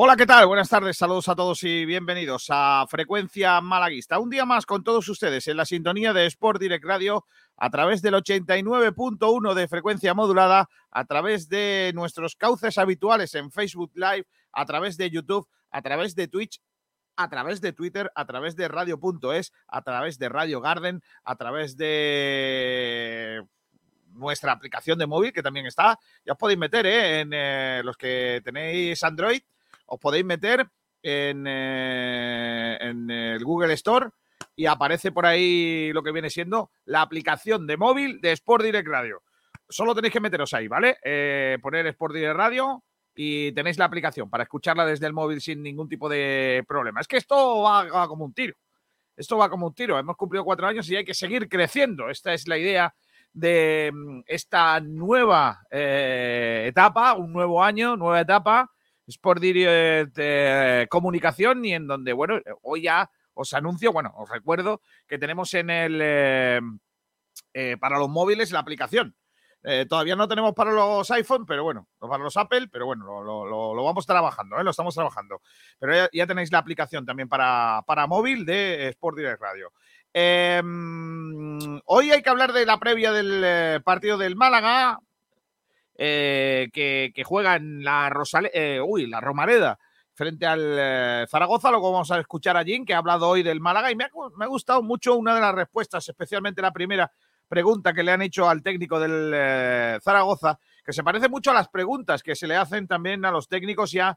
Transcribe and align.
Hola, 0.00 0.14
¿qué 0.14 0.26
tal? 0.26 0.46
Buenas 0.46 0.68
tardes, 0.68 0.96
saludos 0.96 1.28
a 1.28 1.34
todos 1.34 1.64
y 1.64 1.84
bienvenidos 1.84 2.46
a 2.50 2.86
Frecuencia 2.88 3.60
Malaguista. 3.60 4.20
Un 4.20 4.30
día 4.30 4.44
más 4.44 4.64
con 4.64 4.84
todos 4.84 5.08
ustedes 5.08 5.48
en 5.48 5.56
la 5.56 5.64
sintonía 5.64 6.12
de 6.12 6.24
Sport 6.26 6.60
Direct 6.60 6.84
Radio 6.84 7.26
a 7.56 7.68
través 7.68 8.00
del 8.00 8.14
89.1 8.14 9.54
de 9.54 9.66
frecuencia 9.66 10.14
modulada, 10.14 10.68
a 10.92 11.04
través 11.04 11.48
de 11.48 11.90
nuestros 11.96 12.36
cauces 12.36 12.78
habituales 12.78 13.34
en 13.34 13.50
Facebook 13.50 13.90
Live, 13.96 14.24
a 14.52 14.64
través 14.66 14.96
de 14.98 15.10
YouTube, 15.10 15.48
a 15.72 15.82
través 15.82 16.14
de 16.14 16.28
Twitch 16.28 16.60
a 17.16 17.28
través 17.28 17.60
de 17.60 17.72
Twitter, 17.72 18.12
a 18.14 18.24
través 18.24 18.54
de 18.54 18.68
radio.es, 18.68 19.52
a 19.66 19.82
través 19.82 20.16
de 20.20 20.28
Radio 20.28 20.60
Garden, 20.60 21.02
a 21.24 21.34
través 21.34 21.76
de 21.76 23.44
nuestra 24.12 24.52
aplicación 24.52 24.96
de 24.96 25.08
móvil 25.08 25.32
que 25.32 25.42
también 25.42 25.66
está. 25.66 25.98
Ya 26.24 26.34
os 26.34 26.38
podéis 26.38 26.60
meter 26.60 26.86
¿eh? 26.86 27.18
en 27.18 27.30
eh, 27.32 27.80
los 27.82 27.96
que 27.96 28.40
tenéis 28.44 29.02
Android 29.02 29.42
os 29.88 29.98
podéis 29.98 30.24
meter 30.24 30.66
en, 31.02 31.44
eh, 31.46 32.78
en 32.80 33.10
el 33.10 33.44
Google 33.44 33.72
Store 33.74 34.10
y 34.54 34.66
aparece 34.66 35.12
por 35.12 35.26
ahí 35.26 35.92
lo 35.92 36.02
que 36.02 36.12
viene 36.12 36.30
siendo 36.30 36.70
la 36.84 37.02
aplicación 37.02 37.66
de 37.66 37.76
móvil 37.76 38.20
de 38.20 38.32
Sport 38.32 38.64
Direct 38.64 38.88
Radio. 38.88 39.22
Solo 39.68 39.94
tenéis 39.94 40.12
que 40.12 40.20
meteros 40.20 40.54
ahí, 40.54 40.68
¿vale? 40.68 40.98
Eh, 41.02 41.58
poner 41.62 41.86
Sport 41.86 42.14
Direct 42.14 42.36
Radio 42.36 42.82
y 43.14 43.52
tenéis 43.52 43.78
la 43.78 43.84
aplicación 43.84 44.30
para 44.30 44.44
escucharla 44.44 44.86
desde 44.86 45.06
el 45.06 45.12
móvil 45.12 45.40
sin 45.40 45.62
ningún 45.62 45.88
tipo 45.88 46.08
de 46.08 46.64
problema. 46.66 47.00
Es 47.00 47.08
que 47.08 47.16
esto 47.16 47.62
va, 47.62 48.08
como 48.08 48.24
un 48.24 48.32
tiro. 48.32 48.54
Esto 49.16 49.36
va 49.36 49.50
como 49.50 49.66
un 49.66 49.74
tiro. 49.74 49.98
Hemos 49.98 50.16
cumplido 50.16 50.44
cuatro 50.44 50.66
años 50.66 50.88
y 50.88 50.96
hay 50.96 51.04
que 51.04 51.14
seguir 51.14 51.48
creciendo. 51.48 52.08
Esta 52.08 52.32
es 52.32 52.46
la 52.48 52.56
idea 52.56 52.94
de 53.32 53.90
mm, 53.92 54.20
esta 54.26 54.80
nueva 54.80 55.60
eh, 55.70 56.66
etapa, 56.68 57.14
un 57.14 57.32
nuevo 57.32 57.62
año, 57.62 57.96
nueva 57.96 58.20
etapa 58.20 58.70
Sport 59.08 59.40
de 59.42 60.86
Comunicación 60.90 61.64
y 61.64 61.74
en 61.74 61.86
donde, 61.86 62.12
bueno, 62.12 62.40
hoy 62.62 62.82
ya 62.82 63.10
os 63.38 63.54
anuncio, 63.54 63.92
bueno, 63.92 64.12
os 64.16 64.28
recuerdo 64.28 64.82
que 65.06 65.18
tenemos 65.18 65.54
en 65.54 65.70
el, 65.70 66.00
eh, 66.02 66.60
eh, 67.54 67.76
para 67.78 67.98
los 67.98 68.08
móviles 68.08 68.50
la 68.50 68.58
aplicación. 68.58 69.14
Eh, 69.62 69.86
todavía 69.88 70.16
no 70.16 70.28
tenemos 70.28 70.54
para 70.54 70.72
los 70.72 71.10
iPhone, 71.10 71.44
pero 71.46 71.62
bueno, 71.62 71.88
para 71.98 72.22
los 72.22 72.36
Apple, 72.36 72.68
pero 72.70 72.86
bueno, 72.86 73.22
lo, 73.22 73.84
vamos 73.84 74.06
trabajando, 74.06 74.60
lo 74.62 74.70
estamos 74.70 74.94
trabajando. 74.94 75.40
Pero 75.78 76.08
ya, 76.12 76.26
tenéis 76.26 76.50
la 76.52 76.58
aplicación 76.58 77.06
también 77.06 77.28
para, 77.28 77.82
para 77.86 78.06
móvil 78.06 78.44
de 78.44 78.88
Sport 78.88 79.18
Direct 79.18 79.40
Radio. 79.40 79.72
Em, 80.12 81.80
hoy 81.84 82.10
hay 82.10 82.22
que 82.22 82.30
hablar 82.30 82.52
de 82.52 82.66
la 82.66 82.78
previa 82.78 83.12
del 83.12 83.82
partido 83.82 84.18
del 84.18 84.36
Málaga, 84.36 84.98
eh, 86.00 86.70
que, 86.72 87.24
juega 87.24 87.56
en 87.56 87.82
la, 87.82 88.08
Rosale, 88.08 88.52
eh, 88.54 88.80
uy, 88.80 89.08
la 89.08 89.20
Romareda 89.20 89.76
frente 90.14 90.46
al 90.46 90.76
eh, 90.78 91.26
Zaragoza, 91.28 91.72
lo 91.72 91.80
vamos 91.80 92.12
a 92.12 92.20
escuchar 92.20 92.56
allí, 92.56 92.84
que 92.84 92.94
ha 92.94 92.98
hablado 92.98 93.28
hoy 93.28 93.42
del 93.42 93.60
Málaga 93.60 93.90
y 93.90 93.96
me 93.96 94.04
ha, 94.04 94.46
gustado 94.46 94.80
mucho 94.82 95.16
una 95.16 95.34
de 95.34 95.40
las 95.40 95.54
respuestas, 95.54 96.08
especialmente 96.08 96.62
la 96.62 96.72
primera 96.72 97.10
pregunta 97.48 97.92
que 97.92 98.04
le 98.04 98.12
han 98.12 98.22
hecho 98.22 98.48
al 98.48 98.62
técnico 98.62 99.00
del 99.00 100.00
Zaragoza, 100.00 100.60
que 100.84 100.92
se 100.92 101.02
parece 101.02 101.28
mucho 101.28 101.50
a 101.50 101.54
las 101.54 101.68
preguntas 101.68 102.22
que 102.22 102.36
se 102.36 102.46
le 102.46 102.54
hacen 102.54 102.86
también 102.86 103.24
a 103.24 103.32
los 103.32 103.48
técnicos 103.48 103.92
y 103.94 104.00
a 104.00 104.16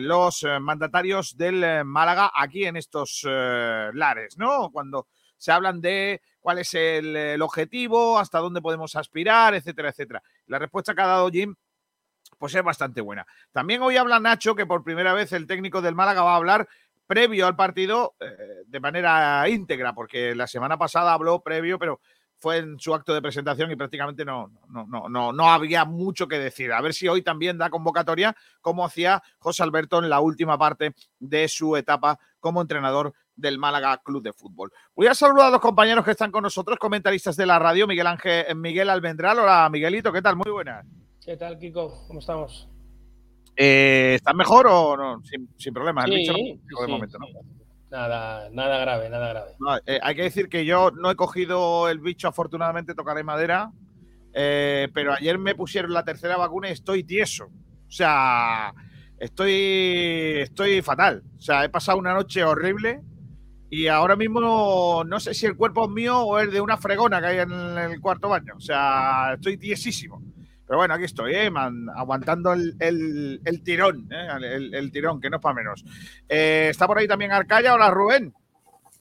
los 0.00 0.46
mandatarios 0.60 1.36
del 1.36 1.84
Málaga 1.84 2.30
aquí 2.34 2.64
en 2.64 2.76
estos 2.76 3.22
lares, 3.24 4.38
¿no? 4.38 4.70
Cuando 4.70 5.08
se 5.44 5.52
hablan 5.52 5.82
de 5.82 6.22
cuál 6.40 6.58
es 6.58 6.72
el, 6.72 7.42
objetivo, 7.42 8.18
hasta 8.18 8.38
dónde 8.38 8.62
podemos 8.62 8.96
aspirar, 8.96 9.54
etcétera, 9.54 9.90
etcétera. 9.90 10.22
La 10.46 10.58
respuesta 10.58 10.94
que 10.94 11.02
ha 11.02 11.06
dado 11.06 11.28
Jim 11.28 11.54
pues 12.38 12.54
es 12.54 12.62
bastante 12.62 13.02
buena. 13.02 13.26
También 13.52 13.82
hoy 13.82 13.98
habla 13.98 14.18
Nacho, 14.18 14.54
que 14.54 14.64
por 14.64 14.82
primera 14.82 15.12
vez 15.12 15.32
el 15.32 15.46
técnico 15.46 15.82
del 15.82 15.94
Málaga 15.94 16.22
va 16.22 16.32
a 16.32 16.36
hablar 16.36 16.66
previo 17.06 17.46
al 17.46 17.56
partido 17.56 18.14
eh, 18.20 18.62
de 18.66 18.80
manera 18.80 19.46
íntegra, 19.50 19.92
porque 19.92 20.34
la 20.34 20.46
semana 20.46 20.78
pasada 20.78 21.12
habló 21.12 21.42
previo, 21.42 21.78
pero 21.78 22.00
fue 22.38 22.56
en 22.56 22.80
su 22.80 22.94
acto 22.94 23.12
de 23.12 23.20
presentación 23.20 23.70
y 23.70 23.76
prácticamente 23.76 24.24
no, 24.24 24.50
no, 24.70 24.86
no, 24.86 25.10
no, 25.10 25.30
no 25.30 25.52
había 25.52 25.84
mucho 25.84 26.26
que 26.26 26.38
decir. 26.38 26.72
A 26.72 26.80
ver 26.80 26.94
si 26.94 27.06
hoy 27.06 27.20
también 27.20 27.58
da 27.58 27.68
convocatoria, 27.68 28.34
como 28.62 28.86
hacía 28.86 29.22
José 29.38 29.62
Alberto 29.62 29.98
en 29.98 30.08
la 30.08 30.20
última 30.20 30.56
parte 30.56 30.94
de 31.18 31.48
su 31.48 31.76
etapa 31.76 32.18
como 32.40 32.62
entrenador 32.62 33.12
del 33.36 33.58
Málaga 33.58 34.00
Club 34.02 34.22
de 34.22 34.32
Fútbol. 34.32 34.72
Voy 34.94 35.06
a 35.06 35.14
saludar 35.14 35.48
a 35.48 35.50
los 35.50 35.60
compañeros 35.60 36.04
que 36.04 36.12
están 36.12 36.30
con 36.30 36.42
nosotros, 36.42 36.78
comentaristas 36.78 37.36
de 37.36 37.46
la 37.46 37.58
radio, 37.58 37.86
Miguel 37.86 38.06
Ángel, 38.06 38.54
Miguel 38.56 38.90
Almendral. 38.90 39.38
Hola, 39.38 39.68
Miguelito, 39.70 40.12
¿qué 40.12 40.22
tal? 40.22 40.36
Muy 40.36 40.50
buenas. 40.50 40.86
¿Qué 41.24 41.36
tal, 41.36 41.58
Kiko? 41.58 42.06
¿Cómo 42.06 42.20
estamos? 42.20 42.68
Eh, 43.56 44.14
¿Estás 44.16 44.34
mejor 44.34 44.66
o 44.68 44.96
no? 44.96 45.22
Sin, 45.24 45.48
sin 45.56 45.72
problemas. 45.72 46.06
Sí, 46.06 46.60
Nada, 47.90 48.50
nada 48.50 48.78
grave, 48.78 49.08
nada 49.08 49.28
grave. 49.28 49.52
Eh, 49.86 50.00
hay 50.02 50.16
que 50.16 50.22
decir 50.22 50.48
que 50.48 50.64
yo 50.64 50.90
no 50.90 51.12
he 51.12 51.14
cogido 51.14 51.88
el 51.88 52.00
bicho, 52.00 52.26
afortunadamente, 52.26 52.94
tocaré 52.94 53.22
madera. 53.22 53.70
Eh, 54.32 54.88
pero 54.92 55.12
ayer 55.12 55.38
me 55.38 55.54
pusieron 55.54 55.92
la 55.92 56.04
tercera 56.04 56.36
vacuna 56.36 56.68
y 56.68 56.72
estoy 56.72 57.04
tieso. 57.04 57.44
O 57.44 57.90
sea, 57.90 58.74
estoy, 59.16 60.40
estoy 60.40 60.82
fatal. 60.82 61.22
O 61.38 61.40
sea, 61.40 61.64
he 61.64 61.68
pasado 61.68 61.96
una 61.98 62.14
noche 62.14 62.42
horrible 62.42 63.00
y 63.74 63.88
ahora 63.88 64.14
mismo 64.14 65.02
no 65.04 65.18
sé 65.18 65.34
si 65.34 65.46
el 65.46 65.56
cuerpo 65.56 65.86
es 65.86 65.90
mío 65.90 66.20
o 66.20 66.38
es 66.38 66.52
de 66.52 66.60
una 66.60 66.76
fregona 66.76 67.20
que 67.20 67.26
hay 67.26 67.38
en 67.40 67.50
el 67.76 68.00
cuarto 68.00 68.28
baño. 68.28 68.54
O 68.56 68.60
sea, 68.60 69.32
estoy 69.34 69.58
tiesísimo. 69.58 70.22
Pero 70.64 70.78
bueno, 70.78 70.94
aquí 70.94 71.02
estoy, 71.02 71.34
¿eh? 71.34 71.50
aguantando 71.96 72.52
el, 72.52 73.40
tirón, 73.64 74.08
¿eh? 74.12 74.28
el, 74.72 74.92
tirón, 74.92 75.20
que 75.20 75.28
no 75.28 75.38
es 75.38 75.42
para 75.42 75.56
menos. 75.56 75.84
Eh, 76.28 76.68
está 76.70 76.86
por 76.86 76.98
ahí 76.98 77.08
también 77.08 77.32
Arcaya. 77.32 77.74
Hola, 77.74 77.90
Rubén. 77.90 78.32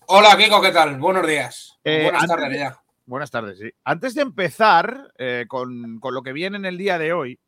Hola, 0.07 0.35
Kiko, 0.35 0.59
¿qué 0.59 0.71
tal? 0.71 0.97
Buenos 0.97 1.27
días. 1.27 1.77
buenas 1.83 2.25
tardes 2.25 2.57
ya. 2.57 2.81
Buenas 3.05 3.29
tardes, 3.29 3.59
sí. 3.59 3.69
Antes 3.83 4.15
de 4.15 4.23
empezar 4.23 5.13
con, 5.47 5.99
con, 5.99 6.15
lo 6.15 6.23
que 6.23 6.33
viene 6.33 6.57
en 6.57 6.65
el 6.65 6.79
día 6.79 6.97
de 6.97 7.13
hoy, 7.13 7.39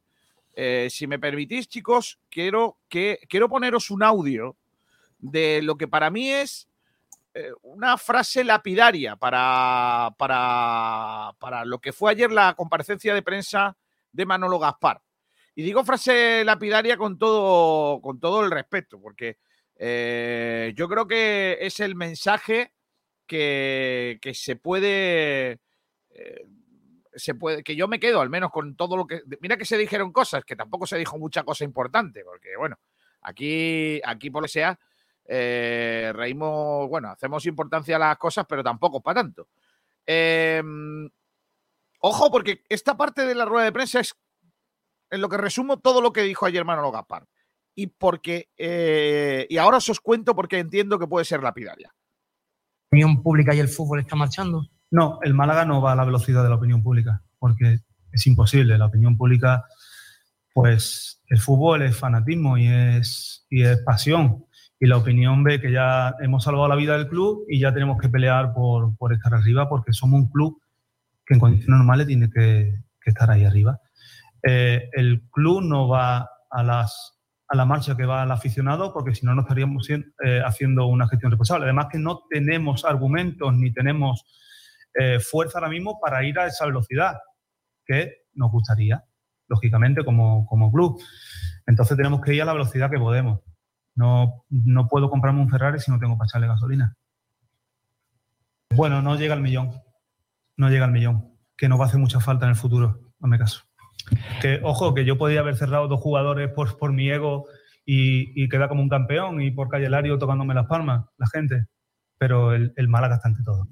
si 0.89 1.07
me 1.07 1.17
permitís, 1.17 1.67
chicos, 1.67 2.19
quiero, 2.29 2.77
que, 2.87 3.17
quiero 3.27 3.49
poneros 3.49 3.89
un 3.89 4.03
audio 4.03 4.55
de 5.17 5.63
lo 5.63 5.75
que 5.75 5.87
para 5.87 6.11
mí 6.11 6.29
es 6.29 6.67
eh, 6.67 6.74
una 7.63 7.97
frase 7.97 8.43
lapidaria 8.43 9.15
para, 9.17 10.13
para, 10.17 11.33
para, 11.39 11.65
lo 11.65 11.79
que 11.79 11.91
fue 11.91 12.11
ayer 12.11 12.31
la 12.31 12.53
comparecencia 12.53 13.13
de 13.13 13.21
prensa 13.21 13.77
de 14.11 14.25
Manolo 14.25 14.59
Gaspar. 14.59 15.01
Y 15.55 15.63
digo 15.63 15.83
frase 15.83 16.43
lapidaria 16.43 16.97
con 16.97 17.17
todo, 17.17 18.01
con 18.01 18.19
todo 18.19 18.43
el 18.43 18.51
respeto, 18.51 18.99
porque 19.01 19.37
eh, 19.77 20.73
yo 20.75 20.87
creo 20.87 21.07
que 21.07 21.57
es 21.61 21.79
el 21.79 21.95
mensaje 21.95 22.73
que, 23.25 24.19
se 24.33 24.55
puede... 24.55 25.59
Eh, 26.09 26.45
se 27.17 27.33
puede, 27.33 27.63
que 27.63 27.77
yo 27.77 27.87
me 27.87 27.99
quedo 27.99 28.19
al 28.19 28.29
menos 28.29 28.51
con 28.51 28.75
todo 28.75 28.97
lo 28.97 29.07
que. 29.07 29.21
Mira 29.39 29.55
que 29.55 29.63
se 29.63 29.77
dijeron 29.77 30.11
cosas, 30.11 30.43
que 30.43 30.57
tampoco 30.57 30.85
se 30.85 30.97
dijo 30.97 31.17
mucha 31.17 31.43
cosa 31.43 31.63
importante, 31.63 32.25
porque 32.25 32.57
bueno, 32.57 32.77
aquí, 33.21 34.01
aquí 34.03 34.29
por 34.29 34.41
lo 34.41 34.47
que 34.47 34.51
sea, 34.51 34.77
eh, 35.27 36.11
reímos, 36.15 36.87
bueno, 36.89 37.09
hacemos 37.09 37.45
importancia 37.45 37.95
a 37.95 37.99
las 37.99 38.17
cosas, 38.17 38.45
pero 38.47 38.63
tampoco 38.63 39.01
para 39.01 39.21
tanto. 39.21 39.47
Em, 40.05 41.09
ojo, 41.99 42.31
porque 42.31 42.63
esta 42.69 42.95
parte 42.95 43.25
de 43.25 43.35
la 43.35 43.45
rueda 43.45 43.65
de 43.65 43.71
prensa 43.71 43.99
es 43.99 44.15
en 45.09 45.21
lo 45.21 45.29
que 45.29 45.37
resumo 45.37 45.77
todo 45.77 46.01
lo 46.01 46.13
que 46.13 46.21
dijo 46.21 46.45
ayer 46.45 46.65
Manolo 46.65 46.91
Gaspar. 46.91 47.27
Y 47.73 47.87
porque, 47.87 48.49
eh, 48.57 49.47
y 49.49 49.57
ahora 49.57 49.77
os 49.77 49.99
cuento 49.99 50.35
porque 50.35 50.59
entiendo 50.59 50.97
que 50.97 51.07
puede 51.07 51.25
ser 51.25 51.43
lapidaria. 51.43 51.89
¿La 51.89 52.87
opinión 52.87 53.23
pública 53.23 53.53
y 53.53 53.59
el 53.59 53.67
fútbol 53.67 53.99
está 53.99 54.15
marchando? 54.15 54.67
No, 54.91 55.19
el 55.23 55.33
Málaga 55.33 55.65
no 55.65 55.81
va 55.81 55.91
a 55.91 55.95
la 55.95 56.05
velocidad 56.05 56.43
de 56.43 56.49
la 56.49 56.55
opinión 56.55 56.81
pública, 56.81 57.21
porque 57.39 57.79
es 58.11 58.27
imposible. 58.27 58.77
La 58.77 58.85
opinión 58.85 59.17
pública, 59.17 59.65
pues 60.53 61.21
el 61.27 61.39
fútbol 61.39 61.81
es 61.81 61.97
fanatismo 61.97 62.57
y 62.57 62.67
es, 62.67 63.45
y 63.49 63.63
es 63.63 63.79
pasión 63.79 64.45
y 64.79 64.87
la 64.87 64.97
opinión 64.97 65.43
ve 65.43 65.61
que 65.61 65.71
ya 65.71 66.15
hemos 66.19 66.43
salvado 66.43 66.67
la 66.67 66.75
vida 66.75 66.97
del 66.97 67.07
club 67.07 67.45
y 67.47 67.59
ya 67.59 67.73
tenemos 67.73 67.97
que 67.99 68.09
pelear 68.09 68.53
por, 68.53 68.95
por 68.97 69.13
estar 69.13 69.33
arriba 69.33 69.69
porque 69.69 69.93
somos 69.93 70.19
un 70.19 70.29
club 70.29 70.61
que 71.25 71.33
en 71.33 71.39
condiciones 71.39 71.77
normales 71.77 72.07
tiene 72.07 72.29
que, 72.29 72.83
estar 73.05 73.29
ahí 73.29 73.45
arriba. 73.45 73.79
Eh, 74.41 74.89
el 74.93 75.27
club 75.29 75.61
no 75.61 75.87
va 75.87 76.27
a, 76.49 76.63
las, 76.63 77.19
a 77.47 77.55
la 77.55 77.63
marcha 77.63 77.95
que 77.95 78.05
va 78.05 78.23
el 78.23 78.31
aficionado 78.31 78.91
porque 78.91 79.13
si 79.13 79.25
no, 79.27 79.35
no 79.35 79.41
estaríamos 79.41 79.87
eh, 79.89 80.41
haciendo 80.43 80.87
una 80.87 81.07
gestión 81.07 81.31
responsable. 81.31 81.65
Además 81.65 81.87
que 81.91 81.99
no 81.99 82.23
tenemos 82.29 82.83
argumentos 82.83 83.53
ni 83.53 83.71
tenemos 83.71 84.25
eh, 84.95 85.19
fuerza 85.19 85.59
ahora 85.59 85.69
mismo 85.69 85.99
para 85.99 86.23
ir 86.25 86.39
a 86.39 86.47
esa 86.47 86.65
velocidad 86.65 87.15
que 87.85 88.11
nos 88.33 88.51
gustaría, 88.51 89.03
lógicamente, 89.47 90.03
como, 90.03 90.47
como 90.47 90.71
club. 90.71 90.99
Entonces 91.67 91.95
tenemos 91.95 92.21
que 92.21 92.33
ir 92.33 92.41
a 92.41 92.45
la 92.45 92.53
velocidad 92.53 92.89
que 92.89 92.97
podemos. 92.97 93.41
No, 93.95 94.45
no 94.49 94.87
puedo 94.87 95.09
comprarme 95.09 95.41
un 95.41 95.49
Ferrari 95.49 95.79
si 95.79 95.89
no 95.89 95.99
tengo 95.99 96.17
para 96.17 96.27
echarle 96.27 96.47
gasolina. 96.47 96.95
Bueno, 98.75 99.01
no 99.01 99.15
llega 99.15 99.33
al 99.33 99.41
millón. 99.41 99.71
No 100.57 100.69
llega 100.69 100.85
al 100.85 100.91
millón. 100.91 101.33
Que 101.57 101.69
nos 101.69 101.79
va 101.79 101.85
a 101.85 101.87
hacer 101.87 101.99
mucha 101.99 102.19
falta 102.19 102.45
en 102.45 102.51
el 102.51 102.57
futuro. 102.57 102.99
No 103.19 103.27
me 103.27 103.39
caso. 103.39 103.61
Que, 104.41 104.59
ojo, 104.63 104.93
que 104.93 105.05
yo 105.05 105.17
podía 105.17 105.39
haber 105.39 105.55
cerrado 105.55 105.87
dos 105.87 106.01
jugadores 106.01 106.51
por, 106.51 106.77
por 106.77 106.91
mi 106.91 107.09
ego 107.09 107.45
y, 107.85 108.49
queda 108.49 108.67
como 108.67 108.81
un 108.81 108.89
campeón 108.89 109.41
y 109.41 109.51
por 109.51 109.69
calle 109.69 109.89
Lario 109.89 110.17
tocándome 110.17 110.53
las 110.53 110.67
palmas, 110.67 111.05
la 111.17 111.27
gente. 111.27 111.67
Pero 112.17 112.53
el, 112.53 112.73
el 112.75 112.87
Málaga 112.87 113.15
está 113.15 113.29
ante 113.29 113.43
todo. 113.43 113.67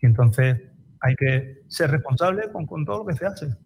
Y 0.00 0.06
entonces 0.06 0.60
hay 1.00 1.14
que 1.14 1.62
ser 1.68 1.90
responsable 1.90 2.50
con, 2.50 2.66
con 2.66 2.84
todo 2.84 2.98
lo 2.98 3.06
que 3.06 3.14
se 3.14 3.26
hace. 3.26 3.56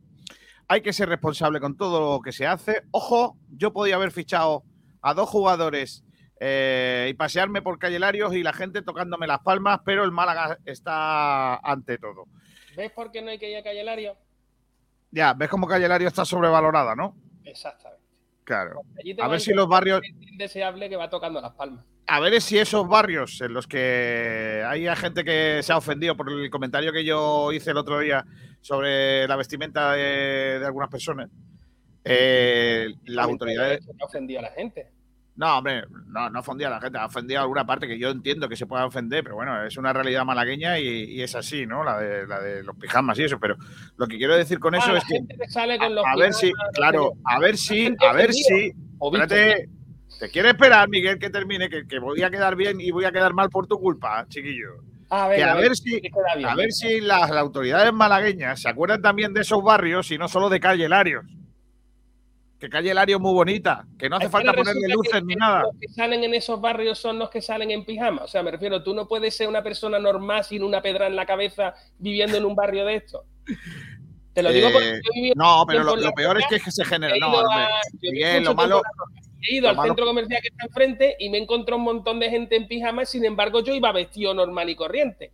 Hay 0.69 0.81
que 0.81 0.93
ser 0.93 1.09
responsable 1.09 1.61
con 1.61 1.77
todo 1.77 2.15
lo 2.17 2.21
que 2.21 2.33
se 2.33 2.47
hace. 2.47 2.83
Ojo, 2.91 3.39
yo 3.51 3.73
podía 3.73 3.97
haber 3.97 4.11
fichado 4.11 4.65
a 5.03 5.15
dos 5.15 5.29
jugadores 5.29 6.05
eh, 6.41 7.09
y 7.11 7.15
pasearme 7.15 7.63
por 7.63 7.79
Calle 7.79 7.99
Larios 7.99 8.35
y 8.35 8.43
la 8.43 8.53
gente 8.53 8.83
tocándome 8.83 9.27
las 9.27 9.41
palmas, 9.41 9.81
pero 9.85 10.05
el 10.05 10.13
Málaga 10.13 10.59
está 10.65 11.57
ante 11.57 11.99
todo. 11.99 12.27
¿Ves 12.77 12.91
por 12.93 13.11
qué 13.11 13.21
no 13.23 13.31
hay 13.31 13.39
que 13.39 13.51
ir 13.51 13.57
a 13.59 13.63
Calle 13.63 13.85
Lario? 13.85 14.17
Ya, 15.11 15.35
ves 15.35 15.49
cómo 15.49 15.67
Calle 15.67 15.89
Lario 15.89 16.09
está 16.09 16.25
sobrevalorada, 16.25 16.97
¿no? 16.97 17.17
Exactamente. 17.45 18.03
Claro. 18.45 18.81
A 19.21 19.29
ver 19.29 19.41
si 19.41 19.53
los 19.53 19.69
barrios. 19.69 20.01
Indeseable 20.21 20.89
que 20.89 20.97
va 20.97 21.09
tocando 21.09 21.41
las 21.41 21.53
palmas. 21.53 21.85
A 22.07 22.21
ver 22.21 22.41
si 22.41 22.59
esos 22.59 22.89
barrios 22.89 23.41
en 23.41 23.55
los 23.55 23.67
que 23.67 24.65
hay 24.67 24.87
gente 24.97 25.25
que 25.25 25.61
se 25.63 25.73
ha 25.73 25.77
ofendido 25.77 26.17
por 26.17 26.31
el 26.31 26.51
comentario 26.51 26.93
que 26.93 27.05
yo 27.05 27.53
hice 27.53 27.71
el 27.71 27.77
otro 27.77 28.01
día 28.01 28.27
sobre 28.61 29.27
la 29.29 29.37
vestimenta 29.37 29.93
de, 29.93 30.61
algunas 30.65 30.89
personas, 30.89 31.31
eh, 32.05 32.95
las 33.05 33.27
autoridades. 33.27 33.87
No 33.99 34.07
ofendido 34.07 34.41
a 34.41 34.43
la 34.43 34.51
gente. 34.53 34.91
No, 35.35 35.59
hombre, 35.59 35.85
no, 36.09 36.29
no 36.29 36.41
ofendía 36.41 36.67
a 36.67 36.71
la 36.71 36.81
gente, 36.81 36.99
ha 36.99 37.07
ofendido 37.07 37.41
a 37.41 37.43
alguna 37.45 37.65
parte 37.65 37.89
que 37.89 37.99
yo 37.99 38.11
entiendo 38.11 38.51
que 38.51 38.57
se 38.57 38.67
pueda 38.67 38.85
ofender, 38.85 39.25
pero 39.25 39.37
bueno, 39.37 39.65
es 39.65 39.79
una 39.79 39.93
realidad 39.93 40.27
malagueña 40.27 40.79
y, 40.79 41.23
es 41.23 41.35
así, 41.35 41.65
¿no? 41.65 41.83
La 41.83 41.99
de, 41.99 42.27
la 42.27 42.41
de 42.41 42.63
los 42.63 42.77
pijamas 42.77 43.19
y 43.19 43.25
eso, 43.25 43.41
pero 43.41 43.57
lo 43.97 44.07
que 44.07 44.19
quiero 44.19 44.37
decir 44.37 44.59
con 44.59 44.75
ah, 44.75 44.79
eso 44.79 44.95
es 44.95 45.05
que. 45.05 45.17
a, 45.17 46.17
ver 46.17 46.35
si, 46.35 46.53
claro, 46.75 47.15
a 47.25 47.39
ver 47.39 47.57
si, 47.57 47.95
a 47.99 48.13
ver 48.13 48.33
si. 48.35 48.73
Espérate, 49.01 49.71
te 50.21 50.29
quiero 50.29 50.49
esperar, 50.49 50.89
Miguel, 50.91 51.19
que 51.19 51.31
termine, 51.31 51.71
que, 51.71 51.99
voy 51.99 52.23
a 52.23 52.31
quedar 52.31 52.55
bien 52.55 52.79
y 52.81 52.91
voy 52.91 53.07
a 53.07 53.13
quedar 53.13 53.33
mal 53.33 53.49
por 53.49 53.67
tu 53.67 53.81
culpa, 53.81 54.27
chiquillo. 54.29 54.83
A 55.09 55.29
ver, 55.29 55.45
a, 55.45 55.55
ver, 55.55 55.77
si, 55.77 56.01
a 56.45 56.55
ver 56.55 56.73
si 56.73 57.01
las, 57.01 57.31
autoridades 57.31 57.93
malagueñas 57.93 58.61
se 58.61 58.69
acuerdan 58.69 59.01
también 59.03 59.33
de 59.35 59.43
esos 59.43 59.63
barrios 59.63 60.11
y 60.11 60.19
no 60.19 60.29
solo 60.29 60.49
de 60.49 60.61
Calle 60.61 60.89
Larios 60.89 61.25
que 62.63 62.71
calle 62.71 62.95
Lario 62.95 63.17
es 63.17 63.21
muy 63.21 63.35
bonita, 63.35 63.85
que 63.99 64.09
no 64.09 64.15
hace 64.19 64.29
falta 64.29 64.53
ponerle 64.53 64.87
luces 64.87 65.21
ni 65.25 65.35
nada. 65.35 65.63
Los 65.63 65.81
que 65.81 65.89
salen 65.89 66.23
en 66.23 66.33
esos 66.33 66.61
barrios 66.61 66.97
son 66.97 67.19
los 67.19 67.29
que 67.29 67.43
salen 67.43 67.73
en 67.73 67.85
pijama. 67.85 68.23
O 68.23 68.29
sea, 68.29 68.45
me 68.45 68.53
refiero, 68.53 68.85
tú 68.85 68.95
no 68.95 69.09
puedes 69.09 69.37
ser 69.37 69.49
una 69.49 69.65
persona 69.65 69.99
normal 69.99 70.45
sin 70.45 70.63
una 70.63 70.81
pedra 70.81 71.09
en 71.09 71.17
la 71.17 71.27
cabeza 71.27 71.75
viviendo 71.99 72.37
en 72.37 72.45
un 72.45 72.55
barrio 72.55 72.85
de 72.85 72.95
esto. 72.95 73.25
Te 74.33 74.45
lo 74.45 74.53
digo 74.53 74.69
porque 74.73 74.91
eh, 74.91 75.01
yo 75.05 75.33
No, 75.35 75.65
pero 75.67 75.83
lo, 75.83 76.13
peor 76.13 76.39
es 76.39 76.63
que, 76.63 76.71
se 76.71 76.85
genera. 76.85 77.17
No, 77.19 77.43
bien, 78.01 78.45
lo 78.45 78.55
malo. 78.55 78.81
He 79.41 79.57
ido 79.57 79.69
al 79.69 79.83
centro 79.83 80.07
comercial 80.07 80.41
que 80.41 80.49
está 80.49 80.67
enfrente 80.67 81.17
y 81.19 81.31
me 81.31 81.39
encontré 81.39 81.75
un 81.75 81.83
montón 81.83 82.21
de 82.21 82.31
gente 82.31 82.55
en 82.55 82.69
pijama, 82.69 83.05
sin 83.05 83.25
embargo, 83.25 83.59
yo 83.59 83.75
iba 83.75 83.91
vestido 83.91 84.35
normal 84.35 84.71
y 84.71 84.77
corriente. 84.77 85.33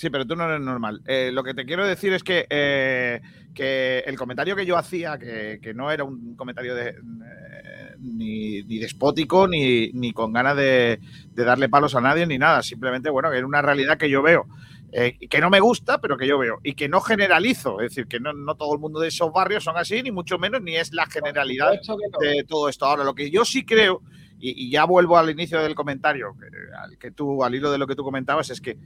Sí, 0.00 0.08
pero 0.08 0.26
tú 0.26 0.34
no 0.34 0.46
eres 0.48 0.62
normal. 0.62 1.02
Eh, 1.06 1.30
lo 1.30 1.44
que 1.44 1.52
te 1.52 1.66
quiero 1.66 1.86
decir 1.86 2.14
es 2.14 2.24
que, 2.24 2.46
eh, 2.48 3.20
que 3.54 3.98
el 3.98 4.16
comentario 4.16 4.56
que 4.56 4.64
yo 4.64 4.78
hacía, 4.78 5.18
que, 5.18 5.74
no 5.74 5.90
era 5.90 6.04
un 6.04 6.36
comentario 6.36 6.74
de, 6.74 6.88
eh, 6.88 7.96
ni, 7.98 8.62
despótico, 8.78 9.46
ni, 9.46 9.92
ni, 9.92 10.14
con 10.14 10.32
ganas 10.32 10.56
de, 10.56 11.00
darle 11.34 11.68
palos 11.68 11.94
a 11.96 12.00
nadie, 12.00 12.26
ni 12.26 12.38
nada. 12.38 12.62
Simplemente, 12.62 13.10
bueno, 13.10 13.30
que 13.30 13.36
era 13.36 13.46
una 13.46 13.60
realidad 13.60 13.98
que 13.98 14.08
yo 14.08 14.22
veo. 14.22 14.46
que 14.90 15.38
no 15.38 15.50
me 15.50 15.60
gusta, 15.60 16.00
pero 16.00 16.16
que 16.16 16.26
yo 16.26 16.38
veo. 16.38 16.60
Y 16.64 16.72
que 16.72 16.88
no 16.88 17.02
generalizo. 17.02 17.82
Es 17.82 17.90
decir, 17.90 18.06
que 18.06 18.20
no, 18.20 18.32
no, 18.32 18.54
todo 18.54 18.72
el 18.72 18.80
mundo 18.80 19.00
de 19.00 19.08
esos 19.08 19.30
barrios 19.30 19.64
son 19.64 19.76
así, 19.76 20.02
ni 20.02 20.10
mucho 20.10 20.38
menos, 20.38 20.62
ni 20.62 20.76
es 20.76 20.94
la 20.94 21.04
generalidad 21.04 21.72
de 21.72 22.44
todo 22.48 22.70
esto. 22.70 22.86
Ahora, 22.86 23.04
lo 23.04 23.14
que 23.14 23.30
yo 23.30 23.44
sí 23.44 23.66
creo, 23.66 24.00
y, 24.38 24.68
y 24.68 24.70
ya 24.70 24.86
vuelvo 24.86 25.18
al 25.18 25.28
inicio 25.28 25.60
del 25.60 25.74
comentario, 25.74 26.34
al 26.82 26.96
que 26.96 27.10
tú, 27.10 27.44
al 27.44 27.54
hilo 27.54 27.70
de 27.70 27.76
lo 27.76 27.86
que 27.86 27.96
tú 27.96 28.02
comentabas, 28.02 28.48
es 28.48 28.62
que 28.62 28.78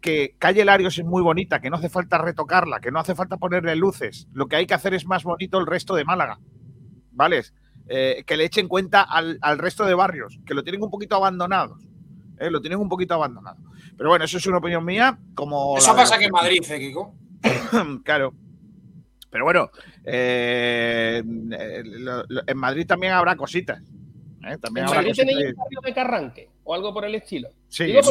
que 0.00 0.34
Calle 0.38 0.64
Larios 0.64 0.98
es 0.98 1.04
muy 1.04 1.22
bonita, 1.22 1.60
que 1.60 1.70
no 1.70 1.76
hace 1.76 1.88
falta 1.88 2.18
retocarla, 2.18 2.80
que 2.80 2.90
no 2.90 2.98
hace 2.98 3.14
falta 3.14 3.36
ponerle 3.36 3.76
luces. 3.76 4.28
Lo 4.32 4.46
que 4.46 4.56
hay 4.56 4.66
que 4.66 4.74
hacer 4.74 4.94
es 4.94 5.06
más 5.06 5.24
bonito 5.24 5.58
el 5.58 5.66
resto 5.66 5.94
de 5.94 6.04
Málaga. 6.04 6.38
¿Vale? 7.12 7.42
Eh, 7.88 8.22
que 8.26 8.36
le 8.36 8.44
echen 8.44 8.68
cuenta 8.68 9.02
al, 9.02 9.38
resto 9.58 9.84
de 9.84 9.94
barrios, 9.94 10.38
que 10.46 10.54
lo 10.54 10.62
tienen 10.62 10.82
un 10.82 10.90
poquito 10.90 11.16
abandonado. 11.16 11.76
¿eh? 12.38 12.50
Lo 12.50 12.60
tienen 12.60 12.78
un 12.78 12.88
poquito 12.88 13.14
abandonado. 13.14 13.58
Pero 13.96 14.10
bueno, 14.10 14.24
eso 14.24 14.38
es 14.38 14.46
una 14.46 14.58
opinión 14.58 14.84
mía. 14.84 15.18
Como 15.34 15.76
eso 15.76 15.94
pasa 15.94 16.14
aquí 16.14 16.24
en 16.24 16.30
Madrid, 16.30 16.64
¿eh, 16.70 16.78
Kiko? 16.78 17.14
claro. 18.04 18.32
Pero 19.28 19.44
bueno, 19.44 19.70
eh, 20.04 21.22
en 21.24 22.56
Madrid 22.58 22.86
también 22.86 23.12
habrá 23.12 23.36
cositas. 23.36 23.80
También 24.60 24.86
¿En 24.86 24.94
Madrid 24.94 25.12
tenéis 25.14 25.36
un 25.50 25.54
barrio 25.54 25.80
de 25.84 25.94
Carranque 25.94 26.50
o 26.70 26.74
algo 26.74 26.94
por 26.94 27.04
el 27.04 27.16
estilo? 27.16 27.48
Sí, 27.68 27.90
es 27.96 28.06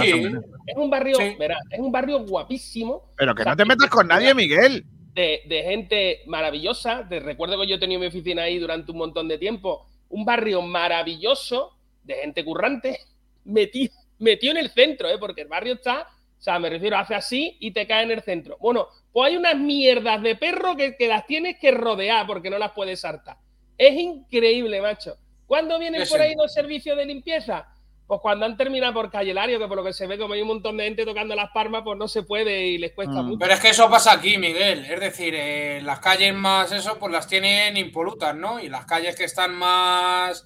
un 0.76 0.90
barrio, 0.90 1.18
es 1.18 1.80
un 1.80 1.92
barrio 1.94 2.26
guapísimo. 2.26 3.14
Pero 3.16 3.34
que 3.34 3.46
no 3.46 3.56
te 3.56 3.64
metas 3.64 3.90
con 3.90 4.08
nadie, 4.08 4.34
Miguel. 4.34 4.86
De, 5.16 5.64
gente 5.66 6.24
maravillosa. 6.28 7.08
Te 7.08 7.22
recuerdo 7.22 7.60
que 7.60 7.68
yo 7.68 7.76
he 7.76 7.80
tenido 7.80 8.02
mi 8.02 8.08
oficina 8.08 8.44
ahí 8.44 8.60
durante 8.60 8.92
un 8.92 8.98
montón 8.98 9.30
de 9.30 9.38
tiempo. 9.38 9.88
Un 10.10 10.26
barrio 10.26 10.62
maravilloso 10.62 11.78
de 12.04 12.16
gente 12.16 12.44
currante 12.44 13.00
metido, 13.46 13.94
metido 14.18 14.52
en 14.52 14.58
el 14.58 14.70
centro, 14.72 15.08
¿eh? 15.08 15.18
porque 15.18 15.44
el 15.44 15.48
barrio 15.48 15.76
está, 15.76 16.02
o 16.02 16.42
sea, 16.42 16.60
me 16.60 16.70
refiero, 16.70 16.98
hace 16.98 17.16
así 17.16 17.56
y 17.62 17.72
te 17.72 17.88
cae 17.88 18.04
en 18.04 18.12
el 18.12 18.22
centro. 18.24 18.58
Bueno, 18.60 18.90
pues 19.14 19.32
hay 19.32 19.38
unas 19.38 19.56
mierdas 19.56 20.22
de 20.22 20.36
perro 20.36 20.76
que, 20.76 20.98
que 20.98 21.08
las 21.08 21.26
tienes 21.26 21.58
que 21.60 21.72
rodear 21.72 22.28
porque 22.28 22.50
no 22.50 22.58
las 22.58 22.74
puedes 22.74 23.06
hartar. 23.06 23.38
Es 23.78 23.94
increíble, 23.98 24.82
macho. 24.82 25.16
¿Cuándo 25.46 25.80
vienen 25.80 26.04
por 26.10 26.20
ahí 26.20 26.36
los 26.36 26.54
servicios 26.54 26.98
de 26.98 27.06
limpieza? 27.06 27.66
Pues 28.10 28.22
cuando 28.22 28.48
han 28.48 28.58
terminado 28.58 28.92
por 28.92 29.12
Calle 29.12 29.36
Lario, 29.36 29.60
que 29.60 29.68
por 29.68 29.78
lo 29.78 29.84
que 29.84 29.94
se 29.94 30.08
ve, 30.08 30.18
como 30.18 30.34
hay 30.34 30.42
un 30.42 30.48
montón 30.48 30.78
de 30.78 30.86
gente 30.86 31.06
tocando 31.06 31.36
las 31.36 31.52
palmas, 31.52 31.84
pues 31.86 31.96
no 31.96 32.08
se 32.08 32.24
puede 32.24 32.66
y 32.66 32.80
les 32.80 32.92
cuesta 32.92 33.22
mm. 33.22 33.26
mucho. 33.28 33.38
Pero 33.38 33.54
es 33.54 33.60
que 33.60 33.70
eso 33.70 33.88
pasa 33.88 34.14
aquí, 34.14 34.40
Miguel. 34.40 34.84
Es 34.86 35.00
decir, 35.00 35.36
eh, 35.38 35.80
las 35.84 36.00
calles 36.00 36.34
más 36.34 36.72
eso, 36.72 36.98
pues 36.98 37.14
las 37.14 37.28
tienen 37.28 37.78
impolutas, 37.78 38.36
¿no? 38.36 38.60
Y 38.60 38.68
las 38.68 38.86
calles 38.86 39.16
que 39.16 39.26
están 39.26 39.54
más, 39.54 40.44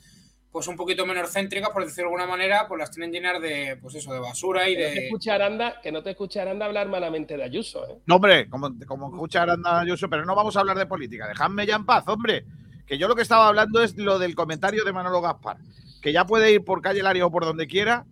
pues 0.52 0.68
un 0.68 0.76
poquito 0.76 1.06
menos 1.06 1.32
céntricas, 1.32 1.70
por 1.70 1.86
decirlo 1.86 2.10
de 2.10 2.16
alguna 2.16 2.28
manera, 2.30 2.68
pues 2.68 2.80
las 2.80 2.92
tienen 2.92 3.14
llenas 3.14 3.42
de, 3.42 3.78
pues 3.82 3.96
eso, 3.96 4.12
de 4.12 4.20
basura 4.20 4.68
y 4.68 4.76
que 4.76 4.82
de. 4.82 5.06
Escuche 5.06 5.32
Aranda, 5.32 5.80
que 5.82 5.94
no 5.94 6.04
te 6.04 6.10
escuche 6.10 6.42
Aranda 6.42 6.66
hablar 6.66 6.90
malamente 6.90 7.38
de 7.38 7.46
Ayuso, 7.46 7.88
¿eh? 7.88 7.98
No, 8.06 8.18
hombre, 8.18 8.50
como, 8.50 8.72
como 8.86 9.08
escucha 9.08 9.44
Aranda 9.44 9.80
Ayuso, 9.80 10.10
pero 10.10 10.26
no 10.26 10.36
vamos 10.36 10.58
a 10.58 10.60
hablar 10.60 10.78
de 10.78 10.86
política. 10.86 11.30
Dejadme 11.30 11.66
ya 11.66 11.78
en 11.78 11.86
paz, 11.86 12.04
hombre. 12.10 12.44
Que 12.86 12.98
yo 12.98 13.08
lo 13.08 13.16
que 13.16 13.22
estaba 13.22 13.48
hablando 13.48 13.82
es 13.82 13.96
lo 13.96 14.20
del 14.20 14.36
comentario 14.36 14.84
de 14.84 14.92
Manolo 14.92 15.22
Gaspar, 15.22 15.56
que 16.04 16.12
ya 16.12 16.26
puede 16.26 16.52
ir 16.52 16.66
por 16.66 16.82
calle 16.82 17.02
Lario 17.02 17.28
o 17.28 17.32
por 17.32 17.46
donde 17.46 17.66
quiera, 17.66 18.06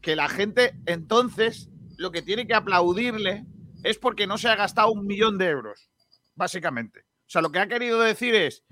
que 0.00 0.16
la 0.16 0.30
gente 0.30 0.74
entonces 0.86 1.68
lo 1.98 2.10
que 2.10 2.22
tiene 2.22 2.46
que 2.46 2.54
aplaudirle 2.54 3.44
es 3.84 3.98
porque 3.98 4.26
no 4.26 4.38
se 4.38 4.48
ha 4.48 4.56
gastado 4.56 4.90
un 4.92 5.06
millón 5.06 5.36
de 5.36 5.46
euros, 5.46 5.90
básicamente. 6.34 7.00
O 7.00 7.30
sea, 7.30 7.42
lo 7.42 7.52
que 7.52 7.58
ha 7.58 7.68
querido 7.68 8.00
decir 8.00 8.34
es, 8.34 8.64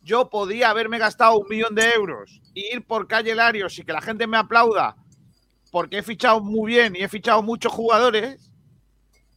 yo 0.00 0.30
podía 0.30 0.70
haberme 0.70 0.96
gastado 0.96 1.38
un 1.38 1.46
millón 1.50 1.74
de 1.74 1.90
euros 1.90 2.40
y 2.54 2.74
ir 2.74 2.86
por 2.86 3.08
calle 3.08 3.34
Larios 3.34 3.78
y 3.78 3.84
que 3.84 3.92
la 3.92 4.00
gente 4.00 4.26
me 4.26 4.38
aplauda 4.38 4.96
porque 5.70 5.98
he 5.98 6.02
fichado 6.02 6.40
muy 6.40 6.72
bien 6.72 6.96
y 6.96 7.00
he 7.00 7.08
fichado 7.08 7.42
muchos 7.42 7.72
jugadores, 7.72 8.50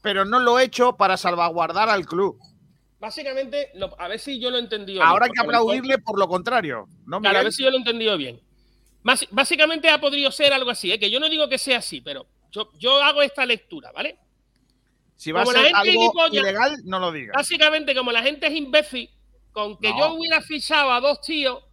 pero 0.02 0.24
no 0.24 0.40
lo 0.40 0.58
he 0.58 0.64
hecho 0.64 0.96
para 0.96 1.18
salvaguardar 1.18 1.90
al 1.90 2.06
club. 2.06 2.40
Básicamente, 3.02 3.74
a 3.98 4.08
ver 4.08 4.20
si 4.20 4.40
yo 4.40 4.50
lo 4.50 4.58
he 4.58 4.62
entendido 4.62 5.04
Ahora 5.04 5.26
hay 5.26 5.32
que 5.32 5.42
aplaudirle 5.42 5.98
por 5.98 6.18
lo 6.18 6.30
contrario. 6.30 6.88
¿no, 7.06 7.20
claro, 7.20 7.40
a 7.40 7.44
ver 7.44 7.52
si 7.52 7.64
yo 7.64 7.70
lo 7.70 7.76
he 7.76 7.80
entendido 7.80 8.16
bien. 8.16 8.40
Básicamente 9.04 9.90
ha 9.90 10.00
podido 10.00 10.32
ser 10.32 10.54
algo 10.54 10.70
así, 10.70 10.92
¿eh? 10.92 11.00
que 11.00 11.10
yo 11.10 11.20
no 11.20 11.30
digo 11.30 11.50
que 11.50 11.58
sea 11.58 11.80
así, 11.80 12.02
pero 12.02 12.28
yo, 12.78 13.02
hago 13.02 13.22
esta 13.22 13.46
lectura, 13.46 13.92
¿vale? 13.92 14.18
Si 15.16 15.32
va 15.32 15.42
a 15.42 15.46
ser 15.46 15.72
algo 15.74 16.28
ilegal, 16.32 16.78
no 16.84 17.00
lo 17.00 17.12
digas. 17.12 17.36
Básicamente, 17.36 17.96
como 17.96 18.12
la 18.12 18.22
gente 18.22 18.48
es 18.48 18.54
imbécil, 18.54 19.10
con 19.52 19.78
que 19.78 19.90
yo 19.90 20.14
hubiera 20.14 20.42
fichado 20.42 20.92
a 20.92 21.00
dos 21.00 21.22
tíos, 21.22 21.64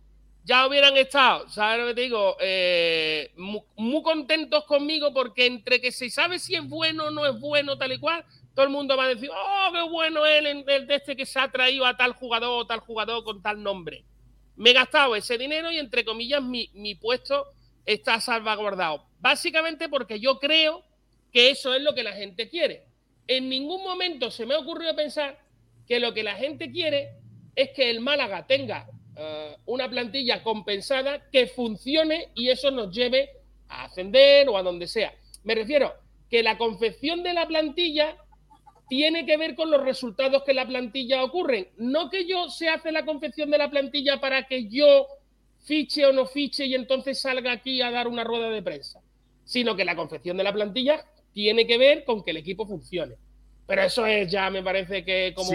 ya 0.45 0.67
hubieran 0.67 0.97
estado, 0.97 1.49
¿sabes 1.51 1.81
lo 1.81 1.87
que 1.89 1.95
te 1.95 2.01
digo? 2.03 2.37
Eh, 2.41 3.33
muy, 3.37 4.03
contentos 4.03 4.65
conmigo 4.65 5.13
porque 5.13 5.47
entre 5.47 5.81
que 5.81 5.93
se 5.93 6.09
sabe 6.09 6.39
si 6.39 6.55
es 6.55 6.67
bueno 6.67 7.07
o 7.07 7.11
no 7.11 7.27
es 7.27 7.39
bueno, 7.39 7.77
tal 7.77 7.93
y 7.93 7.99
cual, 7.99 8.25
todo 8.55 8.65
el 8.65 8.73
mundo 8.73 8.97
va 8.97 9.05
a 9.05 9.09
decir, 9.09 9.31
oh, 9.31 9.71
qué 9.73 9.83
bueno 9.83 10.25
él, 10.25 10.47
el 10.47 10.87
de 10.87 10.95
este 10.95 11.17
que 11.17 11.27
se 11.27 11.39
ha 11.39 11.51
traído 11.51 11.85
a 11.85 11.97
tal 11.97 12.15
jugador 12.15 12.63
o 12.63 12.67
tal 12.67 12.81
jugador 12.81 13.25
con 13.25 13.43
tal 13.43 13.63
nombre 13.63 14.05
me 14.59 14.71
he 14.71 14.73
gastado 14.73 15.15
ese 15.15 15.39
dinero 15.39 15.71
y 15.71 15.79
entre 15.79 16.05
comillas 16.05 16.43
mi, 16.43 16.95
puesto 16.97 17.47
está 17.87 18.21
salvaguardado. 18.21 19.07
Básicamente 19.21 19.89
porque 19.89 20.19
yo 20.19 20.39
creo 20.41 20.85
que 21.33 21.51
eso 21.51 21.75
es 21.75 21.83
lo 21.83 21.95
que 21.95 22.03
la 22.03 22.13
gente 22.13 22.49
quiere. 22.49 22.85
En 23.29 23.49
ningún 23.49 23.85
momento 23.85 24.31
se 24.31 24.47
me 24.47 24.55
ha 24.55 24.59
ocurrido 24.59 24.95
pensar 24.97 25.39
que 25.87 26.01
lo 26.01 26.13
que 26.13 26.25
la 26.25 26.35
gente 26.35 26.73
quiere 26.73 27.11
es 27.55 27.71
que 27.71 27.89
el 27.89 28.01
Málaga 28.01 28.47
tenga 28.47 28.89
eh, 29.17 29.57
una 29.67 29.89
plantilla 29.89 30.43
compensada 30.43 31.31
que 31.31 31.47
funcione 31.47 32.31
y 32.35 32.49
eso 32.49 32.73
nos 32.73 32.93
lleve 32.93 33.31
a 33.69 33.85
ascender 33.85 34.49
o 34.49 34.59
a 34.59 34.63
donde 34.65 34.89
sea. 34.89 35.15
Me 35.45 35.55
refiero 35.55 35.95
que 36.29 36.43
la 36.43 36.59
confección 36.59 37.23
de 37.23 37.33
la 37.33 37.47
plantilla 37.47 38.17
tiene 38.89 39.27
que 39.27 39.37
ver 39.37 39.55
con 39.55 39.71
los 39.71 39.83
resultados 39.83 40.43
que 40.45 40.55
la 40.55 40.67
plantilla 40.67 41.23
ocurren. 41.23 41.69
No 41.77 42.11
que 42.11 42.27
yo 42.27 42.49
se 42.49 42.69
hace 42.69 42.93
la 42.93 43.05
confección 43.05 43.51
de 43.51 43.59
la 43.59 43.71
plantilla 43.71 44.21
para 44.21 44.47
que 44.47 44.69
yo 44.69 45.07
fiche 45.65 46.07
o 46.07 46.13
no 46.13 46.27
fiche 46.27 46.67
y 46.67 46.75
entonces 46.75 47.21
salga 47.21 47.53
aquí 47.53 47.83
a 47.83 47.91
dar 47.91 48.09
una 48.09 48.25
rueda 48.25 48.49
de 48.49 48.63
prensa, 48.63 49.01
sino 49.45 49.77
que 49.77 49.85
la 49.85 49.97
confección 49.97 50.37
de 50.37 50.45
la 50.45 50.53
plantilla 50.53 51.05
tiene 51.33 51.67
que 51.67 51.79
ver 51.79 52.05
con 52.05 52.25
que 52.25 52.31
el 52.31 52.39
equipo 52.39 52.67
funcione. 52.67 53.17
Pero 53.67 53.83
eso 53.83 54.07
es 54.07 54.31
ya, 54.31 54.49
me 54.49 54.63
parece 54.63 55.05
que 55.05 55.35
como 55.37 55.51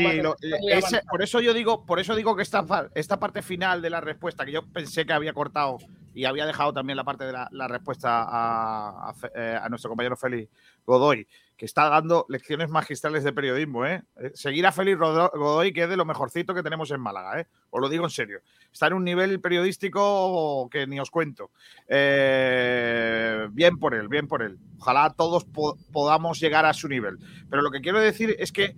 por 1.09 1.23
eso 1.23 1.41
yo 1.41 1.51
digo, 1.51 1.83
por 1.83 1.99
eso 1.99 2.15
digo 2.15 2.35
que 2.35 2.43
esta, 2.43 2.63
esta 2.93 3.19
parte 3.19 3.41
final 3.41 3.81
de 3.81 3.89
la 3.89 4.01
respuesta, 4.01 4.45
que 4.45 4.51
yo 4.51 4.61
pensé 4.67 5.03
que 5.03 5.13
había 5.13 5.33
cortado 5.33 5.79
y 6.13 6.25
había 6.25 6.45
dejado 6.45 6.73
también 6.73 6.95
la 6.95 7.03
parte 7.03 7.25
de 7.25 7.31
la, 7.31 7.67
respuesta 7.67 8.21
a, 8.21 9.09
a, 9.09 9.15
eh, 9.35 9.57
a, 9.59 9.67
nuestro 9.67 9.89
compañero 9.89 10.15
Félix 10.15 10.47
Godoy, 10.85 11.27
está 11.65 11.87
dando 11.87 12.25
lecciones 12.29 12.69
magistrales 12.69 13.23
de 13.23 13.31
periodismo. 13.31 13.85
¿eh? 13.85 14.03
eh 14.17 14.31
seguir 14.33 14.65
a 14.65 14.71
Félix 14.71 14.99
Godoy, 14.99 15.71
que 15.71 15.83
es 15.83 15.89
de 15.89 15.97
lo 15.97 16.05
mejorcito 16.05 16.53
que 16.53 16.63
tenemos 16.63 16.91
en 16.91 16.99
Málaga, 16.99 17.39
¿eh? 17.39 17.47
os 17.69 17.81
lo 17.81 17.89
digo 17.89 18.03
en 18.03 18.09
serio. 18.09 18.39
Está 18.71 18.87
en 18.87 18.93
un 18.93 19.03
nivel 19.03 19.39
periodístico 19.39 20.67
que 20.69 20.85
ni 20.87 20.99
os 20.99 21.09
cuento. 21.09 21.51
Eh, 21.87 23.47
bien 23.51 23.77
por 23.77 23.93
él, 23.93 24.07
bien 24.09 24.27
por 24.27 24.41
él. 24.41 24.57
Ojalá 24.79 25.11
todos 25.11 25.45
podamos 25.45 26.39
llegar 26.39 26.65
a 26.65 26.73
su 26.73 26.89
nivel. 26.89 27.17
Pero 27.49 27.61
lo 27.61 27.71
que 27.71 27.81
quiero 27.81 27.99
decir 27.99 28.35
es 28.37 28.51
que 28.51 28.75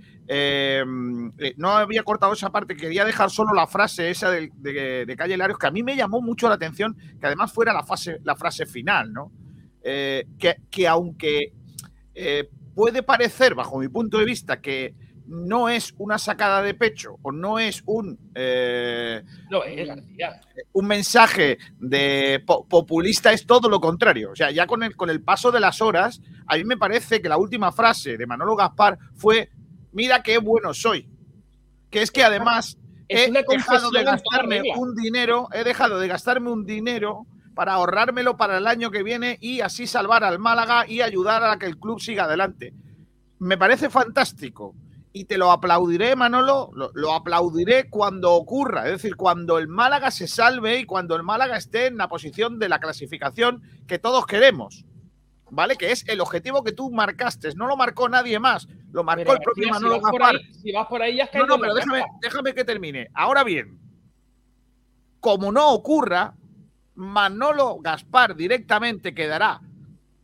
no 1.58 1.72
había 1.72 2.04
cortado 2.04 2.34
esa 2.34 2.51
parte, 2.51 2.75
quería 2.75 3.06
dejar 3.06 3.32
solo 3.32 3.54
la 3.54 3.68
frase 3.68 4.10
esa 4.10 4.30
de, 4.30 5.15
Calle 5.18 5.38
Larios, 5.38 5.58
que 5.58 5.68
a 5.68 5.72
mí 5.72 5.82
me 5.82 5.96
llamó 5.96 6.22
mucho 6.22 6.48
la 6.50 6.56
atención, 6.56 6.96
que 7.20 7.25
además 7.25 7.51
fuera 7.51 7.74
la, 7.74 7.86
la 8.24 8.36
frase 8.36 8.65
final, 8.65 9.13
¿no? 9.13 9.32
que, 9.82 10.58
que 10.70 10.88
aunque 10.88 11.54
eh, 12.15 12.50
puede 12.75 13.01
parecer, 13.01 13.55
bajo 13.55 13.79
mi 13.79 13.88
punto 13.88 14.20
de 14.20 14.25
vista, 14.25 14.62
que 14.62 14.94
no 15.27 15.70
es 15.70 15.94
una 15.98 16.17
sacada 16.17 16.62
de 16.62 16.74
pecho 16.74 17.17
o 17.24 17.32
no 17.32 17.58
es 17.58 17.82
un, 17.86 18.20
eh, 18.36 19.24
un 20.74 20.86
mensaje 20.86 21.58
de 21.79 22.44
populista, 22.46 23.34
es 23.34 23.46
todo 23.46 23.70
lo 23.70 23.79
contrario. 23.79 24.32
O 24.32 24.36
sea, 24.36 24.51
ya 24.51 24.67
con 24.67 24.84
el, 24.84 24.96
con 24.96 25.10
el 25.10 25.22
paso 25.22 25.51
de 25.51 25.60
las 25.60 25.82
horas, 25.82 26.22
a 26.46 26.58
mí 26.58 26.63
me 26.63 26.77
parece 26.77 27.22
que 27.22 27.29
la 27.29 27.38
última 27.38 27.72
frase 27.72 28.17
de 28.17 28.27
Manolo 28.27 28.55
Gaspar 28.55 29.00
fue, 29.15 29.50
mira 29.91 30.22
qué 30.22 30.38
bueno 30.38 30.74
soy. 30.74 31.10
Que 31.89 32.01
es 32.01 32.12
que 32.12 32.24
además 32.24 32.77
he 33.08 33.32
dejado 33.32 33.89
de 33.89 34.03
gastarme 34.03 34.62
un 34.75 34.96
dinero, 34.96 35.48
he 35.53 35.63
dejado 35.63 36.00
de 36.00 36.08
gastarme 36.08 36.51
un 36.51 36.65
dinero 36.65 37.25
para 37.56 37.74
ahorrármelo 37.74 38.38
para 38.38 38.58
el 38.58 38.68
año 38.68 38.92
que 38.92 39.02
viene 39.02 39.38
y 39.42 39.62
así 39.62 39.88
salvar 39.88 40.24
al 40.24 40.38
Málaga 40.38 40.86
y 40.88 41.02
ayudar 41.02 41.44
a 41.44 41.58
que 41.58 41.66
el 41.66 41.80
club 41.80 42.00
siga 42.00 42.26
adelante. 42.26 42.74
Me 43.40 43.58
parece 43.58 43.90
fantástico 43.90 44.76
y 45.14 45.26
te 45.26 45.38
lo 45.38 45.50
aplaudiré, 45.52 46.16
Manolo, 46.18 46.72
lo, 46.74 47.14
aplaudiré 47.14 47.90
cuando 47.90 48.34
ocurra, 48.34 48.86
es 48.86 48.92
decir, 48.92 49.16
cuando 49.16 49.58
el 49.58 49.70
Málaga 49.70 50.12
se 50.12 50.28
salve 50.28 50.80
y 50.80 50.86
cuando 50.86 51.16
el 51.16 51.24
Málaga 51.24 51.56
esté 51.56 51.86
en 51.86 51.96
la 51.96 52.10
posición 52.10 52.60
de 52.60 52.68
la 52.68 52.80
clasificación 52.80 53.64
que 53.88 53.98
todos 53.98 54.26
queremos. 54.28 54.86
¿Vale? 55.52 55.78
Que 55.78 55.92
es 55.92 56.06
el 56.10 56.20
objetivo 56.20 56.64
que 56.64 56.74
tú 56.74 56.92
marcaste, 56.92 57.54
no 57.56 57.68
lo 57.68 57.78
marcó 57.78 58.10
nadie 58.10 58.40
más, 58.40 58.68
lo 58.92 59.04
marcó 59.04 59.32
el 59.32 59.40
propio 59.40 59.70
Manolo 59.70 60.02
Gaspar. 60.02 60.36
si 60.62 60.72
vas 60.74 60.88
por 60.88 61.02
ahí, 61.02 61.16
ya 61.16 61.30
No, 61.36 61.46
no, 61.46 61.60
pero 61.60 61.76
déjame, 61.76 62.04
déjame 62.20 62.54
que 62.54 62.66
termine. 62.66 63.10
Ahora 63.14 63.44
bien, 63.44 63.80
como 65.22 65.52
no 65.52 65.70
ocurra, 65.70 66.34
Manolo 66.96 67.78
Gaspar 67.82 68.36
directamente 68.36 69.14
quedará 69.14 69.62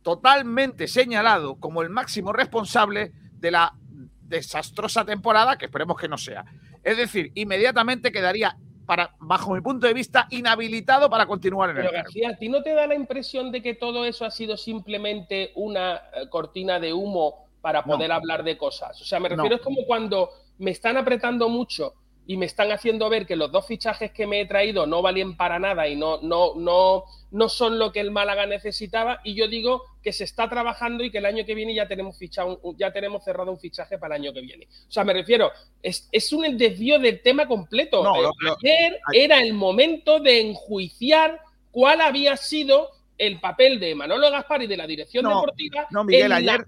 totalmente 0.02 0.88
señalado 0.88 1.56
como 1.56 1.82
el 1.82 1.90
máximo 1.90 2.32
responsable 2.32 3.12
de 3.38 3.50
la 3.50 3.74
desastrosa 4.22 5.04
temporada, 5.04 5.56
que 5.56 5.66
esperemos 5.66 5.96
que 5.96 6.08
no 6.08 6.18
sea. 6.18 6.44
Es 6.82 6.96
decir, 6.96 7.30
inmediatamente 7.34 8.10
quedaría, 8.10 8.56
para, 8.86 9.14
bajo 9.20 9.54
mi 9.54 9.60
punto 9.60 9.86
de 9.86 9.94
vista, 9.94 10.26
inhabilitado 10.30 11.08
para 11.08 11.26
continuar 11.26 11.70
en 11.70 11.76
Pero 11.76 11.90
el 11.90 11.94
García, 11.94 12.30
¿a 12.30 12.36
ti 12.36 12.48
no 12.48 12.62
te 12.62 12.74
da 12.74 12.86
la 12.86 12.94
impresión 12.94 13.52
de 13.52 13.62
que 13.62 13.74
todo 13.74 14.04
eso 14.04 14.24
ha 14.24 14.30
sido 14.30 14.56
simplemente 14.56 15.52
una 15.54 15.96
eh, 16.14 16.28
cortina 16.28 16.80
de 16.80 16.92
humo 16.92 17.46
para 17.60 17.84
poder 17.84 18.10
hablar 18.10 18.42
de 18.42 18.56
cosas? 18.56 19.00
O 19.00 19.04
sea, 19.04 19.20
me 19.20 19.28
refiero, 19.28 19.54
es 19.54 19.60
como 19.60 19.84
cuando 19.86 20.30
me 20.58 20.72
están 20.72 20.96
apretando 20.96 21.48
mucho 21.48 21.94
y 22.26 22.36
me 22.36 22.46
están 22.46 22.70
haciendo 22.70 23.08
ver 23.08 23.26
que 23.26 23.36
los 23.36 23.50
dos 23.50 23.66
fichajes 23.66 24.12
que 24.12 24.26
me 24.26 24.40
he 24.40 24.46
traído 24.46 24.86
no 24.86 25.02
valían 25.02 25.36
para 25.36 25.58
nada 25.58 25.88
y 25.88 25.96
no, 25.96 26.20
no, 26.22 26.54
no, 26.54 27.04
no 27.32 27.48
son 27.48 27.78
lo 27.78 27.90
que 27.90 28.00
el 28.00 28.12
Málaga 28.12 28.46
necesitaba. 28.46 29.20
Y 29.24 29.34
yo 29.34 29.48
digo 29.48 29.82
que 30.02 30.12
se 30.12 30.24
está 30.24 30.48
trabajando 30.48 31.02
y 31.02 31.10
que 31.10 31.18
el 31.18 31.26
año 31.26 31.44
que 31.44 31.54
viene 31.54 31.74
ya 31.74 31.88
tenemos 31.88 32.16
fichado, 32.16 32.60
ya 32.76 32.92
tenemos 32.92 33.24
cerrado 33.24 33.50
un 33.50 33.58
fichaje 33.58 33.98
para 33.98 34.14
el 34.14 34.22
año 34.22 34.32
que 34.32 34.40
viene. 34.40 34.68
O 34.88 34.90
sea, 34.92 35.04
me 35.04 35.12
refiero, 35.12 35.50
es, 35.82 36.08
es 36.12 36.32
un 36.32 36.56
desvío 36.56 36.98
del 36.98 37.20
tema 37.22 37.48
completo. 37.48 38.04
No, 38.04 38.14
Ayer 38.14 39.00
era 39.12 39.40
el 39.40 39.52
momento 39.52 40.20
de 40.20 40.40
enjuiciar 40.40 41.40
cuál 41.72 42.00
había 42.00 42.36
sido 42.36 42.90
el 43.18 43.40
papel 43.40 43.78
de 43.78 43.94
Manolo 43.94 44.30
Gaspar 44.30 44.62
y 44.62 44.66
de 44.66 44.76
la 44.76 44.86
dirección 44.86 45.24
deportiva 45.24 45.86
no, 45.90 46.04
Miguel, 46.04 46.32
en, 46.32 46.32
ayer, 46.32 46.66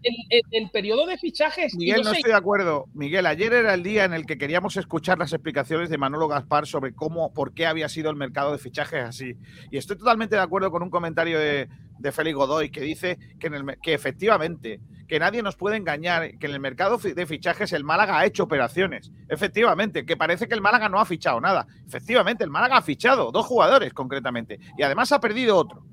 el 0.50 0.70
periodo 0.70 1.06
de 1.06 1.18
fichajes. 1.18 1.74
Miguel, 1.74 2.02
no, 2.02 2.12
estoy 2.12 2.30
de 2.30 2.36
acuerdo. 2.36 2.86
Miguel, 2.94 3.26
ayer 3.26 3.52
era 3.52 3.74
el 3.74 3.82
día 3.82 4.04
en 4.04 4.14
el 4.14 4.26
que 4.26 4.38
queríamos 4.38 4.76
escuchar 4.76 5.18
las 5.18 5.32
explicaciones 5.32 5.90
de 5.90 5.98
Manolo 5.98 6.28
Gaspar 6.28 6.66
sobre 6.66 6.94
cómo, 6.94 7.32
por 7.32 7.54
qué 7.54 7.66
había 7.66 7.88
sido 7.88 8.10
el 8.10 8.16
mercado 8.16 8.52
de 8.52 8.58
fichajes 8.58 9.02
así. 9.02 9.36
Y 9.70 9.78
estoy 9.78 9.96
totalmente 9.96 10.36
de 10.36 10.42
acuerdo 10.42 10.70
con 10.70 10.82
un 10.82 10.90
comentario 10.90 11.38
de, 11.38 11.68
de 11.98 12.12
Félix 12.12 12.36
Godoy 12.36 12.70
que 12.70 12.80
dice 12.80 13.18
que, 13.38 13.48
en 13.48 13.54
el, 13.54 13.64
que 13.82 13.94
efectivamente 13.94 14.80
que 15.06 15.18
nadie 15.18 15.42
nos 15.42 15.56
puede 15.56 15.76
engañar, 15.76 16.38
que 16.38 16.46
en 16.46 16.52
el 16.52 16.60
mercado 16.60 16.98
de 16.98 17.26
fichajes 17.26 17.72
el 17.72 17.84
Málaga 17.84 18.18
ha 18.18 18.26
hecho 18.26 18.44
operaciones. 18.44 19.10
Efectivamente, 19.28 20.06
que 20.06 20.16
parece 20.16 20.48
que 20.48 20.54
el 20.54 20.60
Málaga 20.60 20.88
no 20.88 20.98
ha 20.98 21.04
fichado 21.04 21.40
nada. 21.40 21.66
Efectivamente, 21.86 22.44
el 22.44 22.50
Málaga 22.50 22.78
ha 22.78 22.82
fichado 22.82 23.30
dos 23.30 23.46
jugadores 23.46 23.92
concretamente 23.92 24.58
y 24.78 24.82
además 24.82 25.12
ha 25.12 25.20
perdido 25.20 25.56
otro. 25.56 25.84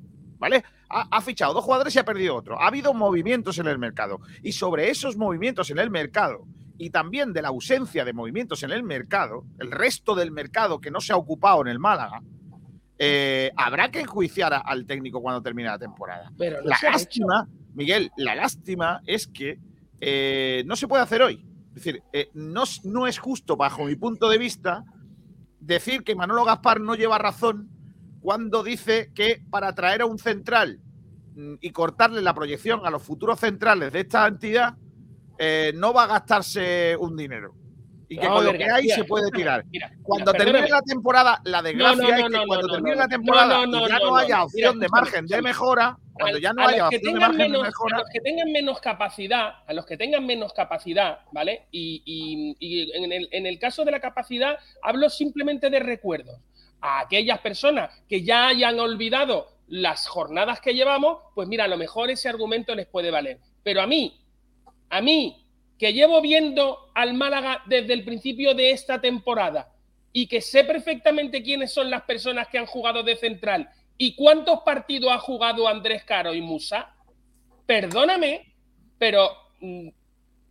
¿Vale? 0.41 0.63
Ha, 0.89 1.21
fichado 1.21 1.53
dos 1.53 1.63
jugadores 1.63 1.95
y 1.95 2.00
ha 2.00 2.03
perdido 2.03 2.36
otro. 2.36 2.60
Ha 2.60 2.67
habido 2.67 2.93
movimientos 2.93 3.60
en 3.60 3.67
el 3.67 3.77
mercado. 3.77 4.19
Y 4.41 4.51
sobre 4.51 4.89
esos 4.89 5.15
movimientos 5.15 5.69
en 5.69 5.77
el 5.77 5.91
mercado 5.91 6.48
y 6.77 6.89
también 6.89 7.31
de 7.31 7.43
la 7.43 7.50
ausencia 7.50 8.03
de 8.03 8.12
movimientos 8.12 8.63
en 8.63 8.71
el 8.71 8.83
mercado, 8.83 9.45
el 9.60 9.71
resto 9.71 10.15
del 10.15 10.31
mercado 10.31 10.81
que 10.81 10.89
no 10.89 11.00
se 11.00 11.13
ha 11.13 11.15
ocupado 11.15 11.62
en 11.62 11.67
el 11.67 11.77
Málaga, 11.77 12.24
eh, 12.98 13.51
habrá 13.55 13.91
que 13.91 14.01
enjuiciar 14.01 14.62
al 14.65 14.86
técnico 14.88 15.21
cuando 15.21 15.43
termine 15.43 15.69
la 15.69 15.77
temporada. 15.77 16.31
Pero 16.38 16.60
la 16.63 16.77
lástima, 16.81 17.48
Miguel, 17.75 18.12
la 18.17 18.33
lástima 18.33 19.01
es 19.05 19.27
que 19.27 19.60
eh, 20.01 20.63
no 20.65 20.75
se 20.75 20.88
puede 20.88 21.03
hacer 21.03 21.21
hoy. 21.21 21.45
Es 21.69 21.75
decir, 21.75 22.01
eh, 22.12 22.29
no, 22.33 22.63
no 22.83 23.05
es 23.05 23.19
justo, 23.19 23.55
bajo 23.55 23.86
mi 23.86 23.95
punto 23.95 24.27
de 24.27 24.39
vista, 24.39 24.83
decir 25.60 26.03
que 26.03 26.15
Manolo 26.15 26.43
Gaspar 26.43 26.81
no 26.81 26.95
lleva 26.95 27.19
razón 27.19 27.69
cuando 28.22 28.63
dice 28.63 29.12
que 29.13 29.42
para 29.50 29.74
traer 29.74 30.01
a 30.01 30.06
un 30.06 30.20
central 30.20 30.80
mm, 31.36 31.56
y 31.60 31.72
cortarle 31.72 32.22
la 32.22 32.34
proyección 32.34 32.86
a 32.86 32.90
los 32.90 33.01
futuros 33.01 33.40
centrales 33.40 33.92
de 33.92 34.01
esta 34.01 34.28
entidad, 34.28 34.75
eh, 35.38 35.72
no 35.75 35.92
va 35.92 36.04
a 36.04 36.08
gastarse 36.08 36.96
un 36.98 37.18
dinero. 37.18 37.56
Y 38.08 38.18
que 38.18 38.28
con 38.28 38.44
lo 38.44 38.51
que 38.51 38.70
hay 38.70 38.90
se 38.90 39.06
puede 39.06 39.32
tirar. 39.32 39.63
cuando 40.04 40.34
termine 40.34 40.68
la 40.68 40.82
temporada, 40.82 41.42
la 41.46 41.62
desgracia 41.62 42.18
es 42.18 42.24
que 42.25 42.46
cuando 42.46 42.68
termine 42.68 42.96
la 42.98 43.08
temporada 43.08 43.63
y 43.66 43.72
ya 43.88 44.00
no, 44.00 44.16
haya 44.18 44.44
opción 44.44 44.80
de 44.82 44.90
margen 44.90 45.25
de 45.28 45.42
mejora, 45.42 45.98
cuando 46.12 46.38
ya 46.38 46.51
no 46.51 46.68
haya 46.68 46.88
opción 46.88 47.13
de 47.13 47.20
margen 47.22 47.51
de 47.54 47.58
mejora. 47.58 47.96
A 47.96 48.00
los 48.00 48.10
que 48.12 48.20
tengan 48.20 48.51
menos 48.51 48.82
capacidad, 48.82 49.54
a 49.66 49.74
los 49.74 49.86
que 49.86 49.96
tengan 49.96 50.25
menos 50.25 50.51
capacidad, 50.51 51.20
¿vale? 51.32 51.68
Y, 51.72 52.58
en, 52.94 53.13
el, 53.13 53.30
en 53.32 53.46
el 53.46 53.58
caso 53.60 53.86
de 53.86 53.92
la 53.92 54.01
capacidad, 54.01 54.58
hablo 54.84 55.10
simplemente 55.10 55.70
de 55.70 55.80
recuerdos 55.80 56.38
a 56.82 57.00
aquellas 57.00 57.40
personas 57.40 57.92
que 58.10 58.24
ya 58.24 58.48
hayan 58.48 58.80
olvidado 58.80 59.48
las 59.68 60.08
jornadas 60.08 60.60
que 60.60 60.74
llevamos, 60.74 61.20
pues 61.34 61.48
mira, 61.48 61.64
a 61.64 61.68
lo 61.68 61.78
mejor 61.78 62.10
ese 62.10 62.28
argumento 62.28 62.76
les 62.76 62.88
puede 62.88 63.12
valer. 63.12 63.40
Pero 63.64 63.82
a 63.82 63.88
mí, 63.88 64.20
a 64.90 65.02
mí, 65.02 65.46
que 65.78 65.94
llevo 65.94 66.22
viendo 66.22 66.92
al 66.94 67.14
Málaga 67.14 67.64
desde 67.66 67.94
el 67.94 68.04
principio 68.04 68.54
de 68.54 68.72
esta 68.72 69.00
temporada 69.00 69.72
y 70.12 70.28
que 70.28 70.42
sé 70.42 70.64
perfectamente 70.64 71.42
quiénes 71.42 71.74
son 71.74 71.90
las 71.90 72.04
personas 72.04 72.48
que 72.50 72.58
han 72.58 72.66
jugado 72.66 73.02
de 73.02 73.16
central 73.16 73.70
y 73.98 74.16
cuántos 74.16 74.62
partidos 74.62 75.12
ha 75.12 75.20
jugado 75.20 75.68
Andrés 75.68 76.04
Caro 76.04 76.34
y 76.34 76.42
Musa, 76.42 76.94
perdóname, 77.66 78.54
pero 78.98 79.30
mm, 79.60 79.90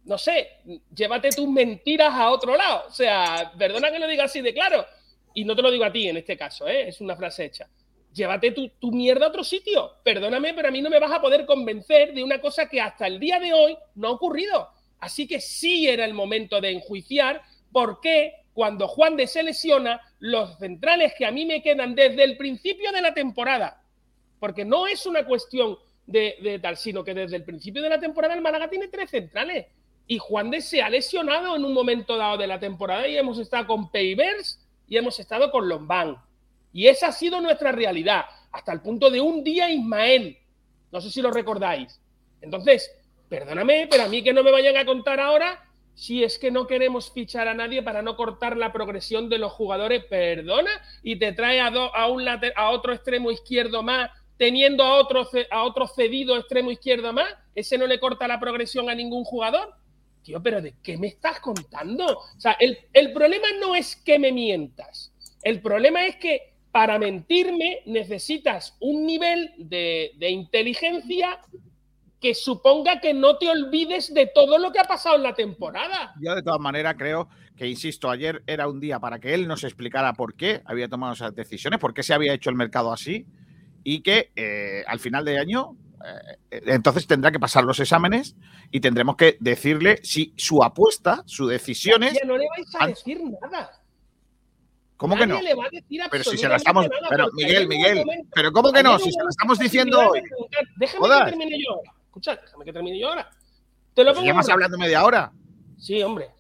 no 0.05 0.19
sé, 0.19 0.49
llévate 0.95 1.31
tus 1.31 1.49
mentiras 1.49 2.15
a 2.15 2.31
otro 2.31 2.57
lado. 2.57 2.85
O 2.89 2.91
sea, 2.91 3.53
perdona 3.59 3.91
que 3.91 3.99
lo 3.99 4.07
diga 4.07 4.25
así 4.25 4.41
de 4.41 4.55
claro, 4.55 4.87
y 5.35 5.45
no 5.45 5.55
te 5.55 5.63
lo 5.63 5.71
digo 5.71 5.85
a 5.85 5.93
ti 5.93 6.09
en 6.09 6.17
este 6.17 6.37
caso, 6.37 6.67
¿eh? 6.69 6.89
es 6.89 7.01
una 7.01 7.17
frase 7.17 7.45
hecha. 7.45 7.69
Llévate 8.13 8.51
tu, 8.53 8.91
mierda 8.91 9.27
a 9.27 9.29
otro 9.29 9.45
sitio. 9.45 9.93
Perdóname, 10.03 10.53
pero 10.55 10.69
a 10.69 10.71
mí 10.71 10.83
no 10.83 10.91
me 10.91 10.99
vas 10.99 11.13
a 11.13 11.21
poder 11.21 11.47
convencer 11.47 12.13
de 12.13 12.25
una 12.25 12.41
cosa 12.41 12.69
que 12.69 12.81
hasta 12.81 13.07
el 13.07 13.21
día 13.21 13.39
de 13.39 13.53
hoy 13.53 13.77
no 13.95 14.09
ha 14.09 14.13
ocurrido. 14.13 14.69
Así 14.99 15.29
que 15.29 15.41
sí 15.41 15.89
era 15.89 16.05
el 16.05 16.13
momento 16.13 16.61
de 16.61 16.71
enjuiciar 16.71 17.43
por 17.71 18.01
qué 18.01 18.35
cuando 18.53 18.89
Juan 18.89 19.17
de 19.17 19.29
se 19.29 19.45
lesiona, 19.45 20.01
los 20.19 20.59
centrales 20.59 21.15
que 21.17 21.25
a 21.25 21.31
mí 21.31 21.47
me 21.47 21.63
quedan 21.63 21.95
desde 21.95 22.25
el 22.25 22.37
principio 22.37 22.91
de 22.91 23.01
la 23.01 23.15
temporada, 23.15 23.83
porque 24.41 24.65
no 24.65 24.89
es 24.89 25.07
una 25.07 25.25
cuestión 25.25 25.79
de, 26.05 26.37
de 26.43 26.59
tal, 26.59 26.77
sino 26.77 27.05
que 27.05 27.15
desde 27.15 27.37
el 27.37 27.45
principio 27.45 27.81
de 27.81 27.89
la 27.89 28.01
temporada 28.01 28.35
el 28.35 28.41
Málaga 28.41 28.69
tiene 28.69 28.89
tres 28.89 29.11
centrales 29.11 29.67
y 30.11 30.19
Juan 30.19 30.51
de 30.51 30.61
se 30.61 30.83
ha 30.83 30.91
lesionado 30.91 31.55
en 31.55 31.65
un 31.65 31.73
momento 31.73 32.17
dado 32.17 32.37
de 32.37 32.49
la 32.49 32.59
temporada 32.59 33.07
y 33.07 33.17
hemos 33.17 33.39
estado 33.39 33.69
con 33.69 33.93
Peivers 33.93 34.60
y 34.91 34.99
hemos 34.99 35.19
estado 35.19 35.51
con 35.51 35.67
Lombán. 35.67 36.19
Y 36.73 36.89
esa 36.89 37.09
ha 37.09 37.13
sido 37.13 37.41
nuestra 37.41 37.73
realidad, 37.73 38.27
hasta 38.53 38.73
el 38.73 38.83
punto 38.83 39.09
de 39.09 39.23
un 39.23 39.43
día 39.43 39.71
Ismael. 39.71 40.37
No 40.93 41.01
sé 41.01 41.11
si 41.11 41.23
lo 41.23 41.31
recordáis. 41.31 41.99
Entonces, 42.43 42.91
perdóname, 43.29 43.87
pero 43.91 44.03
a 44.03 44.09
mí 44.09 44.23
que 44.23 44.35
no 44.35 44.43
me 44.43 44.51
vayan 44.51 44.77
a 44.77 44.85
contar 44.85 45.21
ahora 45.21 45.65
si 45.95 46.25
es 46.25 46.39
que 46.39 46.51
no 46.51 46.67
queremos 46.67 47.13
fichar 47.13 47.47
a 47.47 47.55
nadie 47.55 47.83
para 47.83 48.03
no 48.03 48.17
cortar 48.17 48.57
la 48.57 48.73
progresión 48.73 49.29
de 49.29 49.39
los 49.39 49.53
jugadores, 49.53 50.05
perdona, 50.05 50.71
y 51.03 51.17
te 51.17 51.33
trae 51.33 51.61
a, 51.61 51.67
a, 51.67 52.07
un 52.09 52.27
a 52.27 52.71
otro 52.71 52.93
extremo 52.93 53.31
izquierdo 53.31 53.83
más, 53.83 54.11
teniendo 54.39 54.83
a 54.83 54.95
otro, 54.95 55.29
a 55.51 55.63
otro 55.63 55.87
cedido 55.87 56.37
extremo 56.37 56.71
izquierdo 56.71 57.13
más, 57.13 57.29
ese 57.55 57.77
no 57.77 57.87
le 57.87 58.01
corta 58.01 58.27
la 58.27 58.41
progresión 58.41 58.89
a 58.89 58.95
ningún 58.95 59.25
jugador. 59.25 59.75
Tío, 60.23 60.43
pero 60.43 60.61
¿de 60.61 60.75
qué 60.83 60.97
me 60.97 61.07
estás 61.07 61.41
contando? 61.41 62.07
O 62.07 62.41
sea, 62.41 62.53
el, 62.61 62.79
el 62.93 63.13
problema 63.13 63.47
no 63.61 63.75
es 63.75 63.97
que 63.97 64.19
me 64.19 64.33
mientas. 64.33 65.13
El 65.43 65.61
problema 65.61 66.07
es 66.07 66.17
que 66.17 66.55
para 66.73 66.99
mentirme 66.99 67.81
necesitas 67.87 68.77
un 68.81 69.07
nivel 69.07 69.53
de, 69.59 70.13
de 70.19 70.31
inteligencia 70.31 71.41
que 72.21 72.35
suponga 72.35 73.01
que 73.01 73.15
no 73.15 73.39
te 73.39 73.49
olvides 73.49 74.13
de 74.13 74.27
todo 74.27 74.59
lo 74.59 74.71
que 74.71 74.79
ha 74.79 74.85
pasado 74.85 75.17
en 75.17 75.23
la 75.23 75.35
temporada. 75.35 76.15
Yo 76.21 76.35
de 76.35 76.43
todas 76.43 76.61
maneras 76.61 76.95
creo 76.99 77.29
que, 77.57 77.67
insisto, 77.67 78.11
ayer 78.11 78.43
era 78.47 78.69
un 78.69 78.79
día 78.79 79.01
para 79.01 79.19
que 79.19 79.33
él 79.33 79.49
nos 79.49 79.65
explicara 79.65 80.13
por 80.13 80.35
qué 80.35 80.61
había 80.67 80.89
tomado 80.89 81.15
esas 81.15 81.35
decisiones, 81.35 81.81
por 81.81 81.95
qué 81.95 82.03
se 82.03 82.13
había 82.13 82.35
hecho 82.35 82.51
el 82.51 82.57
mercado 82.57 82.93
así 82.93 83.27
y 83.83 84.03
que 84.03 84.31
eh, 84.37 84.85
al 84.87 85.01
final 85.01 85.25
de 85.25 85.39
año 85.39 85.77
entonces 86.51 87.07
tendrá 87.07 87.31
que 87.31 87.39
pasar 87.39 87.65
los 87.65 87.79
exámenes 87.81 88.37
y 88.71 88.81
tendremos 88.81 89.17
que 89.17 89.37
decirle 89.41 90.01
si 90.03 90.33
su 90.37 90.63
apuesta, 90.63 91.23
su 91.27 91.47
decisión 91.47 92.03
es... 92.03 92.19
no 92.25 92.37
le 92.37 92.47
vais 92.49 92.75
a 92.79 92.87
decir 92.87 93.21
nada. 93.23 93.71
¿Cómo 94.97 95.17
que 95.17 95.27
no? 95.27 95.41
pero 96.11 96.25
si 96.25 96.37
se 96.37 96.47
la 96.47 96.57
estamos. 96.57 96.87
pero 97.09 97.29
Miguel, 97.33 97.67
Miguel, 97.67 98.05
pero 98.35 98.53
¿cómo 98.53 98.71
que 98.71 98.83
no? 98.83 98.99
Si 98.99 99.11
se 99.11 99.23
la 99.23 99.31
estamos 99.31 99.59
diciendo 99.59 99.99
hoy. 99.99 100.21
Déjame 100.77 101.09
que 101.09 101.31
termine 101.31 101.59
yo 101.59 101.73
ahora. 101.73 101.93
Escucha, 102.05 102.37
déjame 102.37 102.65
que 102.67 102.73
termine 102.73 103.01
yo 103.01 103.09
ahora. 103.09 103.31
Te 103.95 104.05
lo 104.05 104.13
pongo. 104.13 104.27
¿Llevas 104.27 104.49
hablando 104.51 104.77
media 104.77 105.03
hora? 105.03 105.33
Sí, 105.79 106.03
hombre. 106.03 106.31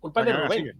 Culpa 0.00 0.22
de 0.22 0.32
Rubén. 0.32 0.72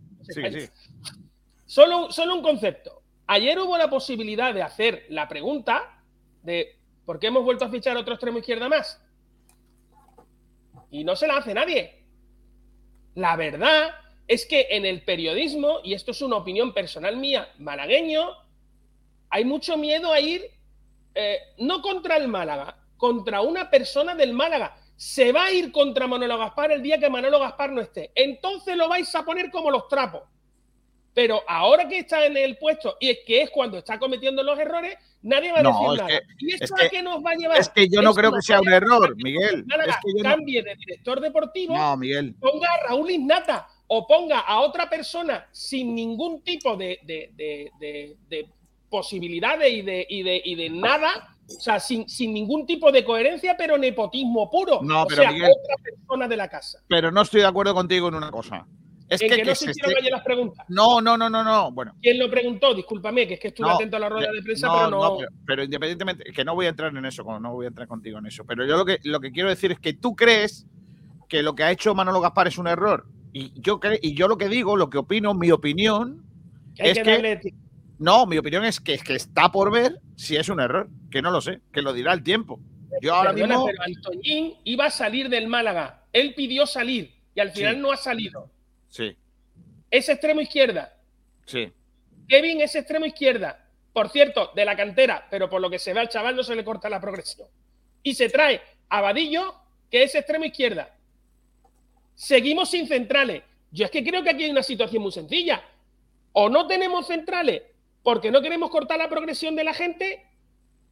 Solo, 1.66 2.10
solo 2.10 2.36
un 2.36 2.42
concepto. 2.42 3.02
Ayer 3.26 3.58
hubo 3.58 3.76
la 3.76 3.90
posibilidad 3.90 4.54
de 4.54 4.62
hacer 4.62 5.04
la 5.10 5.28
pregunta 5.28 6.02
de 6.42 6.77
¿por 7.08 7.18
qué 7.18 7.28
hemos 7.28 7.42
vuelto 7.42 7.64
a 7.64 7.70
fichar 7.70 7.96
otro 7.96 8.12
extremo 8.12 8.36
izquierda 8.36 8.68
más? 8.68 9.02
Y 10.90 11.04
no 11.04 11.16
se 11.16 11.26
la 11.26 11.38
hace 11.38 11.54
nadie. 11.54 12.04
La 13.14 13.34
verdad 13.34 13.94
es 14.26 14.44
que 14.44 14.66
en 14.72 14.84
el 14.84 15.02
periodismo, 15.06 15.80
y 15.82 15.94
esto 15.94 16.10
es 16.10 16.20
una 16.20 16.36
opinión 16.36 16.74
personal 16.74 17.16
mía, 17.16 17.48
malagueño, 17.60 18.28
hay 19.30 19.46
mucho 19.46 19.78
miedo 19.78 20.12
a 20.12 20.20
ir 20.20 20.50
eh, 21.14 21.38
no 21.56 21.80
contra 21.80 22.18
el 22.18 22.28
Málaga, 22.28 22.76
contra 22.98 23.40
una 23.40 23.70
persona 23.70 24.14
del 24.14 24.34
Málaga. 24.34 24.76
Se 24.94 25.32
va 25.32 25.46
a 25.46 25.52
ir 25.52 25.72
contra 25.72 26.06
Manolo 26.06 26.36
Gaspar 26.36 26.72
el 26.72 26.82
día 26.82 26.98
que 26.98 27.08
Manolo 27.08 27.40
Gaspar 27.40 27.72
no 27.72 27.80
esté. 27.80 28.12
Entonces 28.14 28.76
lo 28.76 28.86
vais 28.86 29.14
a 29.14 29.24
poner 29.24 29.50
como 29.50 29.70
los 29.70 29.88
trapos. 29.88 30.24
Pero 31.14 31.42
ahora 31.48 31.88
que 31.88 31.98
está 31.98 32.24
en 32.26 32.36
el 32.36 32.56
puesto 32.58 32.96
y 33.00 33.10
es 33.10 33.18
que 33.26 33.42
es 33.42 33.50
cuando 33.50 33.78
está 33.78 33.98
cometiendo 33.98 34.42
los 34.42 34.58
errores, 34.58 34.96
nadie 35.22 35.50
va 35.50 35.58
a 35.58 35.62
decir 35.62 36.06
nada. 36.06 36.20
¿Y 36.38 36.54
esto 36.54 36.74
a 36.76 36.88
qué 36.88 37.02
nos 37.02 37.24
va 37.24 37.32
a 37.32 37.34
llevar? 37.34 37.58
Es 37.58 37.68
que 37.68 37.88
yo 37.88 38.02
no 38.02 38.14
creo 38.14 38.32
que 38.32 38.42
sea 38.42 38.60
un 38.60 38.68
error, 38.68 39.16
Miguel. 39.16 39.64
es 39.86 39.96
que 39.96 40.22
cambie 40.22 40.62
de 40.62 40.76
director 40.76 41.20
deportivo, 41.20 41.76
no, 41.76 41.96
Miguel. 41.96 42.34
ponga 42.40 42.68
a 42.68 42.88
Raúl 42.88 43.10
Ignata 43.10 43.66
o 43.88 44.06
ponga 44.06 44.40
a 44.40 44.60
otra 44.60 44.88
persona 44.88 45.48
sin 45.50 45.94
ningún 45.94 46.42
tipo 46.42 46.76
de, 46.76 47.00
posibilidades 48.88 49.72
y 49.72 49.82
de, 49.82 50.06
y 50.08 50.54
de 50.54 50.70
nada 50.70 51.34
o 51.48 51.60
sea, 51.60 51.80
sin, 51.80 52.06
ningún 52.18 52.66
tipo 52.66 52.92
de 52.92 53.04
coherencia, 53.04 53.56
pero 53.56 53.78
nepotismo 53.78 54.50
puro. 54.50 54.80
No, 54.82 55.06
pero 55.06 55.22
o 55.22 55.24
sea, 55.24 55.32
otra 55.32 55.76
persona 55.82 56.28
de 56.28 56.36
la 56.36 56.48
casa. 56.48 56.82
Pero 56.88 57.10
no 57.10 57.22
estoy 57.22 57.40
de 57.40 57.46
acuerdo 57.46 57.74
contigo 57.74 58.08
en 58.08 58.16
una 58.16 58.30
cosa. 58.30 58.66
Es 59.08 59.20
que, 59.20 59.42
no 59.42 59.54
se 59.54 59.70
hicieron 59.70 60.04
las 60.10 60.22
preguntas. 60.22 60.66
No, 60.68 61.00
no, 61.00 61.16
no, 61.16 61.30
no, 61.30 61.42
no. 61.42 61.72
Bueno. 61.72 61.94
¿Quién 62.02 62.18
lo 62.18 62.30
preguntó? 62.30 62.74
Discúlpame, 62.74 63.26
que 63.26 63.34
es 63.34 63.40
que 63.40 63.48
estuve 63.48 63.70
atento 63.70 63.96
a 63.96 64.00
la 64.00 64.08
rueda 64.08 64.30
de 64.30 64.42
prensa, 64.42 64.70
pero 64.70 64.90
no. 64.90 65.18
pero, 65.46 65.64
independientemente, 65.64 66.24
que 66.24 66.44
no 66.44 66.54
voy 66.54 66.66
a 66.66 66.70
entrar 66.70 66.94
en 66.94 67.04
eso, 67.04 67.24
no 67.40 67.52
voy 67.52 67.66
a 67.66 67.68
entrar 67.68 67.88
contigo 67.88 68.18
en 68.18 68.26
eso. 68.26 68.44
Pero 68.44 68.66
yo 68.66 68.76
lo 68.76 68.84
que, 68.84 68.98
lo 69.04 69.20
que 69.20 69.32
quiero 69.32 69.48
decir 69.48 69.72
es 69.72 69.78
que 69.78 69.94
tú 69.94 70.14
crees 70.14 70.66
que 71.28 71.42
lo 71.42 71.54
que 71.54 71.62
ha 71.62 71.70
hecho 71.70 71.94
Manolo 71.94 72.20
Gaspar 72.20 72.48
es 72.48 72.58
un 72.58 72.68
error. 72.68 73.06
Y 73.32 73.52
yo, 73.60 73.80
y 74.02 74.14
yo 74.14 74.28
lo 74.28 74.36
que 74.36 74.48
digo, 74.48 74.76
lo 74.76 74.90
que 74.90 74.98
opino, 74.98 75.34
mi 75.34 75.50
opinión, 75.50 76.24
es 76.76 76.98
que 76.98 77.54
no, 77.98 78.26
mi 78.26 78.38
opinión 78.38 78.64
es 78.64 78.80
que, 78.80 78.94
es 78.94 79.02
que 79.02 79.14
está 79.14 79.50
por 79.50 79.72
ver 79.72 80.00
si 80.16 80.36
es 80.36 80.48
un 80.48 80.60
error, 80.60 80.88
que 81.10 81.20
no 81.20 81.30
lo 81.30 81.40
sé, 81.40 81.60
que 81.72 81.82
lo 81.82 81.92
dirá 81.92 82.12
el 82.12 82.22
tiempo. 82.22 82.60
Yo 83.02 83.14
ahora 83.14 83.32
mismo... 83.32 83.66
Pero 83.66 83.82
Antoñín 83.82 84.54
iba 84.64 84.86
a 84.86 84.90
salir 84.90 85.28
del 85.28 85.48
Málaga. 85.48 86.04
Él 86.12 86.34
pidió 86.34 86.66
salir 86.66 87.12
y 87.34 87.40
al 87.40 87.50
final 87.50 87.80
no 87.80 87.92
ha 87.92 87.96
salido. 87.96 88.50
Sí. 88.88 89.16
Es 89.90 90.08
extremo 90.08 90.40
izquierda. 90.40 90.94
Sí. 91.46 91.72
Kevin 92.28 92.60
es 92.60 92.74
extremo 92.74 93.06
izquierda. 93.06 93.64
Por 93.92 94.10
cierto, 94.10 94.52
de 94.54 94.64
la 94.64 94.76
cantera, 94.76 95.26
pero 95.30 95.48
por 95.48 95.60
lo 95.60 95.70
que 95.70 95.78
se 95.78 95.92
ve 95.92 96.00
al 96.00 96.08
chaval 96.08 96.36
no 96.36 96.42
se 96.42 96.54
le 96.54 96.64
corta 96.64 96.88
la 96.88 97.00
progresión. 97.00 97.48
Y 98.02 98.14
se 98.14 98.28
trae 98.28 98.60
a 98.88 99.00
Vadillo, 99.00 99.54
que 99.90 100.02
es 100.02 100.14
extremo 100.14 100.44
izquierda. 100.44 100.94
Seguimos 102.14 102.70
sin 102.70 102.86
centrales. 102.86 103.42
Yo 103.70 103.84
es 103.84 103.90
que 103.90 104.04
creo 104.04 104.22
que 104.22 104.30
aquí 104.30 104.44
hay 104.44 104.50
una 104.50 104.62
situación 104.62 105.02
muy 105.02 105.12
sencilla. 105.12 105.62
O 106.32 106.48
no 106.48 106.66
tenemos 106.66 107.06
centrales 107.06 107.62
porque 108.02 108.30
no 108.30 108.40
queremos 108.40 108.70
cortar 108.70 108.98
la 108.98 109.08
progresión 109.08 109.56
de 109.56 109.64
la 109.64 109.74
gente, 109.74 110.24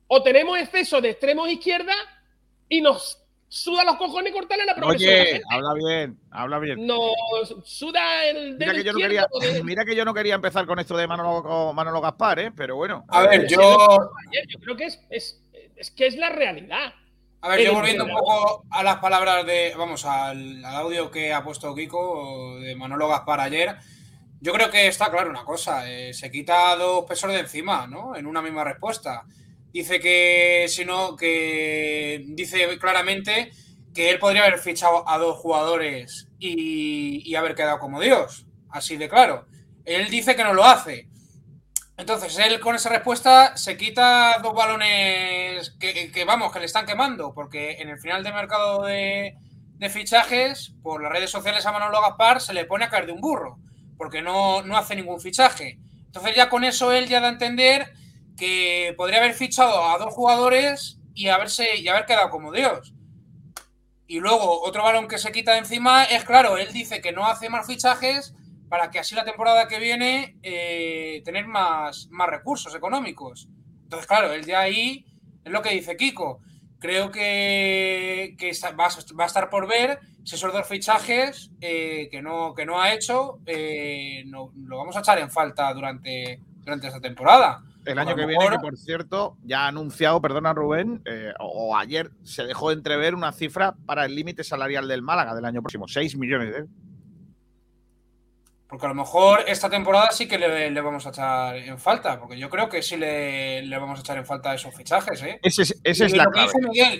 o 0.09 0.23
tenemos 0.23 0.59
exceso 0.59 1.01
de 1.01 1.11
extremos 1.11 1.49
izquierda 1.49 1.95
y 2.69 2.81
nos 2.81 3.26
suda 3.49 3.85
los 3.85 3.97
cojones 3.97 4.33
cortarle 4.33 4.65
la 4.65 4.75
progresión. 4.75 5.15
Oye, 5.15 5.43
habla 5.51 5.75
bien, 5.75 6.19
habla 6.31 6.59
bien. 6.59 6.87
Nos 6.87 7.57
suda 7.65 8.27
el 8.27 8.57
mira 8.59 8.73
que, 8.73 8.85
yo 8.85 8.93
no 8.93 8.99
quería, 8.99 9.27
mira 9.65 9.85
que 9.85 9.97
yo 9.97 10.05
no 10.05 10.15
quería 10.15 10.35
empezar 10.35 10.67
con 10.67 10.79
esto 10.79 10.97
de 10.97 11.07
Manolo, 11.07 11.73
Manolo 11.73 12.01
Gaspar, 12.01 12.39
¿eh? 12.39 12.53
pero 12.55 12.77
bueno. 12.77 13.05
A, 13.09 13.23
ver, 13.23 13.47
yo... 13.49 13.59
yo 14.49 14.59
creo 14.61 14.77
que 14.77 14.87
es, 14.87 15.01
es, 15.11 15.43
es, 15.77 15.91
que 15.91 16.07
es 16.07 16.17
la 16.17 16.31
realidad. 16.31 16.95
A 17.43 17.49
ver, 17.49 17.65
yo 17.65 17.75
volviendo 17.75 18.05
un 18.05 18.11
poco 18.11 18.65
a 18.71 18.83
las 18.83 18.97
palabras 18.97 19.47
de, 19.47 19.75
vamos, 19.77 20.05
al, 20.05 20.65
al 20.65 20.75
audio 20.75 21.11
que 21.11 21.33
ha 21.33 21.45
puesto 21.45 21.75
Kiko 21.75 22.59
de 22.59 22.75
Manolo 22.75 23.09
Gaspar 23.09 23.41
ayer. 23.41 23.77
Yo 24.41 24.53
creo 24.53 24.71
que 24.71 24.89
está 24.89 25.11
claro 25.11 25.31
una 25.31 25.45
cosa, 25.45 25.91
eh, 25.91 26.13
se 26.13 26.31
quita 26.31 26.77
dos 26.77 27.05
pesos 27.05 27.33
de 27.33 27.41
encima, 27.41 27.87
¿no? 27.87 28.17
En 28.17 28.27
una 28.27 28.43
misma 28.43 28.65
respuesta. 28.65 29.25
Dice 29.73 30.01
que, 30.01 30.67
si 30.69 30.85
no, 30.85 31.17
que 31.17 32.25
dice 32.29 32.79
claramente 32.79 33.51
que 33.95 34.11
él 34.11 34.19
podría 34.19 34.45
haber 34.45 34.59
fichado 34.59 35.09
a 35.09 35.19
dos 35.19 35.37
jugadores 35.39 36.29
y, 36.39 37.35
haber 37.35 37.55
quedado 37.55 37.79
como 37.79 38.01
Dios, 38.01 38.47
así 38.71 38.97
de 38.97 39.09
claro. 39.09 39.47
Él 39.85 40.09
dice 40.11 40.37
que 40.37 40.45
no 40.45 40.55
lo 40.55 40.65
hace. 40.65 41.09
Entonces, 41.97 42.39
él 42.39 42.61
con 42.61 42.75
esa 42.75 42.91
respuesta 42.91 43.57
se 43.57 43.77
quita 43.77 44.39
dos 44.43 44.55
balones 44.55 45.77
que, 45.81 46.25
vamos, 46.27 46.53
que 46.53 46.61
le 46.61 46.67
están 46.67 46.87
quemando, 46.87 47.33
porque 47.35 47.73
en 47.79 47.89
el 47.89 47.99
final 47.99 48.23
de 48.23 48.33
mercado 48.33 48.85
de, 48.85 49.35
fichajes, 49.91 50.75
por 50.83 51.03
las 51.03 51.13
redes 51.13 51.31
sociales 51.31 51.65
a 51.65 51.73
Manolo 51.73 52.01
Gaspar, 52.01 52.41
se 52.41 52.55
le 52.55 52.65
pone 52.65 52.85
a 52.85 52.91
caer 52.91 53.07
de 53.07 53.13
un 53.13 53.21
burro 53.21 53.59
porque 53.97 54.23
no, 54.23 54.59
hace 54.77 54.97
ningún 54.97 55.21
fichaje. 55.21 55.79
Entonces 56.07 56.35
ya 56.35 56.49
con 56.49 56.65
eso 56.65 56.93
él 56.93 57.09
ya 57.09 57.21
da 57.21 57.29
a 57.29 57.33
entender 57.33 57.93
que 58.37 58.95
podría 58.97 59.19
haber 59.19 59.35
fichado 59.35 59.89
a 59.89 59.99
dos 59.99 60.13
jugadores 60.13 60.99
y 61.15 61.29
haberse 61.29 61.77
y 61.79 61.89
haber 61.89 62.07
quedado 62.07 62.31
como 62.31 62.53
Dios. 62.53 62.93
Y 64.07 64.21
luego 64.21 64.63
otro 64.63 64.85
balón 64.85 65.09
que 65.09 65.19
se 65.19 65.33
quita 65.33 65.53
de 65.53 65.59
encima 65.59 66.05
es 66.05 66.25
claro, 66.25 66.59
él 66.59 66.73
dice 66.73 67.01
que 67.01 67.13
no 67.13 67.27
hace 67.27 67.49
más 67.49 67.67
fichajes 67.67 68.35
para 68.69 68.91
que 68.91 68.99
así 68.99 69.15
la 69.15 69.25
temporada 69.25 69.69
que 69.69 69.79
viene 69.79 70.37
eh, 70.43 71.23
tener 71.25 71.47
más, 71.47 72.09
más 72.11 72.29
recursos 72.29 72.75
económicos. 72.75 73.49
Entonces, 73.83 74.07
claro, 74.07 74.33
él 74.33 74.45
ya 74.45 74.61
ahí 74.61 75.07
es 75.45 75.53
lo 75.53 75.63
que 75.63 75.71
dice 75.71 75.97
Kiko. 75.97 76.41
Creo 76.79 77.11
que, 77.11 78.37
va, 78.79 79.25
a 79.25 79.27
estar 79.27 79.49
por 79.49 79.67
ver 79.67 80.01
si 80.25 80.35
esos 80.35 80.53
dos 80.53 80.69
fichajes 80.69 81.51
eh, 81.61 82.09
que, 82.11 82.21
no, 82.21 82.55
que 82.55 82.67
no 82.67 82.81
ha 82.81 82.93
hecho 82.93 83.39
eh, 83.47 84.25
no, 84.27 84.53
lo 84.57 84.77
vamos 84.77 84.97
a 84.97 85.01
echar 85.01 85.19
en 85.19 85.31
falta 85.31 85.73
durante, 85.73 86.41
durante 86.61 86.89
esta 86.89 87.01
temporada. 87.01 87.63
El 87.87 87.99
año 87.99 88.17
que 88.17 88.27
viene, 88.27 88.49
que 88.51 88.59
por 88.59 88.77
cierto, 88.77 89.37
ya 89.45 89.65
ha 89.65 89.69
anunciado, 89.69 90.21
perdona 90.21 90.53
Rubén, 90.53 91.03
eh, 91.05 91.33
o, 91.39 91.77
ayer 91.77 92.11
se 92.23 92.45
dejó 92.45 92.73
entrever 92.73 93.15
una 93.15 93.33
cifra 93.33 93.75
para 93.87 94.05
el 94.05 94.15
límite 94.15 94.45
salarial 94.45 94.89
del 94.89 95.03
Málaga 95.03 95.35
del 95.35 95.45
año 95.45 95.63
próximo, 95.63 95.87
6 95.89 96.17
millones 96.17 96.51
de 96.51 96.59
euros. 96.59 96.75
Porque 98.69 98.87
a 98.87 98.89
lo 98.89 98.97
mejor 98.97 99.45
esta 99.47 99.71
temporada 99.71 100.11
sí 100.11 100.27
que 100.27 100.39
le, 100.39 100.81
vamos 100.81 101.07
a 101.07 101.11
echar 101.11 101.57
en 101.57 101.79
falta, 101.79 102.19
porque 102.19 102.37
yo 102.37 102.51
creo 102.51 102.69
que 102.69 102.83
sí 102.83 102.97
le, 102.97 103.67
vamos 103.79 104.01
a 104.01 104.03
echar 104.03 104.19
en 104.19 104.27
falta 104.27 104.53
esos 104.55 104.75
fichajes. 104.75 105.23
¿eh? 105.23 105.39
Ese, 105.41 105.63
es 105.85 106.13
la 106.17 106.27
clave. 106.27 106.51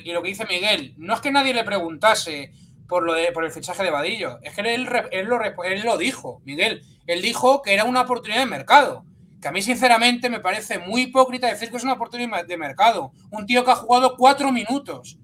y 0.05 0.13
lo 0.13 0.23
que 0.23 0.29
dice 0.29 0.47
Miguel, 0.47 0.95
no 0.97 1.15
es 1.15 1.21
que 1.21 1.33
nadie 1.33 1.53
le 1.53 1.65
preguntase 1.65 2.53
por, 2.87 3.03
lo 3.03 3.15
de, 3.15 3.33
por 3.33 3.45
el 3.45 3.51
fichaje 3.51 3.83
de 3.83 3.91
Vadillo, 3.91 4.39
es 4.43 4.55
que 4.55 4.61
él, 4.61 4.89
él, 5.11 5.27
lo, 5.27 5.41
él 5.65 5.83
lo 5.85 5.99
dijo, 5.99 6.41
Miguel. 6.45 6.83
Él 7.07 7.23
dijo 7.23 7.63
que 7.63 7.75
era 7.75 7.85
una 7.85 8.03
oportunidad 8.03 8.41
de 8.41 8.47
mercado, 8.47 9.05
que 9.41 9.49
a 9.49 9.53
mí 9.53 9.63
sinceramente 9.63 10.31
me 10.31 10.41
parece 10.41 10.79
muy 10.79 11.03
hipócrita 11.03 11.47
decir 11.47 11.71
que 11.71 11.77
es 11.77 11.85
una 11.85 11.95
oportunidad 11.95 12.47
de 12.47 12.57
mercado. 12.57 13.13
Un 13.31 13.47
tío 13.47 13.65
que 13.65 13.71
ha 13.71 13.77
jugado 13.77 14.17
cuatro 14.17 14.51
minutos. 14.53 15.19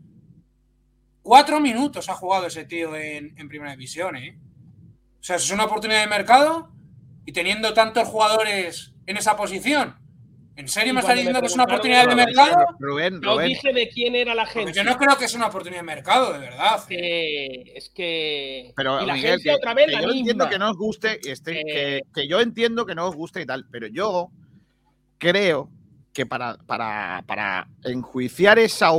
Cuatro 1.23 1.61
minutos 1.61 2.09
ha 2.09 2.15
jugado 2.15 2.47
ese 2.47 2.65
tío 2.65 2.95
en, 2.97 3.35
primera 3.49 3.73
división, 3.73 4.17
¿eh? 4.17 4.39
O 5.21 5.25
sea, 5.25 5.37
es 5.37 5.51
una 5.51 5.65
oportunidad 5.65 6.01
de 6.01 6.09
mercado 6.09 6.73
y 7.25 7.33
teniendo 7.33 7.73
tantos 7.75 8.09
jugadores 8.09 8.93
en 9.07 9.17
esa 9.17 9.37
posición. 9.37 10.02
¿En 10.63 10.69
serio 10.69 10.95
me 10.95 11.01
estás 11.01 11.17
diciendo 11.17 11.41
que 11.41 11.47
es 11.47 11.55
una 11.55 11.65
oportunidad 11.65 12.07
de 12.07 12.15
mercado? 12.15 12.67
Rubén, 12.79 13.21
No 13.21 13.37
dije 13.39 13.73
de 13.73 13.89
quién 13.89 14.15
era 14.15 14.33
la 14.33 14.47
gente. 14.47 14.73
yo 14.73 14.85
no 14.85 14.97
creo 14.97 15.17
que 15.19 15.25
es 15.25 15.35
una 15.35 15.49
oportunidad 15.49 15.81
de 15.81 15.87
mercado, 15.87 16.33
de 16.33 16.39
verdad. 16.39 16.81
es 16.89 17.91
que. 17.91 18.73
Pero 18.77 19.03
y 19.03 19.07
la 19.07 19.15
Miguel, 19.15 19.43
que, 19.43 19.51
otra 19.51 19.75
vez 19.75 19.91
yo 19.91 20.13
entiendo 20.13 20.49
que 20.49 20.59
no 20.61 20.71
os 20.71 20.77
guste, 20.77 21.19
este, 21.29 22.05
que, 22.15 22.29
yo 22.29 22.41
entiendo 22.41 22.87
que 22.87 22.95
no 22.95 23.09
os 23.09 23.17
guste 23.17 23.43
y 23.43 23.47
tal, 23.47 23.67
pero 23.73 23.89
yo 23.89 24.31
creo 25.19 25.69
que 26.13 26.27
para, 26.27 26.57
para, 26.59 27.25
para 27.27 27.67
enjuiciar 27.83 28.61
esa, 28.61 28.91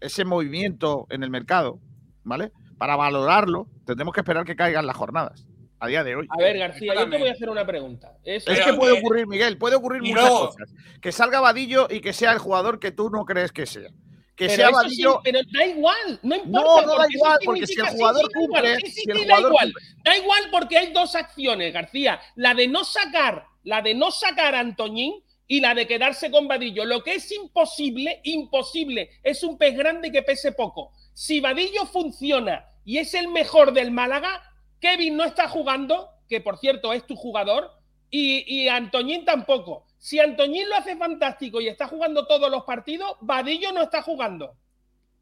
ese 0.00 0.24
movimiento 0.24 1.06
en 1.10 1.24
el 1.24 1.28
mercado, 1.28 1.78
¿vale? 2.24 2.52
Para 2.78 2.96
valorarlo, 2.96 3.68
tendremos 3.84 4.14
que 4.14 4.20
esperar 4.20 4.46
que 4.46 4.56
caigan 4.56 4.86
las 4.86 4.96
jornadas 4.96 5.46
a 5.82 5.88
día 5.88 6.04
de 6.04 6.14
hoy. 6.14 6.28
A 6.30 6.38
ver, 6.38 6.58
García, 6.58 6.94
yo 6.94 7.10
te 7.10 7.18
voy 7.18 7.28
a 7.28 7.32
hacer 7.32 7.50
una 7.50 7.66
pregunta. 7.66 8.16
Es, 8.22 8.44
que 8.44 8.72
puede 8.74 9.00
ocurrir, 9.00 9.26
Miguel, 9.26 9.58
puede 9.58 9.74
ocurrir 9.74 10.00
muchas 10.00 10.30
cosas. 10.30 10.70
Que 11.00 11.10
salga 11.10 11.40
Vadillo 11.40 11.88
y 11.90 12.00
que 12.00 12.12
sea 12.12 12.30
el 12.30 12.38
jugador 12.38 12.78
que 12.78 12.92
tú 12.92 13.10
no 13.10 13.24
crees 13.24 13.50
que 13.50 13.66
sea. 13.66 13.90
Que 14.36 14.48
sea 14.48 14.70
Vadillo. 14.70 15.20
pero 15.24 15.40
da 15.52 15.66
igual, 15.66 16.20
no 16.22 16.36
importa. 16.36 16.86
No, 16.86 16.98
da 16.98 17.06
igual, 17.10 17.38
porque 17.44 17.66
si 17.66 17.80
el 17.80 17.86
jugador 17.86 18.32
cumple. 18.32 18.78
da 19.26 19.40
igual. 19.40 19.74
Da 20.04 20.16
igual 20.16 20.42
porque 20.52 20.78
hay 20.78 20.92
dos 20.92 21.16
acciones, 21.16 21.72
García. 21.72 22.20
La 22.36 22.54
de 22.54 22.68
no 22.68 22.84
sacar, 22.84 23.44
la 23.64 23.82
de 23.82 23.94
no 23.94 24.12
sacar 24.12 24.54
a 24.54 24.60
Antoñín 24.60 25.14
y 25.48 25.60
la 25.60 25.74
de 25.74 25.88
quedarse 25.88 26.30
con 26.30 26.46
Vadillo. 26.46 26.84
Lo 26.84 27.02
que 27.02 27.16
es 27.16 27.32
imposible, 27.32 28.20
imposible, 28.22 29.10
es 29.24 29.42
un 29.42 29.58
pez 29.58 29.76
grande 29.76 30.12
que 30.12 30.22
pese 30.22 30.52
poco. 30.52 30.92
Si 31.12 31.40
Vadillo 31.40 31.86
funciona 31.86 32.66
y 32.84 32.98
es 32.98 33.14
el 33.14 33.26
mejor 33.26 33.72
del 33.72 33.90
Málaga, 33.90 34.42
Kevin 34.82 35.16
no 35.16 35.24
está 35.24 35.48
jugando, 35.48 36.10
que 36.28 36.40
por 36.40 36.58
cierto 36.58 36.92
es 36.92 37.06
tu 37.06 37.14
jugador, 37.14 37.70
y, 38.10 38.68
Antoñín 38.68 39.24
tampoco. 39.24 39.86
Si 39.96 40.18
Antoñín 40.18 40.68
lo 40.68 40.74
hace 40.74 40.96
fantástico 40.96 41.62
y 41.62 41.68
está 41.68 41.86
jugando 41.86 42.26
todos 42.26 42.50
los 42.50 42.64
partidos, 42.64 43.16
Vadillo 43.22 43.72
no 43.72 43.80
está 43.80 44.02
jugando. 44.02 44.54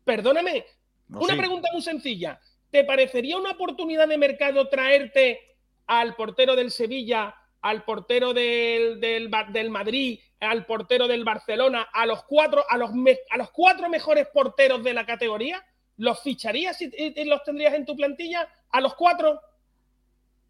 Perdóname, 0.03 0.64
una 1.11 1.37
pregunta 1.37 1.68
muy 1.73 1.83
sencilla. 1.83 2.40
¿Te 2.70 2.83
parecería 2.83 3.37
una 3.37 3.53
oportunidad 3.53 4.09
de 4.09 4.18
mercado 4.18 4.68
traerte 4.68 5.38
al 5.87 6.16
portero 6.16 6.57
del 6.57 6.73
Sevilla, 6.73 7.33
al 7.61 7.85
portero 7.85 8.33
del, 8.33 8.99
del, 8.99 9.70
Madrid, 9.70 10.18
al 10.40 10.66
portero 10.66 11.07
del 11.07 11.23
Barcelona, 11.23 11.88
a 11.92 12.07
los 12.07 12.25
cuatro, 12.25 12.64
a 12.68 12.77
los, 12.77 12.90
a 13.31 13.37
los 13.37 13.51
cuatro 13.51 13.88
mejores 13.88 14.27
porteros 14.33 14.83
de 14.83 14.94
la 14.94 15.07
categoría? 15.07 15.64
¿Los 15.96 16.23
ficharías 16.23 16.81
y 16.81 17.25
los 17.25 17.44
tendrías 17.44 17.75
en 17.75 17.85
tu 17.85 17.94
plantilla? 17.94 18.49
¿A 18.70 18.81
los 18.81 18.94
cuatro? 18.94 19.40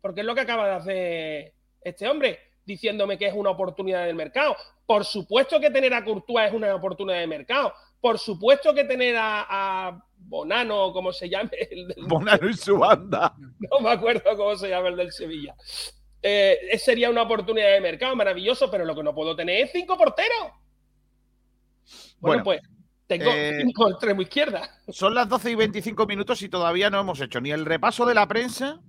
Porque 0.01 0.21
es 0.21 0.27
lo 0.27 0.35
que 0.35 0.41
acaba 0.41 0.67
de 0.67 0.75
hacer 0.75 1.55
este 1.83 2.09
hombre, 2.09 2.39
diciéndome 2.65 3.19
que 3.19 3.27
es 3.27 3.35
una 3.35 3.51
oportunidad 3.51 4.07
del 4.07 4.17
mercado. 4.17 4.57
Por 4.87 5.05
supuesto 5.05 5.61
que 5.61 5.71
tener 5.71 5.95
a 5.95 6.05
Courtois 6.05 6.49
es 6.49 6.53
una 6.55 6.75
oportunidad 6.75 7.19
de 7.19 7.27
mercado. 7.27 7.73
Por 8.01 8.19
supuesto 8.19 8.75
que 8.75 8.85
tener 8.85 9.17
a, 9.19 10.03
Bonano, 10.23 10.93
como 10.93 11.13
se 11.13 11.29
llame. 11.29 11.51
El 11.71 11.95
Bonano 12.07 12.49
y 12.49 12.55
su 12.55 12.79
banda. 12.79 13.35
No 13.39 13.81
me 13.81 13.91
acuerdo 13.91 14.37
cómo 14.37 14.55
se 14.57 14.69
llama 14.69 14.89
el 14.89 14.97
del 14.97 15.13
Sevilla. 15.13 15.55
Eh, 16.23 16.79
sería 16.79 17.09
una 17.09 17.23
oportunidad 17.23 17.73
de 17.73 17.81
mercado 17.81 18.15
maravilloso, 18.15 18.71
pero 18.71 18.85
lo 18.85 18.95
que 18.95 19.03
no 19.03 19.15
puedo 19.15 19.35
tener 19.35 19.65
es 19.65 19.73
cinco 19.73 19.97
porteros. 19.97 20.53
Bueno, 22.21 22.45
pues 22.45 22.61
tengo 23.07 23.31
eh, 23.31 23.63
cinco 23.65 23.91
extremo 23.91 24.23
izquierda. 24.23 24.71
Son 24.89 25.15
las 25.15 25.29
12 25.29 25.51
y 25.51 25.55
25 25.57 26.07
minutos 26.07 26.43
y 26.43 26.49
todavía 26.49 26.91
no 26.91 27.01
hemos 27.01 27.21
hecho 27.21 27.41
ni 27.41 27.51
el 27.51 27.65
repaso 27.65 28.07
de 28.07 28.15
la 28.15 28.29
prensa 28.29 28.81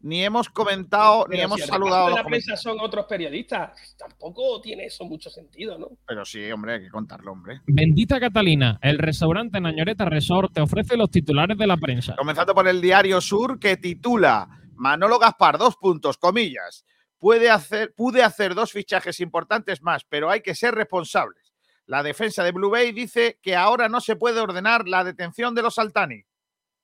ni 0.00 0.24
hemos 0.24 0.48
comentado, 0.48 1.26
ni 1.28 1.40
hemos 1.40 1.60
saludado. 1.60 2.06
a 2.06 2.10
la 2.10 2.24
prensa 2.24 2.56
son 2.56 2.80
otros 2.80 3.06
periodistas. 3.06 3.96
Tampoco 3.98 4.60
tiene 4.60 4.86
eso 4.86 5.04
mucho 5.04 5.28
sentido, 5.30 5.78
¿no? 5.78 5.88
Pero 6.06 6.24
sí, 6.24 6.50
hombre, 6.50 6.74
hay 6.74 6.80
que 6.80 6.90
contarlo, 6.90 7.32
hombre. 7.32 7.60
Bendita 7.66 8.18
Catalina, 8.18 8.78
el 8.82 8.98
restaurante 8.98 9.60
Nañoreta 9.60 10.06
Resort 10.06 10.52
te 10.54 10.60
ofrece 10.60 10.96
los 10.96 11.10
titulares 11.10 11.58
de 11.58 11.66
la 11.66 11.76
prensa. 11.76 12.16
Comenzando 12.16 12.54
por 12.54 12.66
el 12.66 12.80
Diario 12.80 13.20
Sur, 13.20 13.58
que 13.58 13.76
titula 13.76 14.48
Manolo 14.74 15.18
Gaspar, 15.18 15.58
dos 15.58 15.76
puntos, 15.76 16.16
comillas. 16.16 16.84
Puede 17.18 17.50
hacer, 17.50 17.92
pude 17.94 18.22
hacer 18.22 18.54
dos 18.54 18.72
fichajes 18.72 19.20
importantes 19.20 19.82
más, 19.82 20.04
pero 20.04 20.30
hay 20.30 20.40
que 20.40 20.54
ser 20.54 20.74
responsables. 20.74 21.52
La 21.84 22.02
defensa 22.02 22.42
de 22.42 22.52
Blue 22.52 22.70
Bay 22.70 22.92
dice 22.92 23.38
que 23.42 23.56
ahora 23.56 23.90
no 23.90 24.00
se 24.00 24.16
puede 24.16 24.40
ordenar 24.40 24.88
la 24.88 25.04
detención 25.04 25.54
de 25.54 25.62
los 25.62 25.78
Altani. 25.78 26.22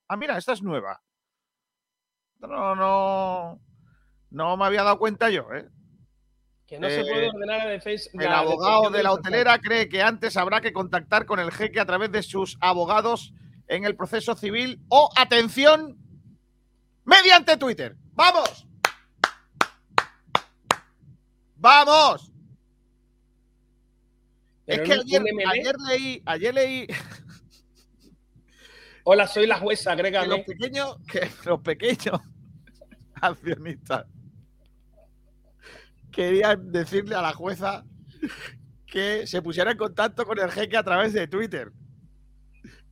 Ah, 0.09 0.17
mira, 0.17 0.37
esta 0.37 0.53
es 0.53 0.63
nueva. 0.63 1.01
No, 2.41 2.75
no, 2.75 3.61
no 4.31 4.57
me 4.57 4.65
había 4.65 4.83
dado 4.83 4.99
cuenta 4.99 5.31
yo, 5.31 5.53
¿eh? 5.53 5.67
Que 6.67 6.81
no 6.81 6.89
se 6.89 7.03
puede 7.03 7.27
eh, 7.27 7.31
ordenar 7.33 7.59
la 7.59 7.67
defensa. 7.67 8.11
El 8.13 8.27
abogado 8.27 8.91
de 8.91 9.03
la 9.03 9.13
hotelera 9.13 9.59
cree 9.61 9.89
que 9.89 10.03
antes 10.03 10.37
habrá 10.37 10.61
que 10.61 10.73
contactar 10.73 11.25
con 11.25 11.39
el 11.39 11.53
jeque 11.53 11.81
a 11.81 11.87
través 11.87 12.11
de 12.11 12.23
sus 12.23 12.59
abogados 12.61 13.33
en 13.69 13.85
el 13.85 13.97
proceso 13.97 14.35
civil 14.35 14.81
o, 14.89 15.11
atención, 15.17 15.97
mediante 17.05 17.57
Twitter. 17.57 17.97
¡Vamos! 18.15 18.67
¡Vamos! 21.57 22.33
es 24.67 24.81
que 24.81 24.93
ayer, 24.93 25.23
leí, 25.89 26.23
ayer 26.27 26.55
leí. 26.55 26.87
Hola, 29.09 29.29
soy 29.29 29.47
la 29.47 29.61
jueza, 29.61 29.93
agrégame. 29.93 30.27
los 30.27 30.41
pequeños, 30.41 30.97
que 31.07 31.31
los 31.45 31.61
pequeños 31.61 32.21
accionistas 33.15 34.05
querían 36.11 36.73
decirle 36.73 37.15
a 37.15 37.23
la 37.23 37.33
jueza 37.33 37.85
que 38.85 39.25
se 39.29 39.41
pusiera 39.43 39.71
en 39.71 39.77
contacto 39.77 40.27
con 40.27 40.41
el 40.41 40.51
jeque 40.51 40.77
a 40.77 40.83
través 40.83 41.13
de 41.13 41.29
Twitter. 41.29 41.71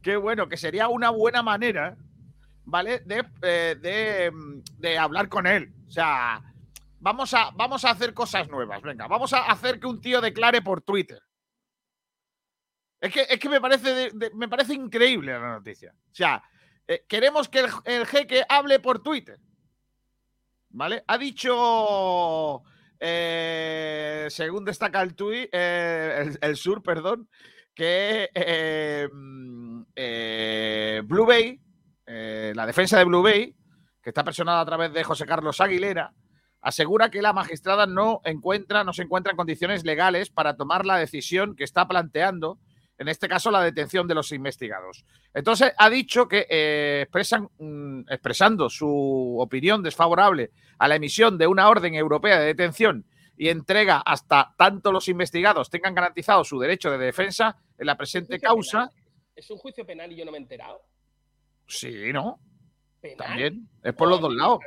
Qué 0.02 0.14
bueno, 0.14 0.48
que 0.48 0.56
sería 0.56 0.86
una 0.86 1.10
buena 1.10 1.42
manera, 1.42 1.96
¿vale? 2.62 3.00
De, 3.00 3.24
eh, 3.42 4.30
de, 4.78 4.96
hablar 4.96 5.28
con 5.28 5.48
él. 5.48 5.74
O 5.88 5.90
sea, 5.90 6.40
vamos 7.00 7.34
a, 7.34 7.50
vamos 7.56 7.84
a 7.84 7.90
hacer 7.90 8.14
cosas 8.14 8.48
nuevas. 8.48 8.80
Venga, 8.82 9.08
vamos 9.08 9.32
a 9.32 9.50
hacer 9.50 9.80
que 9.80 9.88
un 9.88 10.00
tío 10.00 10.20
declare 10.20 10.62
por 10.62 10.80
Twitter. 10.80 11.20
Es 13.04 13.12
que, 13.12 13.26
es 13.28 13.38
que 13.38 13.48
me, 13.48 13.60
parece 13.60 14.10
me 14.34 14.48
parece 14.48 14.74
increíble 14.74 15.32
la 15.32 15.54
noticia. 15.54 15.92
O 15.92 16.14
sea, 16.14 16.42
eh, 16.86 17.04
queremos 17.08 17.48
que 17.48 17.66
el 17.84 18.06
jeque 18.06 18.44
hable 18.48 18.78
por 18.78 19.02
Twitter. 19.02 19.38
¿vale? 20.74 21.04
Ha 21.06 21.16
dicho, 21.16 22.62
eh, 22.98 24.26
según 24.28 24.64
destaca 24.64 25.00
el, 25.02 25.14
tuit, 25.14 25.48
eh, 25.52 26.32
el, 26.40 26.56
sur, 26.56 26.82
perdón, 26.82 27.28
que 27.74 28.28
eh, 28.34 29.08
Blue 31.04 31.26
Bay, 31.26 31.60
la 32.06 32.66
defensa 32.66 32.98
de 32.98 33.04
Blue 33.04 33.22
Bay, 33.22 33.54
que 34.02 34.10
está 34.10 34.24
personada 34.24 34.60
a 34.60 34.66
través 34.66 34.92
de 34.92 35.04
José 35.04 35.24
Carlos 35.26 35.60
Aguilera, 35.60 36.12
asegura 36.60 37.10
que 37.10 37.22
la 37.22 37.32
magistrada 37.32 37.86
no 37.86 38.20
encuentra, 38.24 38.84
no 38.84 38.92
se 38.92 39.02
encuentra 39.02 39.30
en 39.30 39.36
condiciones 39.36 39.84
legales 39.84 40.30
para 40.30 40.56
tomar 40.56 40.84
la 40.84 40.98
decisión 40.98 41.54
que 41.54 41.64
está 41.64 41.86
planteando 41.86 42.58
en 42.98 43.08
este 43.08 43.28
caso 43.28 43.50
la 43.50 43.62
detención 43.62 44.06
de 44.06 44.14
los 44.14 44.32
investigados. 44.32 45.04
Entonces 45.32 45.72
ha 45.76 45.90
dicho 45.90 46.28
que 46.28 46.46
eh, 46.48 47.00
expresan, 47.02 47.48
mm, 47.58 48.02
expresando 48.08 48.68
su 48.68 49.36
opinión 49.38 49.82
desfavorable 49.82 50.50
a 50.78 50.88
la 50.88 50.96
emisión 50.96 51.38
de 51.38 51.46
una 51.46 51.68
orden 51.68 51.94
europea 51.94 52.38
de 52.38 52.46
detención 52.46 53.04
y 53.36 53.48
entrega 53.48 53.98
hasta 53.98 54.54
tanto 54.56 54.92
los 54.92 55.08
investigados 55.08 55.70
tengan 55.70 55.94
garantizado 55.94 56.44
su 56.44 56.58
derecho 56.58 56.90
de 56.90 56.98
defensa 56.98 57.56
en 57.78 57.86
la 57.86 57.96
presente 57.96 58.38
causa. 58.38 58.90
¿Es 59.34 59.50
un 59.50 59.58
juicio 59.58 59.84
penal 59.84 60.12
y 60.12 60.16
yo 60.16 60.24
no 60.24 60.30
me 60.30 60.38
he 60.38 60.40
enterado? 60.40 60.82
Sí, 61.66 62.12
¿no? 62.12 62.38
También. 63.18 63.68
Es 63.82 63.92
por 63.94 64.08
los 64.08 64.20
dos 64.20 64.34
lados. 64.34 64.60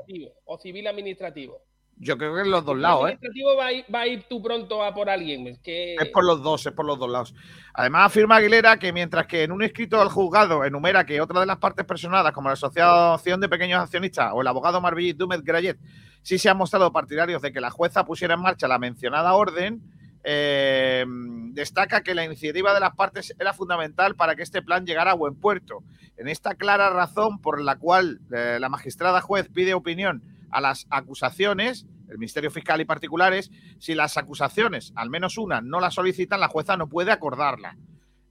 O 0.45 0.57
civil 0.57 0.87
administrativo. 0.87 1.66
Yo 1.99 2.17
creo 2.17 2.36
que 2.36 2.41
en 2.41 2.51
los 2.51 2.63
dos 2.63 2.77
lados, 2.77 3.10
¿eh? 3.10 3.19
Va 3.57 3.65
a, 3.65 3.73
ir, 3.73 3.86
va 3.93 4.01
a 4.01 4.07
ir 4.07 4.25
tú 4.29 4.41
pronto 4.41 4.83
a 4.83 4.93
por 4.93 5.10
alguien. 5.10 5.47
Es, 5.47 5.60
que... 5.60 5.95
es 5.95 6.10
por 6.10 6.23
los 6.23 6.43
dos, 6.43 6.65
es 6.67 6.71
por 6.71 6.86
los 6.86 6.99
dos 6.99 7.10
lados. 7.10 7.33
Además, 7.73 8.05
afirma 8.05 8.36
Aguilera 8.36 8.77
que 8.77 8.93
mientras 8.93 9.25
que 9.25 9.43
en 9.43 9.51
un 9.51 9.63
escrito 9.63 9.99
al 9.99 10.10
juzgado 10.10 10.63
enumera 10.63 11.05
que 11.05 11.19
otra 11.19 11.39
de 11.39 11.47
las 11.47 11.57
partes 11.57 11.86
personadas, 11.86 12.33
como 12.33 12.49
la 12.49 12.53
Asociación 12.53 13.41
de 13.41 13.49
Pequeños 13.49 13.81
Accionistas 13.81 14.31
o 14.33 14.41
el 14.41 14.47
abogado 14.47 14.79
Marvilly 14.79 15.13
Dumet 15.13 15.41
Grayet, 15.43 15.79
sí 16.21 16.38
se 16.38 16.49
han 16.49 16.57
mostrado 16.57 16.91
partidarios 16.91 17.41
de 17.41 17.51
que 17.51 17.62
la 17.62 17.71
jueza 17.71 18.05
pusiera 18.05 18.36
en 18.36 18.41
marcha 18.41 18.67
la 18.67 18.77
mencionada 18.77 19.33
orden, 19.33 19.81
eh, 20.23 21.03
destaca 21.53 22.03
que 22.03 22.13
la 22.13 22.25
iniciativa 22.25 22.73
de 22.75 22.79
las 22.79 22.95
partes 22.95 23.33
era 23.39 23.53
fundamental 23.53 24.15
para 24.15 24.36
que 24.36 24.43
este 24.43 24.62
plan 24.62 24.86
llegara 24.86 25.12
a 25.12 25.15
buen 25.15 25.36
puerto. 25.36 25.83
En 26.15 26.27
esta 26.27 26.53
clara 26.53 26.91
razón 26.91 27.39
por 27.39 27.60
la 27.62 27.77
cual 27.77 28.19
eh, 28.31 28.57
la 28.60 28.69
magistrada 28.69 29.21
juez 29.21 29.49
pide 29.49 29.73
opinión 29.73 30.21
a 30.58 30.62
las 30.62 30.88
acusaciones 30.89 31.86
el 32.10 32.17
Ministerio 32.17 32.50
Fiscal 32.50 32.82
y 32.82 32.86
particulares, 32.86 33.52
si 33.80 33.93
las 33.93 34.17
acusaciones, 34.17 34.93
al 34.96 35.10
menos 35.10 35.38
una, 35.38 35.62
no 35.62 35.80
la 35.80 35.91
solicitan, 35.91 36.39
la 36.39 36.48
jueza 36.48 36.78
no 36.78 36.88
puede 36.88 37.12
acordarla. 37.12 37.78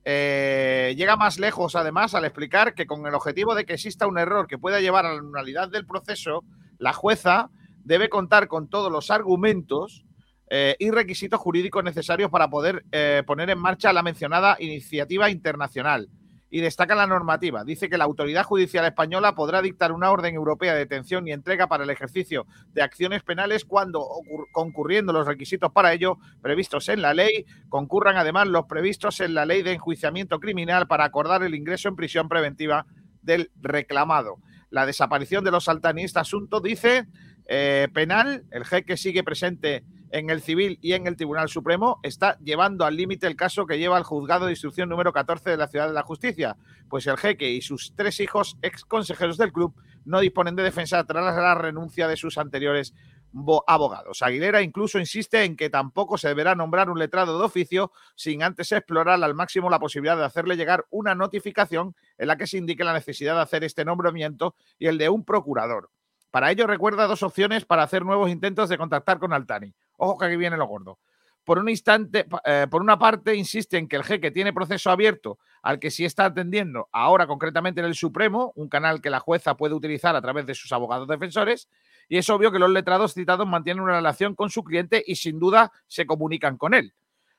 Eh, 0.04 0.94
llega 0.96 1.16
más 1.16 1.38
lejos, 1.38 1.76
además, 1.76 2.14
al 2.14 2.24
explicar 2.24 2.74
que 2.74 2.86
con 2.86 3.06
el 3.06 3.14
objetivo 3.14 3.54
de 3.54 3.66
que 3.66 3.74
exista 3.74 4.06
un 4.06 4.18
error 4.18 4.46
que 4.46 4.58
pueda 4.58 4.80
llevar 4.80 5.04
a 5.04 5.14
la 5.14 5.20
nulidad 5.20 5.68
del 5.68 5.86
proceso, 5.86 6.42
la 6.78 6.92
jueza 6.92 7.50
debe 7.84 8.08
contar 8.08 8.48
con 8.48 8.68
todos 8.68 8.90
los 8.90 9.10
argumentos 9.10 10.04
eh, 10.48 10.76
y 10.78 10.90
requisitos 10.90 11.40
jurídicos 11.40 11.84
necesarios 11.84 12.30
para 12.30 12.48
poder 12.48 12.84
eh, 12.92 13.22
poner 13.26 13.50
en 13.50 13.58
marcha 13.58 13.92
la 13.92 14.02
mencionada 14.02 14.56
iniciativa 14.58 15.28
internacional. 15.30 16.08
Y 16.48 16.60
destaca 16.60 16.94
la 16.94 17.06
normativa. 17.06 17.64
Dice 17.64 17.88
que 17.88 17.98
la 17.98 18.04
autoridad 18.04 18.44
judicial 18.44 18.84
española 18.84 19.34
podrá 19.34 19.62
dictar 19.62 19.90
una 19.90 20.10
orden 20.10 20.34
europea 20.34 20.74
de 20.74 20.80
detención 20.80 21.26
y 21.26 21.32
entrega 21.32 21.66
para 21.66 21.84
el 21.84 21.90
ejercicio 21.90 22.46
de 22.72 22.82
acciones 22.82 23.22
penales 23.24 23.64
cuando, 23.64 24.06
concurriendo 24.52 25.12
los 25.12 25.26
requisitos 25.26 25.72
para 25.72 25.92
ello 25.92 26.18
previstos 26.40 26.88
en 26.88 27.02
la 27.02 27.14
ley, 27.14 27.46
concurran 27.68 28.16
además 28.16 28.46
los 28.46 28.66
previstos 28.66 29.20
en 29.20 29.34
la 29.34 29.44
ley 29.44 29.62
de 29.62 29.72
enjuiciamiento 29.72 30.38
criminal 30.38 30.86
para 30.86 31.04
acordar 31.04 31.42
el 31.42 31.54
ingreso 31.54 31.88
en 31.88 31.96
prisión 31.96 32.28
preventiva 32.28 32.86
del 33.22 33.50
reclamado. 33.60 34.38
La 34.70 34.86
desaparición 34.86 35.44
de 35.44 35.50
los 35.50 35.68
altanistas 35.68 36.28
asunto, 36.28 36.60
dice, 36.60 37.06
eh, 37.46 37.88
penal, 37.92 38.44
el 38.50 38.64
jeque 38.64 38.96
sigue 38.96 39.22
presente 39.22 39.84
en 40.18 40.30
el 40.30 40.40
civil 40.40 40.78
y 40.80 40.94
en 40.94 41.06
el 41.06 41.16
Tribunal 41.16 41.48
Supremo, 41.48 42.00
está 42.02 42.38
llevando 42.38 42.84
al 42.84 42.96
límite 42.96 43.26
el 43.26 43.36
caso 43.36 43.66
que 43.66 43.78
lleva 43.78 43.96
al 43.96 44.02
juzgado 44.02 44.46
de 44.46 44.52
instrucción 44.52 44.88
número 44.88 45.12
14 45.12 45.50
de 45.50 45.56
la 45.56 45.68
Ciudad 45.68 45.88
de 45.88 45.94
la 45.94 46.02
Justicia, 46.02 46.56
pues 46.88 47.06
el 47.06 47.18
jeque 47.18 47.50
y 47.50 47.60
sus 47.60 47.94
tres 47.94 48.20
hijos, 48.20 48.56
ex 48.62 48.84
consejeros 48.84 49.36
del 49.36 49.52
club, 49.52 49.74
no 50.06 50.20
disponen 50.20 50.56
de 50.56 50.62
defensa 50.62 51.04
tras 51.04 51.36
la 51.36 51.54
renuncia 51.54 52.08
de 52.08 52.16
sus 52.16 52.38
anteriores 52.38 52.94
abogados. 53.66 54.22
Aguilera 54.22 54.62
incluso 54.62 54.98
insiste 54.98 55.44
en 55.44 55.56
que 55.56 55.68
tampoco 55.68 56.16
se 56.16 56.28
deberá 56.28 56.54
nombrar 56.54 56.88
un 56.88 56.98
letrado 56.98 57.38
de 57.38 57.44
oficio 57.44 57.92
sin 58.14 58.42
antes 58.42 58.72
explorar 58.72 59.22
al 59.22 59.34
máximo 59.34 59.68
la 59.68 59.78
posibilidad 59.78 60.16
de 60.16 60.24
hacerle 60.24 60.56
llegar 60.56 60.86
una 60.90 61.14
notificación 61.14 61.94
en 62.16 62.28
la 62.28 62.36
que 62.36 62.46
se 62.46 62.56
indique 62.56 62.84
la 62.84 62.94
necesidad 62.94 63.34
de 63.34 63.42
hacer 63.42 63.64
este 63.64 63.84
nombramiento 63.84 64.54
y 64.78 64.86
el 64.86 64.96
de 64.96 65.10
un 65.10 65.24
procurador. 65.24 65.90
Para 66.30 66.50
ello 66.50 66.66
recuerda 66.66 67.06
dos 67.06 67.22
opciones 67.22 67.64
para 67.64 67.82
hacer 67.82 68.04
nuevos 68.04 68.30
intentos 68.30 68.68
de 68.68 68.78
contactar 68.78 69.18
con 69.18 69.32
Altani. 69.32 69.74
Ojo 69.96 70.18
que 70.18 70.26
aquí 70.26 70.36
viene 70.36 70.56
lo 70.56 70.66
gordo. 70.66 70.98
Por 71.44 71.58
un 71.60 71.68
instante, 71.68 72.26
eh, 72.44 72.66
por 72.68 72.82
una 72.82 72.98
parte, 72.98 73.36
insiste 73.36 73.78
en 73.78 73.86
que 73.86 73.94
el 73.94 74.02
jeque 74.02 74.32
tiene 74.32 74.52
proceso 74.52 74.90
abierto 74.90 75.38
al 75.62 75.78
que 75.78 75.92
sí 75.92 76.04
está 76.04 76.24
atendiendo 76.24 76.88
ahora 76.90 77.28
concretamente 77.28 77.80
en 77.80 77.86
el 77.86 77.94
Supremo, 77.94 78.52
un 78.56 78.68
canal 78.68 79.00
que 79.00 79.10
la 79.10 79.20
jueza 79.20 79.56
puede 79.56 79.74
utilizar 79.74 80.16
a 80.16 80.20
través 80.20 80.44
de 80.46 80.54
sus 80.54 80.72
abogados 80.72 81.06
defensores, 81.06 81.68
y 82.08 82.18
es 82.18 82.28
obvio 82.30 82.50
que 82.50 82.58
los 82.58 82.70
letrados 82.70 83.14
citados 83.14 83.46
mantienen 83.46 83.84
una 83.84 83.94
relación 83.94 84.34
con 84.34 84.50
su 84.50 84.64
cliente 84.64 85.02
y 85.06 85.16
sin 85.16 85.38
duda 85.38 85.70
se 85.86 86.04
comunican 86.04 86.56
con 86.56 86.74
él. 86.74 86.94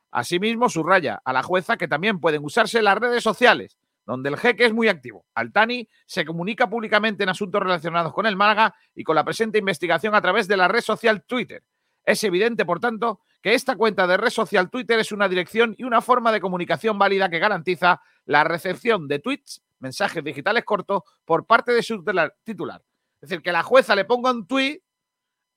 Asimismo, 0.09 0.69
subraya 0.69 1.21
a 1.25 1.33
la 1.33 1.43
jueza 1.43 1.75
que 1.75 1.89
también 1.89 2.21
pueden 2.21 2.45
usarse 2.45 2.81
las 2.81 2.97
redes 2.97 3.23
sociales 3.23 3.77
donde 4.07 4.29
el 4.29 4.37
jeque 4.37 4.65
es 4.65 4.73
muy 4.73 4.87
activo. 4.87 5.25
Altani 5.35 5.87
se 6.05 6.23
comunica 6.23 6.69
públicamente 6.69 7.23
en 7.23 7.29
asuntos 7.29 7.61
relacionados 7.61 8.13
con 8.13 8.25
el 8.25 8.37
Málaga 8.37 8.73
y 8.95 9.03
con 9.03 9.15
la 9.15 9.25
presente 9.25 9.59
investigación 9.59 10.15
a 10.15 10.21
través 10.21 10.47
de 10.47 10.55
la 10.55 10.69
red 10.69 10.79
social 10.79 11.23
Twitter. 11.23 11.61
Es 12.07 12.23
evidente, 12.23 12.63
por 12.63 12.79
tanto, 12.79 13.19
que 13.41 13.53
esta 13.53 13.75
cuenta 13.75 14.07
de 14.07 14.15
red 14.15 14.29
social 14.29 14.69
Twitter 14.69 14.97
es 14.97 15.11
una 15.11 15.27
dirección 15.27 15.75
y 15.77 15.83
una 15.83 15.99
forma 15.99 16.31
de 16.31 16.39
comunicación 16.39 16.97
válida 16.97 17.29
que 17.29 17.37
garantiza 17.37 18.01
la 18.23 18.45
recepción 18.45 19.09
de 19.09 19.19
tweets, 19.19 19.61
mensajes 19.79 20.23
digitales 20.23 20.63
cortos, 20.63 21.03
por 21.25 21.45
parte 21.45 21.73
de 21.73 21.83
su 21.83 22.01
titular. 22.45 22.81
Es 23.19 23.29
decir, 23.29 23.43
que 23.43 23.51
la 23.51 23.61
jueza 23.61 23.93
le 23.93 24.05
ponga 24.05 24.31
un 24.31 24.47
tweet 24.47 24.81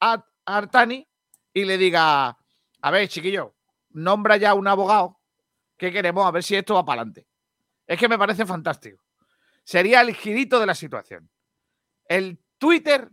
a 0.00 0.26
Altani 0.44 1.06
y 1.54 1.64
le 1.64 1.78
diga, 1.78 2.36
a 2.80 2.90
ver, 2.90 3.06
chiquillo, 3.06 3.54
nombra 3.90 4.36
ya 4.36 4.54
un 4.54 4.66
abogado 4.66 5.20
que 5.76 5.92
queremos 5.92 6.26
a 6.26 6.32
ver 6.32 6.42
si 6.42 6.56
esto 6.56 6.74
va 6.74 6.84
para 6.84 7.02
adelante. 7.02 7.28
Es 7.86 7.96
que 7.96 8.08
me 8.08 8.18
parece 8.18 8.44
fantástico. 8.44 9.00
Sería 9.62 10.00
el 10.00 10.16
girito 10.16 10.58
de 10.58 10.66
la 10.66 10.74
situación. 10.74 11.30
El 12.06 12.40
Twitter. 12.58 13.08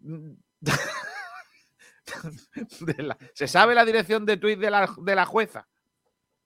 ¿Se 3.34 3.48
sabe 3.48 3.74
la 3.74 3.84
dirección 3.84 4.24
de 4.26 4.36
tweet 4.36 4.56
de 4.56 4.70
la, 4.70 4.88
de 4.98 5.14
la 5.14 5.24
jueza? 5.24 5.66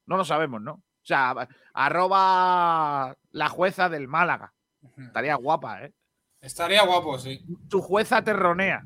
No 0.07 0.17
lo 0.17 0.25
sabemos, 0.25 0.61
¿no? 0.61 0.73
O 0.73 1.05
sea, 1.05 1.49
arroba 1.73 3.17
la 3.31 3.49
jueza 3.49 3.89
del 3.89 4.09
Málaga. 4.09 4.53
Estaría 4.97 5.35
guapa, 5.35 5.85
¿eh? 5.85 5.93
Estaría 6.41 6.83
guapo, 6.85 7.19
sí. 7.19 7.45
Tu 7.69 7.81
jueza 7.81 8.23
terronea. 8.23 8.83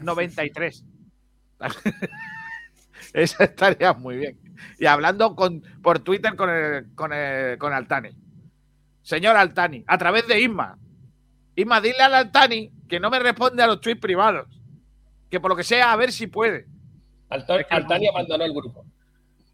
93. 0.00 0.84
Esa 3.12 3.44
estaría 3.44 3.92
muy 3.94 4.16
bien. 4.16 4.38
Y 4.78 4.86
hablando 4.86 5.34
con, 5.34 5.62
por 5.82 6.00
Twitter 6.00 6.36
con, 6.36 6.50
el, 6.50 6.94
con, 6.94 7.12
el, 7.12 7.58
con 7.58 7.72
Altani. 7.72 8.10
Señor 9.02 9.36
Altani, 9.36 9.84
a 9.86 9.98
través 9.98 10.26
de 10.26 10.40
Isma. 10.40 10.78
Isma, 11.54 11.80
dile 11.80 12.00
al 12.00 12.14
Altani 12.14 12.70
que 12.88 13.00
no 13.00 13.10
me 13.10 13.18
responde 13.18 13.62
a 13.62 13.66
los 13.66 13.80
tweets 13.80 14.00
privados. 14.00 14.48
Que 15.30 15.40
por 15.40 15.50
lo 15.50 15.56
que 15.56 15.64
sea, 15.64 15.92
a 15.92 15.96
ver 15.96 16.12
si 16.12 16.26
puede. 16.26 16.66
Altani 17.28 18.08
abandonó 18.08 18.44
el 18.44 18.52
grupo. 18.52 18.84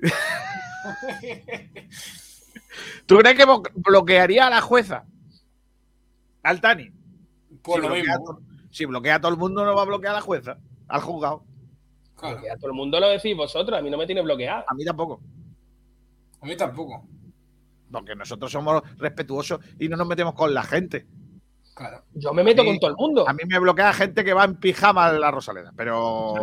¿Tú 3.06 3.18
crees 3.18 3.36
que 3.36 3.44
bloquearía 3.74 4.46
a 4.46 4.50
la 4.50 4.60
jueza? 4.60 5.04
Altani. 6.42 6.90
Pues 7.62 7.80
si, 7.80 7.86
bloquea, 7.86 8.18
si 8.70 8.84
bloquea 8.84 9.14
a 9.16 9.20
todo 9.20 9.32
el 9.32 9.38
mundo, 9.38 9.64
no 9.64 9.74
va 9.74 9.82
a 9.82 9.86
bloquear 9.86 10.12
a 10.12 10.16
la 10.16 10.22
jueza, 10.22 10.58
al 10.88 11.00
juzgado. 11.00 11.44
A 12.18 12.56
todo 12.56 12.68
el 12.68 12.74
mundo 12.74 13.00
lo 13.00 13.08
decís 13.08 13.36
vosotros, 13.36 13.78
a 13.78 13.82
mí 13.82 13.90
no 13.90 13.98
me 13.98 14.06
tiene 14.06 14.22
bloqueado. 14.22 14.64
A 14.68 14.74
mí 14.74 14.84
tampoco. 14.84 15.20
A 16.40 16.46
mí 16.46 16.56
tampoco. 16.56 17.04
Porque 17.90 18.14
nosotros 18.14 18.50
somos 18.50 18.82
respetuosos 18.98 19.60
y 19.78 19.88
no 19.88 19.96
nos 19.96 20.06
metemos 20.06 20.34
con 20.34 20.54
la 20.54 20.62
gente. 20.62 21.06
Claro. 21.82 22.04
Yo 22.14 22.32
me 22.32 22.44
meto 22.44 22.64
con 22.64 22.78
todo 22.78 22.90
el 22.90 22.96
mundo. 22.96 23.28
A 23.28 23.32
mí 23.32 23.42
me 23.46 23.58
bloquea 23.58 23.92
gente 23.92 24.24
que 24.24 24.32
va 24.32 24.44
en 24.44 24.54
pijama 24.56 25.06
a 25.06 25.12
la 25.12 25.30
Rosaleda, 25.30 25.72
pero. 25.76 26.34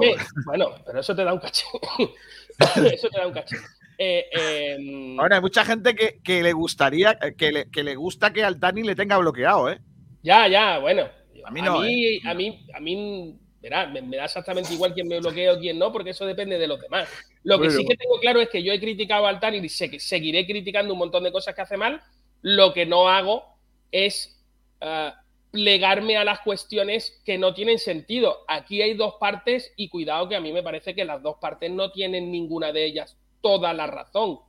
bueno, 0.45 0.71
pero 0.85 0.99
eso 0.99 1.15
te 1.15 1.23
da 1.23 1.33
un 1.33 1.39
caché. 1.39 1.65
eso 2.93 3.09
te 3.09 3.17
da 3.17 3.27
un 3.27 3.33
caché. 3.33 3.55
Eh, 3.97 4.25
em, 4.31 5.19
Ahora, 5.19 5.37
hay 5.37 5.41
mucha 5.41 5.63
gente 5.63 5.95
que, 5.95 6.43
le 6.43 6.53
gustaría, 6.53 7.17
que 7.37 7.51
le, 7.51 7.69
que 7.69 7.83
le, 7.83 7.95
gusta 7.95 8.33
que 8.33 8.43
Altani 8.43 8.83
le 8.83 8.95
tenga 8.95 9.17
bloqueado, 9.17 9.69
¿eh? 9.69 9.79
Ya, 10.23 10.47
ya, 10.47 10.79
bueno. 10.79 11.07
A 11.45 11.51
mí 11.51 11.61
no. 11.61 11.79
A 11.79 11.81
mí, 11.83 12.05
¿eh? 12.05 12.21
a 12.25 12.33
mí, 12.33 12.67
a 12.73 12.79
mí 12.79 13.39
Verá, 13.61 13.87
me, 13.87 14.15
da 14.15 14.25
exactamente 14.25 14.73
igual 14.73 14.93
quién 14.93 15.07
me 15.07 15.19
bloquea 15.19 15.53
o 15.53 15.59
quién 15.59 15.77
no, 15.77 15.91
porque 15.91 16.11
eso 16.11 16.25
depende 16.25 16.57
de 16.57 16.67
los 16.67 16.79
demás. 16.79 17.09
Lo 17.43 17.59
que 17.59 17.69
sí 17.69 17.85
que 17.85 17.95
tengo 17.95 18.19
claro 18.19 18.39
es 18.39 18.49
que 18.49 18.63
yo 18.63 18.71
he 18.71 18.79
criticado 18.79 19.25
a 19.25 19.29
Altani 19.29 19.57
y 19.57 19.69
seguiré 19.69 20.45
criticando 20.45 20.93
un 20.93 20.99
montón 20.99 21.23
de 21.23 21.31
cosas 21.31 21.55
que 21.55 21.61
hace 21.61 21.75
mal. 21.75 22.01
Lo 22.41 22.73
que 22.73 22.85
no 22.85 23.09
hago 23.09 23.43
es 23.91 24.41
uh, 24.81 25.11
plegarme 25.51 26.17
a 26.17 26.23
las 26.23 26.41
cuestiones 26.41 27.21
que 27.25 27.37
no 27.37 27.53
tienen 27.53 27.79
sentido. 27.79 28.37
Aquí 28.47 28.81
hay 28.81 28.93
dos 28.93 29.15
partes 29.19 29.73
y 29.75 29.89
cuidado 29.89 30.29
que 30.29 30.35
a 30.35 30.41
mí 30.41 30.53
me 30.53 30.63
parece 30.63 30.93
que 30.93 31.05
las 31.05 31.21
dos 31.21 31.37
partes 31.41 31.71
no 31.71 31.91
tienen 31.91 32.31
ninguna 32.31 32.71
de 32.71 32.85
ellas 32.85 33.17
toda 33.41 33.73
la 33.73 33.87
razón. 33.87 34.39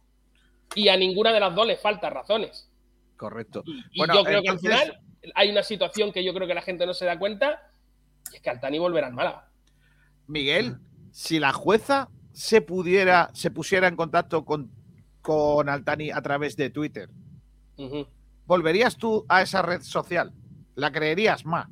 Y 0.75 0.89
a 0.89 0.97
ninguna 0.97 1.33
de 1.33 1.41
las 1.41 1.55
dos 1.55 1.67
le 1.67 1.77
faltan 1.77 2.13
razones. 2.13 2.71
Correcto. 3.17 3.63
Y, 3.93 4.01
yo 4.01 4.25
creo 4.25 4.43
que 4.43 4.49
al 4.49 4.59
final 4.59 5.01
hay 5.35 5.51
una 5.51 5.63
situación 5.63 6.13
que 6.13 6.25
yo 6.25 6.33
creo 6.33 6.47
que 6.47 6.55
la 6.55 6.63
gente 6.63 6.87
no 6.87 6.95
se 6.95 7.05
da 7.05 7.19
cuenta 7.19 7.71
y 8.33 8.37
es 8.37 8.43
que 8.43 8.51
Altani 8.51 8.79
volverá 8.79 9.09
al 9.09 9.15
Málaga. 9.15 9.51
Miguel, 10.27 10.79
si 11.11 11.39
la 11.39 11.53
jueza 11.53 12.09
se 12.33 12.61
pudiera, 12.61 13.31
se 13.35 13.51
pusiera 13.51 13.89
en 13.89 13.97
contacto 13.97 14.45
con, 14.45 14.71
con 15.21 15.69
Altani 15.69 16.11
a 16.11 16.23
través 16.23 16.57
de 16.57 16.71
Twitter, 16.71 17.11
¿volverías 18.47 18.97
tú 18.97 19.25
a 19.29 19.43
esa 19.43 19.63
red 19.63 19.81
social? 19.83 20.33
¿La 20.81 20.91
creerías 20.91 21.45
más? 21.45 21.69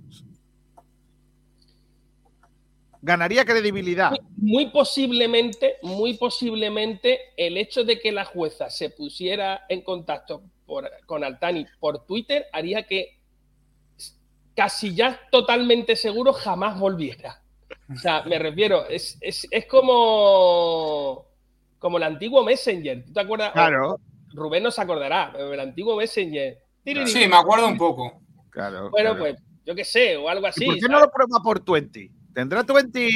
¿Ganaría 3.00 3.46
credibilidad? 3.46 4.12
Muy, 4.36 4.66
posiblemente, 4.66 5.76
muy 5.80 6.18
posiblemente 6.18 7.18
el 7.38 7.56
hecho 7.56 7.84
de 7.84 7.98
que 7.98 8.12
la 8.12 8.26
jueza 8.26 8.68
se 8.68 8.90
pusiera 8.90 9.64
en 9.70 9.80
contacto 9.80 10.42
con 11.06 11.24
Altani 11.24 11.64
por 11.80 12.04
Twitter 12.04 12.48
haría 12.52 12.82
que 12.82 13.18
casi 14.54 14.94
ya 14.94 15.18
totalmente 15.30 15.96
seguro 15.96 16.34
jamás 16.34 16.78
volviera. 16.78 17.42
O 17.90 17.96
sea, 17.96 18.24
me 18.24 18.38
refiero, 18.38 18.84
es, 18.90 19.18
como, 19.70 21.24
como 21.78 21.96
el 21.96 22.02
antiguo 22.02 22.44
Messenger. 22.44 23.06
¿Tú 23.06 23.12
te 23.14 23.20
acuerdas? 23.20 23.52
Claro. 23.52 23.98
Rubén 24.34 24.64
no 24.64 24.70
se 24.70 24.82
acordará, 24.82 25.30
pero 25.32 25.54
el 25.54 25.60
antiguo 25.60 25.96
Messenger. 25.96 26.58
Sí, 26.84 27.26
me 27.26 27.36
acuerdo 27.36 27.68
un 27.68 27.78
poco. 27.78 28.27
Claro. 28.58 28.90
Bueno, 28.90 29.16
pues 29.16 29.36
yo 29.64 29.72
qué 29.72 29.84
sé, 29.84 30.16
o 30.16 30.28
algo 30.28 30.48
así. 30.48 30.64
¿Y 30.64 30.66
¿Por 30.66 30.78
qué 30.80 30.88
no 30.88 30.98
lo 30.98 31.08
prueba 31.12 31.40
por 31.40 31.64
20? 31.64 32.10
¿Tendrá 32.34 32.64
20? 32.64 33.08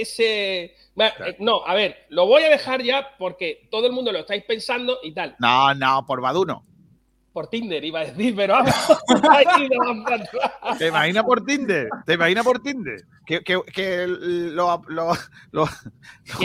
ese... 0.00 0.64
Eh, 0.64 1.36
no, 1.40 1.66
a 1.66 1.74
ver, 1.74 2.06
lo 2.10 2.28
voy 2.28 2.44
a 2.44 2.48
dejar 2.48 2.80
ya 2.80 3.08
porque 3.18 3.66
todo 3.72 3.88
el 3.88 3.92
mundo 3.92 4.12
lo 4.12 4.20
estáis 4.20 4.44
pensando 4.44 4.98
y 5.02 5.12
tal. 5.12 5.34
No, 5.40 5.74
no, 5.74 6.06
por 6.06 6.20
Baduno. 6.20 6.64
por 7.32 7.48
Tinder, 7.48 7.84
iba 7.84 8.00
a 8.00 8.04
decir, 8.04 8.36
pero 8.36 8.58
¿Te 10.78 10.86
imaginas 10.86 11.24
por 11.24 11.44
Tinder? 11.44 11.88
¿Te 12.06 12.12
imaginas 12.12 12.44
por 12.44 12.62
Tinder? 12.62 13.00
Que, 13.26 13.42
que, 13.42 13.60
que 13.74 14.06
los 14.06 14.70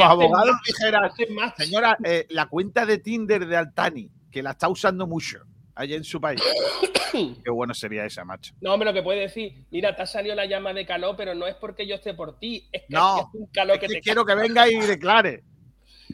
abogados 0.02 0.56
dijeran, 0.66 1.12
señora, 1.56 1.96
eh, 2.04 2.26
la 2.32 2.48
cuenta 2.48 2.88
de 2.88 2.98
Tinder 2.98 3.46
de 3.46 3.58
Altani, 3.58 4.10
que 4.32 4.42
la 4.42 4.52
está 4.52 4.70
usando 4.70 5.06
mucho 5.06 5.46
allá 5.80 5.96
en 5.96 6.04
su 6.04 6.20
país. 6.20 6.42
Qué 7.44 7.50
bueno 7.50 7.74
sería 7.74 8.06
esa, 8.06 8.24
macho. 8.24 8.54
No, 8.62 8.74
hombre, 8.74 8.90
lo 8.90 8.94
que 8.94 9.02
puede 9.02 9.22
decir, 9.22 9.66
mira, 9.72 9.96
te 9.96 10.04
ha 10.04 10.06
salido 10.06 10.36
la 10.36 10.46
llama 10.46 10.74
de 10.74 10.86
calor, 10.86 11.16
pero 11.18 11.34
no 11.34 11.48
es 11.48 11.56
porque 11.56 11.88
yo 11.88 11.96
esté 11.96 12.14
por 12.14 12.38
ti, 12.38 12.68
es 12.72 12.82
que 12.84 12.94
no, 12.94 13.20
es 13.20 13.26
un 13.34 13.48
calor 13.48 13.80
que, 13.80 13.88
te 13.88 14.02
quiero 14.02 14.26
que 14.26 14.36
venga 14.36 14.70
y 14.70 14.76
declare. 14.76 15.44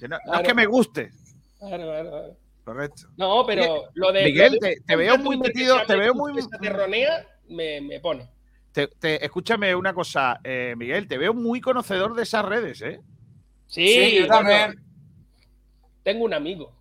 no, 0.08 0.18
es 0.36 0.48
que 0.48 0.54
me 0.54 0.66
guste. 0.68 1.12
Claro, 1.60 1.84
claro, 1.84 2.38
Correcto. 2.64 3.08
No, 3.18 3.46
pero 3.46 3.90
lo 3.94 4.12
de. 4.12 4.24
Miguel, 4.24 4.60
te, 4.60 4.96
veo 4.96 5.18
muy 5.18 5.38
metido, 5.38 5.78
te 5.86 5.96
veo 5.96 6.14
muy. 6.14 6.34
Terronea, 6.62 7.28
me, 7.50 7.82
me 7.82 8.00
pone. 8.00 8.30
Te, 8.72 9.24
escúchame 9.24 9.74
una 9.74 9.94
cosa, 9.94 10.40
eh, 10.44 10.74
Miguel, 10.78 11.08
te 11.08 11.18
veo 11.18 11.34
muy 11.34 11.62
conocedor 11.62 12.14
de 12.14 12.24
esas 12.24 12.44
redes, 12.44 12.82
¿eh? 12.82 13.00
Sí, 13.68 14.18
yo 14.20 14.28
también. 14.28 14.76
Tengo 16.04 16.26
un 16.26 16.34
amigo. 16.34 16.74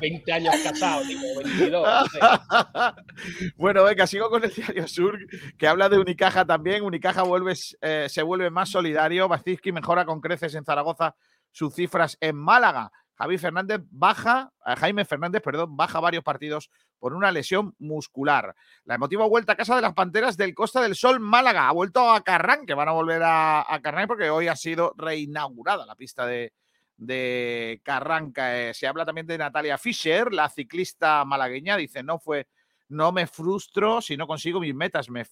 20 0.00 0.32
años 0.32 0.54
casado, 0.62 1.04
digo, 1.04 1.22
22. 1.44 2.08
bueno, 3.56 3.84
venga, 3.84 4.06
sigo 4.06 4.30
con 4.30 4.44
el 4.44 4.50
Diario 4.50 4.88
Sur, 4.88 5.18
que 5.58 5.68
habla 5.68 5.88
de 5.88 5.98
Unicaja 5.98 6.44
también. 6.44 6.82
Unicaja 6.82 7.22
vuelve, 7.22 7.54
eh, 7.80 8.06
se 8.08 8.22
vuelve 8.22 8.50
más 8.50 8.70
solidario. 8.70 9.28
Baciski 9.28 9.72
mejora 9.72 10.04
con 10.04 10.20
creces 10.20 10.54
en 10.54 10.64
Zaragoza 10.64 11.14
sus 11.50 11.74
cifras 11.74 12.16
en 12.20 12.36
Málaga. 12.36 12.90
Javi 13.16 13.36
Fernández 13.36 13.82
baja, 13.90 14.50
eh, 14.64 14.74
Jaime 14.76 15.04
Fernández, 15.04 15.42
perdón, 15.42 15.76
baja 15.76 16.00
varios 16.00 16.24
partidos 16.24 16.70
por 16.98 17.12
una 17.12 17.30
lesión 17.30 17.74
muscular. 17.78 18.54
La 18.84 18.94
emotiva 18.94 19.26
vuelta 19.26 19.52
a 19.52 19.56
casa 19.56 19.76
de 19.76 19.82
las 19.82 19.92
Panteras 19.92 20.38
del 20.38 20.54
Costa 20.54 20.80
del 20.80 20.94
Sol 20.94 21.20
Málaga. 21.20 21.68
Ha 21.68 21.72
vuelto 21.72 22.10
a 22.10 22.22
Carrán, 22.22 22.64
que 22.64 22.72
van 22.72 22.88
a 22.88 22.92
volver 22.92 23.22
a, 23.22 23.60
a 23.68 23.82
Carrán 23.82 24.06
porque 24.06 24.30
hoy 24.30 24.48
ha 24.48 24.56
sido 24.56 24.94
reinaugurada 24.96 25.84
la 25.84 25.96
pista 25.96 26.24
de, 26.24 26.54
de 27.00 27.80
Carranca. 27.82 28.60
Eh, 28.60 28.74
se 28.74 28.86
habla 28.86 29.06
también 29.06 29.26
de 29.26 29.38
Natalia 29.38 29.78
Fischer, 29.78 30.32
la 30.32 30.48
ciclista 30.48 31.24
malagueña. 31.24 31.76
Dice, 31.76 32.02
no 32.02 32.18
fue, 32.18 32.46
no 32.88 33.10
me 33.10 33.26
frustro 33.26 34.00
si 34.00 34.16
no 34.16 34.26
consigo 34.26 34.60
mis 34.60 34.74
metas, 34.74 35.08
me, 35.08 35.24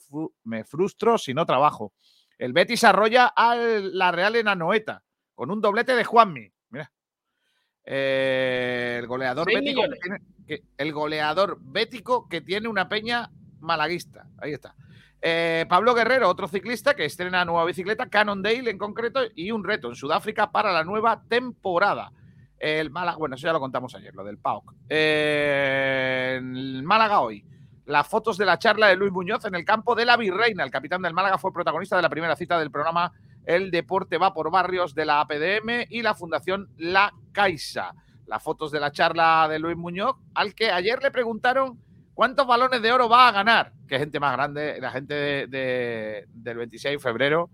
me 0.44 0.64
frustro 0.64 1.18
si 1.18 1.34
no 1.34 1.44
trabajo. 1.44 1.92
El 2.38 2.52
Betis 2.52 2.84
arrolla 2.84 3.32
a 3.36 3.54
la 3.54 4.10
Real 4.10 4.36
en 4.36 4.48
Anoeta 4.48 5.04
con 5.34 5.50
un 5.50 5.60
doblete 5.60 5.94
de 5.94 6.04
Juanmi. 6.04 6.50
Mira. 6.70 6.90
Eh, 7.84 8.96
el 9.00 9.06
goleador 9.06 9.46
bético 9.46 9.82
el 10.76 10.92
goleador 10.92 11.58
bético 11.60 12.28
que 12.28 12.40
tiene 12.40 12.68
una 12.68 12.88
peña 12.88 13.30
malaguista. 13.60 14.26
Ahí 14.38 14.52
está. 14.52 14.74
Eh, 15.20 15.66
Pablo 15.68 15.94
Guerrero, 15.94 16.28
otro 16.28 16.46
ciclista 16.46 16.94
que 16.94 17.04
estrena 17.04 17.44
nueva 17.44 17.64
bicicleta, 17.64 18.08
Cannondale 18.08 18.70
en 18.70 18.78
concreto, 18.78 19.20
y 19.34 19.50
un 19.50 19.64
reto 19.64 19.88
en 19.88 19.96
Sudáfrica 19.96 20.50
para 20.50 20.72
la 20.72 20.84
nueva 20.84 21.22
temporada. 21.28 22.12
El 22.58 22.90
Málaga, 22.90 23.18
bueno, 23.18 23.36
eso 23.36 23.46
ya 23.46 23.52
lo 23.52 23.60
contamos 23.60 23.94
ayer, 23.94 24.14
lo 24.14 24.24
del 24.24 24.38
PAOK. 24.38 24.74
Eh, 24.88 26.36
el 26.38 26.82
Málaga 26.82 27.20
hoy. 27.20 27.44
Las 27.86 28.06
fotos 28.06 28.36
de 28.36 28.44
la 28.44 28.58
charla 28.58 28.88
de 28.88 28.96
Luis 28.96 29.12
Muñoz 29.12 29.44
en 29.46 29.54
el 29.54 29.64
campo 29.64 29.94
de 29.94 30.04
la 30.04 30.16
Virreina. 30.16 30.62
El 30.62 30.70
capitán 30.70 31.00
del 31.00 31.14
Málaga 31.14 31.38
fue 31.38 31.52
protagonista 31.52 31.96
de 31.96 32.02
la 32.02 32.10
primera 32.10 32.36
cita 32.36 32.58
del 32.58 32.70
programa 32.70 33.12
El 33.46 33.70
Deporte 33.70 34.18
va 34.18 34.34
por 34.34 34.50
barrios 34.50 34.94
de 34.94 35.06
la 35.06 35.20
APDM 35.20 35.86
y 35.88 36.02
la 36.02 36.14
Fundación 36.14 36.68
La 36.76 37.14
Caixa. 37.32 37.94
Las 38.26 38.42
fotos 38.42 38.70
de 38.72 38.80
la 38.80 38.92
charla 38.92 39.48
de 39.48 39.58
Luis 39.58 39.76
Muñoz, 39.76 40.16
al 40.34 40.54
que 40.54 40.70
ayer 40.70 41.02
le 41.02 41.10
preguntaron 41.10 41.78
¿Cuántos 42.18 42.48
balones 42.48 42.82
de 42.82 42.90
oro 42.90 43.08
va 43.08 43.28
a 43.28 43.30
ganar? 43.30 43.72
Qué 43.86 43.96
gente 43.96 44.18
más 44.18 44.32
grande, 44.32 44.80
la 44.80 44.90
gente 44.90 45.46
del 45.46 46.56
26 46.56 46.96
de 46.96 46.98
febrero, 46.98 47.48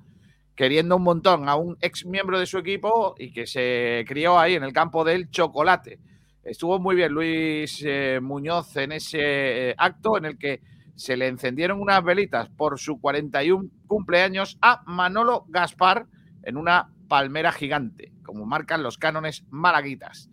queriendo 0.55 0.97
un 0.97 1.03
montón 1.03 1.51
a 1.51 1.57
un 1.57 1.77
ex 1.83 2.07
miembro 2.07 2.39
de 2.39 2.47
su 2.47 2.57
equipo 2.57 3.15
y 3.19 3.31
que 3.31 3.47
se 3.47 4.07
crió 4.09 4.39
ahí 4.39 4.55
en 4.55 4.65
el 4.65 4.73
campo 4.73 5.05
del 5.05 5.29
chocolate. 5.29 5.99
Estuvo 6.43 6.79
muy 6.79 6.97
bien 6.97 7.13
Luis 7.13 7.85
eh, 7.87 8.21
Muñoz 8.23 8.75
en 8.79 8.93
ese 8.93 9.19
eh, 9.21 9.75
acto 9.77 10.17
en 10.17 10.25
el 10.25 10.39
que 10.39 10.63
se 10.95 11.19
le 11.19 11.29
encendieron 11.29 11.79
unas 11.79 12.03
velitas 12.03 12.49
por 12.49 12.81
su 12.81 12.99
41 12.99 13.69
cumpleaños 13.87 14.57
a 14.63 14.83
Manolo 14.87 15.45
Gaspar 15.49 16.07
en 16.43 16.57
una 16.57 16.89
palmera 17.07 17.53
gigante, 17.53 18.15
como 18.23 18.47
marcan 18.47 18.83
los 18.83 18.97
cánones 18.97 19.45
malaguitas. 19.51 20.31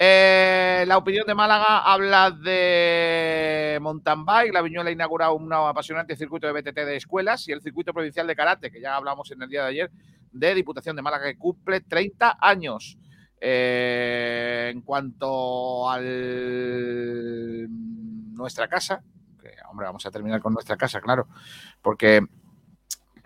Eh, 0.00 0.84
la 0.86 0.96
opinión 0.96 1.26
de 1.26 1.34
Málaga 1.34 1.80
habla 1.80 2.30
de 2.30 3.78
mountain 3.80 4.24
bike. 4.24 4.52
La 4.52 4.62
Viñuela 4.62 4.90
ha 5.24 5.32
un 5.32 5.52
apasionante 5.52 6.14
circuito 6.14 6.46
de 6.46 6.52
BTT 6.52 6.76
de 6.76 6.96
escuelas 6.96 7.48
y 7.48 7.52
el 7.52 7.60
circuito 7.60 7.92
provincial 7.92 8.26
de 8.28 8.36
karate, 8.36 8.70
que 8.70 8.80
ya 8.80 8.94
hablamos 8.94 9.28
en 9.32 9.42
el 9.42 9.48
día 9.48 9.62
de 9.62 9.68
ayer, 9.70 9.90
de 10.30 10.54
Diputación 10.54 10.94
de 10.94 11.02
Málaga, 11.02 11.24
que 11.24 11.36
cumple 11.36 11.80
30 11.80 12.38
años. 12.40 12.96
Eh, 13.40 14.70
en 14.72 14.82
cuanto 14.82 15.88
a 15.88 16.00
nuestra 18.32 18.66
casa, 18.68 19.02
que 19.40 19.52
hombre, 19.70 19.86
vamos 19.86 20.04
a 20.06 20.10
terminar 20.10 20.40
con 20.40 20.52
nuestra 20.52 20.76
casa, 20.76 21.00
claro, 21.00 21.28
porque 21.80 22.20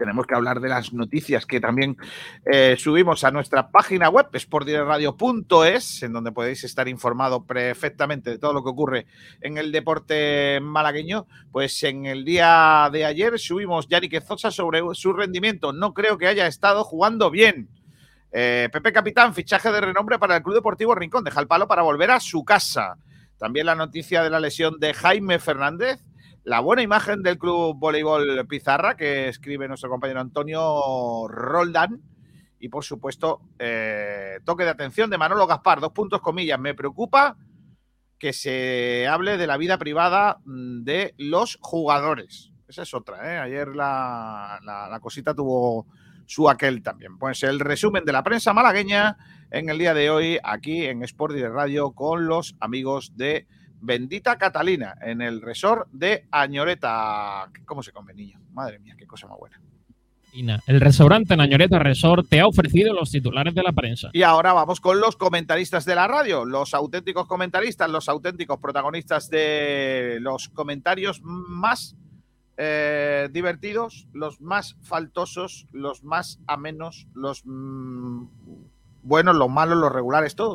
tenemos 0.02 0.26
que 0.26 0.34
hablar 0.34 0.58
de 0.58 0.68
las 0.68 0.92
noticias 0.92 1.46
que 1.46 1.60
también 1.60 1.96
eh, 2.44 2.74
subimos 2.76 3.22
a 3.22 3.30
nuestra 3.30 3.70
página 3.70 4.08
web, 4.08 4.26
sportdirectradio.es, 4.36 6.02
en 6.02 6.12
donde 6.12 6.32
podéis 6.32 6.64
estar 6.64 6.88
informado 6.88 7.44
perfectamente 7.44 8.30
de 8.30 8.38
todo 8.38 8.52
lo 8.52 8.64
que 8.64 8.70
ocurre 8.70 9.06
en 9.40 9.58
el 9.58 9.70
deporte 9.70 10.58
malagueño. 10.60 11.28
Pues 11.52 11.80
en 11.84 12.06
el 12.06 12.24
día 12.24 12.90
de 12.90 13.04
ayer 13.04 13.38
subimos 13.38 13.86
Yannick 13.86 14.20
Zosa 14.24 14.50
sobre 14.50 14.80
su 14.94 15.12
rendimiento. 15.12 15.72
No 15.72 15.94
creo 15.94 16.18
que 16.18 16.26
haya 16.26 16.48
estado 16.48 16.82
jugando 16.82 17.30
bien. 17.30 17.68
Eh, 18.32 18.68
Pepe 18.72 18.92
Capitán, 18.92 19.34
fichaje 19.34 19.70
de 19.70 19.82
renombre 19.82 20.18
para 20.18 20.34
el 20.36 20.42
Club 20.42 20.56
Deportivo 20.56 20.96
Rincón. 20.96 21.22
Deja 21.22 21.40
el 21.40 21.46
palo 21.46 21.68
para 21.68 21.82
volver 21.82 22.10
a 22.10 22.18
su 22.18 22.44
casa. 22.44 22.96
También 23.38 23.66
la 23.66 23.76
noticia 23.76 24.24
de 24.24 24.30
la 24.30 24.40
lesión 24.40 24.80
de 24.80 24.94
Jaime 24.94 25.38
Fernández 25.38 26.00
la 26.44 26.60
buena 26.60 26.82
imagen 26.82 27.22
del 27.22 27.38
club 27.38 27.76
voleibol 27.78 28.46
Pizarra 28.48 28.96
que 28.96 29.28
escribe 29.28 29.68
nuestro 29.68 29.90
compañero 29.90 30.20
Antonio 30.20 31.28
Roldán 31.28 32.00
y 32.58 32.68
por 32.68 32.84
supuesto 32.84 33.42
eh, 33.58 34.38
toque 34.44 34.64
de 34.64 34.70
atención 34.70 35.10
de 35.10 35.18
Manolo 35.18 35.46
Gaspar, 35.46 35.80
dos 35.80 35.92
puntos 35.92 36.20
comillas, 36.20 36.58
me 36.58 36.74
preocupa 36.74 37.36
que 38.18 38.32
se 38.32 39.08
hable 39.08 39.36
de 39.36 39.46
la 39.46 39.56
vida 39.56 39.78
privada 39.78 40.38
mm, 40.44 40.84
de 40.84 41.14
los 41.18 41.58
jugadores. 41.60 42.52
Esa 42.68 42.82
es 42.82 42.94
otra, 42.94 43.34
¿eh? 43.34 43.38
ayer 43.38 43.74
la, 43.74 44.58
la 44.62 45.00
cosita 45.00 45.34
tuvo 45.34 45.86
su 46.26 46.48
aquel 46.48 46.82
también. 46.82 47.18
Pues 47.18 47.42
el 47.42 47.60
resumen 47.60 48.04
de 48.04 48.12
la 48.12 48.22
prensa 48.22 48.54
malagueña 48.54 49.16
en 49.50 49.68
el 49.68 49.78
día 49.78 49.92
de 49.92 50.10
hoy 50.10 50.38
aquí 50.42 50.86
en 50.86 51.02
Sport 51.02 51.34
de 51.34 51.48
Radio 51.48 51.92
con 51.92 52.26
los 52.26 52.56
amigos 52.60 53.16
de 53.16 53.46
Bendita 53.82 54.38
Catalina, 54.38 54.94
en 55.02 55.20
el 55.20 55.42
resort 55.42 55.88
de 55.92 56.26
Añoreta. 56.30 57.50
¿Cómo 57.66 57.82
se 57.82 57.92
come, 57.92 58.14
niño? 58.14 58.40
Madre 58.52 58.78
mía, 58.78 58.94
qué 58.96 59.06
cosa 59.06 59.26
más 59.26 59.38
buena. 59.38 59.60
El 60.66 60.80
restaurante 60.80 61.34
en 61.34 61.42
Añoreta 61.42 61.78
Resort 61.78 62.26
te 62.26 62.40
ha 62.40 62.46
ofrecido 62.46 62.94
los 62.94 63.10
titulares 63.10 63.54
de 63.54 63.62
la 63.62 63.72
prensa. 63.72 64.08
Y 64.14 64.22
ahora 64.22 64.54
vamos 64.54 64.80
con 64.80 64.98
los 64.98 65.16
comentaristas 65.16 65.84
de 65.84 65.94
la 65.94 66.08
radio, 66.08 66.46
los 66.46 66.72
auténticos 66.72 67.26
comentaristas, 67.26 67.90
los 67.90 68.08
auténticos 68.08 68.58
protagonistas 68.58 69.28
de 69.28 70.18
los 70.20 70.48
comentarios 70.48 71.20
más 71.22 71.96
eh, 72.56 73.28
divertidos, 73.30 74.08
los 74.14 74.40
más 74.40 74.76
faltosos, 74.82 75.66
los 75.72 76.02
más 76.02 76.40
amenos, 76.46 77.08
los 77.14 77.42
mm, 77.44 78.24
buenos, 79.02 79.36
los 79.36 79.50
malos, 79.50 79.76
los 79.76 79.92
regulares, 79.92 80.34
todo 80.34 80.54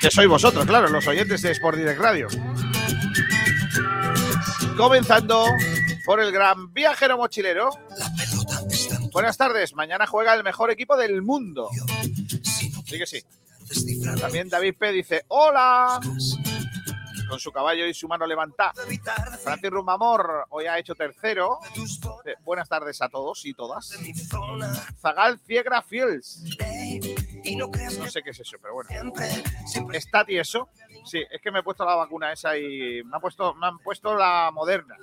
que 0.00 0.10
sois 0.10 0.28
vosotros, 0.28 0.64
claro, 0.66 0.88
los 0.88 1.06
oyentes 1.06 1.42
de 1.42 1.50
Sport 1.52 1.76
Direct 1.78 2.00
Radio. 2.00 2.28
Comenzando 4.76 5.44
por 6.06 6.20
el 6.20 6.32
gran 6.32 6.72
viajero 6.72 7.18
mochilero. 7.18 7.70
Buenas 9.12 9.36
tardes, 9.36 9.74
mañana 9.74 10.06
juega 10.06 10.34
el 10.34 10.42
mejor 10.42 10.70
equipo 10.70 10.96
del 10.96 11.22
mundo. 11.22 11.68
Sí 12.86 12.98
que 12.98 13.06
sí. 13.06 13.22
También 14.20 14.48
David 14.48 14.74
P. 14.78 14.92
dice, 14.92 15.24
hola 15.28 16.00
con 17.30 17.38
su 17.38 17.52
caballo 17.52 17.86
y 17.86 17.94
su 17.94 18.08
mano 18.08 18.26
levantada. 18.26 18.72
Francis 19.42 19.70
Rumbamor 19.70 20.46
hoy 20.50 20.66
ha 20.66 20.78
hecho 20.78 20.94
tercero. 20.94 21.58
Eh, 22.24 22.34
buenas 22.40 22.68
tardes 22.68 23.00
a 23.00 23.08
todos 23.08 23.46
y 23.46 23.54
todas. 23.54 23.96
Zagal 25.00 25.38
Fiegra 25.38 25.80
Fields. 25.82 26.44
No 27.98 28.10
sé 28.10 28.22
qué 28.22 28.30
es 28.30 28.40
eso, 28.40 28.56
pero 28.60 28.74
bueno. 28.74 29.12
¿Está 29.92 30.24
tieso? 30.24 30.68
Sí, 31.04 31.22
es 31.30 31.40
que 31.40 31.50
me 31.50 31.60
he 31.60 31.62
puesto 31.62 31.84
la 31.84 31.94
vacuna 31.94 32.32
esa 32.32 32.56
y 32.58 33.02
me, 33.04 33.16
ha 33.16 33.20
puesto, 33.20 33.54
me 33.54 33.68
han 33.68 33.78
puesto 33.78 34.14
la 34.14 34.50
moderna. 34.52 34.96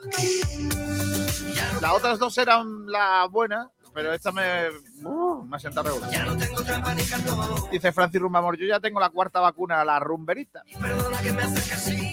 Las 1.81 1.93
otras 1.93 2.19
dos 2.19 2.37
eran 2.37 2.87
la 2.87 3.27
buena, 3.29 3.71
pero 3.97 4.13
esta 4.13 4.31
me, 4.31 4.69
uh, 5.05 5.43
me 5.43 5.55
ha 5.55 5.59
sentado 5.59 5.89
regular. 5.89 6.37
Dice 7.71 7.91
Francis 7.91 8.21
Rumbamor, 8.21 8.55
yo 8.55 8.67
ya 8.67 8.79
tengo 8.79 8.99
la 8.99 9.09
cuarta 9.09 9.39
vacuna, 9.39 9.83
la 9.83 9.99
rumberita. 9.99 10.61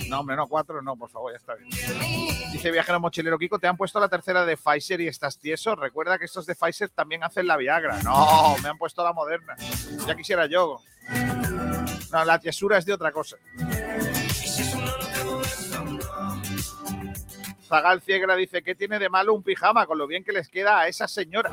No, 0.09 0.21
hombre, 0.21 0.35
no, 0.35 0.47
cuatro, 0.47 0.81
no, 0.81 0.97
por 0.97 1.11
favor, 1.11 1.33
ya 1.33 1.37
está 1.37 1.55
bien. 1.57 1.69
Dice 2.51 2.71
Viajero 2.71 3.01
Mochilero 3.01 3.39
Kiko, 3.39 3.59
te 3.59 3.67
han 3.67 3.77
puesto 3.77 4.01
la 4.01 4.09
tercera 4.09 4.47
de 4.47 4.57
Pfizer 4.57 5.03
y 5.03 5.09
estás 5.09 5.39
tieso. 5.39 5.77
Recuerda 5.77 6.19
que 6.19 6.25
estos 6.25 6.47
de 6.47 6.55
Pfizer 6.55 6.89
también 6.89 7.23
hacen 7.23 7.47
la 7.47 7.59
Viagra. 7.59 8.03
No, 8.03 8.57
me 8.63 8.71
han 8.71 8.79
puesto 8.79 9.05
la 9.05 9.13
moderna. 9.13 9.55
Ya 10.07 10.17
quisiera 10.17 10.47
yo. 10.47 10.81
No, 12.11 12.25
la 12.25 12.39
tiesura 12.39 12.79
es 12.79 12.87
de 12.87 12.95
otra 12.95 13.13
cosa. 13.13 13.37
Zagal 17.75 18.03
Ciegra 18.03 18.37
dice, 18.37 18.63
¿qué 18.63 18.77
tiene 18.77 19.01
de 19.01 19.09
malo 19.09 19.35
un 19.35 19.43
pijama 19.43 19.85
con 19.87 19.99
lo 19.99 20.07
bien 20.07 20.23
que 20.23 20.31
les 20.31 20.49
queda 20.49 20.79
a 20.79 20.87
esa 20.87 21.09
señora? 21.09 21.51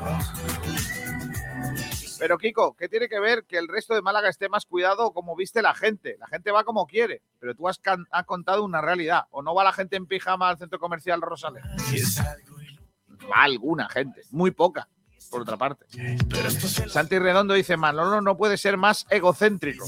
Pero 2.20 2.38
Kiko, 2.38 2.76
¿qué 2.76 2.88
tiene 2.88 3.08
que 3.08 3.18
ver 3.18 3.44
que 3.44 3.58
el 3.58 3.66
resto 3.66 3.92
de 3.92 4.02
Málaga 4.02 4.28
esté 4.28 4.48
más 4.48 4.64
cuidado 4.64 5.12
como 5.12 5.34
viste 5.34 5.62
la 5.62 5.74
gente? 5.74 6.16
La 6.20 6.28
gente 6.28 6.52
va 6.52 6.62
como 6.62 6.86
quiere, 6.86 7.22
pero 7.40 7.56
tú 7.56 7.66
has 7.66 7.80
contado 8.24 8.62
una 8.62 8.80
realidad. 8.80 9.24
¿O 9.32 9.42
no 9.42 9.52
va 9.52 9.64
la 9.64 9.72
gente 9.72 9.96
en 9.96 10.06
pijama 10.06 10.48
al 10.48 10.58
centro 10.58 10.78
comercial 10.78 11.20
Rosales? 11.20 11.64
Va 13.28 13.42
alguna 13.42 13.88
gente, 13.88 14.20
muy 14.30 14.52
poca, 14.52 14.88
por 15.30 15.42
otra 15.42 15.56
parte. 15.56 15.86
Santi 16.88 17.18
Redondo 17.18 17.54
dice, 17.54 17.76
Manolo 17.76 18.20
no 18.20 18.36
puede 18.36 18.56
ser 18.56 18.76
más 18.76 19.06
egocéntrico. 19.10 19.84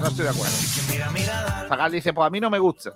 No 0.00 0.06
estoy 0.06 0.24
de 0.24 0.30
acuerdo. 0.30 0.56
Zagal 1.68 1.92
dice, 1.92 2.12
pues 2.12 2.26
a 2.26 2.30
mí 2.30 2.40
no 2.40 2.50
me 2.50 2.58
gusta. 2.58 2.92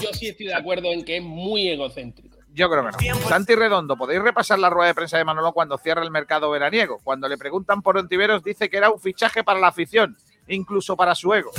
Yo 0.00 0.08
sí 0.12 0.28
estoy 0.28 0.46
de 0.46 0.54
acuerdo 0.54 0.92
en 0.92 1.04
que 1.04 1.18
es 1.18 1.22
muy 1.22 1.68
egocéntrico. 1.68 2.36
Yo 2.52 2.68
creo 2.68 2.84
que 2.90 3.08
no. 3.08 3.28
Santi 3.28 3.54
Redondo, 3.54 3.96
podéis 3.96 4.20
repasar 4.20 4.58
la 4.58 4.68
rueda 4.68 4.88
de 4.88 4.94
prensa 4.94 5.16
de 5.16 5.24
Manolo 5.24 5.52
cuando 5.52 5.78
cierra 5.78 6.02
el 6.02 6.10
mercado 6.10 6.50
veraniego. 6.50 6.98
Cuando 7.04 7.28
le 7.28 7.38
preguntan 7.38 7.82
por 7.82 7.96
Ontiveros, 7.96 8.42
dice 8.42 8.68
que 8.68 8.78
era 8.78 8.90
un 8.90 8.98
fichaje 8.98 9.44
para 9.44 9.60
la 9.60 9.68
afición, 9.68 10.16
incluso 10.48 10.96
para 10.96 11.14
su 11.14 11.32
ego. 11.32 11.50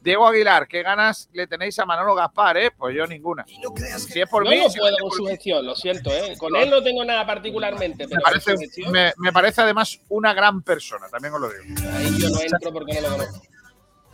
Diego 0.00 0.26
Aguilar, 0.26 0.68
¿qué 0.68 0.82
ganas 0.82 1.28
le 1.32 1.46
tenéis 1.46 1.78
a 1.78 1.86
Manolo 1.86 2.14
Gaspar, 2.14 2.56
eh? 2.58 2.70
Pues 2.76 2.94
yo 2.94 3.06
ninguna. 3.06 3.44
Si 3.46 4.20
es 4.20 4.28
por 4.28 4.44
Yo 4.44 4.50
mí, 4.50 4.58
no 4.58 4.70
si 4.70 4.78
puedo 4.78 4.94
es 4.96 5.02
con 5.02 5.10
su 5.10 5.26
gestión, 5.26 5.66
lo 5.66 5.74
siento, 5.74 6.10
¿eh? 6.10 6.36
Con 6.38 6.54
él 6.56 6.70
no 6.70 6.82
tengo 6.82 7.04
nada 7.04 7.26
particularmente, 7.26 8.04
me 8.06 8.10
pero 8.10 8.22
parece, 8.22 8.54
me, 8.90 9.12
me 9.16 9.32
parece 9.32 9.62
además 9.62 10.00
una 10.08 10.34
gran 10.34 10.62
persona, 10.62 11.08
también 11.08 11.34
os 11.34 11.40
lo 11.40 11.48
digo. 11.50 11.64
ahí 11.92 12.18
yo 12.18 12.28
no 12.30 12.40
entro 12.40 12.72
porque 12.72 13.00
no 13.00 13.00
lo 13.02 13.08
conozco. 13.16 13.42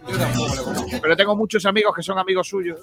Yo 0.09 0.17
tampoco 0.19 0.55
le 0.55 0.63
conozco. 0.63 0.89
Pero 1.03 1.17
tengo 1.17 1.37
muchos 1.37 1.67
amigos 1.67 1.95
que 1.95 2.03
son 2.03 2.19
amigos 2.19 2.49
suyos 2.49 2.81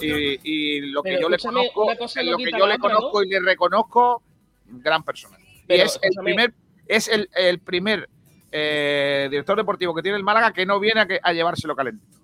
y, 0.00 0.40
y 0.42 0.80
lo 0.80 1.02
que 1.02 1.10
Pero 1.10 1.22
yo 1.22 1.28
le 1.28 1.38
conozco, 1.38 1.86
lo 1.92 2.36
que 2.38 2.50
yo 2.58 2.66
le 2.66 2.78
conozco 2.78 3.22
y 3.22 3.28
le 3.28 3.40
reconozco, 3.40 4.22
gran 4.66 5.04
persona. 5.04 5.36
y 5.68 5.74
es 5.74 5.98
el 6.02 6.12
primer, 6.22 6.54
es 6.86 7.06
el, 7.08 7.30
el 7.34 7.60
primer 7.60 8.08
eh, 8.52 9.28
director 9.30 9.56
deportivo 9.56 9.94
que 9.94 10.02
tiene 10.02 10.16
el 10.18 10.24
Málaga 10.24 10.52
que 10.52 10.66
no 10.66 10.78
viene 10.80 11.00
a, 11.00 11.06
que- 11.06 11.20
a 11.22 11.32
llevárselo 11.32 11.74
calentito. 11.76 12.18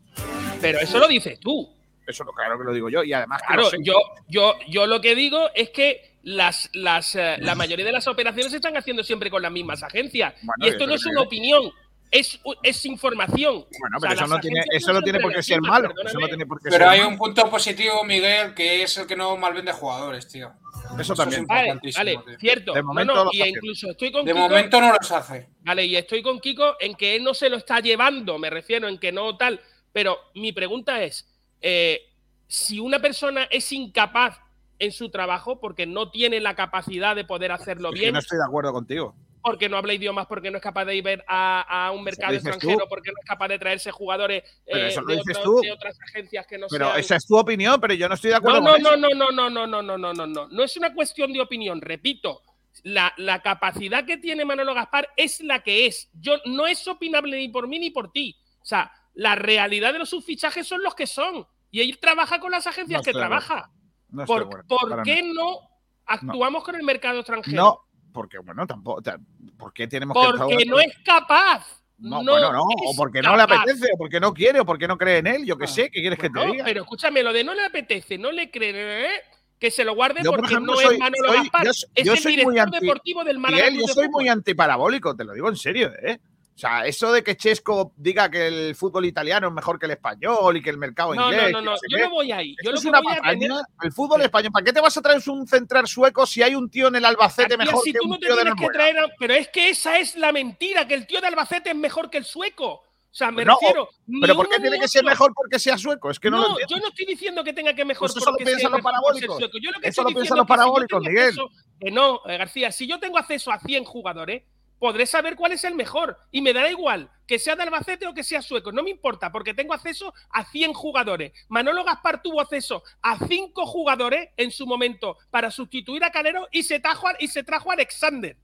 Pero 0.61 0.79
eso 0.81 0.99
lo 0.99 1.07
dices 1.09 1.39
tú. 1.41 1.69
Eso 2.07 2.25
lo 2.25 2.33
claro 2.33 2.57
que 2.59 2.65
lo 2.65 2.73
digo 2.73 2.89
yo 2.89 3.03
y 3.03 3.13
además 3.13 3.41
que 3.43 3.47
Claro, 3.49 3.63
lo 3.63 3.71
sé. 3.71 3.79
yo, 3.83 3.95
yo, 4.29 4.55
yo 4.69 4.87
lo 4.87 5.01
que 5.01 5.15
digo 5.17 5.49
es 5.55 5.71
que 5.71 6.17
las, 6.23 6.71
las, 6.73 7.15
eh, 7.17 7.37
la 7.41 7.55
mayoría 7.55 7.85
de 7.85 7.93
las 7.93 8.07
operaciones 8.09 8.51
se 8.51 8.57
están 8.57 8.77
haciendo 8.77 9.03
siempre 9.05 9.31
con 9.31 9.43
las 9.43 9.51
mismas 9.53 9.83
agencias. 9.83 10.35
Bueno, 10.43 10.67
y 10.67 10.69
esto 10.71 10.87
no 10.87 10.95
es 10.95 11.05
una 11.07 11.21
que- 11.23 11.27
opinión, 11.27 11.71
es, 12.11 12.41
es 12.63 12.87
información. 12.87 13.65
Bueno, 13.79 13.97
O 13.97 14.01
sea, 14.01 14.11
pero 14.11 14.13
eso 14.15 14.27
no 14.27 14.41
tiene, 14.41 14.61
eso 14.71 14.93
no 14.93 15.03
tiene 15.03 15.21
por 15.21 15.33
qué 15.35 15.43
ser 15.43 15.61
malo. 15.61 15.91
Eso 16.05 16.19
no 16.19 16.29
tiene 16.29 16.47
por 16.47 16.59
qué 16.59 16.71
Pero 16.71 16.85
ser 16.85 16.89
hay 16.89 16.99
malo. 17.01 17.11
un 17.11 17.19
punto 17.19 17.51
positivo, 17.51 18.05
Miguel, 18.05 18.55
que 18.55 18.83
es 18.83 18.97
el 18.99 19.07
que 19.07 19.17
no 19.17 19.37
malvende 19.37 19.73
jugadores, 19.73 20.29
tío. 20.29 20.53
Eso 20.99 21.13
es 21.15 21.19
también. 21.19 21.47
Vale, 21.47 21.61
importantísimo, 21.69 22.01
vale, 22.05 22.19
tío. 22.27 22.39
cierto. 22.39 22.73
De 22.73 22.81
No, 22.81 22.87
momento 22.87 23.15
no, 23.15 23.25
lo 23.25 23.31
y 23.33 23.43
incluso 23.43 23.91
estoy 23.91 24.13
con 24.13 24.25
De 24.25 24.33
Kiko, 24.33 24.49
momento 24.49 24.81
no 24.81 24.93
los 24.93 25.11
hace. 25.11 25.49
Vale, 25.63 25.85
y 25.85 25.97
estoy 25.97 26.23
con 26.23 26.39
Kiko 26.41 26.77
en 26.81 26.95
que 26.95 27.17
él 27.17 27.25
no 27.25 27.35
se 27.35 27.51
lo 27.51 27.57
está 27.57 27.81
llevando, 27.81 28.39
me 28.39 28.51
refiero 28.51 28.89
en 28.89 28.99
que 28.99 29.11
no 29.13 29.37
tal. 29.37 29.61
Pero 29.93 30.19
mi 30.35 30.53
pregunta 30.53 31.03
es: 31.03 31.27
eh, 31.61 32.03
si 32.47 32.79
una 32.79 33.01
persona 33.01 33.49
es 33.51 33.73
incapaz 33.73 34.39
en 34.79 34.93
su 34.93 35.09
trabajo 35.11 35.59
porque 35.59 35.87
no 35.87 36.11
tiene 36.11 36.39
la 36.39 36.55
capacidad 36.55 37.17
de 37.17 37.25
poder 37.25 37.51
hacerlo 37.51 37.89
Es 37.89 37.95
que 37.95 38.01
bien, 38.03 38.13
no 38.13 38.21
estoy 38.21 38.39
de 38.39 38.45
acuerdo 38.45 38.73
contigo. 38.73 39.15
Porque 39.51 39.69
no 39.69 39.77
habla 39.77 39.95
idiomas, 39.95 40.27
porque 40.27 40.51
no 40.51 40.57
es 40.57 40.63
capaz 40.63 40.85
de 40.87 40.97
ir 40.97 41.25
a, 41.29 41.87
a 41.87 41.91
un 41.93 42.03
mercado 42.03 42.35
extranjero, 42.35 42.79
tú. 42.81 42.89
porque 42.89 43.11
no 43.13 43.19
es 43.23 43.27
capaz 43.29 43.49
de 43.49 43.59
traerse 43.59 43.91
jugadores 43.93 44.43
eh, 44.67 44.89
eso 44.89 45.01
lo 45.03 45.07
de, 45.07 45.17
dices 45.17 45.37
otro- 45.39 45.53
tú. 45.53 45.61
de 45.61 45.73
otras 45.73 45.97
agencias 46.01 46.47
que 46.47 46.59
no 46.59 46.67
Pero 46.69 46.87
sean. 46.87 47.01
esa 47.01 47.17
es 47.17 47.27
tu 47.27 47.37
opinión, 47.39 47.81
pero 47.81 47.95
yo 47.95 48.09
no 48.09 48.15
estoy 48.17 48.31
de 48.31 48.37
acuerdo 48.37 48.61
No, 48.61 48.73
con 48.73 48.83
no, 48.83 48.89
eso. 48.89 48.97
no, 48.97 49.09
no, 49.11 49.31
no, 49.31 49.49
no, 49.51 49.67
no, 49.67 49.83
no, 49.83 49.97
no, 49.99 50.15
no, 50.15 50.27
no. 50.27 50.49
No 50.49 50.63
es 50.65 50.77
una 50.77 50.93
cuestión 50.93 51.33
de 51.33 51.41
opinión, 51.41 51.81
repito. 51.81 52.43
La, 52.83 53.13
la 53.17 53.41
capacidad 53.41 54.05
que 54.05 54.19
tiene 54.19 54.45
Manolo 54.45 54.75
Gaspar 54.75 55.09
es 55.17 55.41
la 55.41 55.63
que 55.63 55.87
es. 55.87 56.11
Yo 56.21 56.35
no 56.45 56.67
es 56.67 56.87
opinable 56.89 57.37
ni 57.39 57.49
por 57.49 57.69
mí 57.69 57.79
ni 57.79 57.91
por 57.91 58.13
ti. 58.13 58.37
O 58.61 58.65
sea, 58.67 58.91
la 59.15 59.35
realidad 59.35 59.93
de 59.95 60.01
los 60.01 60.11
subfichajes 60.11 60.67
son 60.67 60.83
los 60.83 60.95
que 60.95 61.07
son. 61.07 61.47
Y 61.71 61.81
él 61.81 61.99
trabaja 61.99 62.39
con 62.41 62.51
las 62.51 62.67
agencias 62.67 62.99
No 63.01 63.05
que 63.05 63.13
trabaja. 63.13 63.71
No 64.11 64.25
¿Por, 64.25 64.65
qué 65.05 65.23
no 65.23 65.61
actuamos 66.05 66.65
con 66.65 66.75
el 66.75 66.83
mercado 66.83 67.21
extranjero? 67.21 67.86
Porque 68.17 68.39
bueno, 68.39 68.67
tampoco. 68.67 69.03
ta- 69.03 69.19
¿Por 69.59 69.73
qué 69.75 69.87
tenemos 69.87 70.17
Porque 70.17 70.57
que.? 70.57 70.65
no 70.65 70.81
es 70.81 70.93
capaz. 71.05 71.67
No, 71.99 72.23
No 72.23 72.33
bueno, 72.33 72.53
no, 72.53 72.63
o 72.63 72.95
porque 72.97 73.21
no 73.23 73.37
le 73.37 73.43
apetece, 73.43 73.87
o 73.95 73.97
porque 73.99 74.21
no 74.21 74.33
quiere, 74.35 74.61
o 74.61 74.65
porque 74.67 74.89
no 74.89 74.97
cree 74.99 75.19
en 75.19 75.27
él, 75.27 75.45
yo 75.47 75.57
qué 75.57 75.67
sé, 75.67 75.91
¿qué 75.91 76.01
quieres 76.01 76.19
que 76.19 76.29
te 76.31 76.45
diga? 76.47 76.65
pero 76.65 76.83
escúchame, 76.83 77.23
lo 77.23 77.33
de 77.33 77.43
no 77.45 77.55
le 77.55 77.65
apetece, 77.65 78.19
no 78.19 78.33
le 78.33 78.51
cree, 78.51 79.07
¿eh? 79.07 79.11
que 79.59 79.71
se 79.71 79.83
lo 79.85 79.95
guarde 79.95 80.21
Yo, 80.23 80.31
por 80.31 80.41
porque 80.41 80.53
ejemplo, 80.55 80.75
no 80.75 80.79
soy- 80.81 80.95
es 80.95 81.01
Manolo 81.01 81.29
soy- 81.29 81.37
Gaspar, 81.39 81.65
yo- 81.65 81.71
es 81.71 82.05
yo 82.05 82.13
el 82.13 82.19
soy 82.19 82.33
director 82.33 82.53
muy 82.53 82.61
anti- 82.61 82.79
deportivo 82.81 83.25
del 83.25 83.39
Málaga. 83.39 83.63
Miguel, 83.65 83.77
Club 83.79 83.89
yo 83.89 83.95
soy 83.95 84.09
muy 84.11 84.29
antiparabólico, 84.29 85.17
te 85.17 85.25
lo 85.25 85.33
digo 85.33 85.49
en 85.49 85.57
serio, 85.57 85.91
¿eh? 86.03 86.19
O 86.57 86.59
sea, 86.59 86.87
eso 86.87 87.13
de 87.13 87.23
que 87.23 87.37
Chesco 87.37 87.93
diga 87.97 88.31
que 88.31 88.47
el 88.47 88.75
fútbol 88.75 89.05
italiano 89.05 89.49
es 89.49 89.53
mejor 89.53 89.79
que 89.79 89.85
el 89.85 89.93
español 89.93 90.57
y 90.57 90.63
que 90.63 90.71
el 90.71 90.79
mercado 90.79 91.15
No, 91.15 91.31
inglés. 91.31 91.53
no, 91.53 91.61
no, 91.61 91.73
no, 91.73 91.77
yo 91.91 91.99
no 91.99 92.11
voy 92.11 92.33
ahí. 92.33 92.57
Yo 92.65 92.71
lo 92.71 92.79
es 92.79 92.83
que 92.83 92.89
una 92.89 93.01
voy 93.03 93.13
a 93.13 93.21
tener. 93.21 93.51
El 93.83 93.93
fútbol 93.93 94.23
español, 94.23 94.53
¿para 94.53 94.65
qué 94.65 94.73
te 94.73 94.81
vas 94.81 94.97
a 94.97 95.03
traer 95.03 95.21
un 95.29 95.47
central 95.47 95.87
sueco 95.87 96.25
si 96.25 96.43
hay 96.43 96.55
un 96.55 96.71
tío 96.71 96.89
en 96.89 96.97
el 96.97 97.05
Albacete 97.05 97.59
mejor 97.59 97.83
si 97.85 97.93
que 97.93 97.99
tú 97.99 98.05
un 98.07 98.11
no 98.13 98.19
te 98.19 98.27
tío 98.27 98.37
de 98.37 98.43
tienes 98.43 98.59
que 98.61 98.69
traer 98.73 98.99
a- 98.99 99.09
Pero 99.19 99.35
es 99.35 99.49
que 99.49 99.69
esa 99.69 99.99
es 99.99 100.17
la 100.17 100.33
mentira, 100.33 100.89
que 100.89 100.95
el 100.95 101.07
tío 101.07 101.21
de 101.21 101.27
Albacete 101.27 101.69
es 101.71 101.77
mejor 101.77 102.09
que 102.09 102.17
el 102.17 102.25
sueco. 102.25 102.67
O 102.73 102.83
sea, 103.19 103.31
me 103.31 103.45
No, 103.45 103.59
refiero. 103.61 103.91
Pero 104.23 104.35
¿por 104.35 104.49
qué 104.49 104.59
tiene 104.59 104.79
que 104.81 104.89
ser 104.89 105.05
mejor 105.05 105.35
porque 105.35 105.59
sea 105.59 105.77
sueco? 105.77 106.11
Es 106.11 106.19
que 106.19 106.31
no, 106.31 106.39
lo 106.39 106.49
No, 106.49 106.59
yo 106.67 106.77
no 106.79 106.89
estoy 106.89 107.05
diciendo 107.05 107.45
que 107.45 107.53
tenga 107.53 107.75
que 107.75 107.85
mejor 107.85 108.09
Pues 108.09 108.17
eso 108.17 108.25
lo 108.25 108.31
porque 108.33 108.45
piensan 108.45 108.61
sea 108.61 108.71
los 108.71 108.81
parabólicos. 108.81 109.37
sueco. 109.39 109.59
Yo 109.63 109.71
lo 109.73 109.81
que 109.81 109.89
Eso 109.89 110.01
estoy 110.01 110.13
lo 110.15 110.19
piensan 110.21 110.39
los 110.39 110.47
que 110.47 110.53
si 110.55 110.57
parabólicos, 110.57 111.03
tengo 111.03 111.11
Miguel. 111.11 111.29
acceso- 111.29 111.51
que 111.81 111.91
no, 111.91 112.21
eh, 112.27 112.39
García, 112.39 112.73
si 112.73 112.87
yo 112.87 112.99
tengo 112.99 113.19
acceso 113.19 113.53
a 113.53 113.59
100 113.59 113.85
jugadores, 113.85 114.43
podré 114.79 115.07
saber 115.07 115.37
cuál 115.37 115.53
es 115.53 115.65
el 115.65 115.75
mejor. 115.75 116.19
Y 116.31 116.41
me 116.41 116.53
dará 116.53 116.71
igual 116.71 117.11
que 117.27 117.39
sea 117.39 117.57
de 117.57 117.63
Albacete 117.63 118.07
o 118.07 118.15
que 118.15 118.23
sea 118.23 118.43
sueco. 118.43 118.73
No 118.73 118.83
me 118.83 118.91
importa, 118.91 119.33
porque 119.33 119.55
tengo 119.55 119.75
acceso 119.75 120.15
a 120.31 120.45
100 120.45 120.73
jugadores. 120.75 121.33
Manolo 121.49 121.85
Gaspar 121.85 122.23
tuvo 122.23 122.41
acceso 122.41 122.83
a 123.03 123.19
5 123.19 123.67
jugadores 123.67 124.31
en 124.37 124.51
su 124.51 124.67
momento 124.67 125.17
para 125.31 125.51
sustituir 125.51 126.05
a 126.05 126.11
Calero 126.11 126.49
y 126.53 126.63
se 126.63 126.81
y 127.19 127.29
se 127.29 127.43
trajo 127.43 127.71
a 127.71 127.75
Alexander. 127.75 128.37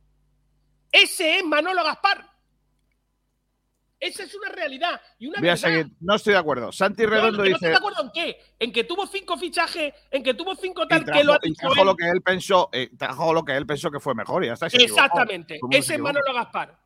Ese 0.90 1.38
es 1.38 1.44
Manolo 1.44 1.84
Gaspar. 1.84 2.31
Esa 4.02 4.24
es 4.24 4.34
una 4.34 4.48
realidad. 4.48 5.00
Y 5.20 5.28
una 5.28 5.38
Voy 5.38 5.48
a 5.48 5.52
verdad. 5.52 5.68
seguir. 5.68 5.92
No 6.00 6.16
estoy 6.16 6.32
de 6.32 6.38
acuerdo. 6.40 6.72
Santi 6.72 7.06
Redondo 7.06 7.30
no, 7.30 7.36
no 7.38 7.44
estoy 7.44 7.52
dice. 7.54 7.68
de 7.68 7.76
acuerdo 7.76 8.02
en 8.02 8.10
qué. 8.12 8.36
En 8.58 8.72
que 8.72 8.82
tuvo 8.82 9.06
cinco 9.06 9.36
fichajes, 9.38 9.94
en 10.10 10.22
que 10.24 10.34
tuvo 10.34 10.56
cinco 10.56 10.88
tal 10.88 11.04
trajo, 11.04 11.20
que 11.20 11.24
lo 11.24 11.32
ha 11.34 11.38
dicho 11.40 11.60
trajo 11.60 11.80
él. 11.82 11.86
lo 11.86 11.94
que 11.96 12.08
él 12.08 12.20
pensó, 12.20 12.68
eh, 12.72 12.90
trajo 12.98 13.32
lo 13.32 13.44
que 13.44 13.52
él 13.56 13.64
pensó 13.64 13.92
que 13.92 14.00
fue 14.00 14.14
mejor 14.16 14.42
y 14.42 14.48
ya 14.48 14.54
está. 14.54 14.66
Exactamente. 14.66 15.60
¿Cómo 15.60 15.72
se 15.72 15.78
Ese 15.78 15.94
es? 15.94 16.00
Manolo 16.00 16.34
Gaspar. 16.34 16.76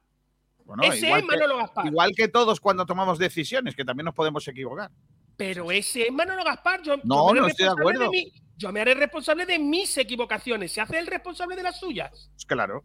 Bueno, 0.67 0.83
ese 0.83 1.09
es 1.09 1.15
que- 1.15 1.23
Manolo 1.23 1.57
Gaspar. 1.57 1.87
Igual 1.87 2.13
que 2.15 2.29
todos 2.29 2.61
cuando 2.61 2.85
tomamos 2.85 3.19
decisiones, 3.19 3.75
que 3.75 3.85
también 3.87 4.05
nos 4.05 4.15
podemos 4.15 4.47
equivocar. 4.47 4.91
Pero 5.39 5.71
ese 5.73 6.03
es 6.09 6.13
Manolo 6.13 6.45
Gaspar. 6.45 6.83
Yo, 6.83 6.97
No, 7.03 7.03
yo 7.03 7.25
me 7.25 7.31
haré 7.31 7.41
no 7.41 7.47
estoy 7.47 7.65
de 7.65 7.71
responsable 7.71 8.05
acuerdo. 8.05 8.11
mi- 8.11 8.33
yo 8.59 8.73
me 8.73 8.81
haré 8.81 8.95
responsable 8.95 9.47
de 9.47 9.59
mis 9.59 9.97
equivocaciones. 9.97 10.71
Se 10.73 10.81
hace 10.83 10.99
el 10.99 11.07
responsable 11.07 11.57
de 11.57 11.63
las 11.63 11.79
suyas. 11.81 12.11
Pues 12.35 12.45
claro. 12.47 12.83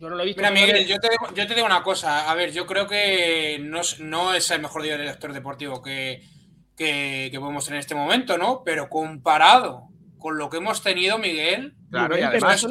Yo 0.00 0.08
no 0.08 0.16
lo 0.16 0.22
he 0.22 0.26
visto. 0.26 0.40
Mira. 0.40 0.50
Miguel, 0.50 0.86
yo 0.86 0.96
te, 0.98 1.10
digo- 1.10 1.34
yo 1.34 1.46
te 1.46 1.54
digo 1.54 1.66
una 1.66 1.82
cosa. 1.82 2.30
A 2.30 2.34
ver, 2.34 2.52
yo 2.52 2.66
creo 2.66 2.86
que 2.88 3.58
no, 3.60 3.80
es- 3.80 4.00
no 4.00 4.32
es 4.34 4.50
el 4.50 4.62
mejor 4.62 4.82
director 4.82 5.32
deportivo 5.32 5.82
que, 5.82 6.22
que, 6.74 7.28
que 7.30 7.38
podemos 7.38 7.64
tener 7.64 7.76
en 7.76 7.80
este 7.80 7.94
momento, 7.94 8.38
¿no? 8.38 8.62
Pero 8.64 8.88
comparado 8.88 9.88
con 10.20 10.38
lo 10.38 10.48
que 10.48 10.58
hemos 10.58 10.82
tenido, 10.82 11.18
Miguel. 11.18 11.74
Claro, 11.90 12.16
y 12.16 12.20
además. 12.20 12.62
Y 12.62 12.66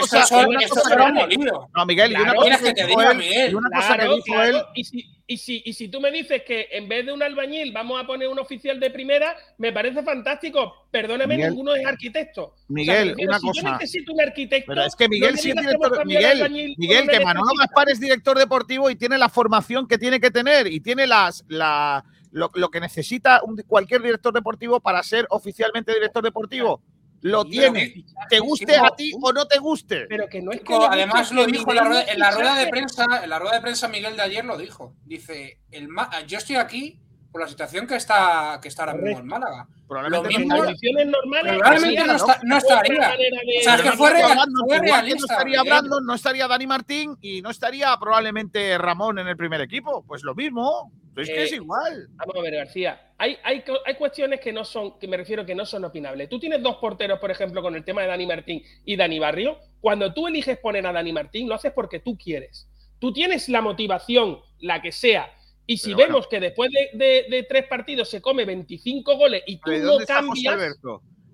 cosa- 0.00 0.26
son- 0.26 0.52
y 0.52 0.56
que- 0.56 1.12
molido. 1.14 1.68
No, 1.74 1.86
Miguel, 1.86 2.10
y 2.10 2.14
Claro, 2.14 2.24
una 2.24 2.34
cosa 2.34 2.44
¿quieres 2.44 2.60
que 2.60 2.74
que 2.74 2.82
te 2.82 2.86
dijo 2.88 3.00
diga, 3.00 3.12
él- 3.12 3.18
Miguel? 3.18 3.50
y 3.50 3.54
una 3.54 3.70
cosa 3.70 3.88
que 3.88 3.94
Claro, 3.94 4.14
dijo 4.16 4.24
claro. 4.26 4.58
él. 4.58 4.64
Y 4.74 4.84
si, 4.84 5.04
y, 5.26 5.36
si, 5.38 5.62
y 5.64 5.72
si 5.72 5.88
tú 5.88 6.00
me 6.00 6.10
dices 6.10 6.42
que 6.46 6.68
en 6.72 6.88
vez 6.88 7.06
de 7.06 7.12
un 7.12 7.22
albañil 7.22 7.72
vamos 7.72 8.02
a 8.02 8.06
poner 8.06 8.28
un 8.28 8.38
oficial 8.40 8.78
de 8.80 8.90
primera, 8.90 9.34
me 9.58 9.72
parece 9.72 10.02
fantástico. 10.02 10.86
Perdóname, 10.90 11.36
Miguel, 11.36 11.50
ninguno 11.50 11.74
es 11.74 11.86
arquitecto. 11.86 12.54
Miguel, 12.68 13.08
prefiero, 13.14 13.30
una 13.30 13.38
si 13.38 13.46
cosa. 13.46 13.62
yo 13.62 13.72
necesito 13.72 14.12
un 14.12 14.20
arquitecto. 14.20 14.66
Pero 14.66 14.82
es 14.84 14.96
que 14.96 15.08
Miguel 15.08 15.30
no 15.32 15.36
sí 15.38 15.48
es 15.50 15.54
que 15.54 15.60
director. 15.62 16.04
Miguel, 16.06 16.24
albañil 16.26 16.74
Miguel, 16.76 17.08
que 17.08 17.20
Manolo. 17.20 17.46
Gaspar 17.58 17.88
es 17.90 18.00
director 18.00 18.36
deportivo 18.36 18.90
y 18.90 18.96
tiene 18.96 19.16
la 19.18 19.28
formación 19.28 19.86
que 19.88 19.96
tiene 19.98 20.20
que 20.20 20.30
tener 20.30 20.66
y 20.66 20.80
tiene 20.80 21.06
las, 21.06 21.44
la, 21.48 22.04
lo, 22.30 22.50
lo 22.54 22.70
que 22.70 22.80
necesita 22.80 23.42
un- 23.44 23.62
cualquier 23.66 24.02
director 24.02 24.32
deportivo 24.32 24.80
para 24.80 25.02
ser 25.02 25.26
oficialmente 25.30 25.92
director 25.92 26.22
deportivo. 26.22 26.82
Lo 27.22 27.44
tiene. 27.44 28.04
Te 28.30 28.38
guste 28.38 28.76
a 28.76 28.88
ti 28.96 29.12
o 29.20 29.32
no 29.32 29.46
te 29.46 29.58
guste. 29.58 30.06
Pero 30.08 30.26
que 30.28 30.40
no 30.40 30.52
es 30.52 30.62
que. 30.62 30.74
además 30.74 31.30
lo 31.32 31.44
dijo 31.44 31.70
en 31.70 31.76
la, 31.76 31.84
rueda, 31.84 32.04
en 32.04 32.18
la, 32.18 32.30
rueda, 32.30 32.54
de 32.54 32.66
prensa, 32.68 33.04
en 33.22 33.28
la 33.28 33.38
rueda 33.38 33.56
de 33.56 33.60
prensa 33.60 33.88
Miguel 33.88 34.16
de 34.16 34.22
ayer 34.22 34.44
lo 34.44 34.56
dijo. 34.56 34.94
Dice, 35.04 35.58
el 35.70 35.88
yo 36.26 36.38
estoy 36.38 36.56
aquí 36.56 36.98
por 37.30 37.40
la 37.40 37.48
situación 37.48 37.86
que 37.86 37.96
está, 37.96 38.58
que 38.60 38.68
está 38.68 38.84
ahora 38.84 38.94
mismo 38.94 39.20
en 39.20 39.26
Málaga. 39.26 39.68
Probablemente 39.86 40.34
en 40.34 40.48
condiciones 40.48 41.06
normales. 41.06 41.54
Probablemente 41.58 42.06
no, 42.06 42.16
está, 42.16 42.40
no 42.42 42.56
estaría. 42.56 43.10
O 43.10 43.62
sea, 43.62 43.74
es 43.76 43.82
que 43.82 43.92
fue, 43.92 44.12
real, 44.12 44.48
fue 44.66 44.78
realista. 44.78 45.26
No 45.26 45.34
estaría 45.34 45.62
Brandon, 45.62 46.06
no 46.06 46.14
estaría 46.14 46.48
Dani 46.48 46.66
Martín 46.66 47.16
y 47.20 47.42
no 47.42 47.50
estaría 47.50 47.96
probablemente 48.00 48.76
Ramón 48.78 49.18
en 49.18 49.28
el 49.28 49.36
primer 49.36 49.60
equipo. 49.60 50.04
Pues 50.06 50.22
lo 50.22 50.34
mismo. 50.34 50.92
Es 51.16 51.28
que 51.28 51.42
es 51.42 51.52
eh, 51.52 51.56
igual. 51.56 52.08
Vamos 52.12 52.36
a 52.36 52.40
ver, 52.40 52.54
García. 52.54 53.12
Hay, 53.18 53.36
hay, 53.42 53.62
hay, 53.84 53.94
cuestiones 53.96 54.40
que 54.40 54.52
no 54.52 54.64
son, 54.64 54.98
que 54.98 55.06
me 55.06 55.16
refiero 55.16 55.44
que 55.44 55.54
no 55.54 55.66
son 55.66 55.84
opinables. 55.84 56.28
Tú 56.28 56.38
tienes 56.38 56.62
dos 56.62 56.76
porteros, 56.76 57.18
por 57.18 57.30
ejemplo, 57.30 57.62
con 57.62 57.74
el 57.74 57.84
tema 57.84 58.02
de 58.02 58.08
Dani 58.08 58.26
Martín 58.26 58.62
y 58.84 58.96
Dani 58.96 59.18
Barrio. 59.18 59.58
Cuando 59.80 60.14
tú 60.14 60.28
eliges 60.28 60.58
poner 60.58 60.86
a 60.86 60.92
Dani 60.92 61.12
Martín, 61.12 61.48
lo 61.48 61.56
haces 61.56 61.72
porque 61.72 62.00
tú 62.00 62.16
quieres. 62.16 62.68
Tú 62.98 63.12
tienes 63.12 63.48
la 63.48 63.60
motivación, 63.60 64.38
la 64.60 64.80
que 64.80 64.92
sea, 64.92 65.30
y 65.70 65.76
si 65.76 65.94
vemos 65.94 66.26
que 66.26 66.40
después 66.40 66.68
de, 66.72 67.46
tres 67.48 67.66
partidos 67.68 68.10
se 68.10 68.20
come 68.20 68.44
25 68.44 69.16
goles 69.16 69.44
y 69.46 69.60
tú 69.60 69.70
no 69.70 69.98
cambias, 70.04 70.76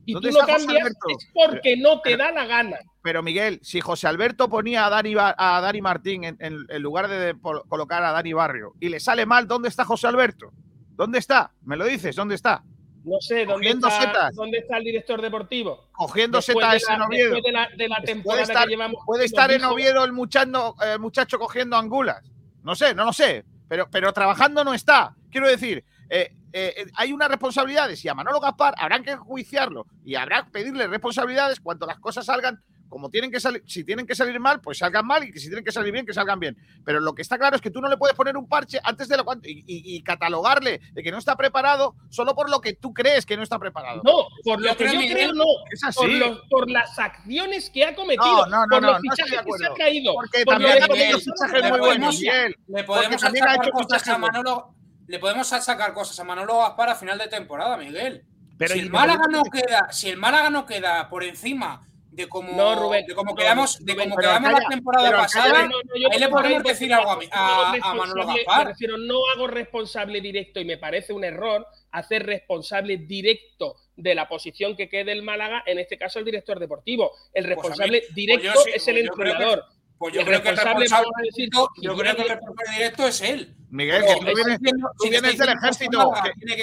y 0.05 0.13
tú 0.13 0.31
no 0.31 0.41
cambias 0.41 0.89
es 0.89 1.31
porque 1.33 1.79
no 1.79 2.03
te 2.03 2.19
da 2.19 2.31
la 2.33 2.45
gana. 2.45 2.77
Pero 3.01 3.23
Miguel, 3.23 3.61
si 3.63 3.81
José 3.81 4.09
Alberto 4.09 4.51
ponía 4.51 4.85
a 4.85 4.91
Dani, 4.91 5.15
a 5.19 5.61
Dani 5.63 5.81
Martín 5.81 6.25
en, 6.25 6.83
lugar 6.83 7.09
de 7.09 7.35
colocar 7.67 8.05
a 8.05 8.13
Dani 8.13 8.35
Barrio 8.35 8.75
y 8.79 8.91
le 8.91 9.01
sale 9.01 9.25
mal, 9.25 9.49
¿dónde 9.49 9.71
está 9.71 9.87
José 9.87 10.07
Alberto? 10.07 10.53
¿Dónde 10.91 11.19
está? 11.19 11.55
¿Me 11.65 11.79
lo 11.79 11.87
dices? 11.87 12.15
¿Dónde 12.15 12.35
está? 12.35 12.63
No 13.05 13.19
sé, 13.21 13.47
¿dónde 13.47 13.71
está, 13.71 14.31
¿dónde 14.35 14.59
está 14.59 14.77
el 14.77 14.85
director 14.85 15.23
deportivo? 15.23 15.89
Cogiendo 15.93 16.43
setas 16.43 16.85
en 16.91 17.01
Oviedo. 17.01 17.41
de 17.41 17.53
la, 17.53 17.71
de 17.75 17.89
la 17.89 18.03
temporada 18.03 18.23
puede 18.25 18.43
estar, 18.43 18.65
que 18.65 18.71
llevamos. 18.71 19.03
Puede 19.07 19.25
estar 19.25 19.51
en 19.51 19.65
Oviedo 19.65 20.05
el 20.05 20.13
muchacho, 20.13 20.75
el 20.83 20.99
muchacho 20.99 21.39
cogiendo 21.39 21.77
angulas. 21.77 22.23
No 22.63 22.75
sé, 22.75 22.95
no 22.95 23.07
lo 23.07 23.15
sé. 23.15 23.47
Pero, 23.69 23.89
pero 23.91 24.13
trabajando 24.13 24.65
no 24.65 24.75
está. 24.75 25.15
Quiero 25.31 25.49
decir, 25.49 25.85
eh, 26.09 26.33
eh, 26.53 26.75
eh, 26.77 26.87
hay 26.95 27.13
una 27.13 27.29
responsabilidad. 27.29 27.91
Si 27.95 28.09
a 28.09 28.15
Manolo 28.15 28.41
Gaspar 28.41 28.75
habrán 28.79 29.03
que 29.03 29.17
juiciarlo 29.17 29.87
y 30.05 30.15
habrá 30.15 30.45
que 30.45 30.51
pedirle 30.51 30.87
responsabilidades 30.87 31.61
cuando 31.61 31.87
las 31.87 31.99
cosas 31.99 32.27
salgan 32.27 32.63
como 32.89 33.11
tienen 33.11 33.31
que 33.31 33.41
salir, 33.41 33.63
si 33.67 33.85
tienen 33.85 34.07
que 34.07 34.15
salir 34.15 34.39
mal, 34.41 34.61
pues 34.61 34.79
salgan 34.79 35.07
mal 35.07 35.25
y 35.25 35.33
que 35.33 35.39
si 35.39 35.47
tienen 35.47 35.65
que 35.65 35.73
salir 35.73 35.93
bien, 35.93 36.07
que 36.07 36.13
salgan 36.13 36.39
bien. 36.39 36.57
Pero 36.85 37.01
lo 37.01 37.15
que 37.15 37.23
está 37.23 37.39
claro 37.39 37.57
es 37.57 37.63
que 37.63 37.71
tú 37.71 37.81
no 37.81 37.89
le 37.89 37.97
puedes 37.97 38.17
poner 38.17 38.37
un 38.37 38.49
parche 38.49 38.81
antes 38.83 39.09
de 39.09 39.17
lo 39.17 39.25
y, 39.43 39.65
y, 39.67 40.03
catalogarle 40.03 40.81
de 40.93 41.03
que 41.03 41.11
no 41.11 41.19
está 41.19 41.37
preparado 41.37 41.95
solo 42.11 42.35
por 42.35 42.51
lo 42.51 42.61
que 42.61 42.75
tú 42.75 42.95
crees 42.95 43.27
que 43.27 43.37
no 43.37 43.43
está 43.43 43.59
preparado. 43.59 44.03
No, 44.05 44.29
por 44.45 44.61
lo 44.61 44.77
que 44.77 44.85
yo 44.85 45.15
creo, 45.15 45.33
no. 45.35 45.45
Es 45.71 45.83
así. 45.85 46.21
Por, 46.49 46.71
las 46.71 46.99
acciones 46.99 47.71
que 47.71 47.85
ha 47.85 47.95
cometido, 47.95 48.47
no, 48.47 48.67
no, 48.67 48.69
por 48.69 48.83
los 48.83 49.01
fichajes 49.01 49.41
que 49.43 49.59
se 49.59 49.67
ha 49.67 49.75
caído. 49.75 50.15
Porque 50.15 50.45
también 50.45 50.83
ha 50.83 50.87
cometido 50.87 51.19
fichajes 51.19 51.71
muy 51.71 51.81
buenos, 51.81 52.21
Le 52.21 52.85
podemos 52.85 53.21
sacar 53.21 53.71
cosas 53.71 54.09
a 54.09 54.19
Manolo. 54.19 54.75
Le 55.09 55.19
podemos 55.21 55.47
sacar 55.47 55.95
cosas 55.95 56.19
a 56.19 56.25
Manolo 56.25 56.59
Gaspar 56.59 56.91
a 56.91 56.95
final 56.97 57.19
de 57.19 57.29
temporada, 57.29 57.77
Miguel. 57.77 58.25
Pero 58.59 58.75
si 58.75 58.81
el 58.81 58.91
Málaga 58.91 59.27
no 59.31 59.45
queda, 59.45 59.93
si 59.93 60.09
el 60.09 60.17
Málaga 60.17 60.51
no 60.51 60.67
queda 60.67 61.09
por 61.09 61.23
encima 61.23 61.87
de 62.17 62.29
cómo, 62.29 62.91
de 62.91 63.15
cómo 63.15 63.35
quedamos, 63.35 63.85
de 63.85 63.95
cómo 63.95 64.17
quedamos 64.17 64.53
la 64.53 64.69
temporada 64.71 65.11
pasada, 65.11 65.69
ahí 66.11 66.19
le 66.19 66.29
podemos 66.29 66.63
decir 66.63 66.93
algo 66.95 67.11
a, 67.31 67.73
a, 67.73 67.95
Manolo 67.95 68.27
Gaspar. 68.27 68.75
no 68.99 69.19
hago 69.35 69.47
responsable 69.47 70.23
directo 70.23 70.59
y 70.59 70.65
me 70.65 70.79
parece 70.79 71.13
un 71.13 71.25
error 71.25 71.67
hacer 71.93 72.25
responsable 72.25 72.97
directo 72.97 73.77
de 73.97 74.15
la 74.15 74.29
posición 74.29 74.77
que 74.77 74.89
quede 74.89 75.13
el 75.13 75.23
Málaga, 75.23 75.63
en 75.67 75.79
este 75.79 75.99
caso 75.99 76.19
el 76.19 76.25
director 76.25 76.59
deportivo. 76.59 77.13
El 77.35 77.45
pues 77.45 77.57
responsable 77.57 78.01
pues 78.01 78.15
directo 78.15 78.61
es 78.75 78.89
el 78.89 78.95
pues 78.95 79.07
entrenador. 79.09 79.65
Pues 79.99 80.15
yo 80.15 80.25
creo 80.25 80.43
que 80.43 80.49
el 80.49 80.57
responsable 80.57 81.29
directo, 81.35 81.69
yo 81.83 81.97
creo 81.97 82.17
que 82.17 82.23
el 82.23 82.29
responsable 82.29 82.73
directo 82.79 83.07
es 83.07 83.21
él. 83.21 83.55
Miguel, 83.69 84.05
que 84.07 84.15
tú 84.15 84.35
vienes, 84.35 84.59
tú 84.99 85.11
vienes 85.11 85.39
del 85.39 85.49
ejército. 85.51 86.13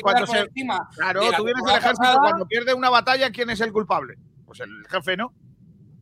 cuando 0.02 0.26
se, 0.26 0.48
claro, 0.96 1.22
tú 1.38 1.44
vienes 1.44 1.64
del 1.64 1.76
ejército. 1.76 2.18
Cuando 2.20 2.48
pierde 2.48 2.74
una 2.74 2.90
batalla, 2.90 3.32
¿quién 3.32 3.52
es 3.52 3.62
el 3.62 3.72
culpable? 3.72 4.16
Pues 4.56 4.70
el 4.70 4.88
jefe, 4.88 5.18
¿no? 5.18 5.34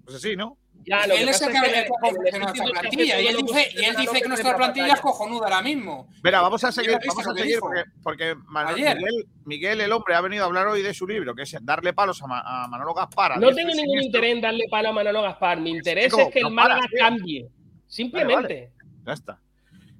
Pues 0.03 0.17
así, 0.17 0.35
¿no? 0.35 0.57
Ya, 0.85 1.07
lo 1.07 1.13
él 1.13 1.29
es 1.29 1.41
el 1.41 1.51
que, 1.53 1.57
ha 1.57 1.61
nuestra 1.61 2.65
plantilla 2.65 3.21
y 3.21 3.27
él 3.27 3.37
dice, 3.37 3.69
y 3.73 3.85
él 3.85 3.95
dice 3.95 4.21
que 4.21 4.27
nuestra 4.27 4.57
plantilla 4.57 4.93
es 4.93 4.99
cojonuda 4.99 5.45
ahora 5.45 5.61
mismo. 5.61 6.09
Mira, 6.21 6.41
vamos 6.41 6.61
a 6.65 6.71
seguir, 6.73 6.97
vamos 7.07 7.27
a 7.27 7.33
seguir 7.33 7.59
porque, 7.61 7.83
porque 8.03 8.35
Miguel, 8.35 9.25
Miguel, 9.45 9.81
el 9.81 9.91
hombre, 9.93 10.15
ha 10.15 10.21
venido 10.21 10.43
a 10.43 10.47
hablar 10.47 10.67
hoy 10.67 10.81
de 10.81 10.93
su 10.93 11.07
libro, 11.07 11.33
que 11.33 11.43
es 11.43 11.55
darle 11.61 11.93
palos 11.93 12.21
a, 12.23 12.67
Manolo 12.67 12.93
Gaspar. 12.93 13.39
No 13.39 13.53
tengo 13.55 13.73
ningún 13.73 14.03
interés 14.03 14.33
en 14.33 14.41
darle 14.41 14.65
palos 14.69 14.89
a 14.89 14.93
Manolo 14.95 15.21
Gaspar. 15.21 15.61
Mi 15.61 15.69
interés 15.69 16.13
es 16.13 16.27
que 16.33 16.39
el 16.39 16.51
Málaga 16.51 16.83
cambie. 16.99 17.47
Simplemente. 17.87 18.73
Ya 19.05 19.13
está. 19.13 19.39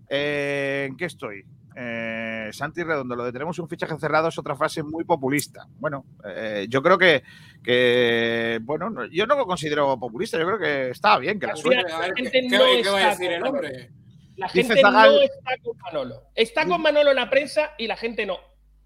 Eh, 0.09 0.87
¿En 0.89 0.97
qué 0.97 1.05
estoy? 1.05 1.45
Eh, 1.73 2.20
Santi 2.53 2.83
Redondo, 2.83 3.15
lo 3.15 3.25
de 3.25 3.31
tenemos 3.31 3.57
un 3.59 3.67
fichaje 3.67 3.97
cerrado 3.97 4.27
es 4.29 4.37
otra 4.37 4.55
frase 4.55 4.83
muy 4.83 5.03
populista. 5.03 5.67
Bueno, 5.79 6.05
eh, 6.25 6.67
yo 6.69 6.81
creo 6.81 6.97
que, 6.97 7.23
que, 7.63 8.59
bueno, 8.61 9.05
yo 9.05 9.27
no 9.27 9.35
lo 9.35 9.45
considero 9.45 9.99
populista, 9.99 10.37
yo 10.39 10.45
creo 10.45 10.59
que 10.59 10.89
está 10.89 11.17
bien 11.17 11.39
que 11.39 11.47
la, 11.47 11.55
suerte. 11.55 11.91
La 11.91 12.13
gente 12.15 12.41
no 12.49 12.65
está 12.65 13.09
decir 13.09 13.31
el 13.31 13.43
hombre? 13.43 13.91
La 14.37 14.49
gente 14.49 14.81
no 14.81 15.21
está 15.21 15.57
con 15.63 15.77
Manolo. 15.77 16.23
Está 16.35 16.65
con 16.65 16.81
Manolo 16.81 17.11
en 17.11 17.15
la 17.15 17.29
prensa 17.29 17.73
y 17.77 17.87
la 17.87 17.97
gente 17.97 18.25
no. 18.25 18.37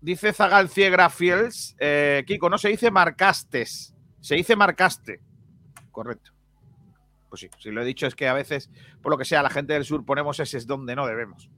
Dice 0.02 0.34
Zagal 0.34 0.70
Ciegra 0.70 1.10
Fiels, 1.10 1.76
eh, 1.80 2.24
Kiko, 2.28 2.50
no 2.50 2.58
se 2.58 2.70
dice 2.70 2.92
marcastes, 2.92 3.96
se 4.20 4.36
dice 4.36 4.56
marcaste. 4.56 5.20
Correcto. 5.92 6.32
Pues 7.30 7.42
sí, 7.42 7.50
si 7.58 7.72
lo 7.72 7.82
he 7.82 7.86
dicho 7.86 8.06
es 8.06 8.16
que 8.16 8.28
a 8.28 8.34
veces, 8.34 8.70
por 9.02 9.12
lo 9.12 9.18
que 9.18 9.26
sea, 9.26 9.42
la 9.42 9.50
gente 9.50 9.74
del 9.74 9.86
sur 9.86 10.06
ponemos 10.06 10.40
ese 10.40 10.58
es 10.58 10.68
donde 10.68 10.96
no 10.96 11.08
debemos. 11.08 11.50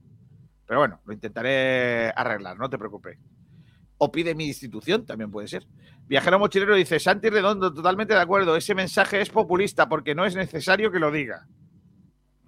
Pero 0.67 0.81
bueno, 0.81 0.99
lo 1.05 1.13
intentaré 1.13 2.09
arreglar, 2.09 2.57
no 2.57 2.69
te 2.69 2.77
preocupes. 2.77 3.17
O 3.97 4.11
pide 4.11 4.35
mi 4.35 4.45
institución, 4.45 5.05
también 5.05 5.31
puede 5.31 5.47
ser. 5.47 5.65
Viajero 6.07 6.37
Mochilero 6.37 6.75
dice, 6.75 6.99
Santi 6.99 7.29
Redondo, 7.29 7.73
totalmente 7.73 8.13
de 8.13 8.19
acuerdo, 8.19 8.55
ese 8.55 8.75
mensaje 8.75 9.21
es 9.21 9.29
populista 9.29 9.89
porque 9.89 10.13
no 10.13 10.25
es 10.25 10.35
necesario 10.35 10.91
que 10.91 10.99
lo 10.99 11.09
diga. 11.11 11.47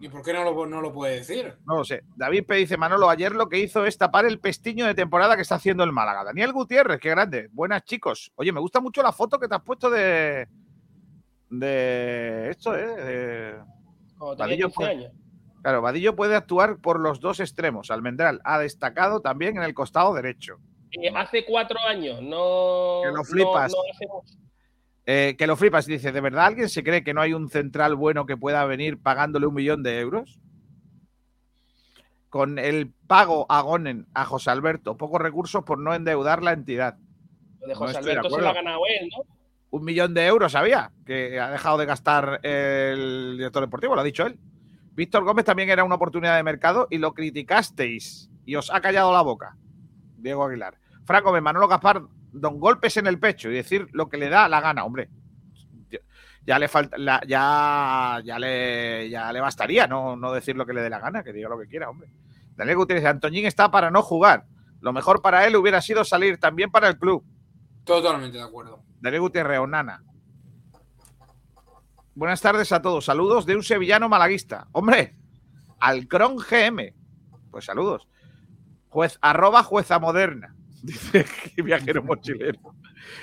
¿Y 0.02 0.08
por 0.08 0.22
qué 0.22 0.32
no 0.32 0.44
lo, 0.46 0.66
no 0.66 0.82
lo 0.82 0.94
puede 0.94 1.16
decir? 1.16 1.56
No 1.66 1.78
lo 1.78 1.84
sé. 1.84 2.04
David 2.16 2.46
P. 2.46 2.56
dice, 2.56 2.78
Manolo, 2.78 3.10
ayer 3.10 3.34
lo 3.34 3.50
que 3.50 3.60
hizo 3.60 3.86
es 3.86 3.98
tapar 3.98 4.26
el 4.26 4.40
pestiño 4.40 4.86
de 4.86 4.94
temporada 4.94 5.36
que 5.36 5.42
está 5.42 5.56
haciendo 5.56 5.84
el 5.84 5.92
Málaga. 5.92 6.24
Daniel 6.24 6.54
Gutiérrez, 6.54 7.00
qué 7.02 7.10
grande. 7.10 7.50
Buenas, 7.52 7.84
chicos. 7.84 8.32
Oye, 8.36 8.54
me 8.54 8.62
gusta 8.62 8.80
mucho 8.80 9.02
la 9.02 9.12
foto 9.12 9.38
que 9.38 9.48
te 9.48 9.56
has 9.56 9.62
puesto 9.62 9.90
de... 9.90 10.48
De 11.50 12.50
esto, 12.50 12.78
¿eh? 12.78 13.04
De... 13.04 13.56
años. 14.86 15.12
Claro, 15.62 15.82
Vadillo 15.82 16.16
puede 16.16 16.36
actuar 16.36 16.78
por 16.78 17.00
los 17.00 17.20
dos 17.20 17.40
extremos. 17.40 17.92
Almendral 17.92 18.42
ha 18.44 18.60
destacado 18.60 19.20
también 19.20 19.58
en 19.58 19.64
el 19.64 19.74
costado 19.74 20.14
derecho. 20.14 20.60
Eh, 20.92 21.12
hace 21.16 21.46
cuatro 21.46 21.78
años, 21.88 22.22
no. 22.22 23.02
Que 23.04 23.12
lo 23.12 23.24
flipas. 23.24 23.74
Eh, 25.06 25.36
que 25.38 25.48
lo 25.48 25.56
flipas 25.56 25.88
y 25.88 25.94
dice: 25.94 26.12
¿de 26.12 26.22
verdad 26.22 26.46
alguien 26.46 26.70
se 26.70 26.84
cree 26.84 27.04
que 27.04 27.14
no 27.14 27.22
hay 27.22 27.34
un 27.34 27.50
central 27.50 27.96
bueno 27.96 28.26
que 28.26 28.38
pueda 28.38 28.66
venir 28.66 29.02
pagándole 29.02 29.48
un 29.48 29.54
millón 29.54 29.84
de 29.84 30.00
euros? 30.00 30.40
Con 32.30 32.60
el 32.60 32.92
pago 33.08 33.46
a 33.50 33.62
Gonen 33.62 34.08
a 34.14 34.24
José 34.24 34.52
Alberto, 34.52 34.98
pocos 34.98 35.20
recursos 35.20 35.64
por 35.64 35.80
no 35.80 35.94
endeudar 35.94 36.44
la 36.44 36.54
entidad. 36.54 36.98
Lo 37.60 37.68
de 37.68 37.76
José 37.76 37.98
Alberto 37.98 38.30
se 38.30 38.42
lo 38.42 38.50
ha 38.50 38.54
ganado 38.54 38.80
él, 38.88 39.10
¿no? 39.16 39.24
Un 39.72 39.84
millón 39.84 40.14
de 40.14 40.26
euros 40.26 40.56
había 40.56 40.92
que 41.06 41.40
ha 41.40 41.52
dejado 41.52 41.78
de 41.78 41.86
gastar 41.86 42.40
el 42.44 43.34
director 43.38 43.64
deportivo, 43.64 43.94
lo 43.94 44.02
ha 44.02 44.04
dicho 44.04 44.26
él. 44.26 44.40
Víctor 44.94 45.24
Gómez 45.24 45.46
también 45.46 45.70
era 45.70 45.84
una 45.84 45.96
oportunidad 45.96 46.36
de 46.36 46.44
mercado 46.44 46.88
y 46.90 46.98
lo 46.98 47.14
criticasteis 47.14 48.30
y 48.46 48.56
os 48.56 48.72
ha 48.74 48.82
callado 48.82 49.14
la 49.14 49.22
boca. 49.22 49.56
Diego 50.18 50.44
Aguilar. 50.44 50.78
Franco 51.06 51.30
Gómez, 51.30 51.42
Manolo 51.42 51.68
Gaspar, 51.68 52.02
don 52.32 52.60
golpes 52.60 52.98
en 52.98 53.08
el 53.08 53.20
pecho 53.20 53.50
y 53.50 53.56
decir 53.56 53.88
lo 53.94 54.10
que 54.10 54.18
le 54.18 54.30
da 54.30 54.48
la 54.48 54.62
gana, 54.62 54.84
hombre. 54.84 55.10
Ya 56.46 56.58
le 56.58 56.68
falta, 56.68 56.98
ya, 57.28 58.22
ya 58.24 58.40
le, 58.40 59.10
ya 59.10 59.32
le 59.32 59.40
bastaría 59.40 59.88
no, 59.88 60.16
no 60.16 60.32
decir 60.32 60.56
lo 60.56 60.66
que 60.66 60.74
le 60.74 60.82
dé 60.82 60.90
la 60.90 61.00
gana, 61.00 61.24
que 61.24 61.34
diga 61.34 61.50
lo 61.50 61.60
que 61.60 61.68
quiera, 61.68 61.90
hombre. 61.90 62.12
Daniel 62.56 62.78
Gutiérrez, 62.78 63.06
Antoñín 63.06 63.46
está 63.46 63.72
para 63.72 63.92
no 63.92 64.02
jugar. 64.02 64.46
Lo 64.82 64.94
mejor 64.94 65.22
para 65.22 65.46
él 65.46 65.56
hubiera 65.56 65.82
sido 65.82 66.04
salir 66.04 66.40
también 66.40 66.72
para 66.72 66.88
el 66.88 66.98
club. 66.98 67.24
Totalmente 67.84 68.38
de 68.38 68.44
acuerdo. 68.44 68.84
Daniel 69.00 69.22
Gutiérrez, 69.22 69.60
Onana. 69.60 70.04
Buenas 72.16 72.42
tardes 72.42 72.72
a 72.72 72.82
todos. 72.82 73.06
Saludos 73.06 73.46
de 73.46 73.56
un 73.56 73.64
sevillano 73.64 74.10
malaguista. 74.10 74.68
Hombre, 74.72 75.16
Alcron 75.80 76.38
GM. 76.38 76.94
Pues 77.52 77.66
saludos. 77.66 78.08
Juez, 78.90 79.18
arroba 79.22 79.64
jueza 79.64 80.00
moderna. 80.00 80.56
Dice 80.84 81.26
viajero 81.64 82.04
mochilero. 82.04 82.60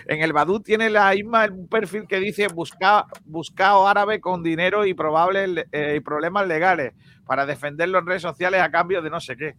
En 0.06 0.22
el 0.22 0.32
Badú 0.32 0.60
tiene 0.60 0.90
la 0.90 1.12
misma 1.12 1.46
un 1.46 1.68
perfil 1.68 2.06
que 2.06 2.18
dice 2.18 2.48
busca, 2.48 3.06
buscado 3.24 3.86
árabe 3.86 4.20
con 4.20 4.42
dinero 4.42 4.84
eh, 4.84 4.88
y 4.88 6.00
problemas 6.00 6.46
legales 6.46 6.94
para 7.26 7.46
defenderlo 7.46 7.98
en 7.98 8.06
redes 8.06 8.22
sociales 8.22 8.60
a 8.60 8.70
cambio 8.70 9.02
de 9.02 9.10
no 9.10 9.20
sé 9.20 9.36
qué. 9.36 9.54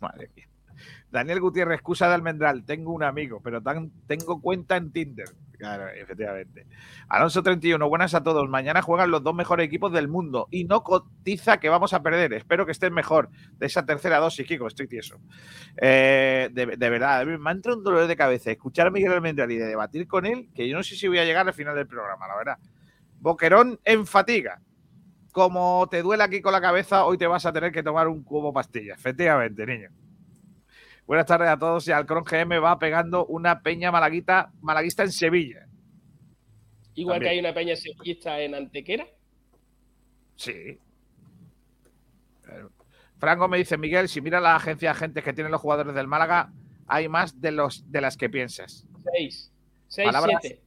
Madre 0.00 0.30
mía. 0.34 0.48
Daniel 1.10 1.40
Gutiérrez, 1.40 1.76
excusa 1.76 2.08
de 2.08 2.14
Almendral. 2.14 2.64
Tengo 2.64 2.92
un 2.92 3.02
amigo, 3.02 3.40
pero 3.42 3.62
tengo 4.06 4.40
cuenta 4.40 4.76
en 4.76 4.92
Tinder. 4.92 5.28
Claro, 5.60 5.88
efectivamente. 5.88 6.66
Alonso 7.06 7.42
31, 7.42 7.86
buenas 7.86 8.14
a 8.14 8.22
todos. 8.22 8.48
Mañana 8.48 8.80
juegan 8.80 9.10
los 9.10 9.22
dos 9.22 9.34
mejores 9.34 9.66
equipos 9.66 9.92
del 9.92 10.08
mundo 10.08 10.48
y 10.50 10.64
no 10.64 10.82
cotiza 10.82 11.60
que 11.60 11.68
vamos 11.68 11.92
a 11.92 12.02
perder. 12.02 12.32
Espero 12.32 12.64
que 12.64 12.72
estén 12.72 12.94
mejor 12.94 13.28
de 13.58 13.66
esa 13.66 13.84
tercera 13.84 14.16
dosis, 14.16 14.46
Kiko. 14.46 14.68
Estoy 14.68 14.88
tieso. 14.88 15.20
Eh, 15.76 16.48
de, 16.50 16.64
verdad, 16.64 17.26
me 17.26 17.50
ha 17.50 17.52
entrado 17.52 17.76
un 17.76 17.84
dolor 17.84 18.06
de 18.06 18.16
cabeza 18.16 18.50
escuchar 18.50 18.86
a 18.86 18.90
Miguel 18.90 19.12
Almendral 19.12 19.52
y 19.52 19.58
de 19.58 19.66
debatir 19.66 20.08
con 20.08 20.24
él, 20.24 20.48
que 20.54 20.66
yo 20.66 20.78
no 20.78 20.82
sé 20.82 20.96
si 20.96 21.08
voy 21.08 21.18
a 21.18 21.26
llegar 21.26 21.46
al 21.46 21.52
final 21.52 21.76
del 21.76 21.86
programa, 21.86 22.26
la 22.26 22.36
verdad. 22.36 22.58
Boquerón 23.18 23.78
en 23.84 24.06
fatiga. 24.06 24.62
Como 25.30 25.86
te 25.90 26.00
duele 26.00 26.24
aquí 26.24 26.40
con 26.40 26.52
la 26.52 26.62
cabeza, 26.62 27.04
hoy 27.04 27.18
te 27.18 27.26
vas 27.26 27.44
a 27.44 27.52
tener 27.52 27.70
que 27.70 27.82
tomar 27.82 28.08
un 28.08 28.24
cubo 28.24 28.50
pastilla. 28.50 28.94
Efectivamente, 28.94 29.66
niño. 29.66 29.90
Buenas 31.10 31.26
tardes 31.26 31.48
a 31.48 31.58
todos. 31.58 31.88
Y 31.88 31.90
Alcron 31.90 32.22
GM 32.22 32.60
va 32.60 32.78
pegando 32.78 33.26
una 33.26 33.62
peña 33.62 33.90
malaguita, 33.90 34.52
malaguista 34.60 35.02
en 35.02 35.10
Sevilla. 35.10 35.66
Igual 36.94 37.18
que 37.18 37.30
hay 37.30 37.40
una 37.40 37.52
peña 37.52 37.74
sevillista 37.74 38.38
en 38.38 38.54
Antequera. 38.54 39.08
Sí. 40.36 40.78
Franco 43.18 43.48
me 43.48 43.58
dice, 43.58 43.76
Miguel, 43.76 44.08
si 44.08 44.20
mira 44.20 44.38
la 44.38 44.54
agencia 44.54 44.90
de 44.90 44.92
agentes 44.92 45.24
que 45.24 45.32
tienen 45.32 45.50
los 45.50 45.60
jugadores 45.60 45.96
del 45.96 46.06
Málaga, 46.06 46.52
hay 46.86 47.08
más 47.08 47.40
de, 47.40 47.50
los, 47.50 47.90
de 47.90 48.00
las 48.00 48.16
que 48.16 48.30
piensas. 48.30 48.86
Seis. 49.12 49.52
Seis, 49.88 50.06
palabras, 50.06 50.38
siete. 50.40 50.62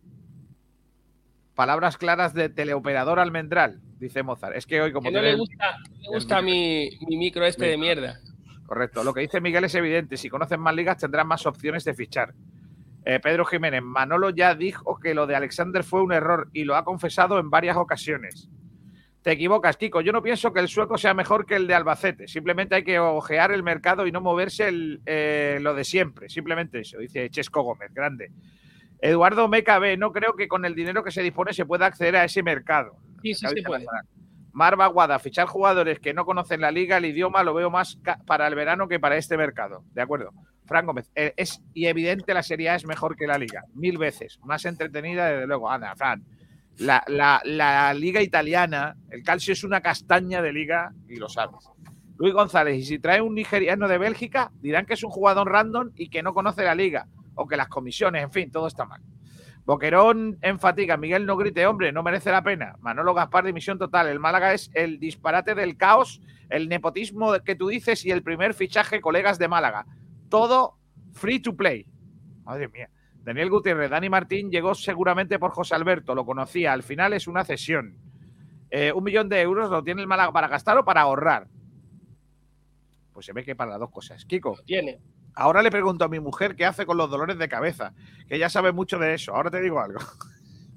Palabras 1.55 1.97
claras 1.97 2.33
de 2.33 2.49
teleoperador 2.49 3.21
almendral, 3.21 3.79
dice 3.97 4.23
Mozart. 4.23 4.57
Es 4.57 4.65
que 4.65 4.81
hoy 4.81 4.91
como... 4.91 5.07
Que 5.07 5.15
no 5.15 5.21
le 5.21 5.35
gusta, 5.35 5.77
le 6.01 6.09
gusta 6.09 6.41
mi, 6.41 6.89
mi, 7.07 7.15
micro 7.15 7.45
este 7.45 7.67
de 7.67 7.77
mierda. 7.77 8.19
Correcto. 8.65 9.03
Lo 9.03 9.13
que 9.13 9.21
dice 9.21 9.41
Miguel 9.41 9.65
es 9.65 9.75
evidente. 9.75 10.17
Si 10.17 10.29
conocen 10.29 10.59
más 10.59 10.75
ligas 10.75 10.97
tendrán 10.97 11.27
más 11.27 11.45
opciones 11.45 11.83
de 11.83 11.93
fichar. 11.93 12.33
Eh, 13.05 13.19
Pedro 13.19 13.43
Jiménez, 13.45 13.81
Manolo 13.81 14.29
ya 14.29 14.55
dijo 14.55 14.97
que 14.97 15.13
lo 15.13 15.27
de 15.27 15.35
Alexander 15.35 15.83
fue 15.83 16.01
un 16.01 16.13
error 16.13 16.49
y 16.53 16.63
lo 16.63 16.75
ha 16.75 16.85
confesado 16.85 17.37
en 17.39 17.49
varias 17.49 17.75
ocasiones. 17.75 18.49
Te 19.21 19.31
equivocas, 19.31 19.77
Kiko. 19.77 20.01
Yo 20.01 20.11
no 20.11 20.21
pienso 20.21 20.51
que 20.51 20.59
el 20.59 20.67
sueco 20.67 20.97
sea 20.97 21.13
mejor 21.13 21.45
que 21.45 21.55
el 21.55 21.65
de 21.65 21.73
Albacete. 21.73 22.27
Simplemente 22.27 22.75
hay 22.75 22.83
que 22.83 22.99
ojear 22.99 23.51
el 23.51 23.63
mercado 23.63 24.05
y 24.05 24.11
no 24.11 24.19
moverse 24.19 24.67
el, 24.67 25.01
eh, 25.05 25.59
lo 25.61 25.73
de 25.73 25.85
siempre. 25.85 26.27
Simplemente 26.27 26.81
eso, 26.81 26.97
dice 26.97 27.29
Chesco 27.29 27.61
Gómez, 27.61 27.93
grande. 27.93 28.31
Eduardo 28.99 29.47
MKB, 29.47 29.97
no 29.97 30.11
creo 30.11 30.35
que 30.35 30.47
con 30.47 30.65
el 30.65 30.75
dinero 30.75 31.03
que 31.03 31.11
se 31.11 31.21
dispone 31.21 31.53
se 31.53 31.65
pueda 31.65 31.85
acceder 31.85 32.17
a 32.17 32.25
ese 32.25 32.43
mercado. 32.43 32.97
Sí, 33.21 33.33
sí, 33.33 33.47
se 33.47 33.61
puede. 33.63 33.85
Marva 34.53 34.85
Guada, 34.85 35.17
fichar 35.17 35.47
jugadores 35.47 35.99
que 35.99 36.13
no 36.13 36.25
conocen 36.25 36.61
la 36.61 36.71
liga, 36.71 36.97
el 36.97 37.05
idioma, 37.05 37.43
lo 37.43 37.55
veo 37.55 37.71
más 37.71 37.99
para 38.27 38.47
el 38.47 38.53
verano 38.53 38.87
que 38.87 38.99
para 38.99 39.17
este 39.17 39.35
mercado. 39.35 39.83
De 39.93 40.01
acuerdo. 40.01 40.31
Fran 40.65 40.85
Gómez, 40.85 41.11
eh, 41.15 41.33
es 41.35 41.61
y 41.73 41.87
evidente 41.87 42.33
la 42.33 42.43
Serie 42.43 42.69
A 42.69 42.75
es 42.75 42.85
mejor 42.85 43.17
que 43.17 43.27
la 43.27 43.37
liga, 43.37 43.65
mil 43.73 43.97
veces. 43.97 44.39
Más 44.43 44.63
entretenida, 44.65 45.27
desde 45.27 45.47
luego. 45.47 45.69
Anda, 45.69 45.95
Fran. 45.95 46.23
La, 46.77 47.03
la, 47.07 47.93
liga 47.93 48.21
italiana, 48.21 48.95
el 49.09 49.23
calcio 49.23 49.53
es 49.53 49.63
una 49.63 49.81
castaña 49.81 50.41
de 50.41 50.53
liga 50.53 50.93
y 51.07 51.17
lo 51.17 51.29
sabes. 51.29 51.69
Luis 52.17 52.33
González, 52.33 52.77
y 52.77 52.83
si 52.83 52.99
trae 52.99 53.21
un 53.21 53.35
nigeriano 53.35 53.87
de 53.87 53.97
Bélgica, 53.97 54.51
dirán 54.61 54.85
que 54.85 54.93
es 54.93 55.03
un 55.03 55.09
jugador 55.09 55.51
random 55.51 55.91
y 55.95 56.09
que 56.09 56.23
no 56.23 56.33
conoce 56.33 56.63
la 56.63 56.75
liga, 56.75 57.07
o 57.35 57.47
que 57.47 57.57
las 57.57 57.67
comisiones, 57.67 58.23
en 58.23 58.31
fin, 58.31 58.51
todo 58.51 58.67
está 58.67 58.85
mal. 58.85 59.01
Boquerón 59.65 60.37
en 60.41 60.59
fatiga. 60.59 60.97
Miguel 60.97 61.25
no 61.25 61.37
grite, 61.37 61.65
hombre, 61.65 61.91
no 61.91 62.03
merece 62.03 62.31
la 62.31 62.43
pena. 62.43 62.75
Manolo 62.79 63.13
Gaspar, 63.13 63.45
dimisión 63.45 63.77
total. 63.77 64.07
El 64.07 64.19
Málaga 64.19 64.53
es 64.53 64.69
el 64.73 64.99
disparate 64.99 65.55
del 65.55 65.77
caos, 65.77 66.21
el 66.49 66.67
nepotismo 66.67 67.33
que 67.45 67.55
tú 67.55 67.67
dices 67.67 68.05
y 68.05 68.11
el 68.11 68.23
primer 68.23 68.53
fichaje, 68.53 68.99
colegas 68.99 69.39
de 69.39 69.47
Málaga. 69.47 69.85
Todo 70.29 70.77
free 71.13 71.39
to 71.39 71.55
play. 71.55 71.85
Madre 72.43 72.67
mía. 72.67 72.89
Daniel 73.23 73.49
Gutiérrez, 73.49 73.89
Dani 73.89 74.09
Martín 74.09 74.51
llegó 74.51 74.75
seguramente 74.75 75.39
por 75.39 75.51
José 75.51 75.75
Alberto, 75.75 76.13
lo 76.13 76.25
conocía. 76.25 76.73
Al 76.73 76.83
final 76.83 77.13
es 77.13 77.27
una 77.27 77.45
cesión. 77.45 77.97
Eh, 78.69 78.91
un 78.91 79.03
millón 79.03 79.29
de 79.29 79.39
euros 79.39 79.69
lo 79.69 79.81
tiene 79.81 80.01
el 80.01 80.07
Málaga 80.07 80.33
para 80.33 80.49
gastar 80.49 80.77
o 80.77 80.83
para 80.83 81.01
ahorrar. 81.01 81.47
Pues 83.13 83.25
se 83.25 83.31
ve 83.31 83.45
que 83.45 83.55
para 83.55 83.71
las 83.71 83.79
dos 83.79 83.91
cosas. 83.91 84.25
Kiko. 84.25 84.57
Tiene. 84.65 84.99
Ahora 85.35 85.61
le 85.61 85.71
pregunto 85.71 86.05
a 86.05 86.09
mi 86.09 86.19
mujer 86.19 86.55
qué 86.55 86.65
hace 86.65 86.85
con 86.85 86.97
los 86.97 87.09
dolores 87.09 87.37
de 87.37 87.49
cabeza, 87.49 87.93
que 88.27 88.35
ella 88.35 88.49
sabe 88.49 88.71
mucho 88.71 88.99
de 88.99 89.15
eso. 89.15 89.35
Ahora 89.35 89.49
te 89.49 89.61
digo 89.61 89.79
algo. 89.79 89.99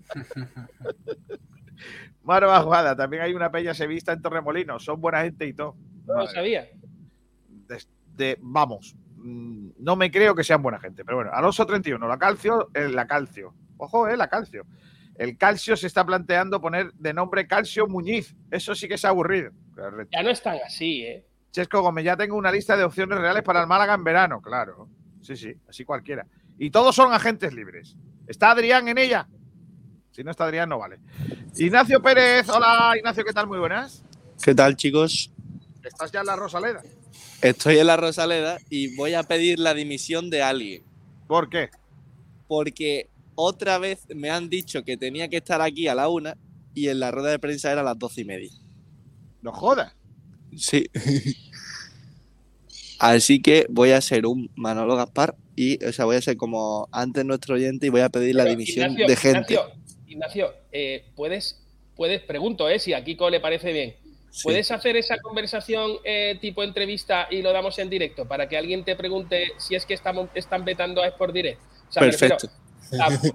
Maro 2.23 2.51
Aguada, 2.51 2.97
también 2.97 3.23
hay 3.23 3.35
una 3.35 3.51
peña 3.51 3.75
sevista 3.75 4.13
en 4.13 4.23
Torremolinos. 4.23 4.85
Son 4.85 5.01
buena 5.01 5.23
gente 5.23 5.47
y 5.47 5.53
todo. 5.53 5.77
No 6.07 6.15
lo 6.15 6.27
sabía. 6.27 6.69
De, 8.17 8.39
vamos, 8.41 8.97
mm, 9.17 9.73
no 9.79 9.95
me 9.95 10.11
creo 10.11 10.35
que 10.35 10.43
sean 10.43 10.63
buena 10.63 10.81
gente, 10.81 11.05
pero 11.05 11.19
bueno, 11.19 11.31
Alonso 11.35 11.67
31, 11.67 12.09
la 12.09 12.19
calcio, 12.19 12.71
la 12.73 13.07
calcio. 13.07 13.55
Ojo, 13.77 14.09
eh, 14.09 14.17
la 14.17 14.29
calcio. 14.29 14.65
El 15.19 15.37
calcio 15.37 15.77
se 15.77 15.87
está 15.87 16.05
planteando 16.05 16.61
poner 16.61 16.93
de 16.95 17.13
nombre 17.13 17.47
Calcio 17.47 17.87
Muñiz. 17.87 18.35
Eso 18.51 18.75
sí 18.75 18.89
que 18.89 18.95
es 18.95 19.05
aburrido. 19.05 19.51
Ya 20.13 20.23
no 20.23 20.31
están 20.31 20.59
así, 20.65 21.03
¿eh? 21.03 21.27
Chesco 21.57 21.81
Gómez, 21.81 22.05
ya 22.05 22.19
tengo 22.19 22.37
una 22.37 22.53
lista 22.53 22.77
de 22.77 22.85
opciones 22.85 23.19
reales 23.19 23.43
para 23.43 23.63
el 23.63 23.67
Málaga 23.67 23.95
en 23.95 24.05
verano, 24.05 24.43
claro. 24.43 24.91
Sí, 25.23 25.35
sí, 25.37 25.55
así 25.67 25.87
cualquiera. 25.87 26.27
Y 26.59 26.69
todos 26.69 26.95
son 26.95 27.15
agentes 27.15 27.55
libres. 27.55 27.97
¿Está 28.27 28.51
Adrián 28.51 28.87
en 28.89 28.99
ella? 28.99 29.27
Si 30.11 30.23
no 30.23 30.33
está 30.33 30.45
Adrián, 30.45 30.69
no 30.69 30.79
vale. 30.79 30.99
Ignacio 31.57 32.03
Pérez, 32.03 32.47
hola 32.51 32.93
Ignacio, 32.95 33.25
¿qué 33.25 33.33
tal? 33.33 33.47
Muy 33.47 33.59
buenas. 33.59 34.05
¿Qué 34.45 34.55
tal, 34.55 34.77
chicos? 34.77 35.33
¿Estás 35.83 36.13
ya 36.13 36.21
en 36.21 36.27
la 36.27 36.37
Rosaleda? 36.37 36.83
Estoy 37.41 37.79
en 37.79 37.87
la 37.87 37.97
Rosaleda 37.97 38.59
y 38.69 38.95
voy 38.95 39.15
a 39.15 39.23
pedir 39.23 39.59
la 39.59 39.73
dimisión 39.73 40.29
de 40.29 40.43
alguien. 40.43 40.85
¿Por 41.27 41.49
qué? 41.49 41.71
Porque 42.49 43.09
otra 43.35 43.79
vez 43.79 44.07
me 44.15 44.29
han 44.29 44.51
dicho 44.51 44.85
que 44.85 44.99
tenía 44.99 45.31
que 45.31 45.39
estar 45.39 45.63
aquí 45.63 45.89
a 45.89 45.95
la 45.95 46.11
una 46.11 46.37
y 46.75 46.89
en 46.89 47.01
la 47.01 47.13
rueda 47.13 47.31
de 47.31 47.39
prensa 47.39 47.73
era 47.73 47.81
a 47.81 47.85
las 47.85 47.99
doce 47.99 48.21
y 48.21 48.25
media. 48.27 48.53
No 49.41 49.53
jodas. 49.53 49.97
Sí. 50.55 50.87
Así 52.99 53.41
que 53.43 53.67
voy 53.69 53.91
a 53.91 54.01
ser 54.01 54.27
un 54.27 54.51
Manolo 54.57 54.97
Gaspar 54.97 55.35
y, 55.55 55.83
o 55.85 55.93
sea, 55.93 56.05
voy 56.05 56.17
a 56.17 56.23
ser 56.23 56.37
como 56.37 56.89
antes 56.93 57.25
nuestro 57.25 57.55
oyente 57.55 57.87
y 57.87 57.91
voy 57.91 58.03
a 58.03 58.09
pedir 58.09 58.35
la 58.35 58.45
dimisión 58.45 58.95
de 58.95 59.17
gente. 59.17 59.59
Ignacio, 60.07 60.53
eh, 60.73 61.07
puedes, 61.15 61.63
puedes, 61.95 62.23
pregunto, 62.23 62.69
eh, 62.69 62.79
si 62.79 62.93
a 62.93 63.03
Kiko 63.05 63.31
le 63.31 63.41
parece 63.41 63.73
bien. 63.73 63.95
¿Puedes 64.43 64.71
hacer 64.71 64.97
esa 64.97 65.17
conversación 65.19 65.93
eh, 66.05 66.37
tipo 66.41 66.63
entrevista 66.63 67.27
y 67.31 67.41
lo 67.41 67.53
damos 67.53 67.79
en 67.79 67.89
directo 67.89 68.29
para 68.29 68.47
que 68.47 68.59
alguien 68.59 68.85
te 68.85 68.95
pregunte 68.95 69.53
si 69.57 69.75
es 69.75 69.87
que 69.87 69.95
estamos, 69.95 70.29
están 70.35 70.65
vetando 70.65 71.03
a 71.03 71.07
Sport 71.09 71.33
Direct? 71.33 71.61
Perfecto. 71.95 72.49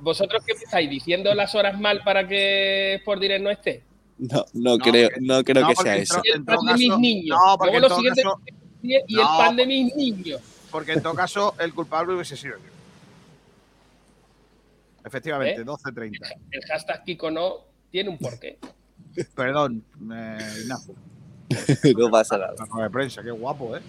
¿Vosotros 0.01 0.43
qué 0.45 0.53
estáis 0.53 0.89
diciendo 0.89 1.33
las 1.33 1.55
horas 1.55 1.79
mal 1.79 2.03
para 2.03 2.27
que 2.27 2.95
Sport 2.95 3.19
Direct 3.19 3.43
no 3.43 3.49
esté? 3.49 3.83
No, 4.19 4.45
no, 4.53 4.77
creo, 4.77 5.09
no 5.19 5.43
creo 5.43 5.67
que 5.67 5.75
sea 5.75 5.97
eso. 5.97 6.21
de 6.23 6.73
mis 6.77 6.97
niños. 6.99 7.37
porque 7.57 7.79
Luego 7.79 7.95
y 8.81 8.95
el 8.95 9.25
pan 9.37 9.55
de 9.55 9.65
mis 9.65 9.95
niños. 9.95 10.41
Porque 10.71 10.93
en 10.93 11.01
todo 11.01 11.13
caso 11.13 11.55
el 11.59 11.73
culpable 11.73 12.13
hubiese 12.13 12.37
sido 12.37 12.57
yo. 12.57 12.71
Efectivamente, 15.03 15.65
12.30. 15.65 16.15
¿Eh? 16.15 16.37
El 16.51 16.63
hashtag 16.63 17.03
Kiko 17.03 17.31
no 17.31 17.57
tiene 17.89 18.09
un 18.09 18.17
porqué. 18.17 18.57
Perdón, 19.35 19.83
eh, 20.13 20.37
no. 20.67 20.77
no 21.97 22.11
pasa 22.11 22.37
nada. 22.37 22.53
La 22.77 22.83
de 22.83 22.89
prensa, 22.89 23.21
qué 23.21 23.31
guapo, 23.31 23.75
¿eh? 23.75 23.81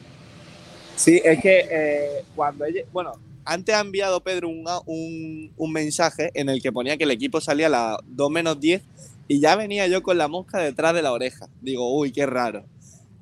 Sí, 0.96 1.20
es 1.24 1.40
que 1.40 1.68
eh, 1.70 2.24
cuando 2.34 2.64
ella, 2.64 2.82
bueno, 2.92 3.12
antes 3.44 3.74
ha 3.74 3.80
enviado 3.80 4.22
Pedro 4.22 4.48
un, 4.48 4.64
un, 4.86 5.52
un, 5.56 5.72
mensaje 5.72 6.30
en 6.34 6.48
el 6.48 6.60
que 6.62 6.72
ponía 6.72 6.96
que 6.96 7.04
el 7.04 7.10
equipo 7.10 7.40
salía 7.40 7.66
a 7.66 7.70
las 7.70 7.96
2 8.06 8.30
menos 8.30 8.60
10 8.60 8.82
y 9.28 9.40
ya 9.40 9.56
venía 9.56 9.86
yo 9.86 10.02
con 10.02 10.18
la 10.18 10.28
mosca 10.28 10.58
detrás 10.58 10.94
de 10.94 11.02
la 11.02 11.12
oreja. 11.12 11.48
Digo, 11.60 11.96
uy, 11.96 12.12
qué 12.12 12.26
raro. 12.26 12.64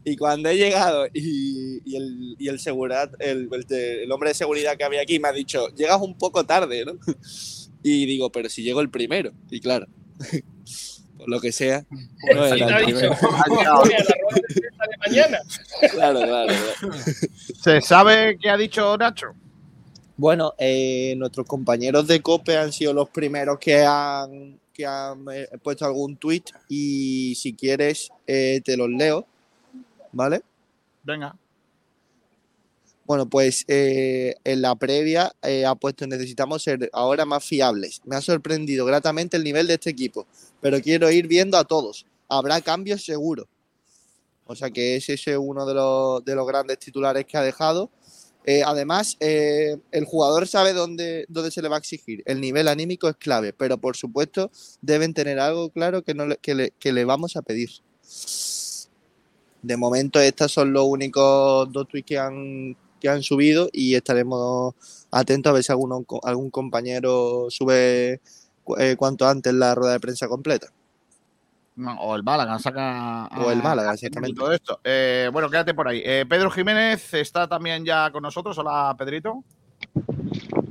Y 0.04 0.16
cuando 0.16 0.48
he 0.48 0.56
llegado 0.56 1.06
y, 1.12 1.82
y 1.84 1.96
el, 1.96 2.36
y 2.38 2.48
el, 2.48 2.58
seguridad, 2.58 3.10
el, 3.18 3.48
el, 3.68 4.12
hombre 4.12 4.30
de 4.30 4.34
seguridad 4.34 4.76
que 4.76 4.84
había 4.84 5.02
aquí 5.02 5.18
me 5.18 5.28
ha 5.28 5.32
dicho, 5.32 5.68
llegas 5.74 6.00
un 6.00 6.16
poco 6.16 6.44
tarde, 6.44 6.84
¿no? 6.84 6.94
Y 7.82 8.04
digo, 8.04 8.30
pero 8.30 8.50
si 8.50 8.62
llego 8.62 8.82
el 8.82 8.90
primero. 8.90 9.32
Y 9.50 9.58
claro, 9.58 9.86
por 11.16 11.28
lo 11.30 11.40
que 11.40 11.50
sea, 11.50 11.86
no 12.34 12.44
era 12.44 12.78
el 12.78 12.84
primero. 12.84 13.16
claro, 15.90 16.20
claro, 16.20 16.20
claro. 16.20 16.54
¿Se 17.62 17.80
sabe 17.80 18.36
qué 18.38 18.50
ha 18.50 18.58
dicho 18.58 18.98
Nacho? 18.98 19.34
Bueno, 20.20 20.52
eh, 20.58 21.14
nuestros 21.16 21.46
compañeros 21.46 22.06
de 22.06 22.20
COPE 22.20 22.58
han 22.58 22.74
sido 22.74 22.92
los 22.92 23.08
primeros 23.08 23.58
que 23.58 23.82
han, 23.82 24.60
que 24.74 24.84
han 24.84 25.24
eh, 25.32 25.48
puesto 25.62 25.86
algún 25.86 26.18
tweet 26.18 26.42
y 26.68 27.34
si 27.36 27.54
quieres 27.54 28.10
eh, 28.26 28.60
te 28.62 28.76
los 28.76 28.90
leo, 28.90 29.26
¿vale? 30.12 30.42
Venga. 31.02 31.36
Bueno, 33.06 33.28
pues 33.28 33.64
eh, 33.66 34.36
en 34.44 34.62
la 34.62 34.76
previa 34.76 35.32
eh, 35.42 35.66
ha 35.66 35.74
puesto 35.74 36.06
necesitamos 36.06 36.62
ser 36.62 36.88
ahora 36.92 37.24
más 37.24 37.44
fiables. 37.44 38.00
Me 38.04 38.14
ha 38.14 38.20
sorprendido 38.20 38.86
gratamente 38.86 39.36
el 39.36 39.42
nivel 39.42 39.66
de 39.66 39.74
este 39.74 39.90
equipo, 39.90 40.26
pero 40.60 40.80
quiero 40.80 41.10
ir 41.10 41.26
viendo 41.26 41.58
a 41.58 41.64
todos. 41.64 42.06
Habrá 42.28 42.60
cambios 42.60 43.04
seguro. 43.04 43.48
O 44.46 44.54
sea 44.54 44.70
que 44.70 44.96
ese 44.96 45.14
es 45.14 45.26
uno 45.38 45.66
de 45.66 45.74
los, 45.74 46.24
de 46.24 46.34
los 46.34 46.46
grandes 46.46 46.78
titulares 46.78 47.24
que 47.24 47.36
ha 47.36 47.42
dejado. 47.42 47.90
Eh, 48.46 48.62
además, 48.64 49.16
eh, 49.20 49.76
el 49.92 50.04
jugador 50.04 50.48
sabe 50.48 50.72
dónde, 50.72 51.26
dónde 51.28 51.50
se 51.50 51.62
le 51.62 51.68
va 51.68 51.76
a 51.76 51.78
exigir. 51.78 52.22
El 52.26 52.40
nivel 52.40 52.68
anímico 52.68 53.08
es 53.08 53.16
clave, 53.16 53.52
pero 53.52 53.78
por 53.78 53.96
supuesto 53.96 54.50
deben 54.80 55.14
tener 55.14 55.38
algo 55.38 55.70
claro 55.70 56.02
que, 56.02 56.14
no 56.14 56.26
le, 56.26 56.36
que, 56.38 56.54
le, 56.54 56.70
que 56.78 56.92
le 56.92 57.04
vamos 57.04 57.36
a 57.36 57.42
pedir. 57.42 57.70
De 59.62 59.76
momento, 59.76 60.18
estos 60.20 60.52
son 60.52 60.72
los 60.72 60.84
únicos 60.84 61.70
dos 61.72 61.86
tweets 61.88 62.06
que 62.06 62.18
han, 62.18 62.76
que 62.98 63.08
han 63.08 63.22
subido 63.22 63.68
y 63.72 63.94
estaremos 63.94 64.74
atentos 65.10 65.50
a 65.50 65.54
ver 65.54 65.62
si 65.62 65.72
alguno, 65.72 66.04
algún 66.22 66.50
compañero 66.50 67.46
sube 67.50 68.20
eh, 68.78 68.96
cuanto 68.96 69.26
antes 69.28 69.52
la 69.52 69.74
rueda 69.74 69.92
de 69.92 70.00
prensa 70.00 70.28
completa. 70.28 70.68
O 71.98 72.14
el 72.14 72.22
Málaga 72.22 72.58
saca. 72.58 73.26
O 73.38 73.50
el 73.50 73.62
Málaga, 73.62 73.94
exactamente. 73.94 74.38
Todo 74.38 74.52
esto. 74.52 74.80
Eh, 74.84 75.30
bueno, 75.32 75.48
quédate 75.48 75.72
por 75.72 75.88
ahí. 75.88 76.02
Eh, 76.04 76.26
Pedro 76.28 76.50
Jiménez 76.50 77.14
está 77.14 77.48
también 77.48 77.84
ya 77.84 78.10
con 78.10 78.22
nosotros. 78.22 78.58
Hola, 78.58 78.94
Pedrito. 78.98 79.42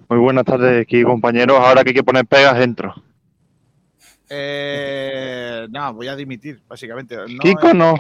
Muy 0.07 0.19
buenas 0.19 0.45
tardes 0.45 0.83
aquí, 0.83 1.03
compañeros. 1.03 1.57
Ahora 1.59 1.83
que 1.83 1.89
hay 1.89 1.95
que 1.95 2.03
poner 2.03 2.25
pegas, 2.25 2.59
entro. 2.59 2.93
Eh, 4.29 5.67
no, 5.71 5.93
voy 5.93 6.07
a 6.07 6.15
dimitir, 6.15 6.61
básicamente. 6.67 7.15
No, 7.15 7.39
Kiko 7.39 7.69
eh, 7.69 7.73
no. 7.73 7.95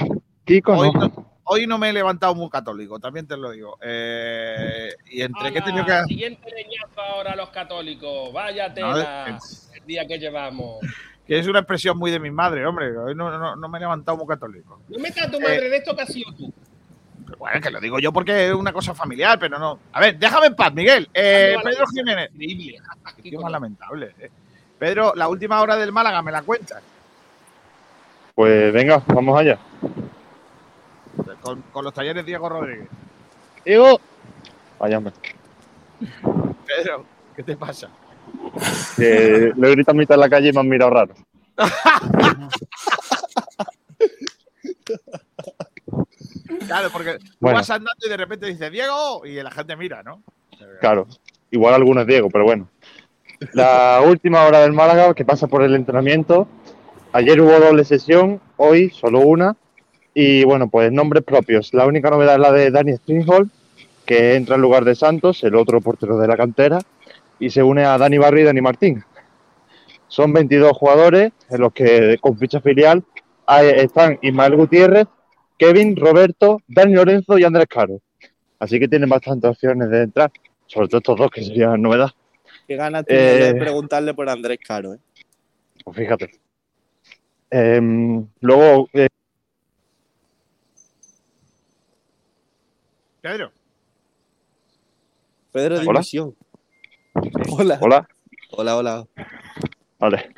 Kiko 0.49 0.73
hoy, 0.73 0.91
no. 0.91 0.99
no, 0.99 1.25
hoy 1.43 1.67
no 1.67 1.77
me 1.77 1.89
he 1.89 1.93
levantado 1.93 2.33
muy 2.35 2.49
católico, 2.49 2.99
también 2.99 3.27
te 3.27 3.37
lo 3.37 3.51
digo. 3.51 3.77
Eh, 3.81 4.89
y 5.11 5.21
entre 5.21 5.51
que 5.53 5.59
he 5.59 5.61
tenido 5.61 5.85
que. 5.85 6.03
Siguiente 6.05 6.49
leñazo 6.51 6.99
ahora 7.01 7.31
a 7.33 7.35
los 7.35 7.49
católicos. 7.49 8.33
Vaya 8.33 8.73
tela. 8.73 9.27
No, 9.29 9.37
el 9.75 9.85
día 9.85 10.05
que 10.07 10.17
llevamos. 10.19 10.79
que 11.27 11.37
es 11.39 11.47
una 11.47 11.59
expresión 11.59 11.97
muy 11.97 12.09
de 12.11 12.19
mi 12.19 12.31
madre, 12.31 12.65
hombre. 12.65 12.97
Hoy 12.97 13.13
no, 13.15 13.29
no- 13.37 13.55
no 13.55 13.69
me 13.69 13.77
he 13.77 13.81
levantado 13.81 14.17
muy 14.17 14.25
católico. 14.27 14.79
No 14.89 14.99
metas 14.99 15.27
a 15.27 15.31
tu 15.31 15.37
Eh, 15.37 15.41
madre 15.41 15.69
de 15.69 15.77
esto 15.77 15.95
que 15.95 16.01
has 16.01 16.11
sido 16.11 16.31
tú. 16.33 16.51
Bueno, 17.37 17.61
que 17.61 17.69
lo 17.69 17.79
digo 17.79 17.99
yo 17.99 18.11
porque 18.11 18.47
es 18.47 18.53
una 18.55 18.73
cosa 18.73 18.95
familiar, 18.95 19.37
pero 19.39 19.59
no. 19.59 19.79
A 19.93 19.99
ver, 19.99 20.17
déjame 20.17 20.47
en 20.47 20.55
paz, 20.55 20.73
Miguel. 20.73 21.07
Eh, 21.13 21.55
Pedro. 21.63 21.85
Jiménez. 21.93 22.31
Increíble. 22.33 22.79
Qué 23.23 23.37
más 23.37 23.51
lamentable. 23.51 24.13
eh. 24.19 24.31
Pedro, 24.79 25.13
la 25.15 25.27
última 25.27 25.61
hora 25.61 25.75
del 25.75 25.91
Málaga, 25.91 26.21
¿me 26.23 26.31
la 26.31 26.41
cuentas? 26.41 26.81
Pues 28.33 28.73
venga, 28.73 29.03
vamos 29.07 29.39
allá. 29.39 29.59
Con, 31.41 31.61
con 31.71 31.85
los 31.85 31.93
talleres 31.93 32.25
Diego 32.25 32.49
Rodríguez. 32.49 32.87
Diego. 33.65 33.99
Vaya, 34.79 34.97
hombre. 34.97 35.13
Pedro, 36.65 37.05
¿qué 37.35 37.43
te 37.43 37.55
pasa? 37.57 37.89
Que 38.95 39.51
le 39.55 39.67
he 39.67 39.71
gritado 39.71 39.97
a 39.97 39.99
mitad 39.99 40.15
de 40.15 40.19
la 40.21 40.29
calle 40.29 40.49
y 40.49 40.53
me 40.53 40.59
han 40.59 40.69
mirado 40.69 40.91
raro. 40.91 41.13
Claro, 46.67 46.89
porque 46.91 47.17
Bueno. 47.39 47.57
vas 47.57 47.69
andando 47.69 48.05
y 48.05 48.09
de 48.09 48.17
repente 48.17 48.45
dices 48.47 48.71
Diego 48.71 49.25
y 49.25 49.35
la 49.41 49.51
gente 49.51 49.75
mira, 49.75 50.03
¿no? 50.03 50.21
Claro. 50.79 51.07
Igual 51.51 51.73
alguno 51.73 52.01
es 52.01 52.07
Diego, 52.07 52.29
pero 52.29 52.43
bueno. 52.43 52.67
La 53.53 54.01
última 54.05 54.43
hora 54.45 54.59
del 54.59 54.73
Málaga, 54.73 55.13
que 55.13 55.25
pasa 55.25 55.47
por 55.47 55.63
el 55.63 55.73
entrenamiento. 55.75 56.47
Ayer 57.13 57.39
hubo 57.41 57.57
doble 57.59 57.83
sesión, 57.85 58.39
hoy 58.57 58.89
solo 58.91 59.19
una. 59.21 59.55
Y 60.13 60.43
bueno, 60.43 60.69
pues 60.69 60.91
nombres 60.91 61.23
propios. 61.23 61.73
La 61.73 61.85
única 61.85 62.09
novedad 62.09 62.35
es 62.35 62.41
la 62.41 62.51
de 62.51 62.71
Dani 62.71 62.93
Stringhold, 62.93 63.49
que 64.05 64.35
entra 64.35 64.55
en 64.55 64.61
lugar 64.61 64.83
de 64.85 64.95
Santos, 64.95 65.43
el 65.43 65.55
otro 65.55 65.81
portero 65.81 66.17
de 66.17 66.27
la 66.27 66.35
cantera, 66.35 66.79
y 67.39 67.49
se 67.49 67.61
une 67.63 67.85
a 67.85 67.97
Dani 67.97 68.17
Barrio 68.17 68.41
y 68.43 68.45
Dani 68.45 68.61
Martín. 68.61 69.03
Son 70.07 70.33
22 70.33 70.71
jugadores 70.73 71.31
en 71.49 71.61
los 71.61 71.71
que 71.71 72.17
con 72.19 72.37
ficha 72.37 72.59
filial 72.59 73.03
están 73.75 74.17
Ismael 74.21 74.55
Gutiérrez, 74.55 75.07
Kevin, 75.57 75.95
Roberto, 75.95 76.61
Dani 76.67 76.93
Lorenzo 76.95 77.37
y 77.37 77.43
Andrés 77.43 77.67
Caro. 77.69 78.01
Así 78.59 78.79
que 78.79 78.87
tienen 78.87 79.09
bastantes 79.09 79.49
opciones 79.49 79.89
de 79.89 80.03
entrar, 80.03 80.31
sobre 80.65 80.87
todo 80.87 80.97
estos 80.97 81.17
dos 81.17 81.31
que 81.31 81.43
serían 81.43 81.81
novedad. 81.81 82.09
Qué 82.67 82.75
ganas 82.75 83.05
tiene 83.05 83.21
Eh. 83.33 83.53
de 83.53 83.55
preguntarle 83.55 84.13
por 84.13 84.29
Andrés 84.29 84.59
Caro. 84.65 84.95
¿eh? 84.95 84.99
Pues 85.83 85.95
fíjate. 85.97 86.31
Em, 87.51 88.25
luego, 88.41 88.89
eh, 88.93 89.07
Pedro. 93.21 93.51
Pedro 95.51 95.75
Hola. 95.79 95.99
Dimisión. 95.99 96.35
Hola. 97.57 97.79
hola, 97.81 98.07
Hola, 98.51 98.77
hola. 98.77 99.07
vale, 99.99 100.33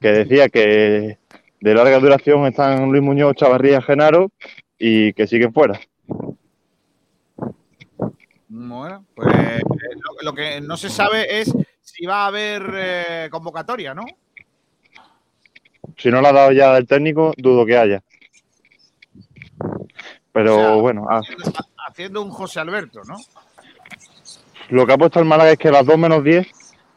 que 0.00 0.08
decía 0.08 0.48
que 0.48 1.18
de 1.60 1.74
larga 1.74 1.98
duración 1.98 2.46
están 2.46 2.90
Luis 2.90 3.02
Muñoz, 3.02 3.34
Chavarría, 3.36 3.82
Genaro 3.82 4.30
y 4.78 5.12
que 5.12 5.26
siguen 5.26 5.52
fuera. 5.52 5.78
Bueno, 8.48 9.04
pues 9.14 9.28
eh, 9.34 9.60
lo, 9.64 10.30
lo 10.30 10.34
que 10.34 10.60
no 10.60 10.76
se 10.76 10.88
sabe 10.88 11.40
es 11.40 11.52
si 11.82 12.06
va 12.06 12.24
a 12.24 12.26
haber 12.28 12.62
eh, 12.74 13.28
convocatoria, 13.30 13.94
¿no? 13.94 14.04
Si 15.96 16.10
no 16.10 16.20
la 16.20 16.30
ha 16.30 16.32
dado 16.32 16.52
ya 16.52 16.76
el 16.76 16.86
técnico, 16.86 17.32
dudo 17.36 17.66
que 17.66 17.76
haya. 17.76 18.02
Pero 20.32 20.54
O 20.54 20.58
sea, 20.58 20.74
bueno, 20.76 21.06
ah, 21.10 21.20
Haciendo, 21.90 22.22
un 22.22 22.30
José 22.30 22.60
Alberto, 22.60 23.02
¿no? 23.04 23.16
lo 24.70 24.86
que 24.86 24.92
ha 24.92 24.98
puesto 24.98 25.18
el 25.18 25.24
Málaga 25.24 25.50
es 25.50 25.58
que 25.58 25.68
a 25.68 25.72
las 25.72 25.84
2 25.86 25.98
menos 25.98 26.22
10, 26.22 26.46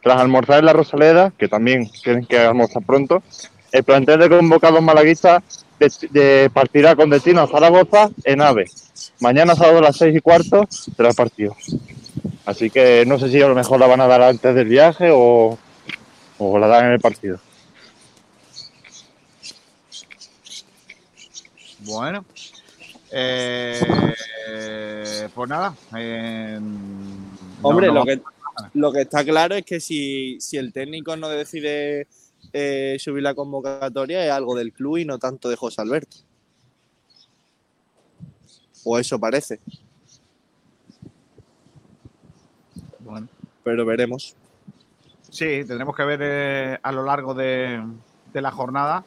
tras 0.04 0.20
almorzar 0.22 0.60
en 0.60 0.66
la 0.66 0.74
Rosaleda, 0.74 1.32
que 1.38 1.48
también 1.48 1.90
tienen 2.04 2.26
que 2.26 2.38
almorzar 2.38 2.84
pronto, 2.86 3.24
el 3.72 3.84
plantel 3.84 4.20
de 4.20 4.30
convocados 4.30 4.82
malaguistas 4.84 5.42
de- 5.80 5.92
de- 6.12 6.50
partirá 6.52 6.96
con 6.96 7.10
destino 7.10 7.42
a 7.42 7.48
Zaragoza 7.48 8.10
en 8.26 8.42
AVE. 8.42 8.66
Mañana 9.22 9.56
sábado 9.56 9.80
a 9.80 9.82
las 9.82 9.98
6 9.98 10.16
y 10.16 10.22
cuarto 10.22 10.68
será 10.70 11.10
el 11.10 11.16
partido. 11.16 11.56
Así 12.46 12.70
que 12.70 13.06
no 13.08 13.18
sé 13.18 13.30
si 13.30 13.42
a 13.42 13.48
lo 13.48 13.56
mejor 13.56 13.80
la 13.80 13.88
van 13.88 14.02
a 14.02 14.08
dar 14.08 14.22
antes 14.22 14.54
del 14.54 14.68
viaje 14.68 15.10
o, 15.12 15.58
o 16.38 16.60
la 16.60 16.68
dan 16.68 16.86
en 16.86 16.92
el 16.92 17.00
partido. 17.00 17.40
Bueno. 21.80 22.24
Eh, 23.12 23.80
pues 25.34 25.50
nada. 25.50 25.76
eh, 25.98 26.60
Hombre, 27.62 27.88
no 27.88 27.94
lo, 27.94 28.06
que, 28.06 28.22
lo 28.74 28.92
que 28.92 29.02
está 29.02 29.24
claro 29.24 29.56
es 29.56 29.66
que 29.66 29.80
si, 29.80 30.40
si 30.40 30.58
el 30.58 30.74
técnico 30.74 31.16
no 31.16 31.30
decide 31.30 32.08
eh, 32.52 32.98
subir 33.00 33.24
la 33.24 33.34
convocatoria 33.34 34.26
es 34.26 34.32
algo 34.32 34.56
del 34.56 34.74
club 34.74 34.98
y 34.98 35.06
no 35.06 35.18
tanto 35.18 35.50
de 35.50 35.56
José 35.56 35.82
Alberto. 35.82 36.18
O 38.86 39.00
eso 39.00 39.18
parece, 39.18 39.60
bueno. 43.00 43.30
pero 43.64 43.86
veremos. 43.86 44.36
Sí, 45.30 45.64
tendremos 45.66 45.96
que 45.96 46.04
ver 46.04 46.20
eh, 46.22 46.78
a 46.84 46.92
lo 46.92 47.04
largo 47.04 47.34
de, 47.34 47.82
de 48.34 48.42
la 48.42 48.52
jornada 48.52 49.06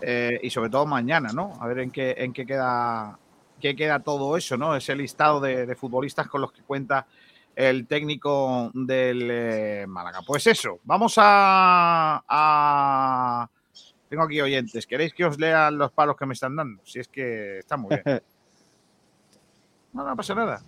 eh, 0.00 0.38
y 0.42 0.50
sobre 0.50 0.70
todo 0.70 0.86
mañana, 0.86 1.32
¿no? 1.32 1.58
A 1.60 1.66
ver 1.66 1.80
en 1.80 1.90
qué, 1.90 2.14
en 2.18 2.32
qué 2.32 2.46
queda 2.46 3.18
qué 3.60 3.76
queda 3.76 4.00
todo 4.00 4.36
eso, 4.36 4.56
¿no? 4.56 4.74
Ese 4.74 4.96
listado 4.96 5.40
de, 5.40 5.66
de 5.66 5.76
futbolistas 5.76 6.26
con 6.28 6.40
los 6.40 6.50
que 6.52 6.62
cuenta 6.62 7.06
el 7.54 7.86
técnico 7.86 8.70
del 8.74 9.28
eh, 9.30 9.84
Málaga. 9.86 10.20
Pues 10.26 10.46
eso, 10.46 10.78
vamos 10.84 11.14
a, 11.18 12.22
a- 12.26 13.48
Tengo 14.08 14.22
aquí 14.24 14.40
oyentes. 14.40 14.86
¿Queréis 14.86 15.12
que 15.14 15.24
os 15.24 15.38
lean 15.38 15.76
los 15.78 15.92
palos 15.92 16.16
que 16.16 16.26
me 16.26 16.34
están 16.34 16.56
dando? 16.56 16.82
Si 16.84 16.98
es 17.00 17.08
que 17.08 17.58
está 17.58 17.76
muy 17.76 17.96
bien. 18.04 18.22
No, 19.92 20.04
no 20.04 20.14
pasa 20.14 20.36
nada. 20.36 20.62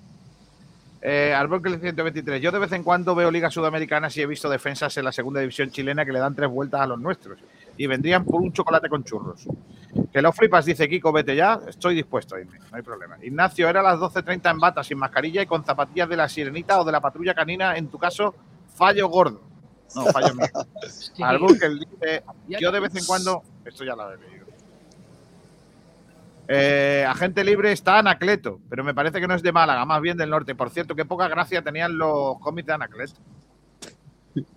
Eh, 1.01 1.33
Arbol 1.33 1.63
123. 1.63 2.43
Yo 2.43 2.51
de 2.51 2.59
vez 2.59 2.73
en 2.73 2.83
cuando 2.83 3.15
veo 3.15 3.31
ligas 3.31 3.55
sudamericanas 3.55 4.17
y 4.17 4.23
he 4.23 4.27
visto 4.27 4.49
defensas 4.51 4.97
en 4.97 5.05
la 5.05 5.13
segunda 5.13 5.39
división 5.39 5.71
chilena 5.71 6.05
que 6.05 6.11
le 6.13 6.19
dan 6.19 6.35
tres 6.35 6.51
vueltas 6.51 6.81
a 6.81 6.87
los 6.89 6.99
nuestros 6.99 7.39
y 7.77 7.87
vendrían 7.87 8.25
por 8.25 8.41
un 8.41 8.53
chocolate 8.53 8.89
con 8.89 9.05
churros. 9.05 9.47
Que 10.13 10.23
lo 10.23 10.33
flipas, 10.33 10.65
dice 10.65 10.89
Kiko, 10.89 11.13
vete 11.13 11.37
ya. 11.37 11.61
Estoy 11.69 11.95
dispuesto 11.95 12.35
a 12.35 12.41
irme, 12.41 12.59
no 12.59 12.77
hay 12.77 12.83
problema. 12.83 13.17
Ignacio, 13.23 13.69
era 13.69 13.81
a 13.81 13.83
las 13.83 13.99
12.30 13.99 14.51
en 14.51 14.59
bata, 14.59 14.83
sin 14.83 14.99
mascarilla 14.99 15.43
y 15.43 15.47
con 15.47 15.65
zapatillas 15.65 16.09
de 16.09 16.17
la 16.17 16.29
sirenita 16.29 16.81
o 16.81 16.85
de 16.85 16.93
la 16.93 17.01
patrulla 17.01 17.35
canina. 17.35 17.77
En 17.77 17.89
tu 17.89 17.99
caso, 17.99 18.35
fallo 18.75 19.09
gordo. 19.09 19.41
No, 19.95 20.07
fallo 20.07 20.35
mío. 20.35 20.47
Arbol 21.23 21.59
que 21.59 21.69
dice, 21.69 22.25
yo 22.49 22.73
de 22.73 22.81
vez 22.81 22.95
en 22.97 23.05
cuando. 23.05 23.43
Esto 23.65 23.85
ya 23.85 23.95
lo 23.95 24.13
he 24.13 24.17
leído. 24.17 24.47
Eh, 26.49 27.07
agente 27.09 27.45
libre 27.45 27.73
está 27.73 27.99
Anacleto, 27.99 28.61
pero 28.69 28.83
me 28.83 28.95
parece 28.95 29.21
que 29.21 29.29
no 29.29 29.35
es 29.35 29.43
de 29.43 29.53
Málaga, 29.53 29.85
más 29.85 30.01
bien 30.01 30.17
del 30.17 30.31
norte. 30.31 30.55
Por 30.55 30.71
cierto, 30.71 30.95
qué 30.95 31.05
poca 31.05 31.29
gracia 31.29 31.63
tenían 31.63 31.97
los 31.97 32.39
cómics 32.41 32.67
de 32.67 32.73
Anacleto. 32.73 33.21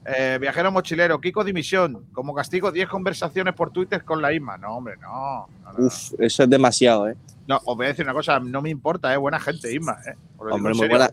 Eh, 0.06 0.38
viajero 0.40 0.72
mochilero, 0.72 1.20
Kiko 1.20 1.44
Dimisión. 1.44 2.06
Como 2.14 2.34
castigo, 2.34 2.72
10 2.72 2.88
conversaciones 2.88 3.54
por 3.54 3.72
Twitter 3.72 4.04
con 4.06 4.22
la 4.22 4.32
Isma. 4.34 4.58
No, 4.58 4.78
hombre, 4.78 4.96
no. 5.02 5.48
no, 5.64 5.74
no, 5.78 5.86
Uf, 5.88 6.14
eso 6.20 6.44
es 6.44 6.50
demasiado, 6.50 7.10
¿eh? 7.10 7.16
no. 7.48 7.58
os 7.66 7.76
voy 7.76 7.86
a 7.86 7.90
decir 7.90 8.06
una 8.06 8.14
cosa, 8.14 8.40
no 8.40 8.62
me 8.62 8.70
importa, 8.70 9.12
es 9.14 9.20
buena 9.20 9.40
gente, 9.40 9.74
Isma. 9.74 9.98
Eh. 10.08 10.14
Hombre, 10.38 10.74
muy 10.74 10.88
buena. 10.88 11.10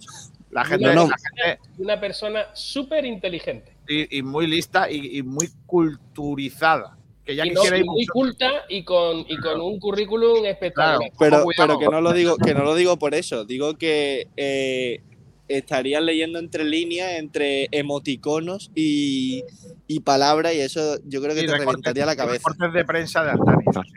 La 0.51 0.65
gente, 0.65 0.87
No, 0.95 1.07
no. 1.07 1.09
la 1.09 1.17
gente 1.17 1.61
Una 1.79 1.99
persona 1.99 2.41
súper 2.53 3.05
inteligente. 3.07 3.73
y, 3.89 4.19
y 4.19 4.23
muy 4.23 4.47
lista 4.47 4.91
y, 4.91 5.19
y 5.19 5.23
muy 5.23 5.49
culturizada. 5.67 6.97
Que 7.25 7.37
ya 7.37 7.47
Y, 7.47 7.51
no- 7.51 7.55
quisiera 7.61 7.77
y 7.77 7.81
ir 7.81 7.87
muy 7.87 8.07
culta 8.07 8.51
y 8.69 8.83
con, 8.85 9.21
y 9.29 9.37
con 9.39 9.61
un 9.61 9.79
currículum 9.79 10.45
espectacular. 10.45 10.99
Claro. 10.99 11.15
Pero, 11.19 11.45
pero 11.57 11.79
que 11.79 11.87
no 11.87 12.01
lo 12.01 12.13
digo, 12.13 12.37
que 12.37 12.53
no 12.53 12.65
lo 12.65 12.75
digo 12.75 12.99
por 12.99 13.15
eso. 13.15 13.45
Digo 13.45 13.75
que 13.79 14.29
eh, 14.37 15.01
estarían 15.49 16.07
leyendo 16.07 16.39
entre 16.39 16.65
líneas, 16.65 17.13
entre 17.13 17.69
emoticonos 17.73 18.71
y, 18.75 19.45
y 19.87 20.01
palabras, 20.01 20.55
y 20.55 20.61
eso 20.61 20.99
yo 21.07 21.21
creo 21.23 21.35
que 21.35 21.43
Y 21.43 21.47
te 21.47 21.53
recortes- 21.53 21.67
reventaría 21.67 22.07
la 22.07 22.17
cabeza. 22.17 22.49
de 22.73 22.85
prensa 22.85 23.25
de. 23.25 23.33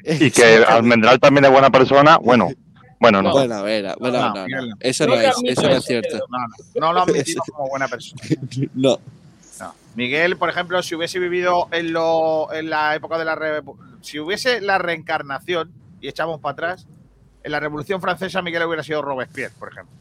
Y 0.26 0.32
que 0.32 0.43
Almendral 0.68 1.20
también 1.20 1.46
es 1.46 1.52
buena 1.52 1.70
persona. 1.70 2.18
Bueno, 2.18 2.50
bueno, 3.00 3.22
no. 3.22 3.32
Bueno, 3.32 3.56
a 3.56 3.62
ver, 3.62 3.88
a- 3.88 3.96
bueno, 4.00 4.18
No, 4.20 4.28
no, 4.30 4.34
no, 4.36 4.46
Miguel, 4.46 4.70
no. 4.70 4.76
Eso 4.80 5.06
No 5.08 5.14
es, 5.16 5.36
eso 5.46 5.62
no 5.64 5.70
es 5.76 5.86
cierto. 5.86 6.18
No, 6.30 6.38
no, 6.39 6.48
no 6.88 6.93
lo 6.93 7.00
ha 7.02 7.04
admitido 7.04 7.41
como 7.52 7.70
buena 7.70 7.88
persona. 7.88 8.22
No. 8.74 9.00
Miguel, 9.96 10.36
por 10.36 10.50
ejemplo, 10.50 10.84
si 10.84 10.93
hubiese 10.96 11.20
vivido 11.20 11.70
en, 11.72 11.93
lo, 11.93 12.52
en 12.52 12.70
la 12.70 12.96
época 12.96 13.18
de 13.18 13.24
la 13.24 13.34
revo- 13.38 13.78
si 14.02 14.20
hubiese 14.20 14.60
la 14.60 14.78
reencarnación 14.78 15.72
y 16.02 16.10
echamos 16.10 16.41
para 16.41 16.52
atrás, 16.52 16.86
en 17.43 17.52
la 17.54 17.62
Revolución 17.62 18.02
Francesa 18.02 18.41
Miguel 18.41 18.64
hubiera 18.64 18.84
sido 18.84 19.02
Robespierre, 19.02 19.54
por 19.58 19.72
ejemplo. 19.72 19.96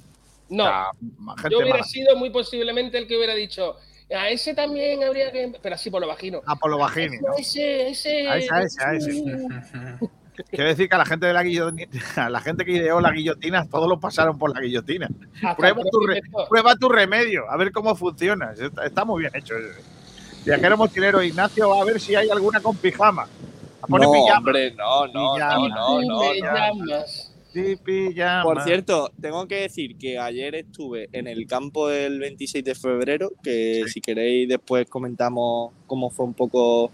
No, 0.48 0.64
O 0.64 1.38
sea, 1.38 1.50
yo 1.50 1.58
hubiera 1.58 1.74
mala. 1.78 1.84
sido 1.84 2.16
muy 2.16 2.30
posiblemente 2.30 2.98
el 2.98 3.06
que 3.06 3.16
hubiera 3.16 3.34
dicho, 3.34 3.76
a 4.14 4.28
ese 4.28 4.54
también 4.54 5.02
habría 5.02 5.32
que. 5.32 5.52
Pero 5.62 5.74
así 5.74 5.90
por 5.90 6.00
lo 6.00 6.06
bajino. 6.08 6.42
Apolo 6.46 6.78
Bajini, 6.78 7.16
¿no? 7.18 7.34
Ese, 7.38 7.88
ese. 7.88 8.28
A 8.28 8.36
ese, 8.36 8.54
a 8.54 8.62
ese, 8.62 8.84
a 8.84 8.94
ese. 8.94 9.24
Quiero 10.50 10.68
decir 10.68 10.88
que 10.88 10.94
a 10.96 10.98
la 10.98 11.06
gente 11.06 11.26
de 11.26 11.32
la 11.32 11.44
guillotina, 11.44 11.88
a 12.16 12.28
la 12.28 12.40
gente 12.40 12.64
que 12.64 12.72
ideó 12.72 13.00
la 13.00 13.12
guillotina, 13.12 13.66
todos 13.70 13.88
lo 13.88 14.00
pasaron 14.00 14.36
por 14.36 14.52
la 14.52 14.60
guillotina. 14.60 15.08
Prueba 15.56 15.80
tu, 15.90 16.00
re- 16.06 16.22
prueba 16.48 16.74
tu 16.74 16.88
remedio, 16.88 17.48
a 17.48 17.56
ver 17.56 17.70
cómo 17.70 17.94
funciona. 17.94 18.52
Está, 18.52 18.84
está 18.84 19.04
muy 19.04 19.20
bien 19.22 19.32
hecho. 19.36 19.54
Viajero 20.44 20.76
mochilero 20.76 21.22
Ignacio 21.22 21.72
a 21.72 21.84
ver 21.84 22.00
si 22.00 22.16
hay 22.16 22.28
alguna 22.30 22.60
con 22.60 22.76
pijama. 22.76 23.28
A 23.80 23.86
poner 23.86 24.08
No, 24.08 24.12
pijama. 24.12 24.38
hombre, 24.38 24.72
no, 24.72 25.06
no, 25.06 25.34
Pijama. 25.34 25.68
no, 25.68 26.02
no, 26.02 26.34
no. 26.34 27.04
Pijama. 27.84 28.42
Por 28.42 28.62
cierto, 28.62 29.10
tengo 29.20 29.46
que 29.46 29.60
decir 29.62 29.96
que 29.96 30.18
ayer 30.18 30.54
estuve 30.54 31.08
en 31.12 31.26
el 31.26 31.46
campo 31.46 31.88
del 31.88 32.18
26 32.18 32.64
de 32.64 32.74
febrero, 32.74 33.32
que 33.42 33.84
si 33.88 34.00
queréis 34.00 34.48
después 34.48 34.88
comentamos 34.88 35.72
cómo 35.86 36.10
fue 36.10 36.26
un 36.26 36.34
poco 36.34 36.90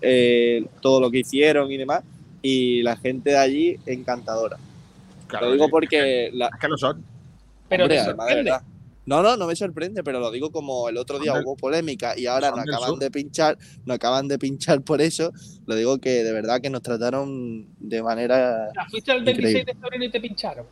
eh, 0.00 0.64
todo 0.80 1.00
lo 1.00 1.10
que 1.10 1.18
hicieron 1.18 1.70
y 1.70 1.76
demás. 1.76 2.02
Y 2.42 2.82
la 2.82 2.96
gente 2.96 3.30
de 3.30 3.38
allí 3.38 3.78
encantadora. 3.86 4.58
Claro, 5.26 5.46
lo 5.46 5.52
digo 5.52 5.68
porque 5.68 6.30
la, 6.32 6.46
Es 6.46 6.60
que 6.60 6.68
lo 6.68 6.76
son. 6.76 7.02
Pero 7.68 7.84
Hombre, 7.84 7.98
te 7.98 8.04
sorprende. 8.04 8.34
verdad. 8.42 8.62
No, 9.06 9.22
no, 9.22 9.36
no 9.36 9.46
me 9.46 9.54
sorprende, 9.54 10.02
pero 10.02 10.18
lo 10.20 10.30
digo 10.30 10.50
como 10.50 10.88
el 10.88 10.96
otro 10.96 11.18
día 11.18 11.34
hubo 11.44 11.56
polémica 11.56 12.18
y 12.18 12.26
ahora 12.26 12.50
nos 12.50 12.60
acaban 12.60 12.98
de 12.98 13.10
pinchar, 13.10 13.58
nos 13.84 13.96
acaban 13.96 14.28
de 14.28 14.38
pinchar 14.38 14.80
por 14.82 15.02
eso. 15.02 15.30
Lo 15.66 15.74
digo 15.74 15.98
que 15.98 16.24
de 16.24 16.32
verdad 16.32 16.60
que 16.62 16.70
nos 16.70 16.82
trataron 16.82 17.66
de 17.78 18.02
manera. 18.02 18.70
Fuiste 18.90 19.12
al 19.12 19.22
26 19.24 19.50
Increíble. 19.60 19.72
de 19.74 19.80
febrero 19.80 20.04
y 20.04 20.10
te 20.10 20.20
pincharon. 20.20 20.66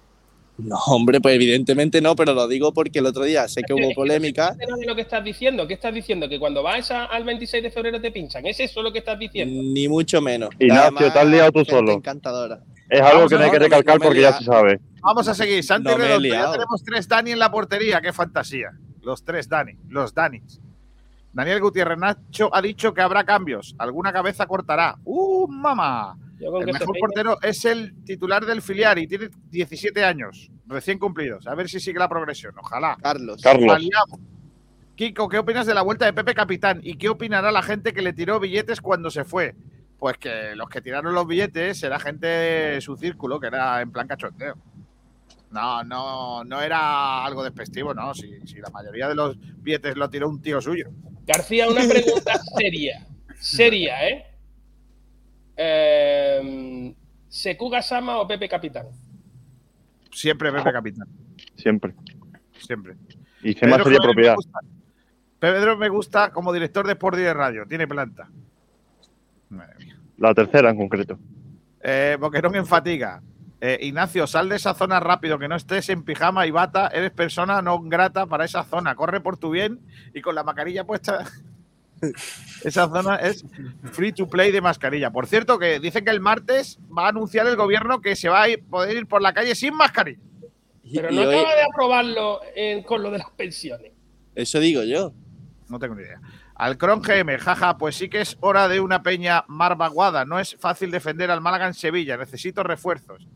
No, 0.59 0.77
hombre, 0.89 1.19
pues 1.21 1.35
evidentemente 1.35 2.01
no, 2.03 2.15
pero 2.15 2.35
lo 2.35 2.47
digo 2.47 2.73
porque 2.75 2.99
el 2.99 3.07
otro 3.07 3.25
día 3.25 3.49
sé 3.49 3.63
que 3.63 3.73
hubo 3.73 3.91
polémica. 3.95 4.55
de 4.55 4.87
lo 4.87 4.95
que 4.95 5.01
estás 5.01 5.25
diciendo. 5.25 5.67
¿Qué 5.67 5.75
estás 5.75 5.95
diciendo? 5.95 6.29
Que 6.29 6.39
cuando 6.39 6.63
vas 6.63 6.91
a- 6.91 7.07
al 7.07 7.25
26 7.25 7.63
de 7.63 7.71
febrero 7.71 8.01
te 8.01 8.11
pinchan. 8.11 8.45
¿Es 8.47 8.61
eso 8.61 8.83
lo 8.83 8.93
que 8.93 8.99
estás 8.99 9.19
diciendo? 9.19 9.63
Ni 9.63 9.89
mucho 9.89 10.21
menos. 10.21 10.51
Ignacio, 10.59 10.83
Además, 10.99 11.13
te 11.15 11.19
has 11.19 11.27
liado 11.27 11.53
tú 11.53 11.65
solo. 11.65 11.93
encantadora. 11.93 12.63
Es 12.93 13.01
algo 13.01 13.27
que 13.27 13.37
no 13.37 13.45
hay 13.45 13.51
que 13.51 13.59
recalcar 13.59 13.99
no 13.99 14.05
porque 14.05 14.21
ya 14.21 14.35
se 14.35 14.45
sabe. 14.45 14.79
Vamos 15.01 15.27
a 15.27 15.35
seguir. 15.35 15.65
Santi 15.65 15.89
No 15.89 15.97
Redondo, 15.97 16.29
ya 16.29 16.53
tenemos 16.53 16.85
tres 16.85 17.09
Dani 17.09 17.31
en 17.31 17.39
la 17.39 17.51
portería. 17.51 18.03
Qué 18.03 18.13
fantasía. 18.13 18.73
Los 19.01 19.25
tres 19.25 19.49
Dani. 19.49 19.79
Los 19.89 20.13
Danis. 20.13 20.61
Daniel 21.33 21.63
Gutiérrez 21.63 21.97
Nacho 21.97 22.55
ha 22.55 22.61
dicho 22.61 22.93
que 22.93 23.01
habrá 23.01 23.25
cambios. 23.25 23.75
Alguna 23.79 24.13
cabeza 24.13 24.47
cortará. 24.47 24.99
¡Uh, 25.05 25.49
mamá! 25.49 26.19
El 26.39 26.67
mejor 26.67 26.95
portero 27.01 27.39
es 27.41 27.65
el 27.65 27.95
titular 28.05 28.45
del 28.45 28.61
filial 28.61 28.99
y 28.99 29.07
tiene 29.07 29.31
17 29.51 30.05
años, 30.05 30.51
recién 30.67 30.99
cumplidos. 30.99 31.47
A 31.47 31.55
ver 31.55 31.71
si 31.71 31.81
sigue 31.81 31.99
la 31.99 32.11
progresión. 32.11 32.53
Ojalá. 32.59 32.99
Carlos. 33.01 33.41
Carlos. 33.41 33.75
Aliamos. 33.75 34.21
Kiko, 34.97 35.31
¿qué 35.31 35.39
opinas 35.39 35.67
de 35.67 35.73
la 35.73 35.81
vuelta 35.81 36.05
de 36.05 36.13
Pepe 36.13 36.35
Capitán? 36.35 36.81
¿Y 36.83 36.97
qué 36.99 37.09
opinará 37.09 37.51
la 37.53 37.63
gente 37.63 37.95
que 37.95 38.03
le 38.03 38.13
tiró 38.13 38.39
billetes 38.39 38.83
cuando 38.83 39.11
se 39.11 39.25
fue? 39.25 39.55
Pues 40.03 40.19
que 40.19 40.57
los 40.57 40.69
que 40.69 40.81
tiraron 40.81 41.15
los 41.15 41.29
billetes 41.29 41.81
era 41.85 41.97
gente 42.01 42.27
de 42.27 42.81
su 42.81 42.97
círculo, 42.97 43.39
que 43.39 43.47
era 43.47 43.81
en 43.81 43.93
plan 43.93 44.09
cachondeo. 44.09 44.57
No, 45.53 45.85
no, 45.85 46.43
no 46.43 46.61
era 46.61 47.25
algo 47.25 47.45
despectivo, 47.45 47.95
no. 47.95 48.13
Si, 48.13 48.41
si 48.45 48.57
la 48.57 48.69
mayoría 48.71 49.07
de 49.09 49.15
los 49.15 49.39
billetes 49.63 49.97
lo 49.97 50.11
tiró 50.11 50.29
un 50.29 50.43
tío 50.43 50.61
suyo. 50.61 50.91
García, 51.25 51.69
una 51.69 51.87
pregunta 51.89 52.33
seria. 52.59 53.07
Seria, 53.39 54.09
¿eh? 54.09 54.27
eh 55.57 56.95
¿Seku 57.29 57.71
Gasama 57.71 58.19
o 58.19 58.27
Pepe 58.27 58.49
Capitán? 58.49 58.89
Siempre 60.11 60.51
Pepe 60.51 60.73
Capitán. 60.73 61.07
Siempre. 61.55 61.95
Siempre. 62.59 62.97
Y 63.45 63.53
se 63.53 63.69
me 63.69 63.81
sería 63.81 64.01
propiedad. 64.01 64.33
Me 64.33 64.37
gusta. 64.37 64.59
Pedro 65.39 65.77
me 65.77 65.89
gusta 65.89 66.33
como 66.33 66.53
director 66.53 66.89
de 66.89 66.95
Sport 66.95 67.19
de 67.19 67.33
Radio. 67.33 67.67
Tiene 67.69 67.87
planta. 67.87 68.29
La 70.19 70.35
tercera 70.35 70.71
en 70.71 70.77
concreto. 70.77 71.19
Eh, 71.81 72.17
Boquerón 72.21 72.55
en 72.57 72.67
fatiga. 72.67 73.23
Eh, 73.61 73.79
Ignacio, 73.83 74.27
sal 74.27 74.49
de 74.49 74.57
esa 74.57 74.75
zona 74.75 74.99
rápido, 75.01 75.39
que 75.39 75.47
no 75.49 75.55
estés 75.57 75.89
en 75.89 76.03
pijama 76.03 76.47
y 76.47 76.51
bata. 76.51 76.89
Eres 76.89 77.11
persona 77.13 77.63
no 77.63 77.81
grata 77.81 78.27
para 78.27 78.45
esa 78.45 78.65
zona. 78.65 78.95
Corre 78.97 79.21
por 79.21 79.37
tu 79.37 79.51
bien 79.51 79.81
y 80.15 80.21
con 80.21 80.35
la 80.35 80.43
mascarilla 80.43 80.85
puesta. 80.85 81.25
esa 82.65 82.89
zona 82.89 83.17
es 83.17 83.45
free 83.93 84.13
to 84.13 84.29
play 84.29 84.51
de 84.51 84.61
mascarilla. 84.61 85.11
Por 85.11 85.27
cierto, 85.27 85.59
que 85.59 85.79
dicen 85.81 86.05
que 86.05 86.11
el 86.11 86.21
martes 86.21 86.79
va 86.97 87.07
a 87.07 87.09
anunciar 87.11 87.47
el 87.47 87.57
gobierno 87.57 88.01
que 88.01 88.17
se 88.17 88.29
va 88.29 88.43
a 88.43 88.49
ir- 88.49 88.65
poder 88.69 88.97
ir 88.97 89.07
por 89.07 89.23
la 89.23 89.33
calle 89.33 89.55
sin 89.55 89.75
mascarilla. 89.75 90.19
Pero 90.93 91.11
y 91.13 91.15
no 91.17 91.23
hoy- 91.23 91.35
acaba 91.37 91.55
de 91.55 91.63
aprobarlo 91.63 92.41
en- 92.57 92.83
con 92.83 93.03
lo 93.03 93.11
de 93.11 93.19
las 93.19 93.31
pensiones. 93.31 93.93
eso 94.35 94.59
digo 94.61 94.83
yo. 94.83 95.13
No 95.69 95.79
tengo 95.79 95.95
ni 95.95 96.03
idea. 96.03 96.21
Alcron 96.55 97.03
GM, 97.03 97.39
jaja, 97.39 97.77
pues 97.79 97.97
sí 97.97 98.09
que 98.09 98.21
es 98.21 98.37
hora 98.41 98.69
de 98.69 98.81
una 98.81 99.03
peña 99.03 99.45
marvaguada. 99.49 100.25
No 100.25 100.39
es 100.39 100.57
fácil 100.61 100.91
defender 100.91 101.31
al 101.31 101.41
Málaga 101.41 101.67
en 101.67 101.75
Sevilla. 101.75 102.17
Necesito 102.17 102.63
refuerzos. 102.63 103.27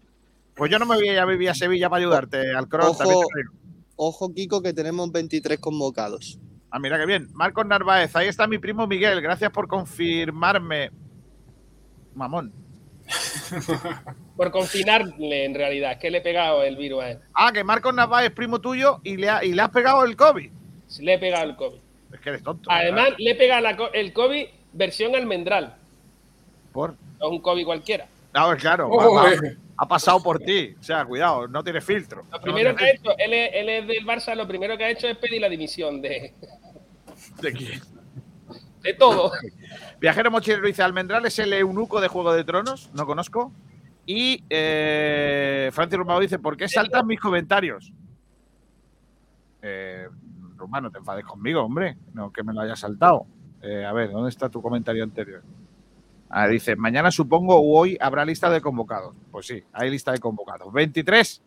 Pues 0.54 0.70
yo 0.70 0.78
no 0.78 0.86
me 0.86 0.96
voy 0.96 1.08
a 1.08 1.12
ir 1.14 1.18
a 1.18 1.24
vivir 1.26 1.50
a 1.50 1.54
Sevilla 1.54 1.88
para 1.90 2.00
ayudarte, 2.00 2.54
Alcron. 2.54 2.86
Ojo. 2.88 2.98
también 2.98 3.18
te 3.20 3.38
lo 3.38 3.42
digo. 3.42 3.52
Ojo, 3.96 4.32
Kiko, 4.34 4.62
que 4.62 4.72
tenemos 4.72 5.10
23 5.10 5.58
convocados. 5.58 6.38
Ah, 6.70 6.78
mira 6.78 6.98
qué 6.98 7.06
bien. 7.06 7.28
Marcos 7.32 7.64
Narváez, 7.66 8.14
ahí 8.16 8.28
está 8.28 8.46
mi 8.46 8.58
primo 8.58 8.86
Miguel. 8.86 9.20
Gracias 9.22 9.50
por 9.50 9.66
confirmarme. 9.68 10.90
Mamón. 12.14 12.52
Por 14.36 14.50
confinarle, 14.50 15.44
en 15.44 15.54
realidad. 15.54 15.92
Es 15.92 15.98
que 15.98 16.10
le 16.10 16.18
he 16.18 16.20
pegado 16.20 16.62
el 16.62 16.76
virus 16.76 17.02
a 17.02 17.10
él. 17.12 17.18
Ah, 17.32 17.52
que 17.52 17.62
Marcos 17.64 17.94
Narváez 17.94 18.26
es 18.28 18.34
primo 18.34 18.60
tuyo 18.60 19.00
y 19.04 19.16
le, 19.16 19.30
ha- 19.30 19.44
y 19.44 19.52
le 19.54 19.62
has 19.62 19.70
pegado 19.70 20.04
el 20.04 20.16
COVID. 20.16 20.50
Sí, 20.88 21.04
Le 21.04 21.14
he 21.14 21.18
pegado 21.18 21.44
el 21.44 21.56
COVID. 21.56 21.78
Es 22.12 22.20
que 22.20 22.28
eres 22.30 22.42
tonto. 22.42 22.70
Además, 22.70 23.10
le 23.18 23.30
he 23.32 23.34
pegado 23.34 23.62
la 23.62 23.76
el 23.94 24.12
COVID 24.12 24.46
versión 24.72 25.14
almendral. 25.14 25.74
Por. 26.72 26.90
No 27.18 27.26
es 27.26 27.32
un 27.32 27.40
COVID 27.40 27.64
cualquiera. 27.64 28.06
A 28.32 28.48
ver, 28.48 28.58
claro. 28.58 28.88
Oh, 28.90 29.14
va- 29.14 29.22
va- 29.24 29.32
eh. 29.32 29.56
ha 29.78 29.88
pasado 29.88 30.22
por 30.22 30.38
ti. 30.38 30.74
O 30.78 30.82
sea, 30.82 31.04
cuidado, 31.04 31.48
no 31.48 31.64
tiene 31.64 31.80
filtro. 31.80 32.24
Lo 32.30 32.40
primero 32.40 32.74
que 32.76 32.84
ha 32.84 32.90
hecho, 32.90 33.10
él 33.18 33.32
es, 33.32 33.50
él 33.54 33.68
es 33.68 33.86
del 33.86 34.04
Barça, 34.06 34.34
lo 34.34 34.46
primero 34.46 34.76
que 34.76 34.84
ha 34.84 34.90
hecho 34.90 35.08
es 35.08 35.16
pedir 35.16 35.40
la 35.40 35.48
dimisión 35.48 36.00
de, 36.02 36.32
¿De 37.40 37.52
quién? 37.52 37.80
de 38.82 38.94
todo. 38.94 39.32
Viajero 40.00 40.30
Mochilero 40.30 40.66
dice: 40.66 40.82
Almendral 40.82 41.24
es 41.26 41.38
el 41.38 41.52
eunuco 41.52 42.00
de 42.00 42.08
Juego 42.08 42.32
de 42.34 42.44
Tronos. 42.44 42.90
No 42.94 43.06
conozco. 43.06 43.50
Y 44.04 44.44
eh, 44.50 45.70
Francis 45.72 45.98
Romano 45.98 46.20
dice: 46.20 46.38
¿Por 46.38 46.56
qué 46.56 46.68
saltan 46.68 47.06
mis 47.06 47.18
comentarios? 47.18 47.90
Eh, 49.62 50.06
Romano, 50.66 50.90
te 50.90 50.98
enfades 50.98 51.24
conmigo, 51.24 51.62
hombre. 51.62 51.96
No 52.12 52.32
que 52.32 52.42
me 52.42 52.52
lo 52.52 52.60
haya 52.60 52.74
saltado. 52.74 53.24
Eh, 53.62 53.84
a 53.84 53.92
ver, 53.92 54.10
¿dónde 54.10 54.30
está 54.30 54.48
tu 54.48 54.60
comentario 54.60 55.04
anterior? 55.04 55.42
Ah, 56.28 56.48
dice: 56.48 56.74
Mañana 56.74 57.12
supongo 57.12 57.54
o 57.54 57.78
hoy 57.78 57.96
habrá 58.00 58.24
lista 58.24 58.50
de 58.50 58.60
convocados. 58.60 59.14
Pues 59.30 59.46
sí, 59.46 59.62
hay 59.72 59.90
lista 59.90 60.10
de 60.10 60.18
convocados. 60.18 60.72
23 60.72 61.40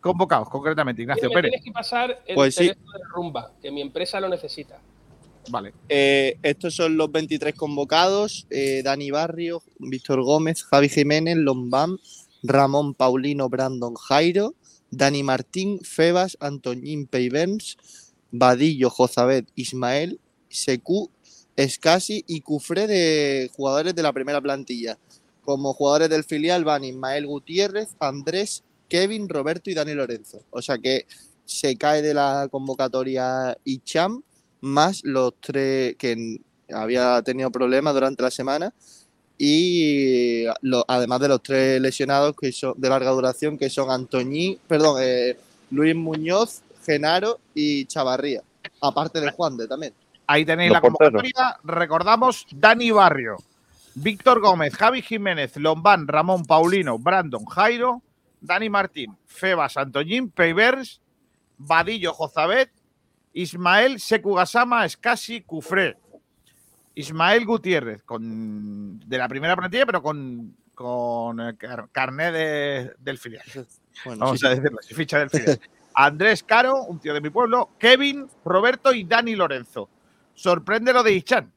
convocados, 0.00 0.48
concretamente. 0.50 1.02
Ignacio 1.02 1.28
me 1.28 1.34
Pérez. 1.36 1.50
tienes 1.52 1.64
que 1.64 1.72
pasar 1.72 2.20
el 2.26 2.34
Pues 2.34 2.56
sí. 2.56 2.66
de 2.66 2.76
rumba, 3.14 3.52
que 3.62 3.70
mi 3.70 3.80
empresa 3.80 4.18
lo 4.20 4.28
necesita. 4.28 4.80
Vale. 5.50 5.72
Eh, 5.88 6.36
estos 6.42 6.74
son 6.74 6.96
los 6.96 7.12
23 7.12 7.54
convocados: 7.54 8.48
eh, 8.50 8.82
Dani 8.82 9.12
Barrio, 9.12 9.62
Víctor 9.78 10.24
Gómez, 10.24 10.64
Javi 10.64 10.88
Jiménez, 10.88 11.36
Lombam, 11.36 11.96
Ramón 12.42 12.94
Paulino, 12.94 13.48
Brandon 13.48 13.94
Jairo, 13.94 14.54
Dani 14.90 15.22
Martín, 15.22 15.78
Febas, 15.84 16.36
Antoñín 16.40 17.06
Peivens, 17.06 17.76
Vadillo, 18.30 18.90
Jozabet, 18.90 19.46
Ismael, 19.54 20.20
Secu, 20.48 21.10
Escasi 21.56 22.24
y 22.26 22.40
Cufré 22.40 22.86
de 22.86 23.50
jugadores 23.54 23.94
de 23.94 24.02
la 24.02 24.12
primera 24.12 24.40
plantilla. 24.40 24.98
Como 25.44 25.72
jugadores 25.72 26.10
del 26.10 26.24
filial 26.24 26.64
van 26.64 26.84
Ismael 26.84 27.26
Gutiérrez, 27.26 27.96
Andrés, 28.00 28.62
Kevin, 28.88 29.28
Roberto 29.28 29.70
y 29.70 29.74
Dani 29.74 29.94
Lorenzo. 29.94 30.42
O 30.50 30.62
sea 30.62 30.78
que 30.78 31.06
se 31.44 31.76
cae 31.76 32.02
de 32.02 32.14
la 32.14 32.48
convocatoria 32.50 33.56
Icham, 33.64 34.22
más 34.60 35.00
los 35.04 35.34
tres 35.40 35.96
que 35.96 36.38
había 36.70 37.22
tenido 37.22 37.50
problemas 37.50 37.94
durante 37.94 38.22
la 38.22 38.30
semana. 38.30 38.74
Y 39.38 40.44
además 40.88 41.20
de 41.20 41.28
los 41.28 41.42
tres 41.42 41.80
lesionados 41.80 42.34
que 42.36 42.52
son 42.52 42.74
de 42.76 42.88
larga 42.88 43.10
duración, 43.10 43.56
que 43.56 43.70
son 43.70 43.90
Antoñí, 43.90 44.58
perdón, 44.66 45.00
eh, 45.00 45.36
Luis 45.70 45.94
Muñoz, 45.94 46.62
Genaro 46.92 47.40
y 47.54 47.84
Chavarría. 47.84 48.42
Aparte 48.80 49.20
de 49.20 49.30
Juan 49.32 49.56
de 49.58 49.68
también. 49.68 49.92
Ahí 50.26 50.44
tenéis 50.44 50.70
Los 50.70 50.76
la 50.76 50.80
porteros. 50.80 51.22
convocatoria. 51.22 51.58
Recordamos, 51.64 52.46
Dani 52.50 52.90
Barrio, 52.90 53.36
Víctor 53.94 54.40
Gómez, 54.40 54.74
Javi 54.74 55.02
Jiménez, 55.02 55.56
Lombán, 55.56 56.08
Ramón 56.08 56.44
Paulino, 56.44 56.98
Brandon, 56.98 57.44
Jairo, 57.46 58.02
Dani 58.40 58.68
Martín, 58.70 59.16
Feba, 59.26 59.68
Santoñín, 59.68 60.30
Peivers, 60.30 61.00
Vadillo, 61.58 62.12
Jozabet, 62.14 62.70
Ismael, 63.32 64.00
Sekugasama, 64.00 64.84
Escasi, 64.84 65.42
Cufré. 65.42 65.96
Ismael 66.94 67.44
Gutiérrez, 67.46 68.02
con, 68.02 68.98
de 69.00 69.18
la 69.18 69.28
primera 69.28 69.54
plantilla, 69.56 69.86
pero 69.86 70.02
con, 70.02 70.56
con 70.74 71.36
car- 71.56 71.88
carné 71.92 72.32
de- 72.32 72.92
del 72.98 73.18
filial. 73.18 73.44
Bueno, 74.04 74.24
Vamos 74.26 74.40
sí, 74.40 74.46
a 74.46 74.50
decirlo 74.50 74.78
ficha 74.82 75.18
del 75.20 75.30
filial. 75.30 75.60
Andrés 76.00 76.44
Caro, 76.44 76.84
un 76.84 77.00
tío 77.00 77.12
de 77.12 77.20
mi 77.20 77.28
pueblo, 77.28 77.70
Kevin, 77.76 78.28
Roberto 78.44 78.94
y 78.94 79.02
Dani 79.02 79.34
Lorenzo. 79.34 79.88
Sorprende 80.32 80.92
lo 80.92 81.02
de 81.02 81.12
Ichan. 81.12 81.52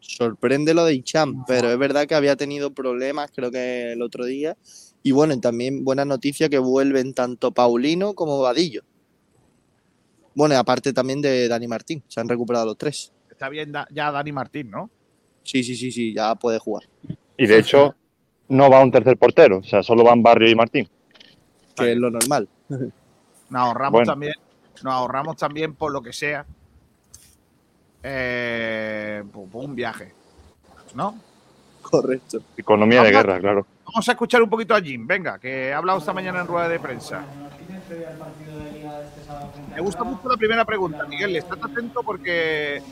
sorprende 0.00 0.74
lo 0.74 0.84
de 0.84 0.94
Icham, 0.94 1.44
pero 1.46 1.70
es 1.70 1.78
verdad 1.78 2.08
que 2.08 2.16
había 2.16 2.34
tenido 2.34 2.72
problemas, 2.72 3.30
creo 3.32 3.52
que 3.52 3.92
el 3.92 4.02
otro 4.02 4.24
día. 4.24 4.56
Y 5.04 5.12
bueno, 5.12 5.38
también 5.38 5.84
buena 5.84 6.04
noticia 6.04 6.48
que 6.48 6.58
vuelven 6.58 7.14
tanto 7.14 7.52
Paulino 7.52 8.14
como 8.14 8.40
Vadillo. 8.40 8.82
Bueno, 10.34 10.56
y 10.56 10.58
aparte 10.58 10.92
también 10.92 11.22
de 11.22 11.46
Dani 11.46 11.68
Martín, 11.68 12.02
se 12.08 12.18
han 12.18 12.28
recuperado 12.28 12.66
los 12.66 12.76
tres. 12.76 13.12
Está 13.30 13.48
bien 13.48 13.72
ya 13.92 14.10
Dani 14.10 14.32
Martín, 14.32 14.68
¿no? 14.68 14.90
Sí, 15.44 15.62
sí, 15.62 15.76
sí, 15.76 15.92
sí, 15.92 16.12
ya 16.12 16.34
puede 16.34 16.58
jugar. 16.58 16.88
Y 17.36 17.46
de 17.46 17.60
hecho, 17.60 17.94
no 18.48 18.68
va 18.68 18.82
un 18.82 18.90
tercer 18.90 19.16
portero, 19.16 19.58
o 19.58 19.62
sea, 19.62 19.84
solo 19.84 20.02
van 20.02 20.24
Barrio 20.24 20.50
y 20.50 20.56
Martín. 20.56 20.88
Que 21.76 21.92
es 21.92 21.98
lo 21.98 22.10
normal. 22.10 22.48
Nos 23.52 23.60
ahorramos 23.62 23.92
Bueno. 23.98 24.12
también, 24.12 24.34
nos 24.82 24.94
ahorramos 24.94 25.36
también 25.36 25.74
por 25.74 25.92
lo 25.92 26.00
que 26.00 26.12
sea. 26.12 26.44
eh, 28.04 29.22
por- 29.32 29.48
por 29.48 29.64
un 29.64 29.76
viaje. 29.76 30.12
¿No? 30.96 31.14
Correcto. 31.82 32.40
Economía 32.56 33.00
de 33.04 33.12
guerra, 33.12 33.38
claro. 33.38 33.64
Vamos 33.84 34.08
a 34.08 34.12
escuchar 34.12 34.42
un 34.42 34.50
poquito 34.50 34.74
a 34.74 34.80
Jim, 34.80 35.06
venga, 35.06 35.38
que 35.38 35.72
ha 35.72 35.76
hablado 35.78 36.00
esta 36.00 36.12
mañana 36.12 36.40
en 36.40 36.46
rueda 36.48 36.68
de 36.68 36.80
prensa. 36.80 37.22
Me 39.74 39.80
gusta 39.80 40.04
mucho 40.04 40.28
la 40.28 40.36
primera 40.36 40.64
pregunta, 40.64 41.04
Miguel, 41.08 41.36
estás 41.36 41.58
atento 41.62 42.00
porque. 42.04 42.82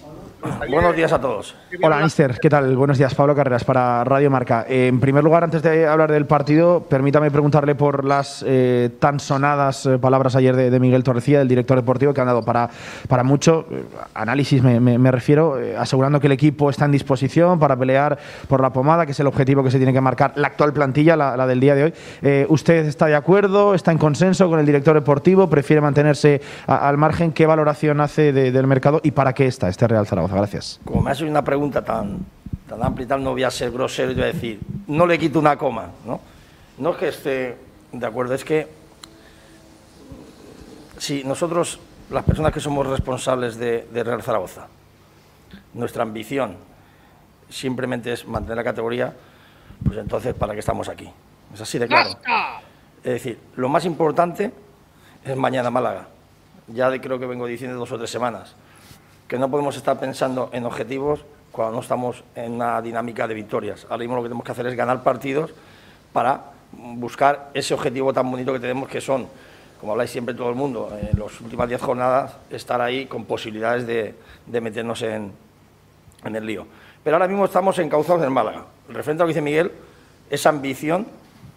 Buenos 0.71 0.97
días 0.97 1.13
a 1.13 1.21
todos. 1.21 1.55
Hola, 1.83 1.99
Mister. 1.99 2.39
¿Qué 2.41 2.49
tal? 2.49 2.75
Buenos 2.75 2.97
días. 2.97 3.15
Pablo 3.15 3.35
Carreras 3.35 3.63
para 3.63 4.03
Radio 4.05 4.31
Marca. 4.31 4.65
Eh, 4.67 4.87
en 4.87 4.99
primer 4.99 5.23
lugar, 5.23 5.45
antes 5.45 5.63
de 5.63 5.87
hablar 5.87 6.11
del 6.11 6.25
partido, 6.25 6.83
permítame 6.89 7.31
preguntarle 7.31 7.75
por 7.75 8.07
las 8.07 8.43
eh, 8.47 8.89
tan 8.99 9.21
sonadas 9.21 9.85
eh, 9.85 9.99
palabras 9.99 10.37
ayer 10.37 10.57
de, 10.57 10.71
de 10.71 10.81
Miguel 10.81 11.05
Torrecilla, 11.05 11.41
del 11.41 11.49
director 11.49 11.77
deportivo, 11.77 12.15
que 12.15 12.23
han 12.23 12.27
dado 12.27 12.43
para, 12.43 12.71
para 13.07 13.23
mucho 13.23 13.67
eh, 13.71 13.85
análisis, 14.15 14.63
me, 14.63 14.81
me- 14.81 14.97
me 14.97 15.11
refiero, 15.11 15.61
eh, 15.61 15.77
asegurando 15.77 16.19
que 16.21 16.29
el 16.29 16.33
equipo 16.33 16.71
está 16.71 16.87
en 16.87 16.93
disposición 16.93 17.59
para 17.59 17.77
pelear 17.77 18.19
por 18.49 18.63
la 18.63 18.73
pomada, 18.73 19.05
que 19.05 19.13
es 19.13 19.21
el 19.21 19.27
objetivo 19.27 19.63
que 19.63 19.71
se 19.71 19.77
tiene 19.77 19.93
que 19.93 20.01
marcar 20.01 20.33
la 20.37 20.49
actual 20.49 20.73
plantilla, 20.73 21.17
la, 21.17 21.37
la 21.37 21.47
del 21.47 21.61
día 21.61 21.75
de 21.75 21.85
hoy. 21.85 21.95
Eh, 22.23 22.47
¿Usted 22.49 22.87
está 22.87 23.05
de 23.07 23.15
acuerdo? 23.15 23.75
¿Está 23.75 23.93
en 23.93 23.99
consenso 23.99 24.49
con 24.49 24.59
el 24.59 24.65
director 24.65 24.95
deportivo? 24.95 25.51
¿Prefiere 25.51 25.83
mantenerse 25.95 26.41
a- 26.66 26.88
al 26.88 26.97
margen? 26.97 27.32
¿Qué 27.32 27.47
valoración 27.47 28.01
hace 28.01 28.32
de- 28.32 28.53
del 28.53 28.66
mercado 28.66 29.01
y 29.03 29.11
para 29.11 29.32
qué 29.32 29.47
está 29.47 29.68
este 29.68 29.86
Real 29.88 30.07
Zaragoza? 30.07 30.36
Gracias. 30.36 30.80
Como 30.84 31.03
me 31.03 31.12
hecho 31.12 31.26
una 31.26 31.43
pregunta 31.43 31.82
tan, 31.84 32.18
tan 32.68 32.82
amplia 32.82 33.05
y 33.05 33.09
tal, 33.09 33.22
no 33.22 33.32
voy 33.32 33.43
a 33.43 33.51
ser 33.51 33.70
grosero 33.72 34.12
y 34.12 34.14
voy 34.14 34.24
a 34.24 34.26
decir, 34.26 34.61
no 34.86 35.07
le 35.07 35.18
quito 35.18 35.38
una 35.41 35.57
coma, 35.57 35.88
¿no? 36.07 36.20
No 36.78 36.91
es 36.93 36.97
que 36.97 37.09
esté 37.09 37.57
de 37.93 38.07
acuerdo, 38.07 38.34
es 38.34 38.45
que 38.45 38.68
si 40.99 41.24
nosotros, 41.24 41.80
las 42.11 42.24
personas 42.24 42.53
que 42.53 42.61
somos 42.61 42.86
responsables 42.86 43.57
de, 43.57 43.86
de 43.93 44.05
Real 44.05 44.22
Zaragoza, 44.22 44.68
nuestra 45.74 46.03
ambición 46.03 46.57
simplemente 47.49 48.12
es 48.12 48.26
mantener 48.26 48.57
la 48.57 48.64
categoría, 48.64 49.12
pues 49.84 49.99
entonces, 49.99 50.34
¿para 50.34 50.53
qué 50.53 50.61
estamos 50.61 50.88
aquí? 50.88 51.09
Es 51.53 51.61
así 51.61 51.78
de 51.78 51.88
claro. 51.88 52.11
Es 53.03 53.12
decir, 53.14 53.38
lo 53.57 53.68
más 53.68 53.84
importante 53.86 54.53
es 55.25 55.37
mañana 55.37 55.71
Málaga. 55.71 56.09
Ya 56.68 56.91
creo 57.01 57.18
que 57.18 57.27
vengo 57.27 57.47
diciendo 57.47 57.79
dos 57.79 57.91
o 57.93 57.99
tres 57.99 58.11
semanas 58.11 58.55
que 59.31 59.39
no 59.39 59.49
podemos 59.49 59.77
estar 59.77 59.99
pensando 60.01 60.51
en 60.53 60.66
objetivos 60.66 61.21
cuando 61.53 61.77
no 61.77 61.81
estamos 61.81 62.25
en 62.35 62.53
una 62.53 62.83
dinámica 62.83 63.29
de 63.29 63.35
victorias. 63.35 63.87
Ahora 63.89 63.99
mismo 63.99 64.16
lo 64.16 64.23
que 64.23 64.29
tenemos 64.29 64.45
que 64.45 64.51
hacer 64.51 64.66
es 64.66 64.75
ganar 64.75 65.05
partidos 65.05 65.53
para 66.12 66.41
buscar 66.73 67.51
ese 67.55 67.73
objetivo 67.75 68.12
tan 68.12 68.29
bonito 68.29 68.53
que 68.53 68.59
tenemos 68.59 68.89
que 68.89 69.01
son, 69.01 69.29
como 69.81 69.93
habláis 69.93 70.11
siempre 70.11 70.35
todo 70.35 70.49
el 70.49 70.57
mundo, 70.57 70.91
en 71.01 71.16
las 71.16 71.41
últimas 71.41 71.68
diez 71.68 71.81
jornadas 71.81 72.37
estar 72.51 72.81
ahí 72.81 73.07
con 73.07 73.25
posibilidades 73.25 73.87
de, 73.87 74.61
meternos 74.61 75.03
en, 75.03 75.33
en 76.25 76.37
el 76.37 76.45
lío. 76.45 76.66
Pero 77.05 77.16
ahora 77.16 77.29
mismo 77.29 77.45
estamos 77.45 77.79
encauzados 77.79 78.23
en 78.23 78.33
Málaga. 78.33 78.64
Referente 78.89 79.23
a 79.23 79.27
lo 79.27 79.29
que 79.29 79.35
dice 79.35 79.43
Miguel, 79.43 79.71
esa 80.29 80.49
ambición 80.49 81.07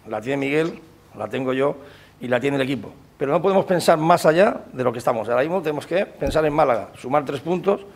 la 0.08 0.20
tiene 0.20 0.36
Miguel, 0.36 0.80
la 1.18 1.28
tengo 1.28 1.52
yo 1.52 1.76
y 2.20 2.28
la 2.28 2.38
tiene 2.38 2.56
el 2.56 2.62
equipo. 2.62 2.92
Pero 3.16 3.32
no 3.32 3.40
podemos 3.40 3.64
pensar 3.64 3.96
más 3.98 4.26
allá 4.26 4.62
de 4.72 4.82
lo 4.82 4.92
que 4.92 4.98
estamos. 4.98 5.28
Ahora 5.28 5.42
mismo 5.42 5.62
tenemos 5.62 5.86
que 5.86 6.04
pensar 6.04 6.44
en 6.44 6.52
Málaga, 6.52 6.88
sumar 6.96 7.24
tres 7.24 7.40
puntos, 7.40 7.86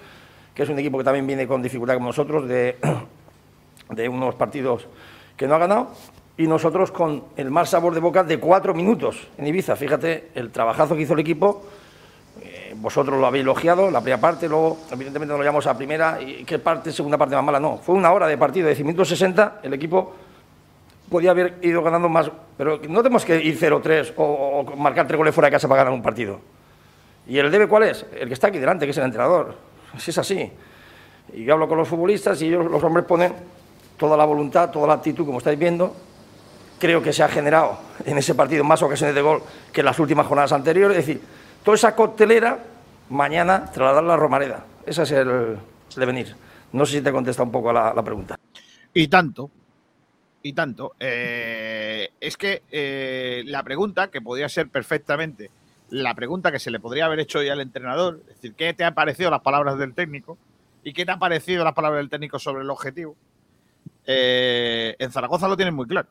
que 0.55 0.63
es 0.63 0.69
un 0.69 0.79
equipo 0.79 0.99
que 0.99 1.05
también 1.05 1.27
viene 1.27 1.47
con 1.47 1.61
dificultad 1.61 1.95
como 1.95 2.07
nosotros, 2.07 2.49
de, 2.49 4.09
unos 4.09 4.35
partidos 4.37 4.87
que 5.37 5.49
no 5.49 5.55
ha 5.55 5.59
ganado, 5.59 5.91
y 6.37 6.47
nosotros 6.47 6.93
con 6.93 7.25
el 7.37 7.51
mal 7.51 7.67
sabor 7.67 7.95
de 7.95 8.01
boca 8.01 8.23
de 8.23 8.39
cuatro 8.39 8.75
minutos 8.75 9.29
en 9.39 9.47
Ibiza. 9.49 9.75
Fíjate 9.75 10.31
el 10.35 10.51
trabajazo 10.51 10.95
que 10.95 11.03
hizo 11.03 11.15
el 11.15 11.21
equipo, 11.21 11.65
eh, 12.41 12.75
vosotros 12.77 13.19
lo 13.19 13.27
habéis 13.27 13.43
elogiado, 13.43 13.91
la 13.91 14.01
primera 14.01 14.21
parte, 14.21 14.49
luego 14.49 14.79
evidentemente 14.93 15.33
nos 15.33 15.39
lo 15.39 15.45
llamamos 15.45 15.67
a 15.67 15.77
primera, 15.77 16.23
y 16.23 16.45
qué 16.45 16.61
parte, 16.61 16.93
segunda 16.93 17.19
parte 17.19 17.35
más 17.35 17.45
mala, 17.45 17.59
no. 17.59 17.79
Fue 17.79 17.97
una 17.97 18.13
hora 18.13 18.29
de 18.29 18.39
partido, 18.39 18.69
de 18.69 18.75
10 18.75 18.87
minutos 18.87 19.09
60, 19.09 19.61
el 19.65 19.75
equipo 19.75 20.15
podía 21.11 21.31
haber 21.31 21.59
ido 21.63 21.83
ganando 21.83 22.09
más, 22.09 22.31
pero 22.57 22.81
no 22.89 23.03
tenemos 23.03 23.25
que 23.25 23.43
ir 23.43 23.59
0-3 23.59 24.15
o, 24.17 24.65
o 24.67 24.77
marcar 24.77 25.07
tres 25.07 25.19
goles 25.19 25.35
fuera 25.35 25.47
de 25.49 25.53
casa 25.53 25.69
para 25.69 25.83
ganar 25.83 25.95
un 25.95 26.03
partido. 26.03 26.41
¿Y 27.27 27.39
el 27.39 27.51
debe 27.51 27.69
cuál 27.69 27.85
es? 27.85 28.07
El 28.19 28.29
que 28.29 28.35
está 28.35 28.49
aquí 28.49 28.59
delante, 28.59 28.87
que 28.87 28.91
es 28.91 28.97
el 28.99 29.05
entrenador. 29.05 29.55
Si 29.99 30.11
es 30.11 30.19
así. 30.19 30.51
Y 31.33 31.45
yo 31.45 31.55
hablo 31.55 31.69
con 31.69 31.79
los 31.79 31.89
futbolistas 31.89 32.41
y 32.43 32.47
ellos, 32.47 32.71
los 32.71 32.83
hombres 32.83 33.05
ponen 33.07 33.33
toda 33.97 34.17
la 34.17 34.25
voluntad, 34.25 34.71
toda 34.71 34.87
la 34.87 34.95
actitud, 34.95 35.27
como 35.27 35.39
estáis 35.39 35.59
viendo. 35.59 35.95
Creo 36.79 37.03
que 37.03 37.13
se 37.13 37.23
ha 37.23 37.29
generado 37.29 37.79
en 38.05 38.17
ese 38.19 38.35
partido 38.35 38.65
más 38.65 38.83
ocasiones 38.83 39.15
de 39.15 39.21
gol 39.21 39.43
que 39.73 39.81
en 39.81 39.87
las 39.87 39.99
últimas 39.99 40.27
jornadas 40.27 40.53
anteriores. 40.53 40.97
Es 40.97 41.07
decir, 41.07 41.23
toda 41.65 41.75
esa 41.75 41.95
coctelera, 41.95 42.59
mañana 43.11 43.67
trasladar 43.67 44.05
la 44.05 44.17
Romareda. 44.17 44.65
Ese 44.87 45.03
es 45.03 45.11
el 45.13 45.59
devenir. 45.97 46.35
No 46.73 46.87
sé 46.87 46.99
si 46.99 47.01
te 47.03 47.13
contesta 47.13 47.43
un 47.43 47.51
poco 47.51 47.71
a 47.71 47.73
la, 47.73 47.95
la 47.95 48.03
pregunta. 48.03 48.37
Y 48.95 49.09
tanto. 49.09 49.51
Y 50.43 50.53
tanto. 50.53 50.95
Eh, 51.01 52.11
es 52.21 52.37
que 52.37 52.63
eh, 52.71 53.43
la 53.47 53.63
pregunta, 53.63 54.11
que 54.11 54.21
podría 54.21 54.49
ser 54.49 54.69
perfectamente 54.69 55.51
la 55.91 56.15
pregunta 56.15 56.53
que 56.53 56.59
se 56.59 56.71
le 56.71 56.81
podría 56.81 57.07
haber 57.07 57.19
hecho 57.21 57.39
hoy 57.39 57.49
al 57.49 57.61
entrenador, 57.61 58.21
es 58.29 58.35
decir, 58.37 58.55
¿qué 58.55 58.75
te 58.75 58.85
han 58.85 58.95
parecido 58.95 59.31
las 59.31 59.41
palabras 59.41 59.79
del 59.79 59.95
técnico? 59.95 60.37
¿Y 60.85 60.93
qué 60.93 61.07
te 61.07 61.13
han 61.13 61.19
parecido 61.19 61.65
las 61.65 61.73
palabras 61.73 62.01
del 62.01 62.11
técnico 62.11 62.39
sobre 62.39 62.63
el 62.63 62.71
objetivo? 62.71 63.17
Eh, 64.07 64.95
en 64.99 65.11
Zaragoza 65.11 65.49
lo 65.49 65.57
tienen 65.57 65.75
muy 65.75 65.87
claro. 65.87 66.09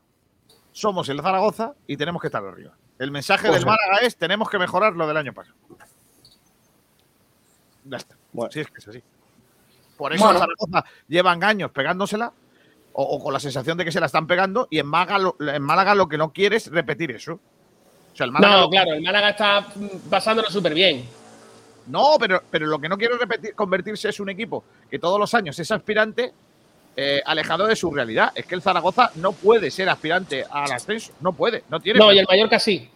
Somos 0.72 1.08
el 1.08 1.20
Zaragoza 1.22 1.74
y 1.86 1.96
tenemos 1.96 2.20
que 2.20 2.26
estar 2.28 2.44
arriba. 2.44 2.72
El 2.98 3.10
mensaje 3.12 3.48
Pues 3.48 3.54
del 3.54 3.62
sí. 3.62 3.66
Málaga 3.66 3.98
es 4.06 4.16
tenemos 4.16 4.50
que 4.50 4.58
mejorar 4.58 4.94
lo 4.94 5.06
del 5.06 5.16
año 5.16 5.32
pasado. 5.32 5.56
Ya 7.84 7.96
está. 7.96 8.16
Bueno. 8.32 8.50
Sí, 8.52 8.60
es 8.60 8.66
que 8.70 8.78
es 8.80 8.88
así. 8.88 9.02
Por 9.96 10.12
eso 10.12 10.24
Bueno. 10.24 10.38
en 10.40 10.44
Zaragoza 10.44 10.84
llevan 11.08 11.42
años 11.44 11.70
pegándosela 11.70 12.32
o, 12.92 13.02
o 13.02 13.22
con 13.22 13.32
la 13.32 13.40
sensación 13.40 13.76
de 13.78 13.84
que 13.84 13.92
se 13.92 14.00
la 14.00 14.06
están 14.06 14.26
pegando 14.26 14.66
y 14.70 14.78
en 14.78 14.86
Málaga, 14.86 15.18
lo, 15.18 15.36
en 15.40 15.62
Málaga 15.62 15.94
lo 15.94 16.08
que 16.08 16.18
no 16.18 16.32
quiere 16.32 16.56
es 16.56 16.70
repetir 16.70 17.10
eso. 17.12 17.34
O 17.34 18.16
sea, 18.16 18.26
el 18.26 18.32
Málaga 18.32 18.54
No, 18.56 18.60
lo- 18.62 18.70
claro, 18.70 18.92
el 18.94 19.02
Málaga 19.02 19.30
está 19.30 19.60
mm, 19.74 20.08
pasándolo 20.10 20.50
súper 20.50 20.74
bien. 20.74 21.04
no, 21.86 22.16
pero, 22.18 22.42
pero 22.50 22.66
lo 22.66 22.78
que 22.78 22.88
no 22.88 22.98
quiere 22.98 23.16
repetir, 23.16 23.54
convertirse 23.54 24.08
es 24.08 24.20
un 24.20 24.28
equipo 24.30 24.64
que 24.90 24.98
todos 24.98 25.18
los 25.18 25.32
años 25.34 25.58
es 25.58 25.70
aspirante 25.70 26.32
eh, 26.96 27.22
alejado 27.24 27.66
de 27.66 27.76
su 27.76 27.92
realidad. 27.92 28.32
Es 28.34 28.44
que 28.44 28.56
el 28.56 28.62
Zaragoza 28.62 29.12
no 29.14 29.30
puede 29.32 29.70
ser 29.70 29.88
aspirante 29.88 30.44
al 30.50 30.72
ascenso. 30.72 31.12
No 31.20 31.32
puede, 31.32 31.62
no 31.68 31.78
tiene. 31.78 32.00
No, 32.00 32.12
y 32.12 32.18
el 32.18 32.26
Mallorca 32.28 32.58
sí. 32.58 32.88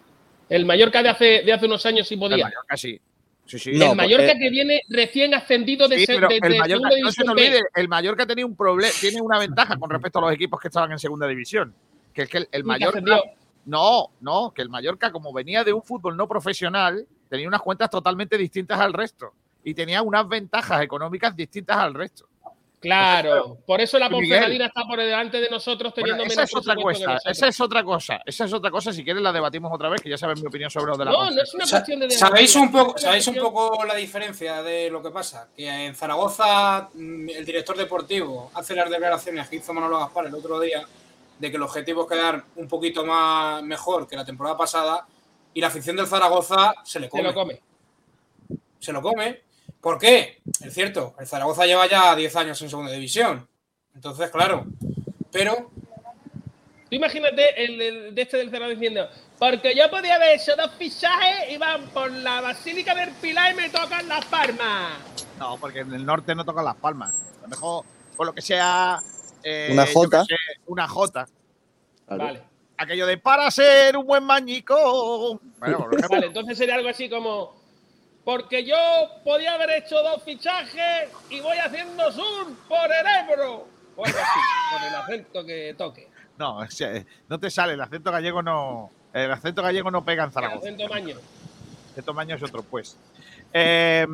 El 0.48 0.66
Mallorca 0.66 1.02
de 1.04 1.08
hace, 1.08 1.24
de 1.44 1.52
hace 1.52 1.66
unos 1.66 1.86
años 1.86 2.08
sí 2.08 2.14
El 2.14 2.20
podía. 2.20 2.44
Mallorca 2.44 2.76
sí. 2.76 3.00
Sí, 3.44 3.58
sí. 3.58 3.72
No, 3.72 3.90
el 3.90 3.96
Mallorca 3.96 4.24
pues, 4.26 4.36
eh, 4.36 4.38
que 4.38 4.50
viene 4.50 4.80
recién 4.88 5.34
ascendido 5.34 5.88
de, 5.88 5.98
Sí, 5.98 6.06
se- 6.06 6.14
pero 6.14 6.28
de- 6.28 6.36
el 6.36 6.40
de 6.40 6.58
Mallorca, 6.58 6.68
segunda 6.68 6.88
no 6.88 6.92
se 6.92 6.96
división 7.22 7.26
te 7.26 7.34
B. 7.34 7.48
olvide, 7.48 7.62
el 7.74 7.88
Mallorca 7.88 8.26
tenía 8.26 8.46
un 8.46 8.56
problema, 8.56 8.92
tiene 9.00 9.20
una 9.20 9.38
ventaja 9.38 9.76
con 9.76 9.90
respecto 9.90 10.18
a 10.20 10.22
los 10.22 10.32
equipos 10.32 10.60
que 10.60 10.68
estaban 10.68 10.92
en 10.92 10.98
segunda 10.98 11.26
división. 11.26 11.74
Que 12.14 12.22
es 12.22 12.28
que 12.28 12.46
el, 12.50 12.64
Mallorca. 12.64 13.00
No, 13.64 14.10
no, 14.20 14.52
que 14.54 14.62
el 14.62 14.68
Mallorca, 14.68 15.12
como 15.12 15.32
venía 15.32 15.62
de 15.64 15.72
un 15.72 15.82
fútbol 15.82 16.16
no 16.16 16.26
profesional, 16.28 17.06
tenía 17.28 17.46
unas 17.48 17.60
cuentas 17.62 17.88
totalmente 17.90 18.36
distintas 18.36 18.78
al 18.80 18.92
resto. 18.92 19.32
Y 19.64 19.74
tenía 19.74 20.02
unas 20.02 20.26
ventajas 20.28 20.82
económicas 20.82 21.34
distintas 21.36 21.76
al 21.76 21.94
resto. 21.94 22.26
Claro, 22.82 23.58
por 23.64 23.80
eso 23.80 23.96
la. 23.96 24.10
Ponferradina 24.10 24.66
está 24.66 24.82
por 24.82 24.98
delante 24.98 25.40
de 25.40 25.48
nosotros 25.48 25.94
teniendo 25.94 26.24
Bueno, 26.24 26.32
esa 26.32 26.40
menos 26.42 26.50
es 26.50 26.56
otra 26.56 26.74
cosa, 26.74 27.18
esa 27.30 27.48
es 27.48 27.60
otra 27.60 27.84
cosa, 27.84 28.20
esa 28.26 28.44
es 28.44 28.52
otra 28.52 28.70
cosa. 28.72 28.92
Si 28.92 29.04
quieres 29.04 29.22
la 29.22 29.32
debatimos 29.32 29.72
otra 29.72 29.88
vez, 29.88 30.02
que 30.02 30.10
ya 30.10 30.18
sabes 30.18 30.40
mi 30.40 30.48
opinión 30.48 30.68
sobre 30.68 30.90
lo 30.90 30.98
de 30.98 31.04
la 31.04 31.12
No, 31.12 31.30
no 31.30 31.42
es 31.42 31.54
una 31.54 31.64
cuestión 31.64 32.00
de 32.00 32.10
¿Sabéis 32.10 32.56
un 32.56 32.72
poco, 32.72 32.98
¿sabéis 32.98 33.26
un 33.28 33.36
poco 33.36 33.84
la 33.84 33.94
diferencia 33.94 34.64
de 34.64 34.90
lo 34.90 35.00
que 35.00 35.10
pasa? 35.10 35.48
Que 35.56 35.68
en 35.68 35.94
Zaragoza 35.94 36.90
mm, 36.92 37.28
el 37.30 37.44
director 37.44 37.76
deportivo 37.76 38.50
hace 38.54 38.74
las 38.74 38.90
declaraciones 38.90 39.48
que 39.48 39.56
hizo 39.56 39.72
Manolo 39.72 40.00
Gaspar 40.00 40.26
el 40.26 40.34
otro 40.34 40.58
día 40.58 40.84
de 41.38 41.50
que 41.50 41.56
el 41.56 41.62
objetivo 41.62 42.02
es 42.02 42.08
quedar 42.08 42.44
un 42.56 42.66
poquito 42.66 43.04
más 43.04 43.62
mejor 43.62 44.08
que 44.08 44.16
la 44.16 44.24
temporada 44.24 44.56
pasada 44.56 45.06
y 45.54 45.60
la 45.60 45.68
afición 45.68 45.94
del 45.94 46.08
Zaragoza 46.08 46.74
se 46.82 46.98
le 46.98 47.06
Se 47.06 47.10
come. 47.10 47.22
lo 47.22 47.34
come. 47.34 47.60
Se 48.80 48.92
lo 48.92 49.00
come. 49.00 49.42
¿Por 49.82 49.98
qué? 49.98 50.40
Es 50.64 50.72
cierto, 50.72 51.14
el 51.18 51.26
Zaragoza 51.26 51.66
lleva 51.66 51.86
ya 51.88 52.16
10 52.16 52.36
años 52.36 52.62
en 52.62 52.70
segunda 52.70 52.92
división. 52.92 53.46
Entonces, 53.94 54.30
claro. 54.30 54.64
Pero 55.30 55.70
Tú 56.88 56.96
imagínate 56.96 57.64
el, 57.64 57.80
el 57.82 58.14
de 58.14 58.22
este 58.22 58.36
del 58.36 58.50
Cerrado 58.50 58.70
diciendo, 58.70 59.08
porque 59.38 59.74
yo 59.74 59.90
podía 59.90 60.16
haber 60.16 60.38
hecho 60.38 60.54
dos 60.56 60.70
fichajes 60.78 61.50
y 61.50 61.56
van 61.56 61.88
por 61.88 62.10
la 62.12 62.40
Basílica 62.42 62.94
del 62.94 63.10
Pilar 63.14 63.52
y 63.52 63.56
me 63.56 63.70
tocan 63.70 64.06
las 64.08 64.24
palmas. 64.26 64.98
No, 65.38 65.56
porque 65.58 65.80
en 65.80 65.92
el 65.94 66.04
norte 66.06 66.34
no 66.34 66.44
tocan 66.44 66.64
las 66.66 66.76
palmas. 66.76 67.14
A 67.38 67.42
lo 67.42 67.48
mejor, 67.48 67.84
por 68.16 68.26
lo 68.26 68.32
que 68.34 68.42
sea. 68.42 69.00
eh, 69.42 69.70
Una 69.72 69.86
sé, 69.86 69.98
una. 69.98 70.86
Claro. 72.06 72.24
Vale. 72.24 72.42
Aquello 72.76 73.06
de 73.06 73.16
para 73.18 73.50
ser 73.50 73.96
un 73.96 74.06
buen 74.06 74.22
mañico. 74.24 75.40
Bueno, 75.58 75.78
por 75.84 75.94
ejemplo, 75.94 76.08
Vale, 76.10 76.26
entonces 76.26 76.58
sería 76.58 76.74
algo 76.74 76.88
así 76.90 77.08
como, 77.08 77.61
porque 78.24 78.64
yo 78.64 78.76
podía 79.24 79.54
haber 79.54 79.70
hecho 79.82 79.96
dos 80.02 80.22
fichajes 80.22 81.10
y 81.30 81.40
voy 81.40 81.58
haciendo 81.58 82.10
sur 82.12 82.54
por 82.68 82.86
el 82.86 83.30
Ebro. 83.30 83.66
Algo 83.90 84.04
así, 84.04 84.40
por 84.72 84.88
el 84.88 84.94
acento 84.94 85.44
que 85.44 85.74
toque. 85.76 86.08
no, 86.38 86.68
sea, 86.70 87.04
no 87.28 87.38
te 87.38 87.50
sale. 87.50 87.74
El 87.74 87.80
acento 87.80 88.10
gallego 88.10 88.42
no. 88.42 88.90
El 89.12 89.30
acento 89.30 89.62
gallego 89.62 89.90
no 89.90 90.04
pega 90.04 90.22
en 90.22 90.28
El 90.28 90.32
Zaragoza. 90.32 90.58
acento 90.66 90.88
maño. 90.88 91.16
de 91.94 92.02
tamaño 92.02 92.36
es 92.36 92.42
otro, 92.42 92.62
pues. 92.62 92.96
Eh, 93.52 94.06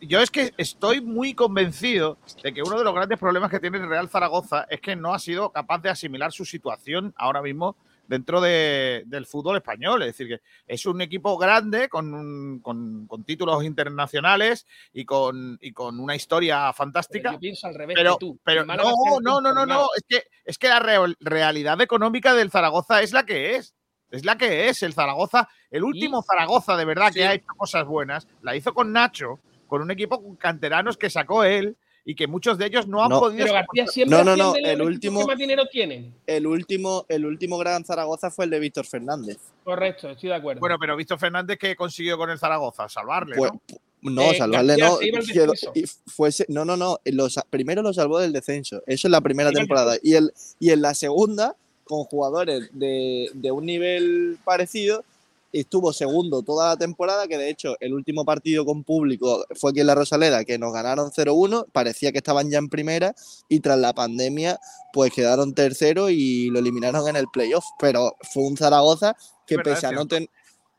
yo 0.00 0.20
es 0.20 0.30
que 0.30 0.54
estoy 0.56 1.02
muy 1.02 1.34
convencido 1.34 2.16
de 2.42 2.54
que 2.54 2.62
uno 2.62 2.78
de 2.78 2.84
los 2.84 2.94
grandes 2.94 3.18
problemas 3.18 3.50
que 3.50 3.60
tiene 3.60 3.76
el 3.76 3.86
Real 3.88 4.08
Zaragoza 4.08 4.66
es 4.70 4.80
que 4.80 4.96
no 4.96 5.12
ha 5.12 5.18
sido 5.18 5.50
capaz 5.50 5.82
de 5.82 5.90
asimilar 5.90 6.32
su 6.32 6.46
situación 6.46 7.12
ahora 7.18 7.42
mismo 7.42 7.76
dentro 8.08 8.40
de- 8.40 9.04
del 9.06 9.26
fútbol 9.26 9.56
español. 9.58 10.02
Es 10.02 10.08
decir, 10.08 10.26
que 10.26 10.40
es 10.66 10.84
un 10.86 11.00
equipo 11.00 11.38
grande 11.38 11.88
con, 11.88 12.12
un- 12.12 12.58
con- 12.60 13.06
con 13.06 13.22
títulos 13.22 13.62
internacionales 13.62 14.66
y 14.92 15.04
con, 15.04 15.58
y 15.60 15.72
con 15.72 16.00
una 16.00 16.16
historia 16.16 16.62
Pero 16.64 16.72
fantástica. 16.72 17.32
yo 17.32 17.38
pienso 17.38 17.66
al 17.68 17.74
revés 17.74 17.94
Pero, 17.96 18.14
que 18.18 18.26
tú. 18.26 18.40
pero 18.42 18.64
no, 18.64 18.74
no, 19.20 19.40
no, 19.40 19.52
no, 19.54 19.66
no. 19.66 19.86
Es 19.96 20.04
que, 20.08 20.22
es 20.44 20.58
que 20.58 20.68
la 20.68 20.80
real- 20.80 21.16
realidad 21.20 21.80
económica 21.80 22.34
del 22.34 22.50
Zaragoza 22.50 23.02
es 23.02 23.12
la 23.12 23.24
que 23.24 23.54
es. 23.56 23.74
Es 24.10 24.24
la 24.24 24.38
que 24.38 24.68
es. 24.70 24.82
El 24.82 24.94
Zaragoza, 24.94 25.48
el 25.70 25.84
último 25.84 26.22
Zaragoza 26.22 26.76
de 26.78 26.86
verdad 26.86 27.12
que 27.12 27.26
ha 27.26 27.34
hecho 27.34 27.46
cosas 27.56 27.84
buenas, 27.86 28.26
la 28.40 28.56
hizo 28.56 28.72
con 28.72 28.90
Nacho, 28.90 29.38
con 29.66 29.82
un 29.82 29.90
equipo 29.90 30.22
con 30.22 30.34
canteranos 30.36 30.96
que 30.96 31.10
sacó 31.10 31.44
él 31.44 31.76
y 32.10 32.14
que 32.14 32.26
muchos 32.26 32.56
de 32.56 32.64
ellos 32.64 32.88
no 32.88 33.02
han 33.04 33.10
No. 33.10 33.20
podido. 33.20 33.44
Pero 33.44 33.52
García 33.52 33.86
siempre 33.86 34.16
No, 34.16 34.24
no, 34.24 34.34
no, 34.34 34.54
los 34.54 34.56
el 34.64 34.80
último- 34.80 35.20
que 35.20 35.26
más 35.26 35.36
dinero 35.38 35.66
tienen. 35.70 36.14
El 36.26 36.46
último, 36.46 37.04
el 37.10 37.26
último 37.26 37.58
gran 37.58 37.84
Zaragoza 37.84 38.30
fue 38.30 38.46
el 38.46 38.50
de 38.50 38.58
Víctor 38.60 38.86
Fernández. 38.86 39.36
Correcto, 39.62 40.08
estoy 40.08 40.30
de 40.30 40.36
acuerdo. 40.36 40.60
Bueno, 40.60 40.76
pero 40.80 40.96
Víctor 40.96 41.18
Fernández, 41.18 41.58
¿qué 41.58 41.76
consiguió 41.76 42.16
con 42.16 42.30
el 42.30 42.38
Zaragoza? 42.38 42.88
Salvarle, 42.88 43.36
Pues, 43.36 43.52
¿no? 43.52 44.10
no, 44.10 44.22
Eh, 44.32 44.38
salvarle 44.38 44.76
no. 44.78 44.98
quedó- 44.98 45.18
descenso. 45.52 45.72
y 45.74 45.84
fuese, 46.10 46.46
no, 46.48 46.64
no, 46.64 46.78
no. 46.78 46.98
lo 47.04 47.28
sa- 47.28 47.44
primero 47.50 47.82
lo 47.82 47.92
salvó 47.92 48.18
del 48.20 48.32
descenso. 48.32 48.82
Eso 48.86 49.06
es 49.08 49.12
la 49.12 49.20
primera 49.20 49.52
temporada. 49.52 49.96
Y, 50.02 50.14
el, 50.14 50.32
y 50.58 50.70
en 50.70 50.80
la 50.80 50.94
segunda, 50.94 51.56
con 51.84 52.04
jugadores 52.04 52.70
de, 52.72 53.28
de 53.34 53.50
un 53.50 53.66
nivel 53.66 54.38
parecido, 54.44 55.04
estuvo 55.52 55.92
segundo 55.92 56.42
toda 56.42 56.68
la 56.68 56.76
temporada, 56.76 57.26
que 57.26 57.38
de 57.38 57.48
hecho 57.50 57.76
el 57.80 57.94
último 57.94 58.24
partido 58.24 58.64
con 58.64 58.84
público 58.84 59.44
fue 59.58 59.70
aquí 59.70 59.80
en 59.80 59.86
la 59.86 59.94
Rosaleda, 59.94 60.44
que 60.44 60.58
nos 60.58 60.72
ganaron 60.72 61.10
0-1, 61.10 61.66
parecía 61.72 62.12
que 62.12 62.18
estaban 62.18 62.50
ya 62.50 62.58
en 62.58 62.68
primera 62.68 63.14
y 63.48 63.60
tras 63.60 63.78
la 63.78 63.94
pandemia 63.94 64.58
pues 64.92 65.12
quedaron 65.12 65.54
tercero 65.54 66.10
y 66.10 66.50
lo 66.50 66.58
eliminaron 66.58 67.08
en 67.08 67.16
el 67.16 67.26
playoff, 67.32 67.64
pero 67.78 68.12
fue 68.32 68.42
un 68.44 68.56
Zaragoza 68.56 69.16
que 69.46 69.56
verdad, 69.56 69.74
pese, 69.74 69.86
a 69.86 69.92
no 69.92 70.06
ten- 70.06 70.28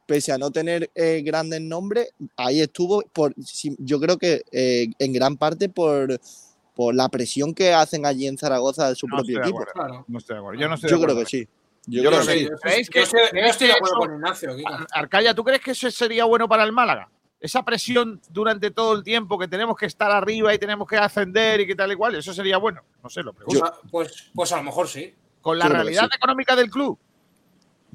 pese 0.06 0.32
a 0.32 0.38
no 0.38 0.52
tener 0.52 0.90
eh, 0.96 1.22
grandes 1.24 1.62
nombres, 1.62 2.10
ahí 2.38 2.62
estuvo, 2.62 3.02
por, 3.14 3.34
yo 3.80 4.00
creo 4.00 4.18
que 4.18 4.41
eh, 4.52 4.88
en 5.00 5.14
gran 5.14 5.38
parte 5.38 5.70
por, 5.70 6.20
por 6.76 6.96
la 6.96 7.10
presión 7.10 7.54
que 7.54 7.74
hacen 7.74 8.06
allí 8.06 8.26
en 8.28 8.38
Zaragoza 8.38 8.90
de 8.90 8.96
su 8.96 9.08
No 9.08 9.18
propio 9.18 9.38
estoy 9.38 9.52
de 9.52 9.58
equipo. 9.58 9.62
acuerdo. 9.70 9.74
claro. 9.90 10.06
No 10.08 10.18
estoy 10.18 10.34
de 10.36 10.40
acuerdo. 10.40 10.62
Yo 10.62 10.68
no 10.70 10.76
estoy 10.76 10.90
Yo 10.90 10.96
de 10.98 11.02
creo 11.04 11.12
acuerdo. 11.14 11.30
que 11.30 11.38
sí. 11.38 11.48
Yo, 11.90 12.03
Yo 12.03 12.10
creo 12.10 12.22
que 12.22 12.28
que 12.28 12.49
¿Creéis 12.61 12.90
estoy- 12.90 12.91
que- 12.91 12.99
yo 12.99 13.03
estoy- 13.03 13.41
yo 13.41 13.48
estoy 13.48 13.68
de 13.68 13.74
acuerdo 13.74 13.95
eso- 13.95 13.99
con 14.07 14.16
Ignacio. 14.16 14.56
Kika. 14.56 14.88
Arcaya, 14.91 15.34
¿tú 15.34 15.44
crees 15.44 15.61
que 15.61 15.72
eso 15.72 15.90
sería 15.91 16.26
bueno 16.26 16.48
para 16.48 16.64
el 16.64 16.72
Málaga? 16.72 17.10
Esa 17.40 17.64
presión 17.64 18.20
durante 18.30 18.70
todo 18.70 18.94
el 18.95 19.03
tiempo 19.03 19.40
que 19.40 19.48
tenemos 19.48 19.78
que 19.78 19.86
estar 19.86 20.11
arriba 20.11 20.53
y 20.53 20.57
tenemos 20.60 20.88
que 20.88 20.98
ascender 20.98 21.61
y 21.61 21.68
que 21.68 21.74
tal 21.76 21.91
y 21.91 21.95
cual, 21.95 22.16
eso 22.16 22.34
sería 22.34 22.57
bueno. 22.57 22.82
No 23.02 23.10
sé, 23.10 23.24
lo 23.24 23.34
pregunto. 23.34 23.60
Pues, 23.61 23.72
a- 23.72 23.90
pues, 23.90 24.32
pues 24.36 24.52
a 24.52 24.57
lo 24.57 24.64
mejor 24.64 24.88
sí. 24.90 25.16
Con 25.41 25.57
la 25.57 25.68
realidad 25.70 26.03
sí. 26.11 26.18
económica 26.18 26.56
del 26.56 26.70
club. 26.70 26.99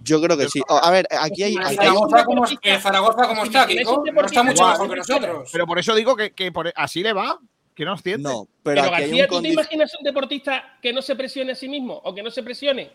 Yo 0.03 0.21
creo 0.21 0.37
que 0.37 0.49
sí. 0.49 0.61
A 0.69 0.91
ver, 0.91 1.07
aquí 1.11 1.43
hay, 1.43 1.57
aquí 1.57 1.67
hay- 1.69 1.77
Zaragoza, 1.77 2.25
como, 2.25 2.45
el 2.47 2.81
Zaragoza 2.81 3.29
como 3.29 3.45
está, 3.45 3.67
Kiko, 3.67 4.03
no 4.13 4.21
está 4.27 4.43
mucho 4.43 4.67
mejor 4.67 4.91
que 4.91 4.97
nosotros. 4.97 5.51
Pero 5.53 5.67
por 5.67 5.79
eso 5.79 5.95
digo 5.95 6.17
que, 6.17 6.33
que 6.33 6.51
por- 6.51 6.73
así 6.75 7.03
le 7.03 7.13
va, 7.13 7.39
que 7.75 7.85
no 7.85 7.93
nos 7.93 8.01
siente. 8.01 8.23
no, 8.23 8.49
pero, 8.63 8.83
Pero 8.83 8.83
aquí 8.83 8.95
hay 8.95 9.01
García, 9.11 9.25
un 9.25 9.29
¿tú 9.31 9.43
te 9.43 9.49
imaginas 9.51 9.93
un 9.99 10.05
deportista 10.05 10.79
que 10.83 10.93
no 10.93 11.01
se 11.03 11.15
presione 11.15 11.53
a 11.53 11.55
sí 11.55 11.69
mismo 11.69 12.01
o 12.03 12.15
que 12.15 12.23
no 12.23 12.31
se 12.31 12.43
presione? 12.43 12.93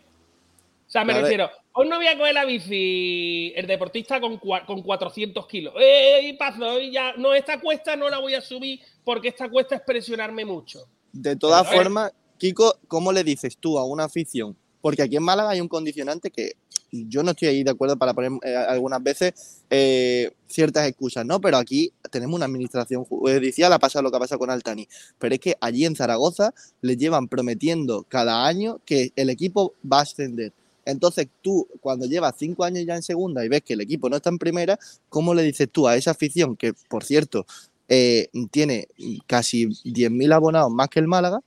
O 0.90 0.92
sea, 0.92 1.06
me 1.06 1.14
refiero, 1.14 1.48
hoy 1.74 1.88
no 1.88 1.98
voy 1.98 2.08
a 2.08 2.18
coger 2.18 2.34
la 2.34 2.46
bici, 2.46 3.54
el 3.56 3.68
deportista 3.68 4.20
con, 4.20 4.40
con 4.40 4.82
400 4.82 5.46
kilos. 5.46 5.76
¡Eh, 5.80 6.22
y 6.24 6.34
paso! 6.34 6.80
Y 6.80 6.92
ya, 6.92 7.14
no, 7.16 7.36
esta 7.36 7.62
cuesta 7.62 7.96
no 7.96 8.10
la 8.10 8.18
voy 8.18 8.34
a 8.34 8.42
subir 8.42 8.80
porque 9.04 9.28
esta 9.28 9.48
cuesta 9.52 9.76
es 9.76 9.82
presionarme 9.82 10.46
mucho. 10.46 10.88
De 11.12 11.36
todas 11.36 11.72
formas, 11.72 12.12
Kiko, 12.40 12.80
¿cómo 12.88 13.12
le 13.12 13.24
dices 13.24 13.56
tú 13.60 13.78
a 13.78 13.86
una 13.86 14.06
afición? 14.06 14.58
Porque 14.82 15.04
aquí 15.04 15.16
en 15.16 15.22
Málaga 15.22 15.52
hay 15.52 15.62
un 15.62 15.68
condicionante 15.68 16.32
que 16.32 16.54
yo 16.92 17.22
no 17.22 17.32
estoy 17.32 17.50
ahí 17.50 17.64
de 17.64 17.70
acuerdo 17.70 17.96
para 17.96 18.16
poner 18.16 18.32
eh, 18.44 18.56
algunas 18.56 19.04
veces 19.04 19.62
eh, 19.70 20.32
ciertas 20.48 20.88
excusas, 20.88 21.24
¿no? 21.24 21.40
Pero 21.40 21.58
aquí 21.58 21.94
tenemos 22.10 22.36
una 22.36 22.46
administración 22.46 23.06
judicial, 23.06 23.72
ha 23.74 23.78
pasado 23.78 24.02
lo 24.02 24.10
que 24.10 24.18
ha 24.18 24.22
pasado 24.22 24.40
con 24.40 24.50
Altani. 24.50 24.88
Pero 25.20 25.36
es 25.36 25.40
que 25.40 25.56
allí 25.62 25.86
en 25.86 25.96
Zaragoza 25.96 26.52
les 26.82 26.98
llevan 26.98 27.28
prometiendo 27.28 28.08
cada 28.10 28.48
año 28.48 28.82
que 28.86 29.14
el 29.16 29.30
equipo 29.30 29.76
va 29.86 30.00
a 30.00 30.02
ascender. 30.02 30.52
Entonces 30.92 31.28
tú, 31.42 31.68
cuando 31.82 32.06
llevas 32.06 32.36
cinco 32.38 32.64
años 32.64 32.86
ya 32.86 32.96
en 32.96 33.04
segunda 33.04 33.44
y 33.46 33.50
ves 33.50 33.62
que 33.64 33.74
el 33.74 33.82
equipo 33.82 34.10
no 34.10 34.18
está 34.18 34.30
en 34.30 34.38
primera, 34.38 34.78
¿cómo 35.10 35.34
le 35.34 35.44
dices 35.44 35.70
tú 35.72 35.88
a 35.88 35.96
esa 35.96 36.12
afición 36.12 36.56
que, 36.56 36.74
por 36.90 37.04
cierto, 37.04 37.46
eh, 37.88 38.30
tiene 38.52 38.88
casi 39.26 39.66
10.000 39.66 40.32
abonados 40.32 40.72
más 40.72 40.90
que 40.90 41.00
el 41.00 41.08
Málaga, 41.08 41.42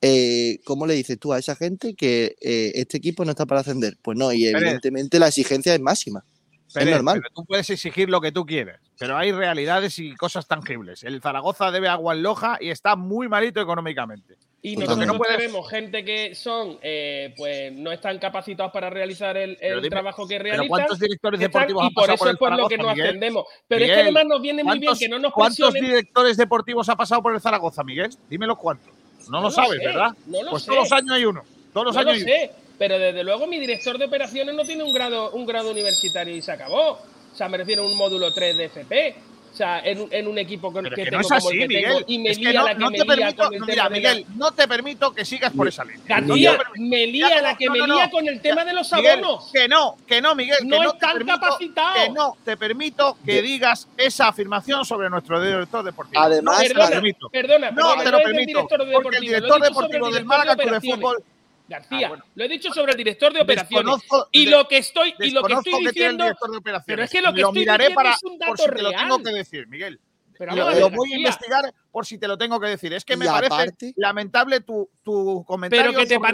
eh, 0.00 0.60
¿cómo 0.64 0.86
le 0.86 0.94
dices 0.94 1.18
tú 1.18 1.32
a 1.32 1.38
esa 1.38 1.56
gente 1.56 1.94
que 1.94 2.36
eh, 2.40 2.72
este 2.76 2.98
equipo 2.98 3.24
no 3.24 3.32
está 3.32 3.46
para 3.46 3.62
ascender? 3.62 3.96
Pues 4.00 4.16
no, 4.16 4.32
y 4.32 4.44
Pérez. 4.44 4.62
evidentemente 4.62 5.18
la 5.18 5.26
exigencia 5.26 5.74
es 5.74 5.80
máxima. 5.80 6.24
Pérez, 6.72 6.90
es 6.90 6.94
normal. 6.94 7.20
pero 7.20 7.34
tú 7.34 7.44
puedes 7.44 7.68
exigir 7.70 8.08
lo 8.08 8.20
que 8.20 8.30
tú 8.30 8.46
quieres, 8.46 8.76
pero 8.96 9.16
hay 9.16 9.32
realidades 9.32 9.98
y 9.98 10.14
cosas 10.14 10.46
tangibles. 10.46 11.02
El 11.02 11.20
Zaragoza 11.20 11.72
debe 11.72 11.88
agua 11.88 12.14
en 12.14 12.22
Loja 12.22 12.58
y 12.60 12.70
está 12.70 12.94
muy 12.94 13.28
malito 13.28 13.60
económicamente. 13.60 14.36
Y 14.60 14.74
nosotros 14.76 15.06
No 15.06 15.18
tenemos 15.20 15.70
gente 15.70 16.04
que 16.04 16.34
son, 16.34 16.78
eh, 16.82 17.32
pues 17.36 17.72
no 17.72 17.92
están 17.92 18.18
capacitados 18.18 18.72
para 18.72 18.90
realizar 18.90 19.36
el, 19.36 19.56
Pero 19.56 19.76
el 19.76 19.82
dime, 19.82 19.90
trabajo 19.90 20.26
que 20.26 20.34
Pero 20.34 20.42
realizan. 20.44 20.68
¿cuántos 20.68 20.98
directores 20.98 21.40
están- 21.40 21.52
deportivos 21.52 21.84
y 21.84 21.86
han 21.86 21.94
por 21.94 22.02
pasado 22.08 22.14
eso 22.14 22.18
por 22.24 22.28
el 22.28 22.34
es 22.34 22.38
por 22.38 22.48
lo 22.50 22.56
Zaragoza, 22.56 22.68
que 22.76 22.82
nos 22.82 22.90
Miguel? 22.92 23.06
ascendemos. 23.06 23.44
Pero 23.68 23.84
es 23.84 23.90
que 23.92 24.00
además 24.00 24.24
nos 24.26 24.42
viene 24.42 24.64
muy 24.64 24.72
bien 24.78 24.82
¿Cuántos, 24.88 24.98
que 24.98 25.08
no 25.08 25.18
nos 25.20 25.32
cuántos 25.32 25.70
presionen. 25.70 25.90
directores 25.90 26.36
deportivos 26.36 26.88
ha 26.88 26.96
pasado 26.96 27.22
por 27.22 27.34
el 27.34 27.40
Zaragoza, 27.40 27.84
Miguel? 27.84 28.10
Dímelo 28.28 28.56
cuántos. 28.56 28.92
No, 29.30 29.38
lo 29.38 29.42
lo 29.42 29.50
sabes, 29.52 29.78
sé, 29.78 29.86
¿verdad? 29.86 30.10
No 30.26 30.42
lo 30.42 30.50
pues 30.50 30.62
sé. 30.64 30.70
todos 30.70 30.82
los 30.84 30.92
años 30.92 31.10
hay 31.12 31.24
uno. 31.24 31.42
Todos 31.72 31.86
los 31.86 31.94
no 31.94 32.02
lo 32.02 32.10
años 32.10 32.22
uno. 32.24 32.32
sé, 32.32 32.50
pero 32.78 32.98
desde 32.98 33.22
luego 33.22 33.46
mi 33.46 33.58
director 33.60 33.96
de 33.96 34.06
operaciones 34.06 34.54
no 34.56 34.64
tiene 34.64 34.82
un 34.82 34.92
grado, 34.92 35.30
un 35.32 35.46
grado 35.46 35.70
universitario 35.70 36.34
y 36.34 36.42
se 36.42 36.50
acabó. 36.50 36.92
O 36.92 37.34
sea, 37.36 37.48
me 37.48 37.58
refiero 37.58 37.84
a 37.84 37.86
un 37.86 37.96
módulo 37.96 38.32
3 38.34 38.56
de 38.56 38.64
FP. 38.64 39.14
Sea, 39.58 39.80
en, 39.80 40.00
un- 40.02 40.08
en 40.12 40.28
un 40.28 40.38
equipo 40.38 40.72
con, 40.72 40.84
que 40.84 40.90
que 40.90 41.04
tengo 41.06 41.16
no 41.16 41.20
es 41.22 41.26
como 41.26 41.36
así, 41.48 41.48
el 41.56 41.62
que 41.62 41.66
Miguel. 41.68 41.84
tengo 41.84 42.00
y 42.06 42.18
me 42.20 42.30
Es 42.30 42.38
que 42.38 42.44
lía 42.44 42.52
no, 42.60 42.64
la 42.64 42.72
que 42.74 42.78
no 42.78 42.90
me 42.90 42.98
te 42.98 43.04
lía 43.04 43.16
permito, 43.16 43.42
con 43.44 43.54
el 43.54 43.60
no, 43.60 43.66
tema 43.66 43.88
mira, 43.88 43.88
de 43.88 43.90
la- 43.90 44.14
Miguel, 44.14 44.26
no 44.36 44.52
te 44.52 44.68
permito 44.68 45.12
que 45.14 45.24
sigas 45.24 45.52
por 45.52 45.66
esa 45.66 45.84
línea. 45.84 46.00
García, 46.06 46.52
No 46.52 46.58
te 46.74 46.80
me 46.80 47.06
lía 47.08 47.42
la 47.42 47.56
que 47.56 47.66
no, 47.66 47.72
me 47.72 47.78
no, 47.80 47.86
lía 47.86 48.04
no. 48.06 48.10
con 48.12 48.28
el 48.28 48.40
tema 48.40 48.64
de 48.64 48.72
los 48.72 48.92
Miguel, 48.92 49.18
abonos. 49.24 49.50
que 49.52 49.66
no, 49.68 49.96
que 50.06 50.22
no, 50.22 50.34
Miguel, 50.36 50.58
que 50.60 50.64
No 50.64 50.82
no 50.84 50.90
te 50.92 50.96
están 50.96 51.12
permito, 51.14 51.40
capacitados. 51.40 52.02
que 52.04 52.10
no 52.10 52.36
te 52.44 52.56
permito 52.56 53.18
que 53.24 53.42
digas 53.42 53.88
esa 53.96 54.28
afirmación 54.28 54.84
sobre 54.84 55.10
nuestro 55.10 55.42
director 55.42 55.82
deportivo. 55.84 56.22
Además, 56.22 56.54
no 56.56 56.60
te 56.62 56.68
lo 56.68 56.74
Perdona, 56.74 56.90
permito. 56.90 57.28
perdona, 57.30 57.70
No 57.72 57.76
perdona, 57.76 58.04
te 58.04 58.10
lo 58.12 58.18
permito, 58.18 58.68
porque 59.02 59.16
el 59.16 59.22
director 59.24 59.60
deportivo 59.60 60.10
del 60.10 60.24
Málaga 60.24 60.54
de 60.54 60.62
Club 60.62 60.80
de. 60.80 60.90
Fútbol 60.92 61.24
García, 61.68 62.06
Ah, 62.06 62.08
bueno. 62.08 62.24
lo 62.34 62.44
he 62.44 62.48
dicho 62.48 62.72
sobre 62.72 62.92
el 62.92 62.98
director 62.98 63.32
de 63.32 63.42
operaciones. 63.42 63.84
desconozco, 63.84 64.28
y 64.32 64.46
lo 64.46 64.66
que 64.66 64.78
estoy, 64.78 65.14
y 65.20 65.30
lo 65.30 65.42
que 65.42 65.52
estoy 65.52 65.72
que 65.82 65.88
diciendo, 65.90 66.24
operaciones. 66.24 66.82
pero 66.86 67.02
es 67.02 67.10
que 67.10 67.20
lo 67.20 67.34
que 67.34 67.40
lo 67.42 67.48
estoy 67.48 67.60
miraré 67.60 67.84
diciendo 67.88 67.94
para 68.02 68.10
es 68.14 68.22
un 68.24 68.38
por 68.38 68.48
dato 68.48 68.62
si 68.62 68.68
te 68.70 68.82
lo 68.82 68.90
tengo 68.90 69.16
real. 69.18 69.22
que 69.24 69.30
decir, 69.32 69.66
Miguel. 69.68 70.00
Pero 70.38 70.54
lo, 70.54 70.70
lo 70.72 70.90
voy 70.90 71.12
a 71.12 71.16
investigar 71.16 71.74
por 71.90 72.06
si 72.06 72.16
te 72.18 72.28
lo 72.28 72.38
tengo 72.38 72.60
que 72.60 72.68
decir. 72.68 72.92
Es 72.92 73.04
que 73.04 73.16
me 73.16 73.26
parece 73.26 73.52
aparte- 73.54 73.92
lamentable 73.96 74.60
tu, 74.60 74.88
tu 75.02 75.44
comentario. 75.44 75.90
Pero 75.90 75.98
que 75.98 76.06
te 76.06 76.14
sobre 76.14 76.32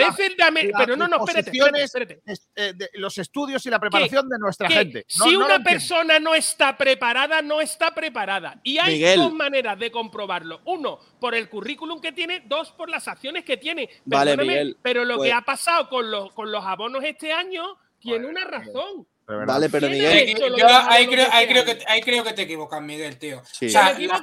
la- 0.71 0.79
pero 0.79 0.97
no, 0.97 1.09
no, 1.09 1.17
espérate, 1.25 1.51
espérate, 1.51 1.83
espérate. 1.83 2.23
es- 2.27 2.49
eh, 2.55 2.73
de 2.75 2.91
los 2.95 3.17
estudios 3.19 3.65
y 3.67 3.71
la 3.71 3.79
preparación 3.81 4.29
de 4.29 4.39
nuestra 4.39 4.69
que 4.69 4.75
gente. 4.75 5.07
No- 5.19 5.25
si 5.25 5.33
no 5.33 5.47
una 5.47 5.59
persona 5.65 6.19
no 6.21 6.35
está 6.35 6.77
preparada, 6.77 7.41
no 7.43 7.61
está 7.61 7.95
preparada. 7.95 8.61
Y 8.63 8.79
hay 8.79 8.95
Miguel. 8.95 9.19
dos 9.21 9.33
maneras 9.33 9.79
de 9.79 9.91
comprobarlo. 9.91 10.61
Uno, 10.67 10.99
por 11.21 11.35
el 11.35 11.49
currículum 11.49 12.01
que 12.01 12.13
tiene. 12.13 12.43
Dos, 12.47 12.73
por 12.73 12.91
las 12.91 13.09
acciones 13.09 13.45
que 13.45 13.57
tiene. 13.57 13.89
Vale, 14.05 14.37
Miguel, 14.37 14.77
Pero 14.83 15.05
lo 15.05 15.17
pues- 15.17 15.29
que 15.31 15.33
ha 15.33 15.41
pasado 15.41 15.89
con 15.89 16.11
los, 16.11 16.33
con 16.33 16.53
los 16.53 16.65
abonos 16.65 17.03
este 17.05 17.33
año 17.33 17.79
tiene 17.99 18.27
una 18.27 18.45
razón. 18.45 19.07
De 19.27 19.35
verdad. 19.37 19.55
Vale, 19.55 19.71
pero 19.71 19.89
Miguel, 19.89 20.35
Yo 20.59 20.67
ahí 20.69 21.07
creo, 21.07 21.27
ahí, 21.33 21.47
creo 21.47 21.65
que, 21.65 21.79
ahí 21.89 22.03
creo 22.03 22.23
que 22.25 22.35
te 22.35 22.43
equivocas, 22.43 22.83
Miguel, 22.83 23.19
tío. 23.19 23.43
Sí. 23.51 23.67
O 23.67 23.71
sea, 23.71 23.95
¿Me 23.95 24.07
las 24.07 24.21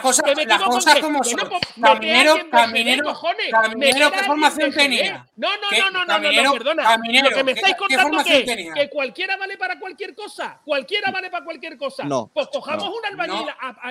cosas, 0.00 1.00
como 1.00 1.24
son. 1.24 1.40
Caminero, 1.80 2.36
caminero, 2.52 3.20
caminero, 3.50 4.12
¿qué 4.12 4.18
formación 4.22 4.72
tenía? 4.72 5.26
No, 5.36 5.48
no, 5.56 5.68
¿Qué- 5.70 5.78
no, 5.80 5.90
no, 5.90 5.98
no, 5.98 6.04
no, 6.04 6.06
caminero, 6.06 6.44
no, 6.44 6.52
perdona. 6.52 6.82
caminero, 6.84 7.30
Lo 7.30 7.36
que 7.36 7.42
me 7.44 7.52
¿qué- 7.54 7.58
estáis 7.60 7.74
qué 7.74 7.78
contando 7.78 8.02
formación 8.10 8.38
que, 8.38 8.44
tenía? 8.44 8.74
que 8.74 8.88
cualquiera 8.90 9.36
vale 9.36 9.58
para 9.58 9.78
cualquier 9.80 10.14
cosa. 10.14 10.60
Cualquiera 10.64 11.10
vale 11.10 11.30
para 11.30 11.44
cualquier 11.44 11.76
cosa. 11.76 12.04
No. 12.04 12.30
Pues 12.32 12.46
cojamos 12.52 12.84
No. 12.84 12.94
un 12.94 13.06
albañil 13.06 13.46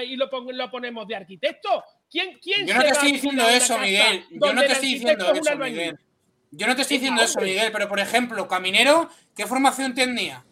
y 0.08 0.16
lo, 0.16 0.30
pon- 0.30 0.48
lo 0.58 0.72
ponemos 0.72 1.06
de 1.08 1.16
arquitecto. 1.18 1.84
¿Quién, 2.10 2.40
quién 2.42 2.66
Yo 2.68 2.74
no 2.76 2.82
te 2.84 2.88
estoy 2.90 3.12
diciendo 3.12 3.50
eso, 3.50 3.78
Miguel. 3.80 4.26
Yo 4.32 4.54
no 4.54 4.62
te 4.62 4.72
estoy 4.72 4.94
diciendo 4.94 5.34
eso? 5.34 5.56
Miguel. 5.58 6.00
Yo 6.52 6.68
no 6.68 6.76
te 6.76 6.84
estoy 6.84 6.98
diciendo 7.00 7.22
eso. 7.22 7.42
Miguel, 7.42 7.70
pero 7.74 7.90
por 7.90 8.00
ejemplo, 8.00 8.48
Caminero, 8.48 9.10
¿qué 9.36 9.46
formación 9.46 9.94
tenía? 9.94 10.44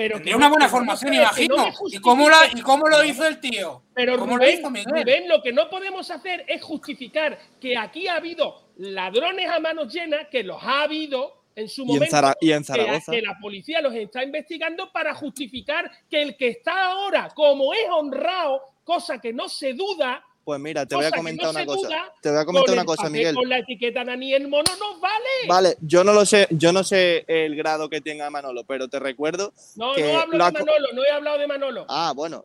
Pero 0.00 0.14
Tendría 0.16 0.32
que 0.32 0.36
una 0.38 0.48
buena 0.48 0.68
formación, 0.68 1.10
no 1.14 1.20
imagino. 1.20 1.72
¿Y 1.90 1.98
cómo, 1.98 2.30
la, 2.30 2.38
¿Y 2.54 2.60
cómo 2.62 2.88
lo 2.88 3.04
hizo 3.04 3.26
el 3.26 3.38
tío? 3.38 3.82
Pero 3.92 4.16
¿Cómo 4.18 4.36
Rubén, 4.38 4.48
lo 4.54 4.58
hizo 4.60 4.70
Miguel? 4.70 5.02
Rubén, 5.04 5.28
lo 5.28 5.42
que 5.42 5.52
no 5.52 5.68
podemos 5.68 6.10
hacer 6.10 6.44
es 6.48 6.62
justificar 6.62 7.38
que 7.60 7.76
aquí 7.76 8.08
ha 8.08 8.14
habido 8.16 8.62
ladrones 8.78 9.50
a 9.50 9.60
manos 9.60 9.92
llenas, 9.92 10.28
que 10.28 10.42
los 10.42 10.62
ha 10.62 10.82
habido 10.84 11.42
en 11.54 11.68
su 11.68 11.82
Y 11.82 11.84
en, 11.84 11.88
momento. 11.94 12.16
Zara- 12.16 12.36
y 12.40 12.52
en 12.52 12.60
que, 12.60 12.64
Zaragoza. 12.64 13.12
que 13.12 13.20
la 13.20 13.36
policía 13.38 13.82
los 13.82 13.94
está 13.94 14.24
investigando 14.24 14.90
para 14.90 15.14
justificar 15.14 15.90
que 16.08 16.22
el 16.22 16.36
que 16.38 16.48
está 16.48 16.86
ahora, 16.86 17.28
como 17.34 17.74
es 17.74 17.84
honrado, 17.90 18.62
cosa 18.84 19.20
que 19.20 19.32
no 19.34 19.48
se 19.50 19.74
duda, 19.74 20.24
Pues 20.44 20.58
mira, 20.58 20.86
te 20.86 20.94
voy 20.96 21.04
a 21.04 21.10
comentar 21.10 21.46
no 21.46 21.50
una 21.50 21.66
cosa. 21.66 21.88
Te 22.22 22.30
voy 22.30 22.38
a 22.38 22.44
comentar 22.44 22.74
una 22.74 22.84
cosa, 22.84 23.08
Miguel. 23.10 23.34
Con 23.34 23.48
la 23.48 23.58
etiqueta 23.58 24.04
Daniel 24.04 24.48
Mono 24.48 24.70
nos 24.78 25.00
vale. 25.00 25.14
Vale, 25.46 25.76
yo 25.80 26.02
no 26.02 26.12
lo 26.12 26.24
sé, 26.24 26.48
yo 26.50 26.72
no 26.72 26.82
sé 26.82 27.24
el 27.28 27.54
grado 27.56 27.88
que 27.88 28.00
tenga 28.00 28.28
Manolo, 28.30 28.64
pero 28.64 28.88
te 28.88 28.98
recuerdo. 28.98 29.52
no, 29.76 29.92
que 29.94 30.02
no 30.12 30.18
hablo 30.20 30.38
lo 30.38 30.44
de 30.46 30.52
Manolo, 30.52 30.88
no 30.94 31.04
he 31.04 31.10
hablado 31.10 31.38
de 31.38 31.46
Manolo. 31.46 31.86
Ah, 31.88 32.12
bueno. 32.16 32.44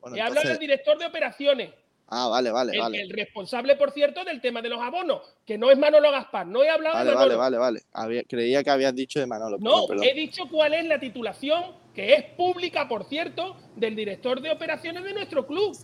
Bueno, 0.00 0.16
he 0.16 0.20
hablado 0.20 0.34
del 0.42 0.52
entonces. 0.52 0.60
director 0.60 0.98
de 0.98 1.06
operaciones. 1.06 1.70
Ah, 2.08 2.28
vale, 2.28 2.50
vale, 2.52 2.72
el, 2.74 2.78
vale. 2.78 3.00
el 3.02 3.10
responsable, 3.10 3.74
por 3.74 3.90
cierto, 3.90 4.22
del 4.24 4.40
tema 4.40 4.62
de 4.62 4.68
los 4.68 4.80
abonos, 4.80 5.22
que 5.44 5.58
no 5.58 5.70
es 5.72 5.78
Manolo 5.78 6.10
Gaspar. 6.12 6.46
No 6.46 6.62
he 6.62 6.68
hablado 6.70 6.94
Vale, 6.94 7.10
de 7.10 7.14
vale, 7.16 7.26
Manolo. 7.36 7.38
vale, 7.38 7.58
vale. 7.58 7.80
Había- 7.92 8.22
creía 8.24 8.62
que 8.62 8.70
habías 8.70 8.94
dicho 8.94 9.18
de 9.18 9.26
Manolo. 9.26 9.56
No, 9.58 9.86
perdón, 9.86 9.86
perdón. 9.88 10.04
he 10.04 10.14
dicho 10.14 10.44
cuál 10.48 10.74
es 10.74 10.84
la 10.84 11.00
titulación, 11.00 11.64
que 11.94 12.14
es 12.14 12.22
pública, 12.36 12.86
por 12.86 13.08
cierto, 13.08 13.56
del 13.74 13.96
director 13.96 14.40
de 14.40 14.50
operaciones 14.52 15.02
de 15.02 15.14
nuestro 15.14 15.46
club 15.48 15.76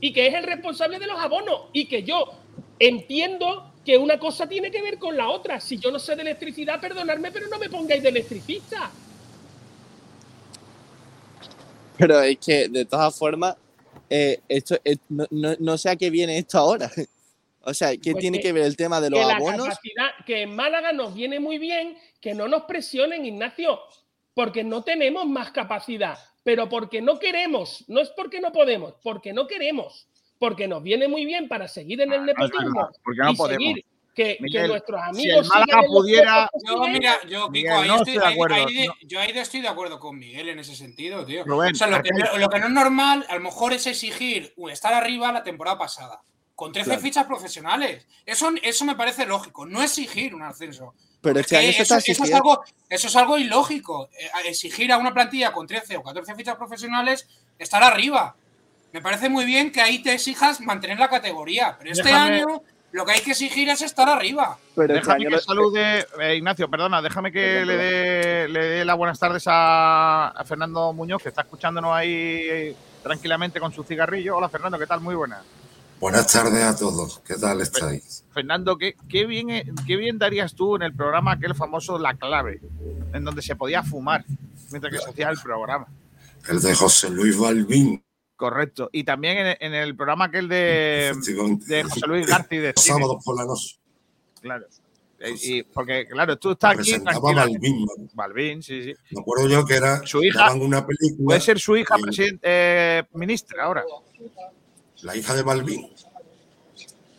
y 0.00 0.12
que 0.12 0.26
es 0.26 0.34
el 0.34 0.44
responsable 0.44 0.98
de 0.98 1.06
los 1.06 1.18
abonos 1.18 1.62
y 1.72 1.86
que 1.86 2.02
yo 2.02 2.32
entiendo 2.78 3.72
que 3.84 3.96
una 3.98 4.18
cosa 4.18 4.48
tiene 4.48 4.70
que 4.70 4.82
ver 4.82 4.98
con 4.98 5.16
la 5.16 5.28
otra. 5.28 5.60
Si 5.60 5.78
yo 5.78 5.90
no 5.90 5.98
sé 5.98 6.16
de 6.16 6.22
electricidad, 6.22 6.80
perdonadme, 6.80 7.30
pero 7.30 7.48
no 7.48 7.58
me 7.58 7.68
pongáis 7.68 8.02
de 8.02 8.08
electricista. 8.08 8.90
Pero 11.96 12.20
es 12.22 12.38
que, 12.38 12.68
de 12.68 12.84
todas 12.84 13.16
formas, 13.16 13.56
eh, 14.10 14.40
esto, 14.48 14.76
eh, 14.84 14.96
no, 15.08 15.26
no- 15.30 15.54
no 15.58 15.78
sé 15.78 15.90
a 15.90 15.96
qué 15.96 16.10
viene 16.10 16.38
esto 16.38 16.58
ahora. 16.58 16.90
O 17.66 17.72
sea, 17.72 17.96
¿qué 17.96 18.12
Pues 18.12 18.20
tiene 18.20 18.38
que- 18.38 18.42
que 18.48 18.52
ver 18.52 18.64
el 18.64 18.76
tema 18.76 19.00
de 19.00 19.08
los 19.08 19.18
que 19.18 19.32
abonos? 19.32 19.68
que 20.26 20.42
en 20.42 20.54
Málaga 20.54 20.92
nos 20.92 21.14
viene 21.14 21.40
muy 21.40 21.56
bien 21.56 21.96
que 22.20 22.34
no 22.34 22.46
nos 22.46 22.64
presionen, 22.64 23.24
Ignacio, 23.24 23.80
porque 24.34 24.62
no 24.64 24.82
tenemos 24.82 25.24
más 25.26 25.50
capacidad, 25.50 26.18
pero 26.44 26.68
porque 26.68 27.00
no 27.02 27.18
queremos, 27.18 27.84
no 27.88 28.00
es 28.00 28.10
porque 28.10 28.40
no 28.40 28.52
podemos, 28.52 28.94
porque 29.02 29.32
no 29.32 29.46
queremos, 29.48 30.06
porque 30.38 30.68
nos 30.68 30.82
viene 30.82 31.08
muy 31.08 31.24
bien 31.24 31.48
para 31.48 31.66
seguir 31.66 32.00
en 32.02 32.12
el 32.12 32.20
Ah, 32.20 32.20
no 32.20 32.26
nepotismo 32.26 32.74
verdad, 32.74 32.90
no 33.24 33.32
y 33.32 33.36
podemos. 33.36 33.64
seguir 33.64 33.84
que, 34.14 34.36
nuestros 34.68 35.00
si 35.00 35.08
amigos 35.08 35.46
el 35.46 35.48
Málaga 35.48 35.82
pudiera- 35.88 36.48
puestos 36.52 36.62
que 36.62 36.86
Yo, 36.86 36.92
mira, 36.92 37.16
yo, 37.28 37.50
Kiko, 37.50 37.74
ahí 37.74 37.88
no 37.88 37.96
estoy, 37.96 38.12
de 38.18 38.24
acuerdo, 38.26 38.54
ahí 38.54 38.74
de- 38.74 38.86
no. 38.86 38.94
yo 39.02 39.20
ahí 39.20 39.30
estoy 39.34 39.60
de 39.62 39.68
acuerdo 39.68 39.98
con 39.98 40.18
Miguel 40.18 40.50
en 40.50 40.58
ese 40.60 40.76
sentido, 40.76 41.24
tío. 41.24 41.44
Rubén, 41.44 41.72
o 41.72 41.74
sea, 41.74 41.88
lo 41.88 42.00
que, 42.00 42.10
aquel- 42.10 42.38
lo 42.40 42.48
que 42.48 42.60
no 42.60 42.66
es 42.66 42.72
normal, 42.72 43.26
a 43.28 43.34
lo 43.34 43.40
mejor 43.40 43.72
es 43.72 43.86
exigir 43.88 44.54
estar 44.70 44.94
arriba 44.94 45.32
la 45.32 45.42
temporada 45.42 45.78
pasada, 45.78 46.20
con 46.54 46.70
13 46.72 46.90
Claro. 46.90 47.02
fichas 47.02 47.26
profesionales. 47.26 48.06
Eso, 48.24 48.50
eso 48.62 48.84
me 48.84 48.94
parece 48.94 49.26
lógico, 49.26 49.66
no 49.66 49.82
exigir 49.82 50.32
un 50.34 50.42
ascenso. 50.42 50.94
Pero 51.24 51.40
este 51.40 51.56
año 51.56 51.68
eso, 51.70 51.82
está 51.82 51.98
eso 51.98 52.22
es 52.24 52.32
algo, 52.32 52.62
eso 52.88 53.08
es 53.08 53.16
algo 53.16 53.36
ilógico. 53.38 54.08
Eh, 54.18 54.30
Exigir 54.48 54.92
a 54.92 54.98
una 54.98 55.12
plantilla 55.12 55.52
con 55.52 55.66
13 55.66 55.96
o 55.96 56.02
14 56.04 56.34
fichas 56.36 56.54
profesionales 56.56 57.26
estar 57.58 57.82
arriba. 57.82 58.36
Me 58.92 59.00
parece 59.02 59.28
muy 59.28 59.44
bien 59.44 59.72
que 59.72 59.80
ahí 59.80 60.00
te 60.00 60.12
exijas 60.12 60.60
mantener 60.60 60.98
la 61.00 61.08
categoría, 61.08 61.74
pero 61.78 61.90
este 61.90 62.04
Déjame- 62.04 62.36
año 62.36 62.62
lo 62.92 63.04
que 63.04 63.10
hay 63.12 63.20
que 63.22 63.32
exigir 63.32 63.68
es 63.68 63.82
estar 63.82 64.08
arriba. 64.08 64.56
Pero 64.76 64.94
este 64.94 65.00
Déjame 65.08 65.26
año 65.26 65.36
que 65.36 65.42
salude, 65.42 66.06
eh, 66.20 66.36
Ignacio, 66.36 66.70
perdona, 66.70 67.02
déjame 67.02 67.32
que 67.32 67.64
le 67.64 67.76
dé, 67.76 68.48
le 68.48 68.60
dé 68.66 68.84
las 68.84 68.96
buenas 68.96 69.18
tardes 69.18 69.42
a, 69.48 70.28
a 70.28 70.44
Fernando 70.44 70.92
Muñoz, 70.92 71.20
que 71.20 71.30
está 71.30 71.40
escuchándonos 71.42 71.92
ahí 71.92 72.12
eh, 72.14 72.76
tranquilamente 73.02 73.58
con 73.58 73.72
su 73.72 73.82
cigarrillo. 73.82 74.36
Hola, 74.36 74.48
Fernando, 74.48 74.78
¿qué 74.78 74.86
tal? 74.86 75.00
Muy 75.00 75.16
buenas. 75.16 75.40
Buenas 76.00 76.30
tardes 76.32 76.62
a 76.62 76.76
todos. 76.76 77.20
¿Qué 77.20 77.34
tal 77.34 77.60
estáis? 77.60 78.24
Fernando, 78.32 78.76
¿qué, 78.76 78.94
qué 79.08 79.26
bien, 79.26 79.50
eh, 79.50 79.64
qué 79.86 79.96
bien 79.96 80.18
darías 80.18 80.54
tú 80.54 80.76
en 80.76 80.82
el 80.82 80.94
programa 80.94 81.32
aquel 81.32 81.54
famoso 81.54 81.98
La 81.98 82.14
Clave, 82.14 82.60
en 83.12 83.24
donde 83.24 83.40
se 83.42 83.56
podía 83.56 83.82
fumar 83.82 84.24
mientras 84.70 84.92
que 84.92 84.98
se 84.98 85.10
hacía 85.10 85.30
el 85.30 85.38
programa? 85.42 85.86
El 86.48 86.60
de 86.60 86.74
José 86.74 87.08
Luis 87.10 87.38
Balbín. 87.38 88.04
Correcto. 88.36 88.90
Y 88.92 89.04
también 89.04 89.38
en, 89.38 89.56
en 89.60 89.74
el 89.74 89.96
programa 89.96 90.26
aquel 90.26 90.48
de, 90.48 91.12
de 91.66 91.84
José 91.84 92.06
Luis 92.06 92.26
García 92.26 92.60
de 92.60 92.72
Los 92.76 92.84
sábados 92.84 93.22
por 93.24 93.36
la 93.36 93.46
noche. 93.46 93.76
Claro. 94.42 94.66
Eh, 95.20 95.34
Y, 95.42 95.62
porque, 95.62 96.06
claro, 96.08 96.36
tú 96.36 96.50
estás 96.50 96.76
aquí. 96.76 96.96
Balbín. 97.22 97.86
Balbín, 98.12 98.62
sí, 98.62 98.82
sí. 98.82 98.94
Me 99.12 99.20
acuerdo 99.22 99.48
yo 99.48 99.64
que 99.64 99.76
era. 99.76 100.04
Su 100.04 100.22
hija- 100.22 100.52
una 100.52 100.84
película. 100.84 101.24
Puede 101.26 101.40
ser 101.40 101.58
su 101.58 101.76
hija 101.76 101.96
presidente, 101.96 102.40
eh, 102.42 103.04
ministra 103.14 103.64
ahora. 103.64 103.84
La 105.04 105.16
hija 105.16 105.34
de 105.34 105.42
Balbín. 105.42 105.88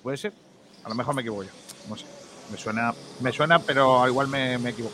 Puede 0.03 0.17
ser. 0.17 0.33
A 0.83 0.89
lo 0.89 0.95
mejor 0.95 1.15
me 1.15 1.21
equivoco 1.21 1.43
yo. 1.43 1.49
No 1.87 1.95
sé. 1.95 2.05
Me 2.51 2.57
suena, 2.57 2.93
me 3.21 3.31
suena 3.31 3.59
pero 3.59 4.07
igual 4.07 4.27
me, 4.27 4.57
me 4.57 4.71
equivoco. 4.71 4.93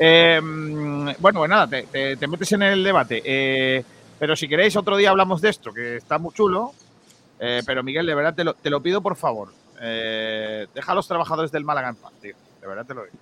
Mm, 0.00 1.10
bueno, 1.18 1.40
pues 1.40 1.50
nada, 1.50 1.66
te 1.66 2.26
metes 2.26 2.52
en 2.52 2.62
el 2.62 2.82
debate. 2.82 3.22
Eh, 3.24 3.84
pero 4.18 4.34
si 4.34 4.48
queréis, 4.48 4.76
otro 4.76 4.96
día 4.96 5.10
hablamos 5.10 5.40
de 5.40 5.50
esto, 5.50 5.72
que 5.72 5.96
está 5.96 6.18
muy 6.18 6.34
chulo. 6.34 6.72
Eh, 7.40 7.62
pero 7.64 7.82
Miguel, 7.82 8.06
de 8.06 8.14
verdad 8.14 8.34
te 8.34 8.44
lo, 8.44 8.54
te 8.54 8.70
lo 8.70 8.82
pido 8.82 9.00
por 9.00 9.16
favor. 9.16 9.52
Eh, 9.80 10.66
deja 10.74 10.92
a 10.92 10.94
los 10.94 11.06
trabajadores 11.06 11.52
del 11.52 11.64
Málaga 11.64 11.90
en 11.90 11.96
paz, 11.96 12.12
tío. 12.20 12.34
De 12.60 12.66
verdad 12.66 12.84
te 12.84 12.94
lo 12.94 13.04
digo. 13.04 13.16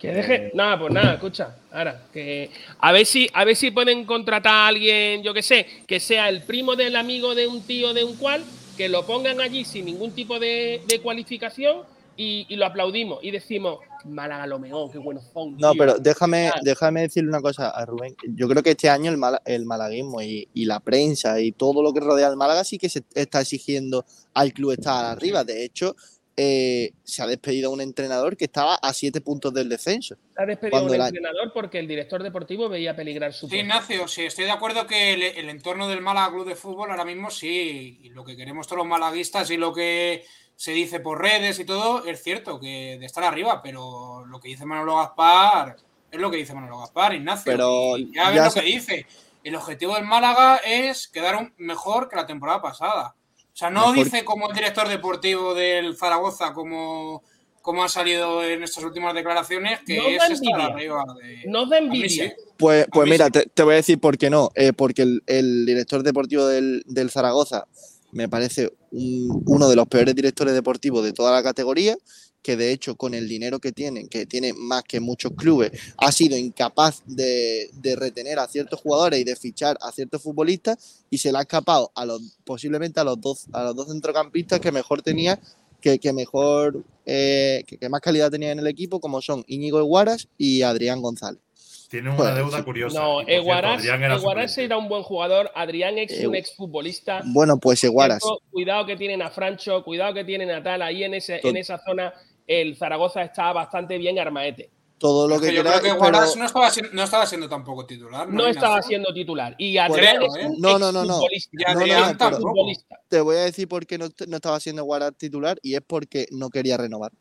Que 0.00 0.12
deje. 0.12 0.50
Nada, 0.54 0.78
pues 0.78 0.92
nada, 0.94 1.14
escucha. 1.14 1.56
Ahora, 1.70 2.02
que. 2.12 2.50
A 2.78 2.90
ver 2.92 3.04
si, 3.04 3.28
a 3.34 3.44
ver 3.44 3.54
si 3.54 3.70
pueden 3.70 4.04
contratar 4.06 4.52
a 4.54 4.66
alguien, 4.68 5.22
yo 5.22 5.34
que 5.34 5.42
sé, 5.42 5.66
que 5.86 6.00
sea 6.00 6.28
el 6.28 6.42
primo 6.42 6.74
del 6.74 6.96
amigo 6.96 7.34
de 7.34 7.46
un 7.46 7.60
tío 7.62 7.92
de 7.92 8.02
un 8.04 8.16
cual, 8.16 8.42
que 8.76 8.88
lo 8.88 9.04
pongan 9.06 9.40
allí 9.40 9.64
sin 9.64 9.84
ningún 9.84 10.12
tipo 10.12 10.38
de, 10.38 10.80
de 10.88 11.00
cualificación 11.00 11.82
y, 12.16 12.46
y 12.48 12.56
lo 12.56 12.64
aplaudimos 12.66 13.18
y 13.22 13.30
decimos, 13.30 13.78
Málaga 14.06 14.46
lo 14.46 14.58
mejor, 14.58 14.90
qué 14.90 14.96
buenos 14.96 15.24
son. 15.34 15.58
No, 15.58 15.72
tío". 15.72 15.78
pero 15.78 15.98
déjame, 15.98 16.48
Ah. 16.48 16.60
déjame 16.62 17.02
decirle 17.02 17.28
una 17.28 17.42
cosa 17.42 17.68
a 17.68 17.84
Rubén. 17.84 18.16
Yo 18.34 18.48
creo 18.48 18.62
que 18.62 18.70
este 18.70 18.88
año 18.88 19.10
el, 19.10 19.18
mala- 19.18 19.42
el 19.44 19.66
malaguismo 19.66 20.22
y, 20.22 20.48
y 20.54 20.64
la 20.64 20.80
prensa 20.80 21.38
y 21.40 21.52
todo 21.52 21.82
lo 21.82 21.92
que 21.92 22.00
rodea 22.00 22.28
al 22.28 22.36
Málaga 22.38 22.64
sí 22.64 22.78
que 22.78 22.88
se 22.88 23.02
está 23.14 23.42
exigiendo 23.42 24.06
al 24.32 24.54
club 24.54 24.72
estar 24.72 25.04
arriba. 25.04 25.44
De 25.44 25.62
hecho, 25.62 25.94
eh, 26.42 26.92
se 27.04 27.22
ha 27.22 27.26
despedido 27.26 27.68
a 27.68 27.72
un 27.74 27.82
entrenador 27.82 28.34
que 28.36 28.46
estaba 28.46 28.76
a 28.76 28.94
siete 28.94 29.20
puntos 29.20 29.52
del 29.52 29.68
descenso. 29.68 30.16
Ha 30.36 30.46
despedido 30.46 30.78
a 30.78 30.82
un 30.82 30.96
la- 30.96 31.08
entrenador 31.08 31.52
porque 31.52 31.78
el 31.78 31.86
director 31.86 32.22
deportivo 32.22 32.68
veía 32.70 32.96
peligrar 32.96 33.32
su 33.34 33.40
Sí, 33.46 33.50
puesto. 33.50 33.56
Ignacio, 33.62 34.08
sí, 34.08 34.22
estoy 34.22 34.46
de 34.46 34.50
acuerdo 34.52 34.86
que 34.86 35.12
el, 35.12 35.22
el 35.22 35.48
entorno 35.50 35.86
del 35.88 36.00
Málaga 36.00 36.32
Club 36.32 36.46
de 36.48 36.56
Fútbol 36.56 36.90
ahora 36.90 37.04
mismo 37.04 37.30
sí, 37.30 38.00
y 38.02 38.08
lo 38.08 38.24
que 38.24 38.36
queremos 38.36 38.66
todos 38.66 38.78
los 38.78 38.86
malaguistas 38.86 39.50
y 39.50 39.58
lo 39.58 39.72
que 39.74 40.24
se 40.56 40.72
dice 40.72 41.00
por 41.00 41.20
redes 41.20 41.58
y 41.58 41.64
todo, 41.64 42.04
es 42.06 42.22
cierto, 42.22 42.58
que 42.58 42.96
de 42.98 43.04
estar 43.06 43.24
arriba, 43.24 43.60
pero 43.62 44.24
lo 44.26 44.40
que 44.40 44.48
dice 44.48 44.64
Manolo 44.64 44.96
Gaspar 44.96 45.76
es 46.10 46.18
lo 46.20 46.30
que 46.30 46.38
dice 46.38 46.54
Manolo 46.54 46.78
Gaspar, 46.80 47.14
Ignacio. 47.14 47.52
Pero 47.52 47.96
y 47.98 48.14
ya 48.14 48.28
ves 48.28 48.36
ya 48.36 48.44
lo 48.46 48.50
se- 48.50 48.60
que 48.60 48.66
dice. 48.66 49.06
El 49.44 49.54
objetivo 49.56 49.94
del 49.94 50.04
Málaga 50.04 50.56
es 50.64 51.08
quedar 51.08 51.36
un- 51.36 51.54
mejor 51.56 52.08
que 52.08 52.16
la 52.16 52.26
temporada 52.26 52.60
pasada. 52.60 53.14
O 53.60 53.62
sea, 53.62 53.68
no 53.70 53.90
Mejor- 53.90 54.04
dice 54.06 54.24
como 54.24 54.48
el 54.48 54.54
director 54.54 54.88
deportivo 54.88 55.52
del 55.54 55.94
Zaragoza, 55.94 56.54
como, 56.54 57.22
como 57.60 57.84
ha 57.84 57.90
salido 57.90 58.42
en 58.42 58.62
estas 58.62 58.82
últimas 58.84 59.12
declaraciones, 59.12 59.80
que 59.84 59.98
No 59.98 60.06
es 60.08 60.14
estar 60.14 60.30
envidia. 60.32 60.64
arriba 60.64 61.04
de. 61.20 61.42
Nos 61.46 61.68
da 61.68 61.76
envidia. 61.76 62.08
sí. 62.28 62.32
Pues, 62.56 62.86
pues 62.90 63.06
mira, 63.10 63.26
sí. 63.26 63.32
te, 63.32 63.46
te 63.52 63.62
voy 63.62 63.74
a 63.74 63.76
decir 63.76 64.00
por 64.00 64.16
qué 64.16 64.30
no. 64.30 64.48
Eh, 64.54 64.72
porque 64.72 65.02
el, 65.02 65.22
el 65.26 65.66
director 65.66 66.02
deportivo 66.02 66.46
del, 66.46 66.82
del 66.86 67.10
Zaragoza 67.10 67.66
me 68.12 68.30
parece 68.30 68.72
un- 68.92 69.42
uno 69.46 69.68
de 69.68 69.76
los 69.76 69.86
peores 69.88 70.14
directores 70.14 70.54
deportivos 70.54 71.04
de 71.04 71.12
toda 71.12 71.30
la 71.32 71.42
categoría, 71.42 71.98
que 72.42 72.56
de 72.56 72.72
hecho 72.72 72.96
con 72.96 73.14
el 73.14 73.28
dinero 73.28 73.58
que 73.58 73.72
tiene, 73.72 74.08
que 74.08 74.26
tiene 74.26 74.52
más 74.54 74.82
que 74.84 75.00
muchos 75.00 75.32
clubes, 75.36 75.72
ha 75.98 76.10
sido 76.12 76.36
incapaz 76.36 77.02
de, 77.06 77.68
de 77.74 77.96
retener 77.96 78.38
a 78.38 78.46
ciertos 78.48 78.80
jugadores 78.80 79.20
y 79.20 79.24
de 79.24 79.36
fichar 79.36 79.76
a 79.82 79.92
ciertos 79.92 80.22
futbolistas 80.22 81.04
y 81.10 81.18
se 81.18 81.32
le 81.32 81.38
ha 81.38 81.42
escapado 81.42 81.92
a 81.94 82.04
los 82.06 82.20
posiblemente 82.44 83.00
a 83.00 83.04
los 83.04 83.20
dos 83.20 83.46
a 83.52 83.64
los 83.64 83.76
dos 83.76 83.88
centrocampistas 83.88 84.60
que 84.60 84.72
mejor 84.72 85.02
tenía 85.02 85.38
que, 85.80 85.98
que 85.98 86.12
mejor 86.12 86.82
eh, 87.06 87.62
que, 87.66 87.76
que 87.78 87.88
más 87.88 88.00
calidad 88.00 88.30
tenía 88.30 88.52
en 88.52 88.58
el 88.58 88.66
equipo 88.66 89.00
como 89.00 89.20
son 89.22 89.44
Íñigo 89.46 89.78
Eguaras 89.78 90.28
y 90.38 90.62
Adrián 90.62 91.00
González. 91.02 91.40
Tiene 91.88 92.10
una 92.10 92.18
Pues, 92.18 92.34
deuda 92.36 92.62
curiosa. 92.64 93.00
No, 93.00 93.16
cierto, 93.16 93.32
Eguaras, 93.32 93.78
Adrián 93.80 94.02
era 94.04 94.14
Eguaras 94.14 94.58
era 94.58 94.76
un 94.78 94.88
buen 94.88 95.02
jugador. 95.02 95.50
Adrián 95.56 95.98
es 95.98 96.24
un 96.24 96.36
Eh, 96.36 96.38
exfutbolista. 96.38 97.22
Bueno, 97.26 97.58
pues 97.58 97.82
Eguaras. 97.82 98.22
Cierto, 98.22 98.42
Cuidado 98.52 98.86
que 98.86 98.96
tienen 98.96 99.22
a 99.22 99.30
Francho, 99.30 99.82
cuidado 99.82 100.14
que 100.14 100.22
tienen 100.24 100.50
a 100.52 100.62
tal. 100.62 100.82
Ahí 100.82 101.02
en, 101.02 101.14
ese, 101.14 101.40
en 101.42 101.56
esa 101.56 101.82
zona 101.84 102.12
el 102.50 102.76
Zaragoza 102.76 103.22
está 103.22 103.52
bastante 103.52 103.96
bien 103.96 104.18
armaete. 104.18 104.70
todo 104.98 105.26
lo 105.28 105.36
Es 105.36 105.40
que, 105.40 105.46
que 105.48 105.54
yo 105.54 105.62
creo 105.62 105.74
que 105.76 105.80
pero- 105.82 105.96
Guaras 105.98 106.36
no, 106.36 106.44
estaba, 106.44 106.70
siendo- 106.70 106.92
no 106.92 107.02
estaba 107.04 107.24
siendo 107.26 107.48
tampoco 107.48 107.86
titular. 107.86 108.28
No 108.28 108.46
estaba 108.46 108.72
Ignacio? 108.74 108.88
siendo 108.88 109.14
titular. 109.14 109.54
Y 109.56 109.78
Adrián 109.78 110.16
creo, 110.18 110.34
es 110.36 110.42
¿eh? 110.44 110.46
un 110.48 110.60
No, 110.60 110.78
no, 110.78 110.92
no, 110.92 111.04
no. 111.04 111.06
No, 111.06 111.20
no, 111.20 111.68
Adrián 111.80 112.16
no. 112.20 112.30
Futbolista. 112.38 113.00
Te 113.08 113.20
voy 113.22 113.36
a 113.36 113.40
decir 113.44 113.66
por 113.66 113.86
qué 113.86 113.96
no, 113.96 114.08
no 114.28 114.36
estaba 114.36 114.60
siendo 114.60 114.84
Guaras 114.84 115.12
titular 115.16 115.58
y 115.62 115.74
es 115.74 115.80
porque 115.86 116.26
no 116.32 116.50
quería 116.50 116.76
renovar. 116.76 117.12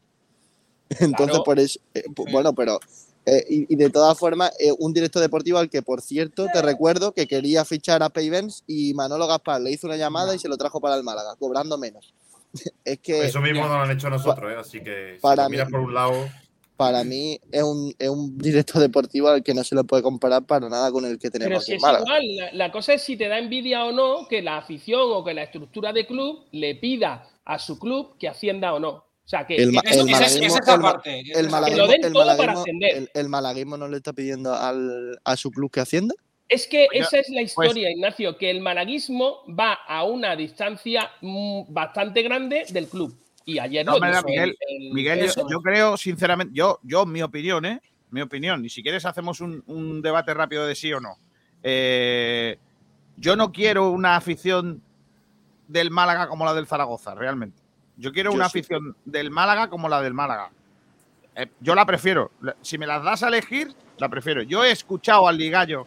Entonces, 0.90 1.16
Claro. 1.30 1.44
por 1.44 1.60
eso, 1.60 1.80
eh, 1.94 2.04
Sí. 2.06 2.24
bueno, 2.32 2.54
pero 2.54 2.80
eh, 3.26 3.46
y, 3.50 3.72
y 3.74 3.76
de 3.78 3.90
todas 3.92 4.18
formas, 4.18 4.52
eh, 4.60 4.74
un 4.80 4.92
director 4.92 5.22
deportivo 5.22 5.60
al 5.60 5.70
que, 5.70 5.82
por 5.82 6.02
cierto, 6.02 6.48
te 6.52 6.62
recuerdo 6.62 7.14
que 7.14 7.28
quería 7.28 7.64
fichar 7.64 8.02
a 8.04 8.10
Payvens 8.10 8.64
y 8.68 8.94
Manolo 8.96 9.28
Gaspar 9.28 9.62
le 9.62 9.72
hizo 9.72 9.88
una 9.88 9.98
llamada 9.98 10.34
y 10.36 10.40
se 10.40 10.50
lo 10.50 10.58
trajo 10.58 10.82
para 10.82 10.96
el 10.96 11.04
Málaga, 11.04 11.36
cobrando 11.38 11.78
menos. 11.78 12.14
es 12.86 13.00
que 13.00 13.26
Eso 13.26 13.42
mismo 13.42 13.68
no 13.68 13.76
lo 13.76 13.82
han 13.82 13.92
hecho 13.92 14.10
nosotros, 14.10 14.52
¿eh? 14.52 14.56
así 14.58 14.82
que 14.82 15.16
si 15.16 15.22
para 15.22 15.44
lo 15.44 15.50
miras 15.50 15.68
mí- 15.68 15.72
por 15.72 15.82
un 15.82 15.94
lado, 15.94 16.30
para 16.78 17.04
mí 17.04 17.40
es 17.52 17.62
un, 17.64 17.94
es 18.00 18.10
un 18.10 18.38
director 18.38 18.82
deportivo 18.82 19.28
al 19.28 19.44
que 19.44 19.54
no 19.54 19.64
se 19.64 19.76
le 19.76 19.84
puede 19.84 20.02
comparar 20.02 20.44
para 20.46 20.70
nada 20.70 20.92
con 20.92 21.06
el 21.06 21.20
que 21.20 21.30
Pero 21.30 21.44
tenemos 21.44 21.66
si 21.66 21.72
aquí 21.74 21.74
en 21.74 21.78
es 21.78 21.82
Málaga. 21.82 22.06
igual, 22.06 22.36
la, 22.36 22.54
la 22.54 22.72
cosa 22.72 22.94
es 22.94 23.02
si 23.04 23.18
te 23.18 23.28
da 23.28 23.38
envidia 23.38 23.84
o 23.86 23.92
no 23.92 24.28
que 24.30 24.42
la 24.42 24.58
afición 24.58 25.02
o 25.04 25.24
que 25.24 25.34
la 25.34 25.44
estructura 25.44 25.92
de 25.92 26.08
club 26.08 26.46
le 26.52 26.76
pida 26.76 27.28
a 27.44 27.60
su 27.60 27.78
club 27.78 28.18
que 28.18 28.30
ascienda 28.30 28.74
o 28.74 28.80
no. 28.80 28.90
O 28.90 29.30
sea, 29.30 29.46
que, 29.46 29.58
lo 29.64 29.72
el 33.14 33.30
malaguismo 33.30 33.78
no 33.78 33.88
le 33.88 33.98
está 33.98 34.14
pidiendo 34.14 34.56
al, 34.56 35.20
a 35.24 35.36
su 35.36 35.52
club 35.52 35.70
que 35.70 35.82
ascienda. 35.82 36.16
Es 36.50 36.68
que 36.68 36.88
Pues 36.92 37.08
esa 37.08 37.20
es 37.20 37.30
la 37.30 37.42
historia, 37.44 37.92
Ignacio, 37.92 38.36
que 38.38 38.50
el 38.50 38.60
malaguismo 38.60 39.44
va 39.48 39.74
a 39.88 40.04
una 40.04 40.36
distancia 40.36 41.12
mm, 41.22 41.72
bastante 41.72 42.24
grande 42.24 42.66
del 42.70 42.88
club. 42.88 43.16
Y 43.46 43.60
ayer 43.60 43.86
No, 43.86 44.00
lo 44.00 44.06
dijo 44.06 44.18
el- 44.20 44.26
Miguel, 44.26 44.58
el- 44.68 44.94
Miguel, 44.94 45.32
yo, 45.50 45.62
creo, 45.62 45.96
sinceramente, 45.96 46.54
yo, 46.56 46.80
yo, 46.84 47.06
mi 47.06 47.22
opinión, 47.22 47.66
¿eh? 47.66 47.82
Mi 48.12 48.22
opinión, 48.22 48.66
y 48.66 48.70
si 48.70 48.82
quieres 48.82 49.06
hacemos 49.06 49.40
un, 49.42 49.64
un 49.68 50.02
debate 50.02 50.34
rápido 50.34 50.66
de 50.66 50.74
sí 50.74 50.92
o 50.92 51.00
no. 51.00 51.16
Eh, 51.62 52.58
yo 53.18 53.36
no 53.36 53.52
quiero 53.52 53.92
una 53.92 54.16
afición 54.16 54.82
del 55.68 55.92
Málaga 55.92 56.28
como 56.28 56.46
la 56.46 56.54
del 56.56 56.66
Zaragoza, 56.66 57.14
realmente. 57.14 57.62
Yo 57.98 58.12
quiero 58.12 58.32
Yo 58.32 58.36
una 58.36 58.50
sí. 58.50 58.60
afición 58.60 58.96
del 59.06 59.30
Málaga 59.30 59.70
como 59.70 59.88
la 59.88 60.02
del 60.02 60.16
Málaga. 60.16 60.50
Eh, 61.36 61.48
yo 61.60 61.76
la 61.76 61.86
prefiero. 61.86 62.32
Si 62.62 62.78
me 62.80 62.88
las 62.88 63.04
das 63.04 63.22
a 63.22 63.28
elegir, 63.28 63.72
la 64.00 64.10
prefiero. 64.10 64.42
Yo 64.42 64.64
he 64.66 64.72
escuchado 64.72 65.28
al 65.28 65.38
Ligallo 65.38 65.86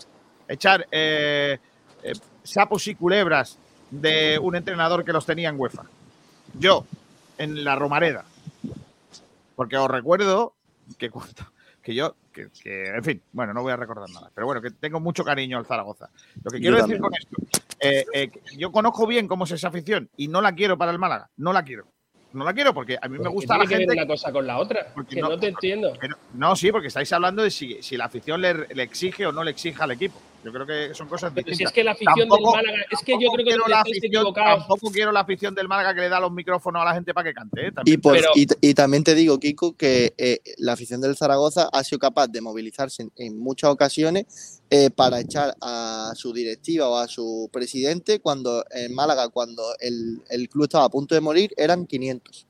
echar 0.48 0.86
eh, 0.90 1.58
eh, 2.02 2.12
sapos 2.42 2.86
y 2.88 2.94
culebras 2.94 3.58
de 3.90 4.38
un 4.38 4.56
entrenador 4.56 5.04
que 5.04 5.12
los 5.12 5.26
tenía 5.26 5.48
en 5.50 5.58
UEFA. 5.60 5.84
Yo, 6.58 6.86
en 7.38 7.64
la 7.64 7.76
Romareda. 7.76 8.24
Porque 9.56 9.76
os 9.76 9.90
recuerdo 9.90 10.54
que 10.98 11.10
cuando- 11.10 11.46
que 11.82 11.94
yo, 11.94 12.14
que, 12.32 12.48
que, 12.62 12.86
en 12.86 13.02
fin, 13.04 13.22
bueno, 13.32 13.52
no 13.52 13.62
voy 13.62 13.72
a 13.72 13.76
recordar 13.76 14.08
nada, 14.08 14.30
pero 14.34 14.46
bueno, 14.46 14.62
que 14.62 14.70
tengo 14.70 15.00
mucho 15.00 15.24
cariño 15.24 15.58
al 15.58 15.66
Zaragoza. 15.66 16.08
Lo 16.42 16.50
que 16.50 16.58
Yo 16.58 16.70
quiero 16.70 16.76
decir 16.76 17.00
también. 17.00 17.02
con 17.02 17.14
esto, 17.14 17.36
eh, 17.80 18.04
eh, 18.14 18.30
yo 18.56 18.70
conozco 18.70 19.06
bien 19.06 19.26
cómo 19.26 19.44
es 19.44 19.50
esa 19.50 19.68
afición 19.68 20.08
y 20.16 20.28
no 20.28 20.40
la 20.40 20.54
quiero 20.54 20.78
para 20.78 20.92
el 20.92 20.98
Málaga, 20.98 21.28
no 21.36 21.52
la 21.52 21.64
quiero. 21.64 21.86
No 22.32 22.44
la 22.44 22.54
quiero 22.54 22.72
porque 22.72 22.96
a 23.02 23.08
mí 23.08 23.18
me 23.18 23.24
¿Qué 23.24 23.28
gusta 23.30 23.58
la 23.58 23.66
que 23.66 23.76
gente. 23.76 23.92
una 23.92 24.06
cosa 24.06 24.32
con 24.32 24.46
la 24.46 24.58
otra? 24.58 24.94
Que 25.08 25.20
no- 25.20 25.28
no, 25.30 25.38
te 25.38 25.48
entiendo. 25.48 25.92
No, 26.34 26.56
sí, 26.56 26.70
porque 26.72 26.86
estáis 26.88 27.12
hablando 27.12 27.42
de 27.42 27.50
si, 27.50 27.82
si 27.82 27.96
la 27.96 28.06
afición 28.06 28.40
le, 28.40 28.68
le 28.68 28.82
exige 28.84 29.26
o 29.26 29.32
no 29.32 29.44
le 29.44 29.50
exige 29.50 29.82
al 29.82 29.90
equipo. 29.90 30.18
Yo 30.44 30.52
creo 30.52 30.66
que 30.66 30.92
son 30.94 31.06
cosas 31.08 31.32
Pero 31.34 31.54
si 31.54 31.62
es 31.62 31.70
que 31.70 31.84
la 31.84 31.92
afición 31.92 32.28
Tampoco- 32.28 32.56
del 32.56 32.64
Málaga, 32.66 32.84
es 32.90 32.98
que 33.04 33.12
yo 33.12 33.30
creo 33.30 33.46
que 33.46 33.70
la 33.70 33.80
afición-. 33.80 34.34
Tampoco 34.34 34.90
quiero 34.90 35.12
la 35.12 35.20
afición 35.20 35.54
del 35.54 35.68
Málaga 35.68 35.94
que 35.94 36.00
le 36.00 36.08
da 36.08 36.18
los 36.18 36.32
micrófonos 36.32 36.82
a 36.82 36.84
la 36.84 36.94
gente 36.94 37.14
para 37.14 37.28
que 37.30 37.34
cante. 37.34 37.68
¿eh? 37.68 37.72
También 37.72 37.98
Y, 37.98 38.02
Pero- 38.02 38.30
y, 38.34 38.46
y 38.70 38.74
también 38.74 39.04
te 39.04 39.14
digo, 39.14 39.38
Kiko, 39.38 39.76
que 39.76 40.12
eh, 40.18 40.40
la 40.58 40.72
afición 40.72 41.00
del 41.00 41.16
Zaragoza 41.16 41.68
ha 41.72 41.84
sido 41.84 42.00
capaz 42.00 42.26
de 42.26 42.40
movilizarse 42.40 43.02
en, 43.04 43.12
en 43.16 43.38
muchas 43.38 43.70
ocasiones 43.70 44.60
eh, 44.70 44.90
para 44.90 45.20
echar 45.20 45.54
a 45.60 46.12
su 46.16 46.32
directiva 46.32 46.88
o 46.88 46.96
a 46.96 47.06
su 47.06 47.48
presidente 47.52 48.18
cuando 48.20 48.64
en 48.72 48.94
Málaga, 48.94 49.28
cuando 49.28 49.62
el, 49.78 50.22
el 50.28 50.48
club 50.48 50.64
estaba 50.64 50.86
a 50.86 50.88
punto 50.90 51.14
de 51.14 51.20
morir, 51.20 51.52
eran 51.56 51.86
500. 51.86 52.46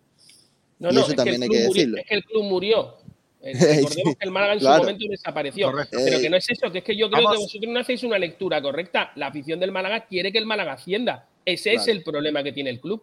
No, 0.79 0.91
Y 0.91 0.95
no, 0.95 1.01
eso 1.01 1.11
es 1.11 1.17
también 1.17 1.41
que 1.41 1.45
hay 1.45 1.49
que 1.51 1.57
murió- 1.67 1.73
decirlo. 1.75 1.99
es 1.99 2.05
que 2.09 2.15
el 2.15 2.25
club 2.25 2.45
murió. 2.45 2.97
Eh, 3.43 3.53
Recordemos 3.77 4.17
que 4.17 4.25
el 4.25 4.31
Málaga 4.31 4.53
en 4.55 4.59
Claro. 4.61 4.77
su 4.77 4.83
momento 4.83 5.05
desapareció. 5.11 5.71
Correcto. 5.73 5.99
Pero 6.05 6.17
Eh, 6.19 6.21
que 6.21 6.31
no 6.31 6.37
es 6.37 6.49
eso, 6.51 6.71
que 6.71 6.79
es 6.79 6.85
que 6.85 6.97
yo 6.97 7.11
creo 7.11 7.23
vamos. 7.25 7.39
que 7.39 7.43
vosotros 7.45 7.73
no 7.73 7.81
hacéis 7.81 8.03
una 8.05 8.19
lectura 8.19 8.63
correcta. 8.63 9.13
La 9.17 9.27
afición 9.29 9.59
del 9.61 9.73
Málaga 9.73 10.07
quiere 10.07 10.31
que 10.33 10.39
el 10.39 10.47
Málaga 10.47 10.73
ascienda. 10.75 11.27
Ese 11.45 11.75
es 11.75 11.89
el 11.89 12.03
problema 12.05 12.43
que 12.43 12.53
tiene 12.53 12.71
el 12.71 12.81
club. 12.81 13.03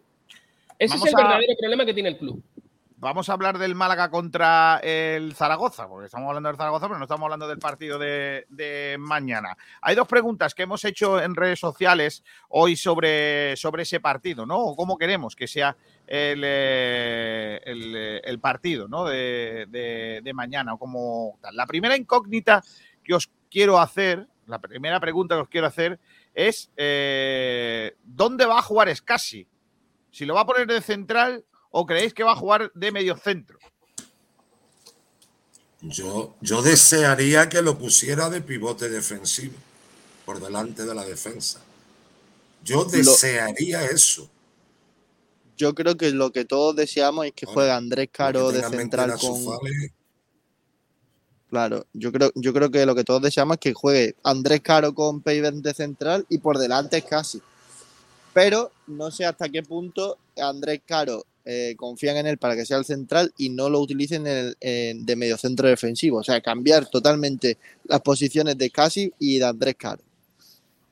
Ese 0.77 0.93
Vamos 0.95 1.07
es 1.07 1.13
el 1.13 1.19
a- 1.19 1.23
verdadero 1.23 1.53
problema 1.59 1.85
que 1.85 1.93
tiene 1.93 2.09
el 2.09 2.17
club. 2.17 2.41
Vamos 3.01 3.29
a 3.29 3.33
hablar 3.33 3.57
del 3.57 3.75
Málaga 3.75 4.09
contra 4.11 4.81
el 4.83 5.33
Zaragoza, 5.33 5.87
porque 5.87 6.07
estamos 6.07 6.27
hablando 6.27 6.49
del 6.49 6.57
Zaragoza, 6.57 6.87
pero 6.87 6.97
no 6.99 7.05
estamos 7.05 7.23
hablando 7.23 7.47
del 7.47 7.57
partido 7.57 7.97
de, 7.97 8.45
de 8.49 8.97
mañana. 8.99 9.55
Hay 9.81 9.95
dos 9.95 10.05
preguntas 10.05 10.53
que 10.53 10.63
hemos 10.63 10.83
hecho 10.83 11.21
en 11.21 11.33
redes 11.33 11.59
sociales 11.59 12.23
hoy 12.49 12.75
sobre, 12.75 13.55
sobre 13.55 13.83
ese 13.83 14.01
partido, 14.01 14.45
¿no? 14.45 14.57
O 14.57 14.75
cómo 14.75 14.97
queremos 14.97 15.33
que 15.33 15.47
sea 15.47 15.77
el, 16.09 16.41
eh, 16.43 17.61
el, 17.65 17.95
eh, 17.95 18.21
el 18.23 18.39
partido, 18.39 18.87
¿no? 18.87 19.05
De, 19.05 19.67
de- 19.69 20.21
de 20.23 20.33
mañana, 20.33 20.73
o 20.73 20.79
como 20.79 21.37
tal. 21.41 21.55
La 21.55 21.67
primera 21.67 21.95
incógnita 21.95 22.63
que 23.03 23.13
os 23.13 23.29
quiero 23.51 23.79
hacer, 23.79 24.27
la 24.47 24.59
primera 24.59 24.99
pregunta 24.99 25.35
que 25.35 25.41
os 25.41 25.49
quiero 25.49 25.67
hacer 25.67 25.99
es 26.33 26.71
eh, 26.77 27.95
¿dónde 28.03 28.45
va 28.45 28.57
a 28.59 28.63
jugar 28.63 28.93
Scassi? 28.95 29.47
Si 30.11 30.25
lo 30.25 30.33
va 30.33 30.41
a 30.41 30.45
poner 30.47 30.65
de 30.65 30.81
central 30.81 31.45
o 31.69 31.85
creéis 31.85 32.13
que 32.15 32.23
va 32.23 32.31
a 32.31 32.35
jugar 32.35 32.71
de 32.73 32.91
medio 32.91 33.15
centro. 33.15 33.59
Yo, 35.81 36.35
yo 36.41 36.61
desearía 36.61 37.47
que 37.49 37.61
lo 37.61 37.77
pusiera 37.77 38.29
de 38.29 38.41
pivote 38.41 38.89
defensivo 38.89 39.53
por 40.25 40.39
delante 40.41 40.85
de 40.85 40.93
la 40.95 41.05
defensa. 41.05 41.61
Yo 42.63 42.83
desearía 42.85 43.85
eso. 43.85 44.29
Yo 45.59 45.75
creo 45.75 45.97
que 45.97 46.11
lo 46.11 46.31
que 46.31 46.45
todos 46.45 46.73
deseamos 46.75 47.25
es 47.25 47.33
que 47.33 47.45
Ahora, 47.45 47.53
juegue 47.53 47.71
Andrés 47.71 48.09
Caro 48.11 48.49
de 48.51 48.63
central 48.63 49.11
con. 49.19 49.59
Claro, 51.49 51.85
yo 51.93 52.11
creo, 52.11 52.31
yo 52.35 52.53
creo 52.53 52.69
que 52.71 52.85
lo 52.85 52.95
que 52.95 53.03
todos 53.03 53.21
deseamos 53.21 53.55
es 53.55 53.59
que 53.59 53.73
juegue 53.73 54.15
Andrés 54.23 54.61
Caro 54.61 54.93
con 54.93 55.21
Payver 55.21 55.53
de 55.55 55.73
central 55.73 56.25
y 56.29 56.37
por 56.37 56.57
delante 56.57 56.97
es 56.97 57.03
casi. 57.03 57.41
Pero 58.33 58.71
no 58.87 59.11
sé 59.11 59.25
hasta 59.25 59.49
qué 59.49 59.61
punto 59.63 60.17
Andrés 60.37 60.81
Caro 60.85 61.25
eh, 61.43 61.73
confían 61.75 62.17
en 62.17 62.27
él 62.27 62.37
para 62.37 62.55
que 62.55 62.65
sea 62.65 62.77
el 62.77 62.85
central 62.85 63.33
y 63.35 63.49
no 63.49 63.69
lo 63.69 63.79
utilicen 63.81 64.27
en 64.27 64.37
el- 64.37 64.57
en- 64.61 65.05
de 65.05 65.15
mediocentro 65.15 65.67
defensivo. 65.67 66.19
O 66.19 66.23
sea, 66.23 66.39
cambiar 66.39 66.87
totalmente 66.87 67.57
las 67.85 68.01
posiciones 68.01 68.55
de 68.57 68.69
Casi 68.69 69.11
y 69.17 69.39
de 69.39 69.45
Andrés 69.45 69.75
Caro. 69.77 70.03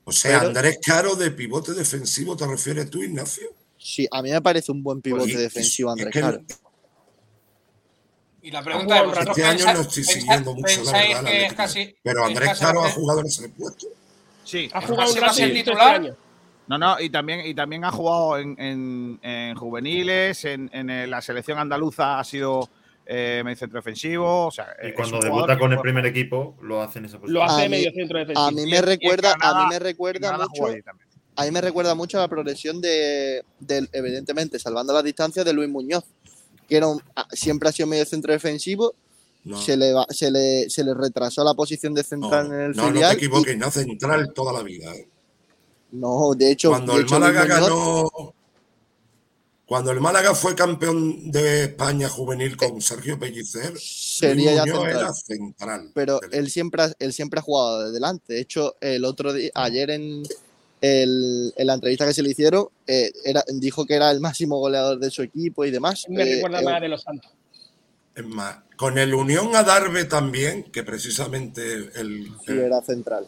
O 0.04 0.10
sea, 0.12 0.38
Pero- 0.40 0.48
Andrés 0.48 0.78
Caro 0.84 1.14
de 1.14 1.30
pivote 1.30 1.72
defensivo, 1.72 2.36
¿te 2.36 2.46
refieres 2.46 2.90
tú, 2.90 3.00
Ignacio? 3.02 3.48
Sí, 3.90 4.06
a 4.10 4.20
mí 4.22 4.30
me 4.30 4.42
parece 4.42 4.70
un 4.70 4.82
buen 4.82 5.00
pivote 5.00 5.24
Pues, 5.32 5.38
defensivo 5.38 5.88
es 5.88 5.92
Andrés 5.92 6.12
que 6.12 6.20
Caro. 6.20 6.42
Y 8.42 8.50
la 8.50 8.62
pregunta 8.62 8.96
es, 8.98 9.02
un 9.02 9.08
rato. 9.14 9.20
¿vosotros 9.30 9.38
Este 9.38 9.48
año 9.48 9.64
no 9.64 9.70
pensáis- 9.80 9.86
estoy 9.88 10.04
siguiendo 10.04 10.54
mucho 10.54 10.84
la 10.84 10.92
verdad. 10.92 11.24
que 11.24 11.46
es 11.46 11.52
casi... 11.54 11.96
Pero 12.02 12.24
Andrés 12.24 12.58
Caro 12.58 12.82
ha 12.82 12.86
hace- 12.86 12.94
jugado 12.94 13.20
en 13.20 13.26
ese 13.26 13.48
puesto. 13.48 13.86
Sí. 14.44 14.70
Ha 14.74 14.78
¿Es 14.80 14.84
jugado 14.84 15.08
un 15.10 15.14
ser 15.14 15.24
este 15.24 15.48
titular? 15.50 16.16
No, 16.66 16.76
no, 16.76 17.00
y 17.00 17.08
también, 17.08 17.46
y 17.46 17.54
también 17.54 17.84
ha 17.86 17.90
jugado 17.90 18.36
en, 18.38 18.54
en- 18.60 19.18
en 19.22 19.54
juveniles, 19.56 20.44
en, 20.44 20.68
en, 20.74 20.90
eh, 20.90 21.06
la 21.06 21.22
selección 21.22 21.58
andaluza 21.58 22.18
ha 22.18 22.24
sido 22.24 22.68
eh, 23.06 23.40
medio 23.42 23.56
centro 23.56 23.78
defensivo. 23.78 24.48
O 24.48 24.50
sea, 24.50 24.66
y 24.86 24.92
cuando 24.92 25.18
debuta 25.18 25.58
con 25.58 25.72
el 25.72 25.78
primer 25.80 26.04
equipo, 26.04 26.56
lo 26.60 26.82
hace 26.82 26.98
en 26.98 27.06
esa 27.06 27.16
Lo 27.16 27.22
posición. 27.22 27.42
hace 27.42 27.54
A 27.54 27.62
de 27.62 27.68
mí- 27.70 27.76
medio 27.78 27.92
centro 27.92 28.18
defensivo. 28.18 28.46
A 28.46 28.50
mí 28.50 28.66
me 28.66 28.82
recuerda, 28.82 29.34
a 29.40 29.62
mí 29.62 29.70
me 29.70 29.78
recuerda 29.78 30.36
mucho 30.36 30.74
también. 30.84 31.07
A 31.38 31.44
mí 31.44 31.50
me 31.52 31.60
recuerda 31.60 31.94
mucho 31.94 32.18
la 32.18 32.26
progresión 32.28 32.80
de, 32.80 33.42
evidentemente, 33.92 34.58
salvando 34.58 34.92
las 34.92 35.04
distancias 35.04 35.44
de 35.44 35.52
Luis 35.52 35.68
Muñoz, 35.68 36.04
que 36.68 36.76
era 36.76 36.88
un- 36.88 37.00
a- 37.14 37.28
siempre 37.32 37.68
ha 37.68 37.72
sido 37.72 37.86
medio 37.86 38.04
centro 38.04 38.32
defensivo, 38.32 38.94
No, 39.44 39.56
se, 39.62 39.76
le 39.76 39.92
va- 39.92 40.06
se, 40.10 40.30
le, 40.32 40.68
se 40.68 40.82
le 40.82 40.92
retrasó 40.94 41.44
la 41.44 41.54
posición 41.54 41.94
de 41.94 42.02
no, 42.02 42.08
central 42.08 42.46
en 42.46 42.60
el 42.60 42.70
no, 42.72 42.82
no 42.82 42.88
te 42.88 42.92
filial. 42.92 43.12
y- 43.12 43.16
equivoques, 43.16 43.56
no 43.56 43.70
central 43.70 44.32
toda 44.34 44.52
la 44.52 44.62
vida. 44.64 44.92
¿eh? 44.94 45.08
no, 45.92 46.34
de 46.36 46.50
hecho, 46.50 46.70
Cuando 46.70 46.92
de 46.94 46.98
el 46.98 47.04
hecho, 47.06 47.18
Málaga 47.20 47.44
Muñoz- 47.46 47.60
ganó 47.60 48.34
Cuando 49.64 49.90
el 49.92 50.00
Málaga 50.00 50.34
fue 50.34 50.54
campeón 50.54 51.30
de 51.30 51.64
España 51.64 52.08
juvenil 52.08 52.56
con 52.56 52.80
Sergio 52.80 53.18
Pellicer, 53.18 53.78
Sería 53.78 54.54
ya 54.54 54.64
central. 54.64 54.90
era 54.90 55.12
central. 55.14 55.90
Pero 55.94 56.20
él 56.32 56.50
siempre, 56.50 56.84
él 56.98 57.12
siempre 57.12 57.38
ha 57.40 57.42
jugado 57.42 57.84
de 57.86 57.92
delante. 57.92 58.32
De 58.34 58.40
hecho, 58.40 58.76
el 58.80 59.04
otro 59.04 59.32
día, 59.32 59.50
ayer 59.54 59.90
en, 59.90 60.22
el- 60.80 61.52
en 61.56 61.66
la 61.66 61.74
entrevista 61.74 62.06
que 62.06 62.14
se 62.14 62.22
le 62.22 62.30
hicieron, 62.30 62.66
eh, 62.86 63.10
era, 63.24 63.42
dijo 63.54 63.84
que 63.86 63.94
era 63.94 64.10
el 64.10 64.20
máximo 64.20 64.58
goleador 64.58 64.98
de 64.98 65.10
su 65.10 65.22
equipo 65.22 65.64
y 65.64 65.70
demás. 65.70 66.06
Me 66.08 66.22
Eh, 66.22 66.34
recuerda 66.36 66.60
eh, 66.60 66.64
más 66.64 66.80
de 66.80 66.88
los 66.88 67.02
Santos. 67.02 67.30
Es 68.14 68.26
más, 68.26 68.58
con 68.76 68.98
el 68.98 69.14
Unión 69.14 69.54
Adarve 69.54 70.04
también, 70.04 70.64
que 70.64 70.82
precisamente 70.82 71.72
el, 71.94 72.30
sí, 72.44 72.52
era 72.52 72.80
central. 72.82 73.26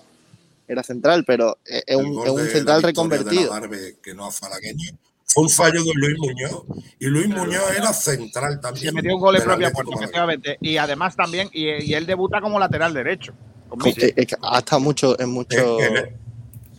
Era 0.67 0.83
central, 0.83 1.25
pero 1.25 1.59
es 1.65 1.83
el 1.87 1.97
un, 1.97 2.27
es 2.27 2.35
la 2.35 2.47
central 2.53 2.83
reconvertido. 2.83 3.53
Adarve, 3.53 3.97
que 4.03 4.15
no 4.15 4.31
fue 4.31 5.45
un 5.45 5.49
fallo 5.49 5.83
de 5.85 5.93
Luis 5.95 6.17
Muñoz. 6.19 6.65
Y 6.99 7.07
Luis 7.07 7.29
Muñoz 7.29 7.63
era 7.77 7.93
central 7.93 8.61
también. 8.61 8.87
Se 8.87 8.93
metió 8.93 9.15
un 9.15 9.21
gol 9.21 9.37
en 9.37 9.43
propia 9.45 9.71
puerta, 9.71 9.91
de 9.91 9.95
Madrid. 9.97 10.05
efectivamente. 10.05 10.59
Y 10.61 10.77
además 10.77 11.15
también, 11.17 11.49
y, 11.53 11.69
y 11.85 11.95
él 11.95 12.05
debuta 12.07 12.41
como 12.41 12.59
lateral 12.59 12.93
derecho. 12.95 13.33
con 13.69 13.79
Co- 13.79 13.87
Michel. 13.87 14.13
es 14.17 14.27
que 14.27 14.37
ha 14.43 14.59
estado 14.59 14.81
mucho, 14.81 15.19
en 15.21 15.29
mucho. 15.31 15.79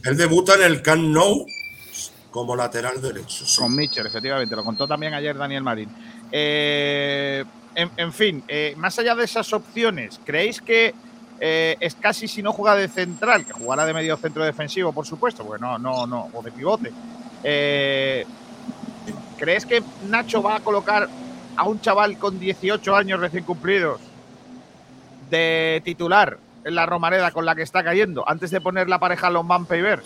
Él 0.04 0.18
debuta 0.18 0.56
en 0.56 0.64
el 0.64 0.82
Camp 0.82 1.04
Nou 1.04 1.46
como 2.32 2.56
lateral 2.56 3.02
derecho. 3.02 3.46
sí. 3.46 3.62
Con 3.62 3.76
Mitchell, 3.76 4.08
efectivamente, 4.08 4.56
lo 4.56 4.64
contó 4.64 4.88
también 4.88 5.14
ayer 5.14 5.38
Daniel 5.38 5.64
Marín. 5.64 5.90
Eh, 6.32 7.44
en, 7.76 8.14
fin, 8.14 8.44
eh, 8.48 8.74
más 8.78 8.98
allá 9.00 9.16
de 9.16 9.26
esas 9.26 9.52
opciones, 9.54 10.20
¿creéis 10.24 10.62
que 10.62 10.94
eh, 11.40 11.78
es 11.80 11.96
casi 11.96 12.28
si 12.28 12.42
no 12.42 12.52
juega 12.54 12.76
de 12.76 12.88
central, 12.88 13.46
que 13.46 13.54
jugará 13.54 13.86
de 13.86 13.94
medio 13.94 14.18
centro 14.18 14.44
defensivo, 14.44 14.92
por 14.92 15.06
supuesto, 15.06 15.46
porque 15.46 15.62
no, 15.62 15.78
no, 15.78 16.08
no, 16.08 16.30
o 16.34 16.42
de 16.42 16.52
pivote? 16.52 16.92
¿Crees 19.38 19.66
que 19.66 19.84
Nacho 20.10 20.42
va 20.42 20.58
a 20.58 20.60
colocar 20.60 21.10
a 21.56 21.64
un 21.64 21.82
chaval 21.82 22.18
con 22.18 22.40
18 22.40 22.96
años 22.96 23.20
recién 23.20 23.44
cumplidos 23.44 24.00
de 25.30 25.82
titular 25.84 26.38
en 26.64 26.76
la 26.76 26.86
Romareda 26.86 27.32
con 27.32 27.46
la 27.46 27.56
que 27.56 27.62
está 27.64 27.84
cayendo, 27.84 28.28
antes 28.28 28.52
de 28.52 28.62
poner 28.62 28.88
la 28.90 29.00
pareja 29.00 29.30
Lombán 29.30 29.66
Peiber? 29.66 30.02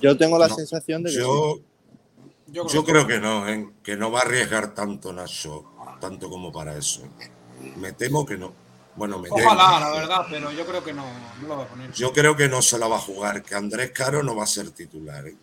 Yo 0.00 0.16
tengo 0.16 0.38
la 0.38 0.48
No, 0.48 0.54
sensación 0.54 1.02
de 1.02 1.10
que. 1.10 1.16
sí. 1.16 1.20
Yo, 1.20 1.58
Yo 2.46 2.64
creo 2.66 2.68
yo 2.72 2.84
que 2.84 2.92
creo 2.92 3.06
que 3.06 3.20
no, 3.20 3.48
¿eh? 3.48 3.68
que 3.82 3.96
no 3.96 4.10
va 4.10 4.20
a 4.20 4.22
arriesgar 4.22 4.74
tanto 4.74 5.12
Nacho, 5.12 5.64
tanto 6.00 6.30
como 6.30 6.52
para 6.52 6.76
eso. 6.76 7.02
Me 7.76 7.92
temo 7.92 8.24
que 8.24 8.36
no. 8.38 8.52
Bueno, 8.96 9.18
me 9.18 9.28
temo. 9.28 9.46
Ojalá, 9.46 9.80
la 9.80 9.90
verdad, 9.90 10.26
pero 10.30 10.50
yo 10.52 10.64
creo 10.64 10.82
que 10.82 10.92
no, 10.92 11.04
no 11.42 11.48
lo 11.48 11.56
va 11.58 11.64
a 11.64 11.66
poner. 11.66 11.92
Yo 11.92 12.12
creo 12.12 12.36
que 12.36 12.48
no 12.48 12.62
se 12.62 12.78
la 12.78 12.88
va 12.88 12.96
a 12.96 13.00
jugar, 13.00 13.42
que 13.42 13.54
Andrés 13.54 13.90
Caro 13.90 14.22
no 14.22 14.34
va 14.34 14.44
a 14.44 14.46
ser 14.46 14.70
titular. 14.70 15.26
¿eh? 15.26 15.36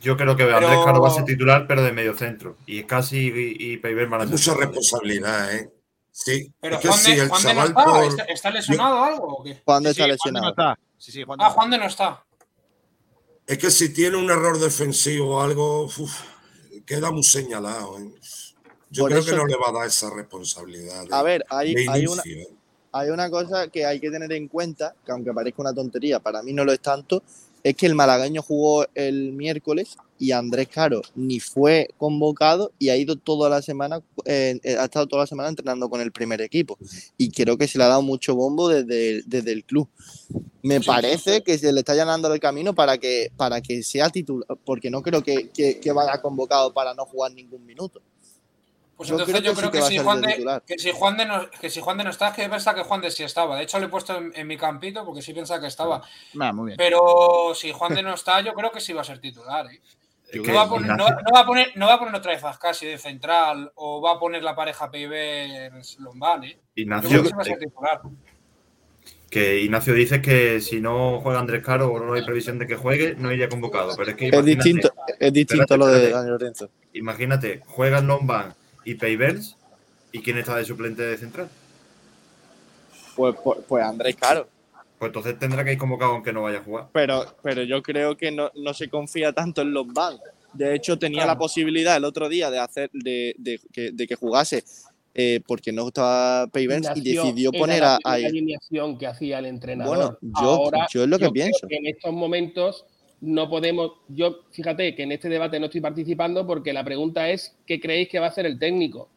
Yo 0.00 0.16
creo 0.16 0.36
que 0.36 0.44
Pero- 0.44 0.56
Andrés 0.58 0.80
Caro 0.84 1.00
va 1.00 1.08
a 1.08 1.12
ser 1.12 1.24
titular, 1.24 1.66
pero 1.66 1.82
de 1.82 1.92
medio 1.92 2.14
centro. 2.14 2.56
Y 2.66 2.82
casi 2.84 3.28
y, 3.28 3.72
y 3.72 3.76
Peiber 3.78 4.08
van 4.08 4.20
a 4.22 4.24
Es 4.24 4.40
ser 4.40 4.54
mucha 4.54 4.66
responsabilidad, 4.66 5.54
¿eh? 5.54 5.70
Sí, 6.14 6.52
Pero 6.60 6.76
es 6.76 6.80
que 6.82 6.88
Juan, 6.88 7.00
si 7.00 7.14
de, 7.14 7.22
el 7.22 7.28
Juan 7.28 7.42
de 7.42 7.54
no 7.54 7.64
está, 7.64 7.84
por- 7.84 8.04
¿está, 8.04 8.22
está 8.24 8.50
lesionado 8.50 9.00
o 9.00 9.04
algo 9.04 9.26
o 9.38 9.42
qué? 9.42 9.62
Juan 9.64 9.82
de 9.82 9.94
Sí, 9.94 10.02
está 10.02 10.12
sí, 10.14 10.18
Juan 10.22 10.34
de 10.34 10.40
no 10.40 10.46
lesionado. 10.48 10.72
está. 10.74 10.80
Sí, 10.98 11.12
sí, 11.12 11.22
Juan 11.24 11.38
de 11.38 11.44
Ah, 11.44 11.50
Juan 11.50 11.70
de 11.70 11.78
no 11.78 11.86
está. 11.86 12.24
Es 13.46 13.58
que 13.58 13.70
si 13.70 13.92
tiene 13.92 14.16
un 14.18 14.30
error 14.30 14.58
defensivo 14.60 15.36
o 15.36 15.40
algo, 15.40 15.84
uf, 15.84 16.20
queda 16.86 17.10
muy 17.10 17.22
señalado. 17.22 17.98
¿eh? 17.98 18.12
Yo 18.90 19.04
Por 19.04 19.10
creo 19.10 19.20
eso- 19.22 19.30
que 19.30 19.36
no 19.36 19.46
le 19.46 19.56
va 19.56 19.70
a 19.70 19.72
dar 19.72 19.86
esa 19.86 20.10
responsabilidad. 20.10 21.04
de- 21.06 21.14
A 21.14 21.22
ver, 21.22 21.44
hay, 21.48 21.74
hay 21.88 22.06
una, 22.06 22.22
¿eh? 22.26 22.46
hay 22.92 23.08
una 23.08 23.30
cosa 23.30 23.68
que 23.68 23.86
hay 23.86 23.98
que 23.98 24.10
tener 24.10 24.30
en 24.32 24.48
cuenta, 24.48 24.94
que 25.04 25.12
aunque 25.12 25.32
parezca 25.32 25.62
una 25.62 25.72
tontería, 25.74 26.20
para 26.20 26.42
mí 26.42 26.52
no 26.52 26.64
lo 26.64 26.72
es 26.72 26.80
tanto, 26.80 27.22
es 27.64 27.74
que 27.74 27.86
el 27.86 27.94
malagueño 27.94 28.42
jugó 28.42 28.86
el 28.94 29.32
miércoles 29.32 29.96
y 30.22 30.30
Andrés 30.30 30.68
Caro 30.68 31.02
ni 31.16 31.40
fue 31.40 31.88
convocado 31.98 32.70
y 32.78 32.90
ha 32.90 32.96
ido 32.96 33.16
toda 33.16 33.50
la 33.50 33.60
semana, 33.60 34.00
eh, 34.24 34.60
eh, 34.62 34.76
ha 34.78 34.84
estado 34.84 35.08
toda 35.08 35.24
la 35.24 35.26
semana 35.26 35.48
entrenando 35.48 35.90
con 35.90 36.00
el 36.00 36.12
primer 36.12 36.40
equipo. 36.40 36.78
Y 37.18 37.32
creo 37.32 37.58
que 37.58 37.66
se 37.66 37.76
le 37.76 37.82
ha 37.82 37.88
dado 37.88 38.02
mucho 38.02 38.36
bombo 38.36 38.68
desde, 38.68 39.22
desde 39.26 39.50
el 39.50 39.64
club. 39.64 39.88
Me 40.62 40.80
parece 40.80 41.42
que 41.42 41.58
se 41.58 41.72
le 41.72 41.80
está 41.80 41.96
llenando 41.96 42.32
el 42.32 42.38
camino 42.38 42.72
para 42.72 42.98
que, 42.98 43.32
para 43.36 43.60
que 43.60 43.82
sea 43.82 44.10
titular, 44.10 44.46
porque 44.64 44.90
no 44.90 45.02
creo 45.02 45.24
que, 45.24 45.50
que, 45.50 45.80
que 45.80 45.90
vaya 45.90 46.22
convocado 46.22 46.72
para 46.72 46.94
no 46.94 47.04
jugar 47.04 47.32
ningún 47.32 47.66
minuto. 47.66 48.00
Pues 48.96 49.08
Yo 49.08 49.16
entonces 49.16 49.40
creo 49.40 49.52
yo 49.52 49.58
creo 49.58 49.70
que 49.72 49.82
si 49.82 49.98
Juan 49.98 50.20
de 50.20 50.60
que 50.64 50.78
si 50.78 50.92
Juan 50.92 51.16
de 51.16 51.26
no, 51.26 51.50
que 51.50 51.68
si 51.68 51.80
Juan 51.80 51.98
de 51.98 52.04
no 52.04 52.10
está, 52.10 52.28
es 52.28 52.36
que 52.36 52.48
pensaba 52.48 52.76
que 52.76 52.84
Juan 52.84 53.00
de 53.00 53.10
sí 53.10 53.24
estaba. 53.24 53.56
De 53.56 53.64
hecho, 53.64 53.80
le 53.80 53.86
he 53.86 53.88
puesto 53.88 54.16
en, 54.16 54.30
en 54.36 54.46
mi 54.46 54.56
campito 54.56 55.04
porque 55.04 55.20
sí 55.20 55.34
pensaba 55.34 55.60
que 55.60 55.66
estaba. 55.66 56.00
Muy 56.34 56.66
bien. 56.66 56.76
Pero 56.76 57.52
si 57.56 57.72
Juan 57.72 57.96
de 57.96 58.04
no 58.04 58.14
está, 58.14 58.40
yo 58.42 58.54
creo 58.54 58.70
que 58.70 58.80
sí 58.80 58.92
va 58.92 59.00
a 59.00 59.04
ser 59.04 59.18
titular. 59.18 59.66
¿eh? 59.66 59.80
No 60.34 60.42
que 60.42 60.52
va, 60.52 60.62
a 60.62 60.68
poner, 60.68 60.96
no, 60.96 61.04
va 61.04 61.40
a 61.40 61.46
poner, 61.46 61.72
no 61.76 61.86
va 61.86 61.94
a 61.94 61.98
poner 61.98 62.14
otra 62.14 62.32
vez 62.32 62.42
a 62.44 62.50
Ascasi 62.50 62.86
de 62.86 62.98
central 62.98 63.70
o 63.74 64.00
va 64.00 64.12
a 64.12 64.18
poner 64.18 64.42
la 64.42 64.54
pareja 64.54 64.90
PIB 64.90 65.70
Lombán. 65.98 66.44
¿eh? 66.44 66.58
Yo 66.76 66.82
Ignacio, 66.82 67.08
creo 67.08 67.58
que 67.58 67.66
va 67.66 67.92
a 67.92 68.00
Ignacio 69.34 69.94
dice 69.94 70.20
que 70.20 70.60
si 70.60 70.80
no 70.80 71.20
juega 71.20 71.40
Andrés 71.40 71.64
Caro 71.64 71.90
o 71.90 71.98
no 71.98 72.14
hay 72.14 72.22
previsión 72.22 72.58
de 72.58 72.66
que 72.66 72.76
juegue, 72.76 73.14
no 73.16 73.32
iría 73.32 73.48
convocado. 73.48 73.94
Pero 73.96 74.10
es 74.10 74.16
que 74.16 74.28
Es 74.28 74.44
distinto, 74.44 74.92
es 75.18 75.32
distinto 75.32 75.62
Espérate, 75.64 75.78
lo 75.78 75.86
de 75.86 75.96
espérate. 75.96 76.16
Dani 76.16 76.30
Lorenzo. 76.30 76.70
Imagínate, 76.92 77.62
juegan 77.66 78.06
Lombán 78.06 78.54
y 78.84 78.94
Peivers 78.94 79.56
y 80.12 80.20
quién 80.20 80.38
está 80.38 80.56
de 80.56 80.64
suplente 80.64 81.02
de 81.02 81.16
central. 81.16 81.48
Pues, 83.16 83.34
pues, 83.42 83.60
pues 83.66 83.84
Andrés 83.84 84.16
Caro. 84.16 84.48
Pues 85.02 85.08
entonces 85.08 85.36
tendrá 85.36 85.64
que 85.64 85.72
ir 85.72 85.78
convocado 85.78 86.12
aunque 86.12 86.32
no 86.32 86.42
vaya 86.42 86.58
a 86.58 86.62
jugar. 86.62 86.86
Pero, 86.92 87.24
pero 87.42 87.64
yo 87.64 87.82
creo 87.82 88.16
que 88.16 88.30
no, 88.30 88.52
no 88.54 88.72
se 88.72 88.88
confía 88.88 89.32
tanto 89.32 89.62
en 89.62 89.72
los 89.74 89.88
Van. 89.88 90.16
De 90.52 90.76
hecho, 90.76 90.96
tenía 90.96 91.22
Claro. 91.24 91.32
la 91.32 91.38
posibilidad 91.38 91.96
el 91.96 92.04
otro 92.04 92.28
día 92.28 92.52
de 92.52 92.60
hacer 92.60 92.88
de, 92.92 93.34
de 93.36 93.58
que, 93.72 93.90
de 93.90 94.06
que 94.06 94.14
jugase 94.14 94.62
eh, 95.12 95.40
porque 95.44 95.72
no 95.72 95.88
estaba 95.88 96.46
Payvens 96.46 96.88
y 96.94 97.00
decidió 97.00 97.50
era 97.52 97.58
poner 97.58 97.80
la 97.80 97.94
a, 97.94 97.98
a- 98.04 98.12
alineación 98.14 98.96
que 98.96 99.08
hacía 99.08 99.40
el 99.40 99.46
entrenador. 99.46 99.96
Bueno, 99.96 100.18
yo- 100.40 100.48
Ahora, 100.48 100.86
yo 100.88 101.02
es 101.02 101.08
lo 101.08 101.16
que 101.18 101.22
creo 101.22 101.32
pienso. 101.32 101.66
en 101.68 101.86
estos 101.88 102.12
momentos 102.12 102.86
no 103.20 103.50
podemos. 103.50 103.94
Yo, 104.06 104.42
fíjate 104.52 104.94
que 104.94 105.02
en 105.02 105.10
este 105.10 105.28
debate 105.28 105.58
no 105.58 105.66
estoy 105.66 105.80
participando 105.80 106.46
porque 106.46 106.72
la 106.72 106.84
pregunta 106.84 107.28
es: 107.28 107.56
¿qué 107.66 107.80
creéis 107.80 108.08
que 108.08 108.20
va 108.20 108.26
a 108.26 108.28
hacer 108.28 108.46
el 108.46 108.56
técnico? 108.60 109.08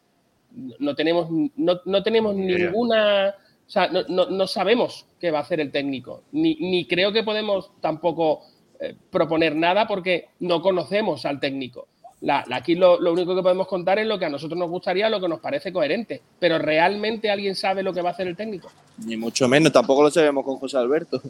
No 0.79 0.95
tenemos, 0.95 1.27
no, 1.55 1.79
no 1.85 2.01
tenemos 2.01 2.35
ninguna. 2.35 3.35
O 3.67 3.69
sea, 3.69 3.87
no, 3.87 4.03
no- 4.07 4.29
no 4.29 4.47
sabemos 4.47 5.05
qué 5.19 5.31
va 5.31 5.39
a 5.39 5.41
hacer 5.41 5.59
el 5.59 5.71
técnico. 5.71 6.23
Ni, 6.31 6.55
ni 6.55 6.85
creo 6.85 7.11
que 7.11 7.23
podemos 7.23 7.71
tampoco 7.81 8.41
eh, 8.79 8.93
proponer 9.09 9.55
nada 9.55 9.87
porque 9.87 10.27
no 10.41 10.61
conocemos 10.61 11.25
al 11.25 11.39
técnico. 11.39 11.87
La- 12.21 12.43
la- 12.47 12.57
aquí 12.57 12.75
lo, 12.75 12.99
lo 12.99 13.11
único 13.13 13.35
que 13.35 13.41
podemos 13.41 13.67
contar 13.67 13.97
es 13.99 14.05
lo 14.07 14.19
que 14.19 14.25
a 14.25 14.29
nosotros 14.29 14.57
nos 14.57 14.69
gustaría, 14.69 15.09
lo 15.09 15.19
que 15.19 15.27
nos 15.27 15.39
parece 15.39 15.73
coherente. 15.73 16.21
Pero 16.39 16.57
¿realmente 16.59 17.29
alguien 17.31 17.55
sabe 17.55 17.81
lo 17.83 17.93
que 17.93 18.01
va 18.01 18.09
a 18.09 18.13
hacer 18.13 18.27
el 18.27 18.35
técnico? 18.35 18.69
Ni 19.05 19.17
mucho 19.17 19.47
menos, 19.47 19.71
tampoco 19.71 20.03
lo 20.03 20.11
sabemos 20.11 20.43
con 20.45 20.57
José 20.57 20.77
Alberto. 20.77 21.21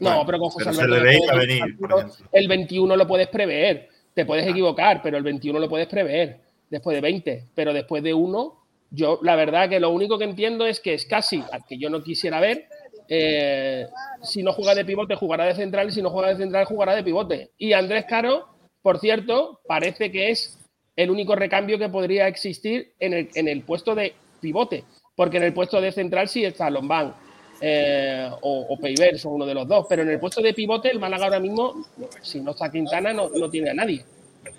No, 0.00 0.10
Bueno, 0.10 0.22
pero 0.26 0.38
con 0.38 0.50
José 0.50 0.64
pero 0.66 0.74
se 0.76 0.82
Alberto 0.82 0.94
le 0.94 1.00
no 1.00 1.04
veía 1.18 1.32
puedes 1.32 1.46
venir, 1.48 1.62
decir, 1.64 1.78
por 1.78 1.92
ejemplo. 1.92 2.26
el 2.32 2.48
21 2.48 2.96
lo 2.96 3.06
puedes 3.08 3.28
prever. 3.28 3.88
Te 4.14 4.24
puedes 4.26 4.46
equivocar, 4.46 5.00
pero 5.02 5.16
el 5.16 5.22
21 5.24 5.58
lo 5.58 5.68
puedes 5.68 5.86
prever 5.88 6.38
después 6.70 6.94
de 6.94 7.00
20. 7.00 7.44
Pero 7.54 7.72
después 7.72 8.02
de 8.02 8.14
uno, 8.14 8.54
yo 8.90 9.18
la 9.22 9.36
verdad 9.36 9.68
que 9.68 9.80
lo 9.80 9.90
único 9.90 10.18
que 10.18 10.24
entiendo 10.24 10.66
es 10.66 10.80
que 10.80 10.94
es 10.94 11.04
casi, 11.04 11.44
al 11.52 11.64
que 11.66 11.78
yo 11.78 11.90
no 11.90 12.02
quisiera 12.02 12.40
ver, 12.40 12.68
eh, 13.08 13.86
si 14.22 14.42
no 14.42 14.52
juega 14.52 14.74
de 14.74 14.84
pivote, 14.84 15.14
jugará 15.14 15.44
de 15.44 15.54
central, 15.54 15.88
y 15.88 15.92
si 15.92 16.02
no 16.02 16.10
juega 16.10 16.28
de 16.28 16.36
central, 16.36 16.64
jugará 16.66 16.94
de 16.94 17.04
pivote. 17.04 17.50
Y 17.58 17.72
Andrés 17.72 18.04
Caro, 18.08 18.48
por 18.82 18.98
cierto, 18.98 19.60
parece 19.66 20.10
que 20.12 20.30
es 20.30 20.58
el 20.96 21.10
único 21.10 21.34
recambio 21.34 21.78
que 21.78 21.88
podría 21.88 22.28
existir 22.28 22.92
en 22.98 23.14
el, 23.14 23.28
en 23.34 23.48
el 23.48 23.62
puesto 23.62 23.94
de 23.94 24.14
pivote, 24.40 24.84
porque 25.16 25.38
en 25.38 25.44
el 25.44 25.54
puesto 25.54 25.80
de 25.80 25.92
central 25.92 26.28
sí 26.28 26.44
está 26.44 26.70
Lombán 26.70 27.14
eh, 27.60 28.28
o, 28.42 28.66
o 28.68 28.78
Peiber, 28.78 29.18
son 29.18 29.34
uno 29.34 29.46
de 29.46 29.54
los 29.54 29.66
dos, 29.66 29.86
pero 29.88 30.02
en 30.02 30.10
el 30.10 30.20
puesto 30.20 30.40
de 30.40 30.54
pivote 30.54 30.90
el 30.90 30.98
Málaga 30.98 31.26
ahora 31.26 31.40
mismo, 31.40 31.84
si 32.22 32.40
no 32.40 32.50
está 32.52 32.70
Quintana, 32.70 33.12
no, 33.12 33.28
no 33.28 33.48
tiene 33.48 33.70
a 33.70 33.74
nadie. 33.74 34.04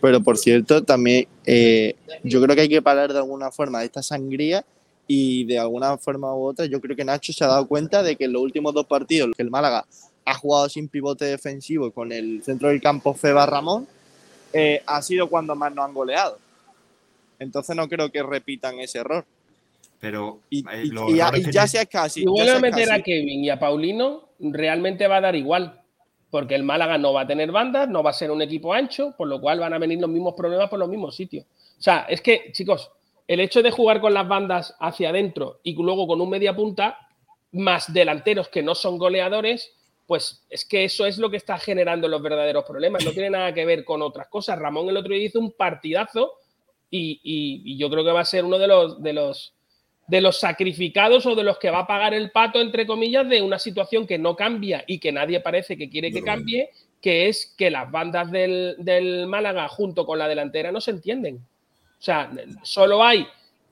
Pero 0.02 0.22
por 0.22 0.38
cierto, 0.38 0.84
también 0.84 1.28
eh, 1.46 1.96
yo 2.24 2.42
creo 2.42 2.56
que 2.56 2.62
hay 2.64 2.70
que 2.70 2.82
parar 2.82 3.12
de 3.12 3.20
alguna 3.20 3.52
forma 3.52 3.84
esta 3.84 4.02
sangría 4.02 4.64
y 5.08 5.46
de 5.46 5.58
alguna 5.60 5.98
forma 5.98 6.34
u 6.36 6.44
otra 6.46 6.66
yo 6.66 6.80
creo 6.80 6.96
que 6.96 7.04
Nacho 7.04 7.34
se 7.34 7.44
ha 7.44 7.48
dado 7.48 7.68
cuenta 7.68 8.04
de 8.04 8.16
que 8.16 8.26
en 8.26 8.34
los 8.34 8.42
últimos 8.42 8.74
dos 8.74 8.86
partidos 8.86 9.32
que 9.36 9.44
el 9.44 9.50
Málaga 9.50 9.86
ha 10.26 10.34
jugado 10.36 10.70
sin 10.70 10.88
pivote 10.88 11.26
defensivo 11.26 11.92
con 11.92 12.12
el 12.12 12.44
centro 12.44 12.70
del 12.70 12.82
campo 12.82 13.14
Feba 13.16 13.46
Ramón, 13.46 13.88
eh, 14.54 14.82
ha 14.86 15.02
sido 15.02 15.28
cuando 15.28 15.56
más 15.56 15.74
nos 15.74 15.86
han 15.86 15.94
goleado. 15.94 16.38
Entonces 17.40 17.76
no 17.76 17.88
creo 17.88 18.12
que 18.12 18.22
repitan 18.22 18.80
ese 18.80 19.00
error. 19.00 19.26
Pero 20.00 20.40
Y, 20.50 20.60
eh, 20.60 20.84
y- 20.86 20.90
los 20.92 21.10
y 21.12 21.52
ya, 21.52 21.68
sea 21.68 21.86
casi. 21.86 22.22
Si 22.22 22.26
vuelve 22.26 22.52
a 22.52 22.60
meter 22.60 22.88
casi- 22.88 23.02
a 23.02 23.04
Kevin 23.04 23.44
y 23.44 23.50
a 23.50 23.60
Paulino, 23.60 24.24
realmente 24.40 25.08
va 25.08 25.18
a 25.18 25.22
dar 25.22 25.36
igual, 25.36 25.79
porque 26.30 26.56
el 26.56 26.64
Málaga 26.64 26.98
no 26.98 27.14
va 27.14 27.22
a 27.22 27.28
tener 27.28 27.52
bandas, 27.52 27.90
no 27.90 28.04
va 28.04 28.12
a 28.12 28.14
ser 28.14 28.30
un 28.32 28.42
equipo 28.42 28.74
ancho, 28.74 29.14
por 29.18 29.28
lo 29.28 29.42
cual 29.42 29.60
van 29.60 29.74
a 29.74 29.80
venir 29.80 30.00
los 30.00 30.10
mismos 30.10 30.34
problemas 30.36 30.70
por 30.70 30.80
los 30.80 30.90
mismos 30.90 31.16
sitios. 31.16 31.46
O 31.78 31.82
sea, 31.82 32.06
es 32.10 32.22
que, 32.22 32.52
chicos, 32.52 32.92
el 33.28 33.40
hecho 33.40 33.62
de 33.62 33.72
jugar 33.72 34.02
con 34.02 34.14
las 34.14 34.28
bandas 34.28 34.76
hacia 34.80 35.10
adentro 35.10 35.60
y 35.64 35.74
luego 35.74 36.08
con 36.08 36.22
un 36.22 36.30
media 36.30 36.56
punta, 36.56 36.98
más 37.52 37.92
delanteros 37.94 38.48
que 38.50 38.62
no 38.62 38.76
son 38.76 38.98
goleadores, 38.98 39.74
pues 40.06 40.44
es 40.50 40.66
que 40.66 40.84
eso 40.86 41.06
es 41.06 41.18
lo 41.20 41.30
que 41.30 41.38
está 41.38 41.58
generando 41.60 42.08
los 42.08 42.22
verdaderos 42.22 42.64
problemas. 42.66 43.06
No 43.06 43.12
tiene 43.12 43.30
nada 43.30 43.54
que 43.54 43.66
ver 43.66 43.86
con 43.86 44.02
otras 44.02 44.28
cosas. 44.28 44.58
Ramón 44.58 44.90
el 44.90 44.98
otro 44.98 45.14
día 45.14 45.26
hizo 45.26 45.40
un 45.40 45.52
partidazo 45.52 46.34
y, 46.90 47.20
y- 47.24 47.62
y 47.74 47.78
yo 47.78 47.90
creo 47.90 48.04
que 48.04 48.12
va 48.12 48.22
a 48.22 48.26
ser 48.26 48.44
uno 48.46 48.58
de 48.58 48.68
los, 48.68 49.02
de 49.04 49.14
los 49.14 49.54
de 50.10 50.22
los 50.22 50.40
sacrificados 50.40 51.26
o 51.26 51.36
de 51.36 51.44
los 51.44 51.60
que 51.60 51.70
va 51.70 51.80
a 51.80 51.88
pagar 51.88 52.14
el 52.14 52.32
pato, 52.32 52.60
entre 52.60 52.88
comillas, 52.88 53.30
de 53.30 53.42
una 53.42 53.60
situación 53.60 54.08
que 54.08 54.18
no 54.18 54.36
cambia 54.36 54.84
y 54.88 55.00
que 55.00 55.12
nadie 55.12 55.40
parece 55.40 55.78
que 55.78 55.90
quiere 55.90 56.12
que 56.12 56.24
cambie, 56.24 56.70
que 57.02 57.30
es 57.30 57.54
que 57.58 57.70
las 57.70 57.90
bandas 57.92 58.32
del, 58.32 58.76
del 58.80 59.28
Málaga 59.28 59.68
junto 59.70 60.06
con 60.06 60.18
la 60.18 60.28
delantera 60.28 60.72
no 60.72 60.82
se 60.82 60.92
entienden. 60.92 61.36
O 61.38 62.02
sea, 62.02 62.32
solo 62.64 63.04
hay 63.04 63.28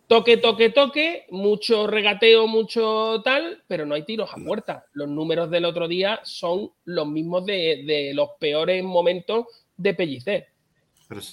toque, 0.07 0.37
toque, 0.37 0.69
toque, 0.69 1.25
mucho 1.31 1.87
regateo, 1.87 2.47
mucho 2.47 3.21
tal, 3.23 3.63
pero 3.67 3.85
no 3.85 3.95
hay 3.95 4.03
tiros 4.03 4.29
a 4.31 4.37
puerta. 4.37 4.85
Los 4.93 5.09
números 5.09 5.49
del 5.49 5.65
otro 5.65 5.87
día 5.87 6.21
son 6.23 6.71
los 6.85 7.07
mismos 7.07 7.45
de, 7.45 7.83
de 7.85 8.13
los 8.13 8.29
peores 8.39 8.83
momentos 8.83 9.47
de 9.75 9.93
Pellicer. 9.93 10.47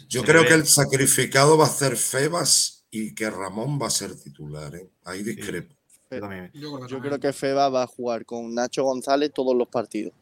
Yo 0.08 0.22
creo 0.22 0.42
ve- 0.42 0.48
que 0.48 0.54
el 0.54 0.66
sacrificado 0.66 1.58
va 1.58 1.64
a 1.66 1.68
ser 1.68 1.96
Febas 1.96 2.73
y 2.96 3.12
que 3.14 3.28
Ramón 3.28 3.78
va 3.82 3.88
a 3.88 3.90
ser 3.90 4.14
titular. 4.14 4.72
¿eh? 4.76 4.88
Ahí 5.04 5.22
discrepo. 5.24 5.74
Yo 6.88 7.00
creo 7.00 7.18
que 7.18 7.32
Feba 7.32 7.68
va 7.68 7.82
a 7.82 7.86
jugar 7.88 8.24
con 8.24 8.54
Nacho 8.54 8.84
González 8.84 9.32
todos 9.34 9.56
los 9.56 9.66
partidos. 9.66 10.12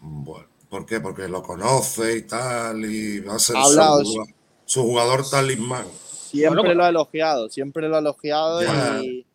Bueno, 0.00 0.46
¿por 0.70 0.86
qué? 0.86 1.00
Porque 1.00 1.28
lo 1.28 1.42
conoce 1.42 2.16
y 2.16 2.22
tal, 2.22 2.82
y 2.84 3.20
va 3.20 3.34
a 3.34 3.38
ser 3.38 3.56
su, 3.56 3.62
jugua- 3.78 4.26
su 4.64 4.82
jugador 4.82 5.28
talismán. 5.28 5.86
Siempre 6.10 6.60
Bueno, 6.62 6.74
lo 6.74 6.84
ha 6.84 6.88
elogiado, 6.88 7.50
siempre 7.50 7.88
lo 7.88 7.96
ha 7.96 7.98
elogiado 7.98 8.62
Ya. 8.62 9.00
y... 9.02 9.26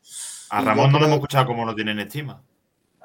A 0.49 0.61
Ramón 0.61 0.87
no 0.87 0.93
lo 0.93 0.97
creo- 0.97 1.07
hemos 1.09 1.17
escuchado 1.17 1.45
como 1.45 1.63
lo 1.65 1.75
tienen 1.75 1.99
estima. 1.99 2.41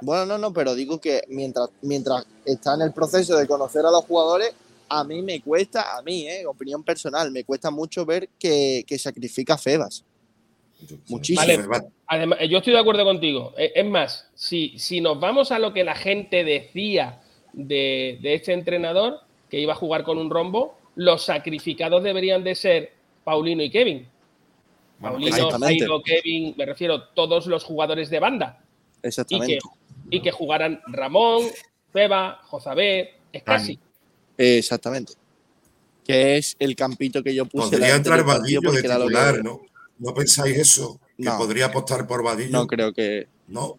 Bueno, 0.01 0.25
no, 0.25 0.39
no, 0.39 0.53
pero 0.55 0.75
digo 0.75 0.99
que 0.99 1.23
mientras, 1.29 1.69
mientras 1.83 2.27
está 2.47 2.75
en 2.75 2.83
el 2.83 2.93
proceso 2.95 3.37
de 3.37 3.47
conocer 3.47 3.85
a 3.85 3.91
los 3.91 4.05
jugadores, 4.07 4.55
a 5.01 5.05
mí 5.05 5.23
me 5.23 5.41
cuesta, 5.41 5.97
a 5.97 6.03
mí, 6.03 6.27
eh, 6.29 6.47
opinión 6.47 6.83
personal, 6.83 7.31
me 7.31 7.45
cuesta 7.45 7.71
mucho 7.71 8.05
ver 8.05 8.29
que, 8.39 8.85
que 8.87 8.99
sacrifica 8.99 9.55
a 9.55 9.59
Febas. 9.59 10.05
Muchísimo. 11.09 11.69
Vale, 11.69 11.89
además, 12.07 12.39
yo 12.49 12.59
estoy 12.59 12.73
de 12.73 12.79
acuerdo 12.79 13.05
contigo. 13.05 13.55
Eh, 13.57 13.73
Es 13.75 13.87
más, 13.87 14.29
si, 14.35 14.79
si 14.79 15.01
nos 15.01 15.19
vamos 15.19 15.51
a 15.53 15.59
lo 15.59 15.73
que 15.73 15.85
la 15.85 15.95
gente 15.95 16.45
decía 16.45 17.23
de, 17.53 18.19
de 18.21 18.35
este 18.35 18.53
entrenador, 18.53 19.21
que 19.49 19.61
iba 19.61 19.73
a 19.73 19.77
jugar 19.77 20.05
con 20.05 20.19
un 20.19 20.31
rombo, 20.31 20.77
los 20.97 21.25
sacrificados 21.25 22.03
deberían 22.03 22.45
de 22.45 22.55
ser 22.55 22.93
Paulino 23.25 23.63
y 23.63 23.71
Kevin. 23.71 24.09
Paulino. 25.01 25.51
Jairo, 25.59 26.03
Kevin, 26.03 26.55
me 26.57 26.67
refiero 26.67 27.05
todos 27.09 27.47
los 27.47 27.65
jugadores 27.65 28.11
de 28.11 28.21
banda. 28.21 28.61
Y 28.99 29.01
que, 29.03 29.09
Exactamente. 29.09 29.59
y 30.11 30.21
que 30.21 30.31
jugaran 30.31 30.81
Ramón, 30.87 31.43
Feba, 31.93 32.41
Jozabet, 32.45 33.15
Escasi. 33.33 33.79
Exactamente. 34.37 35.15
Que 36.05 36.37
es 36.37 36.57
el 36.59 36.77
campito 36.77 37.23
que 37.23 37.35
yo 37.35 37.47
puse. 37.47 37.71
Podría 37.77 37.95
entrar 37.97 38.23
Vadillo 38.25 38.61
de 38.73 38.83
titular, 38.83 39.43
¿no? 39.43 39.63
¿No 39.99 40.15
pensáis 40.15 40.57
eso? 40.59 41.01
Que 41.17 41.25
No. 41.25 41.39
podría 41.39 41.67
apostar 41.67 42.07
por 42.07 42.23
Vadillo. 42.23 42.51
No 42.51 42.67
creo 42.67 42.93
que. 42.93 43.29
No. 43.49 43.79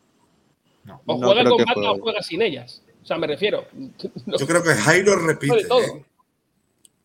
O 1.06 1.18
No 1.18 1.18
juega 1.18 1.42
creo 1.42 1.58
con 1.58 1.66
banda 1.66 1.92
o 1.92 2.00
juega 2.00 2.22
sin 2.24 2.42
ellas. 2.42 2.82
O 3.04 3.06
sea, 3.06 3.18
me 3.18 3.28
refiero. 3.28 3.66
Yo 4.40 4.48
creo 4.48 4.64
que 4.64 4.74
Jairo 4.74 5.16
repite. 5.18 5.60
¿eh? 5.60 6.06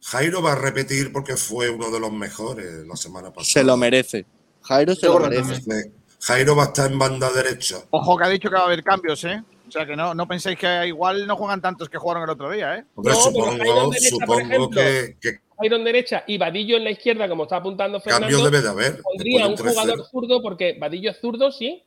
Jairo 0.03 0.41
va 0.43 0.53
a 0.53 0.57
repetir 0.57 1.13
porque 1.13 1.37
fue 1.37 1.69
uno 1.69 1.91
de 1.91 2.01
los 2.01 2.13
mejores 2.13 2.87
la 2.87 2.97
semana 2.97 3.29
pasada. 3.31 3.45
Se 3.53 3.65
lo 3.65 3.77
merece. 3.77 4.25
Jairo 4.63 4.95
se 4.95 5.03
Yo 5.07 5.19
lo 5.19 5.29
merece. 5.29 5.93
Jairo 6.21 6.57
va 6.57 6.65
a 6.65 6.67
estar 6.67 6.91
en 6.91 6.99
banda 6.99 7.31
derecha. 7.33 7.77
Ojo 7.91 8.17
que 8.17 8.25
ha 8.25 8.29
dicho 8.29 8.49
que 8.49 8.55
va 8.55 8.63
a 8.63 8.67
haber 8.67 8.83
cambios, 8.83 9.23
¿eh? 9.25 9.43
O 9.71 9.73
sea 9.73 9.87
que 9.87 9.95
no, 9.95 10.15
no 10.15 10.27
penséis 10.27 10.59
que 10.59 10.89
igual 10.89 11.27
no 11.29 11.37
juegan 11.37 11.61
tantos 11.61 11.89
que 11.89 11.97
jugaron 11.97 12.25
el 12.25 12.31
otro 12.31 12.51
día, 12.51 12.77
¿eh? 12.77 12.85
Hombre, 12.97 13.15
No, 13.15 13.21
supongo, 13.21 13.91
derecha, 13.91 14.27
por 14.27 14.43
ejemplo, 14.43 14.71
que, 14.71 15.17
que 15.21 15.41
derecha 15.69 16.25
y 16.27 16.39
Vadillo 16.39 16.77
en 16.77 16.85
la 16.85 16.91
izquierda, 16.91 17.29
como 17.29 17.45
está 17.45 17.57
apuntando 17.57 18.01
Fernando. 18.01 18.27
cambio 18.27 18.45
debe 18.51 18.63
de 18.63 18.69
haber. 18.69 18.97
Supondría 18.97 19.47
un 19.47 19.57
jugador 19.57 19.99
3-0. 20.01 20.11
zurdo, 20.11 20.43
porque 20.43 20.77
Vadillo 20.79 21.11
es 21.11 21.21
zurdo, 21.21 21.53
sí. 21.53 21.85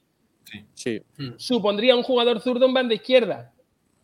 Sí. 0.73 1.01
Supondría 1.37 1.95
un 1.95 2.03
jugador 2.03 2.39
zurdo 2.39 2.65
en 2.65 2.73
banda 2.73 2.93
izquierda. 2.93 3.51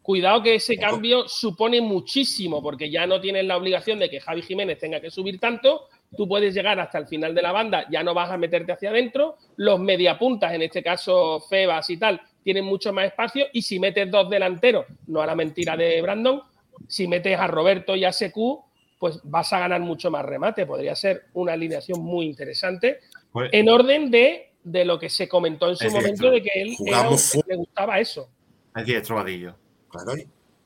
Cuidado 0.01 0.41
que 0.41 0.55
ese 0.55 0.77
cambio 0.77 1.27
supone 1.27 1.81
muchísimo, 1.81 2.63
porque 2.63 2.89
ya 2.89 3.05
no 3.05 3.21
tienes 3.21 3.45
la 3.45 3.57
obligación 3.57 3.99
de 3.99 4.09
que 4.09 4.19
Javi 4.19 4.41
Jiménez 4.41 4.79
tenga 4.79 4.99
que 4.99 5.11
subir 5.11 5.39
tanto. 5.39 5.87
Tú 6.17 6.27
puedes 6.27 6.55
llegar 6.55 6.79
hasta 6.79 6.97
el 6.97 7.05
final 7.05 7.35
de 7.35 7.43
la 7.43 7.51
banda, 7.51 7.85
ya 7.91 8.01
no 8.01 8.15
vas 8.15 8.31
a 8.31 8.37
meterte 8.37 8.71
hacia 8.71 8.89
adentro. 8.89 9.37
Los 9.57 9.79
mediapuntas, 9.79 10.51
en 10.53 10.63
este 10.63 10.81
caso 10.81 11.39
Febas 11.47 11.87
y 11.91 11.97
tal, 11.97 12.19
tienen 12.43 12.65
mucho 12.65 12.91
más 12.93 13.05
espacio. 13.07 13.45
Y 13.53 13.61
si 13.61 13.79
metes 13.79 14.09
dos 14.09 14.29
delanteros, 14.29 14.85
no 15.07 15.21
a 15.21 15.25
la 15.25 15.35
mentira 15.35 15.75
de 15.77 16.01
Brandon, 16.01 16.41
si 16.87 17.07
metes 17.07 17.37
a 17.37 17.47
Roberto 17.47 17.95
y 17.95 18.05
a 18.05 18.11
Secu, 18.13 18.63
pues 18.97 19.19
vas 19.23 19.51
a 19.53 19.59
ganar 19.59 19.81
mucho 19.81 20.09
más 20.11 20.25
remate. 20.25 20.65
Podría 20.65 20.95
ser 20.95 21.25
una 21.33 21.53
alineación 21.53 22.01
muy 22.01 22.25
interesante 22.25 22.99
Pues- 23.31 23.49
en 23.53 23.69
orden 23.69 24.09
de, 24.11 24.51
de 24.63 24.85
lo 24.85 24.99
que 24.99 25.09
se 25.09 25.27
comentó 25.29 25.69
en 25.69 25.75
su 25.77 25.87
Es 25.87 25.93
momento 25.93 26.29
diestro. 26.29 26.31
de 26.31 26.41
que 26.43 26.61
él 26.61 26.75
era 26.85 27.03
le 27.47 27.55
gustaba 27.55 27.99
eso. 27.99 28.29
Es 28.75 28.85
diestro 28.85 29.15
Vadillo. 29.15 29.55
Claro, 29.89 30.13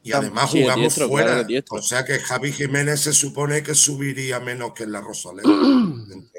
y- 0.04 0.12
además 0.12 0.52
sí, 0.52 0.62
jugamos 0.62 0.82
diestro, 0.82 1.08
fuera. 1.08 1.46
claro 1.46 1.64
o 1.72 1.82
sea 1.82 2.04
que 2.04 2.20
Javi 2.20 2.52
Jiménez 2.52 3.00
se 3.00 3.14
supone 3.14 3.64
que 3.64 3.74
subiría 3.74 4.40
menos 4.42 4.74
que 4.74 4.84
en 4.84 4.92
la 4.92 5.00
Rosaleda. 5.02 5.48
en. 6.12 6.30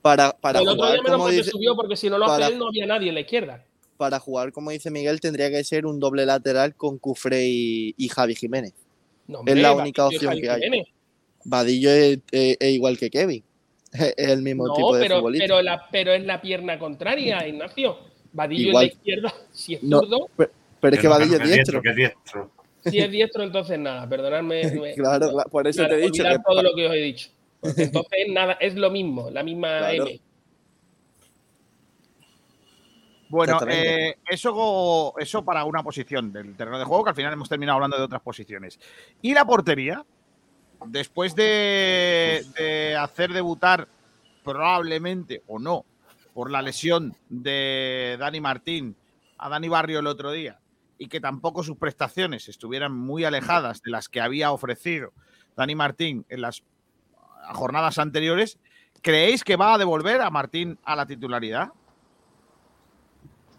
Para, 0.00 0.32
para 0.32 0.58
el 0.58 0.66
otro 0.66 0.76
jugar, 0.82 0.92
día 0.94 1.02
menos 1.04 1.20
porque 1.20 1.36
dice, 1.36 1.50
subió, 1.50 1.76
porque 1.76 1.96
si 1.96 2.10
no 2.10 2.18
lo 2.18 2.26
para- 2.26 2.46
hace 2.46 2.54
él, 2.54 2.58
no 2.58 2.66
había 2.68 2.86
nadie 2.86 3.10
en 3.10 3.14
la 3.14 3.20
izquierda. 3.20 3.64
Para 4.02 4.18
jugar, 4.18 4.50
como 4.50 4.72
dice 4.72 4.90
Miguel, 4.90 5.20
tendría 5.20 5.48
que 5.48 5.62
ser 5.62 5.86
un 5.86 6.00
doble 6.00 6.26
lateral 6.26 6.74
con 6.74 6.98
Cufré 6.98 7.46
y, 7.46 7.94
y 7.96 8.08
Javi 8.08 8.34
Jiménez. 8.34 8.72
No, 9.28 9.42
es 9.46 9.56
la 9.56 9.72
única 9.74 10.04
opción 10.06 10.30
Javi 10.32 10.40
que 10.42 10.50
hay. 10.50 10.60
Jiménez. 10.62 10.88
Vadillo 11.44 11.88
es, 11.90 12.18
es- 12.32 12.56
es 12.58 12.70
igual 12.72 12.98
que 12.98 13.10
Kevin. 13.10 13.44
Es 13.92 14.14
el 14.16 14.42
mismo 14.42 14.66
No, 14.66 14.74
tipo 14.74 14.96
de 14.96 15.02
pero, 15.04 15.16
futbolista. 15.18 15.44
pero, 15.44 15.62
la, 15.62 15.88
pero 15.92 16.12
es 16.14 16.24
la 16.24 16.40
pierna 16.42 16.80
contraria, 16.80 17.46
Ignacio. 17.46 17.96
Vadillo 18.32 18.68
Igual. 18.70 18.84
en 18.84 18.88
la 18.88 18.94
izquierda, 18.94 19.34
si 19.52 19.74
es 19.74 19.82
No, 19.84 20.00
zurdo, 20.00 20.28
pero, 20.36 20.50
pero 20.80 20.96
es 20.96 21.00
que 21.00 21.08
Vadillo 21.08 21.36
es 21.36 21.48
diestro. 21.48 21.80
Que 21.80 21.90
es 21.90 21.96
diestro. 21.96 22.50
si 22.86 22.98
es 22.98 23.08
diestro, 23.10 23.44
entonces 23.44 23.78
nada, 23.78 24.08
perdonadme. 24.08 24.62
me- 24.80 24.94
Claro, 24.94 25.30
por 25.48 25.68
eso 25.68 25.78
Claro, 25.82 25.94
te 25.94 26.00
he 26.02 26.06
dicho 26.06 26.24
que 26.24 26.36
todo 26.44 26.60
lo 26.60 26.74
que 26.74 26.86
os 26.88 26.92
he 26.92 26.96
dicho. 27.02 27.28
Porque 27.60 27.82
entonces 27.84 28.18
nada, 28.30 28.54
es 28.54 28.74
lo 28.74 28.90
mismo, 28.90 29.30
la 29.30 29.44
misma 29.44 29.78
Claro. 29.78 30.08
M. 30.08 30.20
Bueno, 33.32 33.58
eh, 33.66 34.18
eso, 34.26 35.14
eso 35.18 35.42
para 35.42 35.64
una 35.64 35.82
posición 35.82 36.30
del 36.30 36.54
terreno 36.54 36.78
de 36.78 36.84
juego, 36.84 37.02
que 37.02 37.10
al 37.10 37.16
final 37.16 37.32
hemos 37.32 37.48
terminado 37.48 37.76
hablando 37.76 37.96
de 37.96 38.02
otras 38.02 38.20
posiciones. 38.20 38.78
Y 39.22 39.32
la 39.32 39.46
portería, 39.46 40.04
después 40.84 41.34
de, 41.34 42.44
de 42.58 42.94
hacer 42.94 43.32
debutar 43.32 43.88
probablemente 44.44 45.42
o 45.46 45.58
no 45.58 45.86
por 46.34 46.50
la 46.50 46.60
lesión 46.60 47.16
de 47.30 48.18
Dani 48.20 48.42
Martín 48.42 48.96
a 49.38 49.48
Dani 49.48 49.70
Barrio 49.70 50.00
el 50.00 50.08
otro 50.08 50.30
día 50.30 50.60
y 50.98 51.08
que 51.08 51.18
tampoco 51.18 51.62
sus 51.62 51.78
prestaciones 51.78 52.50
estuvieran 52.50 52.92
muy 52.92 53.24
alejadas 53.24 53.80
de 53.80 53.92
las 53.92 54.10
que 54.10 54.20
había 54.20 54.52
ofrecido 54.52 55.14
Dani 55.56 55.74
Martín 55.74 56.26
en 56.28 56.42
las 56.42 56.62
jornadas 57.54 57.96
anteriores, 57.96 58.58
¿creéis 59.00 59.42
que 59.42 59.56
va 59.56 59.72
a 59.72 59.78
devolver 59.78 60.20
a 60.20 60.28
Martín 60.28 60.78
a 60.84 60.94
la 60.96 61.06
titularidad? 61.06 61.70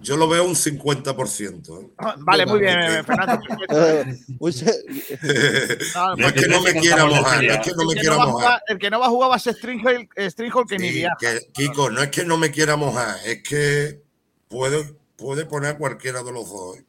Yo 0.03 0.17
lo 0.17 0.27
veo 0.27 0.43
un 0.43 0.55
50%. 0.55 1.81
¿eh? 1.81 1.87
Ah, 1.97 2.15
Vale, 2.19 2.45
muy 2.45 2.59
bien, 2.59 3.03
Fernando. 3.05 3.39
Eh, 3.69 4.19
un 4.39 4.51
se- 4.53 4.83
Ah, 5.95 6.13
no 6.17 6.27
es 6.27 6.33
que 6.33 6.47
no 6.47 6.61
me 6.61 6.73
quiera 6.73 7.05
mojar, 7.05 7.43
no 7.43 7.53
es 7.53 7.59
que 7.59 7.71
no 7.71 7.77
me 7.85 7.93
el, 7.93 7.95
que 7.95 7.99
quiera 8.01 8.15
no 8.15 8.17
va 8.17 8.23
a 8.23 8.27
mojar. 8.27 8.45
jugar, 8.47 8.61
el 8.67 8.77
que 8.79 8.89
no 8.89 8.99
va 8.99 9.05
a 9.05 9.09
jugar 9.09 9.31
va 9.31 9.35
a 9.35 9.39
ser 9.39 9.55
Stringhol 9.55 10.67
que 10.67 10.77
ni 10.79 10.91
viaja. 10.91 11.15
que- 11.19 11.39
Kiko, 11.53 11.89
no 11.89 12.01
es 12.03 12.09
que 12.09 12.25
no 12.25 12.37
me 12.37 12.51
quiera 12.51 12.75
mojar, 12.75 13.15
es 13.25 13.41
que 13.43 14.01
puede, 14.49 14.93
puede 15.15 15.45
poner 15.45 15.71
a 15.71 15.77
cualquiera 15.77 16.21
de 16.21 16.31
los 16.31 16.49
dos. 16.49 16.77
¿eh? 16.77 16.83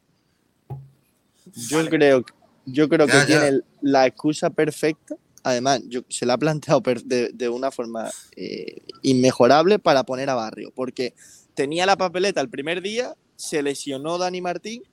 yo 1.69 1.85
creo, 1.89 2.25
yo 2.65 2.89
creo 2.89 3.07
Ya, 3.07 3.25
que 3.25 3.31
ya. 3.31 3.41
tiene 3.41 3.59
la 3.81 4.05
excusa 4.07 4.49
perfecta. 4.49 5.15
Además, 5.43 5.81
yo, 5.87 6.01
se 6.09 6.25
la 6.25 6.33
ha 6.33 6.37
planteado 6.39 6.81
de, 7.05 7.29
de 7.31 7.49
una 7.49 7.69
forma 7.69 8.09
eh, 8.35 8.77
inmejorable 9.03 9.77
para 9.77 10.03
poner 10.03 10.27
a 10.29 10.33
Barrio, 10.33 10.71
porque 10.75 11.13
tenía 11.55 11.85
la 11.85 11.95
papeleta 11.95 12.41
el 12.41 12.49
primer 12.49 12.81
día, 12.81 13.15
se 13.35 13.63
lesionó 13.63 14.17
Dani 14.17 14.41
Martín, 14.41 14.83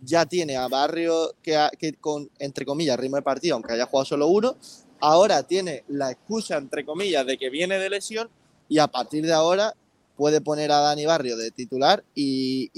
ya 0.00 0.26
tiene 0.26 0.56
a 0.56 0.68
Barrio 0.68 1.34
que, 1.42 1.58
que 1.78 1.94
con, 1.94 2.30
entre 2.38 2.64
comillas, 2.64 2.98
ritmo 2.98 3.16
de 3.16 3.22
partido, 3.22 3.54
aunque 3.54 3.72
haya 3.72 3.86
jugado 3.86 4.04
solo 4.04 4.28
uno, 4.28 4.56
ahora 5.00 5.42
tiene 5.42 5.84
la 5.88 6.10
excusa, 6.10 6.56
entre 6.56 6.84
comillas, 6.84 7.26
de 7.26 7.36
que 7.36 7.50
viene 7.50 7.78
de 7.78 7.90
lesión 7.90 8.28
y 8.68 8.78
a 8.78 8.86
partir 8.86 9.26
de 9.26 9.32
ahora 9.32 9.74
puede 10.20 10.42
poner 10.42 10.70
a 10.70 10.80
Dani 10.80 11.06
Barrio 11.06 11.36
de 11.38 11.50
titular 11.50 12.04
y, 12.14 12.70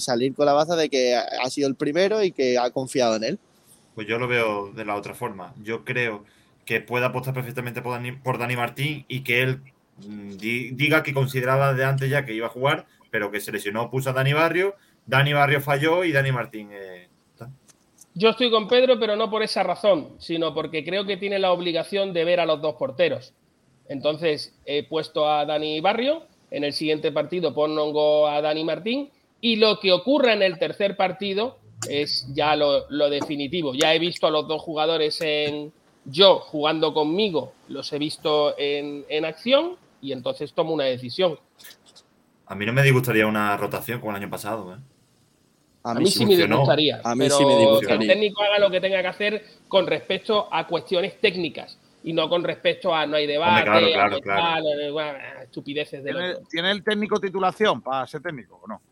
salir 0.00 0.34
con 0.34 0.44
la 0.44 0.52
baza 0.52 0.76
de 0.76 0.90
que 0.90 1.16
ha 1.16 1.48
sido 1.48 1.66
el 1.66 1.76
primero 1.76 2.22
y 2.22 2.30
que 2.30 2.58
ha 2.58 2.70
confiado 2.70 3.16
en 3.16 3.24
él. 3.24 3.38
Pues 3.94 4.06
yo 4.06 4.18
lo 4.18 4.28
veo 4.28 4.70
de 4.70 4.84
la 4.84 4.94
otra 4.94 5.14
forma. 5.14 5.54
Yo 5.62 5.82
creo 5.82 6.24
que 6.66 6.82
puede 6.82 7.06
apostar 7.06 7.32
perfectamente 7.32 7.80
por 7.80 8.38
Dani, 8.38 8.56
Martín 8.56 9.06
y 9.08 9.20
que 9.20 9.40
él 9.42 9.62
diga 9.98 11.02
que 11.02 11.14
consideraba 11.14 11.72
de 11.74 11.84
antes 11.84 12.10
ya 12.10 12.24
que 12.24 12.34
iba 12.34 12.46
a 12.46 12.50
jugar, 12.50 12.86
pero 13.10 13.30
que 13.30 13.40
se 13.40 13.52
lesionó, 13.52 13.90
puso 13.90 14.10
a 14.10 14.12
Dani 14.12 14.32
Barrio, 14.32 14.74
Dani 15.06 15.32
Barrio 15.32 15.60
falló 15.60 16.04
y 16.04 16.12
Dani 16.12 16.32
Martín. 16.32 16.70
eh. 16.72 17.08
Yo 18.16 18.30
estoy 18.30 18.48
con 18.50 18.68
Pedro, 18.68 18.98
pero 19.00 19.16
no 19.16 19.28
por 19.28 19.42
esa 19.42 19.64
razón, 19.64 20.10
sino 20.18 20.54
porque 20.54 20.84
creo 20.84 21.04
que 21.04 21.16
tiene 21.16 21.40
la 21.40 21.52
obligación 21.52 22.12
de 22.12 22.24
ver 22.24 22.38
a 22.38 22.46
los 22.46 22.62
dos 22.62 22.76
porteros. 22.76 23.34
Entonces, 23.88 24.56
he 24.64 24.84
puesto 24.84 25.28
a 25.28 25.44
Dani 25.44 25.80
Barrio, 25.80 26.22
en 26.50 26.62
el 26.62 26.72
siguiente 26.72 27.10
partido 27.10 27.52
pongo 27.52 28.28
a 28.28 28.40
Dani 28.40 28.62
Martín, 28.62 29.10
y 29.40 29.56
lo 29.56 29.80
que 29.80 29.92
ocurra 29.92 30.32
en 30.32 30.42
el 30.42 30.58
tercer 30.58 30.96
partido 30.96 31.58
es 31.88 32.26
ya 32.32 32.54
lo, 32.54 32.86
definitivo. 33.10 33.74
Ya 33.74 33.94
he 33.94 33.98
visto 33.98 34.28
a 34.28 34.30
los 34.30 34.46
dos 34.46 34.62
jugadores 34.62 35.20
en 35.20 35.72
yo 36.04 36.38
jugando 36.38 36.94
conmigo, 36.94 37.52
los 37.68 37.92
he 37.92 37.98
visto 37.98 38.54
en 38.58 39.24
acción 39.24 39.76
y 40.04 40.12
entonces 40.12 40.52
tomo 40.52 40.74
una 40.74 40.84
decisión. 40.84 41.38
A 42.46 42.54
mí 42.54 42.66
no 42.66 42.74
me 42.74 42.82
disgustaría 42.82 43.26
una 43.26 43.56
rotación 43.56 44.00
como 44.00 44.12
el 44.12 44.16
año 44.18 44.28
pasado. 44.28 44.74
¿eh? 44.74 44.78
A 45.82 45.94
mí, 45.94 46.06
sí 46.06 46.26
me 46.26 46.36
disgustaría. 46.36 47.00
A 47.02 47.14
mí 47.14 47.24
pero 47.24 47.38
sí 47.38 47.44
me 47.46 47.54
que 47.54 47.58
disgustaría. 47.60 48.00
el 48.02 48.06
técnico 48.08 48.42
haga 48.42 48.58
lo 48.58 48.70
que 48.70 48.80
tenga 48.82 49.00
que 49.00 49.08
hacer 49.08 49.44
con 49.66 49.86
respecto 49.86 50.46
a 50.52 50.66
cuestiones 50.66 51.18
técnicas 51.20 51.78
y 52.02 52.12
no 52.12 52.28
con 52.28 52.44
respecto 52.44 52.94
a 52.94 53.06
no 53.06 53.16
hay 53.16 53.26
debate, 53.26 53.64
claro, 53.64 53.86
a 53.86 53.90
claro, 53.92 54.10
no 54.10 54.20
claro. 54.20 54.42
tal, 54.42 54.80
eh, 54.80 54.90
bueno, 54.90 55.18
estupideces 55.42 56.04
de 56.04 56.12
¿Tiene, 56.12 56.34
tiene 56.50 56.70
el 56.70 56.84
técnico 56.84 57.18
titulación 57.18 57.80
para 57.80 58.06
ser 58.06 58.20
técnico 58.20 58.60
o 58.62 58.68
no? 58.68 58.82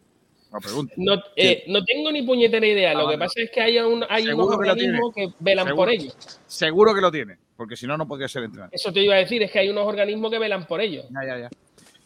No 0.97 1.15
eh, 1.37 1.65
no 1.69 1.85
tengo 1.85 2.13
ni 2.13 2.23
puñetera 2.23 2.67
idea. 2.67 2.91
Ah, 2.91 2.95
lo 2.95 3.01
que 3.01 3.17
vale. 3.17 3.19
pasa 3.19 3.41
es 3.41 3.51
que 3.51 3.61
hay, 3.61 3.79
un, 3.79 4.05
hay 4.09 4.29
unos 4.29 4.49
que 4.49 4.55
organismos 4.55 5.15
que 5.15 5.29
velan 5.41 5.67
Seguro. 5.67 5.77
por 5.77 5.91
ello. 5.91 6.13
Seguro 6.47 6.95
que 6.95 7.01
lo 7.01 7.11
tiene, 7.11 7.39
porque 7.57 7.77
si 7.77 7.87
no, 7.87 7.97
no 7.97 8.07
podría 8.09 8.29
ser 8.29 8.45
entrenador. 8.45 8.75
Eso 8.75 8.93
te 8.93 9.01
iba 9.03 9.15
a 9.15 9.19
decir, 9.19 9.43
es 9.43 9.51
que 9.51 9.59
hay 9.61 9.69
unos 9.69 9.87
organismos 9.87 10.31
que 10.31 10.39
velan 10.39 10.67
por 10.67 10.81
ello. 10.81 11.03
Ya, 11.11 11.27
ya, 11.27 11.39
ya. 11.43 11.51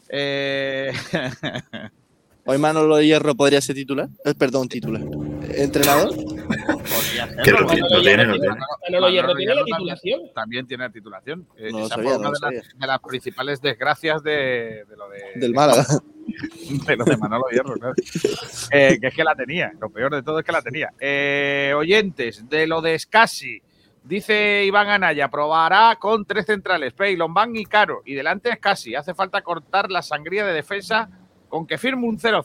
Eh, 0.09 0.93
Hoy 2.49 2.59
Manolo 2.59 3.01
Hierro 3.03 3.35
podría 3.35 3.61
ser 3.61 3.75
titular. 3.75 4.09
Eh, 4.25 4.33
perdón, 4.39 4.69
titular. 4.69 5.03
¿Entrenador? 5.53 6.15
serlo. 6.15 7.61
lo 7.61 7.67
tiene, 7.67 7.89
lo 7.91 8.03
tiene, 8.03 8.25
lo 8.25 8.39
tiene. 8.39 8.57
Manolo 8.89 9.11
Hierro 9.11 9.35
tiene 9.35 9.55
la 9.55 9.61
también- 9.63 9.77
titulación. 9.79 10.21
También 10.33 10.67
tiene 10.69 10.85
la 10.85 10.91
titulación. 10.91 11.49
Eh, 11.57 11.71
No 11.73 11.81
esa 11.87 11.97
sabía, 11.97 12.11
fue 12.11 12.13
no 12.13 12.19
una 12.21 12.29
de, 12.29 12.33
las, 12.33 12.41
sabía. 12.41 12.63
de 12.77 12.87
las 12.87 13.01
principales 13.01 13.61
desgracias 13.61 14.23
de, 14.23 14.85
de 14.89 14.97
lo 14.97 15.09
de, 15.09 15.23
Del 15.41 15.55
Málaga. 15.55 15.85
de 16.87 16.97
lo 16.97 17.05
de 17.05 17.17
Manolo 17.17 17.47
Hierro, 17.51 17.75
claro. 17.75 17.95
Eh, 18.71 18.99
que 19.01 19.07
es 19.09 19.15
que 19.15 19.25
la 19.25 19.35
tenía. 19.35 19.73
Lo 19.81 19.91
peor 19.91 20.15
de 20.15 20.23
todo 20.23 20.39
es 20.39 20.45
que 20.45 20.53
la 20.53 20.63
tenía. 20.63 20.93
Eh, 21.01 21.73
oyentes, 21.77 22.49
de 22.49 22.69
lo 22.69 22.81
de 22.81 22.97
Scassi. 22.97 23.61
Dice 24.07 24.65
Iván 24.65 24.89
Anaya, 24.89 25.27
probará 25.27 25.97
con 25.99 26.25
tres 26.25 26.47
centrales, 26.47 26.93
Pei, 26.93 27.17
Lombán 27.17 27.57
y 27.57 27.65
Caro. 27.65 28.03
Y 28.05 28.15
delante 28.15 28.51
es 28.51 28.57
Scassi. 28.59 28.95
Hace 28.95 29.15
falta 29.15 29.43
cortar 29.43 29.91
la 29.91 30.01
sangría 30.01 30.47
de 30.47 30.53
defensa 30.53 31.09
con 31.49 31.67
que 31.67 31.77
firme 31.77 32.07
un 32.07 32.17
0-0. 32.17 32.45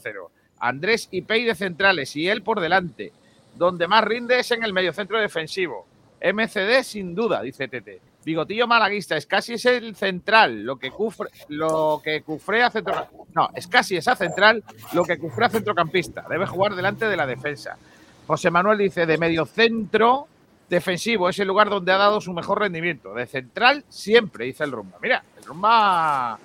Andrés 0.58 1.08
y 1.12 1.22
Pei 1.22 1.46
de 1.46 1.54
centrales 1.54 2.16
y 2.16 2.28
él 2.28 2.42
por 2.42 2.62
delante. 2.62 3.14
Donde 3.56 3.88
más 3.88 4.04
rinde 4.04 4.40
es 4.40 4.50
en 4.50 4.64
el 4.64 4.74
mediocentro 4.74 5.22
defensivo. 5.22 5.86
MCD 6.20 6.82
sin 6.82 7.14
duda, 7.14 7.44
dice 7.44 7.68
Tete. 7.68 8.02
Bigotillo 8.26 8.66
malaguista, 8.66 9.16
es 9.16 9.28
casi 9.28 9.54
es 9.54 9.66
el 9.66 9.96
central, 9.96 10.64
lo 10.64 10.78
que 10.78 10.90
cufre, 10.90 11.30
lo 11.50 12.02
que 12.04 12.22
cufrea 12.22 12.72
centro, 12.72 13.08
no, 13.36 13.50
es 13.56 13.68
casi 13.68 13.98
esa 13.98 14.16
central, 14.16 14.64
lo 14.94 15.04
que 15.04 15.18
cufrea 15.18 15.50
centrocampista. 15.50 16.26
Debe 16.28 16.48
jugar 16.48 16.76
delante 16.76 17.08
de 17.08 17.18
la 17.18 17.28
defensa. 17.28 17.78
José 18.26 18.50
Manuel 18.50 18.80
dice 18.80 19.06
de 19.06 19.18
mediocentro 19.18 20.28
defensivo, 20.72 21.30
es 21.30 21.38
el 21.38 21.50
lugar 21.50 21.70
donde 21.70 21.92
ha 21.92 21.98
dado 21.98 22.22
su 22.22 22.34
mejor 22.34 22.62
rendimiento. 22.62 23.14
De 23.14 23.28
central 23.28 23.84
siempre, 23.90 24.46
dice 24.46 24.64
el 24.64 24.72
Rumba. 24.72 24.98
Mira, 25.02 25.22
el 25.38 25.44
Rumba 25.44 26.40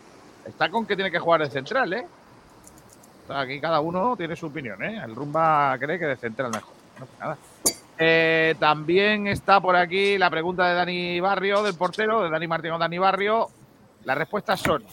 está 0.44 0.68
con 0.68 0.84
que 0.84 0.96
tiene 0.96 1.10
que 1.10 1.20
jugar 1.20 1.40
de 1.42 1.50
central, 1.50 1.92
¿eh? 1.92 2.06
Aquí 3.28 3.60
cada 3.60 3.80
uno 3.80 4.16
tiene 4.16 4.36
su 4.36 4.46
opinión, 4.46 4.82
¿eh? 4.82 5.00
El 5.02 5.14
Rumba 5.14 5.76
cree 5.78 5.98
que 5.98 6.06
de 6.06 6.16
central 6.16 6.50
mejor. 6.50 6.74
No, 6.98 7.06
nada. 7.20 7.38
Eh, 7.98 8.54
también 8.58 9.28
está 9.28 9.60
por 9.60 9.76
aquí 9.76 10.18
la 10.18 10.28
pregunta 10.28 10.68
de 10.68 10.74
Dani 10.74 11.20
Barrio, 11.20 11.62
del 11.62 11.74
portero, 11.74 12.22
de 12.22 12.30
Dani 12.30 12.46
Martín 12.46 12.72
o 12.72 12.78
Dani 12.78 12.98
Barrio. 12.98 13.46
Las 14.04 14.18
respuestas 14.18 14.60
son: 14.60 14.84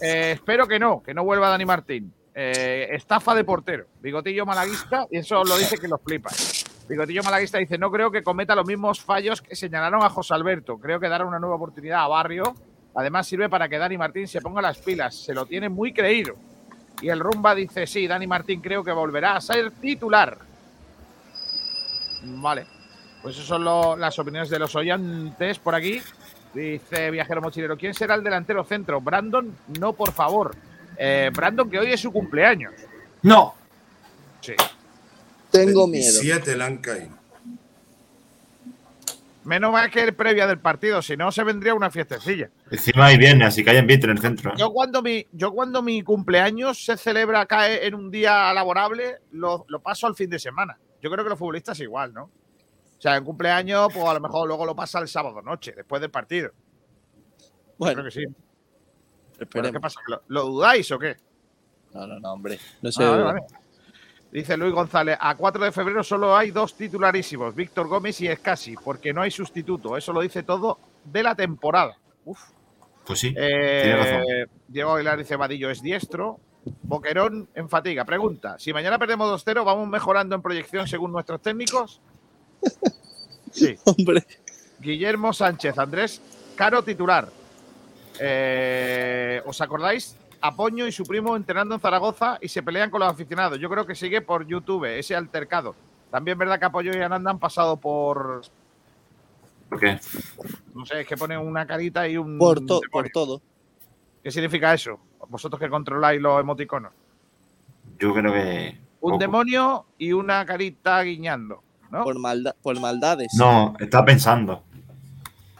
eh, 0.00 0.32
espero 0.32 0.66
que 0.66 0.78
no, 0.78 1.02
que 1.02 1.14
no 1.14 1.24
vuelva 1.24 1.48
Dani 1.48 1.64
Martín. 1.64 2.12
Eh, 2.34 2.88
estafa 2.90 3.32
de 3.34 3.44
portero, 3.44 3.86
bigotillo 4.00 4.44
malaguista, 4.44 5.06
y 5.08 5.18
eso 5.18 5.44
lo 5.44 5.56
dice 5.56 5.78
que 5.78 5.86
los 5.86 6.02
flipa. 6.02 6.30
Bigotillo 6.88 7.22
malaguista 7.22 7.58
dice: 7.58 7.78
No 7.78 7.90
creo 7.90 8.10
que 8.10 8.22
cometa 8.22 8.54
los 8.54 8.66
mismos 8.66 9.00
fallos 9.00 9.40
que 9.40 9.56
señalaron 9.56 10.02
a 10.02 10.10
José 10.10 10.34
Alberto. 10.34 10.78
Creo 10.78 11.00
que 11.00 11.08
dará 11.08 11.24
una 11.24 11.38
nueva 11.38 11.56
oportunidad 11.56 12.04
a 12.04 12.08
Barrio. 12.08 12.54
Además, 12.94 13.26
sirve 13.26 13.48
para 13.48 13.68
que 13.68 13.78
Dani 13.78 13.96
Martín 13.98 14.28
se 14.28 14.40
ponga 14.40 14.60
las 14.62 14.78
pilas. 14.78 15.14
Se 15.16 15.34
lo 15.34 15.46
tiene 15.46 15.68
muy 15.68 15.92
creído. 15.92 16.34
Y 17.00 17.08
el 17.08 17.20
Rumba 17.20 17.54
dice: 17.54 17.86
Sí, 17.86 18.06
Dani 18.06 18.26
Martín 18.26 18.60
creo 18.60 18.84
que 18.84 18.92
volverá 18.92 19.36
a 19.36 19.40
ser 19.40 19.70
titular. 19.72 20.38
Vale. 22.22 22.66
Pues 23.22 23.36
esas 23.36 23.46
son 23.48 23.64
lo- 23.64 23.96
las 23.96 24.18
opiniones 24.18 24.50
de 24.50 24.58
los 24.58 24.74
oyentes 24.76 25.58
por 25.58 25.74
aquí. 25.74 26.02
Dice 26.52 27.10
Viajero 27.10 27.40
Mochilero, 27.40 27.76
¿quién 27.76 27.94
será 27.94 28.14
el 28.14 28.22
delantero 28.22 28.62
centro? 28.64 29.00
Brandon, 29.00 29.56
no, 29.80 29.92
por 29.94 30.12
favor. 30.12 30.54
Eh, 30.96 31.30
Brandon, 31.34 31.68
que 31.68 31.78
hoy 31.78 31.92
es 31.92 32.00
su 32.00 32.12
cumpleaños. 32.12 32.72
No. 33.22 33.54
Sí. 34.40 34.54
Tengo 35.54 35.86
miedo. 35.86 36.20
Siete 36.20 36.56
le 36.56 36.64
han 36.64 36.78
caído. 36.78 37.16
Menos 39.44 39.72
mal 39.72 39.90
que 39.90 40.02
el 40.02 40.14
previa 40.14 40.46
del 40.46 40.58
partido, 40.58 41.00
si 41.02 41.16
no 41.16 41.30
se 41.30 41.44
vendría 41.44 41.74
una 41.74 41.90
fiestecilla. 41.90 42.50
Encima 42.70 43.06
hay 43.06 43.18
viernes, 43.18 43.48
así 43.48 43.62
que 43.62 43.70
hay 43.70 43.76
ambiente 43.76 44.06
en 44.06 44.12
el 44.12 44.18
centro. 44.18 44.50
¿eh? 44.50 44.54
Yo 44.56 44.72
cuando 44.72 45.02
mi, 45.02 45.26
yo 45.32 45.52
cuando 45.52 45.82
mi 45.82 46.02
cumpleaños 46.02 46.82
se 46.82 46.96
celebra 46.96 47.42
acá 47.42 47.70
en 47.70 47.94
un 47.94 48.10
día 48.10 48.52
laborable, 48.54 49.18
lo, 49.32 49.64
lo 49.68 49.80
paso 49.80 50.06
al 50.06 50.16
fin 50.16 50.30
de 50.30 50.38
semana. 50.38 50.78
Yo 51.02 51.10
creo 51.10 51.22
que 51.22 51.30
los 51.30 51.38
futbolistas 51.38 51.78
igual, 51.80 52.14
¿no? 52.14 52.24
O 52.24 53.00
sea, 53.00 53.16
en 53.16 53.24
cumpleaños, 53.24 53.92
pues 53.92 54.04
a 54.04 54.14
lo 54.14 54.20
mejor 54.20 54.48
luego 54.48 54.64
lo 54.64 54.74
pasa 54.74 54.98
el 54.98 55.08
sábado 55.08 55.42
noche, 55.42 55.72
después 55.76 56.00
del 56.00 56.10
partido. 56.10 56.50
Bueno, 57.76 58.02
Creo 58.02 58.04
que 58.06 58.10
sí. 58.10 58.24
Esperemos. 59.38 59.72
¿Qué 59.72 59.80
pasa? 59.80 60.00
¿Lo, 60.08 60.22
lo 60.28 60.44
dudáis 60.44 60.90
o 60.90 60.98
qué? 60.98 61.16
No, 61.92 62.06
no, 62.06 62.18
no, 62.18 62.32
hombre. 62.32 62.58
No 62.80 62.90
sé. 62.90 63.04
Ah, 63.04 63.10
vale, 63.10 63.22
vale. 63.22 63.40
Dice 64.34 64.56
Luis 64.56 64.74
González, 64.74 65.16
a 65.20 65.36
4 65.36 65.64
de 65.64 65.70
febrero 65.70 66.02
solo 66.02 66.36
hay 66.36 66.50
dos 66.50 66.74
titularísimos, 66.74 67.54
Víctor 67.54 67.86
Gómez 67.86 68.20
y 68.20 68.26
Escasi, 68.26 68.74
porque 68.74 69.12
no 69.12 69.22
hay 69.22 69.30
sustituto. 69.30 69.96
Eso 69.96 70.12
lo 70.12 70.22
dice 70.22 70.42
todo 70.42 70.76
de 71.04 71.22
la 71.22 71.36
temporada. 71.36 71.96
Uf. 72.24 72.40
Pues 73.06 73.20
sí, 73.20 73.32
Eh, 73.36 73.80
tiene 73.84 73.96
razón. 73.96 74.50
Diego 74.66 74.92
Aguilar 74.94 75.18
dice 75.18 75.36
Vadillo 75.36 75.70
es 75.70 75.80
diestro. 75.82 76.40
Boquerón 76.82 77.48
en 77.54 77.68
fatiga. 77.68 78.04
Pregunta: 78.04 78.58
si 78.58 78.72
mañana 78.72 78.98
perdemos 78.98 79.30
2-0, 79.30 79.64
¿vamos 79.64 79.86
mejorando 79.86 80.34
en 80.34 80.42
proyección 80.42 80.88
según 80.88 81.12
nuestros 81.12 81.40
técnicos? 81.40 82.00
Sí. 83.52 83.76
Hombre. 83.84 84.26
Guillermo 84.80 85.32
Sánchez, 85.32 85.78
Andrés 85.78 86.20
Caro 86.56 86.82
titular. 86.82 87.28
Eh, 88.18 89.40
¿Os 89.46 89.60
acordáis? 89.60 90.16
Apoño 90.46 90.86
y 90.86 90.92
su 90.92 91.04
primo 91.04 91.36
entrenando 91.36 91.74
en 91.74 91.80
Zaragoza 91.80 92.36
y 92.40 92.48
se 92.48 92.62
pelean 92.62 92.90
con 92.90 93.00
los 93.00 93.10
aficionados. 93.10 93.58
Yo 93.58 93.70
creo 93.70 93.86
que 93.86 93.94
sigue 93.94 94.20
por 94.20 94.46
YouTube 94.46 94.84
ese 94.84 95.16
altercado. 95.16 95.74
También 96.10 96.34
es 96.34 96.38
verdad 96.38 96.58
que 96.58 96.66
Apoyo 96.66 96.92
y 96.94 97.00
Ananda 97.00 97.30
han 97.30 97.38
pasado 97.38 97.78
por. 97.78 98.42
¿Por 99.70 99.80
qué? 99.80 99.98
No 100.74 100.84
sé, 100.84 101.00
es 101.00 101.06
que 101.06 101.16
ponen 101.16 101.38
una 101.38 101.66
carita 101.66 102.06
y 102.06 102.18
un. 102.18 102.36
Por, 102.38 102.64
to- 102.66 102.82
por 102.92 103.08
todo. 103.08 103.40
¿Qué 104.22 104.30
significa 104.30 104.74
eso? 104.74 105.00
Vosotros 105.28 105.58
que 105.58 105.70
controláis 105.70 106.20
los 106.20 106.38
emoticonos. 106.38 106.92
Yo 107.98 108.12
creo 108.12 108.32
que. 108.32 108.78
Un 109.00 109.18
demonio 109.18 109.86
y 109.98 110.12
una 110.12 110.44
carita 110.44 111.02
guiñando. 111.02 111.62
¿no? 111.90 112.04
Por, 112.04 112.18
malda- 112.18 112.54
por 112.62 112.78
maldades. 112.80 113.32
No, 113.38 113.74
está 113.80 114.04
pensando. 114.04 114.62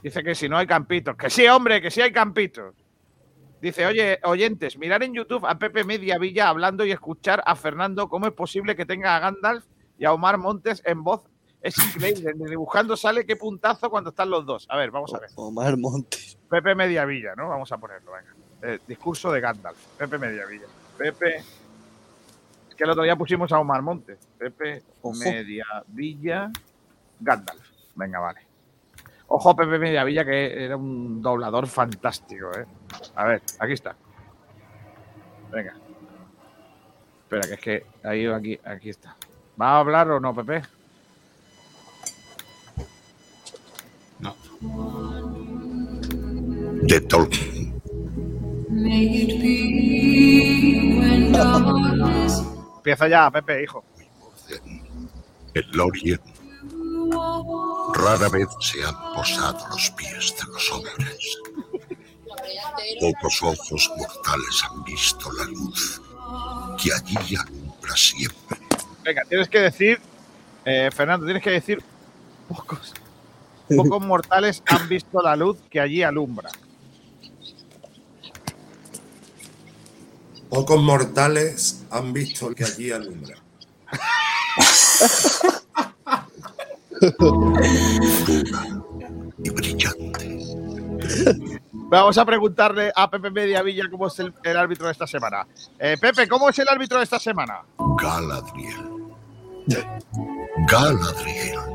Dice 0.03 0.23
que 0.23 0.35
si 0.35 0.49
no 0.49 0.59
hay 0.59 0.67
campitos. 0.67 1.17
Que 1.17 1.31
sí, 1.31 1.47
hombre, 1.47 1.81
que 1.81 1.91
sí 1.91 2.01
hay 2.03 2.13
campitos. 2.13 2.75
Dice, 3.65 3.87
oye, 3.87 4.21
oyentes, 4.25 4.77
mirar 4.77 5.03
en 5.05 5.15
YouTube 5.15 5.47
a 5.47 5.59
Pepe 5.59 5.85
Media 5.85 6.19
Villa 6.19 6.51
hablando 6.51 6.85
y 6.85 6.91
escuchar 6.91 7.43
a 7.47 7.57
Fernando 7.57 8.11
cómo 8.11 8.27
es 8.27 8.35
posible 8.35 8.77
que 8.77 8.85
tenga 8.85 9.17
a 9.17 9.21
Gandalf 9.21 9.65
y 9.97 10.05
a 10.05 10.13
Omar 10.13 10.37
Montes 10.37 10.83
en 10.85 11.03
voz. 11.03 11.23
Es 11.63 11.79
increíble. 11.79 12.35
Dibujando 12.35 12.95
sale 12.95 13.25
qué 13.25 13.37
puntazo 13.37 13.89
cuando 13.89 14.11
están 14.11 14.29
los 14.29 14.45
dos. 14.45 14.67
A 14.69 14.77
ver, 14.77 14.91
vamos 14.91 15.15
a 15.15 15.19
ver. 15.19 15.31
Omar 15.37 15.79
Montes. 15.79 16.37
Pepe 16.51 16.75
Media 16.75 17.07
Villa, 17.07 17.35
¿no? 17.35 17.49
Vamos 17.49 17.73
a 17.73 17.79
ponerlo, 17.79 18.13
venga. 18.13 18.35
Eh, 18.61 18.81
discurso 18.87 19.33
de 19.33 19.41
Gandalf. 19.41 19.79
Pepe 19.97 20.19
Media 20.19 20.45
Villa. 20.45 20.67
Pepe. 20.99 21.37
Es 22.69 22.75
que 22.77 22.85
el 22.85 22.91
otro 22.91 23.03
día 23.03 23.17
pusimos 23.17 23.51
a 23.51 23.61
Omar 23.61 23.81
Montes. 23.81 24.19
Pepe. 24.37 24.83
Media 25.25 25.65
Villa 25.87 26.51
Gandalf. 27.19 27.67
Venga, 27.95 28.19
vale. 28.21 28.41
Ojo, 29.29 29.57
Pepe 29.57 29.79
Media 29.79 30.05
Villa, 30.05 30.25
que 30.25 30.65
era 30.65 30.77
un 30.77 31.21
doblador 31.23 31.67
fantástico, 31.67 32.51
¿eh? 32.57 32.67
A 33.17 33.25
ver, 33.25 33.43
aquí 33.59 33.73
está. 33.73 33.97
Venga. 35.51 35.75
Espera, 37.23 37.49
que 37.49 37.55
es 37.55 37.61
que 37.61 37.87
ahí 38.07 38.27
aquí, 38.27 38.61
aquí 38.65 38.91
está. 38.91 39.17
¿Va 39.61 39.71
a 39.71 39.79
hablar 39.81 40.11
o 40.11 40.21
no, 40.21 40.35
Pepe? 40.35 40.63
No. 44.21 44.37
De 46.83 47.01
Tolkien. 47.01 47.81
Empieza 52.77 53.09
ya, 53.09 53.31
Pepe, 53.31 53.63
hijo. 53.63 53.85
El 55.55 55.71
Lorien. 55.73 56.21
Rara 57.95 58.29
vez 58.29 58.49
se 58.61 58.85
han 58.85 58.95
posado 59.15 59.67
los 59.69 59.91
pies 59.93 60.35
de 60.37 60.53
los 60.53 60.73
hombres. 60.73 61.39
Pocos 63.01 63.43
ojos 63.43 63.91
mortales 63.97 64.65
han 64.69 64.85
visto 64.85 65.33
la 65.33 65.45
luz 65.45 66.01
que 66.83 66.93
allí 66.93 67.37
alumbra 67.37 67.97
siempre. 67.97 68.59
Venga, 69.03 69.23
tienes 69.29 69.49
que 69.49 69.61
decir, 69.61 70.01
eh, 70.65 70.91
Fernando, 70.93 71.27
tienes 71.27 71.43
que 71.43 71.51
decir 71.51 71.83
pocos, 72.49 72.93
pocos 73.77 74.03
mortales 74.03 74.63
han 74.67 74.89
visto 74.89 75.23
la 75.23 75.37
luz 75.37 75.59
que 75.71 75.81
allí 75.81 76.03
alumbra. 76.03 76.51
Pocos 80.49 80.81
mortales 80.81 81.85
han 81.91 82.13
visto 82.13 82.55
que 82.55 82.65
allí 82.65 82.93
alumbra. 82.93 83.37
y 89.39 89.51
brillante. 89.51 90.39
Vamos 91.73 92.17
a 92.19 92.25
preguntarle 92.25 92.93
a 92.95 93.11
Pepe 93.11 93.31
Mediavilla 93.31 93.85
cómo 93.91 94.07
es 94.07 94.19
el, 94.19 94.33
el 94.43 94.57
árbitro 94.57 94.87
de 94.87 94.93
esta 94.93 95.07
semana. 95.07 95.47
Eh, 95.79 95.97
Pepe, 96.01 96.27
¿cómo 96.29 96.49
es 96.49 96.59
el 96.59 96.69
árbitro 96.69 96.99
de 96.99 97.05
esta 97.05 97.19
semana? 97.19 97.61
Galadriel. 98.01 99.05
Galadriel. 100.69 101.61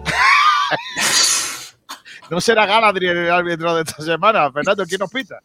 No 2.29 2.39
será 2.39 2.67
Galadriel 2.67 3.17
el 3.17 3.31
árbitro 3.31 3.73
de 3.73 3.81
esta 3.81 4.03
semana. 4.03 4.51
Fernando, 4.51 4.85
¿quién 4.85 4.99
nos 4.99 5.09
pita? 5.09 5.39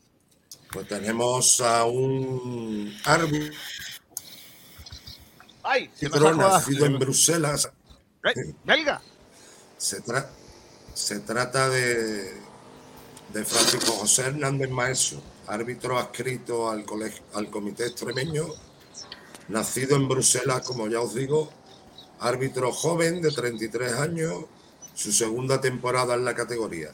Pues 0.71 0.87
tenemos 0.87 1.59
a 1.63 1.87
un 1.87 2.95
árbitro 3.07 3.55
¡Ay! 5.65 5.91
Nos 6.03 6.23
ha 6.23 6.33
nacido 6.35 6.85
en 6.85 6.99
Bruselas. 6.99 7.73
Eh, 8.23 8.55
¡Belga! 8.65 9.01
Se, 9.79 10.03
tra- 10.03 10.29
se 10.95 11.21
trata 11.21 11.69
de, 11.69 12.33
de 13.33 13.45
Francisco 13.45 13.93
José 13.93 14.23
Hernández 14.23 14.71
Maeso, 14.71 15.23
árbitro 15.47 15.99
adscrito 15.99 16.71
al, 16.71 16.85
colegio, 16.85 17.23
al 17.35 17.51
Comité 17.51 17.87
Extremeño, 17.87 18.47
nacido 19.49 19.97
en 19.97 20.09
Bruselas, 20.09 20.63
como 20.63 20.87
ya 20.89 21.01
os 21.01 21.15
digo, 21.15 21.51
árbitro 22.21 22.73
joven 22.73 23.21
de 23.21 23.31
33 23.31 23.93
años, 23.95 24.45
su 24.95 25.13
segunda 25.13 25.61
temporada 25.61 26.15
en 26.15 26.25
la 26.25 26.35
categoría. 26.35 26.91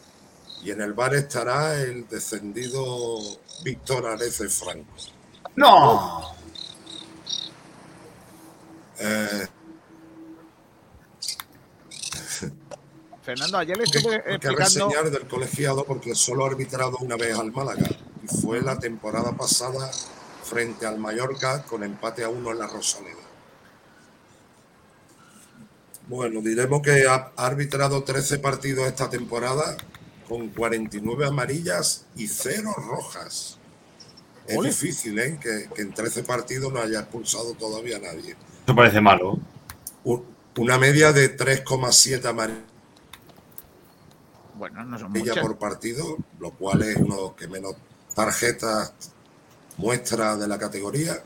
Y 0.63 0.71
en 0.73 0.81
el 0.81 0.93
bar 0.93 1.15
estará 1.15 1.81
el 1.81 2.07
descendido 2.09 3.19
Víctor 3.63 4.07
Areces 4.07 4.55
Franco. 4.55 4.95
¡No! 5.57 6.35
Eh, 8.99 9.47
Fernando, 13.23 13.59
ayer 13.59 13.77
le 13.77 13.85
estuve 13.85 14.15
Hay 14.17 14.23
que 14.39 14.49
explicando. 14.49 14.89
reseñar 14.89 15.11
del 15.11 15.29
colegiado 15.29 15.85
porque 15.85 16.15
solo 16.15 16.45
ha 16.45 16.49
arbitrado 16.49 16.97
una 17.01 17.17
vez 17.17 17.39
al 17.39 17.53
Málaga 17.53 17.89
y 18.23 18.27
fue 18.41 18.63
la 18.63 18.79
temporada 18.79 19.33
pasada 19.37 19.91
frente 20.43 20.87
al 20.87 20.99
Mallorca 20.99 21.63
con 21.65 21.83
empate 21.85 22.25
a 22.25 22.29
uno 22.31 22.51
en 22.51 22.59
la 22.59 22.67
Rosaleda. 22.67 23.17
Bueno, 26.09 26.41
diremos 26.41 26.83
que 26.83 27.07
ha 27.07 27.31
arbitrado 27.37 28.03
13 28.03 28.39
partidos 28.39 28.87
esta 28.87 29.09
temporada 29.11 29.77
con 30.29 30.49
49 30.49 31.27
amarillas 31.27 32.07
y 32.17 32.27
0 32.27 32.73
rojas. 32.77 33.59
Es 34.47 34.57
Ole. 34.59 34.71
difícil, 34.71 35.19
¿eh? 35.21 35.39
Que, 35.41 35.69
que 35.73 35.83
en 35.83 35.93
13 35.93 36.25
partidos 36.25 36.73
no 36.73 36.81
haya 36.81 37.01
expulsado 37.01 37.53
todavía 37.55 37.99
a 37.99 38.01
nadie. 38.01 38.35
Eso 38.67 38.75
parece 38.75 39.01
malo. 39.01 39.39
Una 40.57 40.79
media 40.79 41.13
de 41.13 41.37
3,7 41.37 42.25
amarillas. 42.29 42.65
Bueno, 44.61 44.85
no 44.85 44.99
son 44.99 45.17
ella 45.17 45.33
muchas. 45.33 45.39
por 45.39 45.57
partido, 45.57 46.19
lo 46.39 46.51
cual 46.51 46.83
es 46.83 46.95
uno 46.99 47.35
que 47.35 47.49
menos 47.49 47.77
tarjetas 48.15 48.93
muestra 49.79 50.37
de 50.37 50.47
la 50.47 50.59
categoría. 50.59 51.25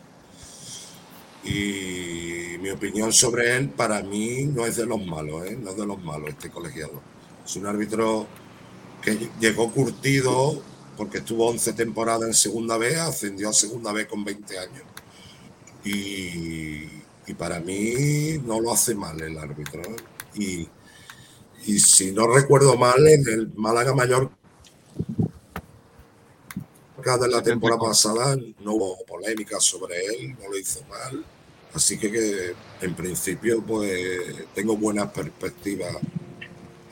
Y 1.42 2.58
mi 2.60 2.70
opinión 2.70 3.12
sobre 3.12 3.56
él, 3.56 3.70
para 3.70 4.02
mí, 4.02 4.44
no 4.44 4.64
es 4.64 4.76
de 4.76 4.86
los 4.86 5.04
malos, 5.04 5.46
¿eh? 5.46 5.58
no 5.60 5.70
es 5.70 5.76
de 5.76 5.84
los 5.84 6.00
malos 6.04 6.28
este 6.28 6.48
colegiado. 6.48 7.02
Es 7.44 7.56
un 7.56 7.66
árbitro 7.66 8.28
que 9.02 9.28
llegó 9.40 9.72
curtido 9.72 10.62
porque 10.96 11.18
estuvo 11.18 11.48
11 11.48 11.72
temporadas 11.72 12.28
en 12.28 12.34
segunda 12.34 12.78
B, 12.78 13.00
ascendió 13.00 13.48
a 13.48 13.52
segunda 13.52 13.92
B 13.92 14.06
con 14.06 14.24
20 14.24 14.58
años. 14.60 14.84
Y, 15.84 16.84
y 17.26 17.34
para 17.36 17.58
mí 17.58 18.38
no 18.46 18.60
lo 18.60 18.72
hace 18.72 18.94
mal 18.94 19.20
el 19.20 19.36
árbitro. 19.36 19.82
¿eh? 19.82 19.96
Y, 20.36 20.68
y 21.66 21.78
si 21.78 22.12
no 22.12 22.26
recuerdo 22.26 22.76
mal, 22.76 23.06
en 23.06 23.28
el 23.28 23.52
Málaga 23.54 23.94
Mayor 23.94 24.30
de 27.04 27.28
la 27.28 27.42
temporada 27.42 27.78
pasada 27.78 28.34
no 28.60 28.72
hubo 28.72 29.04
polémica 29.04 29.60
sobre 29.60 29.94
él, 30.06 30.34
no 30.42 30.48
lo 30.50 30.56
hizo 30.56 30.80
mal. 30.88 31.22
Así 31.74 31.98
que, 31.98 32.10
que, 32.10 32.54
en 32.80 32.94
principio 32.94 33.62
pues 33.62 34.46
tengo 34.54 34.76
buenas 34.76 35.10
perspectivas 35.10 35.94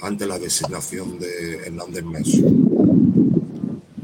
ante 0.03 0.27
la 0.27 0.39
designación 0.39 1.19
de 1.19 1.67
Hernández 1.67 2.05
Meso. 2.05 2.43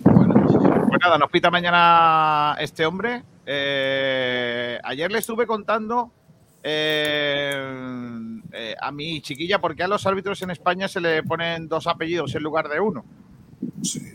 Pues 0.02 1.00
nada, 1.00 1.18
nos 1.18 1.30
pita 1.30 1.50
mañana 1.50 2.56
este 2.58 2.86
hombre. 2.86 3.22
Eh, 3.44 4.78
ayer 4.82 5.12
le 5.12 5.18
estuve 5.18 5.46
contando 5.46 6.10
eh, 6.62 7.54
eh, 8.52 8.74
a 8.80 8.90
mi 8.90 9.20
chiquilla 9.20 9.60
por 9.60 9.76
qué 9.76 9.82
a 9.82 9.88
los 9.88 10.06
árbitros 10.06 10.40
en 10.42 10.50
España 10.50 10.88
se 10.88 11.00
le 11.00 11.22
ponen 11.22 11.68
dos 11.68 11.86
apellidos 11.86 12.34
en 12.34 12.42
lugar 12.42 12.68
de 12.68 12.80
uno. 12.80 13.04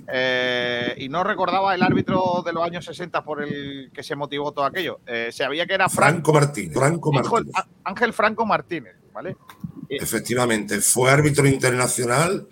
Eh, 0.08 0.96
y 0.98 1.10
no 1.10 1.24
recordaba 1.24 1.76
el 1.76 1.82
árbitro 1.82 2.44
de 2.46 2.54
los 2.54 2.64
años 2.64 2.86
60 2.86 3.24
por 3.24 3.44
el 3.44 3.92
que 3.94 4.04
se 4.04 4.16
motivó 4.16 4.52
todo 4.52 4.66
aquello. 4.66 5.00
Eh, 5.06 5.30
sabía 5.32 5.66
que 5.66 5.74
era 5.74 5.90
Franco, 5.90 6.32
Franco 6.32 6.34
Martínez. 6.34 6.74
Franco 6.74 7.12
Martínez. 7.12 7.54
Ángel 7.84 8.14
Franco 8.14 8.46
Martínez, 8.46 8.96
¿vale? 9.14 9.36
Efectivamente, 9.90 10.80
fue 10.82 11.12
árbitro 11.12 11.48
internacional, 11.48 12.48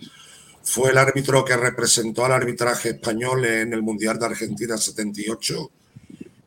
fue 0.62 0.90
el 0.90 0.98
árbitro 0.98 1.44
que 1.44 1.56
representó 1.56 2.24
al 2.24 2.32
arbitraje 2.32 2.90
español 2.90 3.44
en 3.44 3.72
el 3.72 3.82
Mundial 3.82 4.18
de 4.18 4.26
Argentina 4.26 4.76
78 4.76 5.70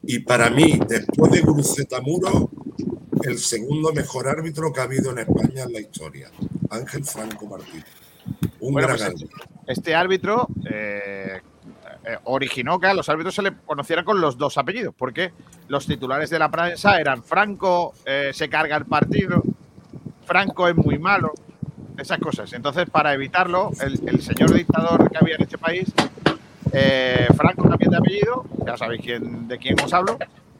y 0.04 0.20
para 0.20 0.50
mí, 0.50 0.80
después 0.88 1.32
de 1.32 1.42
Gruceta 1.42 2.00
Muro, 2.02 2.50
el 3.24 3.38
segundo 3.38 3.94
mejor 3.94 4.28
árbitro 4.28 4.72
que 4.72 4.80
ha 4.80 4.84
habido 4.84 5.12
en 5.12 5.20
España 5.20 5.64
en 5.64 5.74
la 5.74 5.80
historia, 5.80 6.30
Ángel 6.70 7.04
Franco 7.06 7.46
Martínez. 7.48 7.86
Un 8.60 8.74
Bueno, 8.74 8.88
gran 8.88 8.98
pues, 8.98 9.10
árbitro. 9.10 9.46
Este 9.68 9.96
árbitro 9.96 10.48
eh, 10.70 11.42
eh, 12.06 12.18
originó 12.26 12.80
que 12.80 12.88
a 12.88 12.94
los 12.94 13.08
árbitros 13.10 13.36
se 13.36 13.42
le 13.42 13.54
conociera 13.66 14.04
con 14.04 14.22
los 14.22 14.38
dos 14.38 14.58
apellidos, 14.58 14.94
porque 14.98 15.32
los 15.68 15.86
titulares 15.86 16.30
de 16.30 16.40
la 16.40 16.50
prensa 16.50 17.00
eran 17.00 17.24
Franco 17.24 17.94
eh, 18.06 18.32
se 18.34 18.50
carga 18.50 18.78
el 18.78 18.86
partido, 18.86 19.44
Franco 20.26 20.68
es 20.68 20.76
muy 20.76 20.98
malo, 20.98 21.34
esas 21.98 22.20
cosas. 22.20 22.52
Entonces, 22.54 22.90
para 22.90 23.14
evitarlo, 23.14 23.72
el, 23.82 24.02
el 24.08 24.22
señor 24.22 24.54
dictador 24.54 25.10
que 25.10 25.18
había 25.18 25.36
en 25.36 25.44
este 25.44 25.58
país, 25.58 25.94
eh, 26.72 27.28
Franco 27.38 27.70
también 27.70 27.92
de 27.92 27.98
apellido, 27.98 28.46
ya 28.66 28.76
sabéis 28.76 29.02
quién, 29.02 29.48
de 29.48 29.58
quién 29.58 29.80
os 29.82 29.94
hablo, 29.94 30.18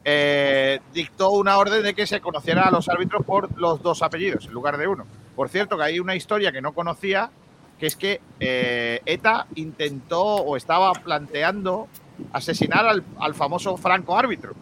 eh, 0.08 0.80
dictó 0.94 1.30
una 1.32 1.58
orden 1.58 1.82
de 1.82 1.92
que 1.94 2.06
se 2.06 2.20
conociera 2.20 2.62
a 2.68 2.70
los 2.70 2.88
árbitros 2.88 3.24
por 3.26 3.58
los 3.58 3.82
dos 3.82 4.02
apellidos 4.02 4.46
en 4.46 4.52
lugar 4.52 4.78
de 4.78 4.86
uno. 4.86 5.04
Por 5.34 5.48
cierto, 5.48 5.76
que 5.76 5.82
hay 5.82 5.98
una 6.00 6.14
historia 6.14 6.52
que 6.52 6.62
no 6.62 6.72
conocía, 6.74 7.32
que 7.78 7.86
es 7.88 7.96
que 7.96 8.22
eh, 8.38 9.02
ETA 9.04 9.48
intentó 9.56 10.22
o 10.22 10.56
estaba 10.56 10.92
planteando 11.02 11.90
asesinar 12.32 12.86
al, 12.86 13.04
al 13.18 13.34
famoso 13.34 13.76
Franco 13.76 14.16
árbitro. 14.16 14.54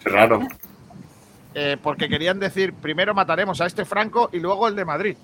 Qué 0.00 0.10
raro. 0.10 0.50
eh, 1.54 1.78
porque 1.82 2.08
querían 2.10 2.38
decir, 2.38 2.74
primero 2.74 3.14
mataremos 3.14 3.60
a 3.62 3.66
este 3.66 3.86
Franco 3.86 4.28
y 4.32 4.38
luego 4.40 4.68
el 4.68 4.76
de 4.76 4.84
Madrid. 4.84 5.16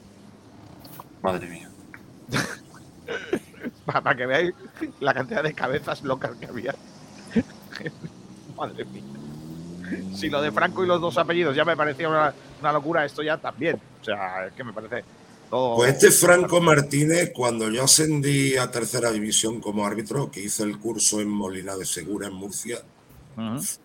Madre 1.22 1.46
mía. 1.48 1.70
Para, 3.86 4.00
para 4.02 4.16
que 4.16 4.26
veáis 4.26 4.54
la 5.00 5.12
cantidad 5.14 5.42
de 5.42 5.54
cabezas 5.54 6.02
locas 6.02 6.32
que 6.36 6.46
había. 6.46 6.74
Madre 8.56 8.84
mía. 8.86 9.02
Si 10.15 10.28
lo 10.31 10.40
de 10.40 10.51
Franco 10.52 10.82
y 10.85 10.86
los 10.86 11.01
dos 11.01 11.19
apellidos 11.19 11.55
ya 11.55 11.65
me 11.65 11.77
parecía 11.77 12.09
una, 12.09 12.32
una 12.61 12.73
locura, 12.73 13.05
esto 13.05 13.23
ya 13.23 13.36
también. 13.39 13.81
O 14.01 14.05
sea, 14.05 14.47
es 14.47 14.52
que 14.55 14.65
me 14.65 14.73
parece 14.73 15.05
todo. 15.51 15.77
Pues 15.77 15.93
este 15.94 16.11
Franco 16.11 16.61
Martínez, 16.61 17.32
cuando 17.35 17.70
yo 17.70 17.85
ascendí 17.85 18.56
a 18.56 18.70
tercera 18.70 19.11
división 19.11 19.61
como 19.61 19.86
árbitro, 19.86 20.31
que 20.31 20.40
hice 20.43 20.62
el 20.62 20.78
curso 20.78 21.20
en 21.20 21.28
Molina 21.28 21.77
de 21.77 21.85
Segura, 21.85 22.28
en 22.28 22.35
Murcia, 22.35 22.78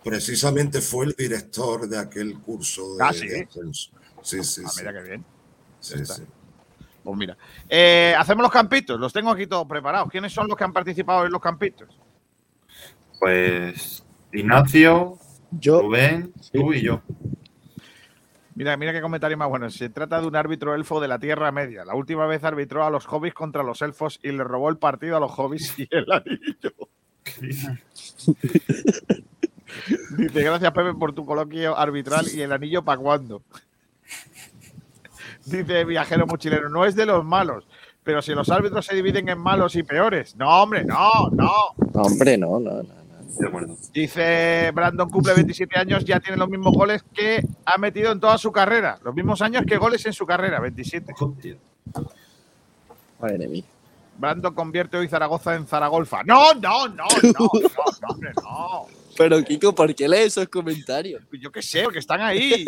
precisamente 0.04 0.80
fue 0.82 1.06
el 1.06 1.14
director 1.18 1.88
de 1.88 1.98
aquel 1.98 2.40
curso 2.40 2.96
de, 2.96 3.04
Ah, 3.04 3.14
¿sí? 3.14 3.28
de 3.28 3.44
ascenso. 3.44 3.92
Sí, 4.22 4.44
sí, 4.44 4.62
Ah, 4.66 4.70
sí. 4.70 4.80
mira 4.82 4.94
qué 4.94 5.02
bien. 5.08 5.26
Sí, 5.80 6.06
sí. 6.06 6.24
Pues 7.04 7.18
mira. 7.18 7.38
Eh, 7.68 8.14
hacemos 8.18 8.44
los 8.44 8.52
campitos, 8.52 9.00
los 9.00 9.12
tengo 9.14 9.32
aquí 9.32 9.48
todos 9.48 9.66
preparados. 9.68 10.10
¿Quiénes 10.10 10.32
son 10.34 10.48
los 10.48 10.58
que 10.58 10.64
han 10.64 10.74
participado 10.74 11.26
en 11.26 11.32
los 11.32 11.42
campitos? 11.42 11.88
Pues 13.20 14.04
Ignacio, 14.32 15.18
Yo, 15.52 15.82
Rubén, 15.82 16.34
tú 16.52 16.74
y 16.74 16.82
yo. 16.82 17.02
Mira, 18.56 18.76
mira 18.76 18.92
qué 18.92 19.02
comentario 19.02 19.38
más 19.38 19.48
bueno. 19.48 19.70
Se 19.70 19.90
trata 19.90 20.20
de 20.20 20.28
un 20.28 20.36
árbitro 20.36 20.76
elfo 20.76 21.00
de 21.00 21.08
la 21.08 21.18
Tierra 21.18 21.50
Media. 21.52 21.86
La 21.86 21.96
última 21.96 22.26
vez 22.28 22.44
arbitró 22.44 22.84
a 22.84 22.90
los 22.90 23.08
hobbits 23.08 23.34
contra 23.34 23.64
los 23.64 23.82
elfos 23.82 24.20
y 24.22 24.34
le 24.34 24.44
robó 24.44 24.70
el 24.70 24.78
partido 24.78 25.16
a 25.16 25.20
los 25.22 25.32
hobbits 25.38 25.80
y 25.80 25.88
el 25.90 26.12
anillo. 26.12 26.74
Dice, 30.18 30.42
gracias 30.42 30.72
Pepe 30.72 30.94
por 30.94 31.14
tu 31.14 31.26
coloquio 31.26 31.78
arbitral 31.78 32.26
y 32.34 32.42
el 32.42 32.52
anillo 32.52 32.84
para 32.84 33.00
cuándo. 33.00 33.44
Dice 35.46 35.86
viajero 35.86 36.28
mochilero, 36.28 36.68
no 36.70 36.86
es 36.86 36.96
de 36.96 37.06
los 37.06 37.24
malos, 37.24 37.66
pero 38.04 38.22
si 38.22 38.34
los 38.34 38.50
árbitros 38.50 38.86
se 38.86 38.96
dividen 38.96 39.30
en 39.30 39.40
malos 39.40 39.76
y 39.76 39.84
peores. 39.84 40.36
No, 40.36 40.64
hombre, 40.64 40.84
no, 40.84 41.30
no. 41.32 41.52
Hombre, 41.94 42.38
no, 42.38 42.60
no, 42.60 42.84
no. 42.84 42.99
De 43.38 43.48
acuerdo. 43.48 43.78
Dice 43.94 44.72
Brandon 44.74 45.10
cumple 45.10 45.34
27 45.34 45.78
años, 45.80 46.04
ya 46.04 46.20
tiene 46.20 46.38
los 46.38 46.50
mismos 46.50 46.74
goles 46.74 47.04
que 47.14 47.46
ha 47.66 47.78
metido 47.78 48.12
en 48.12 48.20
toda 48.20 48.38
su 48.38 48.52
carrera. 48.52 48.98
Los 49.04 49.14
mismos 49.14 49.42
años 49.42 49.64
que 49.68 49.78
goles 49.78 50.06
en 50.06 50.14
su 50.14 50.26
carrera, 50.26 50.60
27. 50.60 51.14
Madre 53.20 53.48
mía. 53.48 53.64
Brandon 54.18 54.54
convierte 54.54 54.98
hoy 54.98 55.08
Zaragoza 55.08 55.56
en 55.56 55.66
Zaragolfa. 55.66 56.24
No, 56.24 56.54
no, 56.56 56.88
no, 56.90 57.06
no, 57.06 57.06
no, 57.24 57.50
no, 58.02 58.08
hombre, 58.10 58.32
no. 58.36 58.88
Pero 59.18 59.44
Kiko, 59.44 59.74
¿por 59.74 59.96
qué 59.96 60.10
lees 60.10 60.28
esos 60.28 60.50
comentarios? 60.50 61.24
Yo 61.40 61.52
qué 61.52 61.62
sé, 61.62 61.84
porque 61.84 62.00
están 62.00 62.22
ahí. 62.22 62.66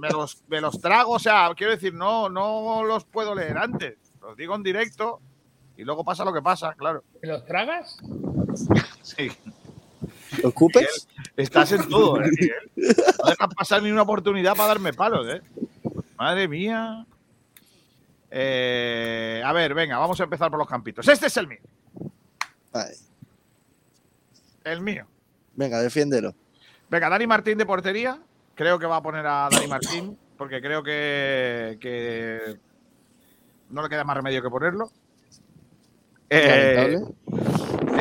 Me 0.00 0.08
los, 0.08 0.42
me 0.48 0.60
los 0.60 0.80
trago, 0.80 1.12
o 1.12 1.18
sea, 1.18 1.50
quiero 1.56 1.72
decir, 1.72 1.92
no, 1.92 2.28
no 2.30 2.84
los 2.84 3.04
puedo 3.04 3.34
leer 3.34 3.58
antes. 3.58 3.96
Los 4.22 4.36
digo 4.36 4.54
en 4.54 4.62
directo 4.62 5.20
y 5.76 5.84
luego 5.84 6.04
pasa 6.04 6.24
lo 6.24 6.32
que 6.32 6.42
pasa, 6.42 6.74
claro. 6.74 7.04
¿Te 7.20 7.26
los 7.26 7.44
tragas? 7.44 7.98
Sí. 9.02 9.30
¿Los 10.42 10.54
cupes? 10.54 11.08
Estás 11.36 11.72
en 11.72 11.88
todo, 11.88 12.20
¿eh, 12.20 12.30
Miguel? 12.30 12.70
No 12.76 13.30
dejas 13.30 13.54
pasar 13.54 13.82
ni 13.82 13.90
una 13.90 14.02
oportunidad 14.02 14.54
para 14.54 14.68
darme 14.68 14.92
palos, 14.92 15.26
¿eh? 15.28 15.42
Madre 16.16 16.48
mía. 16.48 17.06
Eh, 18.30 19.42
a 19.44 19.52
ver, 19.52 19.74
venga, 19.74 19.98
vamos 19.98 20.20
a 20.20 20.24
empezar 20.24 20.50
por 20.50 20.58
los 20.58 20.68
campitos. 20.68 21.06
Este 21.06 21.26
es 21.26 21.36
el 21.36 21.46
mío. 21.46 21.60
Vale. 22.72 22.94
El 24.64 24.80
mío. 24.80 25.06
Venga, 25.54 25.80
defiéndelo. 25.80 26.34
Venga, 26.90 27.08
Dani 27.08 27.26
Martín 27.26 27.58
de 27.58 27.66
portería. 27.66 28.18
Creo 28.54 28.78
que 28.78 28.86
va 28.86 28.96
a 28.96 29.02
poner 29.02 29.26
a 29.26 29.48
Dani 29.50 29.66
Martín, 29.68 30.18
porque 30.36 30.60
creo 30.60 30.82
que, 30.82 31.78
que 31.80 32.58
no 33.70 33.82
le 33.82 33.88
queda 33.88 34.04
más 34.04 34.16
remedio 34.16 34.42
que 34.42 34.50
ponerlo. 34.50 34.90
Eh, 36.30 37.00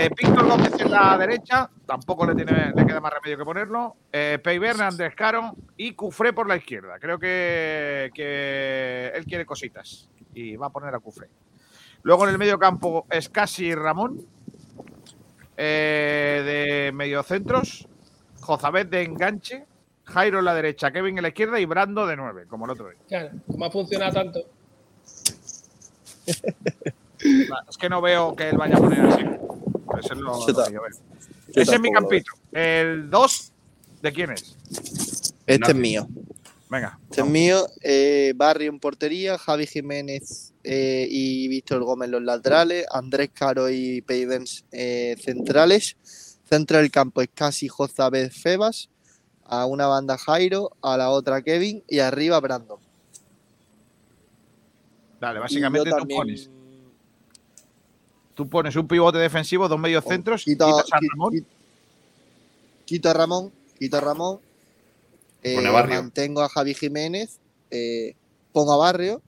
eh, 0.03 0.09
Víctor 0.09 0.47
Gómez 0.47 0.80
en 0.80 0.91
la 0.91 1.17
derecha, 1.17 1.69
tampoco 1.85 2.25
le, 2.25 2.35
tiene, 2.35 2.71
le 2.75 2.85
queda 2.85 2.99
más 2.99 3.13
remedio 3.13 3.38
que 3.38 3.45
ponerlo. 3.45 3.95
Eh, 4.11 4.39
Peiberna, 4.43 4.88
Andrés 4.88 5.15
Caro 5.15 5.55
y 5.77 5.93
Cufré 5.93 6.34
por 6.34 6.47
la 6.47 6.57
izquierda. 6.57 6.99
Creo 6.99 7.17
que, 7.19 8.11
que 8.13 9.11
él 9.15 9.25
quiere 9.25 9.45
cositas 9.45 10.09
y 10.34 10.55
va 10.55 10.67
a 10.67 10.69
poner 10.71 10.93
a 10.93 10.99
Cufré. 10.99 11.30
Luego 12.03 12.25
en 12.25 12.31
el 12.31 12.38
medio 12.38 12.59
campo 12.59 13.05
es 13.09 13.30
casi 13.30 13.73
Ramón 13.73 14.25
eh, 15.55 16.41
de 16.45 16.91
mediocentros, 16.91 17.88
Jozabet 18.41 18.89
de 18.89 19.03
enganche, 19.03 19.65
Jairo 20.05 20.39
en 20.39 20.45
la 20.45 20.55
derecha, 20.55 20.91
Kevin 20.91 21.17
en 21.17 21.21
la 21.21 21.30
izquierda 21.30 21.59
y 21.59 21.65
Brando 21.65 22.05
de 22.05 22.17
nueve, 22.17 22.45
como 22.47 22.65
el 22.65 22.71
otro 22.71 22.89
día. 22.89 22.99
Claro, 23.07 23.30
como 23.49 23.65
ha 23.65 23.71
funcionado 23.71 24.13
tanto. 24.13 24.39
Es 27.69 27.77
que 27.77 27.88
no 27.88 28.01
veo 28.01 28.35
que 28.35 28.49
él 28.49 28.57
vaya 28.57 28.75
a 28.75 28.80
poner 28.80 28.99
así. 28.99 29.23
Ese 29.99 30.15
veo. 30.15 30.72
yo 30.72 30.82
Ese 31.61 31.76
es 31.76 31.80
mi 31.80 31.91
campito. 31.91 32.32
El 32.52 33.10
2, 33.10 33.52
¿de 34.02 34.14
quién 34.14 34.32
es? 34.32 34.57
Este 35.45 35.72
es 35.72 35.76
mío. 35.76 36.07
Venga. 36.70 36.99
Este 37.10 37.22
es 37.22 37.28
mío. 37.28 37.68
eh, 37.82 38.34
Barrio 38.36 38.70
en 38.70 38.80
portería, 38.80 39.38
Javi 39.38 39.68
Jiménez 39.68 40.53
eh, 40.64 41.07
y 41.10 41.48
Víctor 41.48 41.84
Gómez 41.84 42.10
los 42.10 42.24
laterales, 42.24 42.86
Andrés 42.91 43.30
Caro 43.34 43.70
y 43.70 44.02
Peivens 44.02 44.65
eh, 44.72 45.15
centrales. 45.22 45.98
Centro 46.45 46.78
del 46.78 46.91
campo 46.91 47.22
es 47.22 47.30
casi 47.34 47.68
Jozabed 47.68 48.32
Febas. 48.32 48.90
A 49.45 49.65
una 49.65 49.88
banda 49.88 50.18
Jairo, 50.18 50.72
a 50.82 50.98
la 50.98 51.10
otra 51.10 51.41
Kevin 51.41 51.84
y 51.88 51.99
arriba 51.99 52.40
Brandon. 52.40 52.80
Dale, 55.20 55.40
básicamente 55.40 55.91
tú 55.91 56.07
pones. 56.07 56.49
Tú 58.35 58.49
pones 58.49 58.76
un 58.76 58.88
pivote 58.88 59.18
defensivo, 59.19 59.68
dos 59.68 59.80
mediocentros, 59.80 60.43
quito, 60.43 60.65
quitas 60.65 60.91
a 60.91 60.99
Ramón. 61.11 61.34
qui- 61.34 61.45
quito 62.85 63.10
a 63.10 63.14
Ramón, 63.14 63.51
quito 63.77 63.97
a 63.97 64.01
Ramón. 64.01 64.39
eh, 65.43 65.55
Pone 65.55 65.68
a 65.68 65.72
Barrio. 65.72 65.95
mantengo 66.01 66.41
a 66.41 66.47
Javi 66.49 66.73
Jiménez, 66.73 67.39
eh, 67.69 68.15
pongo 68.53 68.72
a 68.73 68.77
Barrio 68.77 69.22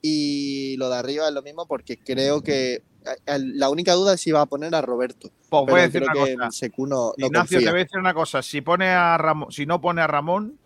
y 0.00 0.74
lo 0.78 0.88
de 0.88 0.96
arriba 0.96 1.28
es 1.28 1.34
lo 1.34 1.42
mismo 1.42 1.66
porque 1.66 1.98
creo 1.98 2.42
que 2.42 2.82
la 3.26 3.68
única 3.70 3.92
duda 3.94 4.14
es 4.14 4.20
si 4.22 4.30
va 4.32 4.40
a 4.42 4.46
poner 4.46 4.74
a 4.74 4.80
Roberto. 4.80 5.30
Pues 5.50 5.62
voy 5.66 5.80
a 5.80 5.82
decir 5.84 6.02
una 6.02 6.12
que 6.12 6.34
cosa. 6.36 6.68
No, 6.78 6.86
no 6.86 7.26
Ignacio, 7.26 7.56
confía. 7.56 7.58
te 7.58 7.70
voy 7.72 7.80
a 7.80 7.84
decir 7.84 7.98
una 7.98 8.14
cosa. 8.14 8.42
Si 8.42 8.60
pone 8.62 8.88
a 8.88 9.18
Ramón, 9.18 9.52
si 9.52 9.66
no 9.66 9.80
pone 9.80 10.00
a 10.00 10.06
Ramón, 10.06 10.58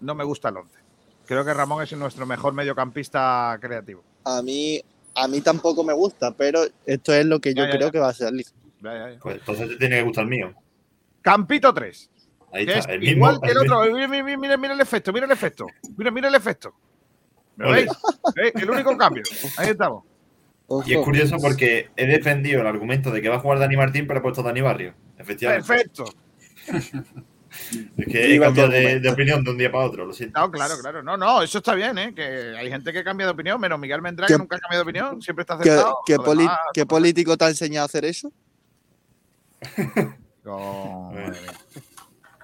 no 0.00 0.14
me 0.14 0.24
gusta 0.24 0.48
el 0.48 0.56
11. 0.56 0.74
Creo 1.26 1.44
que 1.44 1.54
Ramón 1.54 1.82
es 1.84 1.92
nuestro 1.92 2.26
mejor 2.26 2.52
mediocampista 2.54 3.56
creativo. 3.60 4.02
A 4.24 4.42
mí, 4.42 4.82
a 5.14 5.28
mí 5.28 5.40
tampoco 5.40 5.84
me 5.84 5.92
gusta, 5.92 6.32
pero 6.36 6.60
esto 6.86 7.12
es 7.14 7.24
lo 7.26 7.40
que 7.40 7.54
yo 7.54 7.64
Ya, 7.64 7.70
creo 7.70 7.88
ya. 7.88 7.90
que 7.90 7.98
va 7.98 8.08
a 8.08 8.14
salir. 8.14 8.46
Ya. 8.82 9.16
Pues 9.20 9.36
entonces 9.36 9.68
te 9.68 9.76
tiene 9.76 9.96
que 9.96 10.02
gustar 10.02 10.24
el 10.24 10.30
mío. 10.30 10.54
Campito 11.20 11.72
3. 11.72 12.10
Ahí 12.52 12.66
que 12.66 12.78
está. 12.78 12.92
El 12.92 13.00
mismo, 13.00 13.14
igual 13.30 13.40
que 13.40 13.50
el 13.50 13.58
otro. 13.58 13.82
Mira, 13.92 14.08
mira, 14.08 14.36
mira, 14.36 14.56
mira 14.56 14.74
el 14.74 14.80
efecto, 14.80 15.12
mira 15.12 15.26
el 15.26 15.32
efecto. 15.32 15.66
Mira, 15.96 16.10
mira 16.10 16.28
el 16.28 16.34
efecto. 16.34 16.74
¿Me 17.56 17.70
veis? 17.70 17.90
¿Veis? 18.34 18.52
El 18.54 18.70
único 18.70 18.96
cambio. 18.96 19.22
Ahí 19.56 19.68
estamos. 19.70 20.04
Y 20.86 20.94
es 20.94 21.00
curioso 21.04 21.36
porque 21.38 21.90
he 21.96 22.06
defendido 22.06 22.60
el 22.62 22.66
argumento 22.66 23.10
de 23.10 23.20
que 23.20 23.28
va 23.28 23.36
a 23.36 23.40
jugar 23.40 23.58
Dani 23.58 23.76
Martín, 23.76 24.06
pero 24.06 24.20
he 24.20 24.22
puesto 24.22 24.42
Dani 24.42 24.60
Barrio. 24.62 24.94
Efectivamente. 25.18 25.66
Perfecto. 25.66 26.04
Es 27.96 28.06
que 28.06 28.40
cambiado 28.40 28.70
de, 28.70 29.00
de 29.00 29.10
opinión 29.10 29.44
de 29.44 29.50
un 29.50 29.58
día 29.58 29.70
para 29.70 29.84
otro, 29.84 30.06
lo 30.06 30.12
siento. 30.12 30.40
No, 30.40 30.50
claro, 30.50 30.74
claro. 30.80 31.02
No, 31.02 31.16
no, 31.16 31.42
eso 31.42 31.58
está 31.58 31.74
bien, 31.74 31.98
¿eh? 31.98 32.14
Que 32.14 32.56
hay 32.56 32.68
gente 32.70 32.92
que 32.92 33.04
cambia 33.04 33.26
de 33.26 33.32
opinión, 33.32 33.60
menos 33.60 33.78
Miguel 33.78 34.00
Mendrá, 34.02 34.26
que 34.26 34.34
¿Qué- 34.34 34.38
nunca 34.38 34.56
ha 34.56 34.60
cambiado 34.60 34.84
de 34.84 34.90
opinión, 34.90 35.20
siempre 35.22 35.42
está 35.42 35.58
¿Qué, 35.58 35.70
acertado. 35.70 35.98
qué 36.06 36.14
Lo 36.16 36.24
poli- 36.24 36.42
demás, 36.44 36.58
qué 36.72 36.86
político 36.86 37.36
te 37.36 37.44
ha 37.44 37.48
enseñado 37.48 37.84
a 37.84 37.86
hacer 37.86 38.04
eso? 38.04 38.32
no. 40.44 41.12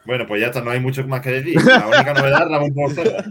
Bueno, 0.05 0.27
pues 0.27 0.41
ya 0.41 0.47
está, 0.49 0.61
no 0.63 0.71
hay 0.71 0.81
mucho 0.81 1.07
más 1.07 1.21
que 1.21 1.31
decir. 1.31 1.61
La 1.65 1.87
única 1.87 2.15
novedad, 2.15 2.49
Ramón 2.49 2.75
Portero. 2.75 3.11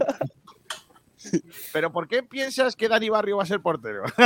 Pero 1.72 1.92
¿por 1.92 2.08
qué 2.08 2.22
piensas 2.22 2.74
que 2.74 2.88
Dani 2.88 3.08
Barrio 3.10 3.36
va 3.36 3.42
a 3.42 3.46
ser 3.46 3.60
portero? 3.60 4.04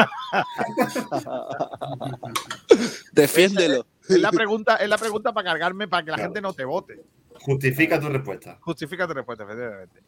Defiéndelo. 3.13 3.87
es 4.09 4.19
la 4.21 4.31
pregunta, 4.31 4.77
es 4.77 4.89
la 4.89 4.99
pregunta 4.99 5.33
para 5.33 5.51
cargarme 5.51 5.89
para 5.89 6.05
que 6.05 6.11
la 6.13 6.19
gente 6.19 6.41
no 6.41 6.53
te 6.53 6.65
vote. 6.65 7.01
Justifica 7.43 7.99
tu 8.01 8.09
respuesta. 8.09 8.59
Justifica 8.61 9.07
tu 9.07 9.15
respuesta, 9.15 9.45
efectivamente. 9.45 10.01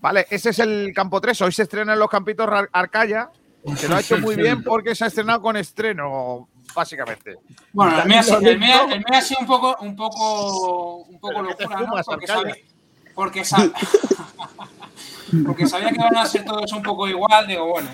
Vale, 0.00 0.26
ese 0.30 0.50
es 0.50 0.58
el 0.58 0.92
campo 0.94 1.20
3. 1.20 1.40
Hoy 1.42 1.52
se 1.52 1.62
estrena 1.62 1.92
en 1.92 1.98
los 1.98 2.08
campitos 2.10 2.48
Ar- 2.48 2.68
Arcaya, 2.72 3.30
que 3.80 3.88
lo 3.88 3.96
ha 3.96 4.00
hecho 4.00 4.18
muy 4.18 4.34
bien 4.36 4.62
porque 4.62 4.94
se 4.94 5.04
ha 5.04 5.06
estrenado 5.08 5.40
con 5.40 5.56
estreno, 5.56 6.48
básicamente. 6.74 7.36
Bueno, 7.72 8.00
el 8.02 8.08
mío, 8.08 8.18
ha 8.18 8.22
sido- 8.22 8.40
lo 8.40 8.48
el 8.48 8.58
mío- 8.58 8.72
dicho- 8.72 8.94
el 8.94 8.98
mío 8.98 9.18
ha 9.18 9.20
sido 9.20 9.40
un 9.40 9.46
poco, 9.46 9.76
un 9.80 9.96
poco, 9.96 10.96
un 11.04 11.20
poco 11.20 11.34
¿Pero 11.34 11.48
qué 11.48 11.54
te 11.54 11.62
locura, 11.64 11.80
¿no? 11.80 12.02
Porque 12.04 12.26
sabía, 12.26 12.54
porque, 13.14 13.44
sa- 13.44 13.70
porque 15.46 15.66
sabía 15.66 15.88
que 15.90 15.94
iban 15.96 16.16
a 16.16 16.26
ser 16.26 16.44
todos 16.44 16.72
un 16.72 16.82
poco 16.82 17.08
igual. 17.08 17.46
Digo, 17.46 17.66
bueno, 17.68 17.90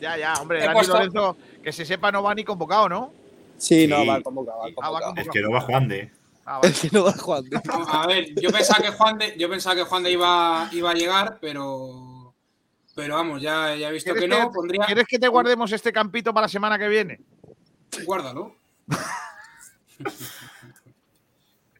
Ya, 0.00 0.16
ya, 0.18 0.34
hombre, 0.34 0.60
Dani 0.60 0.72
puesto- 0.74 0.92
Lorenzo, 0.94 1.36
que 1.62 1.72
se 1.72 1.84
sepa, 1.86 2.12
no 2.12 2.22
va 2.22 2.34
ni 2.34 2.44
convocado, 2.44 2.88
¿no? 2.88 3.12
Sí, 3.56 3.82
Sí. 3.82 3.86
no, 3.86 4.04
va 4.04 4.20
convocado, 4.20 4.58
va 4.58 4.66
Ah, 4.66 4.74
convocado. 4.74 5.14
Es 5.16 5.28
que 5.28 5.40
no 5.40 5.50
va 5.52 5.60
Juan 5.62 5.88
de. 5.88 6.10
Ah, 6.46 6.58
vale. 6.58 6.68
Es 6.72 6.80
que 6.80 6.88
no 6.92 7.04
va 7.04 7.12
Juan. 7.12 7.44
a 7.88 8.06
ver, 8.06 8.34
yo 8.40 8.50
pensaba 8.50 8.82
que 8.82 8.90
Juan 8.90 9.18
de, 9.18 9.34
yo 9.38 9.48
pensaba 9.48 9.74
que 9.76 9.82
Juan 9.84 10.02
de 10.02 10.10
iba, 10.10 10.68
iba 10.72 10.90
a 10.90 10.94
llegar, 10.94 11.38
pero, 11.40 12.34
pero 12.94 13.14
vamos, 13.16 13.40
ya, 13.40 13.74
ya 13.76 13.88
he 13.88 13.92
visto 13.92 14.12
que 14.12 14.20
¿Quieres 14.20 14.38
no. 14.38 14.50
que- 14.50 14.54
Pondría, 14.54 14.84
¿Quieres 14.86 15.06
que 15.08 15.18
te 15.18 15.28
guardemos 15.28 15.72
este 15.72 15.92
campito 15.92 16.34
para 16.34 16.44
la 16.44 16.48
semana 16.48 16.78
que 16.78 16.88
viene? 16.88 17.20
guárdalo. 18.04 18.54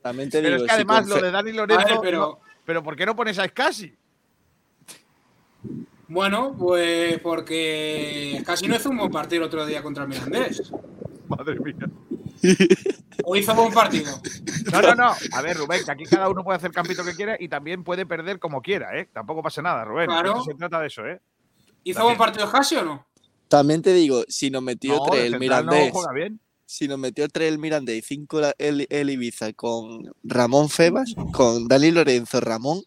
También 0.02 0.30
te 0.30 0.40
Pero 0.42 0.56
digo, 0.56 0.66
es 0.66 0.70
que 0.70 0.76
si 0.76 0.82
además 0.82 1.06
lo 1.08 1.20
de 1.20 1.30
Dani 1.30 1.52
Lorenzo. 1.52 1.86
ver, 1.86 1.98
pero 2.02 2.18
no- 2.18 2.38
pero 2.64 2.82
¿por 2.82 2.96
qué 2.96 3.06
no 3.06 3.16
pones 3.16 3.38
a 3.38 3.46
Scassi? 3.48 3.94
bueno, 6.08 6.54
pues 6.58 7.18
porque 7.20 8.42
casi 8.46 8.68
no 8.68 8.76
hizo 8.76 8.90
un 8.90 8.98
buen 8.98 9.10
partido 9.10 9.42
el 9.42 9.46
otro 9.48 9.64
día 9.66 9.82
contra 9.82 10.04
el 10.04 10.08
Mirandés. 10.10 10.70
Madre 11.36 11.58
mía. 11.60 11.76
O 13.24 13.36
hizo 13.36 13.54
buen 13.54 13.72
partido. 13.72 14.20
No, 14.72 14.82
no, 14.82 14.94
no. 14.94 15.12
A 15.32 15.42
ver, 15.42 15.56
Rubén, 15.56 15.84
que 15.84 15.90
aquí 15.90 16.04
cada 16.04 16.28
uno 16.28 16.42
puede 16.44 16.56
hacer 16.56 16.68
el 16.68 16.74
campito 16.74 17.04
que 17.04 17.14
quiera 17.14 17.36
y 17.38 17.48
también 17.48 17.84
puede 17.84 18.06
perder 18.06 18.38
como 18.38 18.60
quiera, 18.60 18.98
¿eh? 18.98 19.08
Tampoco 19.12 19.42
pasa 19.42 19.62
nada, 19.62 19.84
Rubén. 19.84 20.06
Claro. 20.06 20.42
Se 20.44 20.54
trata 20.54 20.80
de 20.80 20.86
eso, 20.88 21.06
¿eh? 21.06 21.20
¿Hizo 21.84 21.98
También. 22.00 22.18
buen 22.18 22.28
partido 22.28 22.50
Casi 22.50 22.76
o 22.76 22.84
no? 22.84 23.06
También 23.48 23.82
te 23.82 23.92
digo, 23.92 24.24
si 24.28 24.50
nos 24.50 24.62
metió 24.62 24.96
No, 24.96 25.04
tres 25.10 25.24
el 25.26 25.32
no 25.32 25.38
Mirandés, 25.38 25.92
juega 25.92 26.12
bien. 26.12 26.40
si 26.64 26.88
nos 26.88 26.98
metió 26.98 27.28
tres 27.28 27.52
el 27.52 27.58
Mirandés 27.58 27.96
y 27.98 28.02
cinco 28.02 28.40
la- 28.40 28.54
el, 28.58 28.86
el 28.90 29.10
Ibiza 29.10 29.52
con 29.52 30.10
Ramón 30.22 30.68
Febas, 30.70 31.14
con 31.32 31.68
Dani 31.68 31.90
Lorenzo, 31.92 32.40
Ramón, 32.40 32.82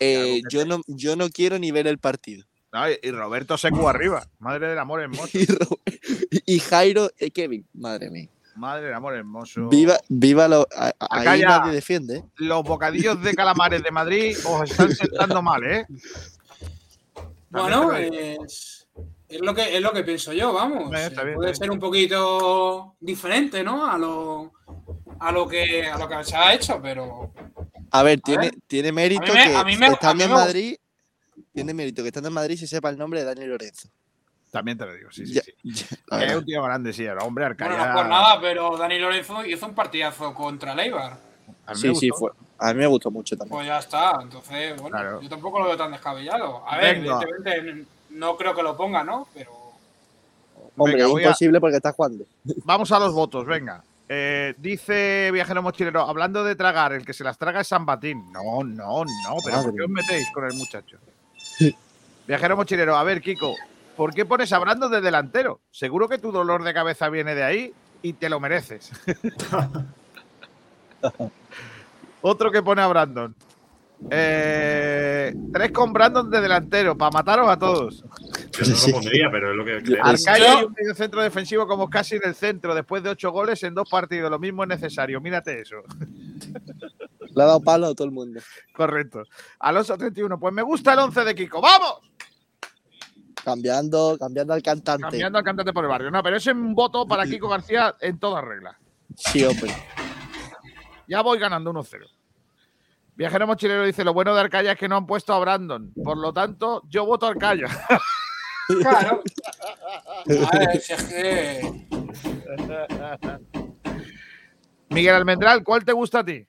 eh, 0.00 0.40
yo, 0.50 0.64
no, 0.64 0.80
yo 0.86 1.16
no 1.16 1.28
quiero 1.28 1.58
ni 1.58 1.70
ver 1.70 1.86
el 1.86 1.98
partido. 1.98 2.46
Y, 3.02 3.10
Roberto 3.12 3.56
Secu 3.56 3.88
arriba. 3.88 4.26
Madre 4.40 4.68
del 4.68 4.78
amor 4.78 5.00
hermoso. 5.00 5.28
Y, 5.38 5.46
Ro- 5.46 5.80
y 6.46 6.58
Jairo, 6.58 7.10
eh, 7.18 7.30
Kevin, 7.30 7.66
madre 7.74 8.10
mía. 8.10 8.28
Madre 8.56 8.86
del 8.86 8.94
amor 8.94 9.14
hermoso. 9.14 9.68
Viva, 9.68 9.98
viva 10.08 10.46
lo, 10.48 10.66
a- 10.76 10.92
a- 10.98 11.20
Acá 11.20 11.32
ahí 11.32 11.40
ya- 11.40 11.48
nadie 11.58 11.72
defiende. 11.72 12.16
¿eh? 12.18 12.24
Los 12.36 12.62
bocadillos 12.64 13.20
de 13.22 13.34
calamares 13.34 13.82
de 13.82 13.90
Madrid 13.90 14.36
os 14.46 14.70
están 14.70 14.90
sentando 14.94 15.42
mal, 15.42 15.62
¿eh? 15.64 15.86
También 17.50 17.80
Bueno, 17.80 17.92
es, 17.94 18.88
es 19.28 19.40
lo 19.40 19.54
que, 19.54 19.76
es 19.76 19.82
lo 19.82 19.92
que 19.92 20.02
pienso 20.04 20.32
yo, 20.32 20.52
vamos. 20.52 20.92
Está 20.94 21.22
bien, 21.24 21.36
Puede 21.36 21.50
está 21.52 21.64
ser 21.64 21.70
un 21.72 21.78
poquito 21.80 22.96
diferente, 23.00 23.62
¿no? 23.62 23.86
A 23.90 23.96
lo, 23.98 24.52
a 25.20 25.30
lo, 25.32 25.46
que, 25.48 25.86
a 25.86 25.96
lo 25.98 26.08
que 26.08 26.24
se 26.24 26.36
ha 26.36 26.54
hecho, 26.54 26.80
pero 26.82 27.32
A 27.92 28.02
ver, 28.02 28.20
tiene, 28.20 28.50
ver. 28.50 28.54
tiene 28.66 28.92
mérito 28.92 29.22
A 29.22 29.26
mí 29.26 29.32
me- 29.34 29.44
que 29.50 29.54
a 29.56 29.64
mí 29.64 29.76
me- 29.76 29.86
a 29.86 29.92
estando 29.92 30.14
mí 30.16 30.22
en 30.24 30.28
me- 30.30 30.34
Madrid, 30.36 30.76
tiene 31.54 31.72
mérito 31.72 32.02
que 32.02 32.08
estando 32.08 32.28
en 32.28 32.34
Madrid 32.34 32.56
se 32.58 32.66
sepa 32.66 32.88
el 32.90 32.98
nombre 32.98 33.20
de 33.20 33.26
Dani 33.26 33.46
Lorenzo. 33.46 33.88
También 34.50 34.76
te 34.78 34.86
lo 34.86 34.94
digo, 34.94 35.10
sí, 35.10 35.26
sí. 35.26 35.34
Ya- 35.34 35.42
sí. 35.42 35.54
ya, 36.10 36.24
es 36.24 36.36
un 36.36 36.44
tío 36.44 36.62
grande, 36.62 36.92
sí, 36.92 37.04
era 37.04 37.24
hombre 37.24 37.44
bueno, 37.44 37.64
Arcaya. 37.64 37.88
no 37.92 37.94
por 37.98 38.06
nada, 38.08 38.40
pero 38.40 38.76
Dani 38.76 38.98
Lorenzo 38.98 39.44
hizo 39.44 39.66
un 39.66 39.74
partidazo 39.74 40.34
contra 40.34 40.74
Leibar. 40.74 41.16
A 41.66 41.72
mí 41.74 41.78
Sí, 41.80 41.88
me 41.88 41.94
sí, 41.94 42.10
fue. 42.10 42.30
A 42.58 42.72
mí 42.72 42.78
me 42.80 42.86
gustó 42.86 43.10
mucho 43.10 43.36
también. 43.36 43.56
Pues 43.56 43.66
ya 43.66 43.78
está, 43.78 44.18
entonces, 44.22 44.80
bueno, 44.80 44.96
Claro. 44.96 45.20
yo 45.20 45.28
tampoco 45.28 45.58
lo 45.58 45.66
veo 45.66 45.76
tan 45.76 45.90
descabellado. 45.92 46.66
A 46.68 46.76
ver, 46.78 47.00
Venga. 47.00 47.20
evidentemente 47.22 47.86
no 48.10 48.36
creo 48.36 48.54
que 48.54 48.62
lo 48.62 48.76
ponga, 48.76 49.02
¿no? 49.02 49.26
Pero 49.34 49.50
Hombre, 50.76 50.94
Venga, 50.94 51.06
es 51.06 51.10
voy 51.12 51.22
a- 51.22 51.26
imposible 51.26 51.60
porque 51.60 51.76
está 51.76 51.92
jugando. 51.92 52.24
Vamos 52.64 52.90
a 52.92 52.98
los 52.98 53.12
votos, 53.12 53.44
venga. 53.46 53.82
Eh, 54.08 54.54
dice 54.58 55.30
Viajero 55.32 55.62
Mochilero, 55.62 56.02
hablando 56.02 56.42
de 56.44 56.54
tragar, 56.56 56.92
el 56.92 57.04
que 57.06 57.12
se 57.12 57.24
las 57.24 57.38
traga 57.38 57.60
es 57.60 57.68
San 57.68 57.86
Batín. 57.86 58.30
No, 58.32 58.62
no, 58.64 59.04
no, 59.04 59.36
pero 59.44 59.62
¿por 59.62 59.74
qué 59.74 59.82
os 59.82 59.88
metéis 59.90 60.28
con 60.32 60.44
el 60.44 60.54
muchacho? 60.54 60.98
Viajero 62.26 62.56
Mochilero, 62.56 62.96
a 62.96 63.04
ver, 63.04 63.20
Kiko, 63.20 63.54
¿por 63.96 64.14
qué 64.14 64.24
pones 64.24 64.52
a 64.52 64.58
Brandon 64.58 64.90
de 64.90 65.00
delantero? 65.00 65.60
Seguro 65.70 66.08
que 66.08 66.18
tu 66.18 66.32
dolor 66.32 66.62
de 66.64 66.72
cabeza 66.72 67.08
viene 67.08 67.34
de 67.34 67.42
ahí 67.42 67.72
y 68.02 68.14
te 68.14 68.28
lo 68.28 68.40
mereces. 68.40 68.90
Otro 72.22 72.50
que 72.50 72.62
pone 72.62 72.80
a 72.80 72.86
Brandon. 72.86 73.34
Eh, 74.10 75.34
tres 75.52 75.70
con 75.70 75.92
Brandon 75.92 76.28
de 76.30 76.40
delantero, 76.40 76.96
para 76.96 77.10
mataros 77.10 77.48
a 77.48 77.58
todos. 77.58 78.04
Yo 78.52 78.64
no 78.66 78.86
lo 78.86 78.92
pondría, 78.92 79.30
pero 79.30 79.50
es 79.50 79.56
lo 79.56 79.64
que 79.64 79.82
creo. 79.82 80.04
Arcaya 80.04 80.60
y 80.60 80.64
un 80.64 80.72
medio 80.72 80.94
centro 80.94 81.22
defensivo 81.22 81.66
como 81.66 81.88
casi 81.88 82.16
en 82.16 82.22
el 82.24 82.34
centro, 82.34 82.74
después 82.74 83.02
de 83.02 83.10
ocho 83.10 83.30
goles 83.30 83.62
en 83.62 83.74
dos 83.74 83.88
partidos. 83.88 84.30
Lo 84.30 84.38
mismo 84.38 84.62
es 84.62 84.68
necesario. 84.68 85.20
Mírate 85.20 85.60
eso. 85.60 85.76
Le 87.34 87.42
ha 87.42 87.46
dado 87.46 87.60
palo 87.60 87.88
a 87.88 87.94
todo 87.94 88.06
el 88.06 88.12
mundo. 88.12 88.40
Correcto. 88.74 89.22
Alonso 89.58 89.96
31. 89.96 90.38
Pues 90.38 90.54
me 90.54 90.62
gusta 90.62 90.92
el 90.92 91.00
11 91.00 91.24
de 91.24 91.34
Kiko. 91.34 91.60
¡Vamos! 91.60 92.00
Cambiando, 93.44 94.16
cambiando 94.18 94.54
al 94.54 94.62
cantante. 94.62 95.02
Cambiando 95.02 95.38
al 95.38 95.44
cantante 95.44 95.72
por 95.72 95.84
el 95.84 95.90
barrio. 95.90 96.10
No, 96.10 96.22
pero 96.22 96.36
ese 96.36 96.50
es 96.50 96.56
un 96.56 96.74
voto 96.74 97.06
para 97.06 97.26
Kiko 97.26 97.48
García 97.48 97.94
en 98.00 98.18
todas 98.18 98.44
reglas. 98.44 98.76
Sí, 99.16 99.44
hombre. 99.44 99.74
Ya 101.06 101.20
voy 101.22 101.38
ganando 101.38 101.72
1-0. 101.72 102.06
Viajero 103.16 103.46
Mochilero 103.46 103.84
dice: 103.84 104.04
Lo 104.04 104.14
bueno 104.14 104.34
de 104.34 104.40
Arcaya 104.40 104.72
es 104.72 104.78
que 104.78 104.88
no 104.88 104.96
han 104.96 105.06
puesto 105.06 105.34
a 105.34 105.38
Brandon. 105.38 105.92
Por 106.02 106.16
lo 106.16 106.32
tanto, 106.32 106.82
yo 106.88 107.04
voto 107.04 107.26
a 107.26 107.30
Arcaya. 107.30 107.66
claro. 108.80 109.22
A 110.52 110.58
ver, 110.58 110.80
si 110.80 110.92
es 110.94 111.04
que. 111.04 111.86
Miguel 114.88 115.14
Almendral, 115.14 115.62
¿cuál 115.62 115.84
te 115.84 115.92
gusta 115.92 116.20
a 116.20 116.24
ti? 116.24 116.46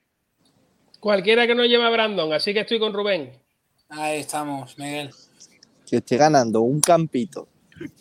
Cualquiera 1.05 1.45
que 1.45 1.53
no 1.53 1.63
lleve 1.65 1.83
a 1.85 1.91
Brandon, 1.91 2.33
así 2.33 2.51
que 2.51 2.61
estoy 2.61 2.79
con 2.79 2.91
Rubén. 2.91 3.31
Ahí 3.89 4.21
estamos, 4.21 4.75
Miguel. 4.79 5.11
Que 5.87 5.97
esté 5.97 6.17
ganando 6.17 6.61
un 6.61 6.81
campito 6.81 7.47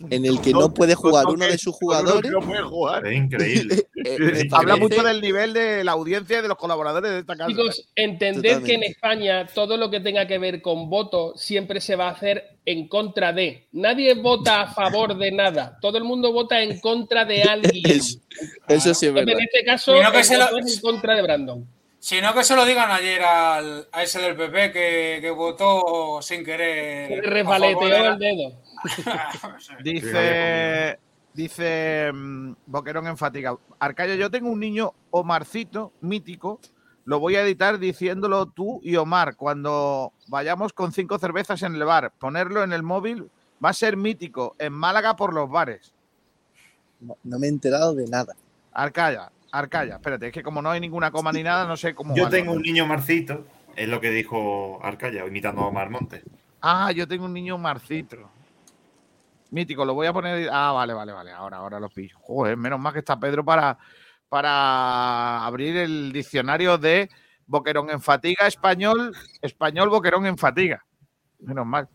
en 0.08 0.24
el 0.24 0.40
que 0.40 0.52
no 0.52 0.72
puede 0.72 0.94
jugar 0.94 1.26
uno 1.26 1.44
de 1.44 1.58
sus 1.58 1.74
jugadores. 1.74 2.30
No 2.32 2.40
puede 2.40 2.62
jugar. 2.62 3.06
Es 3.06 3.14
increíble. 3.14 3.74
eh, 4.06 4.16
me 4.18 4.48
Habla 4.50 4.76
mucho 4.76 5.02
del 5.02 5.20
nivel 5.20 5.52
de 5.52 5.84
la 5.84 5.92
audiencia 5.92 6.38
y 6.38 6.40
de 6.40 6.48
los 6.48 6.56
colaboradores 6.56 7.10
de 7.10 7.18
esta 7.18 7.36
casa. 7.36 7.50
Chicos, 7.50 7.86
entended 7.94 8.62
que 8.62 8.72
en 8.72 8.84
España 8.84 9.46
todo 9.54 9.76
lo 9.76 9.90
que 9.90 10.00
tenga 10.00 10.26
que 10.26 10.38
ver 10.38 10.62
con 10.62 10.88
voto 10.88 11.34
siempre 11.36 11.82
se 11.82 11.96
va 11.96 12.08
a 12.08 12.12
hacer 12.12 12.56
en 12.64 12.88
contra 12.88 13.34
de. 13.34 13.68
Nadie 13.72 14.14
vota 14.14 14.62
a 14.62 14.72
favor 14.72 15.14
de 15.18 15.30
nada. 15.30 15.76
Todo 15.78 15.98
el 15.98 16.04
mundo 16.04 16.32
vota 16.32 16.62
en 16.62 16.80
contra 16.80 17.26
de 17.26 17.42
alguien. 17.50 17.82
Es- 17.84 18.18
eso 18.66 18.94
sí 18.94 19.04
es 19.04 19.10
En 19.10 19.14
verdad. 19.14 19.42
este 19.42 19.62
caso, 19.62 19.92
que 19.92 20.18
el 20.20 20.24
se 20.24 20.38
voto 20.38 20.52
lo- 20.52 20.58
es 20.60 20.74
en 20.76 20.80
contra 20.80 21.14
de 21.16 21.20
Brandon. 21.22 21.68
Si 22.04 22.20
no, 22.20 22.34
que 22.34 22.44
se 22.44 22.54
lo 22.54 22.66
digan 22.66 22.90
ayer 22.90 23.22
al, 23.22 23.88
a 23.90 24.02
ese 24.02 24.20
del 24.20 24.36
PP 24.36 24.72
que, 24.72 25.18
que 25.22 25.30
votó 25.30 26.20
sin 26.20 26.44
querer. 26.44 27.08
La- 27.08 27.66
el 27.66 28.18
dedo. 28.18 28.60
Dice, 29.82 30.98
dice 31.32 32.12
mm, 32.12 32.56
Boquerón 32.66 33.06
en 33.06 33.16
fatiga. 33.16 33.56
Arcayo, 33.78 34.16
yo 34.16 34.30
tengo 34.30 34.50
un 34.50 34.60
niño 34.60 34.92
Omarcito, 35.12 35.94
mítico. 36.02 36.60
Lo 37.06 37.20
voy 37.20 37.36
a 37.36 37.40
editar 37.42 37.78
diciéndolo 37.78 38.44
tú 38.50 38.80
y 38.84 38.96
Omar 38.96 39.34
cuando 39.34 40.12
vayamos 40.28 40.74
con 40.74 40.92
cinco 40.92 41.18
cervezas 41.18 41.62
en 41.62 41.74
el 41.74 41.84
bar. 41.84 42.12
Ponerlo 42.18 42.62
en 42.64 42.74
el 42.74 42.82
móvil 42.82 43.30
va 43.64 43.70
a 43.70 43.72
ser 43.72 43.96
mítico 43.96 44.56
en 44.58 44.74
Málaga 44.74 45.16
por 45.16 45.32
los 45.32 45.48
bares. 45.48 45.94
No, 47.00 47.16
no 47.24 47.38
me 47.38 47.46
he 47.46 47.48
enterado 47.48 47.94
de 47.94 48.06
nada. 48.08 48.36
Arcaya, 48.74 49.30
Arcaya. 49.58 49.96
Espérate, 49.96 50.26
es 50.26 50.32
que 50.32 50.42
como 50.42 50.60
no 50.60 50.70
hay 50.70 50.80
ninguna 50.80 51.10
coma 51.10 51.32
ni 51.32 51.42
nada, 51.42 51.66
no 51.66 51.76
sé 51.76 51.94
cómo. 51.94 52.14
Yo 52.14 52.28
tengo 52.28 52.52
un 52.52 52.62
niño 52.62 52.86
marcito, 52.86 53.46
es 53.76 53.88
lo 53.88 54.00
que 54.00 54.10
dijo 54.10 54.80
Arcaya, 54.82 55.26
imitando 55.26 55.62
a 55.62 55.66
Omar 55.66 55.90
Montes. 55.90 56.22
Ah, 56.66 56.90
yo 56.92 57.06
tengo 57.06 57.26
un 57.26 57.34
niño 57.34 57.58
Marcito. 57.58 58.30
Mítico, 59.50 59.84
lo 59.84 59.92
voy 59.92 60.06
a 60.06 60.14
poner. 60.14 60.48
Ah, 60.50 60.72
vale, 60.72 60.94
vale, 60.94 61.12
vale. 61.12 61.30
Ahora, 61.30 61.58
ahora 61.58 61.78
lo 61.78 61.90
pillo. 61.90 62.16
Joder, 62.22 62.56
menos 62.56 62.80
mal 62.80 62.94
que 62.94 63.00
está 63.00 63.20
Pedro 63.20 63.44
para, 63.44 63.76
para 64.30 65.44
abrir 65.44 65.76
el 65.76 66.10
diccionario 66.10 66.78
de 66.78 67.10
Boquerón 67.46 67.90
en 67.90 68.00
fatiga 68.00 68.46
español, 68.46 69.14
español 69.42 69.90
Boquerón 69.90 70.24
en 70.24 70.38
fatiga. 70.38 70.82
Menos 71.40 71.66
mal. 71.66 71.86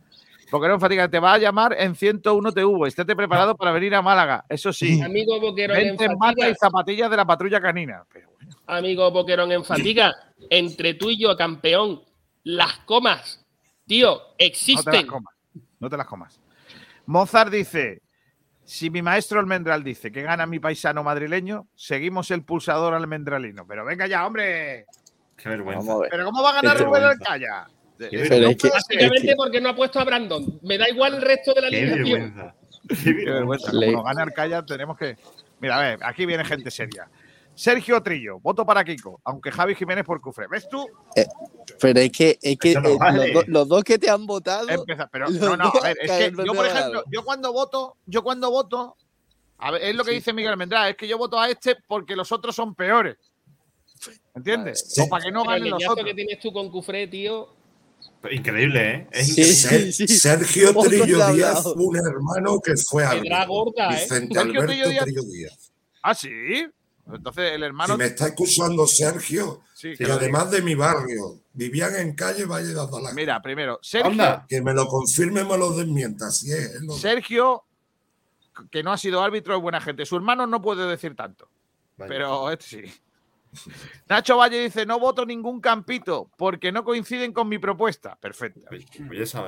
Boquerón 0.51 0.79
fatiga, 0.79 1.07
te 1.07 1.19
va 1.19 1.33
a 1.33 1.37
llamar 1.37 1.75
en 1.77 1.95
101 1.95 2.51
TV. 2.51 2.87
Estate 2.87 3.15
preparado 3.15 3.55
para 3.55 3.71
venir 3.71 3.93
a 3.93 4.01
Málaga. 4.01 4.45
Eso 4.49 4.73
sí. 4.73 5.01
Amigo 5.03 5.39
Boquerón 5.39 5.77
en 5.77 5.87
Vente 5.89 6.05
en 6.05 6.17
bata 6.17 6.31
fatiga. 6.31 6.49
y 6.49 6.55
zapatillas 6.55 7.09
de 7.11 7.17
la 7.17 7.25
patrulla 7.25 7.61
canina. 7.61 8.03
Pero 8.11 8.29
bueno, 8.31 8.55
Amigo 8.67 9.11
Boquerón 9.11 9.51
en 9.51 9.63
fatiga. 9.63 10.13
Entre 10.49 10.95
tú 10.95 11.09
y 11.11 11.19
yo, 11.19 11.35
campeón, 11.37 12.01
las 12.43 12.79
comas, 12.79 13.45
tío, 13.85 14.09
no 14.11 14.17
te 14.17 14.23
las 14.43 14.49
existen. 14.49 15.07
comas. 15.07 15.35
No 15.79 15.89
te 15.89 15.97
las 15.97 16.07
comas. 16.07 16.39
Mozart 17.05 17.51
dice: 17.51 18.01
Si 18.63 18.89
mi 18.89 19.01
maestro 19.01 19.39
almendral 19.39 19.83
dice 19.83 20.11
que 20.11 20.23
gana 20.23 20.45
mi 20.45 20.59
paisano 20.59 21.03
madrileño, 21.03 21.67
seguimos 21.75 22.31
el 22.31 22.43
pulsador 22.43 22.93
almendralino. 22.93 23.67
Pero 23.67 23.85
venga 23.85 24.07
ya, 24.07 24.25
hombre. 24.25 24.85
Qué 25.37 25.49
vergüenza. 25.49 25.93
¿Pero 26.09 26.25
cómo 26.25 26.41
va 26.43 26.49
a 26.49 26.61
ganar 26.61 26.77
Rubén. 26.79 27.03
Alcaya? 27.03 27.67
Qué 28.09 28.25
Pero 28.29 28.49
es 28.49 28.57
que- 28.57 28.69
Básicamente 28.69 29.35
porque 29.35 29.59
no 29.61 29.69
ha 29.69 29.75
puesto 29.75 29.99
a 29.99 30.03
Brandon. 30.05 30.59
Me 30.61 30.77
da 30.77 30.87
igual 30.89 31.15
el 31.15 31.21
resto 31.21 31.53
de 31.53 31.61
la 31.61 31.69
Qué 31.69 31.77
alineación. 31.77 32.05
vergüenza. 32.35 32.55
Qué 33.03 33.13
vergüenza. 33.13 33.71
Como 33.71 33.91
nos 33.91 34.03
gane 34.05 34.21
Arcaya, 34.21 34.65
tenemos 34.65 34.97
que. 34.97 35.17
Mira, 35.59 35.77
a 35.77 35.81
ver, 35.81 35.99
aquí 36.03 36.25
viene 36.25 36.45
gente 36.45 36.71
seria. 36.71 37.09
Sergio 37.53 38.01
Trillo, 38.01 38.39
voto 38.39 38.65
para 38.65 38.85
Kiko, 38.85 39.19
aunque 39.25 39.51
Javi 39.51 39.75
Jiménez 39.75 40.05
por 40.05 40.21
Cufre. 40.21 40.47
¿Ves 40.47 40.69
tú? 40.69 40.87
Pero 41.81 41.99
es 41.99 42.09
que, 42.11 42.39
es 42.41 42.57
que 42.57 42.73
no 42.75 42.87
eh, 42.89 42.97
vale. 42.97 43.33
los, 43.33 43.45
do- 43.45 43.51
los 43.51 43.67
dos 43.67 43.83
que 43.83 43.99
te 43.99 44.09
han 44.09 44.25
votado. 44.25 44.69
Empieza, 44.69 45.09
pero 45.11 45.27
no, 45.29 45.57
no, 45.57 45.65
a 45.65 45.81
ver, 45.81 45.97
es 46.01 46.09
que 46.09 46.31
yo, 46.45 46.53
por 46.53 46.65
ejemplo, 46.65 47.03
yo 47.11 47.25
cuando 47.25 47.51
voto, 47.51 47.97
yo 48.05 48.23
cuando 48.23 48.49
voto, 48.49 48.95
a 49.57 49.71
ver, 49.71 49.81
es 49.83 49.93
lo 49.95 50.05
que 50.05 50.11
dice 50.11 50.31
Miguel 50.31 50.53
Almendral, 50.53 50.91
es 50.91 50.95
que 50.95 51.05
yo 51.05 51.17
voto 51.17 51.37
a 51.37 51.49
este 51.49 51.75
porque 51.85 52.15
los 52.15 52.31
otros 52.31 52.55
son 52.55 52.75
peores. 52.75 53.17
¿Entiendes? 54.33 54.85
Sí. 54.87 55.01
O 55.01 55.09
para 55.09 55.25
que 55.25 55.31
no 55.31 55.41
Pero 55.43 55.55
el 55.55 55.59
ganen 55.63 55.71
los 55.71 55.91
otros. 55.91 56.05
que 56.05 56.13
tienes 56.13 56.39
tú 56.39 56.53
con 56.53 56.69
Cufré, 56.71 57.07
tío. 57.07 57.49
Increíble, 58.31 58.91
¿eh? 58.95 59.07
Es 59.11 59.27
Sí, 59.33 59.41
increíble. 59.41 59.91
sí, 59.93 60.07
sí. 60.07 60.17
Sergio 60.19 60.73
¿Cómo 60.73 60.87
Trillo 60.87 61.27
Díaz, 61.33 61.65
un 61.67 61.95
hermano 61.97 62.59
que 62.59 62.75
fue 62.75 63.05
árbitro. 63.05 63.37
gorda, 63.47 63.91
¿eh? 63.91 64.01
Vicente 64.01 64.33
Sergio 64.35 64.65
Trillo 64.65 64.83
Alberto 64.85 64.89
Díaz. 64.89 65.03
Trillo 65.05 65.21
Díaz. 65.23 65.71
Ah, 66.01 66.13
sí. 66.15 66.67
Entonces 67.11 67.51
el 67.53 67.63
hermano. 67.63 67.93
Si 67.93 67.97
me 67.97 68.05
está 68.05 68.27
excusando 68.27 68.85
Sergio, 68.87 69.61
Sí, 69.73 69.95
que 69.97 70.03
además 70.11 70.51
de 70.51 70.61
mi 70.61 70.75
barrio, 70.75 71.39
vivían 71.53 71.95
en 71.95 72.13
calle 72.13 72.45
Valle 72.45 72.73
de 72.73 72.81
Azalá. 72.81 73.13
Mira, 73.13 73.41
primero, 73.41 73.79
Sergio, 73.81 74.11
Anda. 74.11 74.45
Que 74.47 74.61
me 74.61 74.73
lo 74.73 74.85
confirme, 74.87 75.43
me 75.45 75.57
lo 75.57 75.71
desmienta. 75.71 76.27
Así 76.27 76.51
es. 76.51 76.75
es 76.75 76.81
lo- 76.81 76.93
Sergio, 76.93 77.63
que 78.69 78.83
no 78.83 78.91
ha 78.91 78.97
sido 78.97 79.23
árbitro, 79.23 79.55
es 79.55 79.61
buena 79.61 79.79
gente. 79.79 80.05
Su 80.05 80.17
hermano 80.17 80.45
no 80.45 80.61
puede 80.61 80.85
decir 80.85 81.15
tanto, 81.15 81.49
Vaya. 81.97 82.09
pero 82.09 82.51
este 82.51 82.65
sí. 82.65 82.93
Nacho 84.07 84.37
Valle 84.37 84.59
dice: 84.61 84.85
No 84.85 84.99
voto 84.99 85.25
ningún 85.25 85.59
campito 85.61 86.29
porque 86.37 86.71
no 86.71 86.83
coinciden 86.83 87.33
con 87.33 87.47
mi 87.49 87.57
propuesta. 87.57 88.15
Perfecto. 88.15 88.61
Eso- 89.23 89.47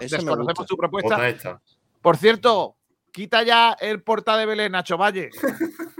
eso 0.00 0.16
Desconocemos 0.16 0.66
tu 0.66 0.76
propuesta. 0.76 1.60
Por 2.00 2.16
cierto, 2.16 2.76
quita 3.12 3.42
ya 3.42 3.72
el 3.80 4.02
porta 4.02 4.36
de 4.36 4.46
Belén, 4.46 4.72
Nacho 4.72 4.96
Valle. 4.96 5.30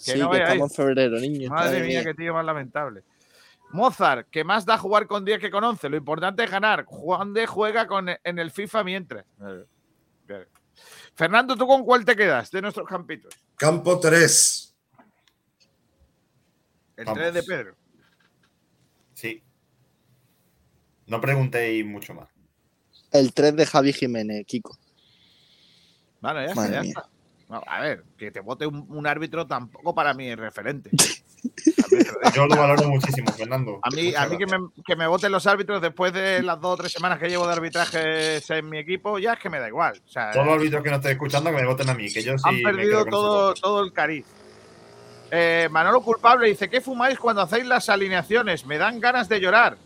Sí, 0.00 0.16
no 0.16 0.30
que 0.30 0.38
estamos 0.38 0.70
en 0.70 0.76
febrero, 0.76 1.18
niño. 1.18 1.50
Madre 1.50 1.82
mía, 1.82 2.04
qué 2.04 2.14
tío 2.14 2.32
más 2.32 2.44
lamentable. 2.44 3.02
Mozart, 3.72 4.28
que 4.30 4.44
más 4.44 4.64
da 4.64 4.78
jugar 4.78 5.08
con 5.08 5.24
10 5.24 5.40
que 5.40 5.50
con 5.50 5.64
11. 5.64 5.88
Lo 5.88 5.96
importante 5.96 6.44
es 6.44 6.50
ganar. 6.52 6.84
Juan 6.84 7.32
de 7.34 7.48
juega 7.48 7.88
con, 7.88 8.08
en 8.08 8.38
el 8.38 8.52
FIFA 8.52 8.84
mientras. 8.84 9.24
Fernando, 11.14 11.56
¿tú 11.56 11.66
con 11.66 11.82
cuál 11.84 12.04
te 12.04 12.14
quedas 12.14 12.50
de 12.52 12.62
nuestros 12.62 12.86
campitos? 12.86 13.34
Campo 13.56 13.98
3. 13.98 14.67
El 16.98 17.04
Vamos. 17.04 17.18
3 17.20 17.34
de 17.34 17.42
Pedro. 17.44 17.74
Sí. 19.14 19.42
No 21.06 21.20
preguntéis 21.20 21.86
mucho 21.86 22.12
más. 22.12 22.28
El 23.12 23.32
3 23.32 23.56
de 23.56 23.66
Javi 23.66 23.92
Jiménez, 23.92 24.44
Kiko. 24.46 24.76
Vale, 26.20 26.40
ya 26.40 26.46
está, 26.46 26.60
Madre 26.60 26.74
ya 26.74 26.80
mía. 26.82 26.90
está. 26.96 27.08
No, 27.48 27.62
a 27.66 27.80
ver, 27.80 28.04
que 28.18 28.30
te 28.30 28.40
vote 28.40 28.66
un, 28.66 28.84
un 28.90 29.06
árbitro 29.06 29.46
tampoco 29.46 29.94
para 29.94 30.12
mí 30.12 30.28
es 30.28 30.36
referente. 30.36 30.90
Yo 32.34 32.46
lo 32.46 32.56
valoro 32.56 32.88
muchísimo, 32.88 33.32
Fernando. 33.32 33.78
A 33.82 33.90
mí, 33.90 34.12
a 34.14 34.26
mí 34.26 34.36
que, 34.36 34.46
me, 34.46 34.58
que 34.84 34.96
me 34.96 35.06
voten 35.06 35.30
los 35.30 35.46
árbitros 35.46 35.80
después 35.80 36.12
de 36.12 36.42
las 36.42 36.60
dos 36.60 36.74
o 36.74 36.76
tres 36.78 36.92
semanas 36.92 37.18
que 37.20 37.28
llevo 37.28 37.46
de 37.46 37.52
arbitrajes 37.52 38.50
en 38.50 38.68
mi 38.68 38.78
equipo, 38.78 39.18
ya 39.20 39.34
es 39.34 39.38
que 39.38 39.48
me 39.48 39.60
da 39.60 39.68
igual. 39.68 40.02
O 40.04 40.10
sea, 40.10 40.32
Todos 40.32 40.46
los 40.46 40.56
árbitros 40.56 40.82
que 40.82 40.90
no 40.90 40.96
estén 40.96 41.12
escuchando 41.12 41.50
que 41.50 41.56
me 41.56 41.66
voten 41.66 41.88
a 41.88 41.94
mí, 41.94 42.12
que 42.12 42.22
yo 42.22 42.36
sí 42.36 42.44
han 42.44 42.60
perdido 42.60 43.04
todo, 43.06 43.54
todo 43.54 43.84
el 43.84 43.92
cariz. 43.92 44.26
Eh, 45.30 45.68
Manolo 45.70 46.00
Culpable 46.00 46.48
dice: 46.48 46.68
¿Qué 46.70 46.80
fumáis 46.80 47.18
cuando 47.18 47.42
hacéis 47.42 47.66
las 47.66 47.88
alineaciones? 47.88 48.66
Me 48.66 48.78
dan 48.78 49.00
ganas 49.00 49.28
de 49.28 49.40
llorar. 49.40 49.76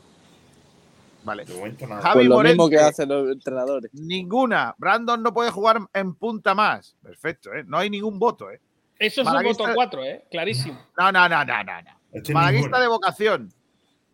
Vale. 1.24 1.47
Javi 1.47 2.14
Pues 2.14 2.27
lo 2.27 2.40
mismo 2.40 2.69
que 2.69 2.78
hacen 2.78 3.09
los 3.09 3.31
entrenadores. 3.31 3.93
Ninguna. 3.94 4.74
Brandon 4.78 5.23
no 5.23 5.32
puede 5.32 5.51
jugar 5.51 5.78
en 5.93 6.14
punta 6.14 6.55
más. 6.55 6.97
Perfecto, 7.02 7.52
¿eh? 7.55 7.64
No 7.66 7.78
hay 7.78 7.90
ningún 7.90 8.19
voto, 8.19 8.51
¿eh? 8.51 8.60
Eso 8.98 9.23
es 9.23 9.28
un 9.28 9.43
voto 9.43 9.64
4, 9.74 10.05
¿eh? 10.05 10.24
Clarísimo. 10.31 10.78
No, 10.98 11.10
no, 11.12 11.28
no, 11.28 11.44
no, 11.44 11.64
no. 11.64 11.82
no. 11.82 11.90
Malaguista 12.35 12.51
ninguna. 12.51 12.81
de 12.81 12.86
vocación. 12.89 13.52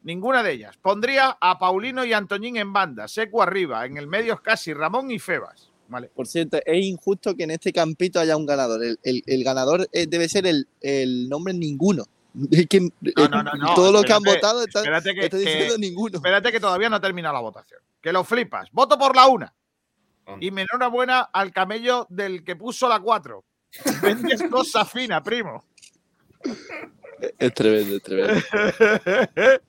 Ninguna 0.02 0.42
de 0.42 0.52
ellas. 0.52 0.76
Pondría 0.78 1.36
a 1.40 1.58
Paulino 1.58 2.04
y 2.04 2.12
Antoñín 2.12 2.56
en 2.56 2.72
banda, 2.72 3.08
Seco 3.08 3.42
arriba, 3.42 3.84
en 3.84 3.96
el 3.96 4.06
medio 4.06 4.34
es 4.34 4.40
casi 4.40 4.72
Ramón 4.72 5.10
y 5.10 5.18
Febas. 5.18 5.67
Vale. 5.88 6.08
Por 6.14 6.26
cierto, 6.26 6.58
es 6.64 6.84
injusto 6.84 7.34
que 7.34 7.44
en 7.44 7.50
este 7.50 7.72
campito 7.72 8.20
haya 8.20 8.36
un 8.36 8.44
ganador. 8.46 8.84
El, 8.84 8.98
el- 9.02 9.22
el 9.26 9.42
ganador 9.44 9.88
eh, 9.92 10.06
debe 10.06 10.28
ser 10.28 10.46
el, 10.46 10.68
el 10.80 11.28
nombre 11.28 11.52
ninguno. 11.54 12.04
Es 12.52 12.66
que 12.68 12.80
No, 12.80 12.88
eh, 13.02 13.12
no, 13.30 13.42
no, 13.42 13.52
no, 13.54 13.74
todos 13.74 13.92
los 13.92 14.04
que 14.04 14.12
han 14.12 14.22
votado 14.22 14.62
están, 14.62 14.82
espérate 14.84 15.14
que- 15.14 15.24
están 15.24 15.40
que- 15.40 15.46
diciendo 15.46 15.78
ninguno. 15.78 16.16
Espérate 16.16 16.52
que 16.52 16.60
todavía 16.60 16.88
no 16.90 16.96
ha 16.96 17.00
terminado 17.00 17.34
la 17.34 17.40
votación. 17.40 17.80
Que 18.02 18.12
lo 18.12 18.22
flipas. 18.22 18.68
Voto 18.70 18.98
por 18.98 19.16
la 19.16 19.26
una. 19.26 19.54
Y 20.40 20.50
me 20.50 20.62
enhorabuena 20.62 21.20
al 21.32 21.52
camello 21.52 22.06
del 22.10 22.44
que 22.44 22.54
puso 22.54 22.86
la 22.86 23.00
cuatro. 23.00 23.44
Vendes 24.02 24.42
cosa 24.50 24.84
fina, 24.84 25.22
primo. 25.22 25.64
Es 27.38 27.54
tremendo, 27.54 27.96
es 27.96 28.02
tremendo. 28.02 28.42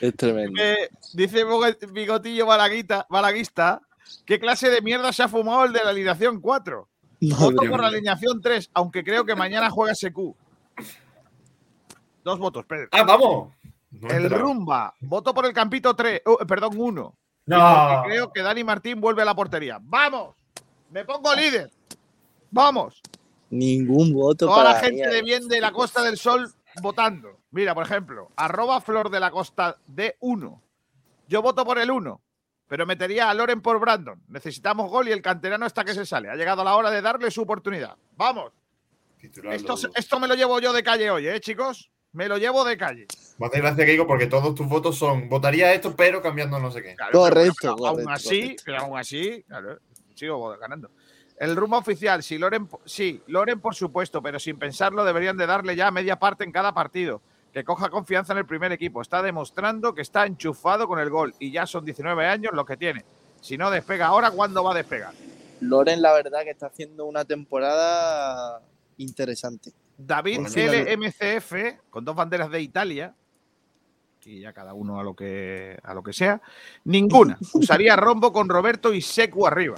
es 0.00 0.14
tremendo. 0.16 0.62
Eh, 0.62 0.88
dice 1.14 1.44
Bigotillo 1.92 2.46
Balaguita, 2.46 3.06
Balaguista, 3.10 3.80
¿qué 4.24 4.38
clase 4.38 4.70
de 4.70 4.82
mierda 4.82 5.12
se 5.12 5.22
ha 5.22 5.28
fumado 5.28 5.64
el 5.64 5.72
de 5.72 5.84
la 5.84 5.90
alineación 5.90 6.40
4? 6.40 6.88
Voto 7.20 7.62
por 7.68 7.80
la 7.80 7.88
alineación 7.88 8.40
3, 8.40 8.70
aunque 8.74 9.02
creo 9.02 9.24
que 9.24 9.34
mañana 9.34 9.70
juega 9.70 9.94
SQ. 9.94 10.18
Dos 12.24 12.38
votos, 12.38 12.64
Pedro. 12.66 12.88
¡Ah, 12.92 13.02
vamos! 13.04 13.52
No 13.90 14.08
el. 14.08 14.28
Rumba, 14.30 14.94
voto 15.00 15.32
por 15.32 15.46
el 15.46 15.52
campito 15.52 15.94
3, 15.94 16.22
perdón, 16.46 16.72
1. 16.76 17.14
No. 17.46 18.02
Creo 18.04 18.32
que 18.32 18.42
Dani 18.42 18.62
Martín 18.62 19.00
vuelve 19.00 19.22
a 19.22 19.24
la 19.24 19.34
portería. 19.34 19.78
¡Vamos! 19.80 20.36
Me 20.90 21.04
pongo 21.04 21.34
líder. 21.34 21.70
¡Vamos! 22.50 23.00
Ningún 23.50 24.12
voto 24.12 24.46
Toda 24.46 24.56
para 24.58 24.72
la 24.74 24.80
gente 24.80 25.08
de 25.08 25.22
bien 25.22 25.48
de 25.48 25.60
la 25.60 25.72
Costa 25.72 26.02
del 26.02 26.18
Sol 26.18 26.52
votando. 26.82 27.40
Mira, 27.50 27.74
por 27.74 27.84
ejemplo, 27.84 28.30
arroba 28.36 28.80
Flor 28.82 29.08
de 29.10 29.20
la 29.20 29.30
Costa 29.30 29.78
de 29.86 30.16
1. 30.20 30.62
Yo 31.28 31.42
voto 31.42 31.64
por 31.64 31.78
el 31.78 31.90
1, 31.90 32.20
pero 32.68 32.86
metería 32.86 33.30
a 33.30 33.34
Loren 33.34 33.60
por 33.62 33.80
Brandon. 33.80 34.20
Necesitamos 34.28 34.90
gol 34.90 35.08
y 35.08 35.12
el 35.12 35.22
canterano 35.22 35.66
está 35.66 35.84
que 35.84 35.94
se 35.94 36.04
sale. 36.06 36.30
Ha 36.30 36.36
llegado 36.36 36.62
la 36.62 36.76
hora 36.76 36.90
de 36.90 37.00
darle 37.00 37.30
su 37.30 37.42
oportunidad. 37.42 37.96
¡Vamos! 38.16 38.52
Esto, 39.50 39.74
esto 39.96 40.20
me 40.20 40.28
lo 40.28 40.34
llevo 40.34 40.60
yo 40.60 40.72
de 40.72 40.82
calle 40.82 41.10
hoy, 41.10 41.26
¿eh, 41.26 41.40
chicos? 41.40 41.90
Me 42.12 42.28
lo 42.28 42.38
llevo 42.38 42.64
de 42.64 42.76
calle. 42.76 43.06
Me 43.38 43.46
hace 43.46 43.58
gracia 43.58 43.84
que 43.84 43.92
digo 43.92 44.06
porque 44.06 44.26
todos 44.26 44.54
tus 44.54 44.66
votos 44.68 44.96
son 44.96 45.28
votaría 45.28 45.72
esto, 45.72 45.96
pero 45.96 46.22
cambiando 46.22 46.58
no 46.58 46.70
sé 46.70 46.82
qué. 46.82 46.94
Claro, 46.94 47.10
pero 47.12 47.24
Correcto, 47.24 47.76
pero 47.76 47.86
aún 47.88 48.08
así, 48.10 48.40
correcto. 48.40 48.62
pero 48.64 48.78
aún 48.78 48.98
así, 48.98 49.42
claro, 49.48 49.78
sigo 50.14 50.56
ganando. 50.58 50.90
El 51.38 51.54
rumbo 51.56 51.78
oficial, 51.78 52.22
sí, 52.22 52.38
Loren, 52.38 52.68
sí, 52.84 53.22
Loren 53.26 53.60
por 53.60 53.74
supuesto, 53.74 54.22
pero 54.22 54.38
sin 54.38 54.58
pensarlo 54.58 55.04
deberían 55.04 55.36
de 55.36 55.46
darle 55.46 55.76
ya 55.76 55.90
media 55.90 56.18
parte 56.18 56.44
en 56.44 56.52
cada 56.52 56.72
partido. 56.74 57.22
Que 57.58 57.64
coja 57.64 57.90
confianza 57.90 58.32
en 58.34 58.38
el 58.38 58.46
primer 58.46 58.70
equipo. 58.70 59.02
Está 59.02 59.20
demostrando 59.20 59.92
que 59.92 60.02
está 60.02 60.24
enchufado 60.26 60.86
con 60.86 61.00
el 61.00 61.10
gol 61.10 61.34
y 61.40 61.50
ya 61.50 61.66
son 61.66 61.84
19 61.84 62.24
años 62.24 62.52
los 62.54 62.64
que 62.64 62.76
tiene. 62.76 63.04
Si 63.40 63.58
no 63.58 63.68
despega 63.68 64.06
ahora, 64.06 64.30
¿cuándo 64.30 64.62
va 64.62 64.70
a 64.70 64.76
despegar? 64.76 65.12
Loren, 65.60 66.00
la 66.00 66.12
verdad, 66.12 66.44
que 66.44 66.50
está 66.50 66.66
haciendo 66.66 67.04
una 67.06 67.24
temporada 67.24 68.62
interesante. 68.98 69.72
David 69.96 70.38
LMCF, 70.94 71.52
con 71.90 72.04
dos 72.04 72.14
banderas 72.14 72.48
de 72.48 72.60
Italia, 72.60 73.12
y 74.24 74.40
ya 74.42 74.52
cada 74.52 74.72
uno 74.74 75.00
a 75.00 75.02
lo 75.02 75.16
que, 75.16 75.80
a 75.82 75.94
lo 75.94 76.04
que 76.04 76.12
sea, 76.12 76.40
ninguna. 76.84 77.38
Usaría 77.54 77.96
rombo 77.96 78.32
con 78.32 78.48
Roberto 78.48 78.94
y 78.94 79.00
Secu 79.02 79.48
arriba. 79.48 79.74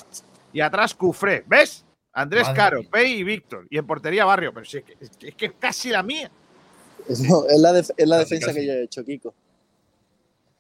Y 0.53 0.61
atrás 0.61 0.95
Cufré. 0.95 1.45
¿Ves? 1.47 1.87
Andrés 2.13 2.43
Madre 2.43 2.57
Caro. 2.57 2.81
Pei 2.91 3.21
y 3.21 3.23
Víctor. 3.25 3.67
Y 3.71 3.79
en 3.79 3.87
portería 3.87 4.27
Barrio. 4.27 4.53
Pero 4.53 4.67
si 4.67 4.79
es, 4.79 4.85
que- 4.85 4.97
es 5.29 5.35
que 5.35 5.47
es 5.47 5.53
casi 5.59 5.89
la 5.89 6.03
mía. 6.03 6.31
No, 7.29 7.45
es 7.47 7.59
la, 7.61 7.79
es 7.79 7.93
la 8.09 8.19
Casi, 8.19 8.25
defensa 8.35 8.47
casi. 8.49 8.59
que 8.61 8.67
yo 8.67 8.73
he 8.73 8.83
hecho, 8.85 9.05
Kiko. 9.05 9.35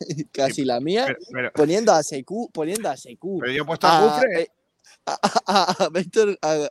Casi 0.32 0.64
la 0.64 0.80
mía, 0.80 1.04
Pero, 1.06 1.18
pero- 1.32 1.52
poniendo 1.52 1.92
a 1.92 2.02
Secu, 2.02 2.50
poniendo 2.52 2.88
a 2.88 2.96
Secu. 2.96 3.38
pero 3.40 3.52
yo 3.52 3.62
he 3.62 3.66
puesto 3.66 3.86
a 3.86 3.98
a, 3.98 4.14
Cufré. 4.14 4.42
eh, 4.42 4.48
a, 5.06 5.88
Víctor, 5.92 6.38
ah, 6.42 6.68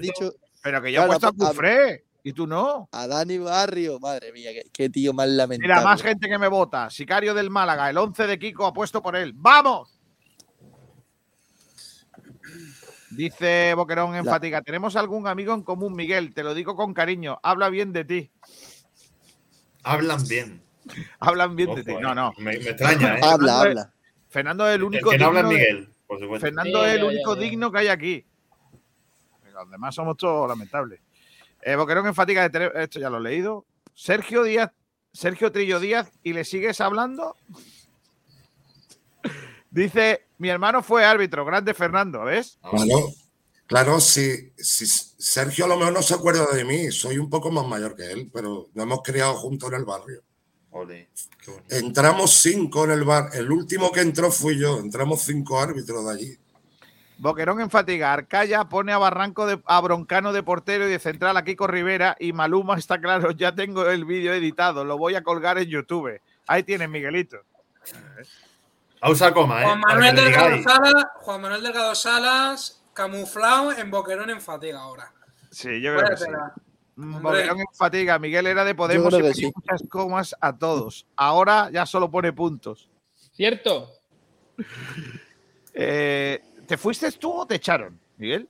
dicho 0.00 0.34
Pero 0.62 0.82
que 0.82 0.92
yo 0.92 1.02
he 1.02 1.06
puesto 1.06 1.26
a 1.28 1.32
Cufré. 1.32 2.04
Y 2.26 2.32
tú 2.32 2.46
no. 2.46 2.88
a 2.90 3.06
Dani 3.06 3.36
Barrio. 3.38 3.98
Madre 4.00 4.32
mía, 4.32 4.50
qué, 4.52 4.62
qué 4.72 4.88
tío 4.88 5.12
más 5.12 5.28
lamentable. 5.28 5.74
Mira, 5.74 5.84
más 5.84 6.00
gente 6.02 6.26
que 6.28 6.38
me 6.38 6.48
vota. 6.48 6.88
Sicario 6.88 7.34
del 7.34 7.50
Málaga, 7.50 7.90
el 7.90 7.98
11 7.98 8.26
de 8.26 8.38
Kiko 8.38 8.64
ha 8.66 8.72
puesto 8.72 9.02
por 9.02 9.14
él. 9.14 9.32
¡Vamos! 9.34 9.98
Dice 13.10 13.74
Boquerón 13.74 14.14
en 14.16 14.24
La- 14.24 14.32
fatiga. 14.32 14.62
Tenemos 14.62 14.96
algún 14.96 15.26
amigo 15.28 15.54
en 15.54 15.62
común, 15.62 15.94
Miguel. 15.94 16.34
Te 16.34 16.42
lo 16.42 16.54
digo 16.54 16.74
con 16.76 16.94
cariño. 16.94 17.38
Habla 17.42 17.68
bien 17.68 17.92
de 17.92 18.04
ti. 18.04 18.30
Hablan 19.84 20.26
bien. 20.28 20.62
Hablan 21.20 21.56
bien 21.56 21.74
de 21.74 21.84
ti. 21.84 21.92
eh. 21.92 21.98
No, 22.00 22.14
no. 22.14 22.32
Me, 22.38 22.58
me 22.58 22.70
extraña, 22.70 23.18
¿eh? 23.18 23.20
Habla, 23.22 23.22
Fernando 23.22 23.46
es- 23.46 23.52
habla. 23.70 23.90
Fernando 24.28 24.66
es 24.66 24.74
el 24.74 24.80
El 24.80 24.84
único 24.84 25.10
que 25.10 25.18
no 25.18 25.26
habla 25.26 25.40
es 25.40 25.46
Miguel, 25.46 25.88
por 26.06 26.18
supuesto. 26.20 26.46
Fernando 26.46 26.80
Sí, 26.80 26.86
es 26.88 26.92
el 26.94 27.00
ya, 27.00 27.06
único 27.06 27.34
ya, 27.34 27.40
ya. 27.40 27.44
digno 27.48 27.72
que 27.72 27.78
hay 27.78 27.88
aquí. 27.88 28.26
Los 29.52 29.70
demás 29.70 29.94
somos 29.94 30.16
todos 30.16 30.48
lamentables. 30.48 31.00
Eh, 31.62 31.76
Boquerón 31.76 32.06
en 32.06 32.14
fatiga 32.14 32.42
de 32.42 32.50
tele- 32.50 32.72
Esto 32.82 32.98
ya 32.98 33.08
lo 33.08 33.18
he 33.18 33.22
leído. 33.22 33.64
Sergio 33.94 34.42
Díaz, 34.42 34.72
Sergio 35.12 35.52
Trillo 35.52 35.78
Díaz, 35.78 36.10
¿y 36.24 36.32
le 36.32 36.44
sigues 36.44 36.80
hablando? 36.80 37.36
Dice, 39.70 40.26
mi 40.38 40.48
hermano 40.48 40.82
fue 40.82 41.04
árbitro, 41.04 41.44
grande 41.44 41.74
Fernando, 41.74 42.24
¿ves? 42.24 42.58
Claro, 42.62 43.08
claro, 43.74 43.98
si, 43.98 44.52
si 44.56 44.86
Sergio 44.86 45.64
a 45.64 45.68
lo 45.68 45.76
mejor 45.76 45.94
no 45.94 46.02
se 46.02 46.14
acuerda 46.14 46.46
de 46.54 46.64
mí, 46.64 46.92
soy 46.92 47.18
un 47.18 47.28
poco 47.28 47.50
más 47.50 47.66
mayor 47.66 47.96
que 47.96 48.08
él, 48.08 48.30
pero 48.32 48.68
nos 48.72 48.84
hemos 48.84 49.02
criado 49.02 49.34
juntos 49.34 49.68
en 49.72 49.78
el 49.80 49.84
barrio. 49.84 50.22
Ole, 50.70 51.08
qué 51.44 51.50
bonito. 51.50 51.74
Entramos 51.74 52.34
cinco 52.34 52.84
en 52.84 52.92
el 52.92 53.02
bar, 53.02 53.30
el 53.32 53.50
último 53.50 53.90
que 53.90 54.00
entró 54.00 54.30
fui 54.30 54.60
yo, 54.60 54.78
entramos 54.78 55.22
cinco 55.22 55.60
árbitros 55.60 56.04
de 56.06 56.12
allí. 56.12 56.38
Boquerón 57.18 57.60
en 57.60 57.68
fatiga. 57.68 58.12
Arcaya 58.12 58.64
pone 58.68 58.92
a 58.92 58.98
Barranco 58.98 59.44
de, 59.44 59.60
a 59.66 59.80
Broncano 59.80 60.32
de 60.32 60.44
portero 60.44 60.86
y 60.86 60.92
de 60.92 61.00
central 61.00 61.36
a 61.36 61.42
Kiko 61.42 61.66
Rivera. 61.66 62.16
Y 62.20 62.32
Maluma 62.32 62.78
está 62.78 63.00
claro, 63.00 63.32
ya 63.32 63.56
tengo 63.56 63.88
el 63.90 64.04
vídeo 64.04 64.34
editado, 64.34 64.84
lo 64.84 64.98
voy 64.98 65.16
a 65.16 65.24
colgar 65.24 65.58
en 65.58 65.68
YouTube. 65.68 66.20
Ahí 66.46 66.62
tienes, 66.62 66.88
Miguelito. 66.88 67.38
A 69.00 69.10
usar 69.10 69.34
coma, 69.34 69.62
¿eh? 69.62 69.64
Juan 69.64 69.80
Manuel, 69.80 70.14
Delgado. 70.14 70.62
Salas, 70.62 71.06
Juan 71.16 71.42
Manuel 71.42 71.62
Delgado 71.62 71.94
Salas, 71.96 72.83
camuflado 72.94 73.72
en 73.72 73.90
Boquerón 73.90 74.30
en 74.30 74.40
fatiga 74.40 74.80
ahora. 74.80 75.12
Sí, 75.50 75.80
yo 75.80 75.96
creo 75.96 76.10
que 76.10 76.16
sí. 76.16 76.24
Mm. 76.96 77.22
Boquerón 77.22 77.60
en 77.60 77.66
fatiga. 77.72 78.18
Miguel 78.18 78.46
era 78.46 78.64
de 78.64 78.74
Podemos 78.74 79.12
y 79.12 79.16
que 79.16 79.22
ponía 79.22 79.34
sí. 79.34 79.52
muchas 79.54 79.82
comas 79.88 80.34
a 80.40 80.56
todos. 80.56 81.06
Ahora 81.16 81.70
ya 81.70 81.84
solo 81.86 82.10
pone 82.10 82.32
puntos. 82.32 82.88
¿Cierto? 83.32 83.90
Eh, 85.76 86.40
¿Te 86.68 86.76
fuiste 86.76 87.10
tú 87.10 87.32
o 87.32 87.44
te 87.44 87.56
echaron, 87.56 87.98
Miguel? 88.16 88.48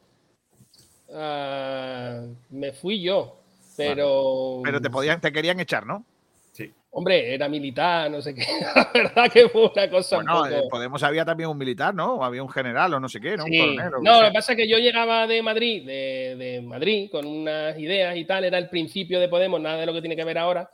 Ah, 1.11 2.21
me 2.51 2.71
fui 2.73 3.03
yo. 3.03 3.41
Pero. 3.79 4.61
Pero 4.62 4.81
te 4.81 4.91
podían, 4.91 5.23
te 5.23 5.33
querían 5.33 5.59
echar, 5.59 5.87
¿no? 5.87 6.05
Hombre, 6.97 7.35
era 7.35 7.49
militar, 7.49 8.09
no 8.09 8.23
sé 8.23 8.33
qué. 8.37 8.47
La 8.77 8.89
verdad 8.95 9.31
que 9.31 9.49
fue 9.49 9.69
una 9.75 9.91
cosa 9.91 10.16
Bueno, 10.16 10.43
un 10.43 10.49
poco. 10.49 10.69
Podemos 10.69 11.03
había 11.03 11.25
también 11.25 11.51
un 11.51 11.59
militar, 11.59 11.93
¿no? 11.93 12.15
O 12.15 12.25
había 12.25 12.41
un 12.41 12.49
general 12.49 12.95
o 12.95 13.01
no 13.01 13.09
sé 13.09 13.21
qué, 13.21 13.37
¿no? 13.37 13.45
Sí. 13.47 13.59
Un 13.59 13.75
coronel. 13.77 13.95
o 13.95 14.01
No, 14.01 14.21
lo 14.23 14.29
que 14.29 14.35
pasa 14.35 14.53
es 14.53 14.59
que 14.59 14.69
yo 14.69 14.79
llegaba 14.79 15.27
de 15.27 15.43
Madrid, 15.43 15.85
de, 15.85 16.37
de 16.39 16.62
Madrid, 16.62 17.11
con 17.11 17.27
unas 17.27 17.77
ideas 17.81 18.16
y 18.16 18.25
tal, 18.25 18.45
era 18.45 18.59
el 18.59 18.69
principio 18.69 19.19
de 19.19 19.29
Podemos, 19.29 19.61
nada 19.61 19.79
de 19.79 19.87
lo 19.87 19.93
que 19.93 20.03
tiene 20.03 20.15
que 20.15 20.23
ver 20.25 20.39
ahora. 20.39 20.71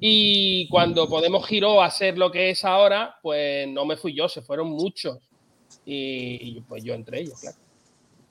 Y 0.00 0.68
cuando 0.68 1.06
Podemos 1.06 1.46
giró 1.46 1.82
a 1.82 1.90
ser 1.90 2.16
lo 2.16 2.30
que 2.30 2.48
es 2.48 2.64
ahora, 2.64 3.16
pues 3.20 3.68
no 3.68 3.84
me 3.84 3.98
fui 3.98 4.14
yo, 4.14 4.30
se 4.30 4.40
fueron 4.40 4.70
muchos. 4.70 5.18
Y, 5.84 6.56
y, 6.56 6.60
pues 6.62 6.82
yo 6.82 6.94
entre 6.94 7.20
ellos, 7.20 7.38
claro. 7.38 7.56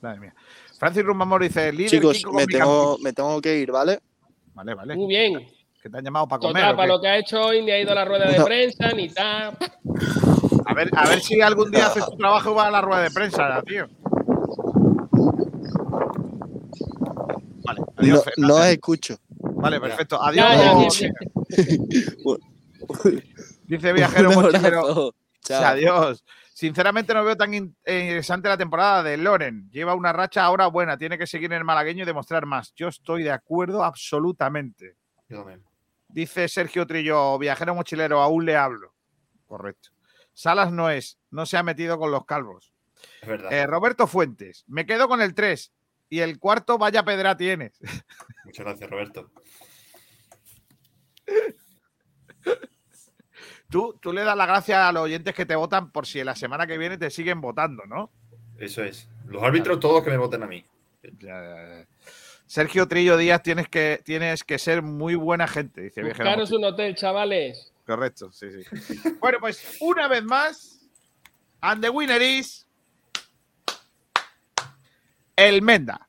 Madre 0.00 0.20
mía. 0.20 0.34
Francis 0.76 1.04
Rumamor 1.04 1.42
dice, 1.42 1.72
líder 1.72 1.90
Chicos, 1.90 2.16
Kiko 2.16 2.32
me 2.32 2.38
con 2.38 2.46
mi 2.46 2.52
tengo, 2.52 2.86
campito". 2.88 2.98
me 3.04 3.12
tengo 3.12 3.40
que 3.40 3.58
ir, 3.58 3.70
¿vale? 3.70 4.00
Vale, 4.54 4.74
vale. 4.74 4.96
Muy 4.96 5.06
bien. 5.06 5.46
Que 5.82 5.90
te 5.90 5.98
han 5.98 6.04
llamado 6.04 6.28
para 6.28 6.38
comer. 6.40 6.54
Total, 6.62 6.74
¿o 6.74 6.76
para 6.76 6.88
lo 6.88 7.00
que 7.00 7.08
ha 7.08 7.18
hecho 7.18 7.40
hoy, 7.42 7.62
ni 7.62 7.72
ha 7.72 7.80
ido 7.80 7.90
a 7.90 7.94
la 7.96 8.04
rueda 8.04 8.30
de 8.30 8.40
prensa, 8.44 8.92
ni 8.92 9.08
tal. 9.08 9.56
A 10.64 10.74
ver, 10.74 10.88
a 10.96 11.08
ver 11.08 11.20
si 11.20 11.40
algún 11.40 11.72
día 11.72 11.86
haces 11.88 12.06
tu 12.06 12.16
trabajo 12.16 12.52
y 12.52 12.54
vas 12.54 12.66
a 12.68 12.70
la 12.70 12.80
rueda 12.82 13.02
de 13.02 13.10
prensa, 13.10 13.60
tío. 13.66 13.88
Vale, 17.64 17.80
No, 17.80 17.86
adiós. 17.96 18.24
No 18.36 18.54
os 18.56 18.66
escucho. 18.66 19.16
Vale, 19.40 19.80
perfecto. 19.80 20.20
Ya, 20.32 20.54
ya, 20.54 20.70
Adiós. 20.72 20.98
ya, 21.00 21.10
Dice 23.64 23.92
viajero 23.92 24.30
mochilero. 24.32 25.14
Chao. 25.42 25.64
Adiós. 25.64 26.24
Sinceramente 26.54 27.12
no 27.14 27.24
veo 27.24 27.36
tan 27.36 27.52
in- 27.54 27.76
interesante 27.86 28.48
la 28.48 28.56
temporada 28.56 29.02
de 29.02 29.16
Loren. 29.16 29.68
Lleva 29.72 29.94
una 29.94 30.12
racha 30.12 30.44
ahora 30.44 30.68
buena. 30.68 30.96
Tiene 30.96 31.18
que 31.18 31.26
seguir 31.26 31.52
en 31.52 31.58
el 31.58 31.64
malagueño 31.64 32.04
y 32.04 32.06
demostrar 32.06 32.46
más. 32.46 32.72
Yo 32.76 32.86
estoy 32.88 33.24
de 33.24 33.32
acuerdo 33.32 33.82
absolutamente. 33.82 34.96
Yo 35.28 35.38
también. 35.38 35.64
Dice 36.12 36.46
Sergio 36.48 36.86
Trillo, 36.86 37.38
viajero 37.38 37.74
mochilero, 37.74 38.20
aún 38.20 38.44
le 38.44 38.56
hablo. 38.56 38.94
Correcto. 39.46 39.90
Salas 40.34 40.70
no 40.70 40.90
es, 40.90 41.18
no 41.30 41.46
se 41.46 41.56
ha 41.56 41.62
metido 41.62 41.98
con 41.98 42.10
los 42.10 42.26
calvos. 42.26 42.72
Es 43.22 43.28
verdad. 43.28 43.52
Eh, 43.52 43.66
Roberto 43.66 44.06
Fuentes, 44.06 44.64
me 44.66 44.86
quedo 44.86 45.08
con 45.08 45.22
el 45.22 45.34
3 45.34 45.72
y 46.10 46.20
el 46.20 46.38
cuarto 46.38 46.76
vaya 46.76 47.02
pedra 47.02 47.36
tienes. 47.36 47.80
Muchas 48.44 48.66
gracias, 48.66 48.90
Roberto. 48.90 49.30
Tú, 53.70 53.98
tú 54.00 54.12
le 54.12 54.22
das 54.22 54.36
la 54.36 54.44
gracia 54.44 54.86
a 54.86 54.92
los 54.92 55.04
oyentes 55.04 55.34
que 55.34 55.46
te 55.46 55.56
votan 55.56 55.90
por 55.90 56.06
si 56.06 56.22
la 56.22 56.36
semana 56.36 56.66
que 56.66 56.76
viene 56.76 56.98
te 56.98 57.10
siguen 57.10 57.40
votando, 57.40 57.86
¿no? 57.86 58.10
Eso 58.58 58.84
es. 58.84 59.08
Los 59.26 59.42
árbitros 59.42 59.80
todos 59.80 60.04
que 60.04 60.10
me 60.10 60.18
voten 60.18 60.42
a 60.42 60.46
mí. 60.46 60.62
Ya, 61.02 61.42
ya, 61.42 61.78
ya. 61.78 61.86
Sergio 62.52 62.86
Trillo 62.86 63.16
Díaz, 63.16 63.42
tienes 63.42 63.66
que, 63.66 64.02
tienes 64.04 64.44
que 64.44 64.58
ser 64.58 64.82
muy 64.82 65.14
buena 65.14 65.48
gente, 65.48 65.80
dice 65.80 66.02
viajero 66.02 66.28
Buscaros 66.28 66.52
un 66.52 66.64
hotel, 66.64 66.94
chavales. 66.94 67.72
Correcto, 67.86 68.30
sí, 68.30 68.46
sí. 68.50 69.00
bueno, 69.20 69.38
pues 69.40 69.78
una 69.80 70.06
vez 70.06 70.22
más, 70.22 70.86
and 71.62 71.82
the 71.82 71.88
winner 71.88 72.20
is 72.20 72.66
el 75.34 75.62
Menda. 75.62 76.06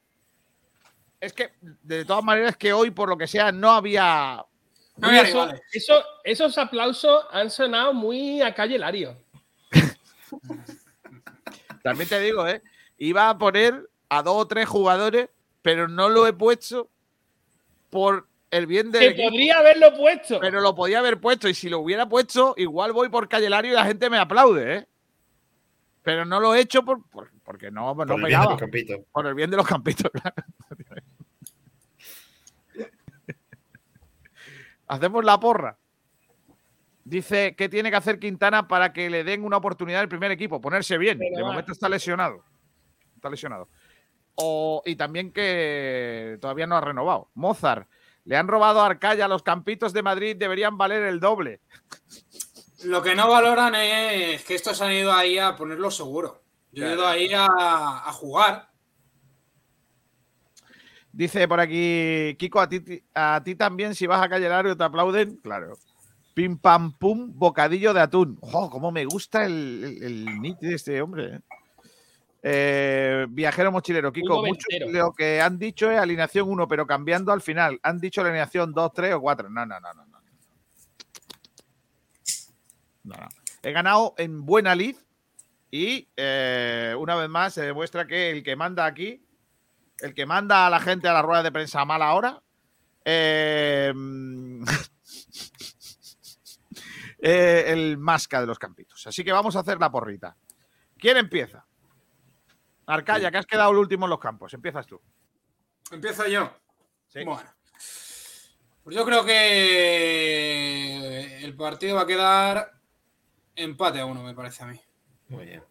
Es 1.22 1.32
que, 1.32 1.54
de 1.62 2.04
todas 2.04 2.26
maneras, 2.26 2.58
que 2.58 2.74
hoy, 2.74 2.92
por 2.92 3.08
lo 3.08 3.18
que 3.18 3.26
sea, 3.26 3.54
no 3.54 3.72
había. 3.72 4.46
No 4.98 5.08
había 5.08 5.22
Eso- 5.22 5.50
eso- 5.72 6.04
esos 6.26 6.58
aplausos 6.58 7.24
han 7.32 7.50
sonado 7.52 7.94
muy 7.94 8.42
a 8.42 8.54
calle 8.54 8.78
Lario. 8.78 9.16
También 11.84 12.10
te 12.10 12.20
digo, 12.20 12.46
¿eh? 12.46 12.62
Iba 12.98 13.30
a 13.30 13.38
poner 13.38 13.90
a 14.10 14.22
dos 14.22 14.36
o 14.36 14.46
tres 14.46 14.68
jugadores, 14.68 15.30
pero 15.64 15.88
no 15.88 16.10
lo 16.10 16.28
he 16.28 16.34
puesto 16.34 16.90
por 17.90 18.28
el 18.52 18.68
bien 18.68 18.92
del 18.92 19.02
Que 19.02 19.08
equipo. 19.08 19.30
podría 19.30 19.58
haberlo 19.58 19.96
puesto. 19.96 20.40
Pero 20.40 20.62
lo 20.62 20.76
podía 20.76 21.00
haber 21.00 21.20
puesto 21.20 21.50
y 21.50 21.56
si 21.56 21.70
lo 21.70 21.80
hubiera 21.80 22.08
puesto, 22.08 22.54
igual 22.58 22.92
voy 22.94 23.10
por 23.10 23.28
Callelario 23.28 23.72
y 23.72 23.76
la 23.76 23.86
gente 23.86 24.12
me 24.12 24.20
aplaude, 24.20 24.76
¿eh? 24.78 24.88
Pero 26.04 26.24
no 26.26 26.40
lo 26.40 26.54
he 26.54 26.60
hecho 26.60 26.84
por, 26.86 27.02
por- 27.10 27.32
porque 27.44 27.72
no, 27.72 27.96
no 27.96 27.96
Por 27.96 28.10
el 28.10 28.16
bien 28.16 28.22
de 28.22 28.28
pegaba. 28.28 28.52
los 28.52 28.60
campitos. 28.60 29.00
Por 29.12 29.26
el 29.26 29.34
bien 29.34 29.50
de 29.50 29.58
los 29.58 29.66
campitos, 29.68 30.12
claro. 30.22 30.36
Hacemos 34.88 35.24
la 35.24 35.40
porra. 35.40 35.78
Dice 37.06 37.56
que 37.56 37.68
tiene 37.70 37.90
que 37.90 37.98
hacer 37.98 38.20
Quintana 38.20 38.68
para 38.68 38.94
que 38.94 39.10
le 39.10 39.24
den 39.24 39.44
una 39.44 39.58
oportunidad 39.58 40.02
al 40.02 40.10
primer 40.10 40.32
equipo, 40.32 40.62
ponerse 40.62 40.98
bien. 40.98 41.18
De 41.20 41.42
va. 41.42 41.48
momento 41.50 41.72
está 41.72 41.90
lesionado. 41.90 42.44
Está 43.16 43.30
lesionado. 43.30 43.68
O- 44.36 44.82
y 44.86 44.96
también 44.96 45.32
que 45.32 46.38
todavía 46.42 46.68
no 46.68 46.76
ha 46.76 46.82
renovado. 46.82 47.30
Mozart, 47.36 47.88
le 48.26 48.38
han 48.38 48.48
robado 48.48 48.82
a 48.82 48.86
Arcaya, 48.88 49.28
los 49.28 49.44
campitos 49.44 49.94
de 49.94 50.02
Madrid 50.04 50.36
deberían 50.38 50.78
valer 50.78 51.04
el 51.04 51.20
doble. 51.20 51.62
Lo 52.84 53.02
que 53.02 53.16
no 53.16 53.30
valoran 53.30 53.76
es 53.76 54.44
que 54.44 54.56
estos 54.56 54.82
han 54.82 54.92
ido 54.92 55.14
ahí 55.14 55.38
a 55.38 55.56
ponerlo 55.56 55.92
seguro. 55.92 56.42
Yo 56.72 56.88
he 56.88 56.94
ido 56.94 57.06
ahí 57.08 57.32
a, 57.34 57.46
a 57.48 58.12
jugar. 58.14 58.70
Dice 61.12 61.48
por 61.48 61.60
aquí, 61.60 62.36
Kiko, 62.40 62.60
a 62.60 62.68
ti, 62.68 62.82
a 63.14 63.42
ti 63.46 63.56
también, 63.56 63.94
si 63.94 64.08
vas 64.08 64.22
a 64.22 64.28
Calle 64.30 64.50
Lario, 64.50 64.76
te 64.76 64.84
aplauden. 64.84 65.38
Claro. 65.38 65.78
Pim 66.34 66.58
pam 66.58 66.92
pum, 66.98 67.32
bocadillo 67.36 67.94
de 67.94 68.02
atún. 68.02 68.40
¡Jo! 68.42 68.70
cómo 68.72 68.92
me 68.92 69.06
gusta 69.06 69.46
el, 69.46 70.00
el, 70.02 70.28
el 70.44 70.56
de 70.60 70.74
este 70.74 71.00
hombre! 71.02 71.36
eh. 71.36 71.40
Eh, 72.46 73.26
viajero 73.30 73.72
mochilero, 73.72 74.12
Kiko, 74.12 74.46
mucho 74.46 74.68
lo 74.88 75.14
que 75.14 75.40
han 75.40 75.58
dicho 75.58 75.90
es 75.90 75.98
alineación 75.98 76.50
1, 76.50 76.68
pero 76.68 76.86
cambiando 76.86 77.32
al 77.32 77.42
final. 77.42 77.80
Han 77.84 78.00
dicho 78.00 78.22
alineación 78.22 78.74
2, 78.74 78.92
3 78.94 79.14
o 79.14 79.22
4. 79.22 79.50
No, 79.50 79.66
no, 79.66 79.80
no, 79.80 79.94
no. 79.94 80.06
no. 80.06 80.20
No, 83.04 83.16
no. 83.16 83.28
He 83.62 83.72
ganado 83.72 84.14
en 84.18 84.46
buena 84.46 84.76
lid 84.76 84.98
y 85.72 86.08
eh, 86.18 86.96
una 86.98 87.16
vez 87.16 87.30
más 87.30 87.54
se 87.54 87.64
demuestra 87.64 88.06
que 88.06 88.30
el 88.30 88.44
que 88.44 88.56
manda 88.56 88.86
aquí 88.86 89.26
el 90.00 90.14
que 90.14 90.26
manda 90.26 90.68
a 90.68 90.70
la 90.70 90.80
gente 90.80 91.08
a 91.08 91.14
la 91.14 91.22
rueda 91.22 91.44
de 91.44 91.52
prensa 91.52 91.82
a 91.82 91.86
mala 91.86 92.14
hora. 92.14 92.42
eh, 93.06 93.94
eh, 97.20 97.64
el 97.68 97.98
masca 97.98 98.42
de 98.42 98.48
los 98.48 98.60
campitos. 98.60 99.06
Así 99.08 99.24
que 99.24 99.32
vamos 99.32 99.56
a 99.56 99.60
hacer 99.60 99.80
la 99.80 99.92
porrita. 99.92 100.36
¿Quién 100.98 101.18
empieza? 101.18 101.66
Arcaya, 102.86 103.32
que 103.32 103.38
has 103.38 103.46
quedado 103.46 103.72
el 103.72 103.78
último 103.78 104.06
en 104.06 104.12
los 104.12 104.20
campos. 104.20 104.54
Empiezas 104.54 104.86
tú. 104.86 105.00
Empiezo 105.92 106.28
yo. 106.28 106.52
Sí. 107.08 107.24
Bueno. 107.24 107.44
Pues 108.84 108.96
yo 108.96 109.06
creo 109.06 109.24
que 109.24 110.24
el 111.44 111.56
partido 111.56 111.96
va 111.96 112.02
a 112.02 112.08
quedar 112.08 112.74
empate 113.56 114.00
a 114.02 114.06
uno, 114.06 114.24
me 114.24 114.34
parece 114.34 114.64
a 114.64 114.68
mí. 114.68 114.80
Muy 115.30 115.46
bien. 115.46 115.64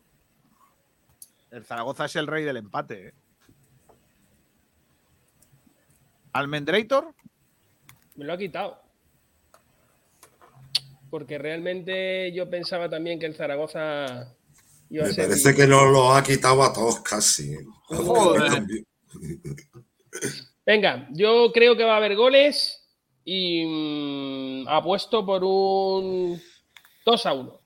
El 1.51 1.65
Zaragoza 1.65 2.07
es 2.07 2.17
el 2.17 2.27
rey 2.27 2.45
del 2.45 2.57
empate. 2.57 3.09
¿eh? 3.09 3.15
¿Almendrator? 6.33 7.15
Me 8.17 8.25
lo 8.25 8.33
ha 8.33 8.39
quitado. 8.39 8.81
Porque 11.11 11.37
realmente 11.37 12.33
yo 12.33 12.49
pensaba 12.49 12.89
también 12.89 13.19
que 13.19 13.27
el 13.27 13.35
Zaragoza 13.35 14.35
Me 15.01 15.15
parece 15.15 15.55
que 15.55 15.67
nos 15.67 15.91
lo 15.91 16.13
ha 16.15 16.23
quitado 16.23 16.63
a 16.63 16.73
todos 16.73 17.01
casi. 17.01 17.55
Joder. 17.87 18.65
Venga, 20.67 21.09
yo 21.13 21.51
creo 21.53 21.77
que 21.77 21.85
va 21.85 21.95
a 21.95 21.97
haber 21.97 22.15
goles 22.17 22.79
y 23.25 23.65
mm, 24.65 24.69
apuesto 24.69 25.25
por 25.25 25.43
un 25.45 26.41
2 27.07 27.27
a 27.27 27.33
1. 27.33 27.59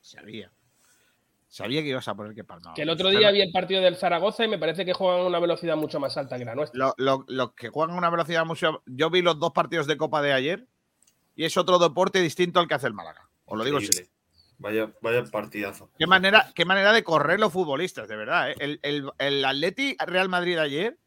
Sabía. 0.00 0.50
Sabía 1.48 1.82
que 1.82 1.88
ibas 1.88 2.06
a 2.06 2.14
poner 2.14 2.34
que 2.34 2.44
palmaba. 2.44 2.74
Que 2.74 2.82
el 2.82 2.90
otro 2.90 3.08
día 3.10 3.30
vi 3.30 3.40
el 3.40 3.50
partido 3.50 3.80
del 3.82 3.96
Zaragoza 3.96 4.44
y 4.44 4.48
me 4.48 4.58
parece 4.58 4.84
que 4.84 4.92
juegan 4.92 5.20
a 5.22 5.26
una 5.26 5.40
velocidad 5.40 5.76
mucho 5.76 5.98
más 5.98 6.16
alta 6.16 6.38
que 6.38 6.44
la 6.44 6.54
nuestra. 6.54 6.78
Lo- 6.78 6.94
lo- 6.98 7.24
Los 7.26 7.52
que 7.54 7.68
juegan 7.70 7.94
a 7.94 7.98
una 7.98 8.10
velocidad 8.10 8.44
mucho. 8.44 8.82
Yo 8.86 9.10
vi 9.10 9.22
los 9.22 9.38
dos 9.40 9.52
partidos 9.52 9.86
de 9.86 9.96
Copa 9.96 10.22
de 10.22 10.32
ayer 10.32 10.66
y 11.34 11.44
es 11.44 11.56
otro 11.56 11.78
deporte 11.78 12.20
distinto 12.20 12.60
al 12.60 12.68
que 12.68 12.74
hace 12.74 12.86
el 12.86 12.94
Málaga. 12.94 13.28
Os 13.46 13.58
lo 13.58 13.64
digo 13.64 13.80
Increíble. 13.80 14.10
Vaya, 14.58 14.92
vaya 15.00 15.24
partidazo. 15.24 15.90
Qué 15.98 16.06
manera, 16.06 16.50
qué 16.54 16.64
manera 16.64 16.92
de 16.92 17.04
correr 17.04 17.38
los 17.38 17.52
futbolistas, 17.52 18.08
de 18.08 18.16
verdad. 18.16 18.50
¿eh? 18.50 18.56
El, 18.58 18.80
el, 18.82 19.10
el 19.18 19.44
Atleti 19.44 19.96
Real 20.04 20.28
Madrid 20.28 20.56
de 20.56 20.60
ayer, 20.62 20.98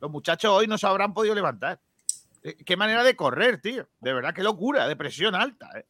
los 0.00 0.10
muchachos 0.10 0.50
hoy 0.52 0.66
no 0.66 0.78
se 0.78 0.86
habrán 0.86 1.14
podido 1.14 1.34
levantar. 1.34 1.80
Eh, 2.42 2.56
Qué 2.64 2.76
manera 2.76 3.04
de 3.04 3.14
correr, 3.14 3.60
tío. 3.60 3.88
De 4.00 4.12
verdad, 4.12 4.34
qué 4.34 4.42
locura, 4.42 4.88
de 4.88 4.96
presión 4.96 5.34
alta. 5.36 5.70
¿eh? 5.78 5.86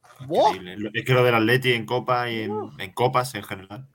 Es 0.93 1.05
que 1.05 1.15
lo 1.15 1.25
del 1.25 1.35
Atleti 1.35 1.73
en 1.73 1.87
Copa 1.87 2.31
y 2.31 2.43
en, 2.43 2.53
en 2.79 2.93
Copas 2.93 3.35
en 3.35 3.43
general. 3.43 3.89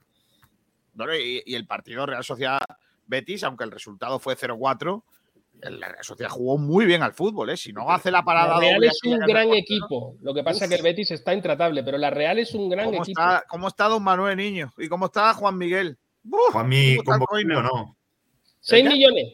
Y, 1.20 1.42
y 1.46 1.54
el 1.54 1.66
partido 1.66 2.06
Real 2.06 2.24
Sociedad 2.24 2.60
Betis, 3.06 3.44
aunque 3.44 3.64
el 3.64 3.70
resultado 3.70 4.18
fue 4.18 4.36
0-4, 4.36 5.02
el 5.64 5.80
Real 5.80 6.02
Sociedad 6.04 6.30
jugó 6.30 6.58
muy 6.58 6.84
bien 6.86 7.02
al 7.02 7.12
fútbol, 7.12 7.50
¿eh? 7.50 7.56
Si 7.56 7.72
no 7.72 7.90
hace 7.90 8.10
la 8.10 8.22
parada 8.22 8.54
La 8.54 8.60
Real 8.60 8.74
doble 8.74 8.86
es 8.88 9.00
un 9.04 9.18
gran 9.20 9.52
equipo. 9.54 10.16
Lo 10.20 10.34
que 10.34 10.42
pasa 10.42 10.64
es 10.64 10.70
que 10.70 10.76
el 10.76 10.82
Betis 10.82 11.10
está 11.10 11.34
intratable, 11.34 11.82
pero 11.82 11.98
la 11.98 12.10
Real 12.10 12.38
es 12.38 12.54
un 12.54 12.68
gran 12.68 12.86
¿Cómo 12.86 13.02
equipo. 13.02 13.20
está, 13.20 13.44
¿Cómo 13.48 13.68
está 13.68 13.88
Don 13.88 14.02
Manuel 14.02 14.36
Niño? 14.36 14.72
¿Y 14.78 14.88
cómo 14.88 15.06
está 15.06 15.32
Juan 15.34 15.56
Miguel? 15.58 15.98
¡Buf! 16.22 16.52
Juanmi, 16.52 16.96
¿Cómo 16.96 17.00
está 17.00 17.14
el 17.14 17.18
¿convocable 17.18 17.54
o 17.56 17.60
coino? 17.60 17.62
no? 17.62 17.96
6 18.60 18.82
¿qué? 18.82 18.88
millones. 18.90 19.32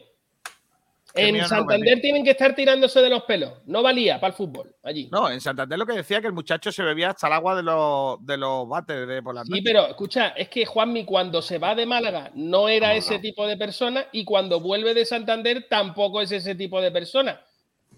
¿Qué 1.15 1.29
En 1.29 1.39
no 1.39 1.49
Santander 1.49 2.01
tienen 2.01 2.23
que 2.25 2.31
estar 2.31 2.55
tirándose 2.55 3.01
de 3.01 3.09
los 3.11 3.25
pelos. 3.25 3.61
No 3.67 3.83
valía 3.83 4.21
para 4.21 4.31
el 4.31 4.37
fútbol 4.37 4.75
allí. 4.83 5.09
No, 5.11 5.29
en 5.31 5.41
Santander 5.41 5.79
lo 5.79 5.87
que 5.87 5.95
decía 5.95 6.21
que 6.21 6.29
el 6.29 6.33
muchacho 6.33 6.71
se 6.71 6.83
bebía 6.83 7.11
hasta 7.11 7.27
el 7.27 7.33
agua 7.33 7.57
de 7.57 7.63
los, 7.65 8.25
de 8.25 8.37
los 8.37 8.69
bates 8.69 9.09
de 9.09 9.23
por 9.23 9.35
las 9.35 9.47
Sí, 9.49 9.61
pero 9.63 9.89
escucha, 9.89 10.29
es 10.29 10.49
que 10.49 10.65
Juanmi 10.67 11.05
cuando 11.05 11.43
se 11.43 11.59
va 11.59 11.75
de 11.75 11.87
Málaga 11.87 12.31
no 12.35 12.69
era 12.69 12.89
No, 12.89 12.95
ese 12.95 13.15
no. 13.17 13.21
tipo 13.21 13.47
de 13.47 13.57
persona 13.57 14.07
y 14.13 14.25
cuando 14.25 14.61
vuelve 14.61 14.95
de 14.95 15.05
Santander 15.05 15.67
tampoco 15.69 16.21
es 16.21 16.31
ese 16.33 16.55
tipo 16.55 16.81
de 16.81 16.91
persona. 16.93 17.41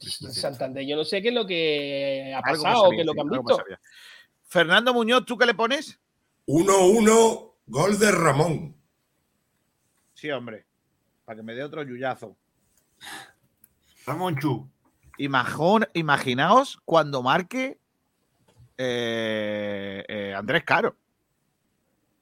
Santander, 0.00 0.84
yo 0.86 0.96
no 0.96 1.04
sé 1.04 1.20
qué 1.22 1.28
es 1.28 1.34
lo 1.34 1.46
que 1.46 2.32
ha 2.34 2.40
pasado 2.40 2.84
o 2.84 2.90
qué 2.90 3.00
es 3.00 3.06
lo 3.06 3.12
que 3.12 3.20
han 3.20 3.28
visto. 3.28 3.56
sabía. 3.56 3.78
Fernando 4.46 4.92
Muñoz, 4.94 5.24
¿tú 5.26 5.36
qué 5.36 5.46
le 5.46 5.54
pones? 5.54 6.00
1-1, 6.46 7.52
gol 7.66 7.98
de 7.98 8.10
Ramón. 8.10 8.76
Sí, 10.14 10.30
hombre. 10.30 10.66
Para 11.24 11.36
que 11.36 11.42
me 11.42 11.54
dé 11.54 11.62
otro 11.62 11.82
yuyazo. 11.82 12.36
Ramón 14.06 14.36
Chu. 14.38 14.68
Imagón- 15.18 15.88
imaginaos 15.94 16.80
cuando 16.84 17.22
marque 17.22 17.78
eh, 18.78 20.04
eh, 20.08 20.34
Andrés 20.34 20.64
Caro. 20.64 20.96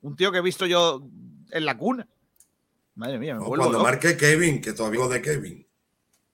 Un 0.03 0.17
tío 0.17 0.33
que 0.33 0.39
he 0.39 0.43
visto 0.43 0.67
yo 0.67 1.03
en 1.51 1.65
la 1.65 1.77
cuna. 1.77 2.07
Madre 2.95 3.19
mía, 3.19 3.35
me 3.35 3.41
O 3.41 3.45
vuelvo 3.47 3.65
cuando 3.65 3.79
loco. 3.79 3.85
marque 3.91 4.17
Kevin, 4.17 4.61
que 4.61 4.73
todavía 4.73 5.07
de 5.09 5.23
Kevin. 5.23 5.67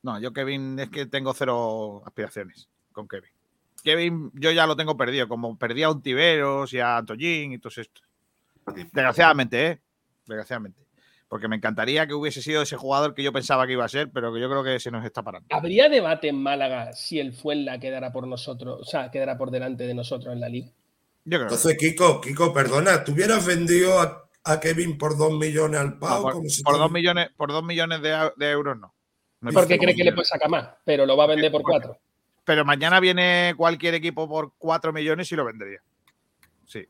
No, 0.02 0.18
yo 0.20 0.32
Kevin 0.32 0.78
es 0.78 0.88
que 0.90 1.06
tengo 1.06 1.34
cero 1.34 2.02
aspiraciones 2.06 2.68
con 2.92 3.06
Kevin. 3.08 3.30
Kevin 3.82 4.30
yo 4.34 4.50
ya 4.50 4.66
lo 4.66 4.74
tengo 4.76 4.96
perdido, 4.96 5.28
como 5.28 5.56
perdí 5.58 5.82
a 5.82 5.90
Untiveros 5.90 6.72
y 6.72 6.80
a 6.80 6.96
Antoñín 6.96 7.52
y 7.52 7.58
todo 7.58 7.72
esto. 7.80 8.00
Desgraciadamente, 8.74 9.66
¿eh? 9.66 9.80
Desgraciadamente. 10.26 10.85
Porque 11.28 11.48
me 11.48 11.56
encantaría 11.56 12.06
que 12.06 12.14
hubiese 12.14 12.40
sido 12.40 12.62
ese 12.62 12.76
jugador 12.76 13.12
que 13.14 13.22
yo 13.22 13.32
pensaba 13.32 13.66
que 13.66 13.72
iba 13.72 13.84
a 13.84 13.88
ser, 13.88 14.10
pero 14.12 14.32
que 14.32 14.40
yo 14.40 14.48
creo 14.48 14.62
que 14.62 14.78
se 14.78 14.90
nos 14.92 15.04
está 15.04 15.22
parando. 15.22 15.48
¿Habría 15.50 15.88
debate 15.88 16.28
en 16.28 16.40
Málaga 16.40 16.92
si 16.92 17.18
el 17.18 17.32
Fuenla 17.32 17.80
quedara 17.80 18.12
por 18.12 18.28
nosotros, 18.28 18.78
o 18.80 18.84
sea, 18.84 19.10
quedara 19.10 19.36
por 19.36 19.50
delante 19.50 19.86
de 19.88 19.94
nosotros 19.94 20.32
en 20.32 20.40
la 20.40 20.48
liga? 20.48 20.68
Yo 21.24 21.38
creo 21.38 21.42
Entonces, 21.42 21.76
Kiko, 21.76 22.20
Kiko, 22.20 22.52
perdona, 22.52 23.02
¿tú 23.02 23.10
hubieras 23.12 23.44
vendido 23.44 23.98
a, 24.00 24.28
a 24.44 24.60
Kevin 24.60 24.96
por 24.96 25.18
2 25.18 25.32
millones 25.36 25.80
al 25.80 25.90
No, 25.94 25.98
Pau? 25.98 26.22
por, 26.22 26.32
como 26.34 26.48
si 26.48 26.62
por 26.62 26.74
te- 26.74 26.78
dos 26.80 26.92
millones, 26.92 27.28
por 27.36 27.50
dos 27.50 27.64
millones 27.64 28.00
de, 28.02 28.12
eu- 28.14 28.34
de 28.36 28.50
euros 28.50 28.78
no. 28.78 28.94
No 29.40 29.48
hay 29.48 29.54
Porque 29.54 29.74
por 29.76 29.84
cree 29.84 29.94
dos 29.94 29.98
que 29.98 30.04
le 30.04 30.12
puede 30.12 30.26
sacar 30.26 30.48
más, 30.48 30.68
pero 30.84 31.04
lo 31.06 31.16
va 31.16 31.24
a 31.24 31.28
vender 31.28 31.50
por 31.50 31.62
cuatro. 31.62 31.98
Pero 32.44 32.64
mañana 32.64 33.00
viene 33.00 33.54
cualquier 33.56 33.94
equipo 33.94 34.28
por 34.28 34.52
4 34.56 34.92
millones 34.92 35.30
y 35.32 35.34
lo 35.34 35.44
vendería. 35.44 35.80
Sí. 36.64 36.86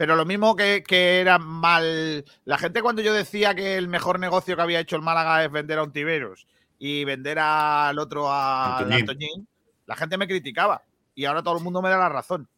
Pero 0.00 0.16
lo 0.16 0.24
mismo 0.24 0.56
que, 0.56 0.82
que 0.82 1.20
era 1.20 1.38
mal. 1.38 2.24
La 2.46 2.56
gente, 2.56 2.80
cuando 2.80 3.02
yo 3.02 3.12
decía 3.12 3.54
que 3.54 3.76
el 3.76 3.86
mejor 3.86 4.18
negocio 4.18 4.56
que 4.56 4.62
había 4.62 4.80
hecho 4.80 4.96
el 4.96 5.02
Málaga 5.02 5.44
es 5.44 5.52
vender 5.52 5.78
a 5.78 5.82
Ontiveros 5.82 6.46
y 6.78 7.04
vender 7.04 7.38
al 7.38 7.98
otro 7.98 8.32
a 8.32 8.78
Antoñín. 8.78 9.00
Antoñín, 9.00 9.48
la 9.84 9.96
gente 9.96 10.16
me 10.16 10.26
criticaba. 10.26 10.82
Y 11.14 11.26
ahora 11.26 11.42
todo 11.42 11.58
el 11.58 11.62
mundo 11.62 11.82
me 11.82 11.90
da 11.90 11.98
la 11.98 12.08
razón. 12.08 12.48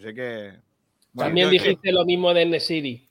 Así 0.00 0.12
que. 0.12 0.58
bueno, 1.12 1.28
También 1.28 1.50
que- 1.50 1.58
dijiste 1.60 1.92
lo 1.92 2.04
mismo 2.04 2.34
de 2.34 2.46
Nesiri. 2.46 3.08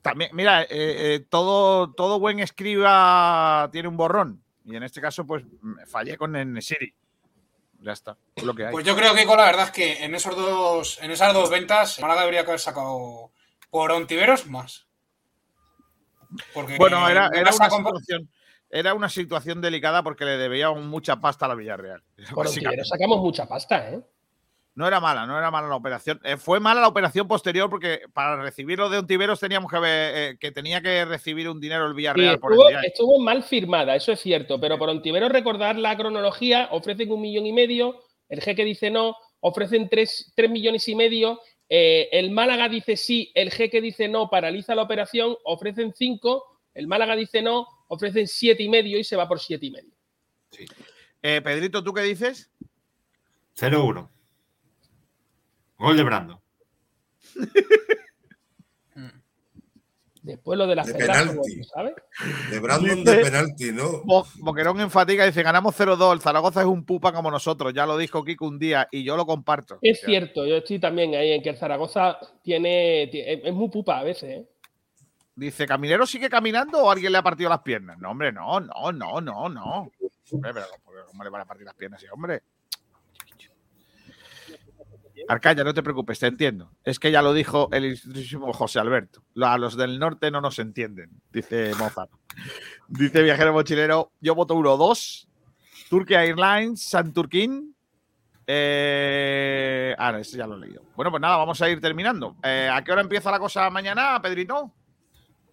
También, 0.00 0.30
mira, 0.32 0.62
eh, 0.62 0.68
eh, 0.70 1.26
todo, 1.28 1.92
todo 1.94 2.20
buen 2.20 2.38
escriba 2.38 3.68
tiene 3.72 3.88
un 3.88 3.96
borrón. 3.96 4.40
Y 4.64 4.76
en 4.76 4.84
este 4.84 5.00
caso, 5.00 5.26
pues 5.26 5.42
me 5.62 5.84
fallé 5.84 6.16
con 6.16 6.36
el 6.36 6.52
Nesiri. 6.52 6.94
Ya 7.82 7.92
está, 7.92 8.16
es 8.34 8.44
lo 8.44 8.54
que 8.54 8.66
hay. 8.66 8.72
Pues 8.72 8.84
yo 8.84 8.94
creo 8.94 9.14
que 9.14 9.24
la 9.24 9.44
verdad 9.44 9.66
es 9.66 9.70
que 9.70 10.04
en 10.04 10.14
esos 10.14 10.36
dos, 10.36 10.98
en 11.02 11.10
esas 11.10 11.32
dos 11.32 11.48
ventas, 11.48 11.98
Málaga 12.00 12.20
debería 12.20 12.40
haber 12.42 12.60
sacado 12.60 13.32
por 13.70 13.90
Ontiveros 13.92 14.46
más. 14.46 14.86
Porque 16.52 16.76
Bueno, 16.76 17.08
era, 17.08 17.30
era 17.32 17.50
una 17.54 17.70
situación, 17.70 18.30
era 18.68 18.94
una 18.94 19.08
situación 19.08 19.60
delicada 19.60 20.02
porque 20.02 20.24
le 20.24 20.36
debían 20.36 20.86
mucha 20.88 21.16
pasta 21.16 21.46
a 21.46 21.48
la 21.48 21.54
Villarreal. 21.54 22.02
Por. 22.34 22.46
Ontiveros 22.48 22.88
sacamos 22.88 23.18
mucha 23.20 23.46
pasta, 23.46 23.90
¿eh? 23.90 24.02
No 24.80 24.86
era 24.86 24.98
mala, 24.98 25.26
no 25.26 25.36
era 25.36 25.50
mala 25.50 25.68
la 25.68 25.76
operación. 25.76 26.18
Eh, 26.24 26.38
fue 26.38 26.58
mala 26.58 26.80
la 26.80 26.88
operación 26.88 27.28
posterior 27.28 27.68
porque 27.68 28.00
para 28.14 28.40
recibirlo 28.40 28.88
de 28.88 28.96
Ontiveros 28.96 29.38
teníamos 29.38 29.70
que 29.70 29.78
ver 29.78 30.12
eh, 30.16 30.38
que 30.40 30.52
tenía 30.52 30.80
que 30.80 31.04
recibir 31.04 31.50
un 31.50 31.60
dinero 31.60 31.84
el 31.84 31.92
Sí, 31.92 31.96
Villarreal 31.96 32.40
por 32.40 32.52
estuvo, 32.52 32.68
el 32.70 32.80
día. 32.80 32.88
estuvo 32.88 33.20
mal 33.20 33.42
firmada, 33.42 33.94
eso 33.94 34.10
es 34.10 34.20
cierto, 34.20 34.58
pero 34.58 34.78
por 34.78 34.88
Ontiveros 34.88 35.30
recordar 35.30 35.76
la 35.76 35.98
cronología, 35.98 36.70
ofrecen 36.70 37.12
un 37.12 37.20
millón 37.20 37.44
y 37.44 37.52
medio, 37.52 38.04
el 38.30 38.40
jeque 38.40 38.64
dice 38.64 38.90
no, 38.90 39.18
ofrecen 39.40 39.90
tres, 39.90 40.32
tres 40.34 40.50
millones 40.50 40.88
y 40.88 40.94
medio, 40.94 41.42
eh, 41.68 42.08
el 42.12 42.30
Málaga 42.30 42.70
dice 42.70 42.96
sí, 42.96 43.30
el 43.34 43.50
jeque 43.50 43.82
dice 43.82 44.08
no, 44.08 44.30
paraliza 44.30 44.74
la 44.74 44.80
operación, 44.80 45.36
ofrecen 45.44 45.92
cinco, 45.94 46.62
el 46.72 46.86
Málaga 46.86 47.16
dice 47.16 47.42
no, 47.42 47.66
ofrecen 47.88 48.26
siete 48.26 48.62
y 48.62 48.70
medio 48.70 48.98
y 48.98 49.04
se 49.04 49.16
va 49.16 49.28
por 49.28 49.40
siete 49.40 49.66
y 49.66 49.72
medio. 49.72 49.92
Eh, 51.20 51.42
Pedrito, 51.42 51.84
¿tú 51.84 51.92
qué 51.92 52.00
dices? 52.00 52.50
0-1. 53.58 54.08
Gol 55.80 55.96
de 55.96 56.02
Brando. 56.04 56.42
Después 60.22 60.58
lo 60.58 60.66
de 60.66 60.74
las 60.76 60.86
De 60.86 60.94
penalti. 60.94 61.64
¿sabes? 61.64 61.94
De 62.50 62.60
Brandon 62.60 62.98
Dice- 62.98 63.16
de 63.16 63.22
penalti, 63.24 63.72
¿no? 63.72 64.02
Bo- 64.04 64.26
Boquerón 64.40 64.78
en 64.80 64.90
fatiga 64.90 65.24
dice: 65.24 65.42
Ganamos 65.42 65.74
0-2. 65.80 66.12
El 66.12 66.20
Zaragoza 66.20 66.60
es 66.60 66.66
un 66.66 66.84
pupa 66.84 67.12
como 67.12 67.30
nosotros. 67.30 67.72
Ya 67.72 67.86
lo 67.86 67.96
dijo 67.96 68.22
Kiko 68.22 68.46
un 68.46 68.58
día 68.58 68.86
y 68.90 69.02
yo 69.02 69.16
lo 69.16 69.24
comparto. 69.24 69.78
Es 69.80 70.00
cierto, 70.02 70.46
yo 70.46 70.56
estoy 70.58 70.78
también 70.78 71.14
ahí 71.14 71.32
en 71.32 71.42
que 71.42 71.48
el 71.48 71.56
Zaragoza 71.56 72.18
tiene, 72.42 73.08
ti- 73.10 73.22
es 73.24 73.52
muy 73.54 73.70
pupa 73.70 73.98
a 73.98 74.02
veces, 74.04 74.30
¿eh? 74.30 74.48
Dice: 75.34 75.66
¿Caminero 75.66 76.06
sigue 76.06 76.28
caminando 76.28 76.84
o 76.84 76.90
alguien 76.90 77.12
le 77.12 77.18
ha 77.18 77.22
partido 77.22 77.48
las 77.48 77.62
piernas? 77.62 77.98
No, 77.98 78.10
hombre, 78.10 78.30
no, 78.30 78.60
no, 78.60 78.92
no, 78.92 79.20
no, 79.22 79.48
no. 79.48 79.90
Hombre, 80.32 80.52
pero 80.52 80.66
¿cómo 81.06 81.24
le 81.24 81.30
van 81.30 81.40
a 81.40 81.46
partir 81.46 81.64
las 81.64 81.74
piernas 81.74 81.98
a 82.02 82.04
ese 82.04 82.12
hombre? 82.12 82.42
Arcaya, 85.28 85.64
no 85.64 85.74
te 85.74 85.82
preocupes, 85.82 86.18
te 86.18 86.26
entiendo. 86.26 86.72
Es 86.84 86.98
que 86.98 87.10
ya 87.10 87.22
lo 87.22 87.32
dijo 87.32 87.68
el 87.72 87.84
ilustrísimo 87.84 88.52
José 88.52 88.78
Alberto. 88.78 89.22
A 89.42 89.58
los 89.58 89.76
del 89.76 89.98
norte 89.98 90.30
no 90.30 90.40
nos 90.40 90.58
entienden, 90.58 91.10
dice 91.32 91.72
Mozart. 91.78 92.10
Dice 92.88 93.22
Viajero 93.22 93.52
Mochilero, 93.52 94.12
yo 94.20 94.34
voto 94.34 94.54
1-2. 94.54 95.28
Turquía 95.88 96.24
Airlines, 96.24 96.82
Santurquín. 96.82 97.74
Eh... 98.46 99.94
Ah, 99.98 100.12
no, 100.12 100.18
ese 100.18 100.36
ya 100.36 100.46
lo 100.46 100.56
he 100.56 100.60
leído. 100.60 100.82
Bueno, 100.96 101.10
pues 101.10 101.20
nada, 101.20 101.36
vamos 101.36 101.60
a 101.62 101.68
ir 101.68 101.80
terminando. 101.80 102.36
Eh, 102.42 102.68
¿A 102.72 102.82
qué 102.82 102.92
hora 102.92 103.00
empieza 103.00 103.30
la 103.30 103.38
cosa 103.38 103.70
mañana, 103.70 104.20
Pedrito? 104.20 104.72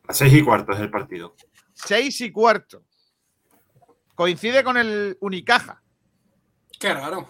A 0.07 0.13
6 0.13 0.33
y 0.33 0.43
cuarto 0.43 0.71
es 0.71 0.79
el 0.79 0.89
partido. 0.89 1.35
Seis 1.77 2.19
y 2.21 2.31
cuarto. 2.31 2.83
Coincide 4.15 4.63
con 4.63 4.77
el 4.77 5.15
Unicaja. 5.21 5.83
Qué 6.79 6.91
raro. 6.91 7.29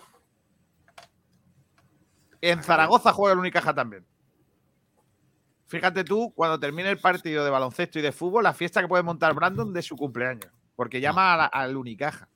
En 2.41 2.61
Zaragoza 2.63 3.11
juega 3.13 3.33
el 3.33 3.39
Unicaja 3.39 3.73
también. 3.73 4.05
Fíjate 5.67 6.03
tú, 6.03 6.31
cuando 6.33 6.59
termine 6.59 6.89
el 6.89 6.99
partido 6.99 7.43
de 7.43 7.49
baloncesto 7.49 7.99
y 7.99 8.01
de 8.01 8.11
fútbol, 8.11 8.43
la 8.43 8.53
fiesta 8.53 8.81
que 8.81 8.87
puede 8.87 9.03
montar 9.03 9.33
Brandon 9.33 9.73
de 9.73 9.81
su 9.81 9.97
cumpleaños. 9.97 10.49
Porque 10.75 11.01
llama 11.01 11.33
a 11.33 11.37
la- 11.37 11.45
al 11.45 11.75
Unicaja. 11.75 12.29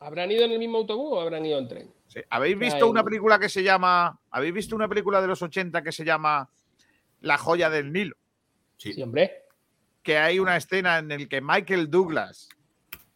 ¿Habrán 0.00 0.32
ido 0.32 0.44
en 0.44 0.50
el 0.52 0.58
mismo 0.58 0.78
autobús 0.78 1.12
o 1.12 1.20
habrán 1.20 1.46
ido 1.46 1.58
en 1.58 1.68
tren? 1.68 1.94
Sí. 2.08 2.20
¿Habéis 2.28 2.56
¿Qué 2.56 2.64
visto 2.64 2.88
una 2.90 3.04
película 3.04 3.38
que 3.38 3.48
se 3.48 3.62
llama. 3.62 4.18
¿Habéis 4.30 4.52
visto 4.54 4.74
una 4.74 4.88
película 4.88 5.20
de 5.20 5.28
los 5.28 5.40
80 5.42 5.82
que 5.82 5.92
se 5.92 6.04
llama 6.04 6.50
La 7.20 7.38
joya 7.38 7.70
del 7.70 7.92
Nilo? 7.92 8.16
Sí. 8.78 8.94
Sí, 8.94 9.02
hombre. 9.02 9.44
Que 10.02 10.18
hay 10.18 10.40
una 10.40 10.56
escena 10.56 10.98
en 10.98 11.08
la 11.08 11.16
que 11.28 11.40
Michael 11.40 11.88
Douglas 11.88 12.48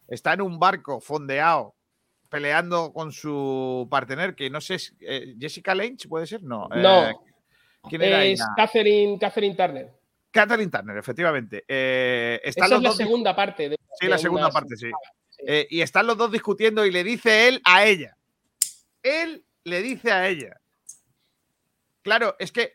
está 0.07 0.31
en 0.33 0.41
un 0.41 0.57
barco 0.59 1.01
fondeado 1.01 1.75
peleando 2.29 2.91
con 2.93 3.11
su 3.11 3.87
partener, 3.89 4.35
que 4.35 4.49
no 4.49 4.61
sé, 4.61 4.77
eh, 5.01 5.35
Jessica 5.39 5.73
Lange 5.75 6.07
puede 6.07 6.27
ser, 6.27 6.43
no. 6.43 6.67
eh, 6.73 6.81
No. 6.81 7.23
¿Quién 7.89 8.01
era 8.01 8.23
Es 8.25 8.39
ella? 8.39 8.45
Catherine, 8.55 9.17
Catherine 9.19 9.55
Turner. 9.55 9.91
Catherine 10.31 10.69
Turner, 10.71 10.97
efectivamente. 10.97 11.63
Eh, 11.67 12.39
están 12.43 12.65
Esa 12.65 12.75
los 12.75 12.77
es 12.79 12.83
la 12.83 12.89
dos 12.89 12.97
segunda 12.97 13.35
parte. 13.35 13.69
De, 13.69 13.77
Sí, 13.99 14.07
la 14.07 14.17
segunda 14.17 14.49
parte, 14.49 14.75
sí. 14.75 14.91
Eh, 15.45 15.67
y 15.69 15.81
están 15.81 16.05
los 16.07 16.17
dos 16.17 16.31
discutiendo 16.31 16.85
y 16.85 16.91
le 16.91 17.03
dice 17.03 17.47
él 17.47 17.61
a 17.63 17.85
ella. 17.85 18.15
Él 19.01 19.43
le 19.63 19.81
dice 19.81 20.11
a 20.11 20.27
ella. 20.27 20.59
Claro, 22.01 22.35
es 22.39 22.51
que 22.51 22.73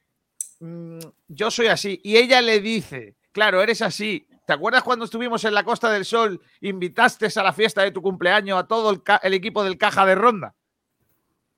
mm, 0.61 0.99
yo 1.29 1.51
soy 1.51 1.67
así. 1.69 2.01
Y 2.03 2.17
ella 2.17 2.41
le 2.41 2.61
dice, 2.61 3.15
claro, 3.33 3.63
eres 3.63 3.83
así. 3.83 4.27
¿Te 4.47 4.53
acuerdas 4.53 4.83
cuando 4.83 5.05
estuvimos 5.05 5.45
en 5.45 5.55
la 5.55 5.63
Costa 5.65 5.91
del 5.91 6.05
Sol, 6.05 6.41
invitaste 6.61 7.29
a 7.35 7.43
la 7.43 7.53
fiesta 7.53 7.83
de 7.83 7.93
tu 7.93 8.03
cumpleaños 8.03 8.59
a 8.59 8.67
todo 8.67 8.91
el, 8.91 9.35
equipo 9.35 9.63
del 9.63 9.79
Caja 9.79 10.05
de 10.05 10.15
Ronda? 10.17 10.55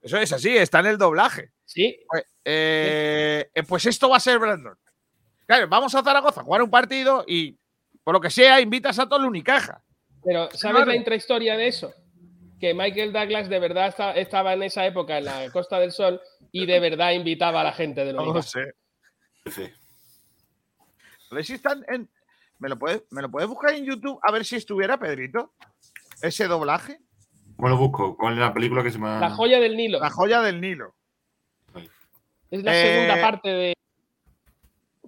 Eso 0.03 0.19
es 0.19 0.33
así, 0.33 0.55
está 0.55 0.81
en 0.81 0.87
el 0.87 0.99
doblaje. 0.99 1.53
Sí. 1.65 1.99
Pues, 2.07 2.25
eh, 2.45 3.51
eh, 3.55 3.63
pues 3.63 3.87
esto 3.87 4.11
va 4.11 4.19
a 4.19 4.21
ser 4.21 4.39
Brandon. 4.39 4.77
Claro, 5.47 5.67
vamos 5.69 5.95
a 5.95 6.03
Zaragoza 6.03 6.43
a 6.43 6.45
jugar 6.45 6.63
un 6.63 6.71
partido 6.71 7.25
y 7.27 7.59
por 8.03 8.13
lo 8.15 8.21
que 8.21 8.29
sea 8.31 8.61
invitas 8.61 8.99
a 8.99 9.09
todo 9.09 9.21
el 9.21 9.27
Unicaja. 9.27 9.83
Pero, 10.23 10.51
¿sabes 10.53 10.77
Claro. 10.77 10.87
la 10.87 10.97
intrahistoria 10.97 11.57
de 11.57 11.69
eso? 11.69 11.95
Que 12.61 12.75
Michael 12.75 13.13
Douglas 13.15 13.49
de 13.49 13.59
verdad 13.59 13.89
esta- 13.89 14.13
estaba 14.13 14.53
en 14.53 14.63
esa 14.63 14.85
época 14.87 15.17
en 15.19 15.25
la 15.25 15.51
Costa 15.51 15.79
del 15.79 15.93
Sol 15.93 16.21
y 16.53 16.67
de 16.67 16.81
verdad 16.81 17.13
invitaba 17.13 17.63
a 17.63 17.65
la 17.65 17.73
gente 17.73 18.05
del 18.05 18.17
No 18.17 18.25
lo 18.27 18.31
Unicaja. 18.33 18.49
sé. 18.49 18.75
Sí. 19.51 19.71
A 21.31 21.35
ver 21.35 21.45
si 21.45 21.55
están 21.55 21.83
en. 21.89 22.11
¿Me 22.59 22.69
lo, 22.69 22.79
puedes, 22.79 23.03
¿Me 23.11 23.21
lo 23.23 23.31
puedes 23.31 23.49
buscar 23.49 23.75
en 23.75 23.85
YouTube 23.85 24.19
a 24.23 24.31
ver 24.33 24.45
si 24.45 24.57
estuviera 24.57 24.99
Pedrito? 24.99 25.53
Ese 26.23 26.47
doblaje. 26.47 26.99
¿Cómo 27.57 27.69
lo 27.69 27.77
busco? 27.77 28.17
¿Cuál 28.17 28.35
es 28.35 28.39
la 28.41 28.53
película 28.55 28.83
que 28.83 28.91
se 28.91 28.99
llama? 28.99 29.19
La 29.21 29.31
joya 29.31 29.59
del 29.61 29.77
Nilo. 29.77 29.99
La 30.01 30.11
joya 30.11 30.41
del 30.41 30.61
Nilo. 30.61 30.95
Es 32.51 32.63
la 32.63 32.73
Eh, 32.75 32.83
segunda 33.07 33.21
parte 33.21 33.49
de. 33.49 33.75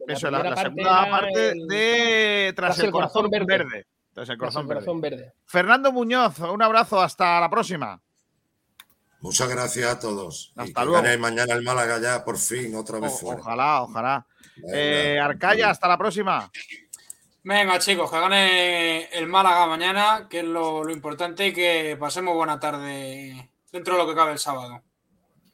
Eso, 0.09 0.31
la, 0.31 0.39
primera 0.39 0.51
la 0.51 0.55
parte 0.55 0.71
segunda 0.83 1.11
parte 1.11 1.49
el- 1.51 1.67
de 1.69 2.53
Tras, 2.55 2.79
el 2.79 2.91
corazón, 2.93 3.29
verde. 3.31 3.87
Entonces, 4.11 4.33
el 4.33 4.39
corazón, 4.39 4.63
el 4.63 4.69
corazón 4.69 5.01
verde. 5.01 5.17
verde. 5.17 5.33
Fernando 5.47 5.93
Muñoz, 5.93 6.39
un 6.41 6.63
abrazo, 6.63 7.01
hasta 7.01 7.41
la 7.41 7.51
próxima. 7.51 8.01
Muchas 9.21 9.49
gracias 9.49 9.91
a 9.93 9.99
todos. 9.99 10.53
y 10.57 10.61
Hasta 10.61 10.81
que 10.83 10.87
luego. 10.87 11.19
mañana 11.19 11.55
el 11.55 11.63
Málaga 11.63 11.99
ya, 12.01 12.25
por 12.25 12.39
fin, 12.39 12.75
otra 12.77 13.01
vez 13.01 13.13
O- 13.15 13.17
fuera. 13.19 13.41
ojalá, 13.41 13.83
ojalá. 13.83 14.27
Eh, 14.73 15.19
Arcaya, 15.21 15.71
hasta 15.71 15.89
la 15.89 15.99
próxima. 15.99 16.51
Venga, 17.49 17.79
chicos, 17.79 18.11
que 18.11 18.19
gane 18.19 19.05
el 19.17 19.29
Málaga 19.29 19.67
mañana, 19.69 20.27
que 20.29 20.41
es 20.41 20.45
lo, 20.45 20.83
lo 20.83 20.93
importante, 20.93 21.47
y 21.47 21.53
que 21.53 21.97
pasemos 21.99 22.35
buena 22.35 22.59
tarde 22.59 23.51
dentro 23.71 23.95
de 23.95 24.03
lo 24.03 24.09
que 24.09 24.17
cabe 24.17 24.33
el 24.33 24.41
sábado. 24.41 24.83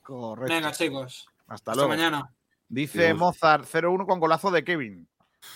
Correcto. 0.02 0.54
Venga, 0.54 0.72
chicos. 0.72 1.26
Hasta 1.40 1.54
Hasta 1.54 1.74
luego. 1.74 1.90
mañana. 1.90 2.32
Dice 2.66 3.04
Dios. 3.08 3.18
Mozart 3.18 3.66
0-1 3.66 4.06
con 4.06 4.20
golazo 4.20 4.50
de 4.50 4.64
Kevin. 4.64 5.06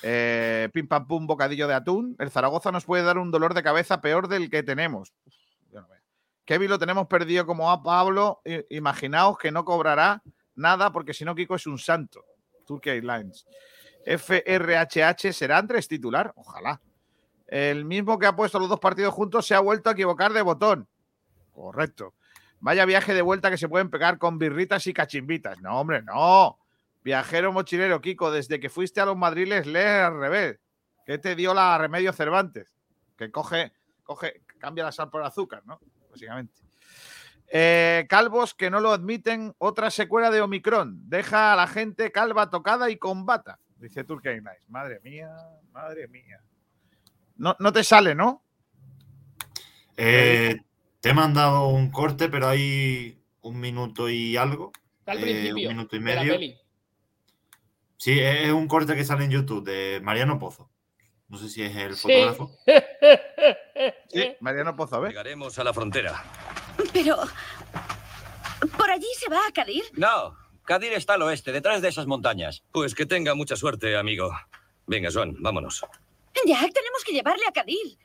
Eh, 0.03 0.69
pim 0.75 0.87
pam 0.87 1.07
pum, 1.07 1.27
bocadillo 1.27 1.67
de 1.67 1.73
atún. 1.75 2.15
El 2.19 2.31
Zaragoza 2.31 2.71
nos 2.71 2.85
puede 2.85 3.03
dar 3.03 3.17
un 3.17 3.31
dolor 3.31 3.55
de 3.55 3.63
cabeza 3.63 4.03
peor 4.03 4.29
del 4.29 4.51
que 4.51 4.63
tenemos. 4.63 5.15
Uf, 5.25 5.35
yo 5.73 5.81
no 5.81 5.89
veo. 5.89 6.01
Kevin 6.45 6.69
lo 6.69 6.79
tenemos 6.79 7.07
perdido 7.07 7.47
como 7.47 7.71
a 7.71 7.83
Pablo. 7.83 8.43
I- 8.45 8.77
Imaginaos 8.77 9.39
que 9.39 9.51
no 9.51 9.65
cobrará 9.65 10.23
nada 10.55 10.93
porque 10.93 11.15
si 11.15 11.25
no, 11.25 11.35
Kiko 11.35 11.55
es 11.55 11.67
un 11.67 11.79
santo. 11.79 12.23
Turkey 12.67 12.93
Airlines. 12.97 13.47
FRHH 14.07 15.33
será 15.33 15.59
Andrés 15.59 15.89
titular. 15.89 16.33
Ojalá. 16.37 16.81
El 17.47 17.85
mismo 17.85 18.19
que 18.19 18.27
ha 18.27 18.35
puesto 18.35 18.59
los 18.59 18.69
dos 18.69 18.81
partidos 18.81 19.13
juntos 19.13 19.47
se 19.47 19.55
ha 19.55 19.61
vuelto 19.61 19.91
a 19.91 19.93
equivocar 19.93 20.33
de 20.33 20.43
botón. 20.43 20.89
Correcto. 21.53 22.15
Vaya 22.61 22.85
viaje 22.85 23.15
de 23.15 23.23
vuelta 23.23 23.51
que 23.51 23.59
se 23.59 23.69
pueden 23.69 23.91
pegar 23.91 24.19
con 24.19 24.39
birritas 24.39 24.87
y 24.87 24.95
cachimbitas. 24.95 25.61
No, 25.61 25.81
hombre, 25.81 26.03
no. 26.03 26.59
Viajero 27.03 27.53
mochilero, 27.53 28.01
Kiko, 28.01 28.31
desde 28.31 28.59
que 28.59 28.69
fuiste 28.69 29.01
a 29.01 29.07
los 29.07 29.17
madriles, 29.17 29.67
lees 29.67 30.03
al 30.03 30.19
revés. 30.19 30.59
¿Qué 31.05 31.19
te 31.19 31.37
dio 31.37 31.55
la 31.55 31.79
remedio 31.79 32.13
Cervantes? 32.13 32.75
Que 33.17 33.31
coge, 33.31 33.73
coge, 34.03 34.43
cambia 34.59 34.85
la 34.85 34.93
sal 34.93 35.11
por 35.11 35.23
azúcar, 35.23 35.63
¿no? 35.67 35.79
Básicamente. 36.11 36.67
Eh, 37.49 38.07
calvos 38.09 38.55
que 38.55 38.71
no 38.71 38.81
lo 38.81 38.91
admiten, 38.93 39.55
otra 39.59 39.91
secuela 39.91 40.31
de 40.31 40.41
Omicron. 40.41 41.09
Deja 41.09 41.53
a 41.53 41.57
la 41.57 41.69
gente 41.69 42.11
calva 42.11 42.51
tocada 42.51 42.91
y 42.91 42.97
con 42.97 43.25
bata, 43.25 43.61
dice 43.79 44.05
Turkey 44.05 44.37
Nice. 44.41 44.65
Madre 44.69 45.01
mía, 45.03 45.31
madre 45.73 46.09
mía. 46.09 46.41
No, 47.37 47.57
no 47.59 47.73
te 47.73 47.85
sale, 47.85 48.15
¿no? 48.15 48.43
Eh, 49.97 50.57
te 51.01 51.11
he 51.11 51.15
mandado 51.15 51.69
un 51.69 51.91
corte, 51.91 52.29
pero 52.29 52.49
hay 52.49 53.23
un 53.43 53.61
minuto 53.61 54.09
y 54.09 54.37
algo. 54.37 54.73
Al 55.07 55.19
eh, 55.19 55.23
principio. 55.23 55.69
un 55.69 55.77
minuto 55.77 55.97
y 55.97 55.99
de 56.01 56.15
la 56.15 56.23
medio. 56.25 56.57
Sí, 57.99 58.19
es 58.21 58.53
un 58.53 58.69
corte 58.69 58.95
que 58.95 59.05
sale 59.05 59.25
en 59.25 59.31
YouTube 59.31 59.65
de 59.65 60.01
Mariano 60.03 60.39
Pozo. 60.39 60.71
No 61.29 61.39
sé 61.39 61.49
si 61.49 61.63
es 61.63 61.75
el 61.77 61.97
Sí. 61.97 62.03
fotógrafo. 62.03 62.51
Sí, 64.09 64.35
Mariano 64.41 64.75
Pozo, 64.75 64.97
a 64.97 65.01
ver. 65.01 65.11
Llegaremos 65.11 65.59
a 65.59 65.65
la 65.65 65.75
frontera. 65.75 66.25
Pero... 66.95 67.19
¿Por 68.79 68.91
allí 68.91 69.07
se 69.19 69.29
va 69.29 69.41
a 69.47 69.53
Cadir? 69.53 69.85
No, 69.93 70.35
Kadir 70.67 70.93
está 70.93 71.15
al 71.15 71.23
oeste, 71.23 71.53
detrás 71.53 71.81
de 71.81 71.89
esas 71.89 72.07
montañas. 72.07 72.65
Pues 72.73 72.95
que 72.95 73.07
tenga 73.07 73.35
mucha 73.35 73.57
suerte, 73.57 73.97
amigo. 73.97 74.37
Venga, 74.87 75.09
Joan, 75.13 75.37
vámonos. 75.39 75.83
Jack, 76.45 76.73
tenemos 76.73 77.05
que 77.05 77.13
llevarle 77.13 77.45
a 77.49 77.53
Cadir. 77.53 77.99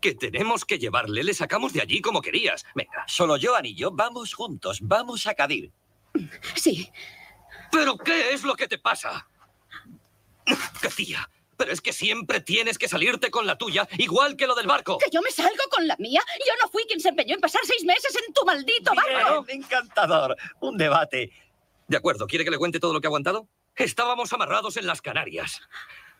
Que 0.00 0.14
tenemos 0.14 0.64
que 0.64 0.78
llevarle, 0.78 1.22
le 1.22 1.34
sacamos 1.34 1.72
de 1.72 1.82
allí 1.82 2.00
como 2.00 2.22
querías. 2.22 2.64
Venga, 2.74 3.04
solo 3.06 3.36
Joan 3.40 3.66
y 3.66 3.74
yo 3.74 3.90
vamos 3.90 4.34
juntos, 4.34 4.78
vamos 4.82 5.26
a 5.26 5.34
Kadir. 5.34 5.70
Sí. 6.54 6.90
¿Pero 7.70 7.96
qué 7.96 8.32
es 8.32 8.42
lo 8.42 8.54
que 8.54 8.66
te 8.66 8.78
pasa? 8.78 9.28
¡Qué 10.80 10.88
tía! 10.88 11.28
Pero 11.60 11.72
es 11.72 11.82
que 11.82 11.92
siempre 11.92 12.40
tienes 12.40 12.78
que 12.78 12.88
salirte 12.88 13.30
con 13.30 13.46
la 13.46 13.58
tuya, 13.58 13.86
igual 13.98 14.34
que 14.34 14.46
lo 14.46 14.54
del 14.54 14.66
barco. 14.66 14.96
¿Que 14.96 15.10
yo 15.10 15.20
me 15.20 15.30
salgo 15.30 15.62
con 15.70 15.86
la 15.86 15.94
mía? 15.98 16.22
Yo 16.38 16.52
no 16.64 16.70
fui 16.70 16.84
quien 16.84 17.00
se 17.00 17.10
empeñó 17.10 17.34
en 17.34 17.40
pasar 17.42 17.60
seis 17.64 17.84
meses 17.84 18.16
en 18.26 18.32
tu 18.32 18.46
maldito 18.46 18.92
barco. 18.94 19.42
Bien, 19.44 19.62
encantador. 19.62 20.34
Un 20.60 20.78
debate. 20.78 21.30
De 21.86 21.98
acuerdo, 21.98 22.26
¿quiere 22.26 22.46
que 22.46 22.50
le 22.50 22.56
cuente 22.56 22.80
todo 22.80 22.94
lo 22.94 23.00
que 23.02 23.08
ha 23.08 23.10
aguantado? 23.10 23.46
Estábamos 23.76 24.32
amarrados 24.32 24.78
en 24.78 24.86
las 24.86 25.02
Canarias. 25.02 25.60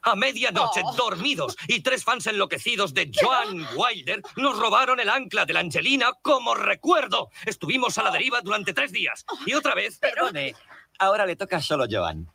A 0.02 0.14
medianoche, 0.14 0.82
Oh. 0.84 0.92
dormidos, 0.94 1.56
y 1.68 1.80
tres 1.80 2.04
fans 2.04 2.26
enloquecidos 2.26 2.92
de 2.92 3.10
Joan 3.18 3.66
Wilder 3.74 4.20
nos 4.36 4.58
robaron 4.58 5.00
el 5.00 5.08
ancla 5.08 5.46
de 5.46 5.54
la 5.54 5.60
Angelina 5.60 6.12
como 6.20 6.54
recuerdo. 6.54 7.30
Estuvimos 7.46 7.96
a 7.96 8.02
la 8.02 8.10
deriva 8.10 8.42
durante 8.42 8.74
tres 8.74 8.92
días. 8.92 9.24
Y 9.46 9.54
otra 9.54 9.74
vez... 9.74 9.98
Perdone, 10.00 10.54
ahora 10.98 11.24
le 11.24 11.36
toca 11.36 11.62
solo 11.62 11.86
Joan. 11.90 12.30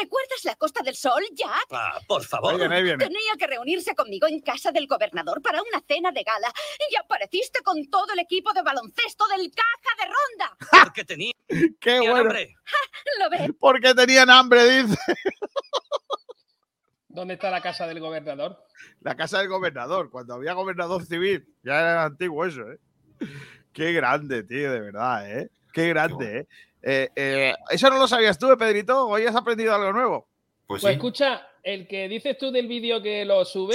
¿Recuerdas 0.00 0.44
la 0.44 0.54
Costa 0.56 0.82
del 0.82 0.94
Sol, 0.94 1.22
Jack? 1.34 1.66
Ah, 1.70 1.98
por 2.06 2.24
favor. 2.24 2.52
Ahí 2.52 2.58
viene, 2.58 2.76
ahí 2.76 2.82
viene. 2.82 3.04
Tenía 3.04 3.32
que 3.38 3.46
reunirse 3.46 3.94
conmigo 3.94 4.26
en 4.26 4.40
casa 4.40 4.72
del 4.72 4.86
gobernador 4.86 5.40
para 5.42 5.60
una 5.62 5.80
cena 5.86 6.12
de 6.12 6.22
gala 6.22 6.52
y 6.90 6.96
apareciste 6.96 7.60
con 7.62 7.84
todo 7.90 8.12
el 8.12 8.18
equipo 8.20 8.52
de 8.52 8.62
baloncesto 8.62 9.26
del 9.28 9.50
Caja 9.50 9.96
de 9.98 10.04
Ronda. 10.04 10.56
Porque 10.84 11.04
tenía 11.04 11.32
Qué 11.80 11.98
bueno. 12.00 12.16
hambre. 12.16 12.54
¿Lo 13.20 13.30
ves? 13.30 13.50
Porque 13.58 13.94
tenían 13.94 14.30
hambre, 14.30 14.82
dice. 14.82 14.98
¿Dónde 17.08 17.34
está 17.34 17.50
la 17.50 17.60
casa 17.60 17.86
del 17.86 18.00
gobernador? 18.00 18.64
La 19.00 19.16
casa 19.16 19.38
del 19.38 19.48
gobernador, 19.48 20.10
cuando 20.10 20.34
había 20.34 20.52
gobernador 20.52 21.04
civil. 21.04 21.44
Ya 21.62 21.80
era 21.80 22.04
antiguo 22.04 22.44
eso, 22.46 22.70
¿eh? 22.70 22.78
Qué 23.72 23.92
grande, 23.92 24.44
tío, 24.44 24.72
de 24.72 24.80
verdad, 24.80 25.30
¿eh? 25.30 25.50
Qué 25.72 25.88
grande, 25.88 26.38
¿eh? 26.40 26.48
Eh, 26.82 27.08
eh, 27.14 27.54
Eso 27.70 27.90
no 27.90 27.98
lo 27.98 28.08
sabías 28.08 28.38
tú, 28.38 28.50
¿eh, 28.50 28.56
Pedrito. 28.56 29.06
Hoy 29.08 29.24
has 29.26 29.36
aprendido 29.36 29.74
algo 29.74 29.92
nuevo. 29.92 30.28
Pues 30.66 30.82
Pues 30.82 30.92
sí, 30.92 30.96
escucha, 30.96 31.46
el 31.62 31.86
que 31.88 32.08
dices 32.08 32.38
tú 32.38 32.50
del 32.50 32.68
vídeo 32.68 33.02
que 33.02 33.24
lo 33.24 33.44
sube, 33.44 33.74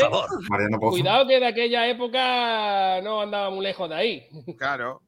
cuidado 0.79 1.27
que 1.27 1.39
de 1.39 1.45
aquella 1.47 1.87
época 1.87 3.01
no 3.01 3.21
andaba 3.21 3.49
muy 3.49 3.63
lejos 3.65 3.89
de 3.89 3.95
ahí. 3.95 4.27
Claro. 4.57 5.01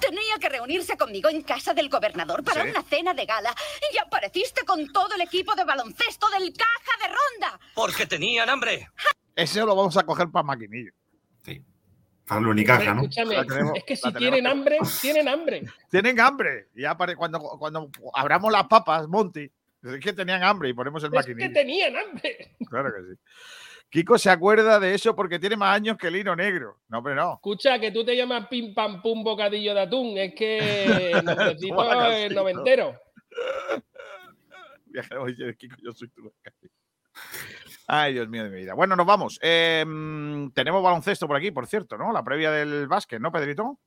Tenía 0.00 0.38
que 0.40 0.48
reunirse 0.48 0.96
conmigo 0.96 1.28
en 1.28 1.42
casa 1.42 1.74
del 1.74 1.88
gobernador 1.88 2.44
para 2.44 2.62
Sí. 2.62 2.70
una 2.70 2.82
cena 2.82 3.14
de 3.14 3.26
gala 3.26 3.52
y 3.92 3.98
apareciste 3.98 4.64
con 4.64 4.86
todo 4.92 5.14
el 5.16 5.20
equipo 5.22 5.54
de 5.56 5.64
baloncesto 5.64 6.28
del 6.30 6.52
Caja 6.52 6.98
de 7.00 7.08
Ronda. 7.08 7.60
Porque 7.74 8.06
tenían 8.06 8.48
hambre. 8.48 8.88
Ese 9.34 9.60
lo 9.60 9.74
vamos 9.74 9.96
a 9.96 10.04
coger 10.04 10.30
para 10.30 10.44
maquinillo. 10.44 10.92
Para 12.26 12.40
el 12.40 12.46
Unicaja, 12.46 12.94
¿no? 12.94 13.02
Escúchame, 13.02 13.44
tenemos- 13.44 13.76
es 13.78 13.84
que 13.84 13.96
si 13.96 14.12
tienen 14.14 14.46
hambre, 14.46 14.78
tienen 15.00 15.28
hambre. 15.28 15.62
Tienen 15.90 16.20
hambre. 16.20 16.68
Ya 16.74 16.96
cuando, 17.16 17.38
cuando 17.58 17.90
abramos 18.14 18.52
las 18.52 18.64
papas, 18.68 19.06
Monty, 19.08 19.50
es 19.82 20.00
que 20.00 20.12
tenían 20.12 20.42
hambre 20.44 20.68
y 20.68 20.72
ponemos 20.72 21.02
el 21.02 21.08
Es 21.14 21.26
que 21.26 21.32
maquinillo. 21.34 21.52
tenían 21.52 21.96
hambre. 21.96 22.56
Claro 22.70 22.90
que 22.94 23.12
sí. 23.14 23.20
Kiko 23.90 24.16
se 24.16 24.30
acuerda 24.30 24.80
de 24.80 24.94
eso 24.94 25.14
porque 25.14 25.38
tiene 25.38 25.54
más 25.56 25.76
años 25.76 25.98
que 25.98 26.06
el 26.06 26.16
hino 26.16 26.34
negro. 26.34 26.78
No, 26.88 26.98
hombre, 26.98 27.14
no. 27.14 27.34
Escucha, 27.34 27.78
que 27.78 27.90
tú 27.90 28.02
te 28.04 28.16
llamas 28.16 28.46
pim 28.48 28.72
pam 28.72 29.02
pum 29.02 29.22
bocadillo 29.22 29.74
de 29.74 29.80
atún. 29.82 30.16
Es 30.16 30.34
que 30.34 31.12
necesito 31.26 32.12
el 32.12 32.34
noventero. 32.34 32.94
Kiko, 35.58 35.76
yo 35.82 35.92
soy 35.92 36.08
tu 36.08 36.32
Ay, 37.86 38.14
Dios 38.14 38.28
mío 38.28 38.44
de 38.44 38.50
mi 38.50 38.56
vida. 38.56 38.74
Bueno, 38.74 38.96
nos 38.96 39.06
vamos. 39.06 39.38
Eh, 39.42 39.84
mm, 39.86 40.50
tenemos 40.50 40.82
baloncesto 40.82 41.26
por 41.26 41.36
aquí, 41.36 41.50
por 41.50 41.66
cierto, 41.66 41.98
¿no? 41.98 42.12
La 42.12 42.22
previa 42.22 42.50
del 42.50 42.86
básquet, 42.86 43.20
¿no, 43.20 43.32
Pedrito? 43.32 43.78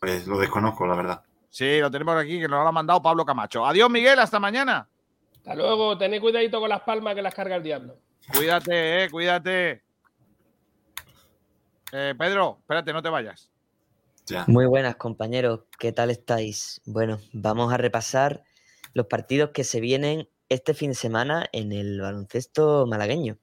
Pues 0.00 0.26
lo 0.26 0.38
desconozco, 0.38 0.86
la 0.86 0.96
verdad. 0.96 1.22
Sí, 1.48 1.78
lo 1.80 1.90
tenemos 1.90 2.16
aquí, 2.16 2.40
que 2.40 2.48
nos 2.48 2.62
lo 2.62 2.68
ha 2.68 2.72
mandado 2.72 3.02
Pablo 3.02 3.24
Camacho. 3.24 3.64
Adiós, 3.64 3.88
Miguel, 3.90 4.18
hasta 4.18 4.40
mañana. 4.40 4.88
Hasta 5.36 5.54
luego, 5.54 5.98
tened 5.98 6.20
cuidadito 6.20 6.60
con 6.60 6.68
las 6.68 6.82
palmas 6.82 7.14
que 7.14 7.22
las 7.22 7.34
carga 7.34 7.56
el 7.56 7.62
diablo. 7.62 7.96
Cuídate, 8.34 9.04
eh, 9.04 9.10
cuídate. 9.10 9.82
Eh, 11.92 12.14
Pedro, 12.18 12.56
espérate, 12.60 12.92
no 12.92 13.02
te 13.02 13.08
vayas. 13.08 13.50
Muy 14.46 14.66
buenas 14.66 14.96
compañeros, 14.96 15.60
¿qué 15.78 15.92
tal 15.92 16.10
estáis? 16.10 16.80
Bueno, 16.86 17.18
vamos 17.32 17.72
a 17.72 17.76
repasar 17.76 18.44
los 18.94 19.06
partidos 19.06 19.50
que 19.50 19.64
se 19.64 19.80
vienen 19.80 20.28
este 20.52 20.74
fin 20.74 20.90
de 20.90 20.96
semana 20.96 21.46
en 21.52 21.72
el 21.72 22.00
baloncesto 22.00 22.86
malagueño. 22.86 23.38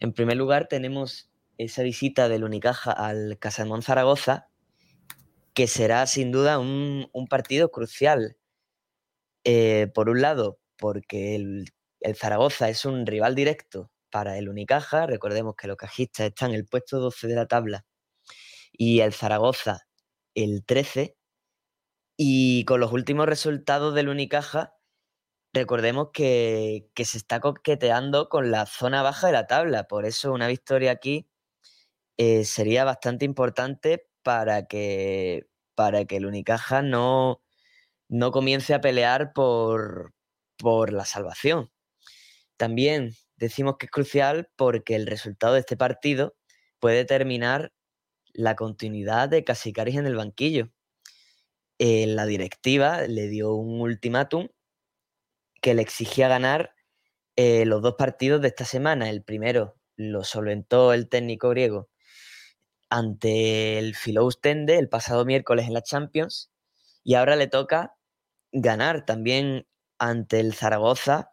En 0.00 0.12
primer 0.12 0.36
lugar 0.36 0.68
tenemos 0.68 1.30
esa 1.58 1.82
visita 1.82 2.28
del 2.28 2.44
Unicaja 2.44 2.92
al 2.92 3.38
Casamón 3.38 3.82
Zaragoza, 3.82 4.48
que 5.54 5.66
será 5.66 6.06
sin 6.06 6.32
duda 6.32 6.58
un, 6.58 7.08
partido 7.28 7.70
crucial. 7.70 8.36
Eh, 9.44 9.88
por 9.94 10.08
un 10.08 10.20
lado, 10.20 10.58
porque 10.76 11.34
el, 11.36 11.72
el 12.00 12.16
Zaragoza 12.16 12.68
es 12.68 12.84
un 12.84 13.06
rival 13.06 13.34
directo 13.34 13.90
para 14.10 14.38
el 14.38 14.48
Unicaja, 14.48 15.06
recordemos 15.06 15.54
que 15.56 15.68
los 15.68 15.76
cajistas 15.76 16.26
están 16.26 16.50
en 16.50 16.56
el 16.56 16.66
puesto 16.66 17.00
12 17.00 17.26
de 17.28 17.34
la 17.34 17.46
tabla 17.46 17.84
y 18.72 19.00
el 19.00 19.12
Zaragoza 19.12 19.86
el 20.34 20.64
13. 20.64 21.16
Y 22.16 22.64
con 22.64 22.80
los 22.80 22.92
últimos 22.92 23.26
resultados 23.26 23.94
del 23.94 24.08
Unicaja, 24.08 24.75
recordemos 25.56 26.10
que, 26.12 26.88
que 26.94 27.04
se 27.04 27.18
está 27.18 27.40
coqueteando 27.40 28.28
con 28.28 28.50
la 28.50 28.66
zona 28.66 29.02
baja 29.02 29.26
de 29.28 29.32
la 29.32 29.46
tabla. 29.46 29.88
Por 29.88 30.04
eso 30.04 30.32
una 30.32 30.48
victoria 30.48 30.92
aquí 30.92 31.28
eh, 32.18 32.44
sería 32.44 32.84
bastante 32.84 33.24
importante 33.24 34.06
para 34.22 34.66
que, 34.66 35.46
para 35.74 36.04
que 36.04 36.16
el 36.16 36.26
Unicaja 36.26 36.82
no, 36.82 37.42
no 38.08 38.30
comience 38.32 38.74
a 38.74 38.80
pelear 38.80 39.32
por, 39.32 40.14
por 40.58 40.92
la 40.92 41.04
salvación. 41.04 41.70
También 42.56 43.12
decimos 43.36 43.76
que 43.78 43.86
es 43.86 43.92
crucial 43.92 44.50
porque 44.56 44.94
el 44.94 45.06
resultado 45.06 45.54
de 45.54 45.60
este 45.60 45.76
partido 45.76 46.36
puede 46.80 46.96
determinar 46.96 47.72
la 48.32 48.56
continuidad 48.56 49.28
de 49.28 49.44
Casicaris 49.44 49.96
en 49.96 50.06
el 50.06 50.16
banquillo. 50.16 50.70
Eh, 51.78 52.06
la 52.06 52.26
directiva 52.26 53.02
le 53.02 53.28
dio 53.28 53.54
un 53.54 53.80
ultimátum 53.80 54.48
que 55.60 55.74
le 55.74 55.82
exigía 55.82 56.28
ganar 56.28 56.74
eh, 57.36 57.66
los 57.66 57.82
dos 57.82 57.94
partidos 57.96 58.40
de 58.40 58.48
esta 58.48 58.64
semana. 58.64 59.10
El 59.10 59.22
primero 59.22 59.76
lo 59.96 60.24
solventó 60.24 60.92
el 60.92 61.08
técnico 61.08 61.50
griego 61.50 61.88
ante 62.90 63.78
el 63.78 63.94
Filoustende 63.94 64.78
el 64.78 64.88
pasado 64.88 65.24
miércoles 65.24 65.66
en 65.66 65.74
la 65.74 65.82
Champions 65.82 66.50
y 67.02 67.14
ahora 67.14 67.36
le 67.36 67.48
toca 67.48 67.96
ganar 68.52 69.04
también 69.04 69.66
ante 69.98 70.40
el 70.40 70.54
Zaragoza 70.54 71.32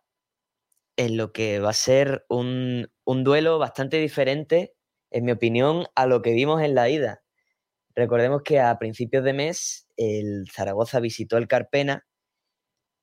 en 0.97 1.17
lo 1.17 1.31
que 1.31 1.59
va 1.59 1.71
a 1.71 1.73
ser 1.73 2.25
un, 2.29 2.91
un 3.03 3.23
duelo 3.23 3.57
bastante 3.59 3.97
diferente, 3.97 4.75
en 5.09 5.25
mi 5.25 5.31
opinión, 5.31 5.85
a 5.95 6.05
lo 6.05 6.21
que 6.21 6.33
vimos 6.33 6.61
en 6.61 6.75
la 6.75 6.89
ida. 6.89 7.23
Recordemos 7.95 8.43
que 8.43 8.59
a 8.59 8.77
principios 8.77 9.23
de 9.23 9.33
mes 9.33 9.87
el 9.97 10.45
Zaragoza 10.51 10.99
visitó 10.99 11.37
el 11.37 11.47
Carpena 11.47 12.05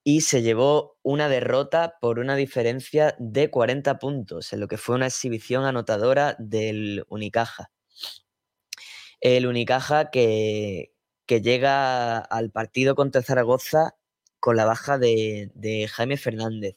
y 0.03 0.23
se 0.23 0.43
llevó 0.43 0.99
una 1.03 1.29
derrota 1.29 1.97
por 2.01 2.19
una 2.19 2.37
diferencia 2.37 3.15
de 3.19 3.51
40 3.51 3.99
puntos, 3.99 4.53
en 4.53 4.61
lo 4.61 4.69
que 4.69 4.79
fue 4.79 4.97
una 4.97 5.07
exhibición 5.07 5.65
anotadora 5.65 6.37
del 6.39 7.05
Unicaja. 7.09 7.71
El 9.21 9.47
Unicaja 9.47 10.11
que, 10.11 10.93
que 11.27 11.41
llega 11.41 12.19
al 12.19 12.51
partido 12.51 12.97
contra 12.97 13.23
Zaragoza 13.23 13.95
con 14.41 14.57
la 14.57 14.65
baja 14.65 14.99
de, 14.99 15.89
Jaime 15.89 16.17
Fernández. 16.17 16.75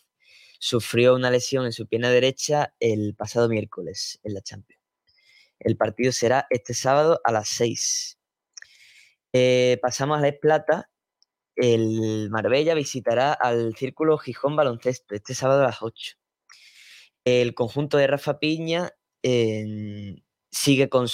Sufrió 0.60 1.16
una 1.16 1.32
lesión 1.32 1.66
en 1.66 1.74
su 1.74 1.88
pierna 1.88 2.12
derecha 2.12 2.76
el 2.80 3.16
pasado 3.16 3.50
miércoles 3.50 4.20
en 4.24 4.36
la 4.36 4.42
Champions. 4.42 4.80
El 5.60 5.76
partido 5.78 6.12
será 6.12 6.46
este 6.52 6.74
sábado 6.74 7.20
a 7.24 7.32
las 7.32 7.50
6. 7.50 8.20
Eh, 9.34 9.80
pasamos 9.82 10.20
a 10.20 10.22
la 10.22 10.32
Plata. 10.40 10.90
El 11.56 12.30
Marbella 12.30 12.74
visitará 12.74 13.34
al 13.34 13.76
Círculo 13.76 14.18
Gijón 14.18 14.56
Baloncesto 14.56 15.16
este 15.16 15.36
sábado 15.36 15.62
a 15.62 15.68
las 15.68 15.82
8. 15.82 16.16
El 17.26 17.54
conjunto 17.54 17.98
de 17.98 18.08
Rafa 18.08 18.40
Piña 18.40 18.92
sigue 19.22 20.90
con, 20.90 21.08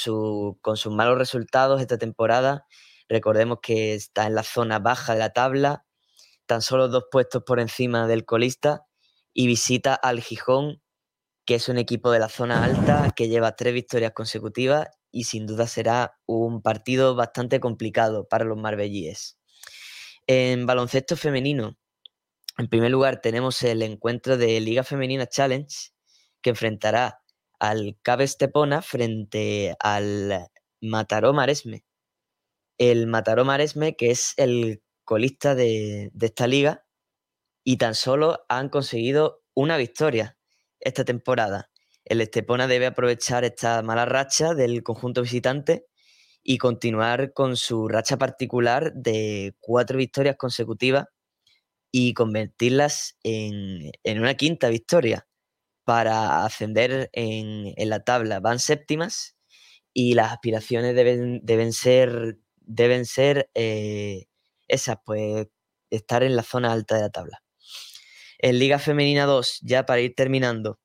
con 0.61 0.77
sus 0.77 0.93
malos 0.93 1.17
resultados 1.17 1.81
esta 1.81 1.97
temporada. 1.97 2.65
Recordemos 3.07 3.59
que 3.61 3.93
está 3.93 4.27
en 4.27 4.35
la 4.35 4.43
zona 4.43 4.79
baja 4.79 5.13
de 5.13 5.19
la 5.19 5.31
tabla, 5.31 5.85
tan 6.45 6.61
solo 6.61 6.87
dos 6.87 7.05
puestos 7.11 7.43
por 7.43 7.59
encima 7.59 8.07
del 8.07 8.25
colista 8.25 8.85
y 9.33 9.47
visita 9.47 9.93
al 9.93 10.21
Gijón 10.21 10.81
que 11.49 11.55
es 11.55 11.67
un 11.67 11.79
equipo 11.79 12.11
de 12.11 12.19
la 12.19 12.29
zona 12.29 12.63
alta 12.63 13.11
que 13.15 13.27
lleva 13.27 13.55
tres 13.55 13.73
victorias 13.73 14.11
consecutivas 14.13 14.87
y 15.11 15.23
sin 15.23 15.47
duda 15.47 15.65
será 15.65 16.19
un 16.27 16.61
partido 16.61 17.15
bastante 17.15 17.59
complicado 17.59 18.27
para 18.27 18.45
los 18.45 18.55
marbellíes. 18.55 19.38
En 20.31 20.67
baloncesto 20.67 21.17
femenino, 21.17 21.79
en 22.59 22.67
primer 22.67 22.91
lugar 22.91 23.19
tenemos 23.19 23.63
el 23.63 23.81
encuentro 23.81 24.37
de 24.37 24.59
Liga 24.59 24.83
Femenina 24.83 25.25
Challenge 25.25 25.89
que 26.43 26.51
enfrentará 26.51 27.23
al 27.59 27.97
Cabe 28.03 28.25
Estepona 28.25 28.83
frente 28.83 29.75
al 29.79 30.51
Mataró 30.81 31.33
Maresme. 31.33 31.83
El 32.77 33.07
Mataró 33.07 33.43
Maresme, 33.43 33.95
que 33.95 34.11
es 34.11 34.35
el 34.37 34.83
colista 35.03 35.55
de, 35.55 36.11
de 36.13 36.25
esta 36.27 36.45
liga, 36.45 36.85
y 37.63 37.77
tan 37.77 37.95
solo 37.95 38.45
han 38.49 38.69
conseguido 38.69 39.41
una 39.55 39.77
victoria 39.77 40.37
esta 40.79 41.05
temporada. 41.05 41.71
El 42.05 42.21
Estepona 42.21 42.67
debe 42.67 42.85
aprovechar 42.85 43.45
esta 43.45 43.81
mala 43.81 44.05
racha 44.05 44.53
del 44.53 44.83
conjunto 44.83 45.23
visitante 45.23 45.88
y 46.49 46.57
continuar 46.57 47.31
con 47.33 47.55
su 47.55 47.87
racha 47.87 48.17
particular 48.17 48.91
de 48.95 49.53
cuatro 49.59 49.99
victorias 49.99 50.35
consecutivas 50.35 51.05
y 51.91 52.15
convertirlas 52.15 53.19
en, 53.21 53.91
una 54.03 54.33
quinta 54.33 54.69
victoria 54.69 55.27
para 55.83 56.43
ascender 56.45 57.11
en, 57.13 57.75
la 57.87 58.03
tabla. 58.03 58.39
Van 58.39 58.57
séptimas 58.57 59.35
y 59.93 60.15
las 60.15 60.31
aspiraciones 60.31 60.95
deben, 60.95 61.39
deben 61.43 61.71
ser, 61.71 62.39
deben 62.55 63.05
ser 63.05 63.51
eh, 63.53 64.25
esas, 64.67 64.97
pues 65.05 65.49
estar 65.91 66.23
en 66.23 66.35
la 66.35 66.41
zona 66.41 66.71
alta 66.71 66.95
de 66.95 67.01
la 67.01 67.11
tabla. 67.11 67.43
En 68.39 68.57
Liga 68.57 68.79
Femenina 68.79 69.25
2, 69.25 69.59
ya 69.61 69.85
para 69.85 70.01
ir 70.01 70.15
terminando, 70.15 70.79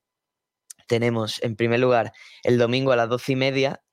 tenemos 0.89 1.43
en 1.43 1.57
primer 1.57 1.81
lugar 1.81 2.13
el 2.43 2.59
domingo 2.59 2.93
a 2.93 2.97
las 2.97 3.09
doce 3.09 3.33
y 3.33 3.37
media 3.37 3.84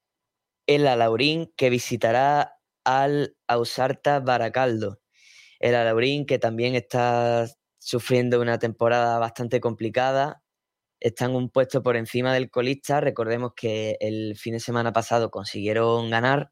el 0.67 0.87
Alaurín 0.87 1.51
que 1.57 1.69
visitará 1.69 2.57
al 2.83 3.35
Ausarta 3.47 4.19
Baracaldo. 4.19 4.99
El 5.59 5.75
Alaurín 5.75 6.25
que 6.25 6.39
también 6.39 6.75
está 6.75 7.47
sufriendo 7.79 8.41
una 8.41 8.59
temporada 8.59 9.19
bastante 9.19 9.59
complicada. 9.59 10.43
Están 10.99 11.35
un 11.35 11.49
puesto 11.49 11.83
por 11.83 11.97
encima 11.97 12.33
del 12.33 12.49
colista. 12.49 13.01
Recordemos 13.01 13.53
que 13.55 13.97
el 13.99 14.37
fin 14.37 14.53
de 14.53 14.59
semana 14.59 14.93
pasado 14.93 15.31
consiguieron 15.31 16.09
ganar, 16.09 16.51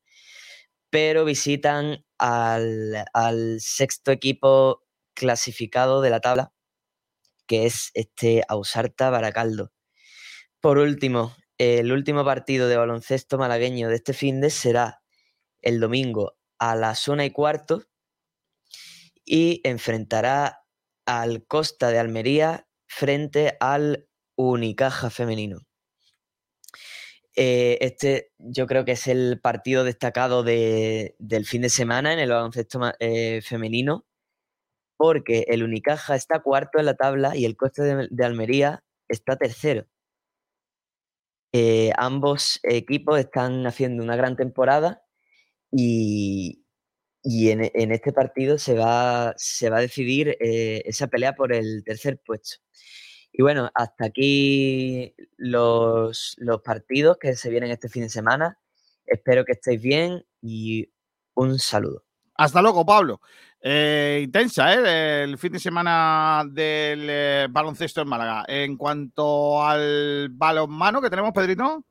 pero 0.90 1.26
visitan 1.26 2.06
al, 2.18 3.06
al 3.14 3.60
sexto 3.62 4.12
equipo 4.12 4.84
clasificado 5.14 6.02
de 6.02 6.10
la 6.10 6.20
tabla, 6.20 6.54
que 7.48 7.66
es 7.66 7.92
este 7.94 8.44
Ausarta 8.48 9.10
Baracaldo. 9.10 9.72
Por 10.62 10.78
último, 10.78 11.36
el 11.60 11.92
último 11.92 12.26
partido 12.26 12.68
de 12.68 12.78
baloncesto 12.78 13.38
malagueño 13.38 13.90
de 13.90 13.96
este 13.96 14.14
fin 14.14 14.42
de 14.42 14.50
será 14.50 15.04
el 15.62 15.80
domingo 15.80 16.38
a 16.58 16.76
las 16.76 17.08
una 17.08 17.26
y 17.26 17.32
cuarto 17.32 17.84
y 19.26 19.62
enfrentará 19.64 20.64
al 21.06 21.46
Costa 21.46 21.92
de 21.92 22.00
Almería 22.00 22.68
frente 22.88 23.58
al 23.60 24.08
Unicaja 24.36 25.10
femenino. 25.10 25.60
Eh, 27.36 27.78
este 27.82 28.32
yo 28.38 28.66
creo 28.68 28.86
que 28.86 28.94
es 28.94 29.08
el 29.08 29.40
partido 29.40 29.84
destacado 29.84 30.44
del 30.44 31.46
fin 31.46 31.62
de 31.62 31.70
semana 31.70 32.12
en 32.12 32.20
el 32.20 32.30
baloncesto 32.30 32.82
eh, 33.00 33.42
femenino 33.44 34.06
porque 34.98 35.46
el 35.48 35.64
Unicaja 35.64 36.16
está 36.16 36.40
cuarto 36.42 36.80
en 36.80 36.86
la 36.86 36.96
tabla 36.96 37.36
y 37.36 37.46
el 37.46 37.56
Costa 37.56 37.84
de, 37.84 38.26
Almería 38.26 38.84
está 39.08 39.38
tercero. 39.38 39.86
Eh, 41.52 41.92
ambos 41.98 42.60
equipos 42.64 43.20
están 43.20 43.66
haciendo 43.66 44.04
una 44.04 44.16
gran 44.16 44.36
temporada 44.36 45.04
y, 45.72 46.64
en, 47.24 47.92
este 47.92 48.14
partido 48.14 48.58
se 48.58 48.76
va, 48.76 49.34
se 49.38 49.70
va 49.70 49.78
a 49.78 49.82
decidir 49.82 50.38
eh, 50.40 50.84
esa 50.86 51.08
pelea 51.08 51.36
por 51.36 51.54
el 51.54 51.84
tercer 51.84 52.20
puesto. 52.26 52.58
Y 53.32 53.44
bueno, 53.44 53.70
hasta 53.76 54.06
aquí 54.06 55.16
los, 55.38 56.36
los 56.40 56.62
partidos 56.62 57.18
que 57.20 57.36
se 57.36 57.50
vienen 57.50 57.72
este 57.72 57.90
fin 57.90 58.04
de 58.04 58.10
semana. 58.10 58.60
Espero 59.06 59.46
que 59.46 59.54
estéis 59.54 59.82
bien 59.82 60.26
y 60.42 60.92
un 61.36 61.60
saludo. 61.60 62.09
Hasta 62.40 62.62
luego, 62.62 62.86
Pablo. 62.86 63.20
Eh, 63.62 64.22
intensa, 64.24 64.74
¿eh? 64.74 65.24
El 65.24 65.38
fin 65.38 65.52
de 65.52 65.60
semana 65.60 66.46
del 66.50 67.06
eh, 67.10 67.48
baloncesto 67.50 68.00
en 68.00 68.08
Málaga. 68.08 68.46
En 68.48 68.78
cuanto 68.78 69.62
al 69.62 70.30
balonmano 70.32 71.02
que 71.02 71.10
tenemos, 71.10 71.34
Pedrito. 71.34 71.84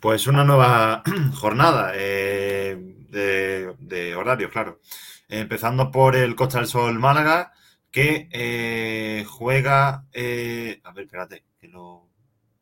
Pues 0.00 0.26
una 0.26 0.42
nueva 0.42 1.04
jornada 1.34 1.92
eh, 1.94 2.76
de, 3.10 3.76
de, 3.78 4.16
horario, 4.16 4.50
claro. 4.50 4.80
Empezando 5.28 5.92
por 5.92 6.16
el 6.16 6.34
Costa 6.34 6.58
del 6.58 6.66
Sol 6.66 6.98
Málaga, 6.98 7.52
que 7.92 9.24
juega. 9.28 9.88
a 9.88 10.92
ver, 10.92 11.04
espérate, 11.04 11.44
que 11.60 11.68
lo, 11.68 12.08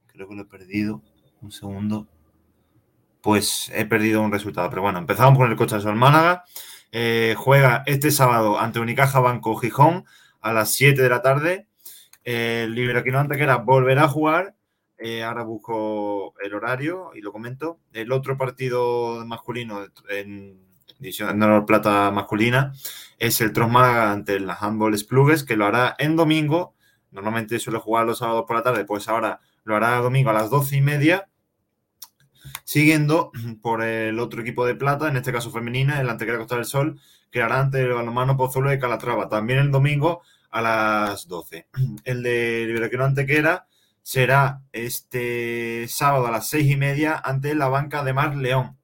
creo 0.08 0.28
que 0.28 0.34
lo 0.34 0.42
he 0.42 0.44
perdido. 0.44 1.02
Un 1.40 1.52
segundo. 1.52 2.06
Pues 3.22 3.72
he 3.74 3.86
perdido 3.86 4.20
un 4.20 4.30
resultado, 4.30 4.68
pero 4.68 4.82
bueno, 4.82 4.98
empezamos 4.98 5.38
con 5.38 5.50
el 5.50 5.56
Costa 5.56 5.76
del 5.76 5.84
Sol 5.84 5.96
Málaga. 5.96 6.44
Eh, 6.92 7.34
juega 7.36 7.82
este 7.86 8.10
sábado 8.10 8.58
ante 8.58 8.80
Unicaja 8.80 9.20
Banco 9.20 9.56
Gijón 9.56 10.04
a 10.40 10.52
las 10.52 10.72
7 10.72 11.02
de 11.02 11.08
la 11.08 11.22
tarde. 11.22 11.66
El 12.24 12.74
Liberaquino 12.74 13.18
Antequera 13.18 13.56
volverá 13.56 14.04
a 14.04 14.08
jugar. 14.08 14.54
Eh, 14.98 15.22
ahora 15.22 15.44
busco 15.44 16.34
el 16.42 16.54
horario 16.54 17.10
y 17.14 17.20
lo 17.20 17.32
comento. 17.32 17.78
El 17.92 18.12
otro 18.12 18.36
partido 18.36 19.24
masculino 19.26 19.86
en 20.08 20.60
división 20.98 21.30
honor 21.42 21.66
plata 21.66 22.10
masculina 22.10 22.72
es 23.18 23.40
el 23.40 23.52
Trosmaga 23.52 24.10
ante 24.10 24.40
las 24.40 24.62
Handball 24.62 24.98
Splugues, 24.98 25.44
que 25.44 25.56
lo 25.56 25.66
hará 25.66 25.94
en 25.98 26.16
domingo. 26.16 26.74
Normalmente 27.10 27.58
suele 27.58 27.78
jugar 27.78 28.06
los 28.06 28.18
sábados 28.18 28.44
por 28.46 28.56
la 28.56 28.62
tarde, 28.62 28.84
pues 28.84 29.08
ahora 29.08 29.40
lo 29.64 29.76
hará 29.76 29.96
domingo 29.98 30.30
a 30.30 30.34
las 30.34 30.50
12 30.50 30.76
y 30.76 30.80
media 30.80 31.28
Siguiendo 32.64 33.32
por 33.62 33.82
el 33.82 34.18
otro 34.18 34.42
equipo 34.42 34.66
de 34.66 34.74
plata, 34.74 35.08
en 35.08 35.16
este 35.16 35.32
caso 35.32 35.50
femenina, 35.50 36.00
el 36.00 36.08
Antequera 36.08 36.38
Costa 36.38 36.56
del 36.56 36.64
Sol, 36.64 37.00
que 37.30 37.42
hará 37.42 37.60
ante 37.60 37.80
el 37.80 37.92
balonmano 37.92 38.36
Pozuelo 38.36 38.70
de 38.70 38.78
Calatrava, 38.78 39.28
también 39.28 39.58
el 39.58 39.70
domingo 39.70 40.22
a 40.50 40.62
las 40.62 41.28
12. 41.28 41.68
El 42.04 42.22
de 42.22 42.64
Liberación 42.66 43.02
Antequera 43.02 43.66
será 44.02 44.62
este 44.72 45.86
sábado 45.88 46.26
a 46.26 46.30
las 46.30 46.48
seis 46.48 46.70
y 46.70 46.76
media 46.76 47.20
ante 47.22 47.54
la 47.54 47.68
banca 47.68 48.02
de 48.02 48.14
Mar 48.14 48.36
León. 48.36 48.78